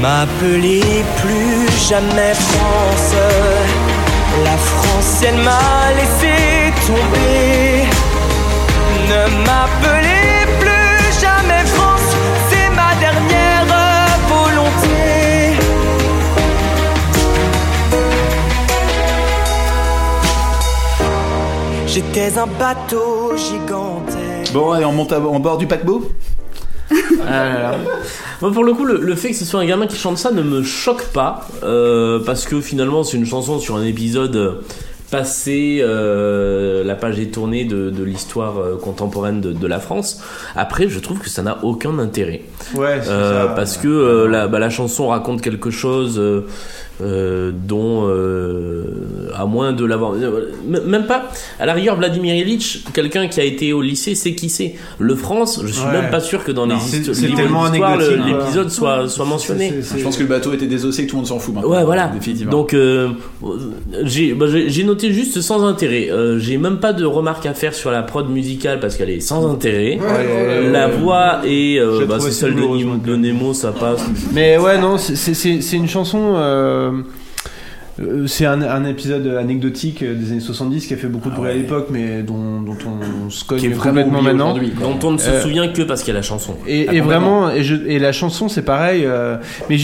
M'appelez 0.00 1.04
plus 1.20 1.68
jamais 1.88 2.32
France. 2.34 3.14
La 4.44 4.56
France, 4.56 5.22
elle 5.26 5.36
m'a 5.42 5.92
laissé 5.98 6.72
tomber. 6.86 7.84
Ne 9.10 9.22
m'appelez 9.44 10.46
plus 10.60 11.20
jamais 11.20 11.64
France. 11.66 12.10
C'est 12.48 12.70
ma 12.70 12.94
dernière 12.98 13.66
volonté. 14.28 15.56
J'étais 21.86 22.38
un 22.38 22.46
bateau 22.46 23.32
gigantesque. 23.36 24.52
Bon, 24.52 24.72
allez, 24.72 24.84
on 24.84 24.92
monte 24.92 25.12
à- 25.12 25.18
en 25.20 25.40
bord 25.40 25.58
du 25.58 25.66
paquebot? 25.66 26.02
Ah 27.26 27.44
là 27.44 27.58
là. 27.62 27.74
Moi, 28.40 28.52
pour 28.52 28.64
le 28.64 28.72
coup, 28.72 28.84
le, 28.84 28.98
le 29.00 29.14
fait 29.14 29.30
que 29.30 29.36
ce 29.36 29.44
soit 29.44 29.60
un 29.60 29.66
gamin 29.66 29.86
qui 29.86 29.96
chante 29.96 30.18
ça 30.18 30.30
ne 30.32 30.42
me 30.42 30.62
choque 30.62 31.04
pas, 31.12 31.46
euh, 31.62 32.18
parce 32.24 32.44
que 32.46 32.60
finalement, 32.60 33.04
c'est 33.04 33.16
une 33.16 33.26
chanson 33.26 33.58
sur 33.58 33.76
un 33.76 33.84
épisode 33.84 34.34
euh, 34.36 34.52
passé, 35.10 35.80
euh, 35.82 36.84
la 36.84 36.94
page 36.94 37.18
est 37.18 37.32
tournée 37.34 37.64
de, 37.64 37.90
de 37.90 38.02
l'histoire 38.04 38.54
contemporaine 38.80 39.40
de, 39.40 39.52
de 39.52 39.66
la 39.66 39.78
France. 39.80 40.20
Après, 40.56 40.88
je 40.88 40.98
trouve 41.00 41.18
que 41.18 41.28
ça 41.28 41.42
n'a 41.42 41.58
aucun 41.64 41.98
intérêt. 41.98 42.42
Ouais, 42.74 43.00
c'est 43.02 43.10
Euh, 43.10 43.48
ça. 43.48 43.52
parce 43.54 43.76
que 43.76 44.26
la, 44.26 44.46
bah, 44.48 44.58
la 44.58 44.70
chanson 44.70 45.08
raconte 45.08 45.42
quelque 45.42 45.70
chose 45.70 46.20
euh, 47.02 47.50
dont, 47.54 48.06
euh, 48.08 48.84
à 49.36 49.46
moins 49.46 49.72
de 49.72 49.84
l'avoir, 49.84 50.12
euh, 50.14 50.50
même 50.86 51.06
pas. 51.06 51.30
À 51.58 51.66
la 51.66 51.72
rigueur, 51.72 51.96
Vladimir 51.96 52.34
Ilitch, 52.34 52.84
quelqu'un 52.92 53.26
qui 53.28 53.40
a 53.40 53.44
été 53.44 53.72
au 53.72 53.80
lycée, 53.82 54.14
sait 54.14 54.34
qui 54.34 54.48
c'est. 54.50 54.74
Le 54.98 55.14
France, 55.14 55.60
je 55.64 55.72
suis 55.72 55.84
Ouais. 55.86 55.92
même 55.92 56.10
pas 56.10 56.20
sûr 56.20 56.44
que 56.44 56.52
dans 56.52 56.66
les 56.66 56.74
c'est- 56.80 56.98
histo- 56.98 57.14
c'est 57.14 57.26
livres 57.26 57.38
tellement 57.38 57.68
d'histoire, 57.68 57.96
le- 57.96 58.04
anecdotique, 58.04 58.32
quoi. 58.34 58.38
l'épisode 58.44 58.70
soit, 58.70 59.08
soit 59.08 59.24
mentionné. 59.24 59.70
C'est- 59.70 59.82
c'est- 59.82 59.98
Je 59.98 60.04
pense 60.04 60.16
que 60.16 60.22
le 60.22 60.28
bateau 60.28 60.52
était 60.52 60.66
désossé 60.66 61.02
et 61.02 61.06
que 61.06 61.10
tout 61.10 61.16
le 61.16 61.20
monde 61.20 61.28
s'en 61.28 61.38
fout 61.38 61.54
maintenant. 61.54 61.70
Ouais, 61.70 61.84
voilà. 61.84 62.08
Définitivement. 62.08 62.50
Donc, 62.50 62.74
euh, 62.74 63.08
j'ai 64.02 64.34
bah, 64.34 64.46
j'ai- 64.48 64.84
noté 64.84 65.12
juste 65.12 65.40
sans 65.40 65.64
intérêt. 65.64 66.08
Euh, 66.10 66.38
j'ai 66.38 66.56
même 66.58 66.78
pas 66.78 66.92
de 66.92 67.04
remarques 67.04 67.46
à 67.46 67.54
faire 67.54 67.74
sur 67.74 67.90
la 67.90 68.02
prod 68.02 68.28
musicale 68.28 68.80
parce 68.80 68.96
qu'elle 68.96 69.10
est 69.10 69.20
sans 69.20 69.46
intérêt. 69.50 69.98
ouais, 70.00 70.70
la 70.70 70.88
ouais. 70.88 70.92
voix 70.96 71.40
euh, 71.80 72.00
la 72.00 72.06
bah, 72.06 72.16
c'est 72.20 72.32
celle 72.32 72.54
de, 72.54 72.60
Nemo- 72.60 72.76
donc, 72.94 73.04
de 73.04 73.16
Nemo, 73.16 73.54
ça 73.54 73.72
passe. 73.72 74.04
Mais 74.32 74.58
ouais, 74.58 74.78
non, 74.80 74.98
c'est- 74.98 75.16
c'est 75.16 75.34
c'est- 75.34 75.60
c'est 75.60 75.76
une 75.76 75.88
chanson. 75.88 76.34
Euh, 76.90 77.02
euh, 78.00 78.26
c'est 78.26 78.46
un, 78.46 78.62
un 78.62 78.84
épisode 78.86 79.26
anecdotique 79.26 80.02
euh, 80.02 80.14
des 80.14 80.30
années 80.32 80.40
70 80.40 80.86
qui 80.86 80.94
a 80.94 80.96
fait 80.96 81.08
beaucoup 81.08 81.28
de 81.28 81.34
Ah 81.34 81.38
bruit 81.38 81.50
à 81.50 81.54
l'époque, 81.54 81.88
mais 81.90 82.22
dont, 82.22 82.62
dont 82.62 82.76
on 82.86 83.28
se 83.28 83.44
cogne 83.44 83.74
complètement 83.74 84.22
maintenant. 84.22 84.54
dont 84.54 84.98
on 85.08 85.10
ne 85.12 85.18
se 85.18 85.28
Euh, 85.28 85.42
souvient 85.42 85.68
que 85.68 85.82
parce 85.82 86.02
qu'il 86.02 86.14
y 86.14 86.16
a 86.16 86.20
la 86.20 86.22
chanson. 86.22 86.54
Et, 86.66 86.86
Ah, 86.88 86.94
et 86.94 87.00
vraiment, 87.00 87.50
et, 87.50 87.62
je, 87.62 87.74
et 87.74 87.98
la 87.98 88.12
chanson, 88.12 88.48
c'est 88.48 88.62
pareil. 88.62 89.02
euh, 89.04 89.36
mais 89.68 89.76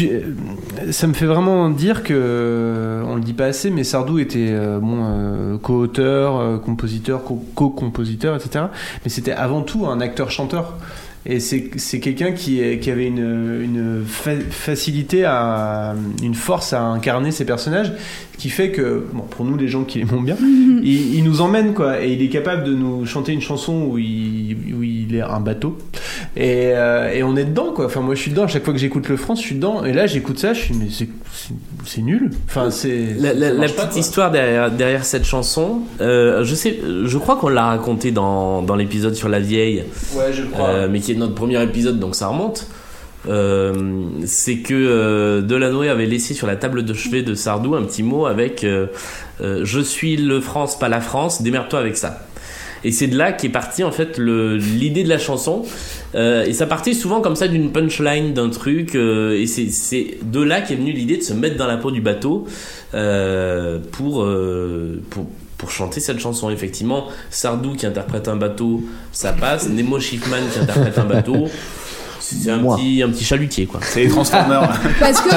ça 0.93 1.07
me 1.09 1.13
fait 1.15 1.27
vraiment 1.27 1.69
dire 1.69 2.03
que, 2.05 3.03
on 3.07 3.17
le 3.17 3.21
dit 3.21 3.35
pas 3.35 3.47
assez, 3.47 3.71
mais 3.71 3.85
Sardou 3.85 4.19
était 4.19 4.49
euh, 4.51 4.79
bon 4.79 4.99
euh, 5.03 5.59
co-auteur, 5.59 6.39
euh, 6.41 6.57
compositeur, 6.59 7.23
co- 7.25 7.45
co-compositeur, 7.55 8.37
etc. 8.37 8.67
Mais 9.05 9.11
c'était 9.11 9.33
avant 9.33 9.61
tout 9.63 9.87
un 9.87 10.01
acteur-chanteur. 10.01 10.75
Et 11.29 11.41
c'est 11.41 11.99
quelqu'un 12.01 12.31
qui, 12.33 12.61
qui 12.79 12.91
avait 12.91 13.09
une, 13.09 13.61
une 13.63 14.05
fa- 14.07 14.39
facilité 14.51 15.25
à. 15.25 15.95
une 16.23 16.35
force 16.35 16.73
à 16.73 16.83
incarner 16.83 17.33
ses 17.33 17.45
personnages 17.45 17.93
qui 18.39 18.49
fait 18.49 18.71
que, 18.71 19.07
bon, 19.13 19.23
pour 19.23 19.45
nous 19.45 19.57
les 19.57 19.67
gens 19.67 19.83
qui 19.85 19.99
l'aiment 19.99 20.25
bien, 20.25 20.37
il, 20.83 21.15
il 21.17 21.25
nous 21.25 21.41
emmène 21.41 21.75
quoi. 21.75 22.05
Et 22.05 22.13
il 22.13 22.23
est 22.23 22.29
capable 22.29 22.63
de 22.65 22.75
nous 22.75 23.07
chanter 23.07 23.33
une 23.33 23.41
chanson 23.41 23.87
où 23.91 23.99
il, 23.99 24.57
où 24.79 24.83
il 24.85 24.86
est 25.15 25.21
un 25.23 25.41
bateau. 25.41 25.79
Et, 26.37 26.73
euh, 26.75 27.13
et 27.13 27.23
on 27.23 27.37
est 27.37 27.45
dedans 27.45 27.73
quoi. 27.73 27.87
Enfin, 27.87 28.01
moi 28.01 28.15
je 28.15 28.21
suis 28.23 28.31
dedans. 28.33 28.45
À 28.45 28.49
chaque 28.49 28.65
fois 28.65 28.73
que 28.75 28.81
j'écoute 28.81 29.09
le 29.09 29.17
France, 29.17 29.41
je 29.41 29.47
suis 29.47 29.55
dedans. 29.55 29.85
Et 29.85 29.93
là, 29.93 30.07
j'écoute 30.07 30.39
ça, 30.39 30.53
je 30.55 30.61
suis, 30.63 30.75
mais 30.75 30.87
c'est- 30.91 32.01
nul. 32.03 32.31
Enfin, 32.49 32.71
c'est. 32.71 33.15
La, 33.19 33.33
la- 33.33 33.47
ça 33.49 33.53
la 33.55 33.59
marche 33.61 33.77
pas, 33.77 33.87
petite 33.87 34.01
histoire 34.01 34.31
derrière, 34.31 34.71
derrière 34.71 35.05
cette 35.05 35.25
chanson, 35.25 35.83
euh, 36.01 36.43
je 36.45 36.55
sais, 36.55 36.79
je 37.05 37.19
crois 37.19 37.37
qu'on 37.37 37.49
l'a 37.49 37.67
raconté 37.67 38.11
dans, 38.11 38.63
dans 38.63 38.75
l'épisode 38.75 39.15
sur 39.15 39.29
la 39.29 39.39
vieille, 39.41 39.85
Ouais, 40.17 40.33
je 40.33 40.43
crois. 40.43 40.69
euh, 40.69 40.89
mais 40.91 41.01
qui 41.01 41.13
est 41.13 41.15
notre 41.15 41.35
premier 41.35 41.63
épisode, 41.63 41.99
donc 42.01 42.15
ça 42.17 42.27
remonte. 42.29 42.67
Euh, 43.29 43.73
c'est 44.25 44.59
que 44.59 44.73
euh, 44.75 45.43
Delanoë 45.43 45.89
avait 45.89 46.07
laissé 46.07 46.33
sur 46.33 46.47
la 46.47 46.55
table 46.55 46.85
de 46.85 46.95
chevet 46.95 47.23
de 47.23 47.35
Sardou 47.35 47.75
un 47.75 47.83
petit 47.83 48.05
mot 48.05 48.27
avec 48.27 48.63
euh, 48.63 48.87
Je 49.41 49.81
suis 49.81 50.17
le 50.17 50.41
France, 50.41 50.79
pas 50.79 50.89
la 50.89 51.01
France, 51.01 51.43
démerde-toi 51.43 51.81
avec 51.81 51.97
ça. 51.97 52.21
Et 52.85 52.93
c'est 52.93 53.07
de 53.09 53.17
là 53.17 53.33
qu'est 53.33 53.49
partie 53.49 53.83
en 53.85 53.91
fait 53.93 54.19
l'idée 54.19 55.03
de 55.05 55.09
la 55.09 55.19
chanson. 55.19 55.63
Euh, 56.15 56.45
et 56.45 56.53
ça 56.53 56.67
partait 56.67 56.95
souvent 56.95 57.21
comme 57.21 57.37
ça 57.37 57.49
d'une 57.49 57.73
punchline, 57.73 58.33
d'un 58.33 58.49
truc. 58.51 58.95
euh, 58.95 59.39
et 59.41 59.47
c'est- 59.47 60.19
de 60.23 60.41
là 60.43 60.61
qu'est 60.61 60.77
venue 60.77 60.93
l'idée 60.93 61.17
de 61.17 61.23
se 61.23 61.33
mettre 61.35 61.57
dans 61.57 61.67
la 61.67 61.77
peau 61.77 61.91
du 61.91 62.01
bateau 62.01 62.47
euh, 62.95 63.79
pour, 63.93 64.27
pour, 65.11 65.27
pour 65.59 65.71
chanter 65.71 66.01
cette 66.01 66.19
chanson. 66.21 66.51
Effectivement, 66.51 67.07
Sardou 67.31 67.75
qui 67.75 67.87
interprète 67.87 68.29
un 68.29 68.37
bateau, 68.37 68.83
ça 69.13 69.33
passe. 69.33 69.69
Nemo 69.69 69.99
Schiffman 69.99 70.43
qui 70.53 70.59
interprète 70.59 70.99
un 70.99 71.05
bateau, 71.07 71.49
c'est 72.35 72.51
un 72.51 72.59
Moi. 72.59 72.77
petit, 72.77 73.03
un 73.03 73.09
petit 73.11 73.25
chalutier 73.25 73.67
quoi. 73.67 73.81
C'est 73.83 74.05
les 74.05 74.09
Transformers. 74.09 74.69
Parce 75.01 75.21
que 75.21 75.31
c'est. 75.31 75.37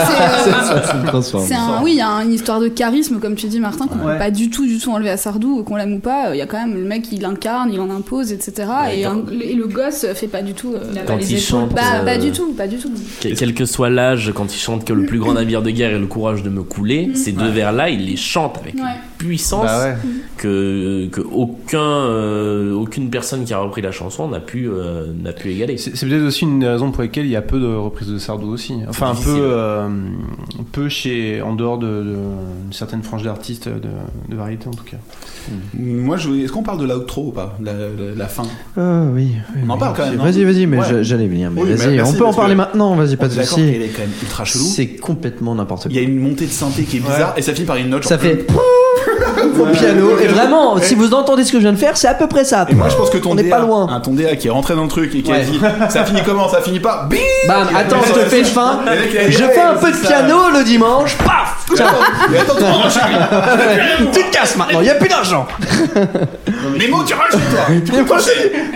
euh. 0.54 1.22
C'est 1.22 1.56
un, 1.56 1.82
oui, 1.84 1.92
il 1.94 1.98
y 1.98 2.02
a 2.02 2.10
une 2.24 2.34
histoire 2.34 2.60
de 2.60 2.68
charisme, 2.68 3.20
comme 3.20 3.36
tu 3.36 3.48
dis, 3.48 3.60
Martin, 3.60 3.88
qu'on 3.88 4.00
Ouais. 4.00 4.14
peut 4.14 4.20
pas 4.20 4.32
du 4.32 4.50
tout, 4.50 4.66
du 4.66 4.78
tout 4.80 4.92
enlever 4.92 5.10
à 5.10 5.18
Sardou, 5.18 5.64
qu'on 5.64 5.76
l'aime 5.76 5.94
ou 5.94 6.00
pas. 6.00 6.30
Il 6.34 6.38
y 6.38 6.42
a 6.42 6.46
quand 6.46 6.58
même 6.60 6.76
le 6.76 6.84
mec, 6.84 7.08
il 7.12 7.24
incarne, 7.26 7.72
il 7.74 7.80
en 7.80 7.90
impose, 7.90 8.32
etc. 8.32 8.68
Ouais, 8.86 9.00
et, 9.00 9.04
quand- 9.04 9.12
un- 9.28 9.40
et 9.42 9.54
le 9.54 9.68
gosse 9.68 10.06
fait 10.16 10.28
pas 10.28 10.42
du 10.42 10.54
tout. 10.54 10.74
euh, 10.74 10.80
Quand 11.06 11.18
pas 11.18 11.24
il 11.24 11.40
chante, 11.40 11.74
Bah, 11.74 11.82
euh, 12.02 12.06
pas 12.06 12.18
du 12.18 12.32
tout, 12.32 12.54
pas 12.54 12.68
du 12.68 12.78
tout. 12.78 12.92
Quel, 13.20 13.36
quel 13.36 13.54
que 13.54 13.66
soit 13.66 13.90
l'âge, 13.90 14.32
quand 14.36 14.54
il 14.54 14.58
chante 14.60 14.86
que 14.86 14.94
le 14.94 15.06
plus 15.06 15.20
grand 15.20 15.34
navire 15.34 15.62
de 15.62 15.70
guerre 15.72 15.92
ait 15.94 16.00
le 16.00 16.08
courage 16.08 16.44
de 16.44 16.50
me 16.50 16.64
couler, 16.64 17.12
ces 17.16 17.32
deux 17.32 17.50
vers-là, 17.50 17.90
il 17.90 18.06
les 18.06 18.18
chante 18.18 18.58
avec 18.62 18.76
Ouais. 18.76 18.82
une 18.82 19.18
puissance 19.18 19.66
Bah 19.66 19.84
ouais. 19.84 19.96
que, 20.38 21.08
que 21.12 21.22
aucun, 21.22 21.80
euh, 21.80 22.74
aucune 22.74 23.10
personne 23.10 23.44
qui 23.46 23.54
a 23.54 23.60
repris 23.60 23.82
la 23.82 23.92
chanson 23.92 24.28
n'a 24.28 24.40
pu, 24.40 24.68
euh, 24.70 25.08
n'a 25.22 25.34
pu 25.34 25.52
égaler. 25.52 25.78
C'est 25.78 25.92
peut-être 26.08 26.24
aussi 26.26 26.46
une 26.46 26.78
raisons 26.80 26.92
pour 26.92 27.04
lesquelles 27.04 27.26
il 27.26 27.32
y 27.32 27.36
a 27.36 27.42
peu 27.42 27.60
de 27.60 27.66
reprises 27.66 28.08
de 28.10 28.18
Sardou 28.18 28.50
aussi. 28.50 28.76
Enfin, 28.88 29.12
un 29.12 29.16
peu, 29.16 29.38
euh, 29.38 29.88
peu 30.72 30.90
chez, 30.90 31.42
en 31.42 31.54
dehors 31.54 31.78
de, 31.78 31.88
de- 31.88 32.04
d'une 32.64 32.74
certaine 32.74 33.04
frange 33.04 33.24
d'artistes 33.24 33.68
de, 33.68 33.74
de 34.30 34.36
variété 34.36 34.68
en 34.68 34.72
tout 34.72 34.84
cas. 34.84 34.98
Moi, 35.78 36.18
je 36.18 36.28
voulais- 36.28 36.44
est-ce 36.44 36.52
qu'on 36.52 36.64
parle 36.64 36.80
de 36.80 36.86
l'outro 36.86 37.28
ou 37.28 37.32
pas? 37.32 37.58
La, 37.62 37.74
la- 37.74 37.88
la 38.16 38.28
fin 38.28 38.44
Ah 38.78 39.04
oui. 39.14 39.32
oui, 39.56 39.62
On 39.66 39.70
en 39.70 39.74
oui. 39.74 39.80
parle 39.80 39.96
quand 39.96 40.06
même, 40.10 40.16
Vas-y, 40.20 40.44
vas-y, 40.44 40.66
mais 40.68 40.78
Ouais. 40.80 41.04
j'allais 41.04 41.28
venir. 41.28 41.52
Mais 41.52 41.62
Oui, 41.62 41.70
mais 41.72 41.76
vas-y, 41.76 42.02
on 42.02 42.14
peut 42.14 42.26
en 42.26 42.34
parler 42.34 42.54
que 42.54 42.58
maintenant. 42.58 42.96
Vas-y, 42.96 43.16
pas 43.16 43.28
de 43.28 43.34
est 43.34 43.38
d'accord 43.38 43.58
souci. 43.58 43.72
qu'elle 43.72 43.82
est 43.82 43.88
quand 43.90 44.02
même 44.02 44.12
ultra 44.22 44.46
chelou. 44.46 44.64
C'est 44.64 44.88
complètement 44.96 45.56
n'importe 45.56 45.86
Il 45.86 45.92
quoi. 45.92 46.02
y 46.02 46.06
a 46.06 46.08
une 46.08 46.20
montée 46.20 46.46
de 46.46 46.52
synthé 46.52 46.84
qui 46.84 46.98
est 46.98 47.02
bizarre 47.02 47.34
et 47.38 47.42
ça 47.42 47.54
finit 47.54 47.68
par 47.68 47.78
une 47.78 47.90
note. 47.90 48.06
Ça 48.06 48.18
fait 48.18 48.46
au 49.60 49.66
piano. 49.66 50.18
Et 50.22 50.28
vraiment, 50.28 50.78
si 50.80 50.96
vous 50.96 51.14
entendez 51.14 51.44
ce 51.44 51.52
que 51.52 51.58
je 51.58 51.64
viens 51.64 51.74
de 51.74 51.78
faire, 51.78 51.98
c'est 51.98 52.08
à 52.08 52.14
peu 52.14 52.28
près 52.28 52.44
ça. 52.44 52.66
Et 52.70 52.76
moi, 52.76 52.90
je 52.90 52.96
pense 52.96 53.10
que 53.10 53.18
ton 53.18 53.32
On 53.32 53.36
DA, 53.36 53.44
pas 53.50 53.60
loin. 53.60 53.88
un 53.90 54.00
ton 54.00 54.12
DA 54.14 54.36
qui 54.36 54.48
est 54.48 54.52
rentré 54.52 54.76
dans 54.76 54.84
le 54.84 54.90
truc 54.90 55.14
et 55.16 55.22
qui 55.22 55.32
a 55.32 55.40
dit 55.40 55.60
ça 55.90 56.04
finit 56.06 56.22
comment 56.26 56.48
Ça 56.50 56.62
finit 56.62 56.80
pas 56.80 57.08
Bim 57.10 57.18
Bam, 57.48 57.68
attends, 57.76 57.98
je 58.08 58.14
te 58.14 58.20
fais 58.20 58.40
le 58.40 58.46
fin. 58.46 58.80
Je 59.30 59.38
fais 59.38 59.62
un 59.62 59.76
peu 59.76 59.92
de 59.92 59.98
piano 59.98 60.50
le 60.54 60.64
dimanche. 60.64 61.16
Paf 61.18 61.66
Mais 62.32 62.40
attends, 62.40 62.56
tu 64.14 64.24
te 64.24 64.32
casses 64.32 64.56
maintenant, 64.56 64.80
il 64.80 64.84
n'y 64.84 64.90
a 64.90 64.96
plus 64.96 65.10
d'argent. 65.10 65.46
Les 66.78 66.88
mots, 66.88 67.04
tu 67.04 67.14
rentres 67.14 67.32
chez 67.32 67.50
toi. 67.52 67.66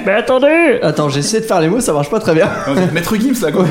Mais 0.05 0.13
attendez 0.13 0.79
Attends, 0.81 1.09
j'essaie 1.09 1.39
de 1.39 1.45
faire 1.45 1.59
les 1.61 1.69
mots, 1.69 1.79
ça 1.79 1.93
marche 1.93 2.09
pas 2.09 2.19
très 2.19 2.33
bien. 2.33 2.49
Maître 2.93 3.15
Gims 3.15 3.41
là, 3.41 3.51
quoi. 3.51 3.65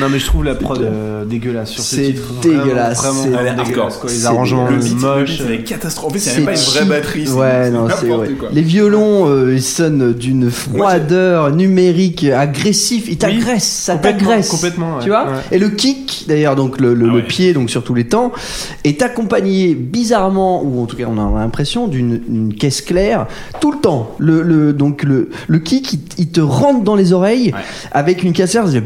Non, 0.00 0.06
mais 0.10 0.18
je 0.18 0.26
trouve 0.26 0.44
la 0.44 0.54
prod 0.54 0.80
euh, 0.80 1.24
dégueulasse 1.24 1.70
sur 1.70 1.82
ce 1.82 1.96
C'est 1.96 2.02
titre. 2.04 2.32
dégueulasse, 2.42 2.98
Vraiment, 2.98 3.22
c'est- 3.22 3.28
vraiment 3.28 3.38
Elle 3.40 3.46
est 3.46 3.50
dégueulasse, 3.50 3.68
hardcore. 3.68 4.00
quoi. 4.00 4.10
Les 4.10 4.16
C'est 4.16 4.26
arrangements 4.26 4.68
Le 4.70 4.76
beat, 4.76 5.00
moches. 5.00 5.30
beat, 5.38 5.42
c'est 5.46 5.58
catastrophique. 5.64 6.20
C'est 6.22 6.36
même 6.36 6.44
pas 6.46 6.50
une 6.52 6.56
vraie 6.58 6.78
cheap. 6.80 6.88
batterie. 6.88 7.26
c'est- 7.26 7.32
Ouais, 7.32 7.50
c'est 7.64 7.70
non, 7.70 7.86
c'est 7.88 8.06
n'importe 8.06 8.28
ouais. 8.28 8.34
quoi. 8.34 8.48
Les 8.52 8.62
violons, 8.62 9.28
euh, 9.28 9.54
ils 9.54 9.62
sonnent 9.62 10.12
d'une 10.14 10.50
froideur 10.50 11.50
numérique, 11.54 12.24
agressif. 12.24 13.04
Ils 13.08 13.18
t'agressent, 13.18 13.64
ça 13.64 13.94
complètement, 13.94 14.28
t'agresse. 14.28 14.48
complètement, 14.48 14.96
ouais. 14.96 15.02
Tu 15.02 15.08
vois 15.10 15.24
Ouais. 15.24 15.38
Et 15.52 15.58
le 15.58 15.68
kick, 15.68 16.24
d'ailleurs, 16.28 16.56
donc 16.56 16.80
le, 16.80 16.94
le- 16.94 17.04
Ah 17.06 17.08
le 17.08 17.14
ouais. 17.16 17.22
pied, 17.22 17.52
donc 17.52 17.70
sur 17.70 17.84
tous 17.84 17.94
les 17.94 18.04
temps, 18.08 18.32
est 18.84 19.02
accompagné 19.02 19.74
bizarrement, 19.74 20.62
ou 20.64 20.82
en 20.82 20.86
tout 20.86 20.96
cas 20.96 21.04
on 21.08 21.18
a 21.18 21.40
l'impression, 21.40 21.86
d'une 21.88 22.20
une 22.28 22.54
caisse 22.54 22.80
claire 22.80 23.26
tout 23.60 23.72
le 23.72 23.78
temps. 23.78 24.14
Le, 24.18 24.42
le- 24.42 24.72
donc 24.72 25.02
le, 25.02 25.28
le 25.46 25.58
kick, 25.58 25.92
il, 25.92 26.00
il 26.18 26.28
te 26.28 26.40
rentre 26.40 26.82
dans 26.84 26.96
les 26.96 27.12
oreilles 27.12 27.52
Ouais. 27.52 27.60
avec 27.92 28.22
une 28.22 28.32
caisse 28.32 28.52
claire. 28.52 28.66
ça 28.66 28.72
fait. 28.72 28.82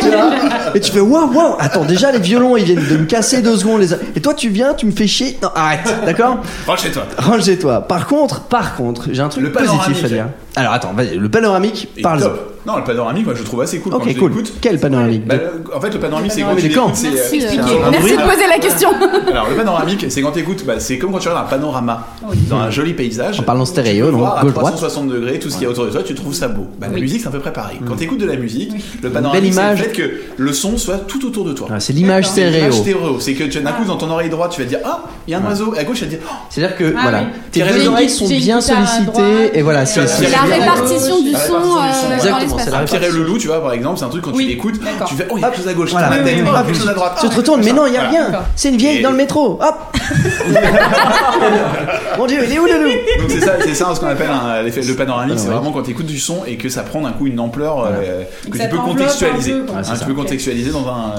Tu 0.00 0.08
vois 0.08 0.30
Et 0.74 0.80
tu 0.80 0.90
fais 0.92 1.00
waouh 1.00 1.32
waouh 1.32 1.56
attends 1.58 1.84
déjà 1.84 2.12
les 2.12 2.18
violons 2.18 2.56
ils 2.56 2.64
viennent 2.64 2.86
de 2.88 2.96
me 2.96 3.04
casser 3.06 3.42
deux 3.42 3.56
secondes 3.56 3.80
les... 3.80 3.92
et 4.16 4.20
toi 4.20 4.34
tu 4.34 4.48
viens 4.48 4.74
tu 4.74 4.86
me 4.86 4.92
fais 4.92 5.06
chier. 5.06 5.38
Non 5.42 5.50
arrête 5.54 5.94
d'accord 6.04 6.38
Rentre 6.66 6.82
chez 6.82 6.90
toi. 6.90 7.04
range 7.18 7.58
toi 7.58 7.80
par 7.82 8.06
contre 8.06 8.42
par 8.42 8.76
contre 8.76 9.08
j'ai 9.12 9.22
un 9.22 9.28
truc 9.28 9.42
Le 9.44 9.52
positif 9.52 10.04
à 10.04 10.08
dire. 10.08 10.26
Alors 10.56 10.72
attends 10.72 10.92
vas-y 10.94 11.16
le 11.16 11.28
panoramique 11.28 11.88
Et 11.96 12.02
parle 12.02 12.20
top. 12.22 12.49
Non, 12.70 12.76
le 12.78 12.84
panoramique, 12.84 13.24
moi 13.24 13.34
je 13.34 13.40
le 13.40 13.44
trouve 13.44 13.60
assez 13.62 13.78
cool 13.80 13.92
quand 13.92 13.98
ok 13.98 14.08
je 14.08 14.18
cool 14.18 14.30
l'écoute. 14.30 14.52
quel 14.60 14.78
panoramique 14.78 15.26
Bah, 15.26 15.34
le- 15.36 15.76
en 15.76 15.80
fait, 15.80 15.90
le 15.90 15.98
panoramique, 16.00 16.32
c'est 16.32 16.40
quand 16.42 16.46
panoramique 16.48 16.64
tu 16.70 16.76
de 16.76 16.80
quand 16.80 16.86
l'écoutes, 16.86 16.96
c'est. 16.96 17.10
Merci, 17.10 17.40
euh, 17.40 17.62
euh, 17.62 17.86
un 17.86 17.90
merci 17.90 18.02
bruit. 18.14 18.16
de 18.16 18.30
poser 18.30 18.46
la 18.48 18.58
question. 18.58 18.88
Alors, 19.30 19.48
le 19.50 19.56
panoramique, 19.56 20.06
c'est 20.08 20.22
quand 20.22 20.32
t'écoutes, 20.32 20.64
bah, 20.64 20.74
c'est 20.78 20.98
comme 20.98 21.12
quand 21.12 21.18
tu 21.18 21.28
regardes 21.28 21.46
un 21.46 21.50
panorama 21.50 22.06
dans 22.48 22.56
un 22.56 22.70
joli 22.70 22.94
paysage. 22.94 23.40
En 23.40 23.42
parlant 23.42 23.64
Tu 23.64 23.70
stéréo, 23.70 24.06
peux 24.06 24.10
donc 24.12 24.20
voir 24.20 24.38
à 24.38 24.42
gauche-droite. 24.42 24.74
360 24.76 25.08
degrés 25.08 25.38
tout 25.38 25.48
ce 25.50 25.54
qu'il 25.54 25.64
y 25.64 25.66
a 25.66 25.70
autour 25.70 25.84
de 25.86 25.90
toi, 25.90 26.02
tu 26.02 26.14
trouves 26.14 26.34
ça 26.34 26.48
beau. 26.48 26.66
Bah, 26.78 26.86
la 26.88 26.94
Oui. 26.94 27.00
musique, 27.02 27.20
c'est 27.22 27.28
un 27.28 27.32
peu 27.32 27.40
près 27.40 27.52
pareil. 27.52 27.78
Quand 27.86 27.96
t'écoutes 27.96 28.20
de 28.20 28.26
la 28.26 28.36
musique, 28.36 28.72
le 29.02 29.08
belle 29.08 29.12
panoramique, 29.12 29.52
c'est 29.54 29.60
le 29.60 29.66
image. 29.66 29.82
fait 29.82 29.92
que 29.92 30.10
le 30.36 30.52
son 30.52 30.76
soit 30.76 30.98
tout 31.06 31.24
autour 31.26 31.44
de 31.44 31.52
toi. 31.52 31.68
Ah, 31.70 31.80
c'est 31.80 31.92
l'image 31.92 32.28
C'est 32.28 32.48
l'image 32.50 32.72
stéréo 32.72 33.00
stéréo. 33.00 33.20
C'est 33.20 33.34
que 33.34 33.44
tu 33.44 33.60
d'un 33.60 33.72
coup, 33.72 33.84
dans 33.84 33.96
ton 33.96 34.10
oreille 34.10 34.30
droite, 34.30 34.52
tu 34.54 34.60
vas 34.62 34.66
dire 34.68 34.78
Ah, 34.84 35.04
il 35.26 35.32
y 35.32 35.34
a 35.34 35.38
un 35.38 35.44
oiseau. 35.44 35.74
Et 35.74 35.78
à 35.78 35.84
gauche, 35.84 35.98
tu 35.98 36.04
vas 36.04 36.10
dire 36.10 36.18
Oh, 36.24 36.34
c'est 36.50 36.62
à 36.64 36.68
dire 36.68 36.76
que 36.76 36.94
Ah 36.96 37.00
voilà 37.02 37.18
oui. 37.20 37.24
tes 37.52 37.60
J'ai 37.64 37.70
deux 37.72 37.82
une 37.82 37.88
oreilles 37.88 38.08
sont 38.10 38.26
j'ai 38.26 38.34
une 38.36 38.40
bien 38.40 38.58
guitare 38.58 38.78
à 38.82 38.86
sollicitées 38.86 39.12
droite, 39.12 39.50
et 39.54 39.62
voilà 39.62 39.86
c'est 39.86 40.00
euh, 40.00 40.04
la 40.30 40.56
répartition 40.56 41.20
du 41.22 41.30
La 41.32 41.38
son 41.38 41.52
répartition 41.54 41.58
du 41.60 41.66
son. 41.70 41.76
euh, 41.76 42.08
dans 42.08 42.14
Exactement, 42.14 42.56
c'est 42.64 42.98
la 43.00 43.08
le 43.08 43.22
loup, 43.24 43.38
tu 43.38 43.46
vois, 43.48 43.60
par 43.62 43.72
exemple, 43.72 43.98
c'est 43.98 44.04
un 44.04 44.08
truc 44.08 44.22
quand 44.22 44.32
Oui, 44.32 44.44
tu 44.44 44.50
l'écoutes, 44.50 44.80
tu 45.08 45.14
fais 45.14 45.26
Oh, 45.30 45.34
il 45.36 45.40
y 45.40 45.44
a 45.44 45.48
quelque 45.48 45.58
chose 45.58 45.68
à 45.68 45.74
gauche. 45.74 45.90
Voilà. 45.90 46.10
La 46.10 46.16
tête, 46.18 46.36
Oui, 46.36 46.42
oui. 46.44 46.50
quelque 46.66 46.78
chose 46.78 46.88
à 46.88 46.94
droite. 46.94 47.18
tu 47.20 47.26
te 47.28 47.32
Ah, 47.32 47.36
retournes 47.36 47.62
mais 47.64 47.72
non 47.72 47.86
il 47.86 47.94
y 47.94 47.96
a 47.96 48.08
rien 48.08 48.30
c'est 48.56 48.68
une 48.70 48.76
vieille 48.76 48.98
Et- 48.98 49.02
dans 49.02 49.10
le 49.10 49.16
métro 49.16 49.58
hop 49.60 49.74
mon 52.18 52.26
dieu 52.26 52.40
il 52.44 52.52
est 52.52 52.58
où 52.58 52.66
le 52.66 52.82
loup? 52.82 52.90
Donc 53.20 53.30
c'est 53.30 53.40
ça, 53.40 53.52
c'est 53.60 53.74
ça 53.74 53.94
ce 53.94 54.00
qu'on 54.00 54.06
appelle 54.08 54.30
un- 54.30 54.62
l'effet- 54.62 54.82
le 54.82 54.94
panoramique, 54.94 55.38
c'est 55.38 55.46
Panoramique. 55.46 55.46
vraiment 55.46 55.72
quand 55.72 55.82
tu 55.84 55.90
écoutes 55.92 56.06
du 56.06 56.18
son 56.18 56.44
et 56.46 56.56
que 56.56 56.68
ça 56.68 56.82
prend 56.82 57.00
d'un 57.02 57.12
coup 57.12 57.26
une 57.26 57.38
ampleur 57.40 57.84
euh, 57.86 58.22
que 58.50 58.58
tu 58.58 58.68
peux 58.68 58.78
contextualiser. 58.78 59.52
un 59.52 59.56
peu, 59.60 59.66
quoi. 59.66 59.76
Hein, 59.78 59.82
c'est 59.84 59.98
tu 60.00 60.04
peux 60.06 60.14
contextualiser 60.14 60.70
dans 60.70 60.86
un. 60.88 61.14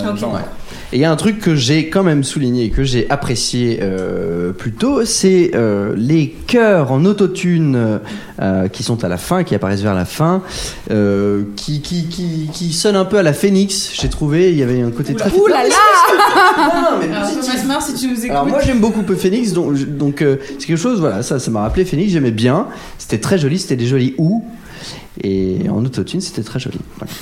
Et 0.93 0.97
il 0.97 0.99
y 0.99 1.05
a 1.05 1.11
un 1.11 1.15
truc 1.15 1.39
que 1.39 1.55
j'ai 1.55 1.87
quand 1.87 2.03
même 2.03 2.25
souligné 2.25 2.65
et 2.65 2.69
que 2.69 2.83
j'ai 2.83 3.09
apprécié 3.09 3.79
euh, 3.81 4.51
plus 4.51 4.73
tôt, 4.73 5.05
c'est 5.05 5.51
euh, 5.55 5.93
les 5.95 6.35
chœurs 6.47 6.91
en 6.91 7.05
autotune 7.05 8.01
euh, 8.41 8.67
qui 8.67 8.83
sont 8.83 9.01
à 9.05 9.07
la 9.07 9.17
fin, 9.17 9.45
qui 9.45 9.55
apparaissent 9.55 9.83
vers 9.83 9.95
la 9.95 10.03
fin, 10.03 10.43
euh, 10.89 11.43
qui, 11.55 11.81
qui, 11.81 12.07
qui, 12.07 12.49
qui 12.51 12.73
sonnent 12.73 12.97
un 12.97 13.05
peu 13.05 13.17
à 13.17 13.23
la 13.23 13.31
Phoenix. 13.31 13.91
J'ai 13.93 14.09
trouvé, 14.09 14.51
il 14.51 14.57
y 14.57 14.63
avait 14.63 14.81
un 14.81 14.91
côté 14.91 15.15
très. 15.15 15.31
Ouh 15.31 15.47
là 15.47 15.63
là 15.63 15.69
Non, 16.91 16.97
mais 16.99 17.15
Alors, 17.15 17.29
positif. 17.29 17.61
Thomas 17.61 17.73
Mars, 17.73 17.85
si 17.85 17.93
tu 17.93 18.07
nous 18.07 18.17
écoutes. 18.17 18.31
Alors 18.31 18.45
moi 18.45 18.59
j'aime 18.61 18.81
beaucoup 18.81 19.01
Phoenix, 19.15 19.53
donc, 19.53 19.77
donc 19.77 20.17
c'est 20.59 20.65
quelque 20.65 20.75
chose, 20.75 20.99
voilà, 20.99 21.23
ça 21.23 21.39
ça 21.39 21.51
m'a 21.51 21.61
rappelé 21.61 21.85
Phoenix, 21.85 22.11
j'aimais 22.11 22.31
bien, 22.31 22.67
c'était 22.97 23.19
très 23.19 23.37
joli, 23.37 23.59
c'était 23.59 23.77
des 23.77 23.87
jolis 23.87 24.13
ou, 24.17 24.43
et 25.23 25.69
en 25.69 25.85
autotune 25.85 26.19
c'était 26.19 26.43
très 26.43 26.59
joli. 26.59 26.79
Voilà. 26.97 27.13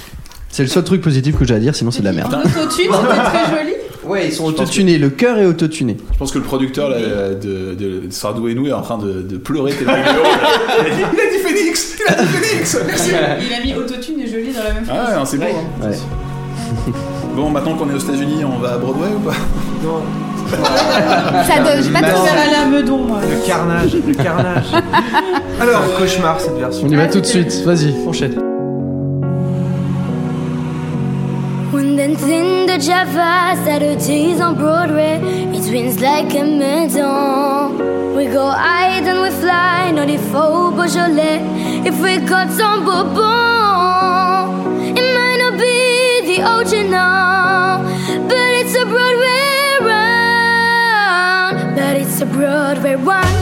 C'est 0.51 0.63
le 0.63 0.69
seul 0.69 0.83
truc 0.83 1.01
positif 1.01 1.37
que 1.37 1.45
j'ai 1.45 1.53
à 1.53 1.59
dire, 1.59 1.75
sinon 1.75 1.91
c'est 1.91 1.99
de 2.01 2.05
la 2.05 2.11
merde. 2.13 2.33
En 2.33 2.39
autotune, 2.41 2.91
c'était 2.91 3.15
très 3.23 3.57
joli. 3.57 3.73
Ouais, 4.05 4.27
ils 4.27 4.33
sont 4.33 4.45
autotunés, 4.45 4.97
le 4.97 5.09
cœur 5.11 5.37
est 5.37 5.45
autotuné. 5.45 5.97
Je 6.13 6.17
pense 6.17 6.31
que 6.31 6.39
le 6.39 6.43
producteur 6.43 6.89
là, 6.89 6.97
de, 6.99 7.75
de 7.75 8.01
Sardou 8.09 8.47
et 8.47 8.55
nous 8.55 8.67
est 8.67 8.71
en 8.71 8.81
train 8.81 8.97
de, 8.97 9.21
de 9.21 9.37
pleurer 9.37 9.71
tellement 9.73 9.93
il. 9.95 9.99
Il 10.87 11.03
a 11.03 11.31
dit, 11.31 11.37
Phoenix 11.43 11.95
Il 11.99 12.13
a 12.13 12.15
dit 12.23 12.25
Phoenix 12.27 12.77
Merci 12.87 13.11
Il 13.47 13.53
a 13.53 13.63
mis 13.63 13.73
autotune 13.79 14.19
et 14.21 14.27
joli 14.27 14.51
dans 14.51 14.63
la 14.63 14.73
même 14.73 14.83
Ah 14.89 14.93
phrase. 14.95 15.09
ouais, 15.09 15.15
non, 15.19 15.25
c'est 15.25 15.37
beau. 15.37 15.45
hein. 15.45 15.87
Ouais. 15.87 16.93
Bon, 17.35 17.49
maintenant 17.51 17.75
qu'on 17.75 17.89
est 17.89 17.93
aux 17.93 17.99
États-Unis, 17.99 18.43
on 18.43 18.57
va 18.59 18.73
à 18.73 18.77
Broadway 18.77 19.07
ou 19.15 19.19
pas? 19.19 19.35
Ça 21.47 21.59
donne, 21.63 21.83
j'ai 21.83 21.91
pas 21.91 21.99
aller 21.99 22.55
à 22.55 22.65
Meudon, 22.65 22.97
moi. 22.97 23.19
Le 23.21 23.45
carnage, 23.47 23.91
le 24.05 24.13
carnage. 24.15 24.65
Alors, 25.61 25.83
cauchemar 25.97 26.39
cette 26.41 26.57
version. 26.57 26.87
On 26.87 26.91
y 26.91 26.95
va 26.95 27.07
tout 27.07 27.21
de 27.21 27.25
suite, 27.25 27.53
vas-y, 27.65 27.93
enchaîne. 28.07 28.35
When 31.71 31.97
dancing 31.97 32.65
the 32.65 32.79
Java 32.79 33.55
Saturdays 33.63 34.41
on 34.41 34.55
Broadway, 34.55 35.19
it 35.55 35.63
swings 35.63 35.99
like 36.01 36.33
a 36.33 36.43
medal. 36.43 38.15
We 38.15 38.25
go 38.25 38.49
hide 38.49 39.03
and 39.03 39.21
we 39.21 39.29
fly, 39.29 39.91
not 39.91 40.09
if 40.09 40.19
faux 40.31 40.75
Beaujolais. 40.75 41.39
If 41.85 42.01
we 42.01 42.17
got 42.25 42.49
some 42.49 42.85
bourbon, 42.85 43.17
it 44.97 45.07
might 45.15 45.37
not 45.43 45.59
be 45.59 46.21
the 46.29 46.41
original, 46.53 47.83
but 48.27 48.49
it's 48.59 48.75
a 48.75 48.85
Broadway 48.85 49.77
run. 49.89 51.53
But 51.75 51.97
it's 51.97 52.19
a 52.19 52.25
Broadway 52.25 52.95
run. 52.95 53.38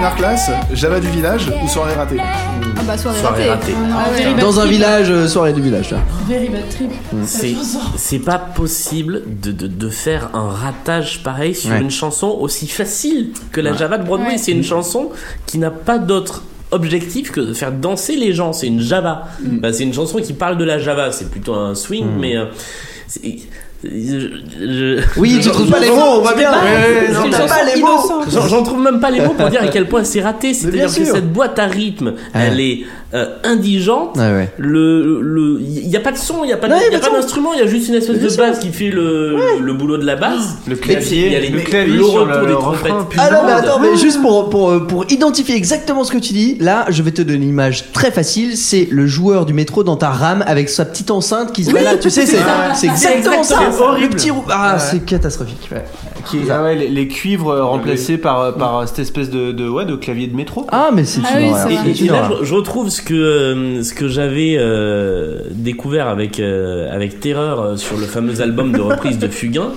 Première 0.00 0.16
classe, 0.16 0.50
Java 0.72 0.98
du 0.98 1.08
village 1.10 1.52
ou 1.62 1.68
soirée 1.68 1.92
ratée? 1.92 2.16
Ah 2.18 2.80
bah 2.86 2.96
soirée, 2.96 3.18
Soirée 3.20 3.50
ratée. 3.50 3.74
Ah 3.92 4.06
ouais. 4.10 4.40
Dans 4.40 4.58
un 4.58 4.64
village, 4.64 5.10
euh, 5.10 5.28
soirée 5.28 5.52
du 5.52 5.60
village. 5.60 5.90
là. 5.90 5.98
Very 6.26 6.48
bad 6.48 6.66
trip. 6.70 6.90
C'est, 7.26 7.54
c'est 7.98 8.18
pas 8.20 8.38
possible 8.38 9.22
de, 9.26 9.52
de, 9.52 9.66
de 9.66 9.88
faire 9.90 10.30
un 10.32 10.48
ratage 10.48 11.22
pareil 11.22 11.54
sur 11.54 11.70
Ouais. 11.70 11.82
une 11.82 11.90
chanson 11.90 12.28
aussi 12.40 12.66
facile 12.66 13.32
que 13.52 13.60
la 13.60 13.74
Java 13.74 13.98
de 13.98 14.04
Broadway. 14.06 14.28
Ouais. 14.32 14.38
C'est 14.38 14.52
une 14.52 14.64
chanson 14.64 15.10
qui 15.44 15.58
n'a 15.58 15.70
pas 15.70 15.98
d'autre 15.98 16.44
objectif 16.70 17.30
que 17.30 17.40
de 17.42 17.52
faire 17.52 17.70
danser 17.70 18.16
les 18.16 18.32
gens. 18.32 18.54
C'est 18.54 18.68
une 18.68 18.80
Java. 18.80 19.26
Bah, 19.42 19.70
c'est 19.74 19.82
une 19.84 19.92
chanson 19.92 20.18
qui 20.20 20.32
parle 20.32 20.56
de 20.56 20.64
la 20.64 20.78
Java. 20.78 21.12
C'est 21.12 21.30
plutôt 21.30 21.52
un 21.54 21.74
swing, 21.74 22.06
mais 22.18 22.38
euh, 22.38 22.46
c'est- 23.06 23.36
je- 23.82 24.28
je- 24.60 25.00
Oui, 25.16 25.38
tu 25.42 25.48
trouves 25.50 25.70
pas 25.70 25.78
les 25.80 25.88
mots, 25.90 26.18
on 26.18 26.20
va 26.20 26.34
bien. 26.34 26.50
pas 26.52 27.64
les 27.74 27.80
mots. 27.80 27.88
J'en 28.48 28.62
trouve 28.62 28.80
même 28.82 29.00
pas 29.00 29.10
les 29.10 29.20
mots 29.20 29.34
pour 29.36 29.48
dire 29.48 29.62
à 29.62 29.68
quel 29.68 29.88
point 29.88 30.04
c'est 30.04 30.20
raté. 30.20 30.54
C'est-à-dire 30.54 30.86
que 30.94 31.04
cette 31.04 31.32
boîte 31.32 31.58
à 31.58 31.66
rythme, 31.66 32.14
elle 32.34 32.60
est 32.60 32.80
euh, 33.12 33.26
indigente. 33.42 34.16
Ouais, 34.16 34.22
ouais. 34.32 34.48
Le, 34.56 35.20
le, 35.20 35.60
il 35.60 35.88
y 35.88 35.96
a 35.96 36.00
pas 36.00 36.12
de 36.12 36.16
son, 36.18 36.44
il 36.44 36.50
y 36.50 36.52
a 36.52 36.56
pas, 36.56 36.68
de- 36.68 36.74
Ouais, 36.74 36.80
y 36.92 36.94
a 36.94 37.00
pas 37.00 37.10
d'instrument, 37.10 37.52
il 37.54 37.58
y 37.58 37.62
a 37.62 37.66
juste 37.66 37.88
une 37.88 37.96
espèce 37.96 38.20
de 38.20 38.36
basse 38.36 38.60
qui 38.60 38.68
fait 38.68 38.90
le, 38.90 39.36
le 39.60 39.72
boulot 39.72 39.98
de 39.98 40.06
la 40.06 40.14
basse. 40.14 40.58
Le 40.68 40.76
puis, 40.76 40.90
il 40.90 40.92
y 40.92 40.96
a 40.96 41.00
clavier, 41.00 41.40
les- 41.40 41.48
le 41.48 41.60
clavier 41.60 41.96
le 41.96 42.04
retour 42.04 42.26
le 42.40 42.46
des 42.46 42.52
trompettes. 42.52 42.92
Ah 43.18 43.30
non, 43.32 43.38
mais 43.46 43.52
attends, 43.52 43.80
mais 43.80 43.96
juste 43.96 44.20
pour, 44.22 44.48
pour, 44.48 44.86
pour 44.86 45.04
identifier 45.10 45.56
exactement 45.56 46.04
ce 46.04 46.12
que 46.12 46.18
tu 46.18 46.32
dis, 46.34 46.56
là, 46.60 46.84
je 46.88 47.02
vais 47.02 47.10
te 47.10 47.22
donner 47.22 47.38
une 47.42 47.48
image 47.48 47.90
très 47.92 48.12
facile. 48.12 48.56
C'est 48.56 48.86
le 48.92 49.08
joueur 49.08 49.44
du 49.44 49.54
métro 49.54 49.82
dans 49.82 49.96
ta 49.96 50.10
rame 50.10 50.44
avec 50.46 50.68
sa 50.68 50.84
petite 50.84 51.10
enceinte 51.10 51.52
qui 51.52 51.64
se 51.64 51.72
balade. 51.72 51.98
Tu 51.98 52.10
sais, 52.10 52.26
c'est 52.26 52.36
exactement 52.86 53.42
ça. 53.42 53.69
C'est 53.72 53.82
horrible. 53.82 54.02
Le 54.06 54.16
petit 54.16 54.30
rou- 54.30 54.44
Ah, 54.50 54.74
Ouais. 54.74 54.78
c'est 54.78 55.04
catastrophique. 55.04 55.68
ouais. 55.72 55.84
Qui 56.26 56.38
est- 56.38 56.50
ah 56.50 56.62
ouais, 56.62 56.74
les, 56.74 56.88
les 56.88 57.08
cuivres 57.08 57.50
euh, 57.50 57.64
remplacés 57.64 58.18
par, 58.18 58.54
par 58.54 58.86
cette 58.88 58.98
espèce 58.98 59.30
de, 59.30 59.52
de, 59.52 59.68
ouais, 59.68 59.84
de 59.86 59.96
clavier 59.96 60.26
de 60.26 60.36
métro. 60.36 60.66
Ah, 60.70 60.90
mais 60.92 61.04
c'est 61.04 61.20
Ah 61.24 61.38
une 61.40 61.46
oui, 61.46 61.50
horreur. 61.52 61.66
c'est 61.66 61.72
Et, 61.72 61.76
vrai. 61.76 61.90
et- 61.90 61.94
C'est 61.94 62.02
et 62.02 62.06
une 62.06 62.12
là, 62.12 62.24
horreur. 62.24 62.38
je, 62.40 62.44
je 62.44 62.54
retrouve 62.54 62.90
ce 62.90 63.02
que 63.02 63.14
euh, 63.14 63.82
ce 63.82 63.94
que 63.94 64.08
j'avais 64.08 64.56
euh, 64.58 65.42
découvert 65.50 66.08
avec 66.08 66.40
euh, 66.40 66.92
avec 66.94 67.20
terreur 67.20 67.60
euh, 67.60 67.76
sur 67.76 67.96
le 67.96 68.06
fameux 68.06 68.40
album 68.42 68.72
de 68.72 68.80
reprise 68.80 69.18
de 69.18 69.28
Fugain, 69.28 69.68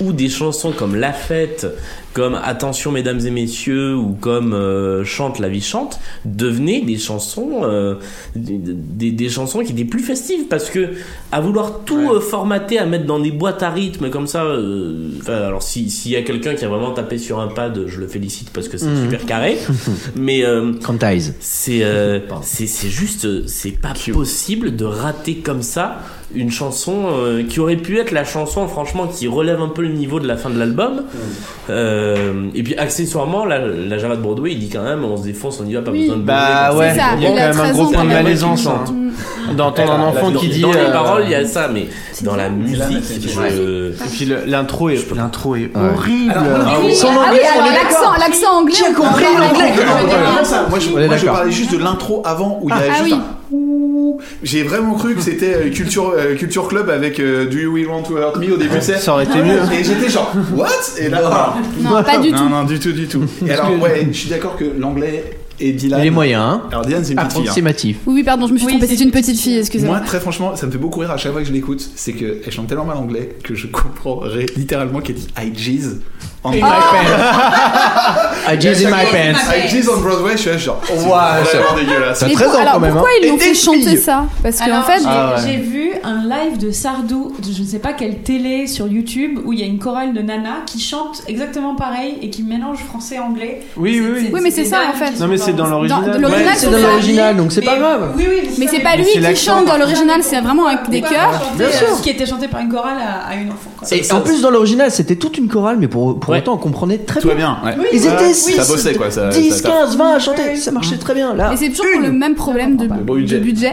où 0.00 0.12
des 0.12 0.28
chansons 0.28 0.72
comme 0.72 0.96
La 0.96 1.12
Fête, 1.12 1.66
comme 2.12 2.38
Attention 2.42 2.92
mesdames 2.92 3.20
et 3.26 3.30
messieurs, 3.30 3.94
ou 3.96 4.16
comme 4.20 4.52
euh, 4.54 5.04
Chante 5.04 5.38
la 5.38 5.48
vie 5.48 5.60
chante, 5.62 5.98
devenaient 6.24 6.80
des 6.82 6.98
chansons 6.98 7.60
euh, 7.64 7.94
des, 8.36 9.10
des- 9.10 9.28
chansons 9.28 9.60
qui 9.60 9.72
étaient 9.72 9.84
plus 9.84 10.02
festives 10.02 10.46
parce 10.48 10.68
que 10.70 10.90
à 11.30 11.40
vouloir 11.40 11.80
tout 11.86 12.10
euh, 12.12 12.20
formater, 12.20 12.78
à 12.78 12.86
mettre 12.86 13.06
dans 13.06 13.18
des 13.18 13.30
boîtes 13.32 13.62
à 13.62 13.70
rythme 13.70 14.10
comme 14.10 14.26
ça. 14.26 14.44
euh, 14.44 15.10
alors 15.28 15.62
si 15.62 15.88
s'il 15.90 16.12
y 16.12 16.16
a 16.16 16.22
quelqu'un 16.22 16.54
qui 16.54 16.64
a 16.64 16.68
vraiment 16.68 16.92
tapé 16.92 17.18
sur 17.18 17.40
un 17.40 17.48
pad, 17.48 17.84
je 17.86 17.98
le 18.00 18.06
félicite 18.06 18.50
parce 18.50 18.68
que 18.68 18.76
c'est 18.78 18.86
Mhm. 18.86 19.02
super 19.04 19.24
carré. 19.26 19.56
Mais 20.16 20.44
euh, 20.44 20.72
c'est 21.40 21.82
euh, 21.82 22.18
c'est 22.42 22.88
juste 22.90 23.46
c'est 23.46 23.70
pas 23.80 23.94
possible 24.12 24.76
de 24.76 24.84
rater 24.84 25.36
comme 25.36 25.62
ça 25.62 26.00
une 26.34 26.50
chanson 26.50 27.08
euh, 27.12 27.42
qui 27.46 27.60
aurait 27.60 27.76
pu 27.76 27.98
être 27.98 28.10
la 28.10 28.24
chanson 28.24 28.66
franchement 28.66 29.06
qui 29.06 29.28
relève 29.28 29.60
un 29.60 29.68
peu 29.68 29.82
le 29.82 29.90
niveau 29.92 30.18
de 30.18 30.26
la 30.26 30.36
fin 30.36 30.50
de 30.50 30.58
l'album 30.58 31.02
Euh, 31.70 32.01
et 32.54 32.62
puis 32.62 32.76
accessoirement 32.76 33.44
la, 33.44 33.58
la 33.58 33.98
Java 33.98 34.16
de 34.16 34.20
Broadway 34.22 34.52
il 34.52 34.58
dit 34.58 34.68
quand 34.68 34.82
même 34.82 35.04
on 35.04 35.16
se 35.16 35.24
défonce 35.24 35.60
on 35.62 35.66
y 35.68 35.74
va 35.74 35.82
pas 35.82 35.90
Oui. 35.90 36.02
besoin 36.02 36.16
de 36.16 36.22
Bah 36.22 36.70
bouger, 36.72 36.78
ouais, 36.80 36.92
il 37.16 37.22
y 37.22 37.26
a 37.26 37.30
quand 37.30 37.36
a 37.36 37.40
même 37.40 37.50
un 37.60 37.62
13 37.62 37.72
gros 37.72 37.86
point 37.86 38.04
de 38.04 38.08
malaisance. 38.08 38.66
hein. 38.66 38.84
Mm. 38.90 39.56
D'entendre 39.56 39.92
un 39.92 40.00
enfant 40.04 40.30
qui 40.32 40.48
dit. 40.48 40.60
dans 40.62 40.72
les 40.72 40.78
euh, 40.78 40.92
paroles 40.92 41.22
il 41.24 41.30
y 41.30 41.34
a 41.34 41.44
ça 41.46 41.68
mais 41.72 41.86
dans 42.22 42.36
la 42.36 42.48
musique 42.48 42.80
je- 43.20 43.88
Et 43.90 44.08
puis 44.10 44.32
l'intro 44.46 44.88
est, 44.90 45.14
l'intro 45.14 45.56
est 45.56 45.70
horrible. 45.74 46.32
Ah 46.34 46.78
oui, 46.82 46.96
ah 47.02 48.18
l'accent, 48.18 48.58
anglais. 48.58 48.72
Qui 48.74 48.84
a 48.84 48.94
compris 48.94 49.24
l'anglais 49.38 49.72
Moi, 50.70 51.16
je, 51.18 51.26
parlais 51.26 51.50
juste 51.50 51.72
de 51.72 51.78
l'intro 51.78 52.22
avant 52.24 52.58
où 52.62 52.68
il 52.68 52.74
y 52.74 52.78
avait 52.78 52.88
Ah 52.92 53.02
juste 53.04 53.16
oui. 53.16 53.20
un 53.20 53.61
ouh. 54.16 54.20
J'ai 54.42 54.62
vraiment 54.62 54.94
cru 54.94 55.14
que 55.14 55.20
c'était 55.20 55.54
euh, 55.54 55.70
culture 55.70 56.12
euh, 56.16 56.34
culture 56.34 56.68
club 56.68 56.90
avec 56.90 57.18
euh, 57.20 57.46
Do 57.46 57.56
You 57.58 57.72
Really 57.72 57.86
Want 57.86 58.02
to 58.04 58.16
Hurt 58.18 58.36
Me 58.38 58.52
au 58.52 58.56
début. 58.56 58.74
c'est- 58.80 58.98
Ça 58.98 59.12
aurait 59.12 59.24
été 59.24 59.38
mieux. 59.42 59.58
Et 59.72 59.84
j'étais 59.84 60.08
genre 60.08 60.32
What? 60.54 60.68
Et 60.98 61.08
là, 61.08 61.54
Non, 61.80 62.02
pas 62.02 62.18
du 62.18 62.30
non, 62.30 62.38
tout. 62.38 62.48
non, 62.48 62.64
du 62.64 62.78
tout, 62.78 62.92
du 62.92 63.06
tout. 63.06 63.24
Et 63.46 63.50
alors, 63.50 63.70
ouais, 63.80 64.06
je 64.10 64.16
suis 64.16 64.30
d'accord 64.30 64.56
que 64.56 64.64
l'anglais 64.78 65.38
et 65.60 65.72
Dylan. 65.72 66.00
Il 66.00 66.06
est 66.06 66.10
moyen, 66.10 66.42
hein. 66.42 66.62
Alors 66.70 66.84
Dylan, 66.84 67.04
c'est 67.04 67.12
une 67.12 67.18
petite 67.20 67.50
fille. 67.50 67.92
hein. 67.94 67.98
Oui, 68.06 68.14
oui, 68.14 68.22
pardon, 68.24 68.46
je 68.48 68.52
me 68.52 68.58
suis 68.58 68.66
Oui, 68.66 68.72
trompée. 68.78 68.86
C'est 68.96 69.02
une 69.04 69.10
petite 69.12 69.38
fille, 69.38 69.58
excusez-moi. 69.58 69.98
Moi, 69.98 70.06
très 70.06 70.18
franchement, 70.18 70.56
ça 70.56 70.66
me 70.66 70.72
fait 70.72 70.78
beaucoup 70.78 71.00
rire 71.00 71.10
à 71.12 71.16
chaque 71.16 71.32
fois 71.32 71.40
que 71.42 71.46
je 71.46 71.52
l'écoute. 71.52 71.88
C'est 71.94 72.12
qu'elle 72.12 72.50
chante 72.50 72.66
tellement 72.68 72.84
mal 72.86 72.96
anglais 72.96 73.36
que 73.44 73.54
je 73.54 73.66
comprendrais 73.72 74.46
littéralement 74.56 75.00
qu'elle 75.00 75.16
dit 75.16 75.28
I 75.38 75.52
jizz 75.54 76.00
on 76.44 76.50
my 76.50 76.60
pants. 76.60 76.68
I 78.48 78.56
jizz 78.58 78.84
in 78.84 78.90
my 78.90 79.04
pants. 79.04 79.48
I 79.48 79.68
jizz 79.68 79.88
on 79.88 80.00
Broadway, 80.00 80.32
je 80.32 80.38
suis 80.38 80.50
là 80.50 80.58
genre, 80.58 80.80
oh, 80.90 80.94
c'est 81.44 81.58
vraiment 81.58 81.76
dégueulasse. 81.76 82.18
Ça- 82.18 82.26
Mais 82.26 82.34
13 82.34 82.48
pour- 82.48 82.56
ans 82.56 82.62
alors 82.62 82.72
quand 82.74 82.80
même, 82.80 82.92
pourquoi 82.92 83.10
hein. 83.10 83.20
ils 83.22 83.28
Et 83.28 83.38
fait 83.38 83.54
chanter 83.54 83.96
ça 83.96 84.24
Parce 84.42 84.58
qu'en 84.58 84.82
fait, 84.82 84.98
j'ai 84.98 85.06
Ah 85.08 85.36
j'ai 85.44 85.56
vu 85.56 85.92
un 86.02 86.24
live 86.24 86.58
de 86.58 86.70
Sardou, 86.70 87.32
de 87.38 87.52
je 87.52 87.62
ne 87.62 87.66
sais 87.66 87.78
pas 87.78 87.92
quelle 87.92 88.18
télé 88.18 88.66
sur 88.66 88.88
YouTube, 88.88 89.38
où 89.44 89.52
il 89.52 89.60
y 89.60 89.62
a 89.62 89.66
une 89.66 89.78
chorale 89.78 90.12
de 90.12 90.20
Nana 90.20 90.62
qui 90.66 90.80
chante 90.80 91.22
exactement 91.28 91.76
pareil 91.76 92.18
et 92.22 92.30
qui 92.30 92.42
mélange 92.42 92.78
français 92.78 93.16
et 93.16 93.20
anglais. 93.20 93.60
Oui, 93.76 94.00
oui, 94.02 94.12
oui. 94.14 94.30
Oui, 94.32 94.40
mais 94.42 94.50
c'est 94.50 94.64
ça, 94.64 94.80
en 94.92 94.96
fait. 94.96 95.18
Non, 95.20 95.28
mais 95.28 95.36
c'est 95.38 95.52
dans 95.52 95.66
l'original. 95.68 96.20
C'est 96.56 96.70
dans 96.70 96.78
l'original, 96.78 97.36
donc 97.36 97.52
c'est 97.52 97.62
pas 97.62 97.78
grave. 97.78 98.12
Oui, 98.16 98.26
oui, 98.28 98.50
mais 98.58 98.66
c'est 98.66 98.80
pas 98.80 98.96
lui 98.96 99.04
qui 99.04 99.36
chante 99.36 99.66
dans 99.66 99.76
l'original, 99.76 100.20
c'est 100.22 100.40
vraiment 100.40 100.66
avec 100.66 100.88
des 100.90 101.00
chœurs. 101.00 101.52
Bien 101.56 101.70
sûr. 101.70 101.96
Ce 101.96 102.02
qui 102.02 102.10
était 102.10 102.26
chanté 102.26 102.48
par 102.48 102.60
une 102.60 102.68
chorale 102.68 102.96
à, 103.28 103.34
une 103.36 103.50
enfant. 103.50 103.70
Et 103.90 104.12
en 104.12 104.20
plus, 104.20 104.40
dans 104.42 104.50
l'original, 104.50 104.90
c'était 104.90 105.16
toute 105.16 105.38
une 105.38 105.48
chorale, 105.48 105.76
mais 105.78 105.88
pour, 105.88 106.18
pour 106.32 106.36
Ouais. 106.36 106.38
autant, 106.42 106.54
on 106.54 106.58
comprenait 106.58 106.98
très 106.98 107.20
Tout 107.20 107.28
bien. 107.28 107.36
bien. 107.36 107.58
ouais. 107.64 107.76
Ils 107.92 108.06
étaient 108.06 108.14
Ouais, 108.16 108.32
6, 108.32 108.52
ça 108.54 108.64
bossait 108.72 108.94
quoi. 108.94 109.10
Ça, 109.10 109.28
10, 109.28 109.50
ça- 109.62 109.68
15, 109.68 109.96
20 109.96 110.14
à 110.14 110.18
chanter, 110.18 110.56
ça 110.56 110.70
marchait 110.70 110.96
très 110.96 111.14
bien. 111.14 111.34
Là, 111.34 111.48
Mais 111.50 111.56
c'est 111.56 111.68
toujours 111.70 111.86
une. 111.96 112.02
le 112.02 112.12
même 112.12 112.34
problème 112.34 112.76
de, 112.76 112.86
budget. 112.86 113.38
budget. 113.38 113.72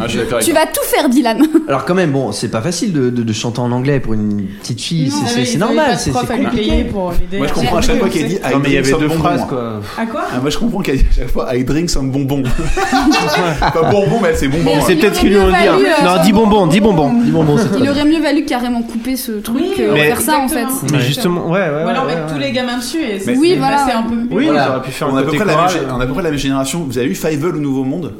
Ah, 0.00 0.04
je 0.08 0.20
Tu 0.44 0.52
vas 0.52 0.66
tout 0.66 0.82
faire, 0.84 1.08
Dylan. 1.08 1.42
Alors 1.68 1.84
quand 1.84 1.94
même, 1.94 2.10
bon, 2.12 2.32
c'est 2.32 2.48
pas 2.50 2.60
facile 2.60 2.92
de, 2.92 3.10
de, 3.10 3.22
de 3.22 3.32
chanter 3.32 3.60
en 3.60 3.70
anglais 3.72 4.00
pour 4.00 4.14
une 4.14 4.46
petite 4.60 4.80
fille, 4.80 5.10
c'est- 5.10 5.34
c'est 5.34 5.44
c'est 5.44 5.58
normal, 5.58 5.96
c'est 5.98 6.12
c'est 6.12 6.18
compliqué. 6.26 6.84
pour. 6.84 7.12
Moi, 7.36 7.46
je 7.46 7.52
comprends 7.52 7.76
à 7.78 7.80
chaque 7.82 7.98
fois 7.98 8.08
qu'elle 8.08 8.28
dit 8.28 8.34
I 8.36 8.52
Non, 8.52 8.58
mais 8.62 8.68
il 8.70 8.74
y 8.74 8.76
drink 8.76 8.78
avait 8.78 8.90
some 8.90 9.00
deux 9.00 9.08
bonbons. 9.08 9.20
phrases 9.22 9.44
quoi. 9.48 9.80
À 9.98 10.06
quoi 10.06 10.22
Ah, 10.34 10.38
moi 10.40 10.50
je 10.50 10.58
comprends 10.58 10.80
qu'elle 10.80 10.98
dit 10.98 11.06
à 11.10 11.14
chaque 11.20 11.30
fois 11.30 11.54
I 11.56 11.64
drink 11.64 11.90
some 11.90 12.10
bonbons. 12.10 12.42
pas 13.60 13.90
bonbon, 13.90 14.18
mais 14.22 14.34
c'est 14.34 14.48
bonbon. 14.48 14.72
C'est 14.86 14.92
Il 14.94 14.98
peut-être 14.98 15.14
ce 15.16 15.20
qu'ils 15.20 15.30
lui 15.30 15.38
ont 15.38 15.48
dit. 15.48 15.54
hein. 15.54 15.76
euh, 15.78 16.04
Non, 16.04 16.22
dis 16.22 16.32
bonbon, 16.32 16.66
dis 16.66 16.80
bonbon. 16.80 17.12
C'est 17.58 17.80
Il 17.80 17.88
aurait 17.88 18.04
mieux 18.04 18.20
valu 18.20 18.44
carrément 18.44 18.82
couper 18.82 19.16
ce 19.16 19.32
truc 19.32 19.62
Mais- 19.78 20.06
faire 20.08 20.20
ça 20.20 20.38
en 20.38 20.48
fait. 20.48 20.66
Mais 20.92 21.00
justement, 21.00 21.46
ouais, 21.50 21.60
ouais. 21.60 21.84
Ou 21.86 21.88
alors 21.90 22.04
ouais, 22.06 22.14
mettre 22.14 22.26
ouais. 22.26 22.32
tous 22.34 22.38
les 22.38 22.52
gamins 22.52 22.76
dessus 22.78 23.02
et 23.02 23.18
c'est 23.20 23.36
Oui, 23.36 23.56
voilà. 23.58 23.84
un 23.98 24.02
peu 24.02 24.14
mieux. 24.14 24.28
Oui, 24.30 24.44
Voilà. 24.46 24.64
ils 24.66 24.70
auraient 24.70 24.82
pu 24.82 24.90
faire 24.90 25.08
On 25.10 25.16
a, 25.16 25.20
un 25.20 25.22
à 25.22 25.24
peu 25.24 25.28
près 25.32 25.38
la 25.38 25.44
même, 25.46 25.54
choral. 25.54 25.70
gé- 25.74 25.80
on 25.90 26.00
a 26.00 26.04
à 26.04 26.06
peu 26.06 26.12
près 26.12 26.22
la 26.22 26.30
même 26.30 26.38
génération. 26.38 26.80
Vous 26.80 26.98
avez 26.98 27.08
vu 27.08 27.14
Fievel 27.14 27.54
au 27.56 27.58
Nouveau 27.58 27.84
Monde 27.84 28.12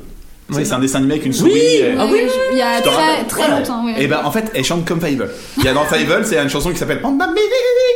Oui. 0.48 0.62
C'est 0.64 0.74
un 0.74 0.78
dessin 0.78 0.98
animé 0.98 1.14
avec 1.14 1.27
une 1.27 1.32
souris. 1.32 1.51
euh, 1.82 2.06
Oui, 2.10 2.20
Il 2.52 2.59
y 2.59 2.62
a 2.62 2.81
très, 2.81 3.24
très 3.28 3.51
longtemps, 3.51 3.85
ouais. 3.85 3.94
Et 3.98 4.06
ben 4.06 4.20
en 4.24 4.31
fait, 4.31 4.51
elle 4.55 4.62
chante 4.64 4.85
comme 4.85 5.01
Fievel. 5.01 5.28
Il 5.59 5.64
y 5.64 5.68
a 5.68 5.74
dans 5.74 5.85
Fievel, 5.85 6.24
c'est 6.24 6.39
une 6.40 6.48
chanson 6.48 6.70
qui 6.70 6.77
s'appelle 6.77 7.01
On 7.02 7.10
m'a 7.10 7.27
mis 7.27 7.35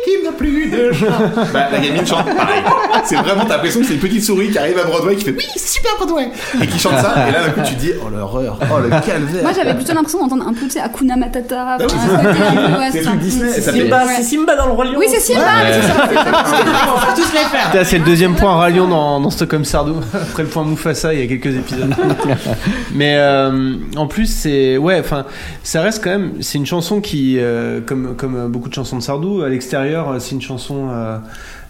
qui 0.05 0.25
n'a 0.25 0.33
plus 0.33 0.67
de 0.71 0.93
chant. 0.93 1.07
Bah 1.53 1.69
la 1.71 1.79
gamine 1.79 2.05
chante 2.07 2.25
pareil. 2.35 2.63
C'est 3.05 3.17
vraiment 3.17 3.45
t'as 3.45 3.55
l'impression 3.57 3.81
que 3.81 3.87
c'est 3.87 3.93
une 3.95 4.01
petite 4.01 4.25
souris 4.25 4.51
qui 4.51 4.59
arrive 4.59 4.79
à 4.79 4.85
Broadway 4.85 5.15
qui 5.15 5.27
fait 5.27 5.35
oui 5.37 5.45
c'est 5.57 5.69
super 5.75 5.93
Broadway 5.99 6.31
et 6.61 6.67
qui 6.67 6.79
chante 6.79 6.95
ça. 6.99 7.29
Et 7.29 7.33
là 7.33 7.43
d'un 7.45 7.51
coup 7.51 7.61
tu 7.67 7.75
te 7.75 7.81
dis 7.81 7.93
oh 8.05 8.09
l'horreur, 8.09 8.59
oh 8.63 8.79
le 8.83 8.89
calvaire. 8.89 9.43
Moi 9.43 9.53
j'avais 9.55 9.75
plutôt 9.75 9.93
l'impression 9.93 10.21
d'entendre 10.21 10.47
un 10.49 10.55
peu, 10.55 10.63
tu 10.65 10.71
sais, 10.71 10.81
Hakuna 10.81 11.17
Matata. 11.17 11.77
oui, 11.79 11.87
enfin, 11.87 12.19
c'est 12.23 12.79
ouais, 12.79 12.89
C'est 12.93 13.03
truc 13.03 13.19
Disney. 13.21 13.53
fait- 13.53 13.61
Simba, 13.61 14.05
Ouais. 14.07 14.13
c'est 14.17 14.23
Simba 14.23 14.57
dans 14.57 14.67
le 14.67 14.73
roi 14.73 14.85
lion 14.87 14.95
Oui, 14.99 15.07
c'est 15.11 15.21
Simba, 15.21 15.45
c'est 15.73 15.83
ça. 15.83 16.09
On 16.09 16.99
va 16.99 17.13
tous 17.15 17.33
les 17.33 17.39
faire. 17.41 17.71
Putain, 17.71 17.85
C'est 17.85 17.99
le 17.99 18.05
deuxième 18.05 18.35
point 18.35 18.57
Ralion 18.57 18.89
dans, 18.89 19.21
dans 19.21 19.31
Stockholm 19.31 19.65
Sardou 19.67 19.97
après 20.15 20.43
le 20.45 20.49
point 20.49 20.65
Mufasa 20.65 21.13
il 21.15 21.21
y 21.21 21.23
a 21.23 21.27
quelques 21.27 21.55
épisodes. 21.57 21.95
Mais 22.95 23.17
euh, 23.19 23.75
en 23.97 24.07
plus 24.07 24.27
c'est 24.27 24.77
ouais 24.79 24.99
enfin 25.01 25.25
ça 25.63 25.83
reste 25.83 26.03
quand 26.05 26.11
même 26.11 26.33
c'est 26.41 26.59
une 26.59 26.67
chanson 26.67 27.01
qui 27.01 27.37
euh, 27.39 27.81
comme 27.85 28.15
comme 28.17 28.49
beaucoup 28.51 28.69
de 28.69 28.75
chansons 28.75 28.97
de 28.99 29.03
Sardou 29.03 29.43
à 29.43 29.49
l'extérieur 29.49 30.11
euh, 30.11 30.17
c'est 30.19 30.35
une 30.35 30.43
chanson 30.43 30.89
euh, 30.91 31.17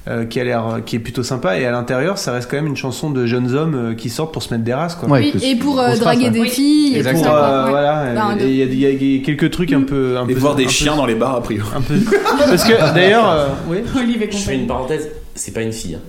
euh, 0.09 0.25
qui 0.25 0.41
a 0.41 0.45
l'air, 0.45 0.79
qui 0.87 0.97
est 0.97 0.99
plutôt 0.99 1.23
sympa, 1.23 1.59
et 1.59 1.67
à 1.67 1.71
l'intérieur, 1.71 2.17
ça 2.17 2.33
reste 2.33 2.51
quand 2.51 2.57
même 2.57 2.67
une 2.69 2.77
chanson 2.77 3.11
de 3.11 3.27
jeunes 3.27 3.55
hommes 3.55 3.75
euh, 3.91 3.95
qui 3.95 4.09
sortent 4.09 4.33
pour 4.33 4.43
se 4.43 4.53
mettre 4.53 4.65
des 4.65 4.73
races, 4.73 4.95
quoi. 4.95 5.07
Oui, 5.11 5.31
et 5.43 5.57
pour 5.57 5.79
euh, 5.79 5.95
draguer 5.95 6.31
des 6.31 6.47
filles, 6.47 6.97
et 6.97 7.03
tout 7.05 7.11
Pour, 7.11 7.27
euh, 7.27 7.65
Ouais. 7.67 7.71
voilà, 7.71 8.35
et 8.41 8.49
il 8.49 8.57
y, 8.79 8.87
a- 8.87 8.91
y 8.91 9.17
y 9.17 9.23
quelques 9.23 9.51
trucs 9.51 9.75
un 9.75 9.83
peu, 9.83 10.17
un 10.17 10.27
Et 10.27 10.33
peu 10.33 10.41
voir 10.41 10.55
des 10.55 10.63
un 10.63 10.67
peu- 10.67 10.73
chiens 10.73 10.97
dans 10.97 11.05
les 11.05 11.15
bars, 11.17 11.35
a 11.37 11.43
priori. 11.43 11.69
un 11.77 11.83
peu. 11.83 11.97
Parce 12.39 12.65
que 12.65 12.95
d'ailleurs, 12.95 13.31
euh, 13.31 13.47
oui. 13.69 13.77
Et 14.23 14.33
Je 14.33 14.37
fais 14.39 14.55
une 14.55 14.67
parenthèse, 14.67 15.07
c'est 15.35 15.53
pas 15.53 15.61
une 15.63 15.73
fille. 15.73 15.97
hein. 15.97 16.01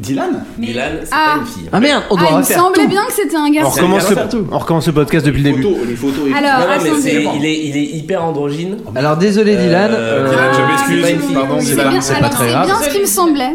Dylan 0.00 0.44
Dylan, 0.56 0.92
c'est 1.02 1.08
Ah. 1.12 1.34
pas 1.34 1.40
une 1.40 1.46
fille. 1.46 1.68
Ah 1.72 1.80
merde, 1.80 2.04
on 2.08 2.14
doit 2.14 2.24
Ah, 2.28 2.30
il 2.30 2.36
me 2.36 2.40
refaire 2.42 2.58
semblait 2.60 2.84
tout. 2.84 2.88
bien 2.90 3.04
que 3.06 3.12
c'était 3.14 3.34
un 3.36 3.46
On 3.46 3.50
garçon. 3.50 3.70
recommence, 3.70 4.10
le, 4.10 4.16
on 4.52 4.58
recommence 4.58 4.86
le 4.86 4.92
podcast 4.92 5.26
depuis 5.26 5.42
le 5.42 5.50
début. 5.50 5.62
Photos, 5.64 5.78
les 5.88 5.96
photos 5.96 6.28
et. 6.28 6.34
Alors, 6.34 6.60
non, 6.60 6.60
non, 6.60 6.66
mais 6.84 6.88
attendez. 6.90 7.02
c'est- 7.02 7.24
il, 7.36 7.44
est, 7.44 7.64
il 7.66 7.76
est 7.76 7.96
hyper 7.96 8.24
androgyne. 8.24 8.76
Alors 8.94 9.16
désolé 9.16 9.56
Dylan. 9.56 9.90
Euh, 9.92 10.26
euh, 10.26 10.28
Dylan, 10.30 10.48
je 10.52 10.56
c'est 10.56 10.62
pas 10.62 10.68
m'excuse. 10.68 11.10
une 11.10 11.20
fille. 11.20 11.34
Pardon, 11.34 11.54
C'est 11.58 11.66
Dylan. 11.72 11.88
bien, 11.90 12.00
c'est 12.00 12.12
pas 12.12 12.18
alors 12.20 12.30
très 12.30 12.44
c'est 12.46 12.50
grave. 12.52 12.66
bien 12.66 12.74
ce 12.80 12.88
qui 12.94 13.00
me 13.00 13.06
semblait. 13.06 13.50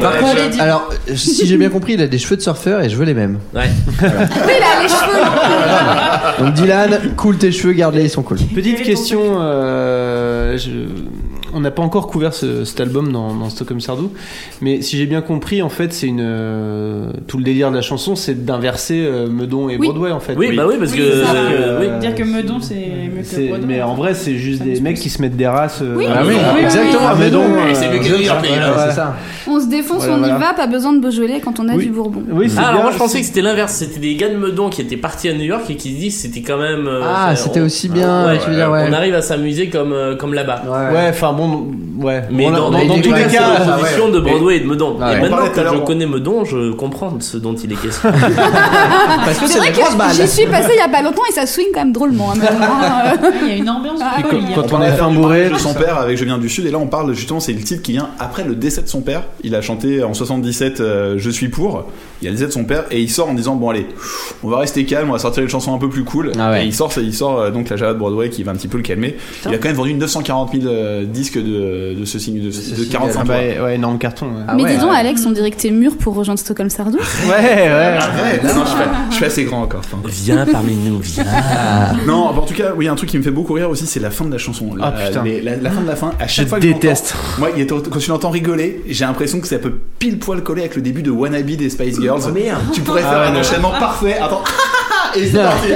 Par 0.00 0.18
contre, 0.18 0.36
je- 0.54 0.60
alors 0.62 0.88
si 1.14 1.46
j'ai 1.46 1.56
bien 1.58 1.68
compris, 1.68 1.92
il 1.92 2.02
a 2.02 2.06
des 2.06 2.18
cheveux 2.18 2.36
de 2.36 2.42
surfeur 2.42 2.80
et 2.80 2.88
je 2.88 2.96
veux 2.96 3.04
les 3.04 3.14
mêmes. 3.14 3.38
Ouais. 3.54 3.60
Oui, 3.86 3.96
il 4.00 4.64
a 4.64 4.82
les 4.82 4.88
cheveux. 4.88 6.44
Donc 6.46 6.54
Dylan, 6.54 6.98
cool 7.18 7.36
tes 7.36 7.52
cheveux, 7.52 7.74
garde-les, 7.74 8.04
ils 8.04 8.10
sont 8.10 8.22
cool. 8.22 8.38
Petite 8.38 8.80
question, 8.82 9.20
euh, 9.40 10.56
je- 10.56 10.70
on 11.54 11.60
n'a 11.60 11.70
pas 11.70 11.82
encore 11.82 12.06
couvert 12.06 12.34
ce- 12.34 12.64
cet 12.64 12.80
album 12.80 13.12
dans, 13.12 13.34
dans 13.34 13.48
Stockholm 13.50 13.80
Sardou, 13.80 14.12
mais 14.60 14.82
si 14.82 14.96
j'ai 14.96 15.06
bien 15.06 15.20
compris, 15.22 15.62
en 15.62 15.68
fait, 15.68 15.92
c'est 15.92 16.06
une 16.06 16.20
euh, 16.22 17.10
tout 17.26 17.38
le 17.38 17.44
délire 17.44 17.70
de 17.70 17.76
la 17.76 17.82
chanson, 17.82 18.16
c'est 18.16 18.44
d'inverser 18.44 19.04
euh, 19.04 19.28
Meudon 19.28 19.68
et 19.68 19.76
Oui. 19.76 19.86
Broadway, 19.88 20.10
en 20.12 20.20
fait. 20.20 20.34
Oui, 20.36 20.54
bah 20.56 20.64
oui, 20.68 20.74
parce 20.78 20.92
Oui, 20.92 20.98
que. 20.98 21.24
ça. 21.24 21.32
euh, 21.34 21.80
oui. 21.80 21.86
Euh, 21.88 21.98
Dire 21.98 22.14
que 22.14 22.22
Meudon, 22.22 22.60
c'est 22.60 22.74
mieux 22.74 23.20
que 23.22 23.26
c'est- 23.26 23.48
Broadway. 23.48 23.66
mais 23.66 23.82
en 23.82 23.94
vrai, 23.94 24.14
c'est 24.14 24.34
juste 24.36 24.62
des 24.62 24.80
mecs 24.80 24.96
qui 24.98 25.10
se 25.10 25.20
mettent 25.22 25.36
des 25.36 25.46
races. 25.46 25.80
euh, 25.82 25.94
Oui. 25.96 26.06
Ah 26.08 26.22
oui, 26.26 26.34
exactement. 26.62 27.14
Meudon. 27.16 27.42
euh, 27.42 27.70
c'est 27.74 27.88
mieux 27.90 27.98
que 27.98 28.24
ça. 28.94 29.16
On 29.46 29.58
se 29.60 29.66
défonce, 29.66 30.04
Voilà, 30.06 30.14
on 30.14 30.36
y 30.36 30.40
va, 30.40 30.54
pas 30.54 30.66
besoin 30.66 30.92
de 30.92 31.00
Beaujolais 31.00 31.40
quand 31.42 31.58
on 31.60 31.68
a 31.68 31.74
Oui. 31.74 31.84
du 31.86 31.90
Bourbon. 31.90 32.22
Oui, 32.30 32.48
c'est 32.48 32.58
Ah, 32.60 32.68
alors 32.68 32.82
moi 32.82 32.92
je 32.92 32.98
pensais 32.98 33.20
que 33.20 33.26
c'était 33.26 33.40
l'inverse, 33.42 33.72
c'était 33.72 33.98
des 33.98 34.14
gars 34.14 34.28
de 34.28 34.36
Meudon 34.36 34.68
qui 34.68 34.80
étaient 34.82 34.96
partis 34.96 35.28
à 35.28 35.32
New 35.34 35.42
York 35.44 35.64
et 35.70 35.76
qui 35.76 35.94
se 35.94 35.98
disent 35.98 36.20
c'était 36.20 36.42
quand 36.42 36.58
même. 36.58 36.88
Ah, 37.02 37.34
c'était 37.36 37.60
aussi 37.60 37.88
bien. 37.88 38.26
On 38.48 38.92
arrive 38.92 39.14
à 39.14 39.22
s'amuser 39.22 39.68
comme, 39.68 39.94
comme 40.18 40.34
là-bas. 40.34 40.62
Ouais, 40.92 41.08
enfin 41.10 41.32
bon, 41.48 42.06
ouais. 42.06 42.22
Mais 42.30 42.44
Bon, 42.44 42.70
dans, 42.70 42.70
tous 43.00 43.12
les 43.12 43.22
cas, 43.22 43.28
cas, 43.28 43.58
l'opposition 43.66 44.08
de 44.10 44.20
Broadway 44.20 44.56
et 44.56 44.60
de 44.60 44.66
Meudon. 44.66 44.96
Ah 45.00 45.10
ouais. 45.10 45.14
Et 45.14 45.18
On 45.18 45.22
maintenant 45.30 45.48
que 45.48 45.76
je 45.76 45.80
connais 45.84 46.06
Meudon, 46.06 46.44
je 46.44 46.72
comprends 46.72 47.18
ce 47.20 47.36
dont 47.36 47.54
il 47.54 47.72
est 47.72 47.76
question. 47.76 48.10
Parce 49.24 49.38
que 49.38 49.46
C'est 49.46 49.58
vrai 49.58 49.72
la 49.72 50.08
que 50.08 50.14
j'y 50.14 50.28
suis 50.28 50.46
passé 50.46 50.70
il 50.74 50.78
y 50.78 50.82
a 50.82 50.88
pas 50.88 51.02
longtemps 51.02 51.22
et 51.28 51.32
ça 51.32 51.46
swing 51.46 51.66
quand 51.72 51.80
même 51.80 51.92
drôlement. 51.92 52.32
hein. 52.32 52.36
Il 53.42 53.48
y 53.48 53.52
a 53.52 53.56
une 53.56 53.68
ambiance 53.70 54.00
Ah, 54.02 54.22
quand 54.22 54.72
on 54.72 54.82
est 54.82 54.92
fin 54.92 55.10
bourré, 55.10 55.50
de 55.50 55.56
son 55.58 55.74
père 55.74 55.98
avec 55.98 56.16
Je 56.16 56.24
viens 56.24 56.38
du 56.38 56.48
Sud 56.48 56.66
et 56.66 56.70
là 56.70 56.78
on 56.78 56.86
parle 56.86 57.12
justement 57.14 57.40
c'est 57.40 57.52
le 57.52 57.60
titre 57.60 57.82
qui 57.82 57.92
vient 57.92 58.08
après 58.18 58.44
le 58.44 58.54
décès 58.54 58.82
de 58.82 58.88
son 58.88 59.00
père 59.02 59.22
il 59.42 59.54
a 59.54 59.62
chanté 59.62 60.02
en 60.02 60.14
77 60.14 60.80
euh, 60.80 61.14
Je 61.18 61.30
suis 61.30 61.48
pour 61.48 61.84
il 62.22 62.26
y 62.26 62.28
a 62.28 62.30
le 62.30 62.36
décès 62.36 62.48
de 62.48 62.52
son 62.52 62.64
père 62.64 62.84
et 62.90 63.00
il 63.00 63.10
sort 63.10 63.28
en 63.28 63.34
disant 63.34 63.54
bon 63.56 63.70
allez 63.70 63.86
on 64.42 64.48
va 64.48 64.58
rester 64.58 64.84
calme 64.84 65.08
on 65.10 65.12
va 65.12 65.18
sortir 65.18 65.42
une 65.42 65.48
chanson 65.48 65.74
un 65.74 65.78
peu 65.78 65.88
plus 65.88 66.04
cool 66.04 66.32
Ah 66.38 66.50
ouais. 66.52 66.64
et 66.64 66.66
il 66.66 66.74
sort 66.74 66.92
il 66.98 67.14
sort 67.14 67.38
euh, 67.40 67.50
donc 67.50 67.68
la 67.70 67.76
Java 67.76 67.92
de 67.94 67.98
Broadway 67.98 68.28
qui 68.30 68.42
va 68.42 68.52
un 68.52 68.56
petit 68.56 68.68
peu 68.68 68.76
le 68.76 68.82
calmer 68.82 69.16
il 69.46 69.54
a 69.54 69.58
quand 69.58 69.68
même 69.68 69.76
vendu 69.76 69.94
940 69.94 70.52
000 70.52 70.64
euh, 70.66 71.04
de, 71.38 71.94
de 71.98 72.04
ce 72.04 72.18
signe 72.18 72.40
de, 72.40 72.46
de 72.46 72.50
single. 72.50 72.86
45 72.88 73.18
ah 73.20 73.24
tours. 73.24 73.34
bah, 73.58 73.64
ouais, 73.64 73.74
énorme 73.76 73.98
carton. 73.98 74.26
ouais. 74.26 74.32
Ah 74.48 74.54
Mais 74.54 74.62
ouais, 74.64 74.74
dis 74.74 74.78
donc, 74.80 74.90
ouais. 74.90 74.96
Alex, 74.96 75.24
on 75.26 75.30
dirait 75.32 75.50
que 75.50 75.56
t'es 75.56 75.70
mûr 75.70 75.96
pour 75.96 76.14
rejoindre 76.14 76.40
Stockholm 76.40 76.70
Sardou. 76.70 76.98
Ouais, 77.28 77.30
ouais. 77.32 77.98
Arrête, 78.00 78.42
non, 78.44 78.62
je, 78.64 78.68
suis 78.68 78.78
pas- 78.78 78.90
je 79.10 79.14
suis 79.16 79.24
assez 79.24 79.44
grand 79.44 79.62
encore 79.62 79.80
enfin. 79.80 79.98
Viens 80.04 80.46
parmi 80.46 80.74
nous, 80.74 80.98
viens. 81.00 81.24
non 82.06 82.26
en 82.28 82.42
tout 82.42 82.54
cas 82.54 82.72
oui 82.76 82.88
un 82.88 82.94
truc 82.94 83.10
qui 83.10 83.18
me 83.18 83.22
fait 83.22 83.30
beaucoup 83.30 83.52
rire 83.54 83.68
aussi 83.70 83.86
c'est 83.86 84.00
la 84.00 84.10
fin 84.10 84.24
de 84.24 84.32
la 84.32 84.38
chanson 84.38 84.74
la, 84.74 84.86
Ah, 84.86 84.92
putain. 85.08 85.22
les- 85.24 85.40
la, 85.40 85.56
la 85.56 85.70
fin 85.70 85.80
de 85.82 85.86
la 85.86 85.96
fin 85.96 86.12
à 86.18 86.26
Je 86.26 86.32
chaque 86.32 86.48
fois 86.48 86.58
que 86.58 86.66
je 86.66 86.72
déteste. 86.72 87.14
moi 87.38 87.48
il 87.54 87.62
est- 87.62 87.66
quand 87.66 87.98
tu 87.98 88.10
l'entends 88.10 88.30
rigoler 88.30 88.82
j'ai 88.88 89.04
l'impression 89.04 89.40
que 89.40 89.46
ça 89.48 89.58
peut 89.58 89.72
pile 89.98 90.18
poil 90.18 90.42
coller 90.42 90.62
avec 90.62 90.76
le 90.76 90.82
début 90.82 91.02
de 91.02 91.10
Wannabe 91.10 91.46
des 91.50 91.70
Spice 91.70 92.00
Girls 92.00 92.22
Oh, 92.26 92.32
merde. 92.32 92.60
tu 92.72 92.80
pourrais 92.80 93.02
faire 93.02 93.10
Ah, 93.12 93.28
un 93.28 93.32
ouais, 93.34 93.40
enchaînement 93.40 93.70
parfait 93.70 94.16
attends 94.18 94.42
et 95.16 95.26
c'est 95.26 95.38
parti 95.42 95.68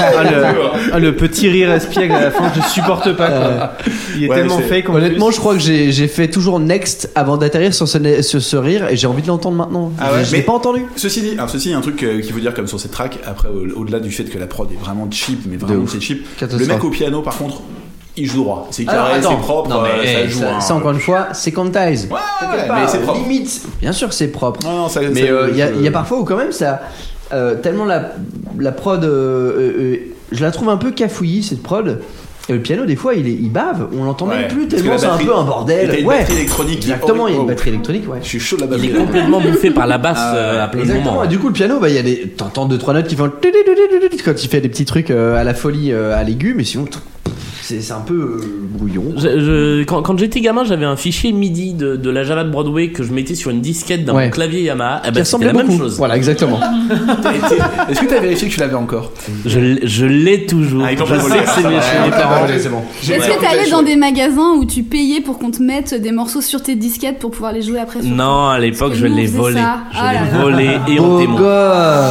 Ah, 0.00 0.24
le, 0.24 0.44
ah, 0.92 0.98
le 0.98 1.16
petit 1.16 1.48
rire 1.48 1.70
espiègle 1.72 2.14
à 2.14 2.20
la 2.20 2.30
fin, 2.30 2.50
je 2.54 2.60
supporte 2.68 3.12
pas. 3.16 3.28
Quoi. 3.28 3.72
Il 4.16 4.24
est 4.24 4.28
Ouais, 4.28 4.36
tellement 4.36 4.58
fake. 4.58 4.88
en 4.90 4.94
Honnêtement, 4.94 5.26
plus. 5.26 5.34
je 5.34 5.40
crois 5.40 5.54
que 5.54 5.60
j'ai 5.60 6.08
fait 6.08 6.28
toujours 6.28 6.60
next 6.60 7.10
avant 7.14 7.36
d'atterrir 7.36 7.72
sur 7.74 7.88
ce, 7.88 8.22
sur 8.22 8.42
ce 8.42 8.56
rire 8.56 8.88
et 8.88 8.96
j'ai 8.96 9.06
envie 9.06 9.22
de 9.22 9.28
l'entendre 9.28 9.56
maintenant. 9.56 9.92
Ah 10.00 10.12
ouais, 10.12 10.24
je 10.24 10.32
l'ai 10.32 10.38
mais- 10.38 10.44
pas 10.44 10.52
entendu. 10.52 10.82
Ceci 10.96 11.22
dit, 11.22 11.32
alors 11.32 11.50
ceci, 11.50 11.68
il 11.68 11.72
y 11.72 11.74
a 11.74 11.78
un 11.78 11.82
truc 11.82 12.02
euh, 12.02 12.20
qu'il 12.20 12.32
faut 12.32 12.40
dire 12.40 12.54
comme 12.54 12.66
sur 12.66 12.80
cette 12.80 12.92
track, 12.92 13.18
après 13.26 13.48
au- 13.48 13.80
au-delà 13.80 14.00
du 14.00 14.10
fait 14.10 14.24
que 14.24 14.38
la 14.38 14.46
prod 14.46 14.68
est 14.72 14.80
vraiment 14.82 15.08
cheap, 15.10 15.40
mais 15.48 15.56
vraiment 15.56 15.84
c'est 15.86 16.00
cheap, 16.00 16.26
le 16.40 16.66
mec 16.66 16.82
au 16.84 16.90
piano 16.90 17.22
par 17.22 17.36
contre, 17.36 17.62
il 18.16 18.26
joue 18.26 18.42
droit, 18.42 18.68
c'est 18.70 18.84
carré, 18.84 19.20
c'est 19.22 19.28
propre, 19.38 19.70
Non, 19.70 19.80
mais, 19.82 20.06
euh, 20.06 20.22
ça 20.24 20.28
joue. 20.28 20.38
ça, 20.40 20.54
hein. 20.56 20.60
ça, 20.60 20.74
encore 20.74 20.90
une 20.92 21.00
fois, 21.00 21.28
c'est 21.32 21.50
quantize. 21.50 22.08
Ouais, 22.10 22.16
ouais, 22.18 22.56
Quelque 22.58 22.72
mais 22.74 22.86
c'est 22.86 22.98
propre. 23.02 23.20
Limite, 23.20 23.62
bien 23.80 23.92
sûr, 23.92 24.12
c'est 24.12 24.28
propre. 24.28 24.60
Non, 24.64 24.76
non, 24.76 24.88
ça- 24.90 25.00
Mais 25.00 25.30
euh, 25.30 25.48
il 25.50 25.56
y, 25.80 25.84
y 25.84 25.88
a 25.88 25.90
parfois 25.90 26.18
où 26.18 26.24
quand 26.24 26.36
même 26.36 26.52
ça, 26.52 26.82
euh, 27.32 27.54
tellement 27.56 27.84
la, 27.84 28.12
la 28.58 28.72
prod, 28.72 29.04
euh, 29.04 29.08
euh, 29.78 29.96
je 30.32 30.42
la 30.42 30.50
trouve 30.50 30.68
un 30.68 30.76
peu 30.76 30.90
cafouillie 30.90 31.42
cette 31.42 31.62
prod. 31.62 32.00
Et 32.48 32.54
le 32.54 32.58
piano 32.60 32.84
des 32.86 32.96
fois 32.96 33.14
il, 33.14 33.28
est, 33.28 33.32
il 33.32 33.50
bave, 33.52 33.86
on 33.96 34.02
l'entend 34.02 34.26
Ouais, 34.26 34.36
même 34.40 34.48
plus 34.48 34.66
tellement 34.66 34.98
c'est 34.98 35.06
un 35.06 35.16
peu 35.16 35.32
un 35.32 35.44
bordel. 35.44 35.88
t'as 35.88 35.98
une 35.98 36.06
ouais, 36.06 36.18
batterie 36.18 36.34
électronique 36.38 36.78
exactement, 36.78 37.28
il 37.28 37.30
y 37.30 37.34
a 37.34 37.36
une 37.36 37.42
horrible. 37.42 37.52
batterie 37.54 37.68
électronique, 37.70 38.10
ouais. 38.10 38.18
Je 38.20 38.26
suis 38.28 38.40
chaud 38.40 38.56
de 38.56 38.62
la 38.62 38.66
Il 38.66 38.70
batterie. 38.72 38.88
est 38.88 38.98
complètement 39.06 39.40
bouffé 39.40 39.70
par 39.70 39.86
la 39.86 39.98
basse 39.98 40.18
Ah, 40.20 40.34
euh, 40.34 40.64
à 40.64 40.66
plein 40.66 40.80
de 40.80 40.84
Exactement. 40.86 41.12
moments. 41.12 41.24
Et 41.24 41.28
du 41.28 41.38
coup, 41.38 41.46
le 41.46 41.52
piano, 41.52 41.78
bah, 41.78 41.88
il 41.88 41.94
y 41.94 41.98
a 41.98 42.02
des, 42.02 42.16
t'entends 42.36 42.66
deux 42.66 42.78
trois 42.78 42.94
notes 42.94 43.06
qui 43.06 43.14
font 43.14 43.30
quand 44.24 44.44
il 44.44 44.48
fait 44.48 44.60
des 44.60 44.68
petits 44.68 44.84
trucs 44.84 45.12
euh, 45.12 45.36
à 45.36 45.44
la 45.44 45.54
folie 45.54 45.92
euh, 45.92 46.16
à 46.18 46.24
l'aigu, 46.24 46.54
mais 46.56 46.64
sinon, 46.64 46.86
c'est 47.62 47.80
c'est 47.80 47.92
un 47.92 48.00
peu 48.00 48.14
euh, 48.14 48.40
brouillon. 48.70 49.04
Je- 49.16 49.40
je- 49.40 49.82
quand 49.84 50.02
quand 50.02 50.18
j'étais 50.18 50.40
gamin, 50.40 50.64
j'avais 50.64 50.84
un 50.84 50.96
fichier 50.96 51.32
MIDI 51.32 51.72
de, 51.74 51.96
de 51.96 52.10
la 52.10 52.24
Java 52.24 52.44
de 52.44 52.50
Broadway 52.50 52.88
que 52.88 53.02
je 53.02 53.12
mettais 53.12 53.34
sur 53.34 53.50
une 53.50 53.60
disquette 53.60 54.04
dans 54.04 54.14
Ouais. 54.16 54.26
mon 54.26 54.30
clavier 54.30 54.62
Yamaha. 54.62 55.02
Eh 55.06 55.10
ben, 55.10 55.24
c'était 55.24 55.44
la 55.46 55.52
même 55.52 55.76
chose. 55.78 55.96
Voilà, 55.96 56.16
exactement. 56.16 56.60
Est-ce 57.88 58.00
que 58.00 58.06
t'as 58.06 58.20
vérifié 58.20 58.48
que 58.48 58.52
tu 58.54 58.60
l'avais 58.60 58.74
encore 58.74 59.12
Je, 59.46 60.04
l'ai 60.06 60.46
toujours. 60.46 60.84
Ah, 60.86 60.92
ils 60.92 60.98
c'est 60.98 62.68
bon. 62.68 62.82
Est-ce 63.02 63.28
que 63.28 63.40
t'es 63.40 63.46
allé 63.46 63.70
dans 63.70 63.82
des 63.82 63.96
magasins 63.96 64.52
où 64.58 64.64
tu 64.64 64.82
payais 64.82 65.20
pour 65.20 65.38
qu'on 65.38 65.50
te 65.50 65.62
mette 65.62 65.94
des 65.94 66.12
morceaux 66.12 66.40
sur 66.40 66.62
tes 66.62 66.74
disquettes 66.76 67.18
pour 67.18 67.30
pouvoir 67.30 67.52
les 67.52 67.62
jouer 67.62 67.78
après 67.80 68.00
Non, 68.02 68.48
à 68.48 68.58
l'époque, 68.58 68.92
je 68.94 69.06
l'ai 69.06 69.26
volé. 69.26 69.56
Je 69.60 69.98
Ah 69.98 70.12
l'ai 70.12 70.18
là 70.18 70.24
là. 70.32 70.42
volé 70.42 70.70
et 70.88 71.00
on 71.00 71.18
témoin. 71.20 71.40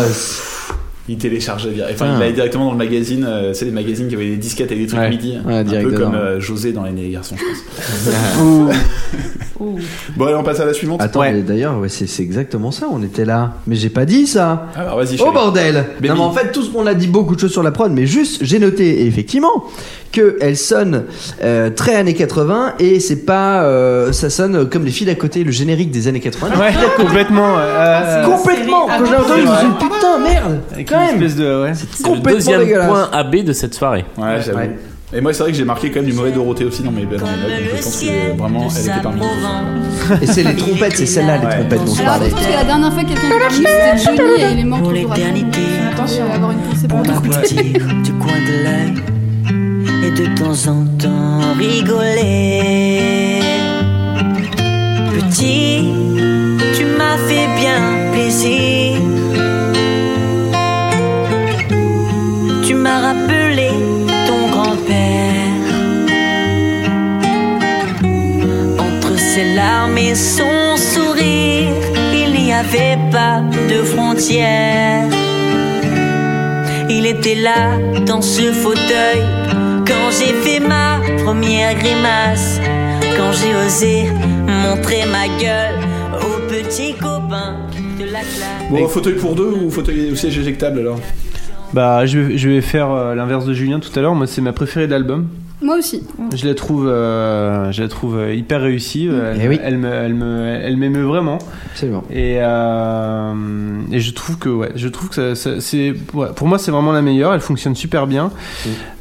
gosse. 0.02 0.48
Il 1.10 1.18
téléchargeait. 1.18 1.70
Enfin, 1.92 2.06
Ah. 2.10 2.14
il 2.16 2.20
l'avait 2.20 2.34
directement 2.34 2.66
dans 2.66 2.72
le 2.72 2.78
magazine. 2.78 3.26
euh, 3.28 3.54
c'est 3.54 3.66
les 3.66 3.72
magazines 3.72 4.08
qui 4.08 4.16
avaient 4.16 4.30
des 4.30 4.38
disquettes 4.38 4.72
avec 4.72 4.84
des 4.84 4.88
trucs 4.88 5.00
Ouais. 5.02 5.10
midi. 5.10 5.38
Ouais, 5.46 5.56
un 5.56 5.64
direct 5.64 5.90
peu 5.90 5.96
comme 5.98 6.12
dedans. 6.12 6.22
euh, 6.22 6.40
José 6.40 6.72
dans 6.74 6.84
les 6.84 7.10
garçons, 7.10 7.36
je 7.38 7.44
pense. 7.44 8.76
bon, 10.16 10.26
allez, 10.26 10.36
on 10.36 10.44
passe 10.44 10.60
à 10.60 10.66
la 10.66 10.74
suivante. 10.74 11.02
Attends, 11.02 11.22
mais 11.22 11.42
d'ailleurs, 11.42 11.78
ouais, 11.80 11.90
c'est 11.90 12.22
exactement 12.24 12.72
ça, 12.72 12.88
on 12.92 13.02
était 13.04 13.26
là. 13.26 13.54
Mais 13.68 13.76
j'ai 13.76 13.90
pas 13.90 14.06
dit 14.06 14.28
ça. 14.28 14.68
Alors, 14.76 14.98
vas-y, 14.98 15.18
Oh 15.20 15.32
bordel 15.32 15.86
Baby. 16.00 16.10
Non 16.10 16.16
mais 16.16 16.22
en 16.22 16.32
fait 16.32 16.52
tout 16.52 16.62
ce 16.64 16.70
qu'on 16.70 16.86
a 16.88 16.94
dit 16.94 17.08
beaucoup 17.08 17.36
de 17.36 17.40
choses 17.40 17.52
sur 17.52 17.64
la 17.64 17.72
prod 17.72 17.92
mais 17.92 18.06
juste 18.06 18.40
j'ai 18.44 18.60
noté 18.60 19.06
effectivement 19.06 19.66
que 20.12 20.38
elle 20.42 20.58
sonne 20.58 21.04
euh, 21.44 21.70
très 21.70 21.96
années 21.96 22.14
80 22.14 22.74
et 22.80 23.00
c'est 23.00 23.26
pas 23.26 23.64
euh, 23.64 24.12
ça 24.12 24.30
sonne 24.30 24.68
comme 24.68 24.84
les 24.84 24.92
filles 24.92 25.08
d'à 25.08 25.16
côté 25.16 25.44
le 25.44 25.52
générique 25.52 25.92
des 25.92 26.08
années 26.08 26.20
80 26.20 26.60
Ouais, 26.60 26.72
complètement. 26.98 27.56
euh, 27.58 28.24
complètement 28.26 28.88
quand 28.88 29.06
je 29.06 29.12
l'ai 29.12 29.18
entendu 29.18 29.42
je 29.42 29.48
me 29.48 29.58
suis 29.58 29.68
dit 29.68 29.74
putain 29.96 30.20
merde 30.20 30.60
quand 30.92 31.02
une 31.02 31.08
même 31.08 31.24
espèce 31.24 31.36
de. 31.36 31.64
Ouais. 31.64 31.74
C'est 31.74 32.00
le 32.00 32.04
complètement 32.04 32.32
deuxième 32.34 32.60
dégueulasse. 32.62 32.88
point 32.88 33.10
AB 33.12 33.36
de 33.44 33.54
cette 33.54 33.74
soirée. 33.74 34.06
Ouais, 34.18 34.42
j'avoue. 34.46 34.60
Ouais. 34.60 34.78
Et 35.14 35.20
moi, 35.20 35.34
c'est 35.34 35.44
vrai 35.44 35.52
que 35.52 35.58
j'ai 35.58 35.66
marqué 35.66 35.92
quand 35.92 36.00
même 36.02 36.10
du 36.10 36.16
mauvais 36.16 36.32
Dorothée 36.32 36.64
aussi 36.64 36.84
dans 36.84 36.92
mes, 36.92 37.06
notes. 37.06 37.20
Donc 37.20 37.28
je 37.30 37.84
pense 37.84 38.02
que 38.02 38.38
vraiment, 38.38 38.68
elle 38.74 38.82
était 38.82 39.02
parmi 39.04 39.20
nous. 39.20 40.22
et 40.22 40.26
c'est 40.26 40.44
les 40.44 40.56
trompettes 40.56 40.96
c'est 40.96 41.06
celle-là 41.06 41.38
les 41.38 41.46
Ouais. 41.46 41.52
trompettes 41.56 41.86
dont 41.86 41.94
je 41.94 42.02
Alors 42.02 42.14
parlais 42.14 42.28
attention, 42.28 42.38
parce 42.38 42.48
que 42.48 42.60
la 42.60 42.64
dernière 42.64 42.94
fois 42.94 43.04
que 43.04 43.08
quelqu'un 43.10 43.28
est 43.28 43.50
venu, 43.50 43.66
c'était 43.68 44.16
Johnny 44.18 44.42
et 44.42 44.52
il 44.54 44.60
est 44.60 44.64
mort 44.64 44.80
Pour 44.80 44.94
toujours 44.94 45.10
l'éternité. 45.14 45.60
Attention, 45.92 46.24
on 46.24 46.30
va 46.30 46.36
avoir 46.36 46.52
une 46.52 46.60
pensée 46.60 46.88
pour 46.88 46.98
va 47.00 47.04
dire 47.04 47.22
du 48.04 48.14
coin 48.14 48.40
de 48.40 48.64
l'œil 48.64 48.94
et 50.08 50.12
de 50.12 50.26
temps 50.38 50.72
en 50.72 50.86
temps 50.98 51.54
rigoler. 51.58 53.42
Petit, 55.14 55.90
tu 56.78 56.86
m'as 56.86 57.18
fait 57.18 57.48
bien 57.60 58.12
plaisir. 58.14 58.81
Larmes 69.62 69.98
et 69.98 70.16
son 70.16 70.76
sourire, 70.76 71.74
il 72.14 72.32
n'y 72.34 72.54
avait 72.54 72.98
pas 73.12 73.42
de 73.72 73.80
frontières. 73.84 75.06
Il 76.90 77.06
était 77.06 77.40
là 77.48 77.78
dans 78.06 78.22
ce 78.22 78.52
fauteuil 78.64 79.22
quand 79.90 80.08
j'ai 80.18 80.34
fait 80.44 80.60
ma 80.60 81.00
première 81.24 81.74
grimace, 81.76 82.60
quand 83.18 83.32
j'ai 83.38 83.54
osé 83.64 83.96
montrer 84.64 85.04
ma 85.18 85.26
gueule 85.44 85.80
aux 86.28 86.40
petits 86.54 86.94
copains 86.94 87.56
de 88.00 88.06
la 88.06 88.24
classe. 88.34 88.70
Bon, 88.72 88.88
fauteuil 88.88 89.16
pour 89.16 89.36
deux 89.36 89.52
ou 89.62 89.70
fauteuil 89.70 90.12
au 90.12 90.16
siège 90.16 90.38
éjectable 90.38 90.80
alors? 90.80 91.00
Bah, 91.74 92.06
je 92.06 92.20
vais, 92.20 92.38
je 92.38 92.50
vais 92.50 92.62
faire 92.62 92.92
euh, 92.92 93.16
l'inverse 93.16 93.46
de 93.46 93.54
Julien 93.54 93.80
tout 93.80 93.98
à 93.98 94.02
l'heure. 94.02 94.16
Moi, 94.16 94.28
c'est 94.28 94.42
ma 94.42 94.52
préférée 94.52 94.88
de 94.88 94.92
l'album. 94.92 95.28
Moi 95.62 95.78
aussi. 95.78 96.02
Je 96.36 96.48
la 96.48 96.56
trouve, 96.56 96.88
euh, 96.88 97.72
je 97.72 97.84
la 97.84 97.88
trouve 97.88 98.18
euh, 98.18 98.34
hyper 98.34 98.62
réussie. 98.62 99.08
Elle, 99.12 99.40
Eh 99.44 99.48
oui. 99.48 99.60
elle 99.64 99.78
me, 99.78 99.90
elle 99.92 100.14
me, 100.16 100.60
elle 100.64 100.76
m'émeut 100.78 101.04
vraiment. 101.04 101.38
Absolument. 101.72 102.04
Et, 102.12 102.38
euh, 102.40 103.34
et 103.92 104.00
je 104.00 104.12
trouve 104.14 104.38
que, 104.40 104.50
ouais, 104.50 104.72
je 104.76 104.88
trouve 104.88 105.10
que 105.10 105.16
ça- 105.16 105.36
ça- 105.36 105.60
c'est, 105.62 105.94
ouais, 106.14 106.28
pour 106.36 106.48
moi, 106.48 106.58
c'est 106.58 106.72
vraiment 106.72 106.92
la 106.92 107.02
meilleure. 107.04 107.34
Elle 107.34 107.42
fonctionne 107.42 107.76
super 107.76 108.08
bien. 108.08 108.32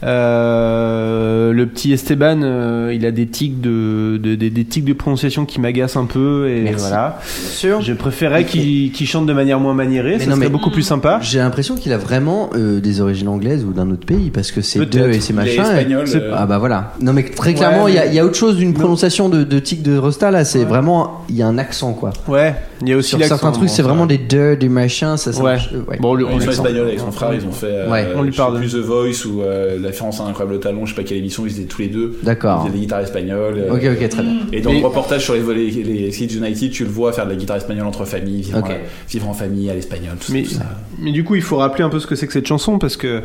Euh, 0.02 1.52
le 1.52 1.66
petit 1.66 1.92
Esteban, 1.92 2.40
euh, 2.42 2.92
il 2.94 3.04
a 3.06 3.10
des 3.10 3.26
tics 3.26 3.60
de, 3.60 4.18
de- 4.22 4.34
des- 4.34 4.50
des 4.50 4.64
tics 4.64 4.84
de 4.84 4.92
prononciation 4.92 5.44
qui 5.46 5.60
m'agacent 5.60 5.96
un 5.96 6.06
peu. 6.06 6.48
Et 6.48 6.62
Merci. 6.62 6.78
voilà. 6.88 7.18
sûr. 7.24 7.80
Je 7.80 7.92
préférais 7.92 8.44
qu'il, 8.44 8.92
qu'il 8.92 9.06
chante 9.06 9.26
de 9.26 9.32
manière 9.32 9.60
moins 9.60 9.74
maniérée. 9.74 10.14
Mais 10.18 10.24
ça 10.24 10.26
non, 10.30 10.36
serait 10.36 10.46
mais- 10.46 10.50
beaucoup 10.52 10.70
plus 10.70 10.82
sympa. 10.82 11.18
J'ai 11.22 11.38
l'impression 11.38 11.74
qu'il 11.76 11.92
a 11.92 11.98
vraiment 11.98 12.50
euh, 12.54 12.80
des 12.80 13.00
origines 13.00 13.28
anglaises 13.28 13.64
ou 13.64 13.72
d'un 13.72 13.90
autre 13.90 14.06
pays 14.06 14.30
parce 14.30 14.52
que 14.52 14.60
c'est 14.60 14.84
deux 14.86 15.10
et 15.10 15.20
c'est 15.20 15.32
machin. 15.32 15.64
Espagnol, 16.50 16.58
bah 16.58 16.58
voilà. 16.58 16.92
Non 17.00 17.12
mais 17.12 17.22
très 17.24 17.54
clairement, 17.54 17.88
il 17.88 17.94
y 17.94 17.98
a- 17.98 18.02
mais- 18.04 18.08
il 18.10 18.14
y, 18.14 18.18
a 18.18 18.24
autre 18.24 18.34
chose 18.36 18.56
d'une 18.56 18.74
prononciation 18.74 19.28
de, 19.28 19.44
de 19.44 19.58
tic 19.58 19.82
de 19.82 19.96
Rosta 19.96 20.30
là. 20.30 20.44
C'est 20.44 20.64
vraiment, 20.64 21.24
il 21.28 21.36
y 21.36 21.42
a 21.42 21.46
un 21.46 21.58
accent 21.58 21.92
quoi. 21.92 22.12
Ouais. 22.28 22.54
Il 22.82 22.88
y 22.88 22.92
a 22.92 22.96
aussi 22.96 23.10
Sur 23.10 23.22
certains 23.24 23.52
trucs, 23.52 23.68
c'est 23.68 23.82
vraiment 23.82 24.06
des 24.06 24.16
deux, 24.16 24.56
des 24.56 24.68
machins. 24.70 25.16
Ça, 25.18 25.32
ça 25.34 25.42
Ouais. 25.42 25.56
euh, 25.74 25.82
ouais. 25.88 25.98
Bon, 26.00 26.14
le- 26.14 26.24
Ils 26.24 26.30
sont 26.30 26.38
l'accent. 26.38 26.50
espagnols 26.52 26.86
avec 26.88 26.98
son 27.00 27.12
frère, 27.12 27.34
ils 27.34 27.46
ont 27.46 27.52
fait. 27.52 27.66
euh. 27.70 28.14
On 28.16 28.22
lui 28.22 28.32
pardonne. 28.32 28.60
plus 28.60 28.72
The 28.72 28.76
Voice 28.76 29.26
ou 29.26 29.42
euh, 29.42 29.78
La 29.80 29.88
référence 29.88 30.20
à 30.20 30.24
un 30.24 30.28
incroyable 30.28 30.58
talon, 30.60 30.86
je 30.86 30.94
sais 30.94 31.00
pas 31.02 31.06
quelle 31.06 31.18
émission, 31.18 31.44
ils 31.46 31.52
étaient 31.58 31.68
tous 31.68 31.82
les 31.82 31.88
deux. 31.88 32.18
D'accord. 32.22 32.62
Ils 32.64 32.68
faisaient 32.68 32.74
des 32.78 32.80
guitares 32.80 33.00
espagnoles. 33.00 33.58
euh, 33.58 33.72
Ok, 33.74 33.82
ok, 33.84 34.08
très 34.08 34.22
bien. 34.22 34.32
Et 34.52 34.60
dans 34.62 34.70
Mais- 34.72 34.80
le 34.80 34.86
reportage 34.86 35.24
sur 35.24 35.34
les, 35.34 35.40
les, 35.42 35.82
les 35.82 36.10
Kids 36.10 36.36
United, 36.38 36.70
tu 36.70 36.84
le 36.84 36.90
vois 36.90 37.12
faire 37.12 37.26
de 37.26 37.30
la 37.30 37.36
guitare 37.36 37.56
espagnole 37.58 37.86
entre 37.86 38.04
familles, 38.06 38.42
vivre, 38.42 38.58
Ok. 38.58 38.70
en, 38.70 38.74
vivre 39.10 39.28
en 39.28 39.34
famille 39.34 39.68
à 39.70 39.74
l'espagnol, 39.74 40.14
tout, 40.18 40.32
Mais, 40.32 40.42
tout 40.42 40.50
ça. 40.54 40.62
mais 40.98 41.12
du 41.12 41.22
coup, 41.24 41.34
il 41.34 41.42
faut 41.42 41.56
rappeler 41.58 41.84
un 41.84 41.90
peu 41.90 42.00
ce 42.00 42.06
que 42.06 42.14
c'est 42.14 42.26
que 42.26 42.32
cette 42.32 42.46
chanson 42.46 42.78
parce 42.78 42.96
que 42.96 43.22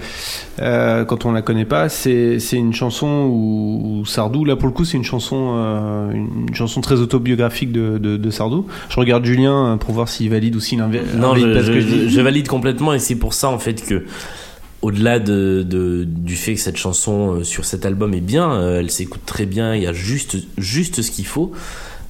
quand 0.58 1.26
on 1.26 1.32
la 1.32 1.42
connaît 1.42 1.66
pas, 1.66 1.88
c'est 1.90 2.40
c'est 2.40 2.58
une 2.58 2.74
chanson 2.74 3.15
où, 3.24 4.00
où 4.02 4.06
Sardou, 4.06 4.44
là 4.46 4.56
pour 4.56 4.68
le 4.68 4.74
coup, 4.74 4.86
c'est 4.86 4.98
une 4.98 5.04
chanson 5.04 5.54
euh, 5.58 6.12
une 6.12 6.54
chanson 6.54 6.82
très 6.82 7.00
autobiographique 7.00 7.72
de, 7.72 7.98
de, 7.98 8.18
de 8.18 8.30
Sardou. 8.30 8.66
Je 8.90 9.00
regarde 9.00 9.24
Julien 9.26 9.74
euh, 9.74 9.76
pour 9.78 9.94
voir 9.94 10.10
s'il 10.10 10.30
valide 10.30 10.56
ou 10.56 10.60
s'il 10.60 10.80
invi- 10.80 11.00
Non, 11.16 11.32
invalide 11.32 11.48
je, 11.48 11.54
pas 11.54 11.64
ce 11.64 11.68
que 11.72 11.80
je 11.80 11.88
je- 11.88 11.96
dis. 11.96 12.10
je 12.10 12.22
valide 12.22 12.48
complètement 12.48 12.94
et 12.94 13.00
c'est 13.00 13.16
pour 13.16 13.34
ça 13.34 13.50
en 13.50 13.60
fait 13.60 13.86
que 13.86 14.06
au-delà 14.82 15.20
de, 15.20 15.66
de- 15.68 16.04
du 16.06 16.36
fait 16.36 16.54
que 16.54 16.60
cette 16.60 16.78
chanson 16.78 17.36
euh, 17.38 17.44
sur 17.44 17.66
cet 17.66 17.86
album 17.86 18.14
est 18.14 18.22
bien, 18.22 18.52
euh, 18.52 18.80
elle 18.80 18.92
s'écoute 18.92 19.22
très 19.26 19.46
bien, 19.48 19.74
il 19.76 19.82
y 19.82 19.88
a 19.88 19.94
juste, 19.94 20.38
juste 20.58 21.02
ce 21.02 21.10
qu'il 21.10 21.26
faut. 21.26 21.52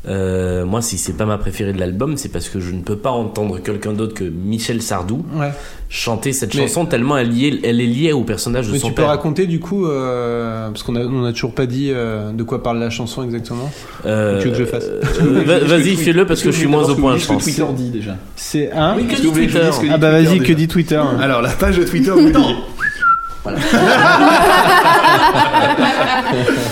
Euh, 0.07 0.65
moi, 0.65 0.82
si 0.84 0.98
c'est 0.99 1.14
pas 1.14 1.26
ma 1.26 1.38
préférée 1.40 1.73
de 1.73 1.80
l'album, 1.80 2.15
c'est 2.18 2.30
parce 2.30 2.48
que 2.48 2.60
je 2.60 2.72
ne 2.72 2.82
peux 2.82 2.95
pas 2.98 3.10
entendre 3.10 3.57
quelqu'un 3.60 3.91
d'autre 3.94 4.14
que 4.14 4.23
Michel 4.23 4.82
Sardou 4.84 5.26
Ouais. 5.36 5.52
chanter 5.90 6.32
cette 6.32 6.53
Mais- 6.53 6.61
chanson 6.68 6.86
tellement 6.86 7.18
elle, 7.18 7.30
liée- 7.32 7.60
elle 7.64 7.82
est 7.82 7.88
liée 7.88 8.11
au 8.14 8.22
personnage 8.23 8.68
de 8.68 8.73
Mais 8.73 8.77
son 8.80 8.90
tu 8.90 8.94
peux 8.94 9.02
père. 9.02 9.10
raconter 9.10 9.48
du 9.48 9.60
coup, 9.60 9.88
euh, 9.88 10.68
parce 10.69 10.84
qu'on 10.84 10.95
a, 10.95 10.99
on 11.06 11.26
a 11.26 11.32
toujours 11.34 11.56
pas 11.56 11.65
dit 11.65 11.90
euh, 11.91 12.32
de 12.34 12.44
quoi 12.44 12.61
parle 12.61 12.77
la 12.80 12.91
chanson 12.91 13.23
exactement. 13.23 13.72
Euh, 14.06 14.40
tu 14.41 14.48
veux 14.49 14.53
que 14.53 14.60
je 14.60 14.65
fasse 14.65 14.86
euh, 14.86 15.41
va- 15.44 15.60
Vas-y, 15.60 15.95
fais-le 15.95 16.26
parce 16.27 16.41
que 16.44 16.52
je 16.52 16.57
suis 16.57 16.68
moins 16.68 16.84
au 16.88 16.95
point, 16.95 17.18
je 17.18 17.26
pense. 17.26 17.44
Twitter 17.44 17.65
dit 17.76 17.90
déjà. 17.90 18.15
C'est 18.36 18.72
un. 18.72 18.95
Oui, 18.98 19.06
que 19.07 19.15
dit 19.15 19.32
Twitter 19.32 19.60
que 19.60 19.86
dit 19.86 19.90
Ah 19.91 19.98
bah 19.98 20.11
vas-y, 20.11 20.40
que 20.40 20.53
dit 20.53 20.68
Twitter 20.68 21.02
Alors, 21.19 21.41
la 21.41 21.49
page 21.49 21.77
de 21.80 21.84
Twitter 21.84 22.11
vous 22.11 22.30
dit. 22.30 22.56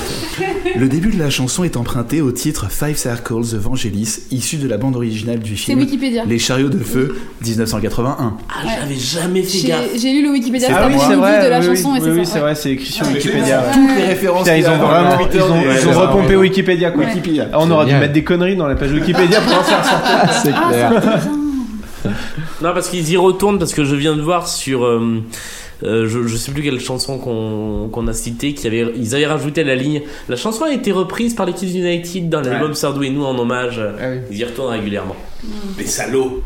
Le 0.76 0.88
début 0.90 1.12
de 1.12 1.20
la 1.20 1.30
chanson 1.30 1.64
est 1.64 1.78
emprunté 1.78 2.22
au 2.22 2.32
titre 2.32 2.66
Five 2.70 2.98
Circles 2.98 3.34
of 3.34 3.54
Vangelis, 3.56 4.22
issu 4.32 4.58
de 4.58 4.68
la 4.68 4.78
bande 4.78 4.96
originale 4.96 5.40
du 5.40 5.56
C'est 5.56 5.66
film 5.66 5.80
Wikipédia. 5.80 6.24
Les 6.26 6.40
chariots 6.40 6.70
de 6.70 6.80
feu 6.80 7.16
1981. 7.46 8.38
Ah, 8.50 8.68
j'avais 8.82 8.96
jamais 9.00 9.44
fait 9.44 9.58
J'ai 9.60 9.68
gaffe. 9.68 9.82
j'ai 10.02 10.12
lu 10.14 10.24
le 10.24 10.32
Wikipédia 10.32 10.70
Ah 10.76 10.88
oui, 10.88 10.96
c'est 11.08 11.14
vrai. 11.16 11.46
de 11.46 11.50
la 11.50 11.60
oui, 11.60 11.66
chanson 11.68 11.92
oui, 11.94 12.00
c'est 12.02 12.10
oui, 12.34 12.40
vrai, 12.42 12.56
c'est 12.56 12.72
écrit 12.72 12.92
sur 12.92 13.06
Ouais. 13.06 13.14
Wikipédia. 13.14 13.64
Toutes 13.72 13.98
les 13.98 14.06
références 14.08 14.48
ils 14.48 14.68
ont 14.68 14.78
vraiment, 14.78 15.18
ils 15.32 15.88
ont, 15.90 16.00
repompé 16.00 16.36
Wikipédia 16.36 16.90
quoi. 16.92 17.06
Wikipédia. 17.06 17.50
Ah, 17.54 17.58
on 17.60 17.70
aurait 17.70 17.86
dû 17.86 17.94
mettre 17.94 18.14
des 18.14 18.24
conneries 18.24 18.56
dans 18.56 18.68
la 18.68 18.76
page 18.76 18.92
Wikipédia 18.92 19.42
pour 19.42 19.60
en 19.60 19.64
faire 19.64 19.86
sortir. 19.86 20.34
C'est 20.44 20.52
clair. 20.52 21.28
Non, 22.62 22.74
parce 22.74 22.90
qu'ils 22.90 23.10
y 23.10 23.18
retournent, 23.18 23.60
parce 23.60 23.74
que 23.74 23.84
je 23.86 23.96
viens 23.96 24.16
de 24.16 24.22
voir 24.22 24.48
sur. 24.48 24.84
euh, 24.86 25.22
euh, 25.84 26.08
je, 26.08 26.28
je 26.28 26.38
sais 26.38 26.52
plus 26.52 26.64
quelle 26.64 26.80
chanson 26.80 27.18
qu'on 27.18 28.08
a 28.08 28.14
cité, 28.14 28.54
qui 28.54 28.68
avait, 28.68 28.86
ils 28.96 29.16
avaient 29.16 29.26
rajouté 29.26 29.64
la 29.64 29.76
ligne. 29.76 30.02
La 30.30 30.36
chanson 30.36 30.66
a 30.66 30.72
été 30.72 30.92
reprise 30.92 31.34
par 31.34 31.46
les 31.46 31.54
Kids 31.54 31.78
United 31.78 32.30
dans 32.30 32.42
l'album 32.42 32.74
Sardou 32.74 33.04
et 33.04 33.10
nous 33.10 33.24
en 33.24 33.38
hommage. 33.38 33.80
Ah 33.80 34.12
oui. 34.12 34.18
Ils 34.32 34.38
y 34.40 34.44
retournent 34.44 34.72
régulièrement. 34.72 35.16
Les 35.78 35.86
salauds 35.86 36.42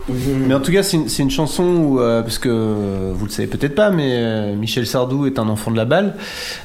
Mais 0.47 0.53
en 0.55 0.59
tout 0.59 0.71
cas, 0.71 0.81
c'est 0.81 0.97
une, 0.97 1.07
c'est 1.07 1.21
une 1.21 1.29
chanson 1.29 1.63
où, 1.63 1.99
euh, 1.99 2.21
parce 2.21 2.39
que 2.39 2.49
euh, 2.49 3.11
vous 3.13 3.25
le 3.25 3.31
savez 3.31 3.47
peut-être 3.47 3.75
pas, 3.75 3.91
mais 3.91 4.09
euh, 4.15 4.55
Michel 4.55 4.87
Sardou 4.87 5.25
est 5.27 5.37
un 5.37 5.47
enfant 5.49 5.69
de 5.71 5.77
la 5.77 5.85
balle. 5.85 6.15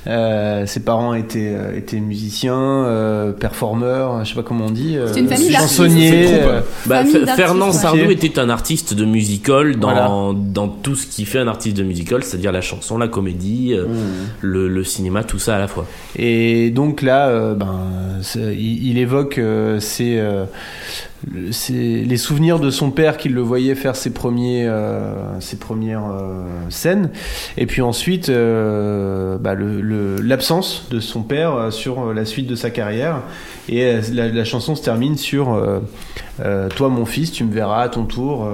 Euh, 0.06 0.64
ses 0.66 0.80
parents 0.80 1.12
étaient, 1.14 1.52
euh, 1.54 1.76
étaient 1.76 2.00
musiciens, 2.00 2.54
euh, 2.56 3.32
performeurs, 3.32 4.24
je 4.24 4.30
sais 4.30 4.34
pas 4.34 4.42
comment 4.42 4.66
on 4.66 4.70
dit, 4.70 4.96
euh, 4.96 5.08
C'est 5.12 5.20
une 5.20 5.28
famille 5.28 5.50
d'artistes. 5.50 5.76
chansonniers. 5.76 6.26
C'est 6.26 6.42
euh, 6.42 6.60
Bah, 6.86 6.98
Famille 6.98 7.12
Fer- 7.12 7.20
d'artistes, 7.26 7.46
Fernand 7.46 7.66
ouais. 7.66 7.72
Sardou 7.72 8.10
était 8.10 8.38
un 8.38 8.48
artiste 8.48 8.94
de 8.94 9.04
musical 9.04 9.76
dans, 9.76 9.90
Voilà. 9.90 10.08
dans 10.34 10.68
tout 10.68 10.94
ce 10.94 11.06
qui 11.06 11.24
fait 11.26 11.38
un 11.40 11.48
artiste 11.48 11.76
de 11.76 11.82
musical, 11.82 12.22
c'est-à-dire 12.24 12.52
la 12.52 12.62
chanson, 12.62 12.96
la 12.98 13.08
comédie, 13.08 13.74
euh, 13.74 13.86
le, 14.40 14.68
le 14.68 14.84
cinéma, 14.84 15.22
tout 15.24 15.38
ça 15.38 15.56
à 15.56 15.58
la 15.58 15.68
fois. 15.68 15.86
Et 16.16 16.70
donc 16.70 17.02
là, 17.02 17.28
euh, 17.28 17.54
ben, 17.54 17.80
c'est- 18.22 18.54
il, 18.56 18.88
il 18.88 18.98
évoque 18.98 19.36
euh, 19.38 19.52
euh, 19.62 19.80
ses- 19.80 20.18
les 21.30 22.16
souvenirs 22.16 22.58
de 22.58 22.70
son 22.70 22.90
père 22.90 23.16
qui 23.16 23.28
le 23.28 23.40
voyait 23.40 23.74
faire 23.74 23.94
ses, 23.96 24.10
premiers, 24.10 24.66
euh, 24.66 25.14
ses 25.40 25.56
premières 25.56 26.04
euh, 26.10 26.42
scènes. 26.68 27.10
Et 27.56 27.66
puis 27.66 27.82
ensuite, 27.82 28.28
euh, 28.28 29.38
bah, 29.38 29.54
le- 29.54 29.80
le- 29.80 30.16
l'absence 30.16 30.86
de 30.90 31.00
son 31.00 31.22
père 31.22 31.68
sur 31.72 32.12
la 32.12 32.24
suite 32.24 32.46
de 32.46 32.54
sa 32.56 32.70
carrière. 32.70 33.20
Et 33.68 33.98
la, 34.12 34.28
la 34.28 34.44
chanson 34.44 34.74
se 34.74 34.82
termine 34.82 35.16
sur 35.16 35.56
Toi, 36.74 36.88
mon 36.88 37.04
fils, 37.04 37.30
tu 37.30 37.44
me 37.44 37.52
verras 37.52 37.82
à 37.82 37.88
ton 37.88 38.04
tour. 38.04 38.48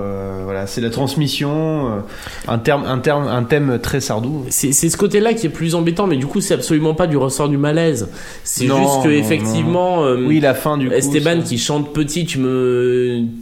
Voilà, 0.44 0.66
c'est 0.66 0.82
la 0.82 0.90
transmission, 0.90 2.02
un, 2.46 2.58
terme, 2.58 2.84
un, 2.86 2.98
terme, 2.98 3.26
un 3.26 3.42
thème 3.44 3.78
très 3.82 4.00
sardou. 4.00 4.44
C'est 4.50 4.72
ce 4.72 4.96
côté-là 4.98 5.32
qui 5.32 5.46
est 5.46 5.50
plus 5.50 5.74
embêtant, 5.74 6.06
mais 6.06 6.16
du 6.18 6.26
coup, 6.26 6.42
c'est 6.42 6.52
absolument 6.52 6.92
pas 6.92 7.06
du 7.06 7.16
ressort 7.16 7.48
du 7.48 7.56
malaise. 7.56 8.10
C'est 8.44 8.66
juste 8.66 9.02
que, 9.02 9.08
effectivement, 9.08 10.02
Oui, 10.02 10.40
la 10.40 10.52
fin 10.52 10.76
du 10.76 10.88
coup. 10.88 10.94
Esteban 10.94 11.40
qui 11.40 11.56
chante 11.56 11.94
petit, 11.94 12.26
tu 12.26 12.38
me, 12.38 12.57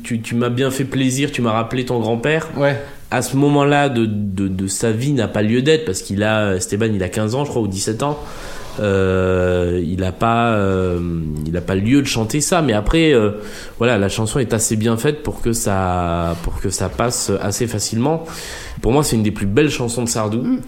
tu, 0.02 0.20
tu 0.20 0.34
m'as 0.34 0.48
bien 0.48 0.70
fait 0.70 0.84
plaisir, 0.84 1.30
tu 1.32 1.42
m'as 1.42 1.52
rappelé 1.52 1.84
ton 1.84 2.00
grand-père. 2.00 2.48
Ouais. 2.56 2.76
À 3.10 3.22
ce 3.22 3.36
moment-là 3.36 3.88
de, 3.88 4.04
de, 4.06 4.48
de 4.48 4.66
sa 4.66 4.90
vie 4.92 5.12
n'a 5.12 5.28
pas 5.28 5.42
lieu 5.42 5.62
d'être 5.62 5.84
parce 5.84 6.02
qu'il 6.02 6.22
a, 6.24 6.56
Esteban, 6.56 6.86
il 6.92 7.02
a 7.02 7.08
15 7.08 7.34
ans, 7.36 7.44
je 7.44 7.50
crois, 7.50 7.62
ou 7.62 7.68
17 7.68 8.02
ans. 8.02 8.18
Euh, 8.80 9.80
il 9.86 10.02
a 10.04 10.12
pas, 10.12 10.50
euh, 10.54 10.98
il 11.46 11.56
a 11.56 11.60
pas 11.60 11.74
lieu 11.76 12.02
de 12.02 12.06
chanter 12.06 12.40
ça. 12.40 12.62
Mais 12.62 12.72
après, 12.72 13.12
euh, 13.14 13.30
voilà, 13.78 13.96
la 13.96 14.08
chanson 14.08 14.38
est 14.38 14.52
assez 14.52 14.76
bien 14.76 14.96
faite 14.96 15.22
pour 15.22 15.40
que 15.40 15.52
ça, 15.52 16.36
pour 16.42 16.60
que 16.60 16.68
ça 16.68 16.88
passe 16.88 17.30
assez 17.40 17.66
facilement. 17.66 18.24
Pour 18.82 18.92
moi, 18.92 19.02
c'est 19.02 19.16
une 19.16 19.22
des 19.22 19.30
plus 19.30 19.46
belles 19.46 19.70
chansons 19.70 20.04
de 20.04 20.08
Sardou. 20.08 20.58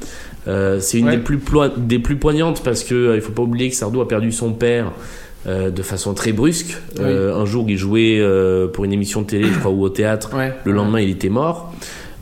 Euh, 0.47 0.81
c'est 0.81 0.99
une 0.99 1.07
Ouais. 1.09 1.17
des 1.17 1.23
plus 1.23 1.39
des 1.77 1.99
plus 1.99 2.17
poignantes 2.17 2.63
parce 2.63 2.83
que 2.85 3.15
il 3.17 3.21
faut 3.21 3.33
pas 3.33 3.43
oublier 3.43 3.69
que 3.69 3.77
Sardou 3.77 4.01
a 4.01 4.09
perdu 4.09 4.33
son 4.33 4.53
père 4.53 4.93
euh, 5.49 5.71
de 5.71 5.83
façon 5.83 6.13
très 6.13 6.33
brusque. 6.33 6.77
Euh, 7.01 7.35
un 7.35 7.47
jour, 7.47 7.65
il 7.69 7.79
jouait 7.79 8.19
euh, 8.21 8.69
pour 8.69 8.85
une 8.85 8.93
émission 8.93 9.23
de 9.23 9.27
télé, 9.29 9.49
je 9.51 9.59
crois, 9.59 9.71
ou 9.71 9.83
au 9.83 9.89
théâtre. 9.89 10.37
Ouais. 10.37 10.53
Le 10.65 10.73
lendemain, 10.73 11.01
il 11.01 11.09
était 11.09 11.31
mort. 11.31 11.73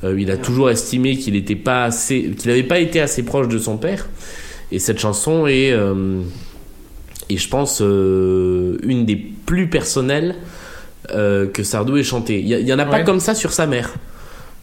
Il 0.05 0.31
a 0.31 0.37
toujours 0.37 0.71
estimé 0.71 1.17
qu'il 1.17 1.35
n'était 1.35 1.57
pas 1.57 1.85
assez, 1.85 2.31
qu'il 2.39 2.49
n'avait 2.49 2.63
pas 2.63 2.79
été 2.79 3.01
assez 3.01 3.25
proche 3.25 3.49
de 3.49 3.59
son 3.59 3.77
père. 3.77 4.07
Et 4.71 4.79
cette 4.79 5.01
chanson 5.01 5.49
est, 5.49 5.73
je 5.73 7.49
pense, 7.49 7.81
une 7.81 9.05
des 9.05 9.17
plus 9.17 9.69
personnelles 9.69 10.37
que 11.09 11.63
Sardou 11.65 11.97
ait 11.97 12.05
chantée. 12.05 12.39
Il 12.39 12.47
y, 12.47 12.55
y 12.55 12.73
en 12.73 12.79
a 12.79 12.87
pas 12.87 13.03
comme 13.03 13.19
ça 13.19 13.35
sur 13.35 13.53
sa 13.53 13.67
mère. 13.67 13.95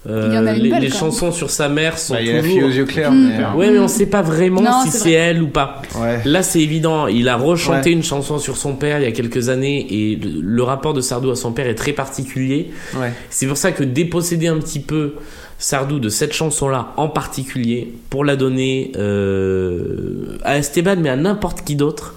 Euh, 0.10 0.42
les 0.54 0.70
belle, 0.70 0.82
les 0.82 0.90
quand 0.90 0.98
chansons 0.98 1.32
sur 1.32 1.50
sa 1.50 1.70
mère 1.70 1.98
sont 1.98 2.14
Bah, 2.16 2.22
il 2.22 2.28
y 2.28 2.30
a 2.32 2.34
la 2.34 2.40
toujours. 2.42 2.56
fille 2.56 2.64
aux 2.66 2.70
yeux 2.72 2.86
clairs. 2.86 3.12
Mm. 3.12 3.28
mais, 3.30 3.44
euh, 3.44 3.54
Ouais, 3.58 3.72
mais 3.72 3.80
on 3.80 3.88
sait 3.88 4.06
pas 4.06 4.22
vraiment 4.22 4.62
Non, 4.62 4.82
si 4.84 4.92
c'est 4.92 4.98
c'est 4.98 5.04
vrai. 5.12 5.18
elle 5.20 5.42
ou 5.44 5.48
pas. 5.48 5.82
ouais. 5.96 6.20
Là, 6.26 6.44
c'est 6.44 6.60
évident. 6.60 7.08
Il 7.08 7.30
a 7.30 7.38
rechanté 7.38 7.90
Ouais. 7.92 7.96
une 7.96 8.04
chanson 8.04 8.38
sur 8.38 8.58
son 8.58 8.74
père 8.76 9.00
il 9.00 9.04
y 9.04 9.08
a 9.08 9.12
quelques 9.14 9.48
années 9.50 9.88
et 9.90 10.16
le, 10.18 10.42
le 10.42 10.64
rapport 10.64 10.94
de 10.94 11.00
Sardou 11.02 11.32
à 11.32 11.36
son 11.38 11.54
père 11.54 11.68
est 11.68 11.76
très 11.76 11.94
particulier. 11.94 12.72
Ouais. 12.98 13.14
C'est 13.30 13.48
pour 13.48 13.56
ça 13.58 13.72
que 13.72 13.84
déposséder 13.86 14.48
un 14.48 14.58
petit 14.58 14.82
peu 14.82 15.14
Sardou 15.58 16.00
de 16.00 16.10
cette 16.10 16.34
chanson-là 16.34 16.92
en 16.98 17.08
particulier 17.08 17.94
pour 18.10 18.26
la 18.26 18.36
donner 18.36 18.92
euh, 18.98 20.38
à 20.44 20.58
Esteban, 20.58 20.98
mais 21.00 21.10
à 21.10 21.16
n'importe 21.16 21.64
qui 21.64 21.76
d'autre, 21.76 22.16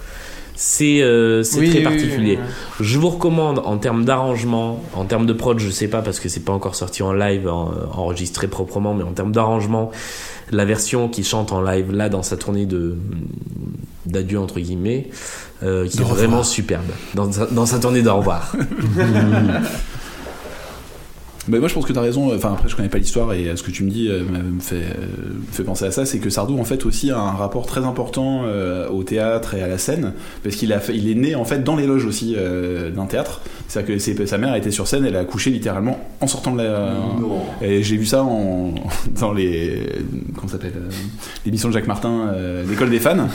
c'est 0.56 1.00
euh, 1.02 1.44
Oui, 1.56 1.68
très 1.70 1.78
oui, 1.78 1.84
particulier. 1.84 2.38
oui. 2.40 2.84
Je 2.84 2.98
vous 2.98 3.10
recommande 3.10 3.60
en 3.64 3.76
termes 3.78 4.04
d'arrangement, 4.04 4.82
en 4.94 5.04
termes 5.04 5.26
de 5.26 5.32
prod, 5.32 5.58
je 5.58 5.70
sais 5.70 5.88
pas 5.88 6.02
parce 6.02 6.18
que 6.18 6.28
c'est 6.28 6.40
pas 6.44 6.52
encore 6.52 6.74
sorti 6.74 7.02
en 7.02 7.12
live, 7.12 7.46
en- 7.48 7.70
enregistré 7.92 8.48
proprement, 8.48 8.94
mais 8.94 9.04
en 9.04 9.12
termes 9.12 9.32
d'arrangement, 9.32 9.90
la 10.50 10.64
version 10.64 11.08
qui 11.08 11.24
chante 11.24 11.52
en 11.52 11.60
live 11.62 11.92
là 11.92 12.08
dans 12.08 12.22
sa 12.22 12.36
tournée 12.36 12.66
de 12.66 12.96
d'adieu 14.06 14.38
entre 14.38 14.60
guillemets, 14.60 15.08
euh, 15.64 15.86
qui 15.88 15.98
est 15.98 16.04
vraiment 16.04 16.44
superbe 16.44 16.84
dans 17.14 17.30
sa, 17.32 17.46
dans 17.46 17.66
sa 17.66 17.78
tournée 17.80 18.02
d'au 18.02 18.16
revoir. 18.16 18.54
Bah, 21.48 21.58
moi 21.60 21.68
je 21.68 21.74
pense 21.74 21.84
que 21.86 21.92
t'as 21.92 22.00
raison, 22.00 22.34
enfin 22.34 22.52
après 22.54 22.68
je 22.68 22.74
connais 22.76 22.88
pas 22.88 22.98
l'histoire 22.98 23.32
et 23.32 23.48
euh, 23.48 23.56
ce 23.56 23.62
que 23.62 23.70
tu 23.70 23.84
me 23.84 23.90
dis 23.90 24.08
euh, 24.08 24.20
me 24.24 24.60
fait, 24.60 24.76
euh, 24.76 24.80
me 25.48 25.52
fait 25.52 25.62
penser 25.62 25.84
à 25.84 25.90
ça, 25.92 26.04
c'est 26.04 26.18
que 26.18 26.28
Sardou 26.28 26.58
en 26.58 26.64
fait 26.64 26.84
aussi 26.86 27.10
a 27.12 27.18
un 27.18 27.30
rapport 27.32 27.66
très 27.66 27.84
important 27.84 28.42
euh, 28.46 28.88
au 28.88 29.02
théâtre 29.04 29.54
et 29.54 29.62
à 29.62 29.68
la 29.68 29.78
scène, 29.78 30.12
parce 30.42 30.56
qu'il 30.56 30.72
a 30.72 30.80
fait- 30.80 30.96
il 30.96 31.08
est 31.10 31.14
né 31.14 31.34
en 31.36 31.44
fait 31.44 31.62
dans 31.62 31.76
les 31.76 31.86
loges 31.86 32.04
aussi 32.04 32.34
euh, 32.36 32.90
d'un 32.90 33.06
théâtre, 33.06 33.42
c'est-à-dire 33.68 33.96
que 34.16 34.26
sa 34.26 34.38
mère 34.38 34.54
était 34.56 34.70
sur 34.72 34.88
scène, 34.88 35.04
elle 35.04 35.14
a 35.16 35.20
accouché 35.20 35.50
littéralement 35.50 36.00
en 36.20 36.26
sortant 36.26 36.52
de 36.52 36.62
la... 36.62 36.94
Et 37.62 37.82
j'ai 37.82 37.96
vu 37.96 38.06
ça 38.06 38.22
en, 38.24 38.74
dans 39.20 39.32
les... 39.32 39.82
comment 40.34 40.48
ça 40.48 40.54
s'appelle 40.54 40.72
euh, 40.76 40.90
L'émission 41.44 41.68
de 41.68 41.74
Jacques 41.74 41.86
Martin, 41.86 42.28
euh, 42.34 42.64
l'école 42.68 42.90
des 42.90 42.98
fans, 43.00 43.28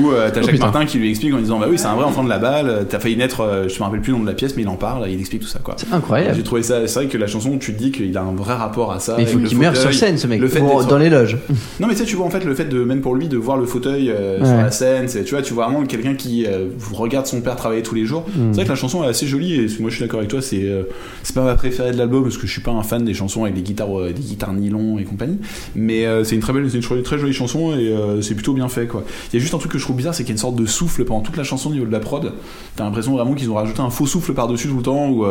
où 0.00 0.12
euh, 0.12 0.30
t'as 0.32 0.40
Oh, 0.40 0.46
Jacques. 0.46 0.58
Martin 0.60 0.84
qui 0.86 0.98
lui 0.98 1.10
explique 1.10 1.34
en 1.34 1.38
disant 1.38 1.58
bah 1.58 1.66
oui 1.68 1.78
c'est 1.78 1.86
un 1.86 1.94
vrai 1.96 2.04
enfant 2.04 2.22
de 2.22 2.28
la 2.28 2.38
balle, 2.38 2.86
t'as 2.88 3.00
failli 3.00 3.16
naître, 3.16 3.40
euh, 3.40 3.68
je 3.68 3.76
me 3.78 3.84
rappelle 3.84 4.00
plus 4.02 4.12
le 4.12 4.18
nom 4.18 4.22
de 4.24 4.28
la 4.28 4.34
pièce 4.34 4.54
mais 4.56 4.62
il 4.62 4.68
en 4.68 4.76
parle, 4.76 5.10
il 5.10 5.18
explique 5.18 5.42
tout 5.42 5.48
ça 5.48 5.58
quoi. 5.58 5.74
C'est 5.78 5.92
incroyable. 5.92 6.36
J'ai 6.36 6.42
trouvé 6.44 6.62
ça, 6.62 6.86
c'est 6.86 7.00
vrai 7.00 7.08
que 7.08 7.18
la 7.18 7.26
chanson, 7.26 7.55
tu 7.58 7.74
te 7.74 7.78
dis 7.78 7.90
qu'il 7.90 8.16
a 8.16 8.22
un 8.22 8.34
vrai 8.34 8.54
rapport 8.54 8.92
à 8.92 9.00
ça. 9.00 9.14
Mais 9.16 9.24
il 9.24 9.28
faut 9.28 9.38
qu'il 9.38 9.58
meure 9.58 9.76
sur 9.76 9.92
scène, 9.92 10.18
ce 10.18 10.26
mec. 10.26 10.40
Le 10.40 10.48
fait 10.48 10.60
d'être- 10.60 10.86
dans 10.86 10.98
les 10.98 11.10
loges. 11.10 11.38
Non, 11.80 11.88
mais 11.88 11.94
tu 11.94 12.00
sais, 12.00 12.06
tu 12.06 12.16
vois 12.16 12.26
en 12.26 12.30
fait 12.30 12.44
le 12.44 12.54
fait 12.54 12.64
de, 12.64 12.82
même 12.84 13.00
pour 13.00 13.14
lui, 13.14 13.28
de 13.28 13.36
voir 13.36 13.56
le 13.56 13.66
fauteuil 13.66 14.10
euh, 14.10 14.44
sur 14.44 14.56
la 14.56 14.70
scène, 14.70 15.08
c'est, 15.08 15.24
tu 15.24 15.34
vois, 15.34 15.42
tu 15.42 15.52
vois 15.52 15.66
vraiment 15.66 15.84
quelqu'un 15.84 16.14
qui 16.14 16.46
euh, 16.46 16.68
regarde 16.92 17.26
son 17.26 17.40
père 17.40 17.56
travailler 17.56 17.82
tous 17.82 17.94
les 17.94 18.06
jours. 18.06 18.24
Mm. 18.28 18.52
C'est 18.52 18.56
vrai 18.56 18.64
que 18.64 18.68
la 18.70 18.76
chanson 18.76 19.04
est 19.04 19.08
assez 19.08 19.26
jolie 19.26 19.54
et 19.54 19.66
moi 19.80 19.90
je 19.90 19.96
suis 19.96 20.04
d'accord 20.04 20.20
avec 20.20 20.30
toi, 20.30 20.40
c'est, 20.40 20.62
euh, 20.62 20.84
c'est 21.22 21.34
pas 21.34 21.44
ma 21.44 21.54
préférée 21.54 21.92
de 21.92 21.98
l'album 21.98 22.22
parce 22.22 22.38
que 22.38 22.46
je 22.46 22.52
suis 22.52 22.62
pas 22.62 22.70
un 22.70 22.82
fan 22.82 23.04
des 23.04 23.14
chansons 23.14 23.44
avec 23.44 23.54
des 23.54 23.62
guitares, 23.62 23.98
euh, 23.98 24.12
des 24.12 24.22
guitares 24.22 24.52
nylon 24.52 24.98
et 24.98 25.04
compagnie. 25.04 25.38
Mais 25.74 26.06
c'est 26.24 26.34
une 26.34 26.40
très 26.40 26.52
belle, 26.52 26.70
c'est 26.70 26.78
une 26.78 27.02
très, 27.02 27.18
jolie 27.18 27.32
chanson 27.32 27.76
et 27.76 27.94
c'est 28.22 28.34
plutôt 28.34 28.52
bien 28.52 28.68
fait 28.68 28.86
quoi. 28.86 29.04
Il 29.32 29.36
y 29.36 29.38
a 29.38 29.40
juste 29.40 29.54
un 29.54 29.58
truc 29.58 29.72
que 29.72 29.78
je 29.78 29.84
trouve 29.84 29.96
bizarre, 29.96 30.14
c'est 30.14 30.22
qu'il 30.22 30.30
y 30.30 30.32
a 30.32 30.36
une 30.36 30.40
sorte 30.40 30.56
de 30.56 30.66
souffle 30.66 31.04
pendant 31.04 31.20
toute 31.20 31.36
la 31.36 31.44
chanson 31.44 31.70
au 31.70 31.72
niveau 31.72 31.86
de 31.86 31.92
la 31.92 32.00
prod. 32.00 32.32
T'as 32.76 32.84
l'impression 32.84 33.12
vraiment 33.12 33.34
qu'ils 33.34 33.50
ont 33.50 33.54
rajouté 33.54 33.80
un 33.80 33.90
faux 33.90 34.06
souffle 34.06 34.32
par-dessus 34.32 34.68
tout 34.68 34.76
le 34.76 34.82
temps 34.82 35.08
ou 35.08 35.24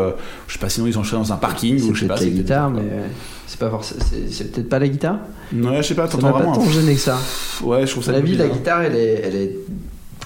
je 0.48 0.54
sais 0.54 0.60
pas, 0.60 0.70
sinon 0.70 0.88
ils 0.88 0.98
enchaînent 0.98 1.20
dans 1.20 1.34
un 1.34 1.38
parking 1.38 1.82
ou 1.82 1.94
je 1.94 2.02
sais 2.02 2.08
peut-être 2.08 2.15
pas. 2.16 2.20
la 2.22 2.26
c'est 2.26 2.32
guitare, 2.36 2.70
mais 2.72 2.82
euh, 2.82 3.06
c'est 3.48 3.60
pas 3.60 3.70
forcément. 3.70 4.02
C'est 4.10 4.34
c'est 4.34 4.52
peut-être 4.52 4.70
pas 4.70 4.80
la 4.80 4.88
guitare 4.88 5.20
Ouais, 5.54 5.78
je 5.78 5.82
sais 5.84 5.94
pas, 5.96 6.08
t'entends 6.08 6.28
m'a 6.28 6.34
pas 6.34 6.40
vraiment. 6.40 6.56
tant 6.56 6.70
gêné 6.70 6.96
que 6.96 7.00
ça. 7.00 7.18
Ouais, 7.64 7.86
je 7.86 7.92
trouve 7.92 8.04
ça 8.04 8.12
La 8.12 8.20
vie, 8.22 8.36
la 8.36 8.48
guitare, 8.48 8.82
elle 8.84 8.96
est, 8.96 9.22
elle 9.24 9.36
est 9.36 9.56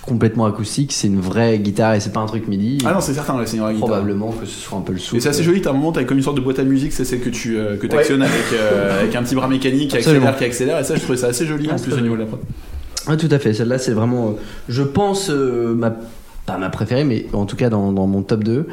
complètement 0.05 0.45
acoustique. 0.45 0.91
C'est 0.91 1.07
une 1.07 1.19
vraie 1.19 1.59
guitare 1.59 1.93
et 1.95 1.99
c'est 1.99 2.11
pas 2.11 2.19
un 2.21 2.25
truc 2.25 2.47
midi. 2.47 2.79
Ah 2.85 2.93
non, 2.93 3.01
c'est 3.01 3.13
certain, 3.13 3.37
c'est 3.45 3.57
une 3.57 3.63
vraie 3.63 3.73
guitare. 3.73 3.89
Probablement 3.89 4.31
que 4.31 4.45
ce 4.45 4.59
soit 4.59 4.77
un 4.77 4.81
peu 4.81 4.93
le 4.93 4.99
souffle. 4.99 5.15
Mais 5.15 5.21
c'est 5.21 5.29
assez 5.29 5.43
joli, 5.43 5.61
t'as 5.61 5.69
un 5.71 5.73
moment, 5.73 5.91
t'as 5.91 6.03
comme 6.03 6.17
une 6.17 6.23
sorte 6.23 6.37
de 6.37 6.41
boîte 6.41 6.59
à 6.59 6.63
musique, 6.63 6.93
c'est 6.93 7.05
celle 7.05 7.19
que 7.19 7.29
tu 7.29 7.57
euh, 7.57 7.75
que 7.77 7.85
Ouais. 7.87 7.95
avec, 8.11 8.23
euh, 8.53 9.01
avec 9.01 9.15
un 9.15 9.23
petit 9.23 9.35
bras 9.35 9.47
mécanique 9.47 9.91
qui 9.91 9.97
accélère, 9.97 10.35
qui 10.37 10.45
accélère, 10.45 10.79
et 10.79 10.83
ça 10.83 10.95
je 10.95 11.01
trouvais 11.01 11.17
ça 11.17 11.27
assez 11.27 11.45
joli 11.45 11.67
Ah, 11.69 11.73
en 11.75 11.77
c'est 11.77 11.83
plus 11.85 11.93
au 11.93 12.01
niveau 12.01 12.15
de 12.15 12.21
la 12.21 12.25
prod. 12.27 12.39
Ouais, 13.07 13.17
tout 13.17 13.27
à 13.31 13.39
fait. 13.39 13.53
Celle-là, 13.53 13.79
c'est 13.79 13.91
vraiment, 13.91 14.29
euh, 14.29 14.31
je 14.67 14.83
pense, 14.83 15.29
euh, 15.29 15.73
ma, 15.73 15.95
pas 16.51 16.57
ma 16.57 16.69
préférée, 16.69 17.03
mais 17.03 17.25
en 17.33 17.45
tout 17.45 17.55
cas 17.55 17.69
dans, 17.69 17.91
dans 17.91 18.07
mon 18.07 18.21
top 18.21 18.43
2. 18.43 18.67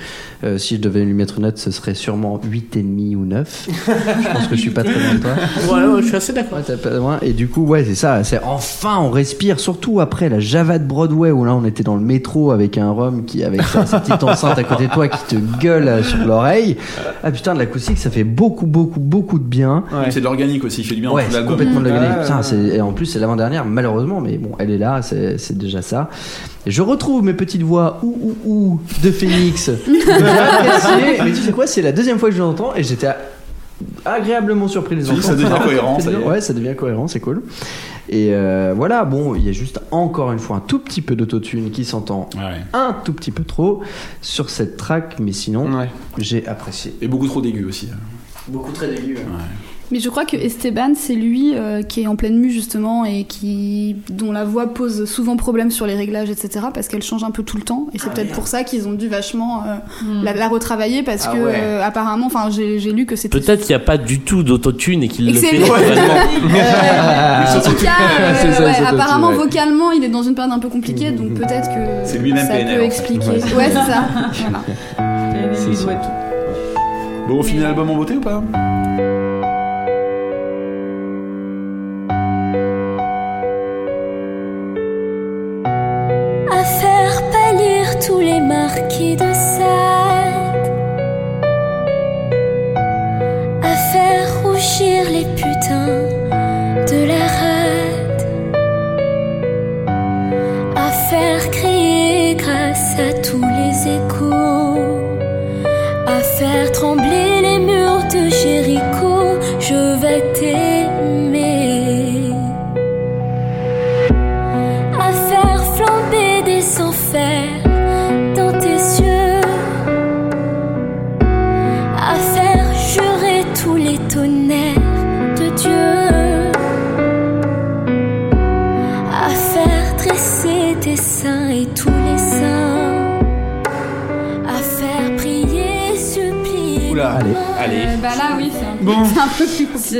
Euh, 0.44 0.58
si 0.58 0.76
je 0.76 0.80
devais 0.80 1.04
lui 1.04 1.14
mettre 1.14 1.36
une 1.36 1.42
note, 1.44 1.58
ce 1.58 1.70
serait 1.70 1.94
sûrement 1.94 2.38
8,5 2.38 3.16
ou 3.16 3.24
9. 3.24 3.68
je 3.68 4.32
pense 4.32 4.46
que 4.48 4.56
je 4.56 4.60
suis 4.60 4.70
pas 4.70 4.82
très 4.84 4.94
loin 4.94 5.14
de 5.14 5.18
toi. 5.18 5.30
Ouais, 5.74 5.86
ouais, 5.94 6.02
je 6.02 6.06
suis 6.06 6.16
assez 6.16 6.32
d'accord. 6.32 6.58
Ouais, 6.58 6.64
t'as 6.66 6.76
pas 6.76 6.90
loin. 6.90 7.18
Et 7.22 7.32
du 7.32 7.48
coup, 7.48 7.64
ouais, 7.64 7.84
c'est 7.84 7.94
ça. 7.94 8.22
C'est 8.24 8.40
enfin, 8.44 8.98
on 9.00 9.10
respire. 9.10 9.58
Surtout 9.60 10.00
après 10.00 10.28
la 10.28 10.40
Java 10.40 10.78
de 10.78 10.84
Broadway 10.84 11.30
où 11.30 11.44
là, 11.44 11.54
on 11.54 11.64
était 11.64 11.82
dans 11.82 11.96
le 11.96 12.02
métro 12.02 12.50
avec 12.50 12.78
un 12.78 12.90
rhum 12.90 13.24
qui, 13.24 13.42
avec 13.44 13.62
sa, 13.62 13.86
sa 13.86 14.00
petite 14.00 14.22
enceinte 14.22 14.58
à 14.58 14.64
côté 14.64 14.86
de 14.88 14.92
toi, 14.92 15.08
qui 15.08 15.36
te 15.36 15.60
gueule 15.60 16.04
sur 16.04 16.18
l'oreille. 16.26 16.76
Ah 17.22 17.30
putain, 17.30 17.54
de 17.54 17.58
l'acoustique, 17.58 17.98
ça 17.98 18.10
fait 18.10 18.24
beaucoup, 18.24 18.66
beaucoup, 18.66 19.00
beaucoup 19.00 19.38
de 19.38 19.44
bien. 19.44 19.84
C'est 20.10 20.20
de 20.20 20.24
l'organique 20.24 20.64
aussi, 20.64 20.82
il 20.82 20.84
fait 20.84 20.94
du 20.94 21.00
bien 21.00 21.10
Ouais, 21.10 21.24
c'est 21.30 21.44
complètement 21.44 21.80
de 21.80 21.86
Ouais, 21.86 21.98
ouais, 21.98 22.22
Putain, 22.22 22.40
ouais. 22.40 22.76
et 22.76 22.80
en 22.80 22.92
plus, 22.92 23.06
c'est 23.06 23.18
l'avant-dernière, 23.18 23.64
malheureusement, 23.64 24.20
mais 24.20 24.38
bon, 24.38 24.50
elle 24.58 24.70
est 24.70 24.78
là, 24.78 25.00
c'est 25.02 25.56
déjà 25.56 25.82
ça. 25.82 26.08
Et 26.66 26.70
je 26.70 26.82
retrouve 26.82 27.22
mes 27.22 27.34
petites 27.34 27.62
voix 27.62 28.00
ou 28.02 28.36
ou 28.44 28.50
ou 28.50 28.80
de 29.02 29.10
Phoenix. 29.10 29.70
mais 29.88 31.32
tu 31.32 31.36
sais 31.36 31.52
quoi, 31.52 31.66
c'est 31.66 31.82
la 31.82 31.92
deuxième 31.92 32.18
fois 32.18 32.28
que 32.28 32.34
je 32.34 32.40
l'entends 32.40 32.74
et 32.74 32.82
j'étais 32.82 33.08
agréablement 34.04 34.68
surpris 34.68 34.96
de 34.96 35.00
les 35.00 35.06
Si, 35.06 35.22
ça 35.22 35.34
devient 35.34 35.58
cohérent, 35.62 36.00
ça. 36.00 36.10
Ouais, 36.10 36.40
ça 36.40 36.52
devient 36.52 36.74
cohérent, 36.76 37.08
c'est 37.08 37.20
cool. 37.20 37.42
Et 38.08 38.34
euh, 38.34 38.72
voilà, 38.76 39.04
bon, 39.04 39.34
il 39.34 39.44
y 39.44 39.48
a 39.48 39.52
juste 39.52 39.80
encore 39.90 40.32
une 40.32 40.38
fois 40.38 40.56
un 40.56 40.60
tout 40.60 40.78
petit 40.78 41.02
peu 41.02 41.16
d'autotune 41.16 41.70
qui 41.70 41.84
s'entend 41.84 42.28
un 42.72 42.96
tout 43.04 43.12
petit 43.12 43.32
peu 43.32 43.44
trop 43.44 43.82
sur 44.20 44.50
cette 44.50 44.76
track, 44.76 45.16
mais 45.18 45.32
sinon, 45.32 45.68
j'ai 46.18 46.46
apprécié. 46.46 46.94
Et 47.00 47.08
beaucoup 47.08 47.26
trop 47.26 47.40
d'aigus 47.40 47.66
aussi. 47.66 47.88
Beaucoup 48.48 48.72
très 48.72 48.88
d'aigus. 48.88 49.18
Mais 49.92 50.00
je 50.00 50.08
crois 50.08 50.24
que 50.24 50.36
Esteban, 50.36 50.92
c'est 50.96 51.14
lui 51.14 51.52
euh, 51.54 51.82
qui 51.82 52.02
est 52.02 52.06
en 52.06 52.16
pleine 52.16 52.38
mue 52.38 52.50
justement 52.50 53.04
et 53.04 53.24
qui 53.24 53.96
dont 54.10 54.32
la 54.32 54.44
voix 54.44 54.66
pose 54.74 55.04
souvent 55.04 55.36
problème 55.36 55.70
sur 55.70 55.86
les 55.86 55.94
réglages, 55.94 56.28
etc. 56.28 56.66
Parce 56.74 56.88
qu'elle 56.88 57.02
change 57.02 57.22
un 57.22 57.30
peu 57.30 57.42
tout 57.44 57.56
le 57.56 57.62
temps. 57.62 57.86
Et 57.94 57.98
c'est 57.98 58.10
peut-être 58.12 58.32
pour 58.32 58.48
ça 58.48 58.64
qu'ils 58.64 58.88
ont 58.88 58.92
dû 58.94 59.06
vachement 59.08 59.62
euh, 59.62 59.76
la, 60.24 60.32
la 60.32 60.48
retravailler 60.48 61.02
parce 61.04 61.26
Ah 61.28 61.34
que 61.34 61.38
ouais. 61.38 61.54
euh, 61.56 61.82
apparemment, 61.82 62.26
enfin, 62.26 62.50
j'ai 62.50 62.78
j'ai 62.80 62.92
lu 62.92 63.06
que 63.06 63.14
c'était. 63.16 63.38
Peut-être 63.38 63.60
qu'il 63.60 63.76
n'y 63.76 63.80
a 63.82 63.84
pas 63.84 63.96
du 63.98 64.20
tout 64.20 64.42
d'autotune 64.42 65.02
et 65.04 65.08
qu'il 65.08 65.26
le 65.26 65.32
que 65.32 65.38
c'est 65.38 65.56
fait. 65.56 65.56
Euh, 66.56 67.58
en 67.58 67.60
tout 67.60 67.74
cas, 67.76 67.92
ça, 68.52 68.64
ouais, 68.64 68.86
apparemment 68.86 69.28
ouais. 69.28 69.34
vocalement, 69.36 69.92
il 69.92 70.02
est 70.04 70.08
dans 70.08 70.22
une 70.22 70.34
période 70.34 70.52
un 70.52 70.58
peu 70.58 70.68
compliquée, 70.68 71.10
donc 71.10 71.34
peut-être 71.34 71.68
que 71.68 72.04
C'est 72.04 72.18
lui-même 72.18 72.46
ça 72.46 72.54
peut 72.56 72.82
expliquer. 72.82 73.28
Ouais. 73.28 73.54
Ouais, 73.54 73.68
c'est 73.68 73.74
ça. 73.92 74.04
Voilà. 74.40 74.62
C'est 75.54 75.74
ça. 75.74 76.00
Bon, 77.28 77.38
on 77.38 77.42
finit 77.42 77.60
l'album 77.62 77.90
en 77.90 77.96
beauté 77.96 78.14
ou 78.16 78.20
pas? 78.20 78.42
Tous 88.16 88.22
les 88.22 88.40
marquis 88.40 89.14
de 89.14 89.30
Sade, 89.34 90.70
à 93.62 93.74
faire 93.92 94.42
rougir 94.42 95.04
les 95.10 95.26
putains 95.34 96.25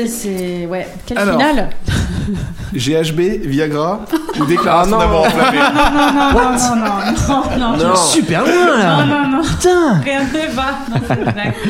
C'est. 0.06 0.66
Ouais. 0.66 0.86
Quelle 1.06 1.18
Alors. 1.18 1.38
finale 1.40 1.70
GHB, 2.74 3.46
Viagra 3.46 4.00
ou 4.38 4.44
déclaration 4.44 4.98
d'amour 4.98 5.20
enflammé 5.26 5.58
Non, 5.58 5.92
non, 5.92 6.12
non, 6.12 6.86
non, 7.28 7.58
non, 7.58 7.76
non, 7.76 7.88
Non. 7.88 7.96
Super 7.96 8.42
loin 8.42 8.78
là 8.78 8.96
Non, 8.96 9.06
non, 9.06 9.28
non. 9.38 9.42
Putain 9.42 10.00
Rien 10.04 10.20
ne 10.24 10.54
va. 10.54 10.62
Non, 10.90 11.00
c'est 11.08 11.14
une 11.14 11.32
blague. 11.32 11.54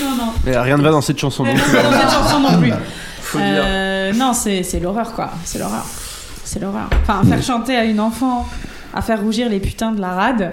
Non, 0.00 0.16
non. 0.24 0.32
Mais 0.44 0.58
rien 0.58 0.76
ne 0.76 0.82
va 0.82 0.90
dans 0.90 1.00
cette 1.00 1.18
chanson 1.18 1.44
non 1.44 1.52
Rien 1.52 1.62
plus. 1.62 1.72
ne 1.72 1.76
va 1.76 1.82
dans 1.84 1.92
cette 2.00 2.10
chanson 2.10 2.40
non 2.40 2.58
plus. 2.60 2.72
Faut 3.22 3.38
Euh, 3.40 4.12
non, 4.12 4.32
c'est 4.34 4.62
c'est 4.64 4.80
l'horreur, 4.80 5.12
quoi. 5.14 5.30
C'est 5.44 5.58
l'horreur. 5.58 5.86
C'est 6.44 6.60
l'horreur. 6.60 6.90
Enfin, 7.02 7.22
faire 7.26 7.42
chanter 7.42 7.76
à 7.76 7.84
une 7.84 8.00
enfant, 8.00 8.46
à 8.92 9.00
faire 9.00 9.20
rougir 9.22 9.48
les 9.48 9.60
putains 9.60 9.92
de 9.92 10.00
la 10.00 10.08
rade. 10.10 10.52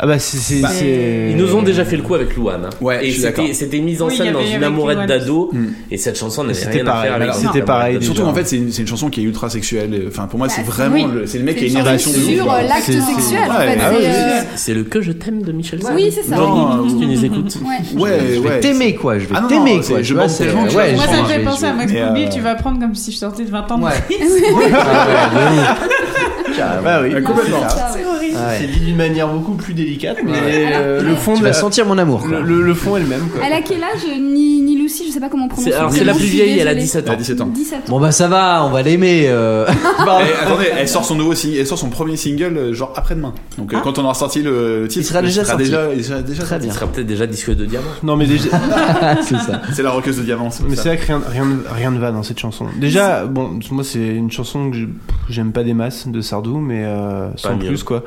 Ah 0.00 0.06
bah 0.06 0.18
c'est. 0.20 0.36
c'est- 0.36 0.60
Bah, 0.60 0.68
c'est- 0.70 1.28
Ils 1.32 1.36
nous 1.36 1.54
ont 1.56 1.62
déjà 1.62 1.84
fait 1.84 1.96
le 1.96 2.02
coup 2.02 2.14
avec 2.14 2.36
Louane. 2.36 2.66
hein. 2.66 2.70
Ouais, 2.80 3.04
et 3.04 3.08
je 3.08 3.14
suis 3.14 3.22
d'accord. 3.22 3.44
c'était 3.44 3.54
c'était 3.58 3.78
mis 3.80 4.00
en 4.00 4.06
Oui, 4.06 4.16
scène 4.16 4.32
dans 4.32 4.44
une 4.46 4.62
amourette 4.62 5.06
d'ado. 5.08 5.50
Et 5.90 5.96
cette 5.96 6.16
chanson 6.18 6.42
n'avait 6.44 6.54
C'était 6.54 6.70
rien 6.70 6.82
à 6.82 6.84
pareil, 6.86 7.02
faire 7.06 7.14
avec 7.16 7.28
alors, 7.28 7.34
cette 7.40 7.46
c'était 7.52 7.64
pareil. 7.64 8.02
Surtout 8.02 8.22
en 8.22 8.32
fait, 8.34 8.44
c'est 8.46 8.56
une, 8.56 8.70
c'est 8.72 8.82
une 8.82 8.88
chanson 8.88 9.10
qui 9.10 9.20
est 9.20 9.24
ultra 9.24 9.50
sexuelle. 9.50 10.04
Enfin, 10.08 10.26
pour 10.26 10.38
moi, 10.38 10.48
c'est 10.48 10.62
Bah, 10.62 10.68
vraiment 10.70 10.94
oui. 10.94 11.06
le, 11.12 11.26
c'est 11.26 11.38
le 11.38 11.44
mec 11.44 11.58
C'est 11.58 11.66
qui 11.66 11.76
a 11.76 11.80
une 11.80 11.86
érection 11.86 12.10
de 12.12 12.16
sur, 12.16 12.52
euh, 12.52 12.62
l'acte 12.62 12.82
C'est- 12.84 12.92
sexuel, 13.00 13.40
ah 13.50 13.60
C'est, 13.66 14.06
euh, 14.06 14.40
C'est 14.54 14.74
le 14.74 14.84
que 14.84 15.00
je 15.02 15.12
t'aime 15.12 15.42
de 15.42 15.50
Michel 15.52 15.82
Sardou. 15.82 15.96
Oui, 15.96 16.12
c'est 16.14 16.22
ça. 16.22 16.36
Tu 16.98 17.06
nous 17.06 17.24
écoutes. 17.24 17.56
Ouais. 17.64 18.00
Ouais, 18.00 18.18
Je 18.34 18.40
vais 18.40 18.60
t'aimer 18.60 18.94
quoi, 18.94 19.18
je 19.18 19.26
vais 19.26 19.34
Ah 19.34 19.46
t'aimer 19.48 19.74
quoi. 19.74 19.82
c'est- 19.82 20.04
je 20.04 20.14
pense 20.14 20.34
c'est- 20.36 20.44
tellement 20.46 20.62
Moi, 20.62 20.70
ça 21.06 21.22
me 21.22 21.26
fait 21.26 21.40
penser 21.44 21.64
à 21.66 21.72
Max 21.72 21.92
Boublil, 21.92 22.26
euh, 22.26 22.30
tu 22.32 22.40
vas 22.40 22.54
prendre 22.54 22.78
comme 22.78 22.94
si 22.94 23.10
je 23.12 23.16
sortais 23.16 23.44
de 23.44 23.50
20 23.50 23.70
ans 23.72 23.78
de. 23.78 23.84
Ah. 23.84 23.92
Bah 26.84 27.00
oui. 27.02 27.10
Complètement. 27.22 27.58
Ah 28.38 28.48
ouais. 28.48 28.56
c'est 28.60 28.66
dit 28.66 28.80
d'une 28.80 28.96
manière 28.96 29.28
beaucoup 29.28 29.54
plus 29.54 29.74
délicate, 29.74 30.18
mais 30.24 30.32
Ouais. 30.32 30.68
euh, 30.72 31.02
le 31.02 31.14
fond 31.14 31.32
Tu 31.34 31.38
de 31.40 31.44
vas 31.44 31.50
la- 31.50 31.54
sentir 31.54 31.86
mon 31.86 31.98
amour, 31.98 32.20
quoi. 32.20 32.40
Le, 32.40 32.42
le- 32.42 32.62
le 32.62 32.74
fond 32.74 32.96
est 32.96 33.00
le 33.00 33.06
même. 33.06 33.28
Quoi. 33.32 33.40
Elle 33.46 33.52
a 33.52 33.60
quel 33.62 33.82
âge 33.82 34.06
Ni, 34.20 34.60
ni 34.60 34.76
Je 34.88 35.12
sais 35.12 35.20
pas 35.20 35.28
comment 35.28 35.44
on 35.46 35.48
prononce. 35.48 35.64
C'est- 35.70 35.74
alors, 35.74 35.90
son 35.90 35.98
c'est 35.98 36.04
la 36.04 36.12
prénom, 36.12 36.18
plus 36.18 36.26
je 36.26 36.36
suis 36.36 36.44
vieille, 36.44 36.58
elle 36.58 36.68
a 36.68 36.74
désolée. 36.74 36.82
17 36.84 37.04
ans. 37.08 37.12
Elle 37.12 37.14
a 37.14 37.16
17 37.18 37.40
ans. 37.40 37.46
17 37.46 37.78
ans. 37.78 37.82
Bon 37.88 38.00
bah 38.00 38.12
ça 38.12 38.28
va, 38.28 38.64
on 38.64 38.70
va 38.70 38.82
l'aimer. 38.82 39.24
euh. 39.28 39.66
Eh, 40.20 40.44
attendez, 40.46 40.66
elle 40.76 40.88
sort 40.88 41.04
son 41.04 41.14
nouveau 41.14 41.34
single, 41.34 41.56
elle 41.58 41.66
sort 41.66 41.78
son 41.78 41.90
premier 41.90 42.16
single 42.16 42.56
euh, 42.56 42.72
genre 42.74 42.92
après-demain. 42.96 43.34
Donc 43.58 43.72
euh, 43.72 43.76
Ah. 43.78 43.82
quand 43.84 43.98
on 43.98 44.04
aura 44.04 44.14
sorti 44.14 44.42
le 44.42 44.86
titre, 44.88 45.00
Il 45.02 45.04
sera 45.06 45.22
déjà 45.22 45.44
sorti. 45.44 45.64
déjà, 45.64 45.92
il 45.94 46.04
sera 46.04 46.22
déjà 46.22 46.42
Très 46.42 46.48
sorti. 46.56 46.66
Il 46.66 46.72
sera 46.72 46.86
peut-être 46.86 47.06
déjà 47.06 47.26
disque 47.26 47.54
de 47.54 47.64
diamant. 47.66 47.86
Non, 48.02 48.16
mais 48.16 48.26
déjà. 48.26 48.48
c'est 49.22 49.36
ça. 49.38 49.62
C'est 49.72 49.82
la 49.82 49.90
roqueuse 49.90 50.16
de 50.18 50.22
diamant. 50.22 50.48
Mais 50.68 50.76
ça. 50.76 50.82
c'est 50.82 50.88
vrai 50.88 50.98
que 50.98 51.06
rien, 51.06 51.20
rien, 51.28 51.46
rien 51.70 51.90
ne 51.90 51.98
va 51.98 52.10
dans 52.10 52.22
cette 52.22 52.38
chanson. 52.38 52.66
Déjà, 52.80 53.26
bon, 53.26 53.58
moi 53.70 53.84
c'est 53.84 53.98
une 54.06 54.30
chanson 54.30 54.70
que 54.70 54.76
je- 54.76 54.86
j'aime 55.28 55.52
pas 55.52 55.62
des 55.64 55.74
masses 55.74 56.08
de 56.08 56.20
Sardou, 56.20 56.58
mais 56.58 56.84
euh, 56.84 57.28
sans 57.36 57.56
mieux. 57.56 57.66
plus 57.68 57.82
quoi. 57.82 58.02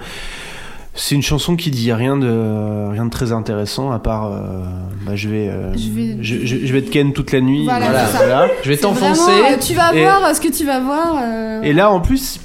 C'est 0.94 1.16
une 1.16 1.22
chanson 1.22 1.56
qui 1.56 1.72
dit 1.72 1.92
rien 1.94 2.18
de 2.18 2.90
rien 2.92 3.06
de 3.06 3.10
très 3.10 3.32
intéressant 3.32 3.92
à 3.92 4.00
part 4.00 4.26
euh, 4.26 4.64
bah, 5.06 5.16
je 5.16 5.30
vais, 5.30 5.48
euh, 5.48 5.72
Je 5.74 5.90
vais- 5.90 6.18
je, 6.22 6.46
je- 6.46 6.66
je 6.66 6.74
vais 6.74 6.82
te 6.82 6.90
ken 6.92 7.14
toute 7.14 7.32
la 7.32 7.40
nuit. 7.40 7.64
Voilà, 7.64 7.88
voilà. 8.14 8.48
Je 8.62 8.70
vais 8.70 8.78
t'enfoncer. 8.78 9.22
vraiment, 9.22 9.48
euh, 9.52 9.58
tu 9.66 9.74
vas 9.74 9.94
Et- 9.94 10.02
voir 10.04 10.36
ce 10.36 10.42
que 10.42 10.50
tu 10.50 10.66
vas 10.66 10.82
voir. 10.82 11.16
euh, 11.24 11.62
Et 11.64 11.72
là 11.72 11.90
en 11.92 12.02
plus, 12.02 12.42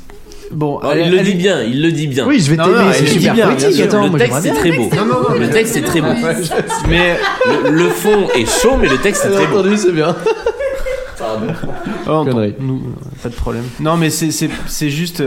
bon, 0.52 0.78
Oh, 0.81 0.86
elle- 0.93 1.06
il 1.06 1.10
le 1.10 1.18
elle 1.18 1.24
dit 1.24 1.31
est- 1.32 1.35
bien, 1.35 1.60
il 1.62 1.82
le 1.82 1.90
dit 1.90 2.06
bien. 2.06 2.24
Oui, 2.24 2.39
je 2.39 2.51
vais 2.52 2.56
t'aimer, 2.56 2.73
c'est 2.93 2.98
elle 2.98 3.05
le 3.05 3.09
dit 3.09 3.12
super 3.14 3.35
bien. 3.35 3.48
Attends, 3.85 4.06
le 4.12 4.18
texte 4.18 4.43
bien. 4.44 4.55
très 4.55 4.73
beau. 4.73 4.89
Non, 4.97 5.05
non, 5.06 5.14
non, 5.28 5.39
le 5.40 5.51
texte 5.51 5.74
c'est 5.74 5.82
très 5.82 6.01
beau. 6.01 6.09
Mais 6.89 7.16
Le, 7.64 7.70
le 7.70 7.89
fond 7.89 8.28
est 8.36 8.47
chaud, 8.62 8.77
mais 8.81 8.89
le 8.89 8.98
texte 8.98 9.27
Bien 9.27 9.36
très 9.39 9.47
beau. 9.48 9.59
entendu, 9.59 9.77
c'est 9.77 9.93
bien. 9.93 10.14
Oh, 11.20 11.24
on 12.06 12.24
Connerie. 12.24 12.52
t'en- 12.52 12.62
nous, 12.62 12.82
pas 13.23 13.28
de 13.28 13.35
problème. 13.35 13.64
Non, 13.81 13.97
mais 13.97 14.10
c'est 14.10 14.90
juste. 14.90 15.20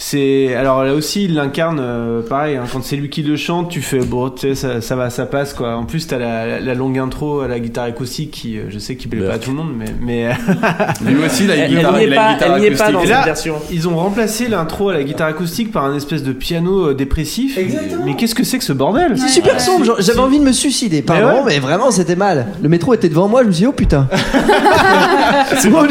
Euh, 0.00 0.02
c'est 0.02 0.54
alors 0.54 0.82
là 0.82 0.94
aussi 0.94 1.24
il 1.26 1.34
l'incarne 1.34 1.78
euh, 1.80 2.22
pareil 2.22 2.56
hein, 2.56 2.64
quand 2.72 2.82
c'est 2.82 2.96
lui 2.96 3.10
qui 3.10 3.22
le 3.22 3.36
chante 3.36 3.68
tu 3.68 3.82
fais 3.82 3.98
bon 4.00 4.30
tu 4.30 4.40
sais 4.48 4.54
ça, 4.54 4.80
ça 4.80 4.96
va 4.96 5.10
ça 5.10 5.26
passe 5.26 5.52
quoi 5.52 5.74
en 5.76 5.84
plus 5.84 6.06
t'as 6.06 6.16
la, 6.18 6.46
la, 6.46 6.60
la 6.60 6.74
longue 6.74 6.98
intro 6.98 7.40
à 7.40 7.48
la 7.48 7.60
guitare 7.60 7.84
acoustique 7.84 8.30
qui 8.30 8.56
euh, 8.58 8.62
je 8.70 8.78
sais 8.78 8.96
qui 8.96 9.08
plaît 9.08 9.20
pas 9.26 9.34
à 9.34 9.38
tout 9.38 9.50
le 9.50 9.56
monde 9.56 9.72
mais 9.76 9.86
mais 10.00 10.30
Lui 11.04 11.24
aussi, 11.24 11.44
il 11.44 11.50
a 11.50 11.54
une 11.56 11.60
Elle- 11.60 11.70
elle 11.72 11.76
guitare, 11.76 11.92
pas- 11.92 12.00
guitare 12.34 12.56
elle 12.56 12.64
est 12.64 12.70
pas 12.76 12.84
acoustique. 12.84 12.92
dans 12.94 13.00
Et 13.02 13.06
cette 13.06 13.10
là, 13.16 13.24
version. 13.24 13.54
ils 13.70 13.88
ont 13.88 13.96
remplacé 13.96 14.48
l'intro 14.48 14.88
à 14.88 14.94
la 14.94 15.02
guitare 15.02 15.28
acoustique 15.28 15.70
par 15.72 15.84
un 15.84 15.94
espèce 15.96 16.22
de 16.22 16.32
piano 16.32 16.88
euh, 16.88 16.94
dépressif. 16.94 17.58
Mais 18.04 18.12
qu'qu'est-ce 18.14 18.34
que 18.34 18.44
c'est 18.44 18.58
que 18.58 18.64
ce 18.64 18.72
bordel? 18.72 19.16
C'est 19.18 19.28
super 19.28 19.60
sombre, 19.60 19.96
j'avais 20.00 20.18
envie 20.18 20.38
de 20.38 20.44
me 20.44 20.52
suicider. 20.52 21.02
Pardon, 21.02 21.42
mais, 21.44 21.54
ouais. 21.54 21.58
vraiment 21.60 21.90
c'était 21.90 22.16
mal. 22.16 22.46
Le 22.62 22.68
métro 22.68 22.94
était 22.94 23.08
devant 23.08 23.28
moi, 23.28 23.42
je 23.42 23.48
me 23.48 23.52
suis 23.52 23.62
dit 23.62 23.66
oh 23.66 23.72
putain. 23.72 24.08
c'est 25.58 25.68
bon, 25.70 25.82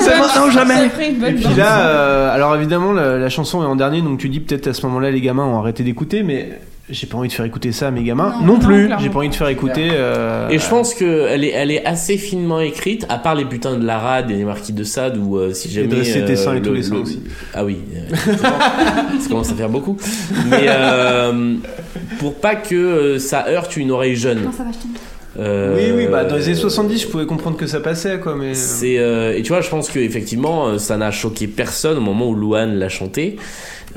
Ça 0.00 0.44
ou 0.44 0.50
ça 0.50 0.50
jamais. 0.50 0.88
ferait 0.90 1.10
une 1.10 1.16
bonne 1.18 1.30
Et 1.30 1.34
puis 1.34 1.54
là, 1.56 1.80
euh, 1.88 2.34
alors 2.34 2.54
évidemment, 2.56 2.92
la, 2.92 3.18
la 3.18 3.28
chanson 3.28 3.45
est 3.54 3.66
en 3.66 3.76
dernier, 3.76 4.02
donc 4.02 4.18
tu 4.18 4.28
dis 4.28 4.40
peut-être 4.40 4.66
à 4.68 4.72
ce 4.74 4.84
moment-là, 4.86 5.10
les 5.10 5.20
gamins 5.20 5.44
ont 5.46 5.58
arrêté 5.58 5.82
d'écouter, 5.82 6.22
mais 6.22 6.58
j'ai 6.88 7.06
pas 7.08 7.18
envie 7.18 7.26
de 7.28 7.32
faire 7.32 7.44
écouter 7.44 7.72
ça 7.72 7.88
à 7.88 7.90
mes 7.90 8.04
gamins. 8.04 8.34
Non, 8.44 8.58
plus, 8.60 8.88
j'ai 9.00 9.08
pas 9.10 9.18
envie 9.18 9.28
de 9.28 9.34
faire 9.34 9.48
écouter. 9.48 9.88
euh, 9.92 10.48
Et 10.50 10.58
je 10.60 10.68
pense 10.68 10.94
qu'elle 10.94 11.42
est, 11.42 11.50
elle 11.50 11.72
est 11.72 11.84
assez 11.84 12.16
finement 12.16 12.60
écrite, 12.60 13.04
à 13.08 13.18
part 13.18 13.34
les 13.34 13.44
putains 13.44 13.76
de 13.76 13.84
la 13.84 13.98
rade 13.98 14.30
et 14.30 14.34
les 14.34 14.44
marquis 14.44 14.72
de 14.72 14.84
Sade, 14.84 15.16
ou 15.16 15.36
euh, 15.36 15.52
si 15.52 15.68
jamais. 15.68 15.88
dresser 15.88 16.24
tes 16.24 16.36
seins 16.36 16.54
et 16.54 16.62
tous 16.62 16.72
les 16.72 16.84
seins 16.84 16.94
le- 16.94 17.00
aussi. 17.00 17.20
Ah 17.54 17.64
oui, 17.64 17.78
euh, 17.96 18.14
ça 19.20 19.28
commence 19.28 19.50
à 19.50 19.54
faire 19.54 19.68
beaucoup. 19.68 19.96
Mais 20.48 20.66
euh, 20.68 21.54
pour 22.20 22.34
pas 22.36 22.54
que 22.54 22.74
euh, 22.76 23.18
ça 23.18 23.48
heurte 23.48 23.76
une 23.76 23.90
oreille 23.90 24.14
jeune. 24.16 24.44
Non, 24.44 24.52
ça 24.52 24.62
va, 24.62 24.70
je. 24.70 24.76
Euh, 24.76 25.00
Oui, 25.38 25.92
oui, 25.94 26.06
bah 26.10 26.24
dans 26.24 26.36
les 26.36 26.46
années 26.46 26.54
70, 26.54 27.02
je 27.02 27.06
pouvais 27.08 27.26
comprendre 27.26 27.56
que 27.56 27.66
ça 27.66 27.80
passait, 27.80 28.18
quoi, 28.20 28.34
mais. 28.34 28.54
C'est 28.54 28.98
euh, 28.98 29.36
et 29.36 29.42
tu 29.42 29.52
vois, 29.52 29.60
je 29.60 29.68
pense 29.68 29.90
que 29.90 29.98
effectivement, 29.98 30.66
euh, 30.66 30.78
ça 30.78 30.96
n'a 30.96 31.10
choqué 31.10 31.46
personne 31.46 31.98
au 31.98 32.00
moment 32.00 32.28
où 32.28 32.34
Louane 32.34 32.74
l'a 32.78 32.88
chanté. 32.88 33.36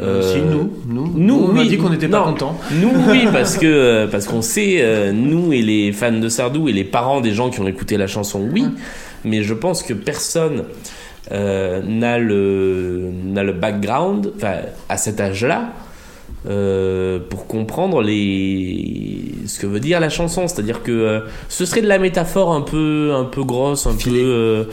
Euh, 0.02 0.34
Si, 0.34 0.42
nous, 0.42 0.72
nous, 0.88 1.12
nous, 1.16 1.50
on 1.52 1.56
a 1.56 1.62
oui, 1.62 1.68
dit 1.68 1.78
qu'on 1.78 1.90
n'était 1.90 2.08
pas 2.08 2.24
contents. 2.24 2.58
Nous, 2.72 2.92
oui, 3.10 3.28
parce 3.32 3.58
que 3.58 3.66
euh, 3.66 4.08
parce 4.08 4.28
qu'on 4.28 4.42
sait, 4.42 4.78
euh, 4.80 5.12
nous 5.12 5.52
et 5.54 5.62
les 5.62 5.92
fans 5.92 6.12
de 6.12 6.30
Sardou 6.30 6.70
et 6.70 6.74
les 6.74 6.84
parents 6.84 7.22
des 7.22 7.32
gens 7.32 7.50
qui 7.50 7.60
ont 7.60 7.68
écouté 7.68 7.98
la 7.98 8.08
chanson, 8.08 8.48
oui. 8.52 8.66
Mais 9.26 9.44
je 9.44 9.54
pense 9.54 9.84
que 9.84 9.94
personne 9.94 10.64
euh, 11.32 11.82
n'a 11.86 12.18
le 12.18 13.10
n'a 13.26 13.44
le 13.44 13.54
background, 13.54 14.32
à 14.88 14.98
cet 14.98 15.20
âge-là. 15.20 15.74
Euh, 16.48 17.20
pour 17.30 17.48
comprendre 17.48 18.02
les 18.02 19.26
ce 19.46 19.60
que 19.60 19.68
veut 19.68 19.80
dire 19.80 20.00
la 20.00 20.10
chanson 20.10 20.48
c'est-à-dire 20.48 20.84
que 20.84 20.92
euh, 20.92 21.20
ce 21.50 21.66
serait 21.66 21.82
de 21.82 21.88
la 21.88 22.00
métaphore 22.00 22.54
un 22.54 22.62
peu 22.62 23.12
un 23.14 23.26
peu 23.26 23.44
grosse 23.44 23.88
un 23.88 23.96
peu 23.96 24.10
euh, 24.14 24.64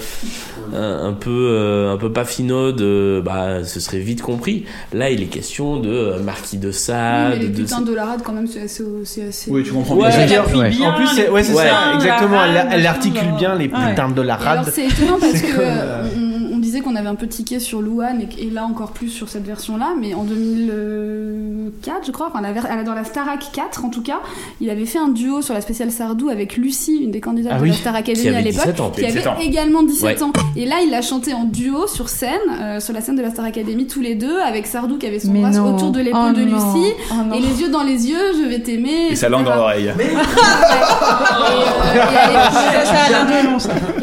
un, 0.75 1.09
un 1.09 1.13
peu 1.13 1.31
euh, 1.51 1.93
un 1.93 1.97
peu 1.97 2.13
pas 2.13 2.25
finaude 2.25 2.81
bah 3.25 3.65
ce 3.65 3.81
serait 3.81 3.99
vite 3.99 4.23
compris 4.23 4.65
là 4.93 5.11
il 5.11 5.23
est 5.23 5.27
question 5.27 5.79
de 5.81 6.15
marquis 6.25 6.59
de 6.59 6.69
Oui, 6.69 6.75
Sade 6.75 7.31
mais 7.31 7.39
les 7.41 7.49
de 7.49 7.63
putains 7.63 7.81
de 7.81 7.95
la 7.95 8.05
rade, 8.07 8.21
quand 8.25 8.33
même, 8.33 8.47
c'est 8.47 8.63
assez. 8.63 8.83
assez- 9.29 9.51
Oui, 9.51 9.63
tu 9.65 9.73
comprends 9.73 9.97
Ouais, 9.97 10.27
bien. 10.27 10.45
Ouais. 10.55 10.71
bien, 10.71 10.91
en 10.91 10.95
plus, 10.95 11.07
c'est, 11.09 11.29
ouais, 11.29 11.43
ça, 11.43 11.95
exactement. 11.95 12.37
la 12.37 12.47
Elle, 12.47 12.57
rade, 12.57 12.67
elle 12.73 12.79
machin, 12.79 12.89
articule 12.91 13.33
bien 13.39 13.55
les 13.55 13.65
Ouais. 13.67 13.89
putains 13.91 14.09
de 14.11 14.23
la 14.23 14.37
rade. 14.37 14.69
c'est 14.73 14.87
étonnant 14.87 15.19
parce 15.21 15.41
que 15.41 15.57
comme, 15.57 16.09
on, 16.53 16.56
on 16.56 16.56
disait 16.67 16.81
qu'on 16.81 16.97
avait 16.97 17.09
un 17.09 17.15
peu 17.15 17.27
tiqué 17.29 17.59
sur 17.61 17.81
Louane 17.81 18.21
et, 18.21 18.29
et 18.47 18.51
là 18.51 18.65
encore 18.65 18.91
plus 18.93 19.09
sur 19.09 19.29
cette 19.29 19.45
version-là, 19.47 19.95
mais 19.99 20.15
en 20.15 20.25
2004, 20.25 22.07
je 22.07 22.11
crois, 22.13 22.29
enfin 22.29 22.41
la 22.41 22.53
ver- 22.53 22.85
dans 22.85 22.95
la 22.95 23.05
Starac 23.05 23.47
4 23.53 23.85
en 23.85 23.89
tout 23.91 24.03
cas, 24.03 24.21
il 24.61 24.69
avait 24.71 24.87
fait 24.87 24.99
un 24.99 25.09
duo 25.09 25.43
sur 25.43 25.55
la 25.55 25.61
spéciale 25.61 25.91
Sardou 25.91 26.29
avec 26.29 26.57
Lucie, 26.57 26.99
une 27.03 27.11
des 27.11 27.21
candidates 27.21 27.53
Ah 27.57 27.61
de 27.61 27.67
la 27.67 27.73
Star 27.73 27.95
Academy 27.95 28.29
à 28.29 28.41
l'époque, 28.41 28.65
17 28.65 28.81
ans, 28.81 28.91
qui 28.91 29.01
avait 29.05 29.13
17 29.13 29.27
ans. 29.29 29.37
également 29.41 29.83
17 29.83 30.03
Ouais. 30.05 30.23
ans. 30.23 30.33
Et 30.57 30.67
là, 30.67 30.77
il 30.87 30.93
a 30.95 31.03
chanté 31.03 31.33
en 31.35 31.45
duo 31.45 31.87
sur 31.87 32.09
scène, 32.09 32.33
euh, 32.61 32.81
sur 32.81 32.93
la 32.93 33.01
scène 33.01 33.17
de 33.17 33.23
la 33.23 33.31
Star 33.31 33.45
Academy 33.45 33.87
tous 33.87 34.01
les 34.01 34.15
deux, 34.15 34.39
avec 34.41 34.67
Sardou 34.67 34.99
qui 34.99 35.07
avait 35.07 35.19
son 35.21 35.33
bras 35.33 35.51
autour 35.63 35.91
de 35.93 36.01
l'épaule 36.01 36.21
Oh 36.31 36.37
de 36.37 36.45
non. 36.45 36.57
Lucie, 36.75 36.93
Oh 37.13 37.35
et 37.35 37.41
les 37.41 37.61
yeux 37.63 37.69
dans 37.69 37.83
les 37.83 38.09
yeux, 38.09 38.33
je 38.43 38.49
vais 38.49 38.59
t'aimer. 38.61 39.09
Et 39.11 39.17
sa 39.17 39.29
langue 39.29 39.45
dans 39.45 39.55
l'oreille. 39.55 39.93
Et, 39.97 40.03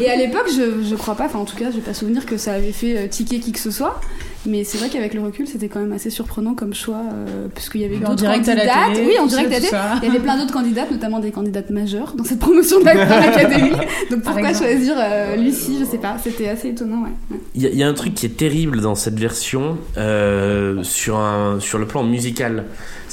et 0.00 0.10
à 0.10 0.16
l'époque- 0.16 0.48
je, 0.54 0.82
je 0.88 0.94
crois 0.94 1.14
pas, 1.14 1.24
enfin 1.26 1.38
en 1.38 1.44
tout 1.44 1.56
cas, 1.56 1.66
j'ai 1.72 1.80
pas 1.80 1.94
souvenir 1.94 2.24
que 2.26 2.36
ça 2.36 2.53
avait 2.54 2.72
fait 2.72 2.96
euh, 2.96 3.06
tiquer 3.08 3.38
qui 3.40 3.52
que 3.52 3.60
ce 3.60 3.70
soit. 3.70 4.00
Mais 4.46 4.62
c'est 4.62 4.76
vrai 4.76 4.90
qu'avec 4.90 5.14
le 5.14 5.22
recul, 5.22 5.46
c'était 5.48 5.68
quand 5.68 5.80
même 5.80 5.92
assez 5.92 6.10
surprenant 6.10 6.52
comme 6.54 6.74
choix, 6.74 7.00
euh, 7.14 7.46
puisqu'il 7.54 7.80
y 7.80 7.84
avait 7.86 7.96
En 7.96 8.00
d'autres 8.10 8.14
direct 8.16 8.46
à 8.46 8.54
la 8.54 8.66
candidates. 8.66 8.94
télé, 8.94 9.06
oui, 9.06 9.18
en 9.18 9.24
direct 9.26 9.46
à 9.48 9.50
la 9.50 9.56
tout 9.56 9.60
télé. 9.62 9.70
ça. 9.70 9.94
Il 10.02 10.06
y 10.06 10.10
avait 10.10 10.18
plein 10.20 10.36
d'autres 10.36 10.52
candidates, 10.52 10.90
notamment 10.90 11.18
des 11.18 11.30
candidates 11.30 11.70
majeures 11.70 12.12
dans 12.14 12.24
cette 12.24 12.40
promotion 12.40 12.78
de 12.80 12.84
la 12.84 13.06
Star 13.06 13.22
Academy. 13.28 13.70
Donc 14.10 14.22
pourquoi 14.22 14.52
choisir 14.52 14.96
euh, 14.98 15.36
Lucie? 15.36 15.78
Je 15.80 15.86
sais 15.86 15.96
pas, 15.96 16.16
c'était 16.22 16.48
assez 16.50 16.68
étonnant, 16.68 17.04
ouais. 17.04 17.38
Il 17.54 17.62
y, 17.62 17.66
a- 17.66 17.70
y 17.70 17.82
a 17.82 17.88
un 17.88 17.94
truc 17.94 18.12
qui 18.12 18.26
est 18.26 18.36
terrible 18.36 18.82
dans 18.82 18.94
cette 18.94 19.18
version 19.18 19.78
euh, 19.96 20.82
sur, 20.82 21.16
un, 21.16 21.58
sur 21.60 21.78
le 21.78 21.86
plan 21.86 22.02
musical. 22.02 22.64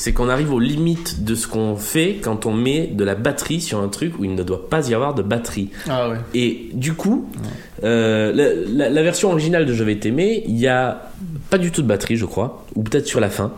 C'est 0.01 0.13
qu'on 0.13 0.29
arrive 0.29 0.51
aux 0.51 0.59
limites 0.59 1.23
de 1.23 1.35
ce 1.35 1.45
qu'on 1.47 1.75
fait 1.75 2.15
quand 2.23 2.47
on 2.47 2.53
met 2.53 2.87
de 2.87 3.03
la 3.03 3.13
batterie 3.13 3.61
sur 3.61 3.79
un 3.79 3.87
truc 3.87 4.17
où 4.17 4.25
il 4.25 4.33
ne 4.33 4.41
doit 4.41 4.67
pas 4.67 4.89
y 4.89 4.95
avoir 4.95 5.13
de 5.13 5.21
batterie. 5.21 5.69
Ah 5.87 6.09
ouais. 6.09 6.15
Et 6.33 6.69
du 6.73 6.95
coup, 6.95 7.29
euh, 7.83 8.33
la, 8.33 8.85
la- 8.85 8.89
la 8.89 9.03
version 9.03 9.29
originale 9.29 9.67
de 9.67 9.73
Je 9.73 9.83
vais 9.83 9.97
t'aimer, 9.97 10.43
il 10.47 10.57
y 10.57 10.67
a 10.67 11.11
pas 11.51 11.59
du 11.59 11.69
tout 11.71 11.83
de 11.83 11.87
batterie, 11.87 12.17
je 12.17 12.25
crois, 12.25 12.65
ou 12.75 12.81
peut-être 12.81 13.05
sur 13.05 13.19
la 13.19 13.29
fin. 13.29 13.51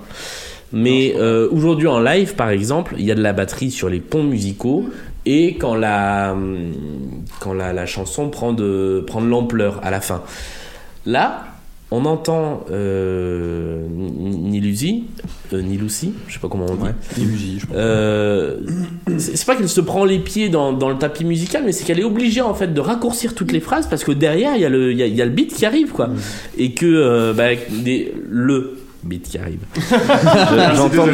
Mais 0.73 1.15
euh, 1.17 1.47
aujourd'hui 1.49 1.87
en 1.87 1.99
live, 2.01 2.35
par 2.35 2.49
exemple, 2.49 2.95
il 2.97 3.05
y 3.05 3.11
a 3.11 3.15
de 3.15 3.21
la 3.21 3.31
batterie 3.31 3.71
sur 3.71 3.87
les 3.87 3.99
ponts 4.01 4.23
musicaux 4.23 4.83
et 5.25 5.55
quand 5.55 5.75
la 5.75 6.33
hum, 6.33 6.73
quand 7.39 7.53
la, 7.53 7.71
la 7.71 7.85
chanson 7.85 8.29
prend 8.29 8.51
de 8.51 9.01
prend 9.07 9.21
de 9.21 9.27
l'ampleur 9.27 9.79
à 9.81 9.91
la 9.91 10.01
fin. 10.01 10.23
Là, 11.05 11.45
on 11.95 12.05
entend 12.05 12.65
euh, 12.71 13.85
ni 13.89 14.59
Lucy, 14.59 15.03
euh, 15.53 15.61
ni 15.61 15.77
Lucy, 15.77 16.13
je 16.27 16.33
sais 16.33 16.39
pas 16.39 16.47
comment 16.49 16.65
on 16.67 16.75
dit. 16.75 16.89
Illusie, 17.21 17.57
je 17.59 17.65
pense. 17.67 17.75
Euh, 17.77 18.57
c'est 19.17 19.45
pas 19.45 19.55
qu'elle 19.55 19.69
se 19.69 19.81
prend 19.81 20.03
les 20.05 20.19
pieds 20.19 20.49
dans, 20.49 20.73
dans 20.73 20.89
le 20.89 20.97
tapis 20.97 21.23
musical, 21.25 21.63
mais 21.65 21.71
c'est 21.71 21.83
qu'elle 21.83 21.99
est 21.99 22.03
obligée 22.05 22.41
en 22.41 22.53
fait 22.55 22.73
de 22.73 22.79
raccourcir 22.81 23.35
toutes 23.35 23.51
les 23.51 23.59
phrases 23.59 23.87
parce 23.87 24.03
que 24.03 24.11
derrière 24.11 24.55
il 24.55 24.61
y, 24.61 24.65
a 24.65 24.69
le- 24.69 24.91
il 24.91 24.97
y, 24.97 25.03
a, 25.03 25.05
il 25.05 25.15
y 25.15 25.21
a 25.21 25.25
le 25.25 25.31
beat 25.31 25.53
qui 25.53 25.65
arrive 25.65 25.91
quoi. 25.91 26.09
Et 26.57 26.71
que 26.71 26.85
euh, 26.85 27.33
bah, 27.33 27.49
des- 27.69 28.13
le 28.29 28.77
beat 29.03 29.27
qui 29.29 29.37
arrive. 29.37 29.59
Je- 29.75 30.75
J'entends 30.75 31.05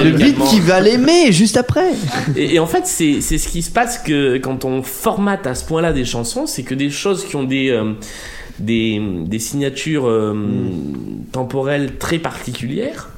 Le 0.00 0.10
beat 0.10 0.36
qui 0.50 0.60
va 0.60 0.80
l'aimer 0.80 1.32
juste 1.32 1.56
après. 1.56 1.92
Et, 2.36 2.56
et 2.56 2.58
en 2.58 2.66
fait, 2.66 2.82
c'est 2.86 3.20
c'est 3.20 3.38
ce 3.38 3.48
qui 3.48 3.62
se 3.62 3.70
passe 3.70 3.98
que 3.98 4.36
quand 4.38 4.64
on 4.64 4.82
formate 4.82 5.46
à 5.46 5.54
ce 5.54 5.64
point-là 5.64 5.92
des 5.92 6.04
chansons, 6.04 6.46
c'est 6.46 6.64
que 6.64 6.74
des 6.74 6.90
choses 6.90 7.24
qui 7.24 7.36
ont 7.36 7.44
des 7.44 7.70
euh, 7.70 7.92
des, 8.60 9.00
des 9.26 9.38
signatures 9.38 10.06
euh, 10.06 10.34
temporelles 11.32 11.96
très 11.98 12.18
particulières 12.18 13.08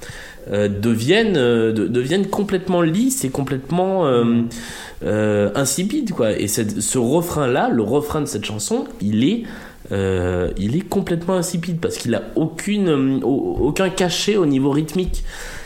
euh, 0.50 0.68
deviennent 0.68 1.36
euh, 1.36 1.72
de- 1.72 1.86
deviennent 1.86 2.26
complètement 2.26 2.82
lisses 2.82 3.24
et 3.24 3.30
complètement 3.30 4.06
euh, 4.06 5.50
insipides 5.54 6.12
quoi. 6.12 6.32
Et 6.38 6.48
cette- 6.48 6.80
ce 6.80 6.98
refrain-là, 6.98 7.68
le 7.70 7.82
refrain 7.82 8.20
de 8.20 8.26
cette 8.26 8.44
chanson, 8.44 8.84
il 9.00 9.24
est 9.24 9.42
il 9.90 10.74
est 10.76 10.88
complètement 10.88 11.34
insipide 11.34 11.76
parce 11.78 11.98
qu'il 11.98 12.14
a 12.14 12.22
aucune, 12.34 13.20
au- 13.22 13.58
aucun 13.60 13.90
cachet 13.90 14.38
au 14.38 14.46
niveau 14.46 14.70
rythmique. 14.70 15.22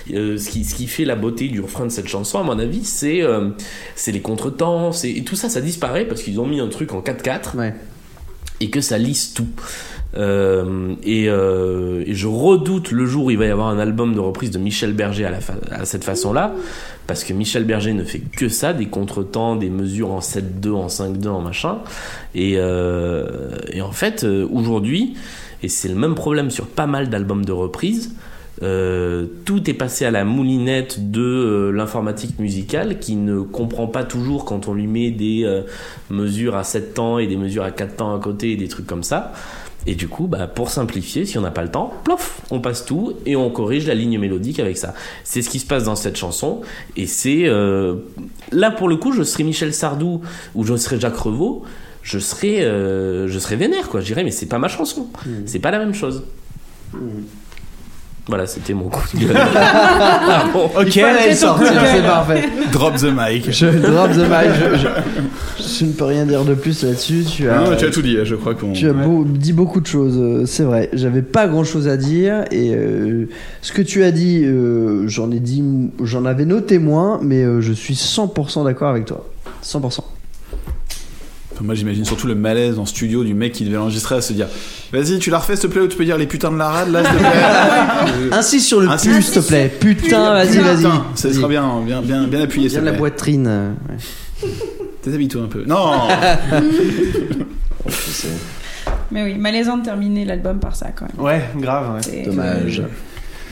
Ce, 0.09 0.49
qui, 0.51 0.65
ce 0.65 0.75
qui 0.75 0.87
fait 0.89 1.05
la 1.05 1.15
beauté 1.17 1.47
du 1.49 1.61
refrain 1.61 1.85
de 1.85 1.91
cette 1.91 2.09
chanson, 2.09 2.39
à 2.41 2.43
mon 2.43 2.59
avis, 2.59 2.83
c'est 2.85 3.23
c'est 3.95 4.11
les 4.13 4.21
contretemps, 4.21 4.91
c'est 4.91 5.11
et 5.13 5.23
tout 5.23 5.37
ça, 5.37 5.49
ça 5.49 5.61
disparaît 5.61 6.07
parce 6.07 6.23
qu'ils 6.23 6.41
ont 6.41 6.47
mis 6.47 6.59
un 6.61 6.67
truc 6.69 6.93
en 6.93 7.01
4-4 7.03 7.57
Ouais. 7.57 7.75
Et 8.61 8.71
que 8.71 8.81
ça 8.81 8.99
lisse 8.99 9.35
tout. 9.35 9.49
Euh, 10.17 10.95
et, 11.03 11.29
euh, 11.29 12.03
et 12.07 12.15
je 12.15 12.27
redoute 12.27 12.91
le 12.91 13.05
jour 13.07 13.27
où 13.27 13.31
il 13.31 13.39
va 13.39 13.47
y 13.47 13.51
avoir 13.51 13.69
un 13.69 13.79
album 13.79 14.15
de 14.15 14.21
reprise 14.21 14.51
de 14.51 14.59
Michel 14.59 14.93
Berger 14.93 15.31
à, 15.71 15.85
cette 15.85 16.05
façon-là, 16.05 16.55
parce 17.07 17.25
que 17.25 17.33
Michel 17.33 17.65
Berger 17.65 17.93
ne 17.93 18.05
fait 18.05 18.21
que 18.21 18.49
ça, 18.49 18.73
des 18.73 18.87
contretemps, 18.87 19.57
des 19.57 19.71
mesures 19.71 20.13
en 20.13 20.21
7-2, 20.21 20.73
en 20.73 20.87
5-2, 20.87 21.29
en 21.29 21.41
machin. 21.41 21.79
Et, 22.35 22.55
euh, 22.57 23.51
et 23.71 23.83
en 23.83 23.93
fait, 23.93 24.25
aujourd'hui, 24.25 25.17
et 25.63 25.69
c'est 25.69 25.89
le 25.89 25.95
même 25.95 26.15
problème 26.15 26.51
sur 26.51 26.67
pas 26.67 26.87
mal 26.87 27.09
d'albums 27.09 27.45
de 27.45 27.53
reprise, 27.53 28.15
euh, 28.63 29.27
tout 29.45 29.69
est 29.69 29.75
passé 29.75 30.07
à 30.07 30.11
la 30.11 30.25
moulinette 30.25 31.11
de 31.11 31.23
euh, 31.23 31.71
l'informatique 31.71 32.39
musicale 32.39 32.99
qui 32.99 33.17
ne 33.17 33.41
comprend 33.41 33.87
pas 33.87 34.05
toujours 34.05 34.47
quand 34.47 34.69
on 34.69 34.75
lui 34.75 34.87
met 34.87 35.11
des 35.11 35.43
euh, 35.45 35.63
mesures 36.09 36.57
à 36.57 36.65
7 36.65 36.95
temps 36.95 37.19
et 37.19 37.27
des 37.27 37.37
mesures 37.37 37.65
à 37.65 37.71
4 37.71 37.97
temps 37.97 38.15
à 38.15 38.19
côté 38.19 38.53
et 38.53 38.57
des 38.57 38.69
trucs 38.69 38.87
comme 38.87 39.03
ça. 39.03 39.33
Et 39.89 39.95
du 39.95 40.09
coup, 40.09 40.27
bah, 40.27 40.49
pour 40.49 40.71
simplifier, 40.71 41.27
si 41.27 41.39
on 41.39 41.43
n'a 41.43 41.53
pas 41.53 41.63
le 41.63 41.71
temps, 41.71 41.93
plof, 42.03 42.41
on 42.51 42.61
passe 42.61 42.85
tout 42.87 43.13
et 43.25 43.37
on 43.37 43.51
corrige 43.51 43.87
la 43.87 43.95
ligne 43.95 44.19
mélodique 44.19 44.59
avec 44.59 44.79
ça. 44.79 44.95
C'est 45.23 45.43
ce 45.43 45.51
qui 45.51 45.61
se 45.61 45.67
passe 45.67 45.85
dans 45.85 45.95
cette 45.95 46.17
chanson. 46.17 46.63
Et 46.97 47.07
c'est 47.07 47.49
là 48.51 48.71
pour 48.73 48.89
le 48.89 48.97
coup, 48.97 49.13
je 49.13 49.23
serais 49.23 49.45
Michel 49.45 49.73
Sardou 49.73 50.23
ou 50.57 50.65
je 50.65 50.75
serais 50.75 50.99
Jacques 50.99 51.17
Revaux, 51.19 51.63
je 52.03 52.19
serais, 52.19 52.63
je 52.63 53.39
serais 53.39 53.55
vénère 53.55 53.89
quoi. 53.89 54.01
Je 54.01 54.07
dirais 54.07 54.25
mais 54.25 54.33
c'est 54.33 54.47
pas 54.47 54.59
ma 54.59 54.67
chanson, 54.67 55.07
c'est 55.45 55.61
pas 55.61 55.71
la 55.71 55.79
même 55.79 55.95
chose. 55.95 56.25
Voilà, 58.29 58.45
c'était 58.47 58.75
mon 58.75 58.89
coup 58.89 59.05
de 59.15 59.21
gueule. 59.25 59.37
Ah 59.37 60.45
bon. 60.53 60.65
Ok, 60.77 60.97
elle 60.97 61.37
sortir, 61.37 61.69
c'est 61.95 62.03
parfait. 62.03 62.43
Drop 62.73 62.97
the 62.97 63.05
mic. 63.17 63.51
Je 63.53 63.67
drop 63.67 64.11
the 64.11 64.19
mic. 64.29 64.51
Je, 64.75 64.77
je- 64.79 65.79
je 65.79 65.85
ne 65.85 65.93
peux 65.93 66.05
rien 66.05 66.27
dire 66.27 66.45
de 66.45 66.55
plus 66.55 66.83
là-dessus. 66.83 67.25
Tu 67.31 67.49
as, 67.49 67.59
Non, 67.61 67.77
tu 67.77 67.85
as 67.85 67.91
tout 67.91 68.03
dit, 68.03 68.17
je 68.25 68.35
crois 68.35 68.55
qu'on. 68.57 68.73
Tu 68.73 68.89
as 68.89 68.93
beau- 68.93 69.25
dit 69.25 69.53
beaucoup 69.53 69.81
de 69.81 69.87
choses, 69.87 70.17
euh, 70.19 70.45
c'est 70.45 70.65
vrai. 70.65 70.91
J'avais 70.93 71.23
pas 71.23 71.47
grand 71.47 71.63
chose 71.65 71.87
à 71.87 71.97
dire 71.97 72.45
et 72.51 72.75
euh, 72.75 73.29
ce 73.63 73.73
que 73.73 73.83
tu 73.83 74.03
as 74.03 74.11
dit, 74.11 74.43
euh, 74.45 75.07
j'en 75.07 75.31
ai 75.31 75.39
dit, 75.39 75.63
j'en 76.03 76.25
avais 76.25 76.45
noté 76.47 76.79
moins, 76.81 77.21
mais 77.23 77.43
euh, 77.45 77.61
je 77.61 77.73
suis 77.73 77.95
100% 77.95 78.65
d'accord 78.65 78.89
avec 78.91 79.05
toi. 79.05 79.25
100%. 79.65 80.01
Enfin, 81.57 81.65
Moi 81.65 81.75
j'imagine 81.75 82.05
surtout 82.05 82.27
le 82.27 82.35
malaise 82.35 82.79
en 82.79 82.85
studio 82.85 83.25
du 83.25 83.33
mec 83.33 83.53
qui 83.53 83.65
devait 83.65 83.77
l'enregistrer 83.77 84.15
à 84.17 84.21
se 84.21 84.35
dire 84.35 84.47
Vas-y, 84.93 85.19
tu 85.19 85.31
la 85.31 85.39
refais 85.39 85.57
s'il 85.57 85.69
te 85.71 85.73
plaît 85.75 85.81
ou 85.83 85.89
tu 85.89 85.97
peux 85.97 86.05
dire 86.05 86.19
les 86.19 86.27
putains 86.27 86.51
de 86.53 86.59
la 86.59 86.69
rade 86.69 86.91
là 86.93 87.03
s'il 87.03 87.13
te 87.15 87.19
plaît 87.19 88.29
Insiste 88.33 88.67
sur 88.67 88.81
le 88.81 88.89
Insiste. 88.91 89.15
plus, 89.15 89.23
s'il 89.23 89.35
te 89.43 89.49
plaît. 89.49 89.73
Putain, 89.81 90.33
vas-y, 90.35 90.59
vas-y. 90.59 90.87
Ça 91.15 91.33
sera 91.33 91.49
bien, 91.49 91.81
bien, 91.85 92.03
bien, 92.03 92.25
bien 92.27 92.41
appuyé. 92.43 92.69
Viens 92.69 92.81
de 92.81 92.87
la 92.87 92.93
boîtrine. 92.93 93.47
euh, 93.49 93.71
ouais. 93.89 94.49
Déshabille-toi 95.05 95.43
un 95.43 95.47
peu. 95.47 95.65
Non 95.67 96.09
Mais 99.11 99.23
oui, 99.23 99.35
malaisant 99.39 99.79
de 99.79 99.85
terminer 99.85 100.25
l'album 100.25 100.59
par 100.59 100.75
ça 100.77 100.89
quand 100.95 101.07
même. 101.07 101.25
Ouais, 101.25 101.43
grave. 101.57 101.95
ouais. 101.95 102.01
C'est- 102.03 102.23
Dommage. 102.25 102.83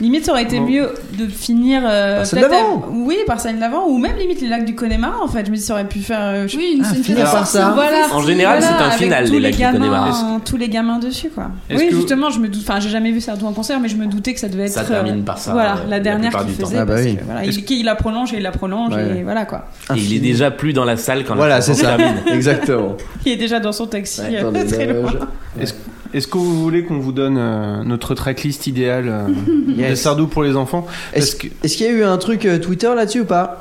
Limite, 0.01 0.25
ça 0.25 0.33
aurait 0.33 0.43
été 0.43 0.59
Bon. 0.59 0.65
mieux 0.67 0.89
de 1.17 1.25
finir. 1.27 1.81
euh, 1.85 2.17
Par 2.17 2.25
celle 2.25 2.45
Oui, 2.91 3.17
par 3.25 3.39
celle 3.39 3.59
d'avant, 3.59 3.87
ou 3.87 3.97
même 3.97 4.17
limite 4.17 4.41
les 4.41 4.49
lacs 4.49 4.65
du 4.65 4.75
Connemara 4.75 5.23
en 5.23 5.27
fait. 5.27 5.45
Je 5.45 5.51
me 5.51 5.55
dis, 5.55 5.61
ça 5.61 5.73
aurait 5.73 5.87
pu 5.87 5.99
faire. 5.99 6.19
euh, 6.21 6.47
je- 6.47 6.57
Oui, 6.57 6.75
une, 6.77 6.83
finir 6.83 7.15
pièce 7.17 7.31
par 7.31 7.47
ça. 7.47 7.71
Voilà. 7.73 8.07
En 8.13 8.21
général, 8.21 8.59
Voilà, 8.59 8.77
c'est 8.77 8.83
un 8.83 8.91
final, 8.91 9.25
tous 9.27 9.33
les 9.33 9.39
lacs 9.39 9.53
du 9.53 9.59
gamins, 9.59 9.79
Connemara. 9.79 10.39
tous 10.43 10.57
les 10.57 10.67
gamins 10.69 10.99
dessus, 10.99 11.29
quoi. 11.29 11.45
Oui, 11.69 11.87
que- 11.89 11.95
justement, 11.95 12.29
je 12.29 12.39
me 12.39 12.47
doute. 12.49 12.61
Enfin, 12.67 12.79
j'ai 12.79 12.89
jamais 12.89 13.11
vu 13.11 13.21
Sardou 13.21 13.45
en 13.45 13.53
concert, 13.53 13.79
mais 13.79 13.87
je 13.87 13.95
me 13.95 14.05
doutais 14.07 14.33
que 14.33 14.39
ça 14.39 14.49
devait 14.49 14.65
être. 14.65 14.73
Ça 14.73 14.81
euh, 14.81 14.83
termine 14.83 15.23
par 15.23 15.37
ça, 15.37 15.53
Voilà, 15.53 15.73
euh, 15.77 15.89
la 15.89 15.99
dernière 15.99 16.31
qu'il 16.45 16.53
faisait. 16.53 16.77
Ah 16.79 16.85
bah 16.85 16.93
parce 16.95 17.05
oui. 17.05 17.15
que, 17.17 17.23
voilà, 17.23 17.45
il, 17.45 17.71
il 17.71 17.85
la 17.85 17.95
prolonge 17.95 18.33
et 18.33 18.37
il 18.37 18.43
la 18.43 18.51
prolonge, 18.51 18.93
Ouais. 18.93 19.19
et 19.19 19.23
voilà 19.23 19.45
quoi. 19.45 19.65
Et 19.95 19.99
il 19.99 20.13
est 20.13 20.19
déjà 20.19 20.51
plus 20.51 20.73
dans 20.73 20.85
la 20.85 20.97
salle 20.97 21.23
quand 21.25 21.35
Voilà, 21.35 21.55
la 21.55 21.61
c'est 21.61 21.73
ça. 21.73 21.95
termine. 21.95 22.15
Exactement. 22.33 22.97
Il 23.25 23.31
est 23.31 23.37
déjà 23.37 23.59
dans 23.59 23.71
son 23.71 23.87
taxi. 23.87 24.21
Ouais, 24.21 24.43
euh, 24.43 24.51
très 24.67 24.87
loin. 24.87 25.11
Est-ce 25.59 25.73
est-ce 26.17 26.27
que 26.27 26.37
vous 26.37 26.61
voulez 26.61 26.83
qu'on 26.83 26.99
vous 26.99 27.11
donne 27.11 27.37
euh, 27.37 27.83
notre 27.83 28.15
tracklist 28.15 28.67
idéale 28.67 29.05
euh, 29.07 29.89
de. 29.89 29.95
Sardou 29.95 30.27
pour 30.27 30.43
les 30.43 30.55
enfants 30.55 30.85
Est-ce 31.13 31.35
qu'il 31.35 31.51
y 31.81 31.89
a 31.89 31.91
eu 31.91 32.03
un 32.03 32.17
truc 32.17 32.45
euh, 32.45 32.57
Twitter 32.59 32.91
là-dessus 32.95 33.21
ou 33.21 33.25
pas? 33.25 33.59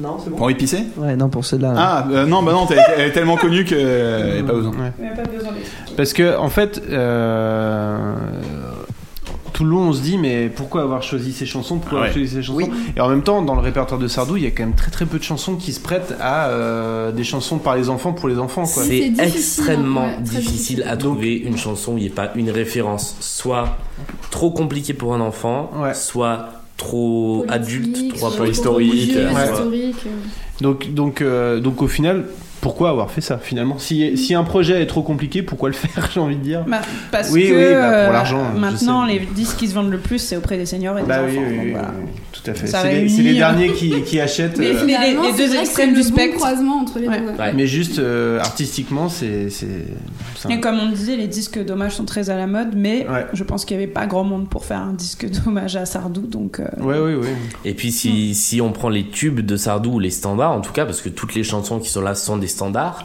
Non, 0.00 0.18
c'est 0.22 0.30
Pour 0.30 0.48
y 0.48 0.54
pisser? 0.54 0.84
Ouais, 0.96 1.16
non, 1.16 1.28
pour 1.28 1.44
celle-là. 1.44 1.74
Ah, 1.76 2.06
euh, 2.12 2.24
non, 2.24 2.42
bah 2.44 2.52
non, 2.52 2.66
t'es- 2.66 2.76
elle 2.96 3.08
est 3.08 3.12
tellement 3.12 3.36
connue 3.36 3.64
que. 3.64 3.74
euh, 3.76 4.42
pas 4.44 4.52
besoin. 4.52 4.70
Ouais. 4.72 4.92
Il 5.00 5.04
n'y 5.06 5.10
a 5.10 5.14
pas 5.14 5.24
besoin. 5.28 5.50
Parce 5.96 6.12
que 6.12 6.36
en 6.38 6.48
fait, 6.50 6.80
euh, 6.88 8.14
tout 9.58 9.64
le 9.64 9.70
long 9.70 9.88
on 9.88 9.92
se 9.92 10.02
dit 10.02 10.18
mais 10.18 10.48
pourquoi 10.48 10.82
avoir 10.82 11.02
choisi 11.02 11.32
ces 11.32 11.44
chansons 11.44 11.78
Pourquoi 11.78 11.98
avoir 11.98 12.08
Ouais. 12.14 12.14
choisi 12.20 12.32
ces 12.36 12.42
chansons 12.44 12.58
Oui. 12.58 12.70
Et 12.96 13.00
en 13.00 13.08
même 13.08 13.24
temps, 13.24 13.42
dans 13.42 13.56
le 13.56 13.60
répertoire 13.60 13.98
de 14.00 14.06
Sardou, 14.06 14.36
il 14.36 14.44
y 14.44 14.46
a 14.46 14.52
quand 14.52 14.62
même 14.62 14.76
très 14.76 14.92
très 14.92 15.04
peu 15.04 15.18
de 15.18 15.24
chansons 15.24 15.56
qui 15.56 15.72
se 15.72 15.80
prêtent 15.80 16.14
à 16.20 16.46
euh, 16.50 17.10
des 17.10 17.24
chansons 17.24 17.58
par 17.58 17.74
les 17.74 17.88
enfants 17.88 18.12
pour 18.12 18.28
les 18.28 18.38
enfants. 18.38 18.62
Quoi. 18.62 18.84
C'est 18.84 19.00
C'est 19.02 19.10
difficile, 19.10 19.36
extrêmement 19.36 20.02
ouais, 20.06 20.20
difficile 20.20 20.46
difficile. 20.52 20.84
à 20.86 20.96
trouver 20.96 21.34
une 21.38 21.56
chanson 21.56 21.94
où 21.94 21.96
il 21.96 22.02
n'y 22.02 22.06
ait 22.06 22.10
pas 22.10 22.30
une 22.36 22.50
référence, 22.50 23.16
soit 23.18 23.76
trop 24.30 24.52
compliquée 24.52 24.94
pour 24.94 25.12
un 25.12 25.20
enfant, 25.20 25.72
Ouais. 25.76 25.92
soit 25.94 26.50
trop 26.76 27.44
Politique, 27.48 27.52
adulte, 27.96 28.16
trop 28.16 28.30
trop 28.30 28.44
historique. 28.44 28.90
religieux, 28.92 29.26
Ouais. 29.26 29.44
historique. 29.52 29.96
euh. 30.06 30.10
Donc 30.60 30.94
donc 30.94 31.20
euh, 31.20 31.58
donc 31.58 31.82
au 31.82 31.88
final, 31.88 32.26
pourquoi 32.60 32.90
avoir 32.90 33.10
fait 33.10 33.20
ça 33.20 33.38
finalement? 33.38 33.78
Si, 33.78 34.16
si 34.16 34.34
un 34.34 34.44
projet 34.44 34.82
est 34.82 34.86
trop 34.86 35.02
compliqué, 35.02 35.42
pourquoi 35.42 35.68
le 35.68 35.74
faire 35.74 36.10
J'ai 36.14 36.20
envie 36.20 36.36
de 36.36 36.42
dire? 36.42 36.64
Bah, 36.66 36.80
parce 37.10 37.30
Oui, 37.30 37.48
que 37.48 37.54
oui, 37.54 37.74
bah, 37.74 37.88
pour 37.88 37.92
euh, 37.92 38.12
l'argent, 38.12 38.46
je 38.54 38.58
maintenant, 38.60 39.04
les 39.04 39.20
disques 39.20 39.56
qui 39.58 39.68
se 39.68 39.74
vendent 39.74 39.90
le 39.90 39.98
plus, 39.98 40.18
c'est 40.18 40.36
auprès 40.36 40.56
des 40.56 40.66
seniors 40.66 40.98
et 40.98 41.02
des 41.02 41.08
Bah 41.08 41.22
enfants. 41.22 41.30
oui, 41.30 41.38
oui, 41.38 41.56
donc 41.56 41.64
oui, 41.64 41.70
voilà. 41.72 41.88
Oui, 42.38 42.42
tout 42.44 42.50
à 42.50 42.54
fait. 42.54 42.66
Ça 42.66 42.82
C'est 42.82 43.00
les, 43.22 43.30
euh, 43.32 43.34
derniers 43.34 43.72
qui, 43.72 44.02
qui 44.02 44.20
achètent. 44.20 44.58
Mais 44.58 44.66
euh, 44.74 44.84
les- 44.84 44.96
les 45.14 45.32
c'est 45.36 45.48
deux 45.48 45.56
extrêmes 45.56 45.94
du 45.94 46.00
bon 46.02 46.06
spectre. 46.08 46.36
croisement 46.36 46.80
entre 46.80 46.98
les 46.98 47.08
Ouais. 47.08 47.20
deux. 47.20 47.26
ouais. 47.38 47.52
Mais 47.54 47.66
juste 47.66 47.98
euh, 47.98 48.38
artistiquement, 48.40 49.08
c'est 49.08 49.48
un- 50.46 50.48
Et 50.50 50.60
comme 50.60 50.78
on 50.78 50.90
disait, 50.90 51.16
les 51.16 51.26
disques 51.28 51.62
d'hommage 51.64 51.96
sont 51.96 52.04
très 52.04 52.30
à 52.30 52.36
la 52.36 52.46
mode, 52.46 52.74
mais 52.76 53.06
Ouais. 53.08 53.26
je 53.32 53.44
pense 53.44 53.64
qu'il 53.64 53.76
n'y 53.76 53.82
avait 53.82 53.92
pas 53.92 54.06
grand 54.06 54.24
monde 54.24 54.48
pour 54.48 54.64
faire 54.64 54.78
un 54.80 54.92
disque 54.92 55.26
d'hommage 55.44 55.76
à 55.76 55.84
Sardou, 55.86 56.22
donc. 56.22 56.60
euh, 56.60 56.66
Ouais, 56.80 56.98
ouais, 56.98 57.14
ouais. 57.14 57.34
Et 57.64 57.74
puis 57.74 57.90
si, 57.92 58.34
si 58.34 58.60
on 58.60 58.72
prend 58.72 58.88
les 58.88 59.08
tubes 59.08 59.40
de 59.40 59.56
Sardou 59.56 59.94
ou 59.94 59.98
les 59.98 60.10
standards, 60.10 60.52
en 60.52 60.60
tout 60.60 60.72
cas, 60.72 60.84
parce 60.86 61.00
que 61.00 61.08
toutes 61.08 61.34
les 61.34 61.42
chansons 61.44 61.78
qui 61.80 61.90
sont 61.90 62.00
là 62.02 62.14
sont 62.14 62.36
des 62.36 62.46
standards, 62.48 63.04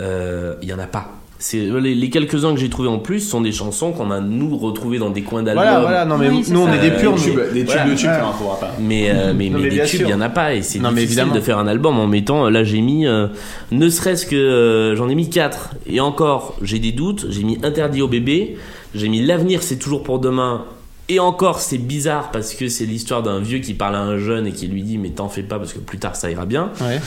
euh, 0.00 0.54
il 0.62 0.68
y 0.68 0.72
en 0.72 0.78
a 0.78 0.86
pas. 0.86 1.10
C'est 1.38 1.58
les, 1.58 1.94
les 1.94 2.08
quelques-uns 2.10 2.54
que 2.54 2.60
j'ai 2.60 2.70
trouvés 2.70 2.88
en 2.88 2.98
plus 2.98 3.20
sont 3.20 3.42
des 3.42 3.52
chansons 3.52 3.92
qu'on 3.92 4.10
a 4.10 4.20
nous 4.20 4.56
retrouvées 4.56 4.98
dans 4.98 5.10
des 5.10 5.20
coins 5.22 5.42
d'albums. 5.42 5.64
Voilà, 5.64 5.80
voilà. 5.80 6.04
Non 6.06 6.16
mais 6.16 6.28
Oui, 6.30 6.44
nous 6.50 6.60
on 6.60 6.72
est 6.72 6.78
des 6.78 6.90
Euh, 6.90 6.98
purs. 6.98 7.12
Des 7.14 7.18
mais- 7.20 7.24
tubes, 7.26 7.52
des 7.52 7.60
tubes 7.60 7.66
Voilà. 7.66 7.84
de 7.90 7.94
tubes, 7.94 8.08
Ouais. 8.08 8.16
hein, 8.16 8.32
pour 8.38 8.50
rappel. 8.52 8.68
Mais, 8.80 9.10
euh, 9.10 9.34
mais, 9.36 9.50
Non, 9.50 9.58
mais 9.58 9.64
mais 9.68 9.76
des 9.76 9.84
tubes, 9.84 10.00
il 10.04 10.08
y 10.10 10.14
en 10.14 10.20
a 10.22 10.30
pas. 10.30 10.54
Et 10.54 10.62
c'est 10.62 10.78
Non, 10.78 10.90
mais 10.90 11.02
difficile 11.02 11.18
évidemment. 11.20 11.34
de 11.34 11.40
faire 11.40 11.58
un 11.58 11.66
album 11.66 11.98
en 11.98 12.06
mettant. 12.06 12.48
Là, 12.48 12.64
j'ai 12.64 12.80
mis. 12.80 13.06
euh, 13.06 13.26
ne 13.70 13.88
serait-ce 13.90 14.24
que. 14.24 14.34
euh, 14.36 14.96
J'en 14.96 15.08
ai 15.10 15.14
mis 15.14 15.28
4. 15.28 15.74
Et 15.86 16.00
encore, 16.00 16.56
j'ai 16.62 16.78
des 16.78 16.92
doutes. 16.92 17.26
J'ai 17.28 17.42
mis 17.44 17.58
Interdit 17.62 18.00
au 18.00 18.08
bébé. 18.08 18.56
J'ai 18.94 19.08
mis 19.08 19.20
L'avenir, 19.20 19.62
c'est 19.62 19.76
toujours 19.76 20.02
pour 20.02 20.18
demain. 20.20 20.64
Et 21.08 21.20
encore, 21.20 21.60
c'est 21.60 21.78
bizarre 21.78 22.30
parce 22.32 22.54
que 22.54 22.68
c'est 22.68 22.84
l'histoire 22.86 23.22
d'un 23.22 23.38
vieux 23.40 23.58
qui 23.58 23.74
parle 23.74 23.94
à 23.94 24.00
un 24.00 24.16
jeune 24.18 24.46
et 24.46 24.52
qui 24.52 24.66
lui 24.68 24.82
dit 24.82 24.96
Mais 24.98 25.10
t'en 25.10 25.28
fais 25.28 25.42
pas 25.42 25.58
parce 25.58 25.72
que 25.72 25.78
plus 25.78 25.98
tard 25.98 26.16
ça 26.16 26.30
ira 26.30 26.46
bien. 26.46 26.70
Ouais. 26.80 26.98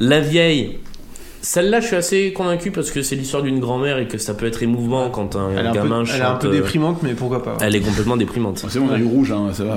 La 0.00 0.20
vieille. 0.20 0.78
Celle-là, 1.42 1.80
je 1.80 1.86
suis 1.86 1.96
assez 1.96 2.32
convaincu 2.32 2.70
parce 2.70 2.90
que 2.90 3.02
c'est 3.02 3.16
l'histoire 3.16 3.42
d'une 3.42 3.60
grand-mère 3.60 3.98
et 3.98 4.06
que 4.06 4.18
ça 4.18 4.34
peut 4.34 4.46
être 4.46 4.62
émouvant 4.62 5.08
quand 5.10 5.36
un 5.36 5.50
Elle 5.56 5.64
est 5.66 5.68
un 5.68 5.72
gamin 5.72 6.00
peu, 6.00 6.04
chante. 6.06 6.14
elle 6.16 6.22
est 6.22 6.24
un 6.26 6.34
peu 6.34 6.48
euh, 6.48 6.52
déprimante, 6.52 7.02
mais 7.02 7.14
pourquoi 7.14 7.42
pas. 7.42 7.56
Elle 7.60 7.74
est 7.76 7.80
complètement 7.80 8.16
déprimante. 8.18 8.64
C'est 8.68 8.78
bon, 8.78 8.88
on 8.90 8.94
a 8.94 8.98
eu 8.98 9.04
rouge, 9.04 9.32
hein, 9.32 9.48
ça 9.52 9.64
va. 9.64 9.76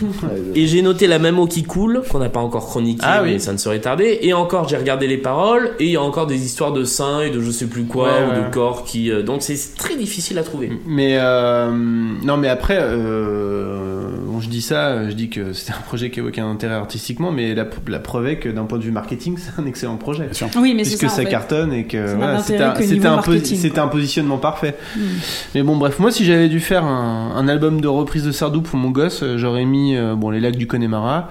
Et 0.54 0.66
j'ai 0.66 0.82
noté 0.82 1.06
la 1.06 1.18
même 1.18 1.38
eau 1.38 1.46
qui 1.46 1.62
coule, 1.62 2.02
qu'on 2.10 2.18
n'a 2.18 2.28
pas 2.28 2.40
encore 2.40 2.66
chroniqué, 2.66 3.00
Ah 3.02 3.22
mais 3.22 3.34
oui. 3.34 3.40
ça 3.40 3.52
ne 3.52 3.58
serait 3.58 3.80
tardé. 3.80 4.18
Et 4.22 4.32
encore, 4.34 4.68
j'ai 4.68 4.76
regardé 4.76 5.06
les 5.06 5.16
paroles, 5.18 5.70
et 5.80 5.84
il 5.86 5.90
y 5.92 5.96
a 5.96 6.02
encore 6.02 6.26
des 6.26 6.44
histoires 6.44 6.72
de 6.72 6.84
seins 6.84 7.22
et 7.22 7.30
de 7.30 7.40
je 7.40 7.50
sais 7.50 7.66
plus 7.68 7.84
quoi, 7.84 8.08
Ouais, 8.08 8.26
ou 8.26 8.30
ouais. 8.40 8.46
de 8.48 8.52
corps 8.52 8.84
qui. 8.84 9.10
euh, 9.10 9.22
donc 9.22 9.42
c'est 9.42 9.58
très 9.76 9.96
difficile 9.96 10.38
à 10.38 10.42
trouver. 10.42 10.70
Mais 10.86 11.16
euh, 11.18 11.70
non, 11.70 12.36
mais 12.36 12.48
après, 12.48 12.78
euh, 12.80 14.08
je 14.40 14.48
dis 14.48 14.62
ça, 14.62 15.08
je 15.08 15.14
dis 15.14 15.28
que 15.30 15.52
c'était 15.52 15.72
un 15.72 15.80
projet 15.82 16.10
qui 16.10 16.18
évoquait 16.20 16.40
un 16.40 16.50
intérêt 16.50 16.74
artistiquement, 16.74 17.30
mais 17.32 17.54
la, 17.54 17.64
la 17.88 17.98
preuve 17.98 18.26
est 18.28 18.38
que 18.38 18.48
d'un 18.48 18.64
point 18.64 18.78
de 18.78 18.82
vue 18.84 18.90
marketing, 18.90 19.36
c'est 19.38 19.60
un 19.60 19.66
excellent 19.66 19.96
projet. 19.96 20.28
Oui, 20.56 20.74
mais 20.74 20.84
c'est 20.84 20.90
puisque 20.90 21.00
ça, 21.00 21.06
en 21.06 21.16
ça 21.16 21.22
fait. 21.22 21.28
cartonne 21.30 21.72
et 21.72 21.84
que 21.84 21.96
n'a 21.96 22.14
voilà, 22.16 22.38
c'était 22.40 22.62
un, 22.62 22.72
posi- 22.72 23.88
positionnement 23.90 24.38
parfait. 24.38 24.76
Mm. 24.96 25.00
Mais 25.54 25.62
bon, 25.62 25.76
bref, 25.76 25.98
moi, 25.98 26.10
si 26.10 26.24
j'avais 26.24 26.48
dû 26.48 26.60
faire 26.60 26.84
un, 26.84 27.32
un 27.36 27.48
album 27.48 27.80
de 27.80 27.88
reprise 27.88 28.24
de 28.24 28.32
Sardou 28.32 28.62
pour 28.62 28.78
mon 28.78 28.90
gosse, 28.90 29.22
euh, 29.22 29.38
j'aurais 29.38 29.64
mis 29.64 29.96
euh, 29.96 30.14
bon 30.14 30.30
les 30.30 30.40
lacs 30.40 30.56
du 30.56 30.66
Connemara, 30.66 31.28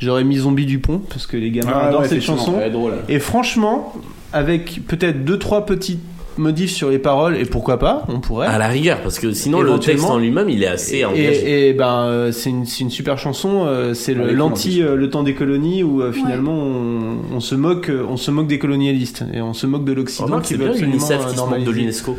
j'aurais 0.00 0.24
mis 0.24 0.36
Zombie 0.36 0.66
du 0.66 0.78
Pont 0.78 0.98
parce 1.08 1.26
que 1.26 1.36
les 1.36 1.50
gamins 1.50 1.72
Ah, 1.74 1.88
adorent 1.88 2.02
ouais, 2.02 2.08
cette 2.08 2.22
chanson. 2.22 2.52
drôle. 2.72 2.94
Et 3.08 3.18
franchement, 3.18 3.92
avec 4.32 4.80
peut-être 4.86 5.24
deux 5.24 5.38
trois 5.38 5.64
petites 5.66 6.00
modifs 6.38 6.70
sur 6.72 6.90
les 6.90 6.98
paroles 6.98 7.36
et 7.36 7.44
pourquoi 7.44 7.78
pas, 7.78 8.04
on 8.08 8.20
pourrait. 8.20 8.46
À 8.46 8.58
la 8.58 8.68
rigueur, 8.68 9.00
parce 9.02 9.18
que 9.18 9.32
sinon 9.32 9.60
le 9.62 9.78
texte 9.78 10.04
en 10.04 10.18
lui-même, 10.18 10.48
il 10.50 10.62
est 10.62 10.66
assez 10.68 11.04
engagé. 11.04 11.22
Et, 11.48 11.68
et 11.70 11.72
ben 11.74 12.02
euh, 12.04 12.32
c'est 12.32 12.50
une, 12.50 12.66
c'est 12.66 12.80
une 12.80 12.90
super 12.90 13.18
chanson. 13.18 13.64
euh, 13.66 13.94
c'est 13.94 14.14
le- 14.14 14.32
l'anti 14.32 14.82
euh, 14.82 14.96
le 14.96 15.10
temps 15.10 15.22
des 15.22 15.34
colonies 15.34 15.82
où 15.82 16.02
euh, 16.02 16.12
finalement 16.12 16.52
on, 16.56 17.16
on 17.36 17.40
se 17.40 17.54
moque 17.54 17.90
on 18.08 18.16
se 18.16 18.30
moque 18.30 18.46
des 18.46 18.58
colonialistes 18.58 19.24
et 19.32 19.40
on 19.40 19.54
se 19.54 19.66
moque 19.66 19.84
de 19.84 19.92
l'Occident 19.92 20.40
qui 20.40 20.48
c'est 20.48 20.54
veut 20.54 20.64
bien 20.64 20.70
absolument 20.72 20.92
l'UNICEF 20.96 21.20
euh, 21.20 21.30
qui 21.30 21.36
se 21.36 21.40
moque 21.44 21.64
de 21.64 21.70
l'UNESCO. 21.70 22.16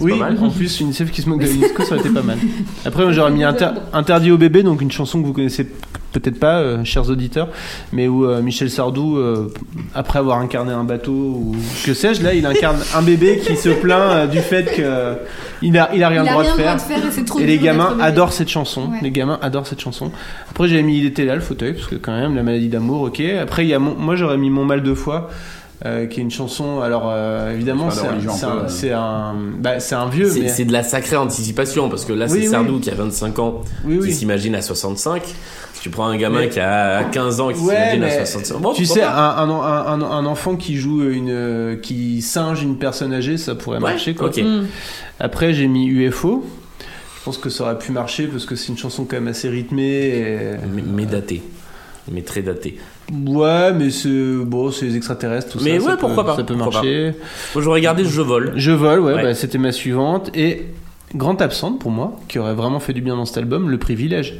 Oui, 0.00 0.12
pas 0.12 0.30
mal. 0.30 0.38
en 0.42 0.50
plus 0.50 0.80
UNICEF 0.80 1.10
qui 1.10 1.22
se 1.22 1.28
moque 1.28 1.40
de 1.42 1.46
l'UNESCO 1.50 1.82
ça 1.84 1.94
aurait 1.94 2.00
été 2.00 2.10
pas 2.10 2.22
mal. 2.22 2.38
Après 2.84 3.02
moi, 3.04 3.12
j'aurais 3.12 3.30
mis 3.32 3.44
inter- 3.44 3.70
interdit 3.92 4.30
au 4.30 4.38
bébé 4.38 4.62
donc 4.62 4.80
une 4.82 4.90
chanson 4.90 5.20
que 5.20 5.26
vous 5.26 5.32
connaissez 5.32 5.66
peut-être 6.12 6.38
pas, 6.40 6.58
euh, 6.58 6.84
chers 6.84 7.08
auditeurs, 7.10 7.48
mais 7.92 8.08
où 8.08 8.24
euh, 8.26 8.42
Michel 8.42 8.70
Sardou, 8.70 9.16
euh, 9.18 9.52
après 9.94 10.18
avoir 10.18 10.38
incarné 10.38 10.72
un 10.72 10.84
bateau 10.84 11.12
ou 11.12 11.56
que 11.84 11.94
sais-je, 11.94 12.22
là, 12.22 12.34
il 12.34 12.44
incarne 12.46 12.78
un 12.94 13.02
bébé 13.02 13.40
qui 13.46 13.56
se 13.56 13.68
plaint 13.68 14.10
euh, 14.12 14.26
du 14.26 14.38
fait 14.40 14.74
qu'il 14.74 15.78
a, 15.78 15.90
il 15.94 16.02
a 16.04 16.08
rien 16.08 16.22
Il 16.22 16.24
le 16.24 16.28
a 16.28 16.32
droit 16.32 16.42
de 16.44 16.48
faire. 16.48 16.76
droit 16.76 16.88
de 16.88 16.92
faire 17.02 17.18
et 17.18 17.24
trop 17.24 17.38
les 17.38 17.58
gamins 17.58 17.96
adorent 18.00 18.32
cette 18.32 18.48
chanson. 18.48 18.90
Ouais. 18.90 18.98
Les 19.02 19.10
gamins 19.10 19.38
adorent 19.42 19.66
cette 19.66 19.80
chanson. 19.80 20.10
Après, 20.50 20.68
j'ai 20.68 20.82
mis 20.82 20.98
Il 20.98 21.06
était 21.06 21.24
là, 21.24 21.34
le 21.34 21.40
fauteuil, 21.40 21.74
parce 21.74 21.86
que 21.86 21.94
quand 21.96 22.12
même, 22.18 22.34
la 22.36 22.42
maladie 22.42 22.68
d'amour, 22.68 23.02
ok. 23.02 23.20
Après, 23.40 23.64
il 23.64 23.68
y 23.68 23.74
a 23.74 23.78
mon- 23.78 23.94
moi, 23.94 24.16
j'aurais 24.16 24.36
mis 24.38 24.50
Mon 24.50 24.64
mal 24.64 24.82
de 24.82 24.94
foi. 24.94 25.30
euh, 25.86 26.04
qui 26.06 26.20
est 26.20 26.22
une 26.22 26.30
chanson, 26.30 26.80
alors 26.82 27.04
euh, 27.06 27.54
évidemment, 27.54 27.88
C'est 27.90 28.06
un, 28.44 28.68
c'est 28.68 28.90
euh. 28.92 28.98
bah, 29.58 29.80
c'est 29.80 29.94
un 29.94 30.10
vieux, 30.10 30.28
C'est 30.28 30.40
mais 30.40 30.48
c'est 30.48 30.66
de 30.66 30.72
la 30.74 30.82
sacrée 30.82 31.16
anticipation 31.16 31.88
parce 31.88 32.04
que 32.04 32.12
là 32.12 32.28
c'est 32.28 32.34
oui. 32.34 32.46
Sardou 32.48 32.80
qui 32.80 32.90
a 32.90 32.94
25 32.94 33.38
ans 33.38 33.62
Oui, 33.86 33.96
qui 33.96 34.02
oui. 34.02 34.12
s'imagine 34.12 34.54
à 34.54 34.60
65. 34.60 35.22
Si 35.80 35.84
tu 35.84 35.90
prends 35.90 36.06
un 36.08 36.16
gamin 36.18 36.40
Mais- 36.40 36.48
qui 36.50 36.60
a 36.60 37.04
15 37.04 37.40
ans 37.40 37.48
qui 37.48 37.58
Ouais, 37.60 37.74
s'imagine 37.74 38.02
à 38.02 38.06
mais 38.06 38.16
65. 38.26 38.58
Bon, 38.60 38.72
tu 38.74 38.84
sais, 38.84 39.02
un, 39.02 39.08
un, 39.08 39.48
un, 39.50 40.02
un 40.02 40.26
enfant 40.26 40.56
qui 40.56 40.76
joue 40.76 41.02
une, 41.08 41.30
euh, 41.30 41.76
qui 41.76 42.20
singe 42.20 42.62
une 42.62 42.76
personne 42.76 43.14
âgée, 43.14 43.38
ça 43.38 43.54
pourrait 43.54 43.78
Ouais, 43.78 43.90
marcher 43.90 44.14
quoi. 44.14 44.28
Mm. 44.28 44.66
Après, 45.20 45.54
j'ai 45.54 45.66
mis 45.68 45.86
UFO. 45.86 46.44
Je 47.18 47.24
pense 47.24 47.38
que 47.38 47.48
ça 47.48 47.64
aurait 47.64 47.78
pu 47.78 47.92
marcher 47.92 48.26
parce 48.26 48.44
que 48.44 48.56
c'est 48.56 48.68
une 48.68 48.76
chanson 48.76 49.04
quand 49.04 49.16
même 49.16 49.28
assez 49.28 49.48
rythmée. 49.48 49.82
et- 49.84 50.36
mais, 50.70 50.82
mais 50.86 51.06
daté. 51.06 51.42
Mais 52.12 52.22
très 52.22 52.42
daté. 52.42 52.76
Ouais, 53.26 53.72
mais 53.72 53.88
c'est 53.90 54.08
bon, 54.44 54.70
c'est 54.70 54.84
les 54.86 54.96
extraterrestres, 54.96 55.52
tout 55.52 55.64
Mais 55.64 55.78
ça. 55.78 55.84
ouais, 55.86 55.90
ça 55.92 55.96
pourquoi 55.96 56.24
peut, 56.24 56.30
pas, 56.30 56.36
Ça 56.36 56.44
peut 56.44 56.54
marcher. 56.56 57.12
Moi 57.54 57.64
j'aurais 57.64 57.80
gardé 57.80 58.04
Je 58.04 58.20
vole. 58.20 58.52
Je 58.56 58.70
vole, 58.72 59.00
ouais, 59.00 59.14
Ouais. 59.14 59.22
bah, 59.22 59.34
c'était 59.34 59.58
ma 59.58 59.72
suivante. 59.72 60.30
Et 60.34 60.66
grande 61.14 61.40
absente 61.40 61.78
pour 61.78 61.90
moi, 61.90 62.18
qui 62.28 62.38
aurait 62.38 62.54
vraiment 62.54 62.80
fait 62.80 62.92
du 62.92 63.00
bien 63.00 63.16
dans 63.16 63.24
cet 63.24 63.38
album, 63.38 63.70
Le 63.70 63.78
Privilège. 63.78 64.38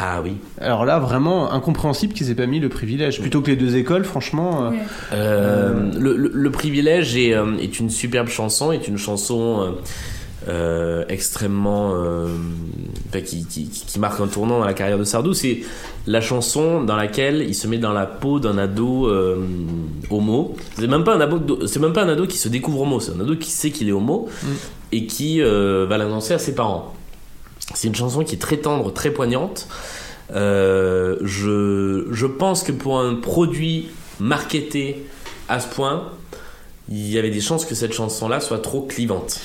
Ah 0.00 0.20
oui. 0.22 0.34
Alors 0.60 0.84
là, 0.84 0.98
vraiment 1.00 1.50
incompréhensible 1.52 2.12
qu'ils 2.14 2.30
aient 2.30 2.34
pas 2.36 2.46
mis 2.46 2.60
Le 2.60 2.68
Privilège. 2.68 3.20
Plutôt 3.20 3.40
que 3.40 3.50
les 3.50 3.56
deux 3.56 3.76
écoles, 3.76 4.04
franchement. 4.04 4.66
euh. 4.66 4.70
Euh, 5.12 5.90
le, 5.98 6.16
le- 6.16 6.30
le 6.32 6.50
privilège 6.50 7.16
est, 7.16 7.34
euh, 7.34 7.56
est 7.60 7.80
une 7.80 7.90
superbe 7.90 8.28
chanson, 8.28 8.70
est 8.70 8.86
une 8.86 8.96
chanson 8.98 9.60
euh, 9.62 9.70
euh, 10.48 11.04
extrêmement 11.08 11.94
euh, 11.96 12.28
enfin, 13.08 13.20
qui, 13.22 13.44
qui, 13.44 13.68
qui- 13.68 13.84
qui 13.86 13.98
marque 13.98 14.20
un 14.20 14.28
tournant 14.28 14.60
dans 14.60 14.64
la 14.64 14.72
carrière 14.74 14.98
de 14.98 15.04
Sardou. 15.04 15.34
C'est 15.34 15.62
la 16.06 16.20
chanson 16.20 16.84
dans 16.84 16.94
laquelle 16.96 17.44
il 17.48 17.54
se 17.54 17.66
met 17.66 17.78
dans 17.78 17.92
la 17.92 18.06
peau 18.06 18.38
d'un 18.38 18.56
ado 18.56 19.08
euh, 19.08 19.36
homo. 20.10 20.54
C'est 20.78 20.86
même 20.86 21.02
pas 21.04 21.16
un 21.16 21.20
ado, 21.20 21.66
c'est 21.66 21.80
même 21.80 21.92
pas 21.92 22.04
un 22.04 22.08
ado 22.08 22.26
qui 22.26 22.38
se 22.38 22.48
découvre 22.48 22.82
homo, 22.82 23.00
c'est 23.00 23.12
un 23.12 23.20
ado 23.20 23.34
qui 23.34 23.50
sait 23.50 23.70
qu'il 23.70 23.88
est 23.88 23.92
homo 23.92 24.28
et 24.92 25.06
qui 25.06 25.42
euh, 25.42 25.86
va 25.88 25.98
l'annoncer 25.98 26.34
à 26.34 26.38
ses 26.38 26.54
parents. 26.54 26.94
C'est 27.74 27.88
une 27.88 27.94
chanson 27.94 28.24
qui 28.24 28.34
est 28.34 28.38
très 28.38 28.58
tendre, 28.58 28.92
très 28.92 29.10
poignante. 29.10 29.68
Euh, 30.34 31.16
je, 31.22 32.06
je 32.10 32.26
pense 32.26 32.62
que 32.62 32.72
pour 32.72 33.00
un 33.00 33.14
produit 33.14 33.88
marketé 34.20 35.06
à 35.48 35.60
ce 35.60 35.68
point, 35.68 36.10
il 36.88 37.08
y 37.08 37.18
avait 37.18 37.30
des 37.30 37.40
chances 37.40 37.64
que 37.64 37.74
cette 37.74 37.92
chanson-là 37.92 38.40
soit 38.40 38.58
trop 38.58 38.82
clivante. 38.82 39.40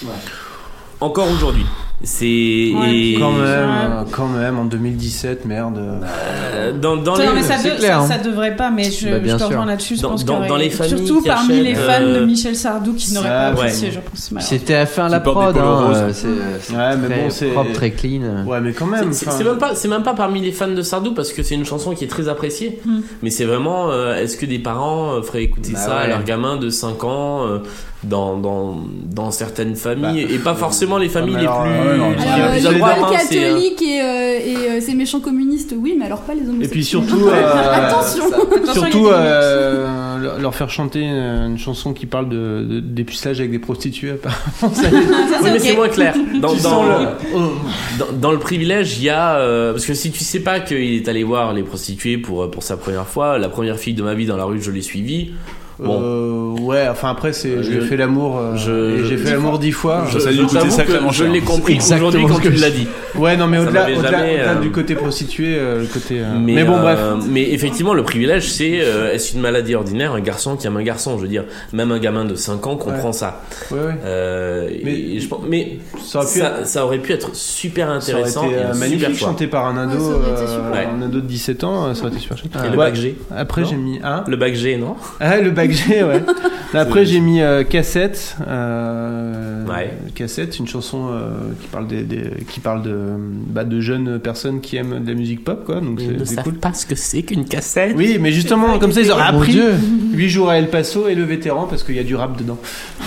Encore 1.00 1.30
aujourd'hui. 1.30 1.66
C'est 2.06 2.26
et- 2.26 3.16
Quand 3.18 3.32
même, 3.32 3.42
euh, 3.42 4.04
quand 4.12 4.28
même, 4.28 4.60
en 4.60 4.66
2017, 4.66 5.46
merde. 5.46 5.78
Euh, 5.80 6.74
dans, 6.74 6.98
dans 6.98 7.14
Non, 7.16 7.20
les, 7.30 7.36
mais 7.36 7.42
ça, 7.44 7.56
c'est 7.58 7.72
de- 7.72 7.78
clair, 7.78 8.00
ça, 8.02 8.04
hein. 8.04 8.08
ça 8.08 8.18
devrait 8.18 8.58
pas, 8.58 8.70
mais 8.72 8.92
je, 8.92 9.08
Bah, 9.08 9.18
je 9.26 9.36
te 9.38 9.44
rejoins 9.44 9.66
là-dessus. 9.66 9.96
Dans- 10.02 10.10
pense 10.10 10.26
dans- 10.26 10.46
dans 10.46 10.58
les 10.58 10.70
familles 10.70 10.98
Surtout 11.08 11.22
qui 11.22 11.30
parmi 11.30 11.62
les 11.62 11.72
achètent, 11.72 11.86
fans 11.86 12.02
de 12.02 12.06
euh, 12.18 12.26
Michel 12.26 12.56
Sardou 12.58 12.94
qui 12.94 13.14
n'auraient 13.14 13.30
pas 13.30 13.52
ouais. 13.54 13.58
apprécié, 13.60 13.92
je 13.92 14.00
pense. 14.02 14.32
C'était 14.42 14.76
à 14.76 14.86
fin 14.86 15.08
la 15.08 15.22
prod, 15.22 15.56
hein, 15.58 15.92
euh, 15.96 16.10
c'est 16.12 16.28
Ouais, 16.76 16.98
mais 16.98 17.08
très 17.08 17.24
bon, 17.24 17.30
c'est- 17.30 17.46
propre, 17.52 17.72
très 17.72 17.92
clean. 17.92 18.44
Ouais, 18.46 18.60
mais 18.60 18.74
quand 18.74 18.86
même. 18.86 19.14
C'est 19.14 19.44
même 19.44 19.58
pas, 19.58 19.74
c'est 19.74 19.88
même 19.88 20.04
pas 20.04 20.14
parmi 20.14 20.42
les 20.42 20.52
fans 20.52 20.68
de 20.68 20.82
Sardou 20.82 21.14
parce 21.14 21.32
que 21.32 21.42
c'est 21.42 21.56
une 21.56 21.66
chanson 21.66 21.94
qui 21.96 22.04
est 22.04 22.08
très 22.10 22.28
appréciée. 22.28 22.82
Mm. 22.86 23.00
Mais 23.22 23.30
c'est 23.30 23.46
vraiment, 23.46 23.90
euh, 23.92 24.16
est-ce 24.16 24.36
que 24.36 24.46
des 24.46 24.60
parents 24.60 25.14
euh, 25.14 25.22
feraient 25.22 25.44
écouter 25.44 25.72
Bah 25.74 25.80
ça 25.80 25.96
à 25.98 26.02
ouais. 26.04 26.10
leur 26.10 26.24
gamin 26.26 26.58
de 26.58 26.70
5 26.70 27.04
ans 27.06 27.46
euh, 27.48 27.60
dans, 28.04 28.38
dans, 28.38 28.82
dans 29.12 29.32
certaines 29.32 29.76
familles 29.76 30.22
et 30.30 30.38
pas 30.38 30.56
forcément 30.56 30.98
les 30.98 31.10
familles 31.10 31.36
les 31.36 31.48
plus, 31.48 31.48
euh, 31.48 31.98
non, 31.98 32.12
les 32.12 32.18
Alors, 32.26 32.50
euh, 32.50 32.72
les 32.72 32.82
hein, 32.82 32.96
catholiques 33.12 33.82
et, 33.82 34.02
euh, 34.02 34.40
et 34.46 34.56
euh, 34.78 34.82
ces 34.82 34.94
méchants 34.94 35.20
communistes, 35.20 35.74
oui, 35.78 35.96
mais 35.98 36.06
alors 36.06 36.22
pas 36.22 36.34
les 36.34 36.42
homosexuels. 36.42 36.66
Et 36.66 36.70
puis 36.70 36.84
surtout, 36.84 37.28
euh, 37.28 37.88
Attention 37.88 38.24
Attention, 38.26 38.74
surtout 38.74 39.08
euh, 39.08 40.40
leur- 40.40 40.54
faire 40.56 40.70
chanter 40.70 41.02
une, 41.02 41.58
chanson 41.58 41.94
qui 41.94 42.06
parle 42.06 42.30
de, 42.30 42.66
de 42.70 42.80
dépucelage 42.80 43.40
avec 43.40 43.52
des 43.52 43.60
prostituées. 43.60 44.12
apparemment, 44.12 44.76
ça- 44.76 44.90
Oui, 45.42 45.50
mais 45.52 45.60
c'est 45.60 45.76
moins 45.76 45.90
clair. 45.90 46.14
Dans, 46.42 46.54
le- 46.54 48.00
dans, 48.00 48.12
dans 48.20 48.32
le 48.32 48.40
privilège, 48.40 48.98
il 48.98 49.04
y 49.06 49.10
a. 49.10 49.38
euh, 49.38 49.72
parce 49.74 49.86
que 49.86 49.94
si 49.94 50.12
tu 50.12 50.24
sais 50.24 50.42
pas 50.42 50.60
qu'il 50.60 50.78
est 50.96 51.08
allé 51.08 51.24
voir 51.24 51.54
les 51.54 51.64
prostituées 51.64 52.18
pour, 52.18 52.50
pour 52.52 52.64
sa 52.64 52.78
première 52.78 53.08
fois, 53.08 53.38
la 53.38 53.50
première 53.50 53.78
fille 53.78 53.94
de 53.94 54.04
ma 54.04 54.14
vie 54.14 54.26
dans 54.26 54.38
la 54.38 54.44
rue, 54.46 54.62
je 54.62 54.72
l'ai 54.72 54.82
suivie. 54.82 55.32
Bon. 55.84 56.02
Euh, 56.02 56.62
ouais, 56.62 56.88
enfin 56.90 57.10
après, 57.10 57.34
c'est, 57.34 57.62
j'ai 57.64 57.74
Je- 57.74 57.82
fait 57.82 57.98
l'amour, 57.98 58.38
euh, 58.40 58.56
j'ai 59.08 59.18
fait 59.18 59.32
l'amour 59.32 59.60
dix 59.60 59.72
fois. 59.72 60.06
Je, 60.10 61.24
l'ai 61.26 61.42
compris 61.42 61.74
Exactement 61.74 62.08
aujourd'hui 62.10 62.26
quand 62.28 62.40
tu 62.40 62.52
l'as 62.52 62.70
dit. 62.70 62.88
Ouais, 63.16 63.38
non, 63.38 63.48
mais 63.48 63.60
au-delà, 63.60 63.88
euh, 63.90 64.56
du 64.62 64.72
côté 64.72 64.96
prostitué, 64.96 65.56
euh, 65.58 65.82
le 65.82 65.86
côté. 65.88 66.20
euh, 66.20 66.34
Mais, 66.40 66.54
Mais, 66.54 66.64
bon, 66.64 66.80
bref. 66.80 66.98
euh, 67.02 67.16
mais 67.30 67.52
effectivement, 67.52 67.94
le 67.94 68.04
privilège, 68.04 68.50
c'est 68.52 68.80
euh, 68.82 69.14
est-ce 69.14 69.34
une 69.36 69.42
maladie 69.42 69.76
ordinaire 69.76 70.14
Un 70.14 70.22
garçon 70.22 70.56
qui 70.56 70.66
aime 70.68 70.78
un 70.78 70.84
garçon, 70.84 71.18
je 71.18 71.24
veux 71.24 71.28
dire, 71.28 71.44
même 71.74 71.92
un 71.92 72.00
gamin 72.00 72.26
de 72.26 72.36
5 72.36 72.66
ans 72.68 72.76
comprend 72.76 73.08
Ouais. 73.08 73.14
ça. 73.14 73.42
Ouais, 73.72 73.78
ouais. 73.80 73.94
Euh, 74.06 74.70
Mais- 74.84 74.92
et 74.94 75.20
je 75.20 75.28
pense- 75.28 75.42
mais 75.48 75.80
Ça 76.04 76.20
aurait 76.20 76.28
pu 76.32 76.40
ça, 76.40 76.48
être- 76.60 76.68
ça 76.68 76.86
aurait 76.86 76.98
pu 77.00 77.12
être 77.14 77.36
super 77.36 77.88
Ça 77.88 77.92
aurait 77.92 77.98
intéressant 78.22 78.48
euh, 78.52 78.74
magnifique 78.74 79.18
chanté 79.18 79.48
par 79.48 79.66
un 79.68 79.78
ado, 79.78 80.12
euh, 80.12 81.04
un 81.04 81.08
de 81.08 81.20
17 81.20 81.64
ans, 81.64 81.88
euh, 81.88 81.94
ça 81.94 82.02
aurait 82.04 82.12
été 82.12 82.20
super 82.22 82.38
chouette. 82.38 82.52
Et 82.66 82.70
le 82.70 82.78
bac 82.78 82.96
G 82.96 83.16
Après 83.36 83.64
j'ai 83.66 83.76
mis 83.76 84.00
un. 84.04 84.24
Le 84.28 84.36
bac 84.38 84.54
G, 84.56 84.78
non 84.78 84.96
Ah 85.20 85.40
le 85.40 85.52
bac 85.52 85.72
Ouais. 85.90 86.24
Après 86.74 87.06
j'ai 87.06 87.20
mis 87.20 87.41
euh, 87.41 87.64
cassette. 87.64 88.36
euh, 88.48 89.66
Ouais. 89.68 89.91
Cassette, 90.16 90.60
une 90.60 90.68
chanson 90.68 91.08
euh, 91.12 91.30
qui 91.62 91.68
parle 91.68 91.88
des, 91.88 92.04
des- 92.04 92.32
qui 92.50 92.60
parle 92.60 92.82
de 92.84 92.95
bah, 93.48 93.64
de 93.64 93.80
jeunes 93.80 94.20
personnes 94.20 94.60
qui 94.62 94.76
aiment 94.78 95.04
de 95.04 95.08
la 95.10 95.16
musique 95.16 95.44
pop 95.44 95.64
quoi. 95.66 95.80
Donc 95.82 96.00
Ils 96.02 96.18
ne 96.18 96.26
savent 96.26 96.44
cool. 96.44 96.54
pas 96.56 96.74
ce 96.74 96.86
que 96.86 96.95
c'est 96.95 97.24
qu'une 97.24 97.45
cassette. 97.45 97.94
Oui, 97.95 98.18
mais 98.20 98.32
justement 98.32 98.78
comme 98.80 98.91
ça 98.91 99.02
ils 99.02 99.12
auraient 99.12 99.32
Mon 99.32 99.40
appris 99.40 99.54
Dieu. 99.54 99.74
8 100.14 100.30
jours 100.30 100.50
à 100.50 100.58
El 100.58 100.70
Paso 100.70 101.08
et 101.08 101.16
le 101.16 101.24
vétéran 101.24 101.66
parce 101.70 101.84
qu'il 101.84 101.95
y 101.95 102.00
a 102.00 102.04
du 102.04 102.16
rap 102.16 102.38
dedans. 102.38 102.58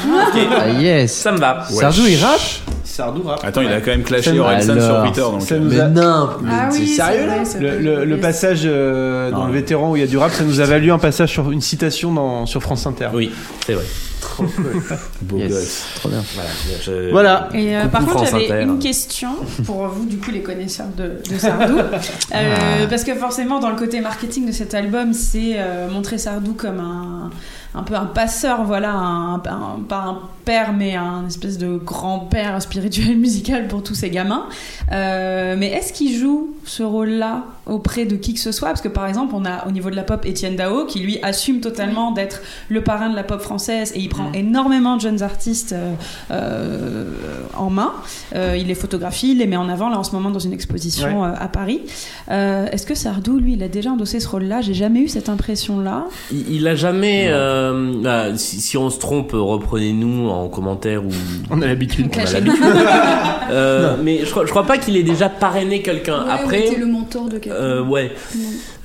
Ah 0.09 0.69
yes. 0.71 1.13
Ça 1.13 1.33
me 1.33 1.39
va. 1.39 1.65
Sardou, 1.69 2.03
il 2.09 2.19
rappe 2.23 2.41
Sardou 2.85 3.23
rap. 3.25 3.41
Attends, 3.45 3.61
il 3.63 3.69
a 3.69 3.81
quand 3.81 3.91
même 3.91 4.03
clashé 4.03 4.39
Orelsan 4.39 4.81
sur 4.81 5.03
Twitter. 5.03 5.21
Donc, 5.21 5.43
ça 5.43 5.55
euh, 5.57 5.59
nous 5.59 5.71
Mais 5.71 5.81
a- 5.81 5.89
non, 5.89 6.29
mais 6.43 6.51
Ah 6.53 6.69
c'est 6.71 6.79
oui, 6.81 6.87
sérieux 6.89 7.29
c'est 7.45 7.61
là 7.61 8.05
Le, 8.05 8.17
passage 8.19 8.61
euh, 8.65 9.31
dans 9.31 9.41
Non, 9.41 9.47
le 9.49 9.53
vétéran 9.53 9.91
où 9.93 9.97
il 9.97 10.01
y 10.01 10.03
a 10.03 10.07
du 10.07 10.17
rap, 10.17 10.33
ça 10.33 10.45
nous 10.45 10.61
a 10.61 10.65
valu 10.65 10.91
un 10.91 10.99
passage 10.99 11.31
sur 11.31 11.51
une 11.53 11.61
citation 11.61 12.13
dans, 12.15 12.46
sur 12.47 12.63
France 12.63 12.87
Inter. 12.87 13.11
Oui, 13.13 13.31
c'est 13.65 13.75
vrai. 13.75 13.85
Beau 15.23 15.37
Yes. 15.39 15.51
gosse. 15.51 15.85
Trop 15.97 16.09
bien. 16.09 16.23
Voilà. 16.35 16.51
je- 16.85 17.11
Voilà. 17.11 17.49
Et 17.55 17.77
euh, 17.77 17.87
par 17.87 18.05
contre, 18.05 18.25
j'avais 18.27 18.63
une 18.63 18.79
question 18.79 19.31
pour 19.65 19.87
vous, 19.89 20.07
du 20.07 20.19
coup, 20.19 20.31
les 20.31 20.43
connaisseurs 20.43 20.89
de, 20.97 21.21
de 21.33 21.39
Sardou. 21.39 21.77
Euh, 22.35 22.57
Ah. 22.83 22.87
Parce 22.89 23.05
que 23.05 23.15
forcément, 23.15 23.61
dans 23.61 23.71
le 23.71 23.77
côté 23.77 24.01
marketing 24.01 24.47
de 24.47 24.53
cet 24.53 24.75
album, 24.75 25.13
c'est 25.13 25.55
euh, 25.57 25.89
montrer 25.89 26.19
Sardou 26.19 26.53
comme 26.55 26.81
un, 26.81 27.31
un 27.75 27.83
peu 27.83 27.95
un 27.95 28.07
passeur, 28.07 28.65
voilà, 28.65 28.93
un, 28.93 29.35
un- 29.37 29.81
pas 29.89 30.05
un 30.07 30.19
père, 30.45 30.73
mais 30.73 30.95
un 30.97 31.27
espèce 31.27 31.59
de 31.59 31.77
grand-père 31.77 32.61
spirituel 32.63 33.17
musical 33.27 33.69
pour 33.69 33.83
tous 33.83 33.95
ces 33.95 34.11
gamins. 34.11 34.47
Euh, 34.93 35.55
mais 35.59 35.69
est-ce 35.73 35.93
qu'il 35.93 36.17
joue 36.19 36.55
ce 36.65 36.83
rôle-là 36.83 37.45
auprès 37.67 38.05
de 38.07 38.17
qui 38.17 38.35
que 38.35 38.41
ce 38.41 38.53
soit? 38.53 38.69
Parce 38.69 38.81
que 38.81 38.89
par 38.89 39.07
exemple, 39.07 39.35
on 39.37 39.45
a 39.45 39.67
au 39.67 39.71
niveau 39.71 39.91
de 39.91 39.97
la 39.97 40.03
pop 40.05 40.25
Étienne 40.27 40.57
Dao 40.57 40.85
qui 40.87 41.01
lui 41.01 41.19
assume 41.23 41.61
totalement 41.61 42.13
d'être 42.13 42.41
le 42.69 42.83
parrain 42.83 43.09
de 43.11 43.17
la 43.17 43.25
pop 43.25 43.41
française 43.41 43.93
et 43.95 44.01
il 44.01 44.09
prend 44.17 44.33
énormément 44.33 44.97
de 44.97 45.01
jeunes 45.03 45.23
artistes 45.23 45.73
euh, 45.73 45.93
euh, 46.31 47.05
en 47.57 47.71
main. 47.71 47.93
Euh, 48.35 48.57
il 48.59 48.67
les 48.67 48.75
photographie, 48.75 49.33
il 49.33 49.39
les 49.39 49.47
met 49.47 49.57
en 49.57 49.69
avant 49.69 49.89
là 49.89 49.99
en 49.99 50.05
ce 50.05 50.13
moment 50.13 50.31
dans 50.31 50.39
une 50.39 50.53
exposition 50.53 51.25
euh, 51.25 51.33
à 51.39 51.49
Paris. 51.49 51.81
Euh, 52.31 52.67
Est-ce 52.73 52.87
que 52.87 52.95
Sardou, 52.95 53.39
lui, 53.39 53.55
il 53.55 53.63
a 53.63 53.69
déjà 53.69 53.91
endossé 53.91 54.21
ce 54.21 54.29
rôle-là? 54.29 54.61
J'ai 54.61 54.75
jamais 54.75 55.01
eu 55.01 55.09
cette 55.09 55.29
impression-là. 55.29 56.05
Il, 56.33 56.55
il 56.57 56.69
a 56.69 56.75
jamais. 56.75 57.27
euh, 57.29 57.93
ah, 58.05 58.37
si, 58.37 58.61
si 58.61 58.77
on 58.77 58.91
se 58.91 58.99
trompe, 58.99 59.31
reprenez-nous 59.33 60.29
en 60.29 60.49
commentaire 60.49 61.05
ou. 61.05 61.09
On 61.51 61.63
a 61.63 61.67
l'habitude. 61.67 62.09
Euh, 63.49 63.97
mais 64.03 64.25
je 64.25 64.31
crois, 64.31 64.45
je 64.45 64.51
crois 64.51 64.65
pas 64.65 64.77
qu'il 64.77 64.97
ait 64.97 65.05
déjà 65.05 65.29
parrainé 65.29 65.81
quelqu'un. 65.81 66.25
Ouais, 66.25 66.31
Après. 66.33 66.59
ou 66.63 66.73
était 66.73 66.81
le 66.81 66.87
mentor 66.87 67.29
de 67.29 67.39
quelqu'un. 67.39 67.57
euh, 67.59 67.85
ouais. 67.85 68.11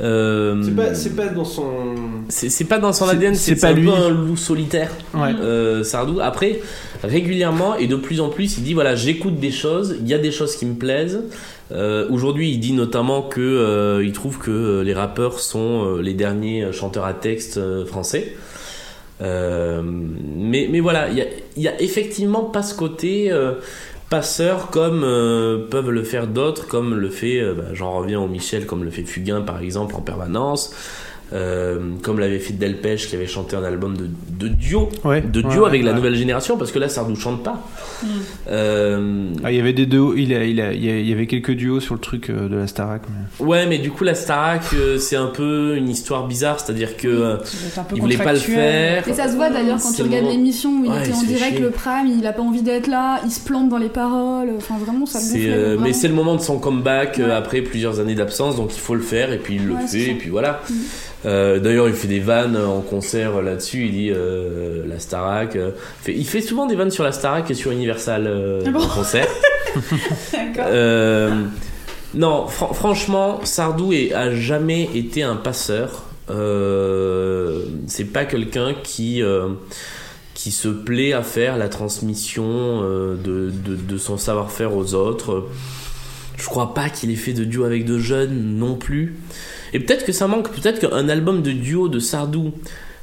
Euh, 0.01 0.61
C'est 0.93 1.15
pas, 1.15 1.27
dans 1.27 1.45
son. 1.45 1.65
c'est 2.29 2.63
pas 2.65 2.77
dans 2.77 2.93
son 2.93 3.07
ADN, 3.07 3.33
c'est 3.33 3.55
pas 3.55 3.69
un 3.69 3.73
lui. 3.73 3.89
un 3.89 4.09
loup 4.09 4.37
solitaire. 4.37 4.91
Euh, 5.15 5.83
Sardou. 5.83 6.19
Après, 6.21 6.61
régulièrement 7.03 7.75
et 7.75 7.87
de 7.87 7.95
plus 7.95 8.21
en 8.21 8.29
plus, 8.29 8.57
il 8.57 8.63
dit 8.63 8.73
voilà, 8.73 8.95
j'écoute 8.95 9.39
des 9.39 9.51
choses, 9.51 9.97
il 9.99 10.07
y 10.07 10.13
a 10.13 10.17
des 10.17 10.31
choses 10.31 10.55
qui 10.55 10.65
me 10.65 10.75
plaisent. 10.75 11.23
Euh, 11.71 12.07
Aujourd'hui, 12.09 12.51
il 12.51 12.59
dit 12.59 12.73
notamment 12.73 13.21
que 13.21 13.41
euh, 13.41 14.03
il 14.03 14.11
trouve 14.13 14.37
que 14.39 14.81
les 14.81 14.93
rappeurs 14.93 15.39
sont 15.39 15.97
les 15.97 16.13
derniers 16.13 16.71
chanteurs 16.71 17.05
à 17.05 17.13
texte 17.13 17.59
français. 17.85 18.35
Mais, 19.21 20.79
voilà, 20.79 21.09
il 21.09 21.61
y 21.61 21.67
a, 21.67 21.81
effectivement 21.81 22.43
pas 22.43 22.63
ce 22.63 22.75
côté. 22.75 23.31
euh, 23.31 23.53
passeur 24.09 24.71
comme 24.71 25.03
peuvent 25.69 25.89
le 25.89 26.03
faire 26.03 26.27
d'autres, 26.27 26.67
comme 26.67 26.95
le 26.95 27.09
fait, 27.09 27.41
bah, 27.53 27.67
j'en 27.71 27.93
reviens 27.93 28.19
au 28.19 28.27
Michel, 28.27 28.65
comme 28.65 28.83
le 28.83 28.91
fait 28.91 29.03
Fugain 29.03 29.39
par 29.39 29.61
exemple 29.61 29.95
en 29.95 30.01
permanence. 30.01 30.73
Euh, 31.33 31.79
comme 32.01 32.19
l'avait 32.19 32.39
fait 32.39 32.53
Delpech 32.53 33.07
qui 33.07 33.15
avait 33.15 33.27
chanté 33.27 33.55
un 33.55 33.63
album 33.63 33.95
de, 33.95 34.07
de 34.29 34.47
duo 34.49 34.89
Ouais. 35.05 35.21
de 35.21 35.41
duo 35.41 35.61
Ouais, 35.61 35.67
avec 35.67 35.83
la 35.83 35.93
nouvelle 35.93 36.15
génération 36.15 36.57
parce 36.57 36.71
que 36.71 36.79
là 36.79 36.89
Sardou 36.89 37.15
chante 37.15 37.43
pas 37.43 37.65
Euh, 38.49 39.27
Ah, 39.43 39.51
il 39.51 39.57
y 39.57 39.59
avait 39.59 39.73
des 39.73 39.85
duos, 39.85 40.13
il, 40.15 40.33
a- 40.33 40.43
il, 40.43 40.59
a- 40.61 40.73
il 40.73 40.83
y 40.83 40.89
a- 40.89 40.97
il 40.99 41.07
y 41.09 41.13
avait 41.13 41.27
quelques 41.27 41.51
duos 41.51 41.79
sur 41.79 41.93
le 41.93 41.99
truc 42.01 42.29
euh, 42.29 42.49
de 42.49 42.55
la 42.55 42.67
Starac. 42.67 43.01
mais- 43.39 43.45
Ouais, 43.45 43.65
mais 43.67 43.77
du 43.77 43.91
coup, 43.91 44.03
la 44.03 44.15
Starac, 44.15 44.61
c'est 44.99 45.15
un 45.15 45.27
peu 45.27 45.75
une 45.77 45.89
histoire 45.89 46.27
bizarre, 46.27 46.59
c'est-à-dire 46.59 46.97
que 46.97 47.37
il 47.95 48.01
voulait 48.01 48.17
pas 48.17 48.33
le 48.33 48.39
faire. 48.39 49.07
Et 49.07 49.13
ça 49.13 49.27
se 49.29 49.35
voit 49.35 49.49
d'ailleurs 49.49 49.79
quand 49.81 49.91
tu 49.91 50.01
regardes 50.03 50.23
moment- 50.25 50.35
l'émission 50.35 50.81
où 50.81 50.85
il 50.85 50.91
Ouais, 50.91 50.99
était 51.01 51.09
il 51.11 51.15
en 51.15 51.23
direct, 51.23 51.51
chier. 51.55 51.59
le 51.59 51.69
prime, 51.69 52.07
il 52.19 52.25
a 52.25 52.33
pas 52.33 52.41
envie 52.41 52.61
d'être 52.61 52.87
là, 52.87 53.21
il 53.25 53.31
se 53.31 53.39
plante 53.39 53.69
dans 53.69 53.77
les 53.77 53.89
paroles, 53.89 54.49
enfin 54.57 54.75
vraiment 54.83 55.05
ça 55.05 55.19
euh, 55.35 55.77
mais 55.79 55.93
c'est 55.93 56.07
le 56.07 56.13
moment 56.13 56.35
de 56.35 56.41
son 56.41 56.57
comeback 56.59 57.19
après 57.19 57.61
plusieurs 57.61 57.99
années 57.99 58.15
d'absence, 58.15 58.55
donc 58.55 58.71
il 58.73 58.79
faut 58.79 58.95
le 58.95 59.01
faire 59.01 59.31
et 59.31 59.37
puis 59.37 59.55
il 59.55 59.67
le 59.67 59.75
fait 59.87 60.11
et 60.11 60.15
puis 60.15 60.29
voilà. 60.29 60.61
Mhm. 60.69 60.75
Euh, 61.25 61.59
D'ailleurs, 61.59 61.87
il 61.87 61.93
fait 61.93 62.07
des 62.07 62.19
vannes 62.19 62.57
en 62.57 62.81
concert 62.81 63.41
là-dessus. 63.41 63.85
Il 63.85 63.91
dit 63.91 64.09
euh, 64.11 64.83
la 64.87 64.99
Starac. 64.99 65.55
euh, 65.55 65.71
fait- 66.01 66.15
il 66.15 66.25
fait 66.25 66.41
souvent 66.41 66.65
des 66.65 66.75
vannes 66.75 66.89
sur 66.91 67.03
la 67.03 67.11
Starac 67.11 67.49
et 67.51 67.53
sur 67.53 67.71
Universal 67.71 68.27
Ah 68.65 68.69
bon 68.71 68.81
en 68.83 68.87
concert. 68.87 69.27
Non, 72.13 72.47
fran- 72.47 72.73
franchement, 72.73 73.39
Sardou 73.45 73.93
est- 73.93 74.11
a 74.13 74.35
jamais 74.35 74.89
été 74.95 75.23
un 75.23 75.35
passeur. 75.37 76.03
C'est 77.87 78.05
pas 78.11 78.25
quelqu'un 78.25 78.73
qui 78.83 79.21
qui 80.33 80.51
se 80.51 80.67
plaît 80.69 81.13
à 81.13 81.21
faire 81.23 81.57
la 81.57 81.69
transmission 81.69 82.81
de, 82.81 83.15
de, 83.51 83.75
de 83.75 83.97
son 83.97 84.17
savoir-faire 84.17 84.75
aux 84.75 84.93
autres. 84.95 85.47
Je 86.37 86.45
crois 86.47 86.73
pas 86.73 86.89
qu'il 86.89 87.11
ait 87.11 87.15
fait 87.15 87.33
de 87.33 87.43
duo 87.43 87.63
avec 87.63 87.85
de 87.85 87.99
jeunes 87.99 88.57
non 88.57 88.75
plus. 88.75 89.15
Et 89.73 89.79
peut-être 89.79 90.05
que 90.05 90.11
ça 90.11 90.27
manque, 90.27 90.49
peut-être 90.51 90.79
qu'un 90.79 91.09
album 91.09 91.41
de 91.41 91.51
duo 91.51 91.87
de 91.87 91.99
Sardou 91.99 92.51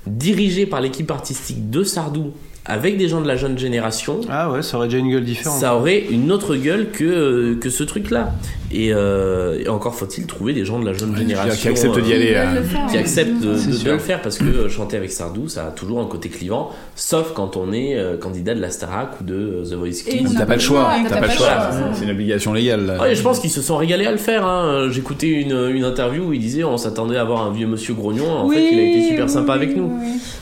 dirigé 0.07 0.67
par 0.67 0.81
l'équipe 0.81 1.11
artistique 1.11 1.71
de 1.71 1.83
Sardou 1.83 2.33
avec 2.65 2.99
des 2.99 3.09
gens 3.09 3.21
de 3.21 3.27
la 3.27 3.37
jeune 3.37 3.59
génération. 3.59 4.21
Ah 4.29 4.51
ouais, 4.51 4.63
ça 4.63 4.77
aurait 4.77 4.89
déjà 4.89 4.99
une 4.99 5.11
gueule 5.11 5.25
différente. 5.25 5.59
Ça 5.59 5.75
aurait 5.75 6.05
une 6.11 6.31
autre 6.31 6.55
gueule 6.55 6.91
que, 6.91 7.55
que 7.55 7.71
ce 7.71 7.83
truc-là. 7.83 8.35
Et, 8.71 8.93
euh, 8.93 9.59
et 9.65 9.69
encore 9.69 9.95
faut-il 9.95 10.27
trouver 10.27 10.53
des 10.53 10.65
gens 10.67 10.79
de 10.79 10.85
la 10.85 10.93
jeune 10.93 11.17
génération 11.17 11.55
qui 11.59 11.69
acceptent 11.69 11.99
d'y 12.01 12.13
aller, 12.13 12.35
euh, 12.37 12.61
Qui 12.89 12.95
ouais. 12.95 13.01
acceptent 13.01 13.41
de, 13.41 13.57
C'est 13.57 13.85
de- 13.85 13.91
le 13.91 13.99
faire 13.99 14.21
parce 14.21 14.37
que 14.37 14.45
euh, 14.45 14.69
chanter 14.69 14.99
avec 14.99 15.11
Sardou, 15.11 15.49
ça 15.49 15.69
a 15.69 15.71
toujours 15.71 16.01
un 16.01 16.05
côté 16.07 16.29
clivant, 16.29 16.71
sauf 16.95 17.33
quand 17.35 17.57
on 17.57 17.73
est 17.73 17.97
euh, 17.97 18.19
candidat 18.19 18.55
de 18.55 18.61
la 18.61 18.69
Starac 18.71 19.21
ou 19.21 19.25
de 19.25 19.35
euh, 19.35 19.65
The 19.65 19.73
Voice 19.73 20.03
Kids. 20.07 20.35
T'as 20.37 20.45
pas 20.45 20.55
le 20.55 20.61
choix, 20.61 20.91
t'as 21.09 21.17
pas 21.19 21.27
le 21.29 21.33
choix. 21.33 21.71
C'est 21.95 22.05
une 22.05 22.11
obligation 22.11 22.53
légale. 22.53 22.99
Ouais, 23.01 23.15
je 23.15 23.23
pense 23.23 23.41
qu'ils 23.41 23.51
se 23.51 23.63
sont 23.63 23.79
régalés 23.79 24.07
à 24.07 24.13
le 24.13 24.19
faire. 24.19 24.45
Hein. 24.45 24.89
J'écoutais 24.91 25.29
une, 25.29 25.71
une 25.75 25.85
interview 25.85 26.25
où 26.25 26.33
il 26.35 26.41
disait 26.41 26.63
on 26.65 26.77
s'attendait 26.77 27.17
à 27.17 27.25
voir 27.25 27.47
un 27.47 27.53
vieux 27.53 27.67
monsieur 27.67 27.95
grognon. 27.95 28.31
En 28.31 28.51
fait, 28.51 28.71
il 28.71 28.79
a 28.79 28.83
été 28.83 29.09
super 29.09 29.31
sympa 29.31 29.55
avec 29.55 29.75
nous. 29.75 29.91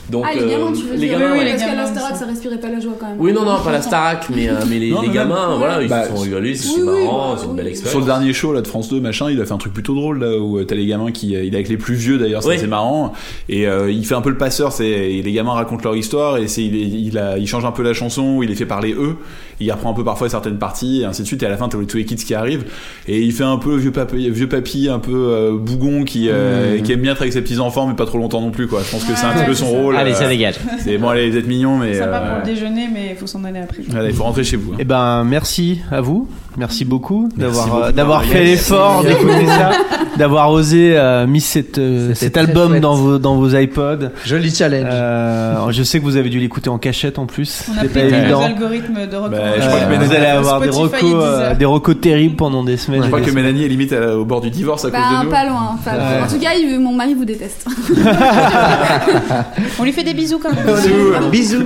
Donc, 0.09 0.25
ah, 0.27 0.33
les 0.33 0.49
gamins, 0.51 0.71
tu 0.73 0.83
veux 0.83 0.91
euh, 0.91 0.95
les 0.95 1.07
dire 1.07 1.19
gamins, 1.19 1.33
oui, 1.33 1.39
ouais. 1.39 1.49
parce 1.51 1.63
qu'à 1.63 1.75
la 1.75 1.85
Starac, 1.85 2.15
ça 2.15 2.25
respirait 2.25 2.57
pas 2.59 2.69
la 2.69 2.79
joie 2.79 2.93
quand 2.97 3.07
même. 3.07 3.17
Oui, 3.19 3.33
non, 3.33 3.43
non, 3.43 3.57
pas 3.61 3.73
la 3.73 3.81
Starac, 3.81 4.27
mais, 4.33 4.47
euh, 4.47 4.53
mais 4.69 4.79
les, 4.79 4.93
gamins, 5.13 5.55
voilà, 5.57 5.81
ils 5.81 5.89
Bah, 5.89 6.05
se 6.05 6.09
sont 6.15 6.21
rigolés, 6.21 6.55
c'était 6.55 6.81
oui, 6.81 6.87
oui, 6.93 7.03
marrant, 7.03 7.33
bah, 7.33 7.39
c'est 7.41 7.47
une 7.47 7.55
belle 7.55 7.67
expérience. 7.67 8.01
Dernier 8.19 8.33
show 8.33 8.53
là 8.53 8.61
de 8.61 8.67
France 8.67 8.89
2 8.89 8.99
machin, 8.99 9.29
il 9.31 9.39
a 9.41 9.45
fait 9.45 9.53
un 9.53 9.57
truc 9.57 9.73
plutôt 9.73 9.95
drôle 9.95 10.19
là 10.19 10.37
où 10.37 10.57
euh, 10.59 10.63
t'as 10.65 10.75
les 10.75 10.85
gamins 10.85 11.11
qui 11.11 11.35
euh, 11.35 11.43
il 11.43 11.53
est 11.53 11.57
avec 11.57 11.69
les 11.69 11.77
plus 11.77 11.95
vieux 11.95 12.17
d'ailleurs, 12.17 12.43
c'est 12.43 12.61
Oui. 12.61 12.67
marrant 12.67 13.13
et 13.49 13.67
euh, 13.67 13.91
il 13.91 14.05
fait 14.05 14.15
un 14.15 14.21
peu 14.21 14.29
le 14.29 14.37
passeur, 14.37 14.71
c'est 14.71 14.87
et 14.87 15.21
les 15.21 15.31
gamins 15.31 15.53
racontent 15.53 15.83
leur 15.83 15.95
histoire 15.95 16.37
et 16.37 16.47
c'est 16.47 16.63
il, 16.63 16.75
est- 16.75 16.87
il 16.87 17.17
a 17.17 17.37
il 17.37 17.47
change 17.47 17.65
un 17.65 17.71
peu 17.71 17.83
la 17.83 17.93
chanson, 17.93 18.41
il 18.41 18.49
les 18.49 18.55
fait 18.55 18.65
parler 18.65 18.93
eux, 18.93 19.15
il 19.59 19.71
reprend 19.71 19.91
un 19.91 19.93
peu 19.93 20.03
parfois 20.03 20.29
certaines 20.29 20.57
parties 20.57 21.01
et 21.01 21.05
ainsi 21.05 21.21
de 21.21 21.27
suite 21.27 21.43
et 21.43 21.45
à 21.45 21.49
la 21.49 21.57
fin 21.57 21.67
t'as 21.69 21.77
tous 21.85 21.97
les 21.97 22.05
kids 22.05 22.15
qui 22.15 22.33
arrivent 22.33 22.65
et 23.07 23.21
il 23.21 23.31
fait 23.33 23.43
un 23.43 23.57
peu 23.57 23.75
vieux 23.75 23.91
papy 23.91 24.29
vieux 24.29 24.49
papy 24.49 24.89
un 24.89 24.99
peu 24.99 25.13
euh, 25.13 25.57
bougon 25.57 26.03
qui 26.03 26.27
euh, 26.29 26.77
Mmh. 26.77 26.81
qui 26.83 26.91
aime 26.91 27.01
bien 27.01 27.11
être 27.13 27.21
avec 27.21 27.33
ses 27.33 27.41
petits 27.41 27.59
enfants 27.59 27.87
mais 27.87 27.93
pas 27.95 28.05
trop 28.05 28.17
longtemps 28.17 28.41
non 28.41 28.51
plus 28.51 28.67
quoi. 28.67 28.81
Je 28.85 28.91
pense 28.91 29.03
que 29.03 29.15
c'est 29.15 29.25
un 29.25 29.29
Ouais, 29.29 29.35
petit 29.37 29.45
peu 29.45 29.53
c'est 29.53 29.63
son 29.65 29.71
ça. 29.71 29.77
rôle. 29.81 29.95
Allez, 29.97 30.13
ça 30.13 30.27
dégage. 30.27 30.55
C'est 30.79 30.97
bon 30.97 31.09
allez, 31.09 31.29
vous 31.29 31.37
êtes 31.37 31.47
mignons 31.47 31.77
mais 31.77 31.93
Sympa 31.93 32.17
euh, 32.17 32.29
pour 32.29 32.39
le 32.39 32.53
déjeuner, 32.53 32.87
mais 32.93 33.09
il 33.11 33.15
faut 33.17 33.27
s'en 33.27 33.43
aller 33.43 33.59
après. 33.59 33.83
il 33.87 34.13
faut 34.13 34.23
rentrer 34.23 34.43
chez 34.43 34.57
vous. 34.57 34.73
hein. 34.73 34.77
Eh 34.79 34.83
ben, 34.85 35.23
merci 35.23 35.79
à 35.91 36.01
vous. 36.01 36.27
Merci 36.57 36.85
beaucoup 36.85 37.29
d'avoir 37.37 37.75
euh, 37.75 37.91
d'avoir 37.91 38.23
fait 38.23 38.43
l'effort 38.43 39.03
d'écouter 39.03 39.45
ça, 39.45 39.71
d'avoir 40.17 40.49
osé 40.51 40.97
euh, 40.97 41.27
mis 41.27 41.39
cette, 41.39 41.77
euh, 41.77 42.15
cet 42.15 42.35
album 42.35 42.69
chouette. 42.71 42.81
dans 42.81 42.95
vos 42.95 43.19
dans 43.19 43.35
vos 43.35 43.49
iPods. 43.55 44.09
Joli 44.25 44.49
challenge. 44.53 44.87
Euh, 44.91 45.69
je 45.71 45.83
sais 45.83 45.99
que 45.99 46.03
vous 46.03 46.17
avez 46.17 46.29
dû 46.29 46.39
l'écouter 46.39 46.71
en 46.71 46.79
cachette 46.79 47.19
en 47.19 47.27
plus. 47.27 47.65
On 47.69 47.85
a 47.85 47.87
pas 47.87 47.99
évident. 47.99 48.41
algorithmes 48.41 49.05
de 49.05 49.11
Bah, 49.11 49.17
recommandation. 49.19 49.61
je 49.61 49.67
crois 49.67 49.79
que 49.79 49.93
Euh, 49.93 49.97
vous 50.07 50.13
allez 50.13 50.25
avoir 50.25 50.59
des 50.61 50.69
recos, 50.69 51.03
euh, 51.03 51.53
des 51.53 51.65
recos 51.65 51.95
terribles 52.01 52.35
pendant 52.35 52.63
des 52.63 52.77
semaines. 52.77 53.03
Je 53.03 53.07
crois 53.07 53.21
que. 53.21 53.29
Mélanie 53.29 53.63
est 53.65 53.67
limite 53.67 53.93
au 53.93 54.25
bord 54.25 54.41
du 54.41 54.49
divorce 54.49 54.83
à 54.85 54.89
cause 54.89 54.99
Bah, 54.99 55.19
de 55.19 55.25
nous. 55.25 55.29
pas 55.31 55.45
loin, 55.45 55.77
pas 55.85 55.93
loin. 55.95 56.01
Ouais. 56.09 56.21
En 56.23 56.27
tout 56.27 56.39
cas, 56.39 56.49
il- 56.59 56.79
mon 56.79 56.93
mari 56.93 57.13
vous 57.13 57.25
déteste. 57.25 57.67
On 59.79 59.83
lui 59.83 59.91
fait 59.91 60.03
des 60.03 60.15
bisous 60.15 60.39
quand 60.41 60.49
même. 60.53 61.29
Bisous. 61.31 61.65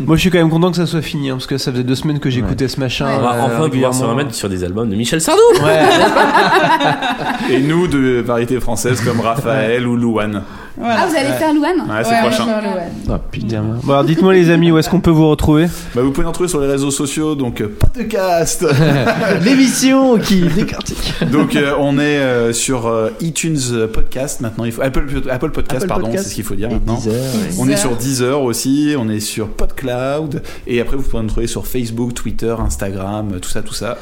Moi, 0.00 0.16
je 0.16 0.20
suis 0.20 0.30
quand 0.30 0.36
même 0.38 0.50
content 0.50 0.70
que 0.70 0.76
ça 0.76 0.84
soit 0.86 1.00
fini, 1.00 1.30
hein, 1.30 1.34
parce 1.36 1.46
que 1.46 1.56
ça 1.56 1.72
faisait 1.72 1.84
deux 1.84 1.94
semaines 1.94 2.18
que 2.18 2.28
j'écoutais 2.28 2.68
ce 2.68 2.78
machin. 2.78 3.06
On 3.08 4.09
va 4.10 4.16
régulièrement. 4.16 4.18
remettre 4.18 4.34
sur 4.34 4.48
des 4.48 4.64
albums 4.64 4.88
de 4.90 4.96
Michel 4.96 5.20
Sardou. 5.20 5.40
Ouais. 5.62 5.82
Et 7.50 7.60
nous 7.60 7.86
de 7.88 8.20
variété 8.20 8.60
française 8.60 9.00
comme 9.00 9.20
Raphaël 9.20 9.86
ou 9.86 9.96
Louane. 9.96 10.42
Voilà. 10.80 11.00
Ah, 11.02 11.06
vous 11.06 11.14
allez 11.16 11.32
faire 11.38 11.52
Louane 11.54 11.76
Ouais, 11.88 12.02
c'est 12.04 12.18
prochain. 12.20 12.46
Oh, 13.08 13.12
putain. 13.30 13.62
Bon, 13.84 13.92
alors 13.92 14.04
dites-moi 14.04 14.32
les 14.32 14.50
amis, 14.50 14.70
où 14.70 14.78
est-ce 14.78 14.88
qu'on 14.88 15.00
peut 15.00 15.10
vous 15.10 15.28
retrouver 15.28 15.66
Bah, 15.94 16.00
vous 16.02 16.10
pouvez 16.10 16.24
nous 16.24 16.30
retrouver 16.30 16.48
sur 16.48 16.60
les 16.60 16.66
réseaux 16.68 16.90
sociaux, 16.90 17.34
donc 17.34 17.60
euh, 17.60 17.68
podcast. 17.78 18.64
L'émission 19.44 20.18
qui 20.18 20.42
décortique. 20.42 21.12
donc 21.30 21.54
euh, 21.56 21.74
on 21.78 21.98
est 21.98 22.18
euh, 22.18 22.52
sur 22.52 22.86
euh, 22.86 23.10
iTunes 23.20 23.88
Podcast 23.92 24.40
maintenant. 24.40 24.64
Il 24.64 24.72
faut 24.72 24.82
Apple, 24.82 25.06
Apple 25.30 25.50
Podcast, 25.50 25.82
Apple 25.84 25.88
pardon, 25.88 26.10
c'est 26.12 26.22
ce 26.22 26.34
qu'il 26.34 26.44
faut 26.44 26.54
dire 26.54 26.70
et 26.70 26.74
maintenant. 26.74 26.94
Deezer, 26.96 27.12
ouais. 27.12 27.54
On 27.58 27.68
est 27.68 27.76
sur 27.76 27.96
Deezer 27.96 28.42
aussi, 28.42 28.94
on 28.98 29.08
est 29.08 29.20
sur 29.20 29.48
PodCloud 29.48 30.42
et 30.66 30.80
après 30.80 30.96
vous 30.96 31.02
pourrez 31.02 31.22
nous 31.22 31.28
trouver 31.28 31.46
sur 31.46 31.66
Facebook, 31.66 32.14
Twitter, 32.14 32.54
Instagram, 32.58 33.38
tout 33.40 33.50
ça, 33.50 33.62
tout 33.62 33.74
ça. 33.74 33.98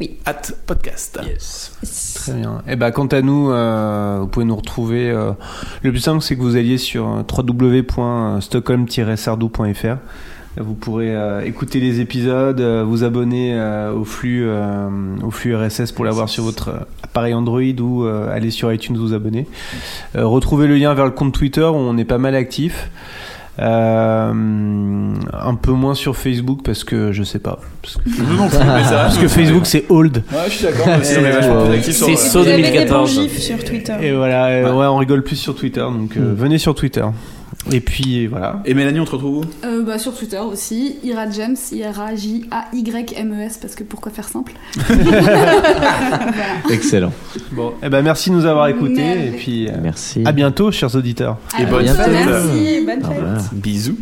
Oui. 0.00 0.16
At 0.24 0.40
podcast. 0.66 1.20
Très 2.14 2.32
bien. 2.32 2.62
Et 2.66 2.76
bah, 2.76 2.90
quant 2.90 3.06
à 3.06 3.20
nous, 3.20 3.50
euh, 3.50 4.18
vous 4.20 4.26
pouvez 4.28 4.46
nous 4.46 4.56
retrouver. 4.56 5.10
euh, 5.10 5.32
le 5.82 5.90
plus 5.90 6.00
simple, 6.00 6.22
c'est 6.22 6.36
que 6.36 6.40
vous 6.42 6.56
alliez 6.56 6.78
sur 6.78 7.06
euh, 7.06 7.22
www.stockholm-sardou.fr. 7.30 9.96
Vous 10.56 10.74
pourrez 10.74 11.14
euh, 11.14 11.44
écouter 11.44 11.78
les 11.78 12.00
épisodes, 12.00 12.60
euh, 12.60 12.82
vous 12.84 13.04
abonner 13.04 13.54
euh, 13.54 13.92
au 13.92 14.04
flux 14.04 14.44
euh, 14.48 14.88
au 15.22 15.30
flux 15.30 15.54
RSS 15.54 15.92
pour 15.92 16.04
l'avoir 16.04 16.28
sur 16.28 16.42
votre 16.42 16.88
appareil 17.04 17.34
Android 17.34 17.60
ou 17.60 18.04
euh, 18.04 18.34
aller 18.34 18.50
sur 18.50 18.72
iTunes 18.72 18.96
vous 18.96 19.14
abonner. 19.14 19.46
Euh, 20.16 20.26
retrouvez 20.26 20.66
le 20.66 20.74
lien 20.76 20.92
vers 20.92 21.04
le 21.04 21.12
compte 21.12 21.32
Twitter 21.32 21.62
où 21.62 21.76
on 21.76 21.96
est 21.98 22.04
pas 22.04 22.18
mal 22.18 22.34
actif. 22.34 22.90
Euh, 23.60 24.32
un 24.32 25.54
peu 25.54 25.72
moins 25.72 25.94
sur 25.94 26.16
Facebook 26.16 26.60
parce 26.64 26.82
que 26.82 27.12
je 27.12 27.22
sais 27.22 27.38
pas. 27.38 27.60
Parce 27.82 27.96
que, 27.96 28.22
Nous 28.22 28.36
non 28.36 28.48
plus, 28.48 28.58
mais 28.58 28.84
ça 28.84 28.90
va. 28.90 29.02
parce 29.02 29.18
que 29.18 29.28
Facebook 29.28 29.66
c'est 29.66 29.84
old. 29.90 30.22
Ouais, 30.32 30.38
je 30.46 30.50
suis 30.50 30.64
d'accord, 30.64 30.86
C'est 31.02 32.16
saut 32.16 32.42
Vous 32.42 32.48
avez 32.48 32.62
des 32.62 32.86
bons 32.86 33.04
2014. 33.04 33.10
gifs 33.10 33.38
sur 33.38 33.62
Twitter. 33.62 33.94
Et 34.00 34.12
voilà, 34.12 34.46
euh, 34.46 34.72
ouais. 34.72 34.86
on 34.86 34.96
rigole 34.96 35.22
plus 35.22 35.36
sur 35.36 35.54
Twitter, 35.54 35.80
donc 35.80 36.16
euh, 36.16 36.34
venez 36.34 36.58
sur 36.58 36.74
Twitter. 36.74 37.04
Et 37.72 37.80
puis 37.80 38.26
voilà. 38.26 38.62
Et 38.64 38.74
Mélanie, 38.74 39.00
on 39.00 39.04
te 39.04 39.10
retrouve 39.10 39.38
où? 39.38 39.44
Euh, 39.64 39.82
bah, 39.84 39.98
sur 39.98 40.16
Twitter 40.16 40.38
aussi, 40.38 40.96
Ira 41.02 41.28
James, 41.30 41.56
I-R-A-J-A-Y-M-E-S, 41.72 43.58
parce 43.60 43.74
que 43.74 43.84
pourquoi 43.84 44.12
faire 44.12 44.28
simple? 44.28 44.52
Excellent. 46.70 47.12
Bon, 47.52 47.72
eh 47.82 47.88
ben 47.88 48.02
merci 48.02 48.30
de 48.30 48.34
nous 48.36 48.46
avoir 48.46 48.68
écoutés 48.68 48.94
Merde. 49.02 49.20
et 49.26 49.30
puis 49.36 49.68
euh, 49.68 49.72
Merci. 49.82 50.22
à 50.24 50.32
bientôt, 50.32 50.70
chers 50.70 50.94
auditeurs. 50.94 51.38
Et 51.58 51.64
bonne 51.66 51.86
fête. 51.86 52.08
Merci, 52.10 52.84
bonne 52.86 53.02
fête. 53.02 53.52
Bisous. 53.54 53.96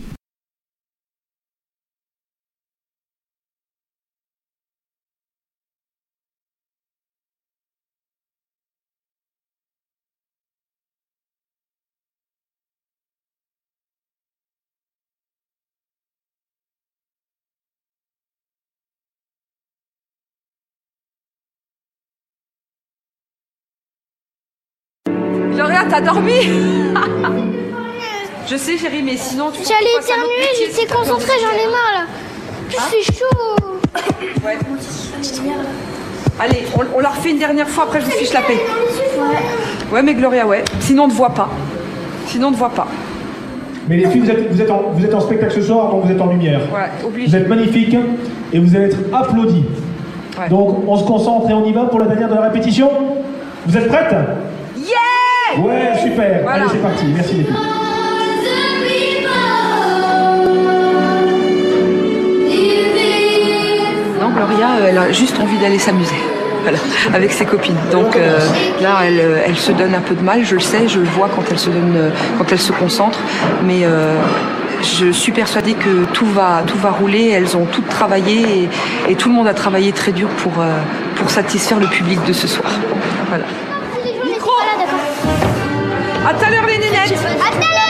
T'as 25.88 26.00
dormi 26.00 26.32
Je 28.46 28.56
sais, 28.56 28.78
chérie, 28.78 29.02
mais 29.02 29.16
sinon 29.16 29.50
tu. 29.50 29.60
J'allais 29.62 29.92
éternuer, 30.00 30.48
j'étais 30.58 30.86
concentrée, 30.86 31.34
j'en 31.40 31.52
ai 31.54 31.66
marre 31.70 31.92
là. 31.94 32.06
Il 32.70 33.04
fait 33.04 33.12
chaud. 33.12 33.56
Ouais. 34.44 34.56
Allez, 36.40 36.64
on, 36.74 36.96
on 36.96 37.00
la 37.00 37.10
refait 37.10 37.30
une 37.30 37.38
dernière 37.38 37.68
fois, 37.68 37.84
après 37.84 38.00
je 38.00 38.06
vous 38.06 38.12
fiche 38.12 38.32
la 38.32 38.40
paix. 38.40 38.58
Ouais, 39.92 40.02
mais 40.02 40.14
Gloria, 40.14 40.46
ouais. 40.46 40.64
Sinon 40.80 41.04
on 41.04 41.08
ne 41.08 41.12
voit 41.12 41.34
pas. 41.34 41.50
Sinon 42.26 42.48
on 42.48 42.50
ne 42.52 42.56
voit 42.56 42.70
pas. 42.70 42.86
Mais 43.88 43.96
les 43.98 44.06
filles, 44.08 44.20
vous 44.20 44.30
êtes, 44.30 44.50
vous, 44.50 44.62
êtes 44.62 44.70
en, 44.70 44.82
vous 44.92 45.04
êtes 45.04 45.14
en 45.14 45.20
spectacle 45.20 45.54
ce 45.54 45.62
soir, 45.62 45.90
donc 45.90 46.04
vous 46.04 46.12
êtes 46.12 46.20
en 46.20 46.26
lumière. 46.26 46.60
Ouais, 46.72 47.06
obligé. 47.06 47.28
Vous 47.28 47.36
êtes 47.36 47.48
magnifiques 47.48 47.96
et 48.52 48.58
vous 48.58 48.76
allez 48.76 48.86
être 48.86 48.98
applaudis. 49.12 49.64
Ouais. 50.38 50.48
Donc 50.48 50.86
on 50.86 50.96
se 50.96 51.04
concentre 51.04 51.50
et 51.50 51.54
on 51.54 51.64
y 51.66 51.72
va 51.72 51.84
pour 51.84 51.98
la 51.98 52.06
dernière 52.06 52.28
de 52.28 52.34
la 52.34 52.42
répétition. 52.42 52.90
Vous 53.66 53.76
êtes 53.76 53.88
prêtes? 53.88 54.14
Ouais, 55.56 55.92
super. 56.02 56.42
Voilà. 56.42 56.62
Allez, 56.62 56.70
c'est 56.72 56.82
parti. 56.82 57.04
Merci 57.14 57.34
les 57.34 57.44
filles. 57.44 57.54
Non, 64.20 64.30
Gloria, 64.30 64.66
euh, 64.80 64.86
elle 64.90 64.98
a 64.98 65.12
juste 65.12 65.38
envie 65.40 65.58
d'aller 65.58 65.78
s'amuser. 65.78 66.14
Voilà, 66.62 66.78
avec 67.14 67.32
ses 67.32 67.44
copines. 67.44 67.76
Donc 67.92 68.16
euh, 68.16 68.38
là, 68.82 68.98
elle, 69.04 69.20
euh, 69.20 69.42
elle 69.46 69.56
se 69.56 69.72
donne 69.72 69.94
un 69.94 70.00
peu 70.00 70.14
de 70.14 70.22
mal, 70.22 70.44
je 70.44 70.54
le 70.56 70.60
sais, 70.60 70.88
je 70.88 70.98
le 70.98 71.06
vois 71.06 71.28
quand 71.34 71.42
elle 71.50 71.58
se 71.58 71.70
donne, 71.70 72.10
quand 72.36 72.44
elle 72.50 72.58
se 72.58 72.72
concentre. 72.72 73.20
Mais 73.64 73.84
euh, 73.84 74.16
je 74.82 75.10
suis 75.12 75.32
persuadée 75.32 75.74
que 75.74 76.04
tout 76.12 76.26
va, 76.26 76.62
tout 76.66 76.76
va 76.76 76.90
rouler. 76.90 77.28
Elles 77.28 77.56
ont 77.56 77.64
toutes 77.64 77.88
travaillé 77.88 78.64
et, 79.08 79.12
et 79.12 79.14
tout 79.14 79.28
le 79.28 79.34
monde 79.36 79.46
a 79.48 79.54
travaillé 79.54 79.92
très 79.92 80.12
dur 80.12 80.28
pour, 80.28 80.60
euh, 80.60 80.66
pour 81.16 81.30
satisfaire 81.30 81.78
le 81.78 81.86
public 81.86 82.22
de 82.26 82.32
ce 82.32 82.48
soir. 82.48 82.70
Voilà. 83.28 83.44
À 86.28 86.34
tout 86.34 86.44
à 86.44 86.50
l'heure 86.50 86.66
les 86.66 86.76
nénettes. 86.76 86.94
À 87.00 87.06
tout 87.08 87.56
à 87.56 87.72
l'heure. 87.72 87.88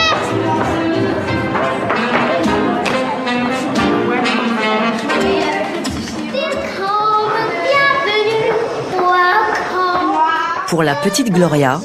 Pour 10.69 10.83
la 10.83 10.95
petite 10.95 11.33
Gloria, 11.33 11.81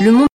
le 0.00 0.10
monde 0.10 0.26